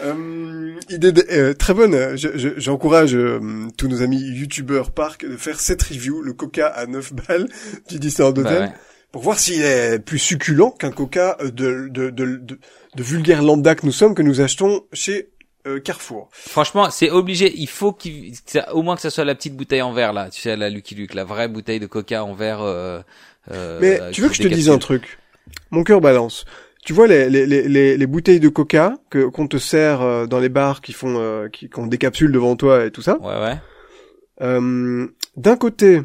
Euh, 0.03 0.81
idée 0.91 1.13
de- 1.13 1.25
euh, 1.31 1.55
très 1.55 1.75
bonne. 1.75 2.17
Je- 2.17 2.37
je- 2.37 2.59
J'encourage 2.59 3.15
euh, 3.15 3.41
tous 3.77 3.87
nos 3.87 4.03
amis 4.03 4.19
youtubeurs 4.21 4.91
parc 4.91 5.25
de 5.25 5.37
faire 5.37 5.61
cette 5.61 5.83
review, 5.83 6.23
le 6.23 6.33
coca 6.33 6.67
à 6.67 6.87
9 6.87 7.13
balles 7.13 7.47
du 7.89 8.01
Disneyland 8.01 8.31
Hotel, 8.33 8.45
Bah 8.45 8.61
ouais. 8.67 8.73
pour 9.13 9.23
voir 9.23 9.39
s'il 9.39 9.63
est 9.63 10.01
plus 10.01 10.19
succulent 10.19 10.71
qu'un 10.73 10.91
coca 10.91 11.37
euh, 11.41 11.53
de, 11.53 11.87
de, 11.89 12.11
de, 12.11 12.37
de, 12.37 12.59
de 12.97 13.03
vulgaire 13.03 13.43
lambda 13.43 13.75
que 13.75 13.87
nous 13.87 13.93
sommes, 13.93 14.15
que 14.15 14.23
nous 14.23 14.41
achetons 14.41 14.85
chez 14.93 15.31
euh, 15.67 15.81
Carrefour. 15.81 16.29
Franchement, 16.33 16.91
c'est 16.91 17.11
obligé. 17.11 17.53
Il 17.57 17.69
faut 17.69 17.93
qu'il, 17.93 18.33
que 18.33 18.39
ça- 18.47 18.75
au 18.75 18.83
moins 18.83 18.97
que 18.97 19.03
ça 19.03 19.11
soit 19.11 19.25
la 19.25 19.35
petite 19.35 19.57
bouteille 19.57 19.83
en 19.83 19.93
verre 19.93 20.13
là. 20.13 20.29
Tu 20.31 20.41
sais 20.41 20.57
la 20.57 20.69
Lucky 20.71 20.95
Luke, 20.95 21.15
la 21.15 21.25
vraie 21.25 21.49
bouteille 21.49 21.81
de 21.81 21.87
Coca 21.87 22.25
en 22.25 22.35
verre. 22.35 22.61
Euh, 22.63 23.01
euh, 23.51 23.79
Mais 23.81 24.11
tu 24.11 24.21
veux 24.21 24.29
que 24.29 24.35
je 24.35 24.43
te 24.43 24.49
dise 24.49 24.69
un 24.71 24.79
truc? 24.79 25.19
Mon 25.71 25.85
cœur 25.85 26.01
balance. 26.01 26.45
Tu 26.85 26.93
vois 26.93 27.07
les, 27.07 27.31
les, 27.31 27.47
les, 27.47 27.69
les, 27.69 27.97
les 27.97 28.07
bouteilles 28.09 28.41
de 28.41 28.49
coca 28.49 28.97
que 29.09 29.27
qu'on 29.27 29.47
te 29.47 29.57
sert 29.57 30.03
euh, 30.03 30.27
dans 30.27 30.41
les 30.41 30.49
bars 30.49 30.81
qui 30.81 30.93
font 30.93 31.15
euh, 31.17 31.49
qui, 31.49 31.69
qui 31.71 31.79
ont 31.79 31.87
des 31.87 31.99
capsules 31.99 32.33
devant 32.33 32.57
toi 32.57 32.85
et 32.87 32.91
tout 32.91 33.03
ça? 33.03 33.19
Ouais 33.21 33.41
ouais. 33.41 33.57
Euh, 34.41 35.07
D'un 35.37 35.57
côté, 35.57 36.01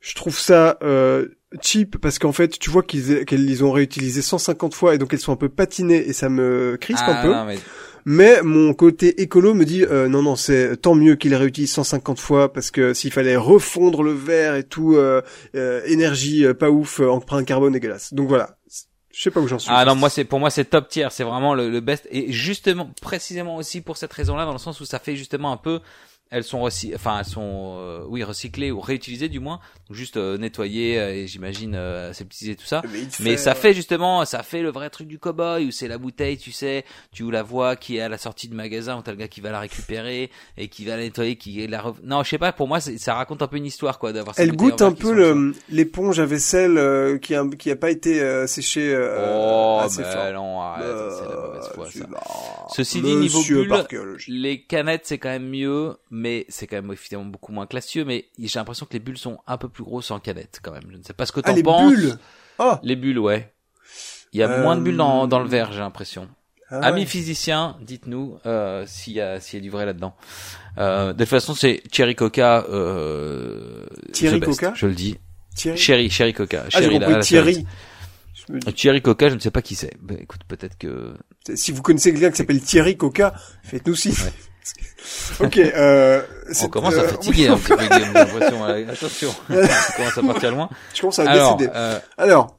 je 0.00 0.14
trouve 0.14 0.38
ça 0.38 0.78
euh, 0.82 1.28
cheap 1.60 1.98
parce 1.98 2.18
qu'en 2.18 2.32
fait, 2.32 2.58
tu 2.58 2.70
vois 2.70 2.82
qu'ils 2.82 3.24
qu'ils 3.24 3.46
les 3.46 3.62
ont 3.62 3.72
réutilisées 3.72 4.22
150 4.22 4.74
fois 4.74 4.94
et 4.94 4.98
donc 4.98 5.12
elles 5.12 5.20
sont 5.20 5.32
un 5.32 5.36
peu 5.36 5.48
patinées 5.48 6.06
et 6.08 6.12
ça 6.12 6.28
me 6.28 6.76
crispe 6.80 7.04
Ah, 7.06 7.18
un 7.20 7.22
peu. 7.22 7.32
non, 7.32 7.44
mais 7.44 7.58
Mais 8.04 8.40
mon 8.42 8.72
côté 8.74 9.20
écolo 9.22 9.52
me 9.54 9.64
dit 9.64 9.82
euh, 9.84 10.08
non 10.08 10.22
non 10.22 10.36
c'est 10.36 10.76
tant 10.76 10.94
mieux 10.94 11.16
qu'ils 11.16 11.30
les 11.32 11.36
réutilisent 11.36 11.72
150 11.72 12.20
fois 12.20 12.52
parce 12.52 12.70
que 12.70 12.94
s'il 12.94 13.12
fallait 13.12 13.36
refondre 13.36 14.02
le 14.04 14.12
verre 14.12 14.54
et 14.54 14.62
tout 14.64 14.94
euh, 14.94 15.22
euh, 15.56 15.82
énergie 15.86 16.44
euh, 16.44 16.54
pas 16.54 16.70
ouf 16.70 17.00
euh, 17.00 17.08
empreinte 17.10 17.44
carbone 17.46 17.72
dégueulasse. 17.72 18.14
Donc 18.14 18.28
voilà, 18.28 18.56
je 19.12 19.22
sais 19.22 19.30
pas 19.32 19.40
où 19.40 19.48
j'en 19.48 19.58
suis. 19.58 19.70
Ah 19.74 19.84
non, 19.84 19.96
moi 19.96 20.08
c'est 20.08 20.24
pour 20.24 20.38
moi 20.38 20.50
c'est 20.50 20.66
top 20.66 20.88
tier, 20.88 21.08
c'est 21.10 21.24
vraiment 21.24 21.54
le, 21.54 21.68
le 21.68 21.80
best 21.80 22.06
et 22.12 22.30
justement 22.32 22.90
précisément 23.02 23.56
aussi 23.56 23.80
pour 23.80 23.96
cette 23.96 24.12
raison-là 24.12 24.44
dans 24.44 24.52
le 24.52 24.58
sens 24.58 24.80
où 24.80 24.84
ça 24.84 24.98
fait 25.00 25.16
justement 25.16 25.50
un 25.52 25.56
peu 25.56 25.80
elles 26.30 26.44
sont 26.44 26.60
recy... 26.60 26.92
enfin 26.94 27.18
elles 27.20 27.24
sont 27.24 27.76
euh, 27.78 28.04
oui 28.08 28.24
recyclées 28.24 28.70
ou 28.70 28.80
réutilisées 28.80 29.28
du 29.28 29.40
moins, 29.40 29.60
juste 29.90 30.16
euh, 30.16 30.38
nettoyées 30.38 30.98
euh, 30.98 31.14
et 31.14 31.26
j'imagine 31.26 31.74
euh, 31.74 32.10
aseptisées 32.10 32.56
tout 32.56 32.66
ça. 32.66 32.82
Mais, 32.92 33.04
fait, 33.10 33.36
ça 33.36 33.52
euh, 33.52 33.54
fait 33.54 33.74
justement, 33.74 34.24
ça 34.24 34.42
fait 34.42 34.62
le 34.62 34.70
vrai 34.70 34.90
truc 34.90 35.08
du 35.08 35.18
cowboy 35.18 35.66
où 35.66 35.70
c'est 35.70 35.88
la 35.88 35.98
bouteille, 35.98 36.38
tu 36.38 36.52
sais, 36.52 36.84
tu 37.12 37.30
la 37.30 37.42
vois 37.42 37.76
qui 37.76 37.96
est 37.96 38.00
à 38.00 38.08
la 38.08 38.18
sortie 38.18 38.48
de 38.48 38.54
magasin 38.54 38.98
où 38.98 39.02
t'as 39.02 39.12
le 39.12 39.18
gars 39.18 39.28
qui 39.28 39.40
va 39.40 39.50
la 39.50 39.60
récupérer 39.60 40.30
et 40.56 40.68
qui 40.68 40.84
va 40.84 40.96
la 40.96 41.02
nettoyer, 41.02 41.36
qui 41.36 41.66
la 41.66 41.80
re... 41.80 41.94
non, 42.02 42.22
je 42.22 42.30
sais 42.30 42.38
pas, 42.38 42.52
pour 42.52 42.68
moi 42.68 42.80
ça 42.80 43.14
raconte 43.14 43.42
un 43.42 43.48
peu 43.48 43.56
une 43.56 43.66
histoire 43.66 43.98
quoi 43.98 44.12
d'avoir. 44.12 44.34
Elle 44.38 44.56
goûte 44.56 44.82
un 44.82 44.92
peu 44.92 45.52
l'éponge 45.68 46.20
à 46.20 46.26
vaisselle 46.26 46.78
euh, 46.78 47.18
qui 47.18 47.34
a 47.34 47.44
qui 47.58 47.70
a 47.70 47.76
pas 47.76 47.90
été 47.90 48.20
euh, 48.20 48.46
séchée 48.46 48.94
euh, 48.94 49.36
Oh 49.38 49.80
assez 49.82 50.02
bah 50.02 50.12
fort. 50.12 50.32
non, 50.32 50.60
arrête, 50.60 50.86
c'est 51.18 51.28
la 51.28 51.36
mauvaise 51.36 51.70
foi 51.74 51.86
ça. 51.90 52.06
Ceci 52.74 53.00
dit, 53.02 53.14
niveau 53.14 53.42
bulle. 53.42 53.72
Les 54.28 54.62
canettes, 54.62 55.02
c'est 55.04 55.18
quand 55.18 55.28
même 55.28 55.48
mieux, 55.48 55.96
mais 56.16 56.46
c'est 56.48 56.66
quand 56.66 56.76
même 56.76 56.90
évidemment 56.92 57.24
beaucoup 57.26 57.52
moins 57.52 57.66
classieux. 57.66 58.04
Mais 58.04 58.26
j'ai 58.38 58.58
l'impression 58.58 58.86
que 58.86 58.92
les 58.94 58.98
bulles 59.00 59.18
sont 59.18 59.38
un 59.46 59.58
peu 59.58 59.68
plus 59.68 59.84
grosses 59.84 60.10
en 60.10 60.18
canette, 60.18 60.60
quand 60.62 60.72
même. 60.72 60.86
Je 60.90 60.96
ne 60.96 61.02
sais 61.02 61.12
pas 61.12 61.26
ce 61.26 61.32
que 61.32 61.40
Ah 61.44 61.50
t'en 61.50 61.54
les 61.54 61.62
penses. 61.62 61.92
bulles. 61.92 62.18
Ah. 62.58 62.80
Les 62.82 62.96
bulles, 62.96 63.18
ouais. 63.18 63.52
Il 64.32 64.40
y 64.40 64.42
a 64.42 64.48
Euh, 64.50 64.62
moins 64.62 64.76
de 64.76 64.82
bulles 64.82 64.96
dans, 64.96 65.26
dans 65.26 65.38
le 65.40 65.48
verre, 65.48 65.72
j'ai 65.72 65.78
l'impression. 65.80 66.28
Ah 66.68 66.80
Amis 66.80 67.00
ouais. 67.02 67.06
physiciens, 67.06 67.76
dites-nous 67.80 68.38
euh, 68.44 68.84
s'il 68.88 69.12
y 69.12 69.20
a 69.20 69.38
s'il 69.40 69.58
y 69.58 69.62
a 69.62 69.62
du 69.62 69.70
vrai 69.70 69.86
là-dedans. 69.86 70.16
Euh, 70.78 71.12
de 71.12 71.18
toute 71.18 71.28
façon, 71.28 71.54
c'est 71.54 71.80
Cherry 71.92 72.16
Coca. 72.16 72.64
Euh, 72.68 73.86
Thierry 74.12 74.40
best, 74.40 74.58
Coca? 74.60 74.72
je 74.74 74.86
le 74.86 74.94
dis. 74.94 75.16
Thierry? 75.54 75.78
Cherry, 75.78 76.10
Cherry 76.10 76.32
Coca. 76.34 76.64
Ah, 76.66 76.70
Cherry, 76.70 76.98
Thierry. 77.20 77.66
me 78.48 78.60
Thierry 78.72 79.00
Coca, 79.00 79.28
je 79.28 79.34
ne 79.36 79.38
sais 79.40 79.50
pas 79.52 79.62
qui 79.62 79.74
c'est. 79.76 79.94
Bah, 80.02 80.14
écoute, 80.20 80.40
peut-être 80.48 80.76
que 80.76 81.14
Si 81.54 81.70
vous 81.72 81.82
connaissez 81.82 82.10
quelqu'un 82.12 82.30
qui 82.30 82.36
s'appelle 82.38 82.60
Thierry 82.60 82.96
Coca, 82.96 83.34
faites-nous 83.62 83.94
signe. 83.94 84.14
ok. 85.40 85.58
Euh, 85.58 86.22
on 86.62 86.68
commence 86.68 86.94
à 86.94 87.00
euh, 87.02 87.08
fatiguer 87.08 87.48
un 87.48 87.56
petit 87.56 87.68
peu. 87.68 87.76
Guillaume, 87.76 88.12
l'impression. 88.14 88.64
Euh, 88.66 88.86
Attention, 88.90 89.34
on 89.50 89.96
commence 89.96 90.18
à 90.18 90.22
partir 90.22 90.50
loin. 90.52 90.68
Je 90.94 91.00
commence 91.00 91.18
à 91.18 91.28
Alors, 91.30 91.56
décéder. 91.56 91.72
euh, 91.76 91.98
Alors, 92.18 92.56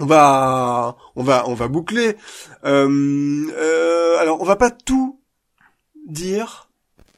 on 0.00 0.06
va, 0.06 0.96
on 1.16 1.22
va, 1.22 1.48
on 1.48 1.54
va 1.54 1.68
boucler. 1.68 2.16
Euh, 2.64 3.46
euh, 3.56 4.18
alors, 4.18 4.40
on 4.40 4.44
va 4.44 4.56
pas 4.56 4.70
tout 4.70 5.20
dire. 6.08 6.67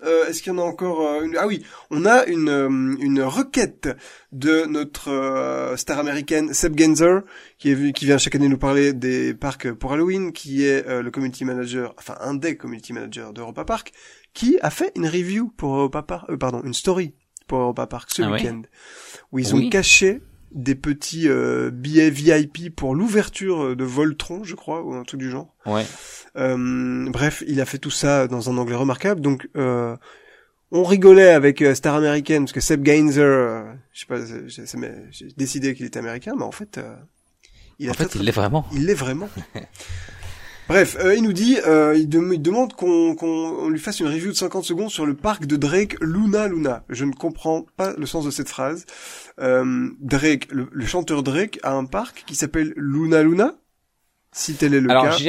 Euh, 0.04 0.26
Est-ce 0.28 0.42
qu'il 0.42 0.52
y 0.52 0.56
en 0.56 0.58
a 0.58 0.62
encore 0.62 1.06
euh, 1.06 1.22
une... 1.22 1.36
Ah 1.36 1.46
oui, 1.46 1.64
on 1.90 2.04
a 2.06 2.24
une, 2.26 2.48
euh, 2.48 2.68
une 3.00 3.22
requête 3.22 3.88
de 4.32 4.64
notre 4.66 5.74
star 5.76 5.98
américaine 5.98 6.52
Seb 6.54 6.78
Genzer, 6.78 7.22
qui, 7.58 7.70
est, 7.70 7.92
qui 7.92 8.04
vient 8.06 8.18
chaque 8.18 8.34
année 8.34 8.48
nous 8.48 8.58
parler 8.58 8.92
des 8.92 9.34
parcs 9.34 9.72
pour 9.72 9.92
Halloween, 9.92 10.32
qui 10.32 10.64
est 10.64 10.86
le 10.88 11.10
community 11.10 11.44
manager, 11.44 11.94
enfin 11.98 12.16
un 12.20 12.34
des 12.34 12.56
community 12.56 12.92
managers 12.92 13.28
d'Europa 13.34 13.64
Park, 13.64 13.92
qui 14.32 14.58
a 14.62 14.70
fait 14.70 14.92
une 14.96 15.06
review 15.06 15.50
pour 15.56 15.74
Europa 15.76 16.02
Park, 16.02 16.36
pardon, 16.36 16.62
une 16.64 16.74
story 16.74 17.14
pour 17.48 17.58
Europa 17.58 17.86
Park 17.88 18.10
ce 18.12 18.22
Ah 18.22 18.30
week-end, 18.30 18.62
où 19.32 19.40
ils 19.40 19.52
Oui. 19.54 19.66
ont 19.66 19.70
caché 19.70 20.20
des 20.52 20.74
petits 20.74 21.28
euh, 21.28 21.70
billets 21.70 22.10
VIP 22.10 22.74
pour 22.74 22.94
l'ouverture 22.94 23.76
de 23.76 23.84
Voltron, 23.84 24.44
je 24.44 24.54
crois, 24.54 24.82
ou 24.82 24.94
un 24.94 25.04
truc 25.04 25.20
du 25.20 25.30
genre. 25.30 25.54
Ouais. 25.66 25.86
Euh, 26.36 27.08
bref, 27.10 27.42
il 27.46 27.60
a 27.60 27.64
fait 27.64 27.78
tout 27.78 27.90
ça 27.90 28.26
dans 28.26 28.50
un 28.50 28.58
anglais 28.58 28.76
remarquable. 28.76 29.20
Donc, 29.20 29.48
euh, 29.56 29.96
on 30.72 30.84
rigolait 30.84 31.30
avec 31.30 31.62
euh, 31.62 31.74
Star 31.74 31.94
American 31.94 32.40
parce 32.40 32.52
que 32.52 32.60
Seb 32.60 32.82
Gainzer, 32.82 33.24
euh, 33.24 33.72
je 33.92 34.00
sais 34.00 34.06
pas, 34.06 34.18
j'ai 35.10 35.28
décidé 35.36 35.74
qu'il 35.74 35.86
était 35.86 35.98
américain, 35.98 36.34
mais 36.36 36.44
en 36.44 36.52
fait, 36.52 36.78
euh, 36.78 36.94
il 37.78 37.88
a 37.88 37.92
En 37.92 37.94
fait, 37.94 38.14
il 38.14 38.22
l'est 38.22 38.30
vraiment. 38.32 38.66
il 38.72 38.86
l'est 38.86 38.94
vraiment. 38.94 39.28
Bref, 40.70 40.96
euh, 41.00 41.16
il 41.16 41.24
nous 41.24 41.32
dit, 41.32 41.58
euh, 41.66 41.96
il, 41.96 42.08
dem- 42.08 42.32
il 42.32 42.40
demande 42.40 42.74
qu'on 42.74 43.16
qu'on 43.16 43.26
on 43.26 43.68
lui 43.68 43.80
fasse 43.80 43.98
une 43.98 44.06
review 44.06 44.28
de 44.28 44.36
50 44.36 44.64
secondes 44.64 44.88
sur 44.90 45.04
le 45.04 45.14
parc 45.14 45.46
de 45.46 45.56
Drake 45.56 45.96
Luna 46.00 46.46
Luna. 46.46 46.84
Je 46.88 47.04
ne 47.04 47.12
comprends 47.12 47.66
pas 47.76 47.92
le 47.98 48.06
sens 48.06 48.24
de 48.24 48.30
cette 48.30 48.48
phrase. 48.48 48.86
Euh, 49.40 49.88
Drake, 50.00 50.46
le, 50.52 50.68
le 50.70 50.86
chanteur 50.86 51.24
Drake 51.24 51.58
a 51.64 51.72
un 51.72 51.86
parc 51.86 52.22
qui 52.24 52.36
s'appelle 52.36 52.72
Luna 52.76 53.24
Luna. 53.24 53.54
Si 54.30 54.54
tel 54.54 54.74
est 54.74 54.80
le 54.80 54.88
Alors 54.90 55.06
cas, 55.06 55.12
sais 55.16 55.24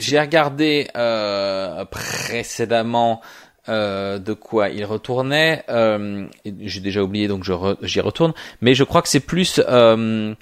j'ai 0.00 0.18
regardé 0.18 0.88
euh, 0.96 1.84
précédemment 1.84 3.20
euh, 3.68 4.18
de 4.18 4.32
quoi 4.32 4.70
il 4.70 4.84
retournait. 4.84 5.62
Euh, 5.68 6.26
j'ai 6.62 6.80
déjà 6.80 7.00
oublié 7.04 7.28
donc 7.28 7.44
re- 7.52 7.76
j'y 7.82 8.00
retourne. 8.00 8.32
Mais 8.60 8.74
je 8.74 8.82
crois 8.82 9.02
que 9.02 9.08
c'est 9.08 9.20
plus 9.20 9.60
euh, 9.68 10.34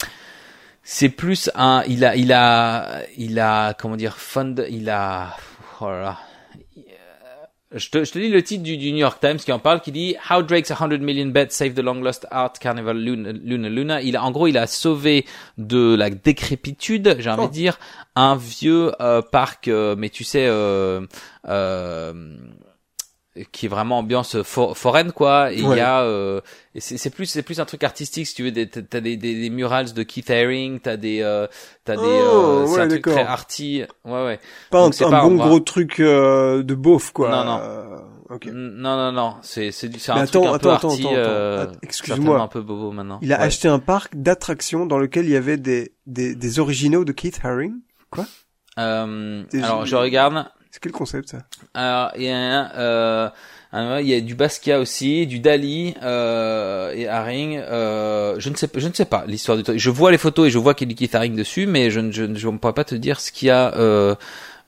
c'est 0.84 1.08
plus 1.08 1.50
un 1.54 1.82
il 1.88 2.04
a 2.04 2.14
il 2.14 2.32
a 2.32 3.00
il 3.16 3.38
a 3.40 3.74
comment 3.74 3.96
dire 3.96 4.16
fund 4.16 4.64
il 4.70 4.88
a 4.90 5.36
oh 5.80 5.88
là 5.88 6.00
là. 6.00 6.18
Je 7.76 7.90
te, 7.90 8.04
je 8.04 8.12
te 8.12 8.18
lis 8.20 8.28
le 8.28 8.40
titre 8.40 8.62
du, 8.62 8.76
du 8.76 8.92
New 8.92 8.98
York 8.98 9.18
Times 9.20 9.38
qui 9.38 9.50
en 9.50 9.58
parle, 9.58 9.80
qui 9.80 9.90
dit 9.90 10.14
How 10.30 10.42
Drake's 10.44 10.68
100 10.68 10.98
million 11.00 11.26
bet 11.26 11.48
saved 11.50 11.74
the 11.74 11.80
long 11.80 12.00
lost 12.02 12.24
art 12.30 12.52
carnival 12.60 12.96
Luna 12.96 13.32
Luna. 13.32 13.68
Luna. 13.68 14.00
Il 14.00 14.16
a, 14.16 14.22
en 14.22 14.30
gros, 14.30 14.46
il 14.46 14.56
a 14.56 14.68
sauvé 14.68 15.24
de 15.58 15.96
la 15.96 16.08
décrépitude, 16.08 17.16
j'ai 17.18 17.30
envie 17.30 17.42
Oh. 17.42 17.48
de 17.48 17.52
dire, 17.52 17.80
un 18.14 18.36
vieux 18.36 18.92
euh, 19.00 19.22
parc, 19.22 19.66
euh, 19.66 19.96
mais 19.98 20.08
tu 20.08 20.22
sais, 20.22 20.46
euh, 20.46 21.04
euh, 21.48 22.12
qui 23.50 23.66
est 23.66 23.68
vraiment 23.68 23.98
ambiance 23.98 24.36
fo- 24.36 24.74
foraine 24.74 25.10
quoi. 25.12 25.52
Et 25.52 25.58
il 25.58 25.66
Ouais. 25.66 25.78
y 25.78 25.80
a, 25.80 26.02
euh, 26.02 26.40
c'est 26.78 26.96
c'est 26.98 27.10
plus 27.10 27.26
c'est 27.26 27.42
plus 27.42 27.58
un 27.60 27.64
truc 27.64 27.82
artistique 27.82 28.26
si 28.26 28.34
tu 28.34 28.48
veux. 28.48 28.52
T'as 28.66 29.00
des, 29.00 29.16
des, 29.16 29.34
des 29.40 29.50
murals 29.50 29.92
de 29.92 30.02
Keith 30.04 30.30
Haring, 30.30 30.78
t'as 30.80 30.96
des 30.96 31.20
euh, 31.22 31.46
t'as 31.84 31.96
des, 31.96 32.02
Oh, 32.02 32.62
euh, 32.62 32.66
c'est 32.66 32.74
ouais, 32.76 32.80
un 32.82 32.88
truc 32.88 33.02
très 33.02 33.22
arty. 33.24 33.82
Ouais 34.04 34.24
ouais. 34.24 34.40
pas 34.70 34.78
un, 34.78 34.84
Donc, 34.84 34.94
c'est 34.94 35.04
un 35.04 35.10
pas- 35.10 35.22
bon 35.22 35.34
gros 35.34 35.58
truc 35.60 35.98
euh, 36.00 36.62
de 36.62 36.74
beauf 36.74 37.10
quoi. 37.12 37.28
Non, 37.30 37.44
non. 37.44 37.58
Euh, 37.60 37.96
ok. 38.30 38.46
Non 38.52 38.96
non 38.96 39.10
non, 39.12 39.34
c'est 39.42 39.72
c'est 39.72 39.88
du- 39.88 39.98
c'est 39.98 40.12
un 40.12 40.16
attends, 40.18 40.40
truc 40.42 40.44
un 40.44 40.54
attends, 40.54 40.58
peu 40.68 40.74
attends, 40.74 40.88
arty. 40.90 41.02
attends, 41.02 41.14
euh, 41.16 41.62
attends. 41.64 41.78
Excuse-moi. 41.82 42.40
un 42.40 42.46
peu 42.48 42.60
bobo 42.62 42.92
maintenant. 42.92 43.18
Il 43.22 43.32
a 43.32 43.38
Ouais. 43.38 43.44
acheté 43.44 43.66
un 43.66 43.80
parc 43.80 44.14
d'attractions 44.14 44.86
dans 44.86 44.98
lequel 44.98 45.24
il 45.24 45.32
y 45.32 45.36
avait 45.36 45.56
des, 45.56 45.92
des, 46.06 46.36
des 46.36 46.58
originaux 46.60 47.04
de 47.04 47.10
Keith 47.12 47.40
Haring. 47.42 47.74
Euh, 48.78 49.44
Des- 49.50 49.62
alors 49.62 49.86
je 49.86 49.96
regarde. 49.96 50.46
C'est 50.74 50.80
quel 50.82 50.90
concept 50.90 51.28
ça? 51.28 51.38
Alors 51.72 52.10
il 52.16 52.24
y 52.24 52.30
a 52.32 52.74
euh, 52.76 53.28
un- 53.70 54.00
il 54.00 54.08
y 54.08 54.14
a 54.14 54.20
du 54.20 54.34
Basquiat 54.34 54.80
aussi, 54.80 55.24
du 55.28 55.38
Dali 55.38 55.94
euh, 56.02 56.90
et 56.92 57.06
Haring. 57.06 57.58
Euh, 57.58 58.34
je 58.38 58.50
ne 58.50 58.56
sais 58.56 58.68
je 58.74 58.88
ne 58.88 58.92
sais 58.92 59.04
pas 59.04 59.22
l'histoire 59.28 59.56
du 59.56 59.62
truc. 59.62 59.78
Je 59.78 59.90
vois 59.90 60.10
les 60.10 60.18
photos 60.18 60.48
et 60.48 60.50
je 60.50 60.58
vois 60.58 60.74
qu'il 60.74 60.90
y 60.90 60.94
a 60.94 60.96
Keith 60.96 61.14
Haring 61.14 61.36
dessus, 61.36 61.66
mais 61.68 61.90
je 61.90 62.00
ne 62.00 62.10
je, 62.10 62.34
je 62.34 62.48
ne 62.48 62.58
pourrais 62.58 62.72
pas 62.72 62.82
te 62.82 62.96
dire 62.96 63.20
ce 63.20 63.30
qu'il 63.30 63.46
y 63.48 63.50
a. 63.52 63.72
Euh, 63.76 64.16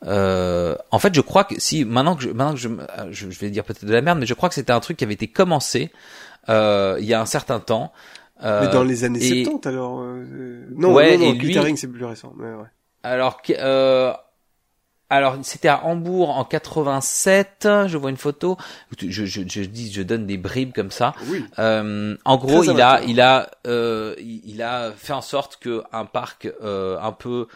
euh, 0.04 0.76
en 0.92 1.00
fait, 1.00 1.12
je 1.12 1.20
crois 1.22 1.42
que 1.42 1.58
si 1.58 1.84
maintenant 1.84 2.14
que 2.14 2.22
je, 2.22 2.28
maintenant 2.28 2.52
que 2.54 2.60
je, 2.60 2.68
euh, 2.68 2.78
je, 3.10 3.28
je 3.28 3.38
vais 3.40 3.50
dire 3.50 3.64
peut-être 3.64 3.84
de 3.84 3.92
la 3.92 4.00
merde, 4.02 4.20
mais 4.20 4.26
je 4.26 4.34
crois 4.34 4.48
que 4.48 4.54
c'était 4.54 4.72
un 4.72 4.78
truc 4.78 4.98
qui 4.98 5.02
avait 5.04 5.14
été 5.14 5.26
commencé 5.26 5.90
euh, 6.48 6.98
il 7.00 7.06
y 7.06 7.14
a 7.14 7.20
un 7.20 7.26
certain 7.26 7.58
temps. 7.58 7.92
Euh, 8.44 8.60
Mais 8.66 8.72
dans 8.72 8.84
les 8.84 9.02
années 9.02 9.18
et- 9.24 9.44
70 9.44 9.66
alors 9.68 10.00
euh, 10.02 10.66
Non, 10.76 10.92
Ouais, 10.92 11.16
non, 11.16 11.32
non, 11.34 11.74
c'est 11.76 11.88
plus 11.88 12.04
récent. 12.04 12.32
Mais 12.36 12.50
ouais. 12.50 12.66
Alors, 13.02 13.40
que- 13.42 13.54
euh, 13.58 14.12
alors 15.08 15.36
c'était 15.42 15.68
à 15.68 15.84
Hambourg 15.84 16.30
en 16.30 16.44
87. 16.44 17.68
Je 17.86 17.96
vois 17.96 18.10
une 18.10 18.16
photo. 18.16 18.56
Je, 18.98 19.24
je, 19.24 19.42
je 19.46 19.62
dis, 19.62 19.92
je 19.92 20.02
donne 20.02 20.26
des 20.26 20.36
bribes 20.36 20.72
comme 20.72 20.90
ça. 20.90 21.14
Oui. 21.28 21.44
Euh, 21.58 22.16
en 22.24 22.36
gros, 22.36 22.64
Très 22.64 22.72
il 22.72 22.80
a, 22.80 23.00
il 23.06 23.20
a, 23.20 23.50
euh, 23.66 24.14
il, 24.18 24.42
il 24.44 24.62
a 24.62 24.92
fait 24.96 25.12
en 25.12 25.20
sorte 25.20 25.58
que 25.60 25.84
un 25.92 26.04
parc 26.04 26.48
euh, 26.62 26.98
un 27.00 27.12
peu 27.12 27.46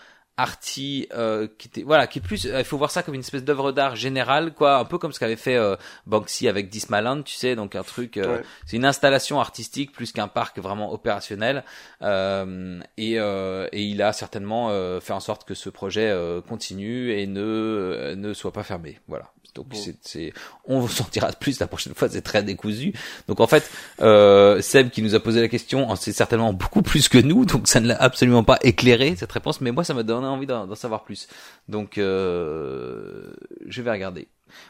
arty, 0.41 1.07
euh, 1.15 1.47
qui 1.59 1.69
était, 1.69 1.83
voilà, 1.83 2.07
qui 2.07 2.19
est 2.19 2.23
plus, 2.23 2.47
euh, 2.47 2.59
il 2.59 2.65
faut 2.65 2.79
voir 2.79 2.91
ça 2.91 3.03
comme 3.03 3.15
une 3.15 3.21
espèce 3.21 3.45
d'œuvre 3.45 3.73
d'art 3.73 3.97
générale, 3.97 4.53
quoi, 4.53 4.77
un 4.79 4.85
peu 4.85 4.99
comme 4.99 5.13
ce 5.13 5.21
qu'avait 5.21 5.37
fait 5.37 5.57
euh, 5.57 5.77
Banksy 6.07 6.49
avec 6.49 6.69
Dismaland, 6.71 7.23
tu 7.23 7.35
sais, 7.35 7.57
donc 7.57 7.75
un 7.75 7.83
truc, 7.83 8.17
euh, 8.17 8.37
Ouais. 8.39 8.43
c'est 8.67 8.77
une 8.77 8.85
installation 8.85 9.41
artistique 9.41 9.93
plus 9.93 10.13
qu'un 10.13 10.29
parc 10.29 10.59
vraiment 10.59 10.93
opérationnel, 10.93 11.65
euh, 12.03 12.81
et, 12.97 13.19
euh, 13.19 13.69
et 13.73 13.83
il 13.83 14.03
a 14.03 14.13
certainement 14.13 14.69
euh, 14.71 15.01
fait 15.01 15.13
en 15.13 15.21
sorte 15.21 15.45
que 15.47 15.55
ce 15.55 15.69
projet 15.69 16.09
euh, 16.11 16.41
continue 16.41 17.13
et 17.13 17.27
ne 17.27 17.41
euh, 17.43 18.15
ne 18.17 18.33
soit 18.35 18.53
pas 18.53 18.63
fermé, 18.63 18.99
voilà. 19.09 19.27
Donc 19.57 19.67
Bon. 19.71 19.77
c'est, 19.77 19.97
c'est, 20.03 20.33
on 20.65 20.79
vous 20.79 20.87
sentira 20.89 21.33
plus 21.33 21.59
la 21.59 21.67
prochaine 21.67 21.93
fois, 21.93 22.09
c'est 22.09 22.23
très 22.23 22.45
décousu. 22.45 22.93
Donc 23.27 23.41
en 23.41 23.49
fait, 23.49 23.69
euh, 24.01 24.63
Seb 24.63 24.91
qui 24.91 25.03
nous 25.03 25.17
a 25.17 25.21
posé 25.21 25.41
la 25.41 25.49
question 25.49 25.91
en 25.91 25.97
sait 25.97 26.13
certainement 26.13 26.53
beaucoup 26.53 26.83
plus 26.83 27.09
que 27.09 27.19
nous, 27.19 27.45
donc 27.45 27.67
ça 27.67 27.81
ne 27.81 27.89
l'a 27.89 27.97
absolument 28.01 28.45
pas 28.45 28.61
éclairé 28.63 29.17
cette 29.17 29.33
réponse, 29.33 29.61
mais 29.61 29.73
moi 29.73 29.83
ça 29.83 29.93
m'a 29.93 30.05
donné 30.05 30.25
envie 30.31 30.47
d'en, 30.47 30.67
d'en 30.67 30.75
savoir 30.75 31.05
plus. 31.05 31.29
Donc 31.69 31.99
euh, 31.99 33.33
je 33.67 33.83
vais 33.83 33.91
regarder. 33.91 34.29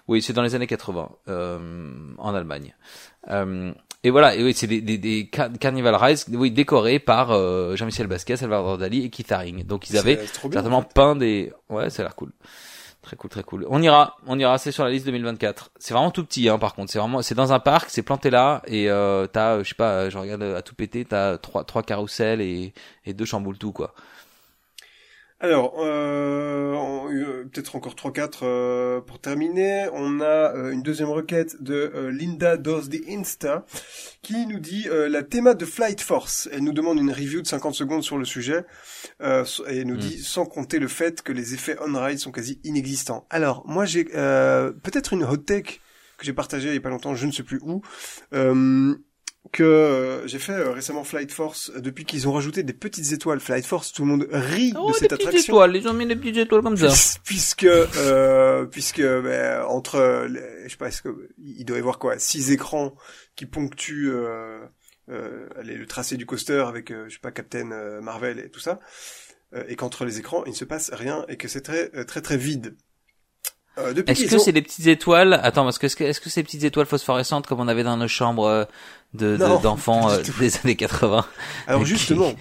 Oui, 0.08 0.20
c'est 0.22 0.32
dans 0.32 0.42
les 0.42 0.54
années 0.54 0.66
80 0.66 1.08
euh, 1.28 1.58
en 2.18 2.34
Allemagne. 2.34 2.74
Euh, 3.30 3.72
et 4.02 4.10
voilà, 4.10 4.34
et 4.34 4.42
oui, 4.42 4.54
c'est 4.54 4.66
des, 4.66 4.80
des, 4.80 4.98
des 4.98 5.28
car- 5.28 5.50
Carnival 5.58 5.94
Rise, 5.94 6.26
oui, 6.32 6.50
décorés 6.50 6.98
par 6.98 7.30
euh, 7.32 7.76
Jean-Michel 7.76 8.06
Basquiat, 8.06 8.36
Salvador 8.36 8.78
Dali 8.78 9.04
et 9.04 9.10
Keith 9.10 9.30
Haring. 9.32 9.64
Donc 9.64 9.88
ils 9.90 9.96
avaient 9.98 10.16
certainement 10.26 10.78
en 10.78 10.82
fait. 10.82 10.94
peint 10.94 11.16
des. 11.16 11.52
Ouais, 11.68 11.90
ça 11.90 12.02
a 12.02 12.04
l'air 12.06 12.14
cool. 12.16 12.32
Très 13.02 13.16
cool, 13.16 13.30
très 13.30 13.42
cool. 13.42 13.66
On 13.70 13.80
ira, 13.80 14.16
on 14.26 14.38
ira. 14.38 14.58
C'est 14.58 14.72
sur 14.72 14.84
la 14.84 14.90
liste 14.90 15.06
2024. 15.06 15.70
C'est 15.78 15.94
vraiment 15.94 16.10
tout 16.10 16.22
petit, 16.24 16.50
hein. 16.50 16.58
Par 16.58 16.74
contre, 16.74 16.92
c'est 16.92 16.98
vraiment, 16.98 17.22
c'est 17.22 17.34
dans 17.34 17.52
un 17.54 17.58
parc, 17.58 17.88
c'est 17.88 18.02
planté 18.02 18.28
là, 18.28 18.60
et 18.66 18.90
euh, 18.90 19.26
t'as, 19.26 19.62
je 19.62 19.68
sais 19.70 19.74
pas, 19.74 20.10
je 20.10 20.18
regarde 20.18 20.42
à 20.42 20.60
tout 20.60 20.74
péter, 20.74 21.06
t'as 21.06 21.38
trois, 21.38 21.64
trois 21.64 21.82
carousels 21.82 22.42
et, 22.42 22.74
et 23.06 23.14
deux 23.14 23.24
chamboule 23.24 23.56
tout 23.56 23.72
quoi. 23.72 23.94
Alors, 25.42 25.76
euh, 25.78 26.74
euh, 27.10 27.44
peut-être 27.50 27.74
encore 27.74 27.94
3-4 27.94 28.40
euh, 28.42 29.00
pour 29.00 29.20
terminer. 29.20 29.88
On 29.94 30.20
a 30.20 30.54
euh, 30.54 30.70
une 30.70 30.82
deuxième 30.82 31.08
requête 31.08 31.62
de 31.62 31.90
euh, 31.94 32.10
Linda 32.10 32.58
Does 32.58 32.88
the 32.90 33.00
Insta 33.08 33.64
qui 34.20 34.46
nous 34.46 34.58
dit 34.58 34.86
euh, 34.90 35.08
la 35.08 35.22
théma 35.22 35.54
de 35.54 35.64
Flight 35.64 36.02
Force. 36.02 36.46
Elle 36.52 36.62
nous 36.62 36.74
demande 36.74 36.98
une 36.98 37.10
review 37.10 37.40
de 37.40 37.46
50 37.46 37.74
secondes 37.74 38.02
sur 38.02 38.18
le 38.18 38.26
sujet 38.26 38.66
euh, 39.22 39.44
et 39.68 39.78
elle 39.78 39.86
nous 39.86 39.94
Mm. 39.96 40.00
dit 40.00 40.18
sans 40.22 40.44
compter 40.44 40.78
le 40.78 40.88
fait 40.88 41.22
que 41.22 41.32
les 41.32 41.54
effets 41.54 41.76
on-ride 41.80 42.18
sont 42.18 42.32
quasi 42.32 42.60
inexistants. 42.64 43.26
Alors, 43.30 43.64
moi 43.66 43.86
j'ai 43.86 44.08
euh, 44.14 44.72
peut-être 44.72 45.14
une 45.14 45.24
hot 45.24 45.38
take 45.38 45.80
que 46.18 46.26
j'ai 46.26 46.34
partagée 46.34 46.68
il 46.68 46.74
y 46.74 46.76
a 46.76 46.80
pas 46.82 46.90
longtemps, 46.90 47.14
je 47.14 47.24
ne 47.26 47.32
sais 47.32 47.42
plus 47.42 47.60
où. 47.62 47.80
Que 49.52 49.62
euh, 49.64 50.26
j'ai 50.28 50.38
fait 50.38 50.52
euh, 50.52 50.70
récemment 50.70 51.02
Flight 51.02 51.32
Force 51.32 51.72
euh, 51.74 51.80
depuis 51.80 52.04
qu'ils 52.04 52.28
ont 52.28 52.32
rajouté 52.32 52.62
des 52.62 52.74
petites 52.74 53.10
étoiles. 53.12 53.40
Flight 53.40 53.64
Force 53.64 53.90
tout 53.90 54.02
le 54.02 54.08
monde 54.08 54.28
rit 54.30 54.72
de 54.72 54.78
cette 54.92 55.12
attraction. 55.14 55.54
étoiles, 55.54 55.76
ils 55.76 55.88
ont 55.88 55.94
mis 55.94 56.06
des 56.06 56.14
petites 56.14 56.36
étoiles 56.36 56.62
comme 56.62 56.76
ça. 56.76 57.18
puisque 57.24 57.64
euh, 57.64 58.66
puisque 58.66 59.00
ben, 59.00 59.62
entre 59.64 60.26
les- 60.28 60.64
je 60.64 60.68
sais 60.68 60.76
pas 60.76 60.88
est-ce 60.88 61.00
que 61.02 61.28
il 61.38 61.64
doit 61.64 61.78
y 61.78 61.80
avoir 61.80 61.98
quoi 61.98 62.18
six 62.18 62.50
écrans 62.52 62.94
qui 63.34 63.46
ponctuent 63.46 64.10
euh, 64.12 64.60
euh, 65.08 65.48
le 65.64 65.86
tracé 65.86 66.16
du 66.18 66.26
coaster 66.26 66.62
avec 66.68 66.90
je 66.92 67.08
sais 67.12 67.18
pas 67.20 67.32
Captain 67.32 68.00
Marvel 68.02 68.38
et 68.40 68.50
tout 68.50 68.60
ça 68.60 68.78
euh, 69.54 69.64
et 69.68 69.74
qu'entre 69.74 70.04
les 70.04 70.18
écrans 70.18 70.44
il 70.44 70.50
ne 70.50 70.54
se 70.56 70.66
passe 70.66 70.90
rien 70.92 71.24
et 71.28 71.36
que 71.38 71.48
c'est 71.48 71.62
très 71.62 71.88
très 72.04 72.20
très 72.20 72.36
vide 72.36 72.76
euh, 73.80 73.94
Est-ce 74.06 74.26
que 74.26 74.36
ont- 74.36 74.38
c'est 74.38 74.52
des 74.52 74.62
petites 74.62 74.86
étoiles? 74.86 75.34
Attends, 75.42 75.64
parce 75.64 75.78
que 75.78 75.86
est-ce 75.86 76.20
que 76.20 76.30
c'est 76.30 76.40
des 76.40 76.44
petites 76.44 76.64
étoiles 76.64 76.86
phosphorescentes 76.86 77.46
comme 77.46 77.60
on 77.60 77.68
avait 77.68 77.82
dans 77.84 77.96
nos 77.96 78.08
chambres 78.08 78.46
euh, 78.46 78.64
de 79.14 79.36
de- 79.36 79.62
d'enfants 79.62 80.10
euh, 80.10 80.22
des 80.38 80.56
années 80.58 80.76
80 80.76 81.26
Alors 81.66 81.84
justement, 81.84 82.32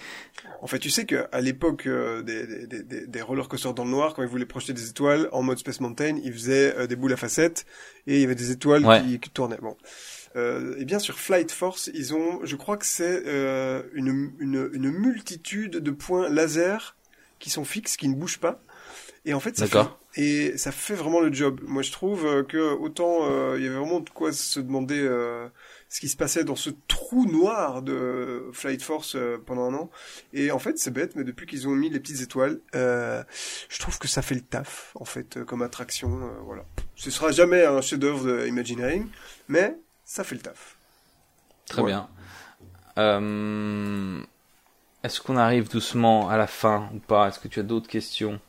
en 0.61 0.67
fait, 0.67 0.79
tu 0.79 0.89
sais 0.89 1.05
que 1.05 1.25
à 1.31 1.41
l'époque 1.41 1.87
euh, 1.87 2.21
des, 2.21 2.45
des, 2.67 2.83
des- 2.83 3.07
des, 3.07 3.21
roller 3.21 3.47
coasters 3.47 3.73
dans 3.73 3.85
le 3.85 3.91
noir, 3.91 4.13
quand 4.13 4.21
ils 4.23 4.27
voulaient 4.29 4.45
projeter 4.45 4.73
des 4.73 4.89
étoiles 4.89 5.29
en 5.31 5.41
mode 5.41 5.57
Space 5.57 5.79
Mountain, 5.79 6.17
ils 6.23 6.33
faisaient 6.33 6.87
des 6.87 6.95
boules 6.95 7.13
à 7.13 7.17
facettes 7.17 7.65
et 8.07 8.15
il 8.15 8.21
y 8.21 8.25
avait 8.25 8.35
des 8.35 8.51
étoiles 8.51 8.85
Ouais. 8.85 9.01
qui, 9.01 9.19
qui 9.19 9.29
tournaient. 9.29 9.57
Bon, 9.61 9.75
Euh, 10.35 10.75
et 10.77 10.85
bien 10.85 10.99
sur 10.99 11.17
Flight 11.19 11.51
Force, 11.51 11.89
ils 11.95 12.13
ont, 12.13 12.39
je 12.43 12.55
crois 12.55 12.77
que 12.77 12.85
c'est 12.85 13.23
euh, 13.25 13.81
une, 13.95 14.31
une, 14.39 14.69
une 14.73 14.91
multitude 14.91 15.77
de 15.77 15.91
points 15.91 16.29
laser 16.29 16.95
qui 17.39 17.49
sont 17.49 17.63
fixes, 17.65 17.97
qui 17.97 18.07
ne 18.09 18.13
bougent 18.15 18.37
pas. 18.39 18.61
Et 19.25 19.33
en 19.33 19.39
fait, 19.39 19.57
ça 19.57 19.65
fait. 19.65 19.73
Et 20.21 20.57
ça 20.57 20.71
fait 20.73 20.95
vraiment 20.95 21.21
le 21.21 21.31
job. 21.31 21.61
Moi, 21.65 21.81
je 21.81 21.91
trouve 21.93 22.25
euh, 22.25 22.43
que 22.43 22.73
autant 22.73 23.19
euh, 23.23 23.55
il 23.57 23.63
y 23.63 23.67
avait 23.67 23.77
vraiment 23.77 24.01
de 24.01 24.09
quoi 24.09 24.33
se 24.33 24.59
demander 24.59 24.99
euh, 24.99 25.47
ce 25.87 26.01
qui 26.01 26.09
se 26.09 26.17
passait 26.17 26.43
dans 26.43 26.57
ce 26.57 26.69
trou 26.89 27.25
noir 27.25 27.81
de 27.81 28.49
Flight 28.51 28.81
Force 28.83 29.15
pendant 29.45 29.71
un 29.71 29.73
an. 29.75 29.89
Et 30.33 30.51
en 30.51 30.59
fait, 30.59 30.77
c'est 30.77 30.91
bête, 30.91 31.15
mais 31.15 31.23
depuis 31.23 31.47
qu'ils 31.47 31.67
ont 31.69 31.71
mis 31.71 31.89
les 31.89 32.01
petites 32.01 32.21
étoiles, 32.21 32.59
euh, 32.75 33.23
je 33.69 33.79
trouve 33.79 33.97
que 33.97 34.09
ça 34.09 34.21
fait 34.21 34.35
le 34.35 34.41
taf, 34.41 34.91
en 34.95 35.05
fait, 35.05 35.43
comme 35.45 35.61
attraction. 35.61 36.09
euh, 36.09 36.41
voilà. 36.43 36.65
Ce 36.95 37.09
sera 37.11 37.31
jamais 37.31 37.63
un 37.65 37.79
chef-d'œuvre 37.81 38.25
de 38.25 38.45
Imagineering, 38.45 39.07
mais 39.47 39.77
ça 40.03 40.25
fait 40.25 40.35
le 40.35 40.41
taf. 40.41 40.75
Très 41.67 41.81
bien. 41.83 42.09
Euh, 42.97 44.21
Est-ce 45.03 45.21
qu'on 45.21 45.37
arrive 45.37 45.69
doucement 45.69 46.27
à 46.29 46.35
la 46.35 46.47
fin 46.47 46.89
ou 46.93 46.99
pas? 46.99 47.29
Est-ce 47.29 47.39
que 47.39 47.47
tu 47.47 47.61
as 47.61 47.63
d'autres 47.63 47.87
questions? 47.87 48.39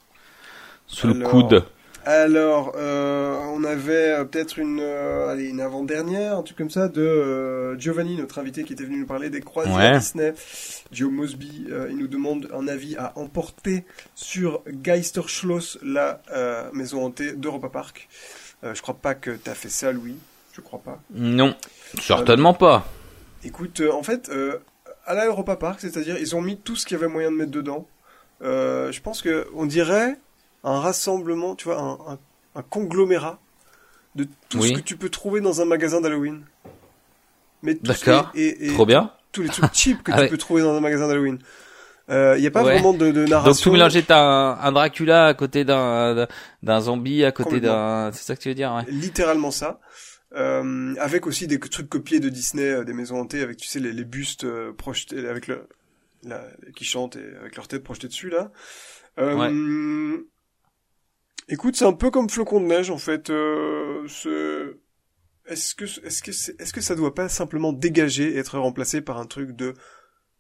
Sous 0.90 1.08
le 1.08 1.16
Alors, 1.16 1.30
coude 1.30 1.64
Alors, 2.04 2.72
euh, 2.76 3.36
on 3.54 3.64
avait 3.64 4.10
euh, 4.10 4.24
peut-être 4.24 4.58
une, 4.58 4.80
euh, 4.80 5.28
allez, 5.28 5.48
une 5.48 5.60
avant-dernière, 5.60 6.36
un 6.36 6.42
truc 6.42 6.58
comme 6.58 6.70
ça, 6.70 6.88
de 6.88 7.76
Giovanni, 7.78 8.16
notre 8.16 8.38
invité 8.38 8.64
qui 8.64 8.72
était 8.72 8.84
venu 8.84 8.98
nous 8.98 9.06
parler 9.06 9.30
des 9.30 9.40
croisières 9.40 9.76
Ouais. 9.76 9.98
Disney. 9.98 10.34
Joe 10.92 11.10
Mosby, 11.10 11.66
il 11.90 11.96
nous 11.96 12.08
demande 12.08 12.48
un 12.54 12.68
avis 12.68 12.96
à 12.96 13.12
emporter 13.16 13.84
sur 14.14 14.62
Geisterschloss, 14.68 15.78
la 15.82 16.20
maison 16.72 17.04
hantée 17.04 17.32
d'Europa 17.32 17.68
Park. 17.68 18.08
Je 18.62 18.80
crois 18.82 18.96
pas 18.96 19.14
que 19.14 19.30
t'as 19.30 19.54
fait 19.54 19.70
ça, 19.70 19.92
Louis. 19.92 20.16
Je 20.52 20.60
crois 20.60 20.80
pas. 20.80 21.00
Non, 21.14 21.54
certainement 22.00 22.54
pas. 22.54 22.86
Écoute, 23.44 23.80
euh, 23.80 23.92
en 23.92 24.02
fait, 24.02 24.28
euh, 24.28 24.58
à 25.06 25.14
la 25.14 25.26
Europa 25.26 25.56
Park, 25.56 25.80
c'est-à-dire 25.80 26.18
ils 26.18 26.36
ont 26.36 26.42
mis 26.42 26.58
tout 26.58 26.76
ce 26.76 26.84
qu'il 26.84 26.96
y 26.96 27.00
avait 27.00 27.10
moyen 27.10 27.30
de 27.30 27.36
mettre 27.36 27.50
dedans. 27.50 27.88
Euh, 28.42 28.90
je 28.92 29.00
pense 29.00 29.22
que 29.22 29.46
on 29.54 29.66
dirait 29.66 30.16
un 30.64 30.80
rassemblement, 30.80 31.54
tu 31.54 31.64
vois, 31.68 31.80
un, 31.80 32.12
un, 32.14 32.18
un 32.56 32.62
conglomérat 32.62 33.38
de 34.14 34.26
tout 34.48 34.58
Oui. 34.58 34.68
ce 34.68 34.72
que 34.74 34.80
tu 34.80 34.96
peux 34.96 35.08
trouver 35.08 35.40
dans 35.40 35.60
un 35.60 35.64
magasin 35.64 36.00
d'Halloween. 36.00 36.44
Mais 37.62 37.74
D'accord. 37.74 38.30
et, 38.34 38.68
et 38.68 38.72
Trop 38.74 38.86
bien. 38.86 39.12
tous 39.32 39.42
les 39.42 39.48
trucs 39.48 39.72
cheap 39.74 40.02
que 40.02 40.12
Ah 40.12 40.16
tu 40.16 40.20
ouais. 40.22 40.28
peux 40.28 40.38
trouver 40.38 40.62
dans 40.62 40.74
un 40.74 40.80
magasin 40.80 41.08
d'Halloween. 41.08 41.38
Il 42.08 42.40
n'y 42.40 42.46
a 42.46 42.50
pas 42.50 42.64
Ouais. 42.64 42.72
vraiment 42.72 42.92
de, 42.92 43.12
de 43.12 43.24
narration. 43.24 43.52
Donc 43.52 43.60
tout 43.62 43.70
mélanger, 43.72 44.02
t'as 44.02 44.20
un, 44.20 44.58
un 44.58 44.72
Dracula 44.72 45.26
à 45.28 45.34
côté 45.34 45.64
d'un 45.64 46.26
d'un 46.62 46.80
zombie, 46.80 47.24
à 47.24 47.30
côté 47.30 47.60
d'un... 47.60 48.10
C'est 48.12 48.24
ça 48.24 48.34
que 48.34 48.40
tu 48.40 48.48
veux 48.48 48.54
dire, 48.56 48.72
ouais. 48.74 48.90
littéralement 48.90 49.52
ça. 49.52 49.78
Euh, 50.34 50.94
avec 50.98 51.26
aussi 51.28 51.46
des 51.46 51.60
trucs 51.60 51.88
copiés 51.88 52.18
de 52.18 52.28
Disney, 52.28 52.64
euh, 52.64 52.84
des 52.84 52.92
maisons 52.94 53.20
hantées, 53.20 53.42
avec 53.42 53.56
tu 53.58 53.68
sais 53.68 53.78
les, 53.78 53.92
les 53.92 54.04
bustes 54.04 54.42
euh, 54.44 54.72
projetés, 54.72 55.28
avec 55.28 55.46
le, 55.48 55.68
la, 56.24 56.42
qui 56.74 56.84
chantent 56.84 57.14
et 57.16 57.24
avec 57.40 57.54
leur 57.56 57.68
tête 57.68 57.82
projetée 57.84 58.08
dessus 58.08 58.30
là. 58.30 58.50
Euh, 59.18 60.18
Écoute, 61.50 61.76
c'est 61.76 61.84
un 61.84 61.92
peu 61.92 62.10
comme 62.10 62.30
Flocon 62.30 62.60
de 62.60 62.66
neige 62.66 62.90
en 62.90 62.96
fait. 62.98 63.28
Euh, 63.28 64.06
ce- 64.08 64.76
est-ce 65.46 65.74
que 65.74 65.84
est-ce 65.84 66.22
que 66.22 66.30
est-ce 66.30 66.72
que 66.72 66.80
ça 66.80 66.94
doit 66.94 67.14
pas 67.14 67.28
simplement 67.28 67.72
dégager 67.72 68.34
et 68.34 68.38
être 68.38 68.58
remplacé 68.58 69.00
par 69.02 69.18
un 69.18 69.26
truc 69.26 69.50
de 69.56 69.74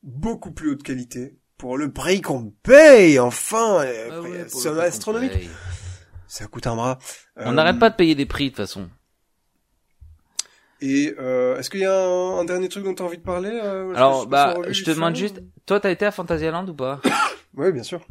beaucoup 0.04 0.52
plus 0.52 0.70
haute 0.70 0.82
qualité 0.84 1.36
pour 1.58 1.76
le 1.76 1.92
prix 1.92 2.20
qu'on 2.20 2.52
paye 2.62 3.18
enfin 3.18 3.82
et 3.82 4.08
Ah 4.10 4.20
ouais, 4.22 4.44
C'est 4.48 4.68
astronomique. 4.78 5.50
Ça 6.28 6.46
coûte 6.46 6.66
un 6.68 6.76
bras. 6.76 6.98
On 7.36 7.50
Euh, 7.50 7.52
n'arrête 7.54 7.80
pas 7.80 7.90
de 7.90 7.96
payer 7.96 8.14
des 8.14 8.24
prix, 8.26 8.44
de 8.44 8.48
toute 8.50 8.56
façon. 8.58 8.88
Et 10.80 11.14
euh, 11.18 11.58
est-ce 11.58 11.68
qu'il 11.68 11.80
y 11.80 11.84
a 11.84 11.92
un, 12.06 12.38
un 12.38 12.44
dernier 12.44 12.68
truc 12.68 12.84
dont 12.84 12.94
tu 12.94 13.02
as 13.02 13.06
envie 13.06 13.18
de 13.18 13.22
parler 13.22 13.50
euh, 13.52 13.92
Alors, 13.94 14.22
je- 14.22 14.28
bah, 14.28 14.54
je 14.68 14.84
te 14.84 14.90
demande 14.90 15.16
juste, 15.16 15.42
toi, 15.66 15.80
t'as 15.80 15.90
été 15.90 16.06
à 16.06 16.10
Fantasyland 16.12 16.66
ou 16.68 16.74
pas? 16.74 17.00
Oui, 17.54 17.72
bien 17.72 17.82
sûr. 17.82 18.06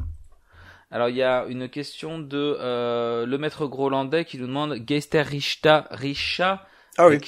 Alors, 0.90 1.08
il 1.08 1.16
y 1.16 1.22
a 1.22 1.44
une 1.48 1.68
question 1.68 2.18
de 2.18 2.56
euh, 2.60 3.24
le 3.24 3.38
maître 3.38 3.66
grolandais 3.66 4.24
qui 4.24 4.38
nous 4.38 4.46
demande 4.46 4.74
Geister 4.74 5.22
Richta 5.22 5.86
Richa 5.90 6.66
Ah 6.98 7.06
oui. 7.06 7.18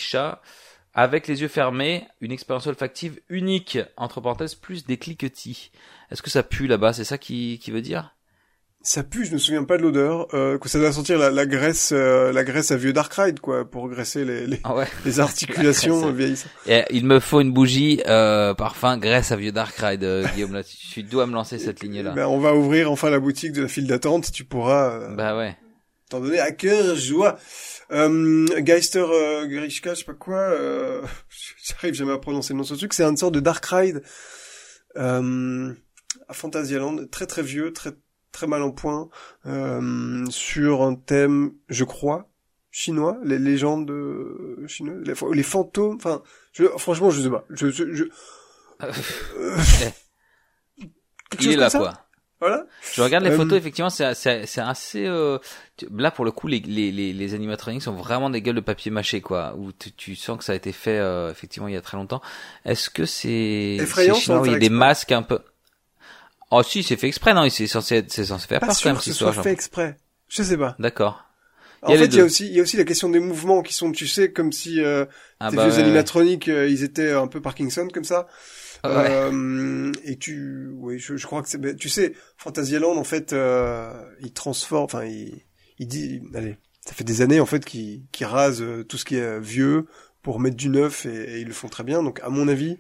Avec 0.95 1.27
les 1.27 1.41
yeux 1.41 1.49
fermés, 1.49 2.07
une 2.21 2.33
expérience 2.33 2.67
olfactive 2.67 3.21
unique, 3.29 3.79
entre 3.97 4.21
parenthèses, 4.21 4.55
plus 4.55 4.85
des 4.85 4.99
cliquetis. 4.99 5.71
Est-ce 6.11 6.23
que 6.23 6.29
ça 6.29 6.43
pue 6.43 6.67
là-bas? 6.67 6.93
C'est 6.93 7.05
ça 7.05 7.17
qui, 7.17 7.59
qui 7.63 7.71
veut 7.71 7.81
dire? 7.81 8.15
Ça 8.85 9.05
pue, 9.05 9.25
je 9.25 9.33
me 9.33 9.39
souviens 9.39 9.63
pas 9.63 9.77
de 9.77 9.83
l'odeur. 9.83 10.27
Euh, 10.35 10.59
que 10.59 10.69
ça 10.69 10.81
doit 10.81 10.93
sentir 10.93 11.17
la, 11.17 11.31
la 11.31 11.47
graisse, 11.47 11.93
euh, 11.93 12.33
la 12.33 12.43
graisse 12.43 12.73
à 12.73 12.77
vieux 12.77 12.93
Dark 12.93 13.13
Ride, 13.15 13.39
quoi, 13.39 13.65
pour 13.65 13.89
graisser 13.89 14.25
les, 14.25 14.47
les, 14.47 14.61
Ah 14.65 14.75
ouais. 14.75 14.89
les 15.05 15.21
articulations 15.21 16.11
vieillissantes. 16.13 16.51
Et 16.67 16.83
il 16.91 17.07
me 17.07 17.21
faut 17.21 17.41
une 17.41 17.53
bougie 17.53 18.03
euh, 18.09 18.55
parfum 18.55 18.99
graisse 18.99 19.31
à 19.31 19.37
vieux 19.37 19.53
Dark 19.53 19.77
Ride, 19.77 20.03
euh, 20.03 20.27
Guillaume. 20.35 20.53
Là, 20.53 20.65
tu, 20.65 21.05
dois 21.05 21.27
me 21.27 21.33
lancer 21.33 21.61
cette 21.61 21.81
ligne-là. 21.81 22.11
Ben, 22.11 22.27
on 22.27 22.41
va 22.41 22.55
ouvrir 22.55 22.91
enfin 22.91 23.09
la 23.09 23.21
boutique 23.21 23.53
de 23.53 23.63
la 23.63 23.69
file 23.69 23.87
d'attente. 23.87 24.33
Tu 24.33 24.45
pourras 24.45 24.91
euh, 24.95 25.15
Bah 25.15 25.37
ouais. 25.37 25.57
t'en 26.11 26.19
donner 26.19 26.41
à 26.41 26.51
cœur 26.51 26.97
joie. 26.97 27.39
Euh, 27.93 28.47
Geister 28.63 29.05
euh, 29.09 29.47
Grishka, 29.47 29.95
je 29.95 30.01
sais 30.01 30.05
pas 30.05 30.15
quoi. 30.15 30.39
Euh, 30.39 31.03
J'arrive 31.69 31.95
jamais 31.95 32.13
à 32.13 32.19
prononcer 32.19 32.53
le 32.53 32.57
nom 32.57 32.63
de 32.65 32.69
ce 32.69 32.75
truc. 32.75 32.95
C'est 32.95 33.05
une 33.05 33.17
sorte 33.17 33.35
de 33.35 33.41
Dark 33.41 33.65
Ride 33.67 34.03
euh, 34.97 35.73
à 36.29 36.33
Fantasyland, 36.35 37.07
très 37.13 37.27
très 37.27 37.43
vieux, 37.43 37.73
très 37.73 37.93
très 38.33 38.47
mal 38.47 38.63
en 38.63 38.71
point, 38.73 39.09
euh, 39.47 40.25
sur 40.31 40.83
un 40.83 40.95
thème, 40.95 41.53
je 41.69 41.85
crois, 41.85 42.29
chinois, 42.71 43.19
les 43.25 43.39
légendes 43.39 43.91
euh, 43.91 44.65
chinoises, 44.67 45.03
les, 45.05 45.15
les 45.37 45.43
fantômes. 45.43 45.97
Enfin, 45.97 46.23
je, 46.53 46.65
franchement, 46.79 47.11
je 47.11 47.21
sais 47.23 47.31
pas. 47.31 47.45
Je, 47.51 47.71
je, 47.71 47.95
je- 47.95 48.05
euh, 48.83 49.57
quelque 51.31 51.45
Il 51.45 51.53
est 51.53 51.57
là, 51.57 51.71
quoi. 51.71 51.93
Voilà. 52.41 52.67
Je 52.93 53.01
regarde 53.03 53.23
les 53.23 53.31
Euh, 53.31 53.37
photos, 53.37 53.57
effectivement, 53.57 53.89
c'est 53.91 54.15
c'est 54.15 54.47
c'est 54.47 54.61
assez. 54.61 55.07
euh, 55.07 55.39
Là, 55.93 56.11
pour 56.11 56.25
le 56.25 56.33
coup, 56.33 56.49
les 56.49 56.59
les 56.59 56.91
les, 56.91 57.13
les 57.13 57.35
animatronics 57.35 57.83
sont 57.83 57.93
vraiment 57.95 58.31
des 58.31 58.43
gueules 58.43 58.57
de 58.57 58.61
papier 58.61 58.91
mâché, 58.91 59.21
quoi. 59.21 59.55
Où 59.57 59.71
tu, 59.73 59.93
tu 59.93 60.17
sens 60.17 60.39
que 60.39 60.43
ça 60.45 60.53
a 60.53 60.57
été 60.57 60.73
fait 60.73 60.99
euh, 60.99 61.31
effectivement 61.31 61.69
il 61.69 61.75
y 61.75 61.77
a 61.77 61.81
très 61.81 61.97
longtemps. 61.97 62.21
Est-ce 62.65 62.91
que 62.91 63.07
c'est 63.07 63.77
Effrayant, 63.79 64.15
c'est 64.15 64.21
chinois, 64.23 64.43
il 64.49 64.53
y 64.53 64.57
a 64.57 64.59
des 64.59 64.71
masques 64.71 65.13
un 65.13 65.23
peu. 65.23 65.39
Oh 66.55 66.63
si, 66.63 66.83
c'est 66.83 66.97
fait 66.97 67.09
exprès, 67.09 67.33
non 67.33 67.49
C'est 67.49 67.67
censé 67.67 68.05
c'est 68.09 68.27
censé 68.27 68.47
faire 68.47 68.61
Pas 68.61 68.69
quand 68.69 68.75
sûr 68.75 68.91
même 68.91 68.99
que 68.99 69.05
ce 69.05 69.13
soit 69.13 69.33
fait 69.33 69.53
exprès. 69.53 69.97
Je 70.29 70.43
sais 70.43 70.59
pas. 70.59 70.77
D'accord. 70.79 71.25
En 71.83 71.95
fait, 71.95 72.05
il 72.05 72.15
y 72.15 72.21
a 72.21 72.25
aussi, 72.25 72.47
il 72.47 72.53
y 72.53 72.61
a 72.61 72.63
aussi 72.63 72.77
la 72.77 72.85
question 72.85 73.09
des 73.09 73.19
mouvements 73.19 73.63
qui 73.63 73.73
sont, 73.75 73.91
tu 73.91 74.07
sais, 74.07 74.31
comme 74.31 74.53
si 74.53 74.81
euh, 74.81 75.05
Ah 75.41 75.51
tes 75.51 75.57
bah 75.57 75.65
vieux 75.65 75.73
ouais, 75.73 75.79
ouais. 75.79 75.85
animatroniques, 75.85 76.49
euh, 76.49 76.69
ils 76.69 76.85
étaient 76.85 77.11
un 77.11 77.27
peu 77.27 77.41
Parkinson 77.41 77.89
comme 77.93 78.05
ça. 78.05 78.29
Ouais. 78.85 78.91
Euh, 78.91 79.91
et 80.05 80.17
tu, 80.17 80.69
oui, 80.77 80.99
je, 80.99 81.17
je 81.17 81.27
crois 81.27 81.43
que 81.43 81.49
c'est, 81.49 81.59
ben, 81.59 81.75
tu 81.75 81.89
sais, 81.89 82.15
Fantasyland 82.37 82.97
en 82.97 83.05
fait, 83.05 83.33
euh, 83.33 83.91
il 84.21 84.33
transforme, 84.33 84.85
enfin, 84.85 85.05
il, 85.05 85.43
il 85.79 85.89
dit, 85.89 86.21
allez, 86.35 86.57
ça 86.87 86.93
fait 86.93 87.05
des 87.05 87.21
années 87.23 87.41
en 87.41 87.47
fait 87.47 87.65
qu'ils 87.65 88.03
qu'ils 88.13 88.27
rasent 88.27 88.63
euh, 88.63 88.85
tout 88.85 88.99
ce 88.99 89.05
qui 89.05 89.17
est 89.17 89.41
vieux 89.41 89.87
pour 90.23 90.39
mettre 90.39 90.57
du 90.57 90.69
neuf 90.69 91.07
et, 91.07 91.37
et 91.37 91.41
ils 91.41 91.49
le 91.49 91.53
font 91.55 91.69
très 91.69 91.83
bien. 91.85 92.03
Donc, 92.03 92.21
à 92.23 92.29
mon 92.29 92.47
avis, 92.47 92.79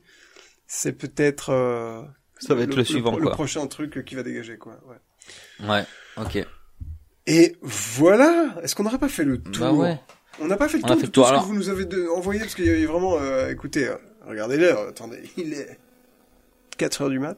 c'est 0.66 0.93
peut-être 0.93 1.51
euh, 1.51 2.03
Ça 2.47 2.55
va 2.55 2.62
être 2.62 2.74
le 2.77 2.85
suivant, 2.85 3.16
le 3.16 3.23
quoi. 3.23 3.32
prochain 3.32 3.66
truc 3.66 4.05
qui 4.05 4.14
va 4.14 4.23
dégager, 4.23 4.56
quoi. 4.56 4.78
Ouais. 4.89 5.69
Ouais. 5.69 5.85
Ok. 6.16 6.44
Et 7.27 7.56
voilà. 7.62 8.56
Est-ce 8.62 8.74
qu'on 8.74 8.82
n'aurait 8.82 8.98
pas 8.98 9.09
fait 9.09 9.24
le 9.24 9.39
tour? 9.39 9.64
Bah 9.64 9.73
ouais. 9.73 10.01
On 10.40 10.47
n'a 10.47 10.56
pas 10.56 10.69
fait 10.69 10.78
le 10.78 10.82
tour 10.82 10.90
fait 10.90 10.97
de 11.02 11.06
le 11.06 11.12
tout 11.12 11.24
ce 11.24 11.32
que 11.32 11.39
vous 11.47 11.55
nous 11.55 11.69
avez 11.69 11.85
de- 11.85 12.09
envoyé 12.09 12.40
parce 12.40 12.55
qu'il 12.55 12.64
y 12.66 12.70
avait 12.70 12.85
vraiment. 12.86 13.16
euh, 13.20 13.51
écoutez, 13.51 13.86
euh, 13.86 13.94
regardez 14.27 14.56
l'heure. 14.56 14.89
Attendez, 14.89 15.23
il 15.36 15.52
est 15.52 15.78
4 16.78 17.02
heures 17.02 17.10
du 17.10 17.19
mat. 17.19 17.36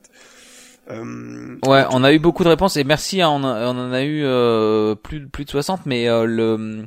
Euh, 0.91 1.57
Ouais, 1.67 1.85
on 1.91 2.05
a 2.05 2.13
eu 2.13 2.19
beaucoup 2.19 2.45
de 2.45 2.49
réponses 2.51 2.77
et 2.77 2.85
merci, 2.85 3.21
hein, 3.23 3.31
on, 3.31 3.43
a- 3.45 3.67
on 3.67 3.77
en 3.79 3.93
a 3.93 4.03
eu 4.03 4.23
euh, 4.25 4.95
plus 4.95 5.27
plus 5.29 5.45
de 5.47 5.51
60 5.51 5.87
mais 5.87 6.09
euh, 6.09 6.25
le 6.27 6.85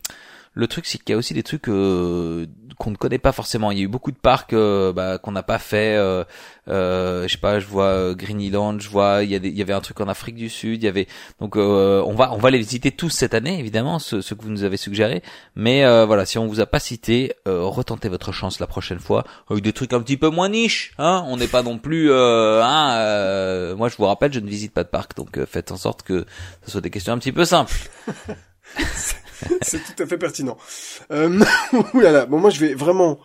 le 0.58 0.68
truc 0.68 0.88
c'est 0.88 0.98
qu'il 0.98 1.12
y 1.12 1.14
a 1.14 1.18
aussi 1.18 1.36
des 1.36 1.44
trucs 1.44 1.70
euh, 1.70 2.48
qu'on 2.78 2.92
ne 2.92 2.96
connaît 2.96 3.20
pas 3.20 3.32
forcément. 3.32 3.72
Il 3.72 3.78
y 3.78 3.82
a 3.82 3.84
eu 3.84 3.88
beaucoup 3.88 4.12
de 4.12 4.18
parcs 4.18 4.54
euh, 4.54 4.92
bah, 4.92 5.20
qu'on 5.20 5.32
n'a 5.32 5.44
pas 5.44 5.60
fait. 5.60 5.96
Euh, 5.96 6.24
euh, 6.68 7.28
je 7.28 7.34
sais 7.34 7.38
pas, 7.38 7.60
je 7.60 7.68
vois 7.68 7.86
euh, 7.86 8.16
Greenland, 8.16 8.80
je 8.80 8.90
vois 8.90 9.24
il 9.24 9.30
y 9.30 9.62
avait 9.62 9.74
un 9.74 9.82
truc 9.82 10.02
en 10.02 10.08
Afrique 10.08 10.36
du 10.36 10.50
Sud. 10.50 10.82
Il 10.82 10.86
y 10.86 10.90
avait 10.90 11.08
donc 11.40 11.56
on 11.58 12.14
va 12.16 12.34
on 12.34 12.38
va 12.38 12.50
les 12.50 12.58
visiter 12.58 12.92
tous 12.92 13.10
cette 13.10 13.36
année 13.36 13.60
évidemment, 13.60 14.00
ceux, 14.00 14.22
ceux 14.22 14.36
que 14.36 14.42
vous 14.42 14.50
nous 14.50 14.64
avez 14.64 14.78
suggérés. 14.78 15.22
Mais 15.56 15.84
voilà, 16.06 16.26
si 16.26 16.40
on 16.40 16.48
vous 16.48 16.60
a 16.60 16.66
pas 16.66 16.80
cité, 16.80 17.34
retentez 17.46 18.10
votre 18.10 18.32
chance 18.32 18.60
la 18.60 18.68
prochaine 18.68 19.00
fois 19.00 19.26
avec 19.50 19.64
des 19.64 19.74
trucs 19.74 19.94
un 19.94 20.02
petit 20.02 20.18
peu 20.18 20.30
moins 20.30 20.50
niche. 20.50 20.94
Hein, 20.98 21.24
on 21.28 21.38
n'est 21.38 21.48
pas 21.48 21.62
non 21.62 21.78
plus. 21.78 22.12
Hein, 22.12 23.76
moi 23.76 23.90
je 23.90 23.98
vous 23.98 24.06
rappelle, 24.06 24.34
je 24.34 24.40
ne 24.40 24.50
visite 24.50 24.74
pas 24.74 24.84
de 24.84 24.90
parc, 24.90 25.16
donc 25.16 25.44
faites 25.46 25.72
en 25.72 25.78
sorte 25.78 26.02
que 26.02 26.26
ce 26.66 26.72
soit 26.72 26.82
des 26.82 26.90
questions 26.90 27.14
un 27.14 27.20
petit 27.20 27.32
peu 27.32 27.46
simples. 27.46 27.78
c'est 29.62 29.80
tout 29.80 30.04
à 30.04 30.06
fait 30.06 30.18
pertinent. 30.18 30.58
Euh, 31.12 31.40
oulala. 31.94 32.26
Bon, 32.26 32.40
moi, 32.40 32.50
je 32.50 32.60
vais 32.60 32.74
vraiment. 32.74 33.20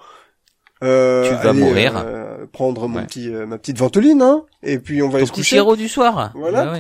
Euh, 0.82 1.28
Tu 1.28 1.34
vas 1.44 1.50
aller, 1.50 1.60
mourir. 1.60 1.96
euh, 2.04 2.46
prendre 2.52 2.88
mon 2.88 2.98
Ouais. 2.98 3.06
petit, 3.06 3.32
euh, 3.32 3.46
ma 3.46 3.56
petite 3.58 3.78
ventoline, 3.78 4.20
hein, 4.20 4.44
et 4.64 4.78
puis 4.80 5.00
on 5.02 5.08
va 5.08 5.18
aller 5.18 5.26
Ton 5.26 5.28
se 5.28 5.32
petit 5.32 5.40
coucher. 5.42 5.56
sirop 5.56 5.76
du 5.76 5.88
soir. 5.88 6.32
Voilà. 6.34 6.64
Bah. 6.64 6.78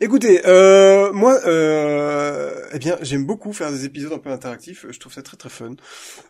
Écoutez, 0.00 0.40
euh, 0.46 1.12
moi, 1.12 1.36
euh, 1.46 2.64
eh 2.72 2.78
bien, 2.78 2.96
j'aime 3.02 3.26
beaucoup 3.26 3.52
faire 3.52 3.70
des 3.72 3.84
épisodes 3.84 4.12
un 4.12 4.18
peu 4.18 4.30
interactifs. 4.30 4.86
Je 4.88 4.98
trouve 5.00 5.12
ça 5.12 5.20
très 5.20 5.36
très 5.36 5.48
fun. 5.48 5.74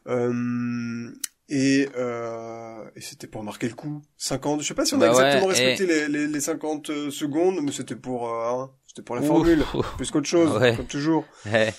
Euh, 0.09 1.11
Et, 1.51 1.89
euh, 1.97 2.85
et 2.97 3.01
c'était 3.01 3.27
pour 3.27 3.43
marquer 3.43 3.68
le 3.68 3.74
coup. 3.74 4.01
50. 4.16 4.62
Je 4.62 4.66
sais 4.68 4.74
pas 4.74 4.85
si 4.85 4.94
on 4.94 5.01
a 5.01 5.09
Bah 5.09 5.14
ouais, 5.16 5.24
exactement 5.24 5.47
et- 5.47 5.48
respecté 5.48 5.86
les, 5.86 6.09
les, 6.09 6.27
les 6.28 6.40
50 6.40 6.90
euh, 6.90 7.10
secondes, 7.10 7.59
mais 7.62 7.72
c'était 7.72 7.97
pour, 7.97 8.32
euh, 8.32 8.48
hein, 8.51 8.70
c'était 8.86 9.02
pour 9.02 9.16
la 9.16 9.22
formule. 9.22 9.64
Plus 9.97 10.10
qu'autre 10.10 10.28
chose, 10.28 10.56
Ouais. 10.60 10.77
comme 10.77 10.86
toujours. 10.86 11.24
Ouais. 11.47 11.74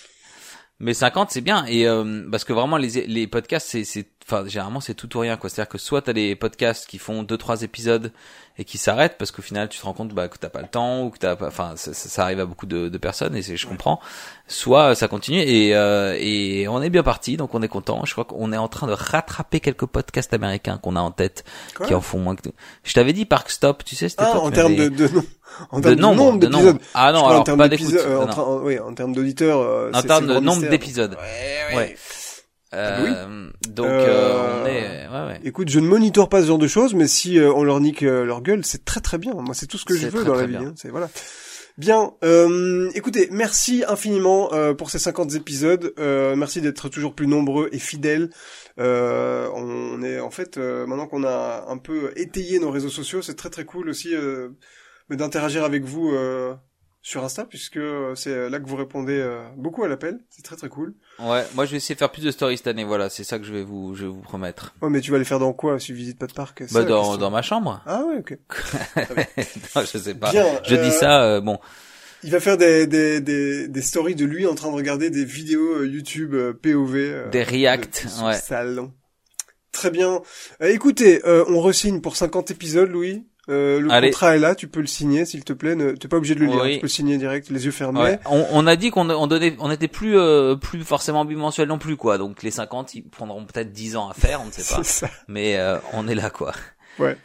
Mais 0.80 0.94
50 0.96 1.30
c'est 1.32 1.42
bien 1.42 1.64
et 1.68 1.88
euh, 1.88 2.28
parce 2.32 2.44
que 2.44 2.54
vraiment 2.54 2.76
les 2.78 3.06
les 3.06 3.28
podcasts 3.28 3.68
c'est 3.84 4.08
enfin 4.32 4.48
généralement 4.48 4.80
c'est 4.80 4.94
tout 4.94 5.16
ou 5.18 5.20
rien 5.20 5.36
quoi 5.38 5.50
c'est-à-dire 5.50 5.70
que 5.70 5.78
soit 5.78 6.02
t'as 6.04 6.14
des 6.14 6.36
podcasts 6.36 6.88
qui 6.88 6.98
font 7.00 7.24
deux 7.24 7.38
trois 7.38 7.64
épisodes 7.64 8.12
et 8.58 8.64
qui 8.66 8.78
s'arrêtent 8.78 9.18
parce 9.18 9.32
qu'au 9.32 9.42
final 9.42 9.70
tu 9.70 9.80
te 9.80 9.84
rends 9.86 9.94
compte 9.94 10.14
bah 10.14 10.28
que 10.28 10.38
t'as 10.38 10.50
pas 10.50 10.62
le 10.62 10.68
temps 10.68 11.04
ou 11.04 11.10
que 11.10 11.18
t'as 11.18 11.36
pas 11.36 11.48
enfin 11.48 11.74
ça, 11.76 11.94
ça- 11.94 12.24
arrive 12.24 12.40
à 12.40 12.46
beaucoup 12.46 12.66
de, 12.66 12.90
de 12.90 12.98
personnes 12.98 13.36
et 13.36 13.42
je 13.42 13.68
comprends 13.68 14.00
soit 14.48 14.96
ça 14.96 15.08
continue 15.08 15.40
et 15.40 15.76
euh, 15.76 16.16
et 16.20 16.68
on 16.68 16.82
est 16.82 16.90
bien 16.90 17.04
parti 17.04 17.38
donc 17.38 17.56
on 17.56 17.62
est 17.62 17.68
content 17.68 18.04
je 18.06 18.12
crois 18.14 18.26
qu'on 18.26 18.52
est 18.54 18.58
en 18.58 18.68
train 18.68 18.88
de 18.88 18.94
rattraper 18.94 19.60
quelques 19.60 19.86
podcasts 19.86 20.34
américains 20.34 20.78
qu'on 20.78 20.96
a 20.96 21.02
en 21.02 21.12
tête 21.12 21.44
Quoi 21.76 21.88
qui 21.88 21.94
en 21.94 22.02
font 22.02 22.20
moins 22.20 22.36
que 22.36 22.42
nous 22.46 22.54
je 22.84 22.94
t'avais 22.94 23.14
dit 23.14 23.26
Park 23.26 23.50
Stop 23.50 23.84
tu 23.86 23.96
sais 23.96 24.10
c'était 24.10 24.24
Ah, 24.26 24.40
en 24.40 24.52
termes 24.52 24.76
de, 24.76 24.90
de, 24.90 25.10
en 25.72 25.82
termes 25.82 25.96
de 25.96 26.02
nombre, 26.02 26.16
nombre 26.26 26.40
de 26.40 26.48
nombre. 26.48 26.64
d'épisodes. 26.74 26.82
Ah 26.94 27.12
non, 27.12 27.26
alors 27.28 27.42
en 27.42 27.44
termes 27.44 27.58
pas 27.58 27.68
d'écoute. 27.70 27.94
euh, 27.94 28.26
en, 28.26 28.60
oui, 28.60 28.80
en 28.80 28.94
termes 28.94 29.14
d'auditeurs, 29.14 29.60
euh, 29.60 29.92
En 29.94 30.02
termes 30.02 30.28
de 30.28 30.40
nombre 30.40 30.68
d'épisodes. 30.70 31.18
Ouais, 31.20 31.76
ouais. 31.76 31.76
Ouais. 31.78 31.98
Bah 32.72 32.98
oui. 33.04 33.10
Euh, 33.14 33.50
donc 33.70 33.86
Euh, 33.88 34.08
euh, 34.08 34.62
on 34.64 34.66
est 34.66 35.08
ouais 35.08 35.28
ouais. 35.34 35.40
Écoute, 35.44 35.70
je 35.70 35.80
ne 35.80 35.88
monitore 35.88 36.30
pas 36.30 36.42
ce 36.42 36.48
genre 36.48 36.58
de 36.58 36.68
choses, 36.68 36.94
mais 36.94 37.08
si 37.08 37.38
euh, 37.40 37.52
on 37.54 37.64
leur 37.64 37.80
nique 37.80 38.04
euh, 38.04 38.24
leur 38.26 38.42
gueule, 38.42 38.64
c'est 38.64 38.86
très 38.86 39.02
très 39.02 39.18
bien. 39.18 39.34
Moi, 39.34 39.54
c'est 39.54 39.68
tout 39.68 39.78
ce 39.78 39.86
que 39.86 39.96
je 39.96 40.08
veux 40.08 40.12
très, 40.22 40.24
dans 40.26 40.34
la 40.34 40.38
très 40.40 40.48
vie. 40.48 40.58
bien. 40.58 40.68
hein. 40.70 40.74
C'est 40.76 40.90
voilà. 40.90 41.10
Bien. 41.78 42.14
Euh, 42.24 42.90
écoutez, 42.96 43.30
merci 43.32 43.84
infiniment 43.88 44.54
euh, 44.54 44.74
pour 44.74 44.90
ces 44.92 45.00
50 45.00 45.36
épisodes. 45.36 45.94
Euh, 46.00 46.36
merci 46.36 46.62
d'être 46.62 46.90
toujours 46.90 47.16
plus 47.16 47.28
nombreux 47.28 47.70
et 47.72 47.80
fidèles. 47.80 48.30
Euh, 48.80 49.48
on 49.56 50.02
est 50.04 50.20
en 50.20 50.32
fait 50.32 50.58
euh, 50.58 50.86
maintenant 50.86 51.08
qu'on 51.08 51.24
a 51.24 51.66
un 51.68 51.78
peu 51.78 52.12
étayé 52.18 52.60
nos 52.60 52.72
réseaux 52.72 52.90
sociaux, 52.90 53.22
c'est 53.22 53.36
très 53.36 53.50
très 53.50 53.66
cool 53.66 53.90
aussi 53.90 54.14
euh, 54.14 54.50
d'interagir 55.10 55.64
avec 55.64 55.84
vous 55.84 56.12
euh, 56.14 56.54
sur 57.04 57.24
Insta, 57.24 57.46
puisque 57.46 57.78
euh, 57.78 58.14
c'est 58.16 58.50
là 58.50 58.60
que 58.60 58.68
vous 58.68 58.76
répondez 58.76 59.18
euh, 59.20 59.42
beaucoup 59.58 59.84
à 59.84 59.88
l'appel. 59.88 60.20
C'est 60.30 60.44
très 60.44 60.56
très 60.56 60.70
cool. 60.70 60.94
Ouais, 61.20 61.44
moi 61.56 61.66
je 61.66 61.72
vais 61.72 61.78
essayer 61.78 61.96
de 61.96 62.00
faire 62.00 62.12
plus 62.12 62.24
de 62.24 62.32
stories 62.32 62.58
cette 62.58 62.68
année. 62.68 62.84
Voilà, 62.84 63.10
c'est 63.10 63.24
ça 63.24 63.40
que 63.40 63.46
je 63.46 63.54
vais 63.54 63.64
vous 63.64 63.96
je 63.96 64.04
vais 64.04 64.10
vous 64.10 64.22
promettre. 64.22 64.74
Ouais, 64.82 64.90
mais 64.90 65.02
tu 65.02 65.12
vas 65.12 65.18
les 65.18 65.26
faire 65.26 65.40
dans 65.40 65.54
quoi? 65.54 65.80
Si 65.80 65.88
tu 65.88 65.94
visites 65.94 66.20
pas 66.20 66.28
de 66.28 66.34
parc 66.34 66.64
Bah 66.72 66.84
dans 66.84 67.18
dans 67.18 67.32
ma 67.32 67.42
chambre. 67.42 67.82
Ah 67.86 68.04
ouais, 68.06 68.18
ok. 68.20 68.38
non, 69.76 69.82
je 69.92 69.98
sais 69.98 70.16
pas. 70.16 70.32
Bien, 70.32 70.46
je 70.66 70.76
euh, 70.76 70.84
dis 70.84 70.92
ça 70.92 71.24
euh, 71.24 71.42
bon. 71.42 71.58
Il 72.24 72.30
va 72.30 72.40
faire 72.40 72.56
des, 72.58 72.86
des, 72.86 73.20
des, 73.20 73.68
des 73.68 73.82
stories 73.82 74.14
de 74.14 74.26
lui 74.26 74.46
en 74.46 74.54
train 74.54 74.70
de 74.70 74.76
regarder 74.76 75.10
des 75.10 75.26
vidéos 75.26 75.78
euh, 75.80 75.88
YouTube 75.88 76.36
euh, 76.36 76.54
POV. 76.54 76.96
euh, 76.96 77.30
Des 77.30 77.42
reacts, 77.44 78.06
de 78.20 78.26
ouais. 78.28 78.36
salon. 78.36 78.94
Très 79.72 79.90
bien. 79.90 80.22
Euh, 80.62 80.68
écoutez, 80.68 81.26
euh, 81.26 81.44
on 81.48 81.60
resigne 81.62 82.00
pour 82.00 82.16
50 82.16 82.52
épisodes, 82.52 82.90
Louis. 82.92 83.26
Euh, 83.52 83.80
le 83.80 83.92
Allez. 83.92 84.10
contrat 84.12 84.36
est 84.36 84.40
là, 84.40 84.56
tu 84.56 84.68
peux 84.68 84.80
le 84.82 84.88
signer, 84.88 85.26
s'il 85.26 85.44
te 85.44 85.54
plaît. 85.54 85.76
Ne, 85.76 85.92
t'es 85.92 86.08
pas 86.08 86.18
obligé 86.18 86.34
de 86.36 86.40
le 86.40 86.46
lire, 86.48 86.62
Oui. 86.64 86.74
tu 86.76 86.80
peux 86.80 86.86
le 86.86 86.90
signer 86.90 87.18
direct, 87.18 87.50
les 87.50 87.66
yeux 87.66 87.72
fermés. 87.72 88.00
Ouais. 88.02 88.20
On, 88.30 88.46
on 88.52 88.66
a 88.66 88.76
dit 88.76 88.90
qu'on 88.92 89.10
on 89.10 89.28
donnait 89.28 89.56
on 89.60 89.70
était 89.70 89.88
plus 89.88 90.18
euh, 90.18 90.56
plus 90.56 90.84
forcément 90.84 91.26
bimensuel 91.26 91.68
non 91.68 91.78
plus 91.78 91.98
quoi. 91.98 92.18
Donc 92.18 92.42
les 92.44 92.52
50 92.52 92.96
ils 92.96 93.04
prendront 93.04 93.46
peut-être 93.46 93.72
10 93.72 93.98
ans 93.98 94.10
à 94.10 94.14
faire, 94.14 94.42
on 94.42 94.46
ne 94.48 94.52
sait 94.52 94.64
pas. 94.76 94.84
Ça. 94.84 95.10
Mais 95.28 95.58
euh, 95.58 95.78
on 95.94 96.08
est 96.08 96.16
là 96.16 96.30
quoi. 96.30 96.54
Ouais. 97.00 97.18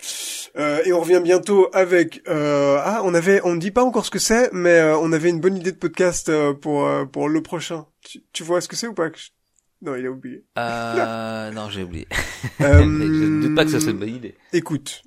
Euh, 0.56 0.80
et 0.84 0.92
on 0.92 1.00
revient 1.00 1.20
bientôt 1.22 1.68
avec. 1.72 2.22
Euh, 2.28 2.78
ah, 2.82 3.02
on 3.04 3.12
avait, 3.14 3.40
on 3.44 3.54
ne 3.54 3.60
dit 3.60 3.70
pas 3.72 3.84
encore 3.84 4.06
ce 4.06 4.10
que 4.10 4.18
c'est, 4.18 4.48
mais 4.52 4.70
euh, 4.78 4.96
on 4.98 5.12
avait 5.12 5.28
une 5.28 5.40
bonne 5.40 5.56
idée 5.56 5.72
de 5.72 5.76
podcast 5.76 6.28
euh, 6.28 6.54
pour 6.54 6.86
euh, 6.86 7.04
pour 7.04 7.28
le 7.28 7.42
prochain. 7.42 7.84
Tu, 8.02 8.22
tu 8.32 8.42
vois 8.42 8.60
ce 8.60 8.68
que 8.68 8.76
c'est 8.76 8.86
ou 8.86 8.94
pas 8.94 9.08
Non, 9.82 9.94
il 9.96 10.06
a 10.06 10.10
oublié. 10.10 10.44
Euh, 10.56 11.50
non, 11.50 11.68
j'ai 11.68 11.82
oublié. 11.82 12.06
Je 12.60 12.64
ne 12.64 13.42
doute 13.42 13.54
pas 13.56 13.64
que 13.64 13.70
ça 13.70 13.80
soit 13.80 13.90
une 13.90 13.98
bonne 13.98 14.14
idée. 14.14 14.34
Écoute. 14.52 15.02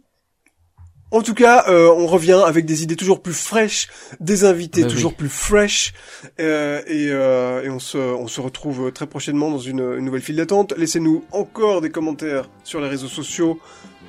En 1.11 1.21
tout 1.23 1.33
cas, 1.33 1.65
euh, 1.69 1.87
on 1.89 2.05
revient 2.05 2.39
avec 2.45 2.65
des 2.65 2.83
idées 2.83 2.95
toujours 2.95 3.21
plus 3.23 3.33
fraîches, 3.33 3.87
des 4.19 4.45
invités 4.45 4.81
Bah 4.81 4.87
oui. 4.89 4.93
toujours 4.93 5.15
plus 5.15 5.27
fraîches, 5.29 5.93
euh, 6.39 6.81
et, 6.85 7.07
euh, 7.09 7.63
et 7.63 7.69
on, 7.69 7.79
se, 7.79 7.97
on 7.97 8.27
se 8.27 8.39
retrouve 8.41 8.91
très 8.91 9.07
prochainement 9.07 9.49
dans 9.49 9.57
une, 9.57 9.79
une 9.97 10.05
nouvelle 10.05 10.21
file 10.21 10.35
d'attente. 10.35 10.73
Laissez-nous 10.77 11.23
encore 11.31 11.81
des 11.81 11.89
commentaires 11.89 12.47
sur 12.63 12.79
les 12.79 12.87
réseaux 12.87 13.07
sociaux, 13.07 13.59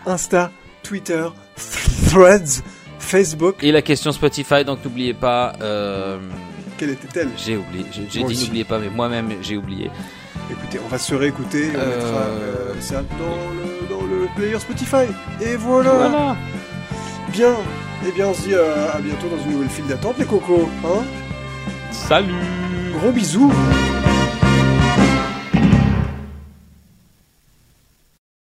Insta, 0.04 0.50
Twitter, 0.82 1.26
Threads, 2.10 2.62
Facebook. 2.98 3.56
Et 3.62 3.72
la 3.72 3.80
question 3.82 4.12
Spotify, 4.12 4.64
donc 4.66 4.84
n'oubliez 4.84 5.14
pas. 5.14 5.54
Euh, 5.62 6.18
Quelle 6.76 6.90
était-elle? 6.90 7.30
j'ai 7.36 7.56
oublié. 7.56 7.86
J'ai 8.10 8.22
dit 8.24 8.44
n'oubliez 8.44 8.64
pas, 8.64 8.78
mais 8.78 8.90
moi-même 8.90 9.30
j'ai 9.40 9.56
oublié. 9.56 9.90
Écoutez, 10.50 10.78
on 10.84 10.88
va 10.88 10.98
se 10.98 11.14
réécouter, 11.14 11.70
on 11.74 11.78
Euh, 11.78 11.96
mettra 11.96 12.20
euh, 12.22 12.80
ça 12.80 13.02
dans 13.18 13.36
le, 13.54 13.88
dans 13.88 14.04
le 14.06 14.26
player 14.36 14.58
Spotify. 14.58 15.06
Et 15.40 15.56
voilà, 15.56 15.92
Voilà. 15.92 16.36
Bien 17.32 17.54
Eh 18.06 18.12
bien, 18.12 18.28
on 18.28 18.34
se 18.34 18.42
dit 18.42 18.54
euh, 18.54 18.92
à 18.92 18.98
bientôt 19.00 19.28
dans 19.28 19.42
une 19.44 19.52
nouvelle 19.52 19.68
file 19.68 19.86
d'attente, 19.86 20.16
les 20.18 20.24
cocos. 20.24 20.68
Hein? 20.84 21.04
Salut. 21.92 22.32
Gros 22.98 23.12
bisous 23.12 23.52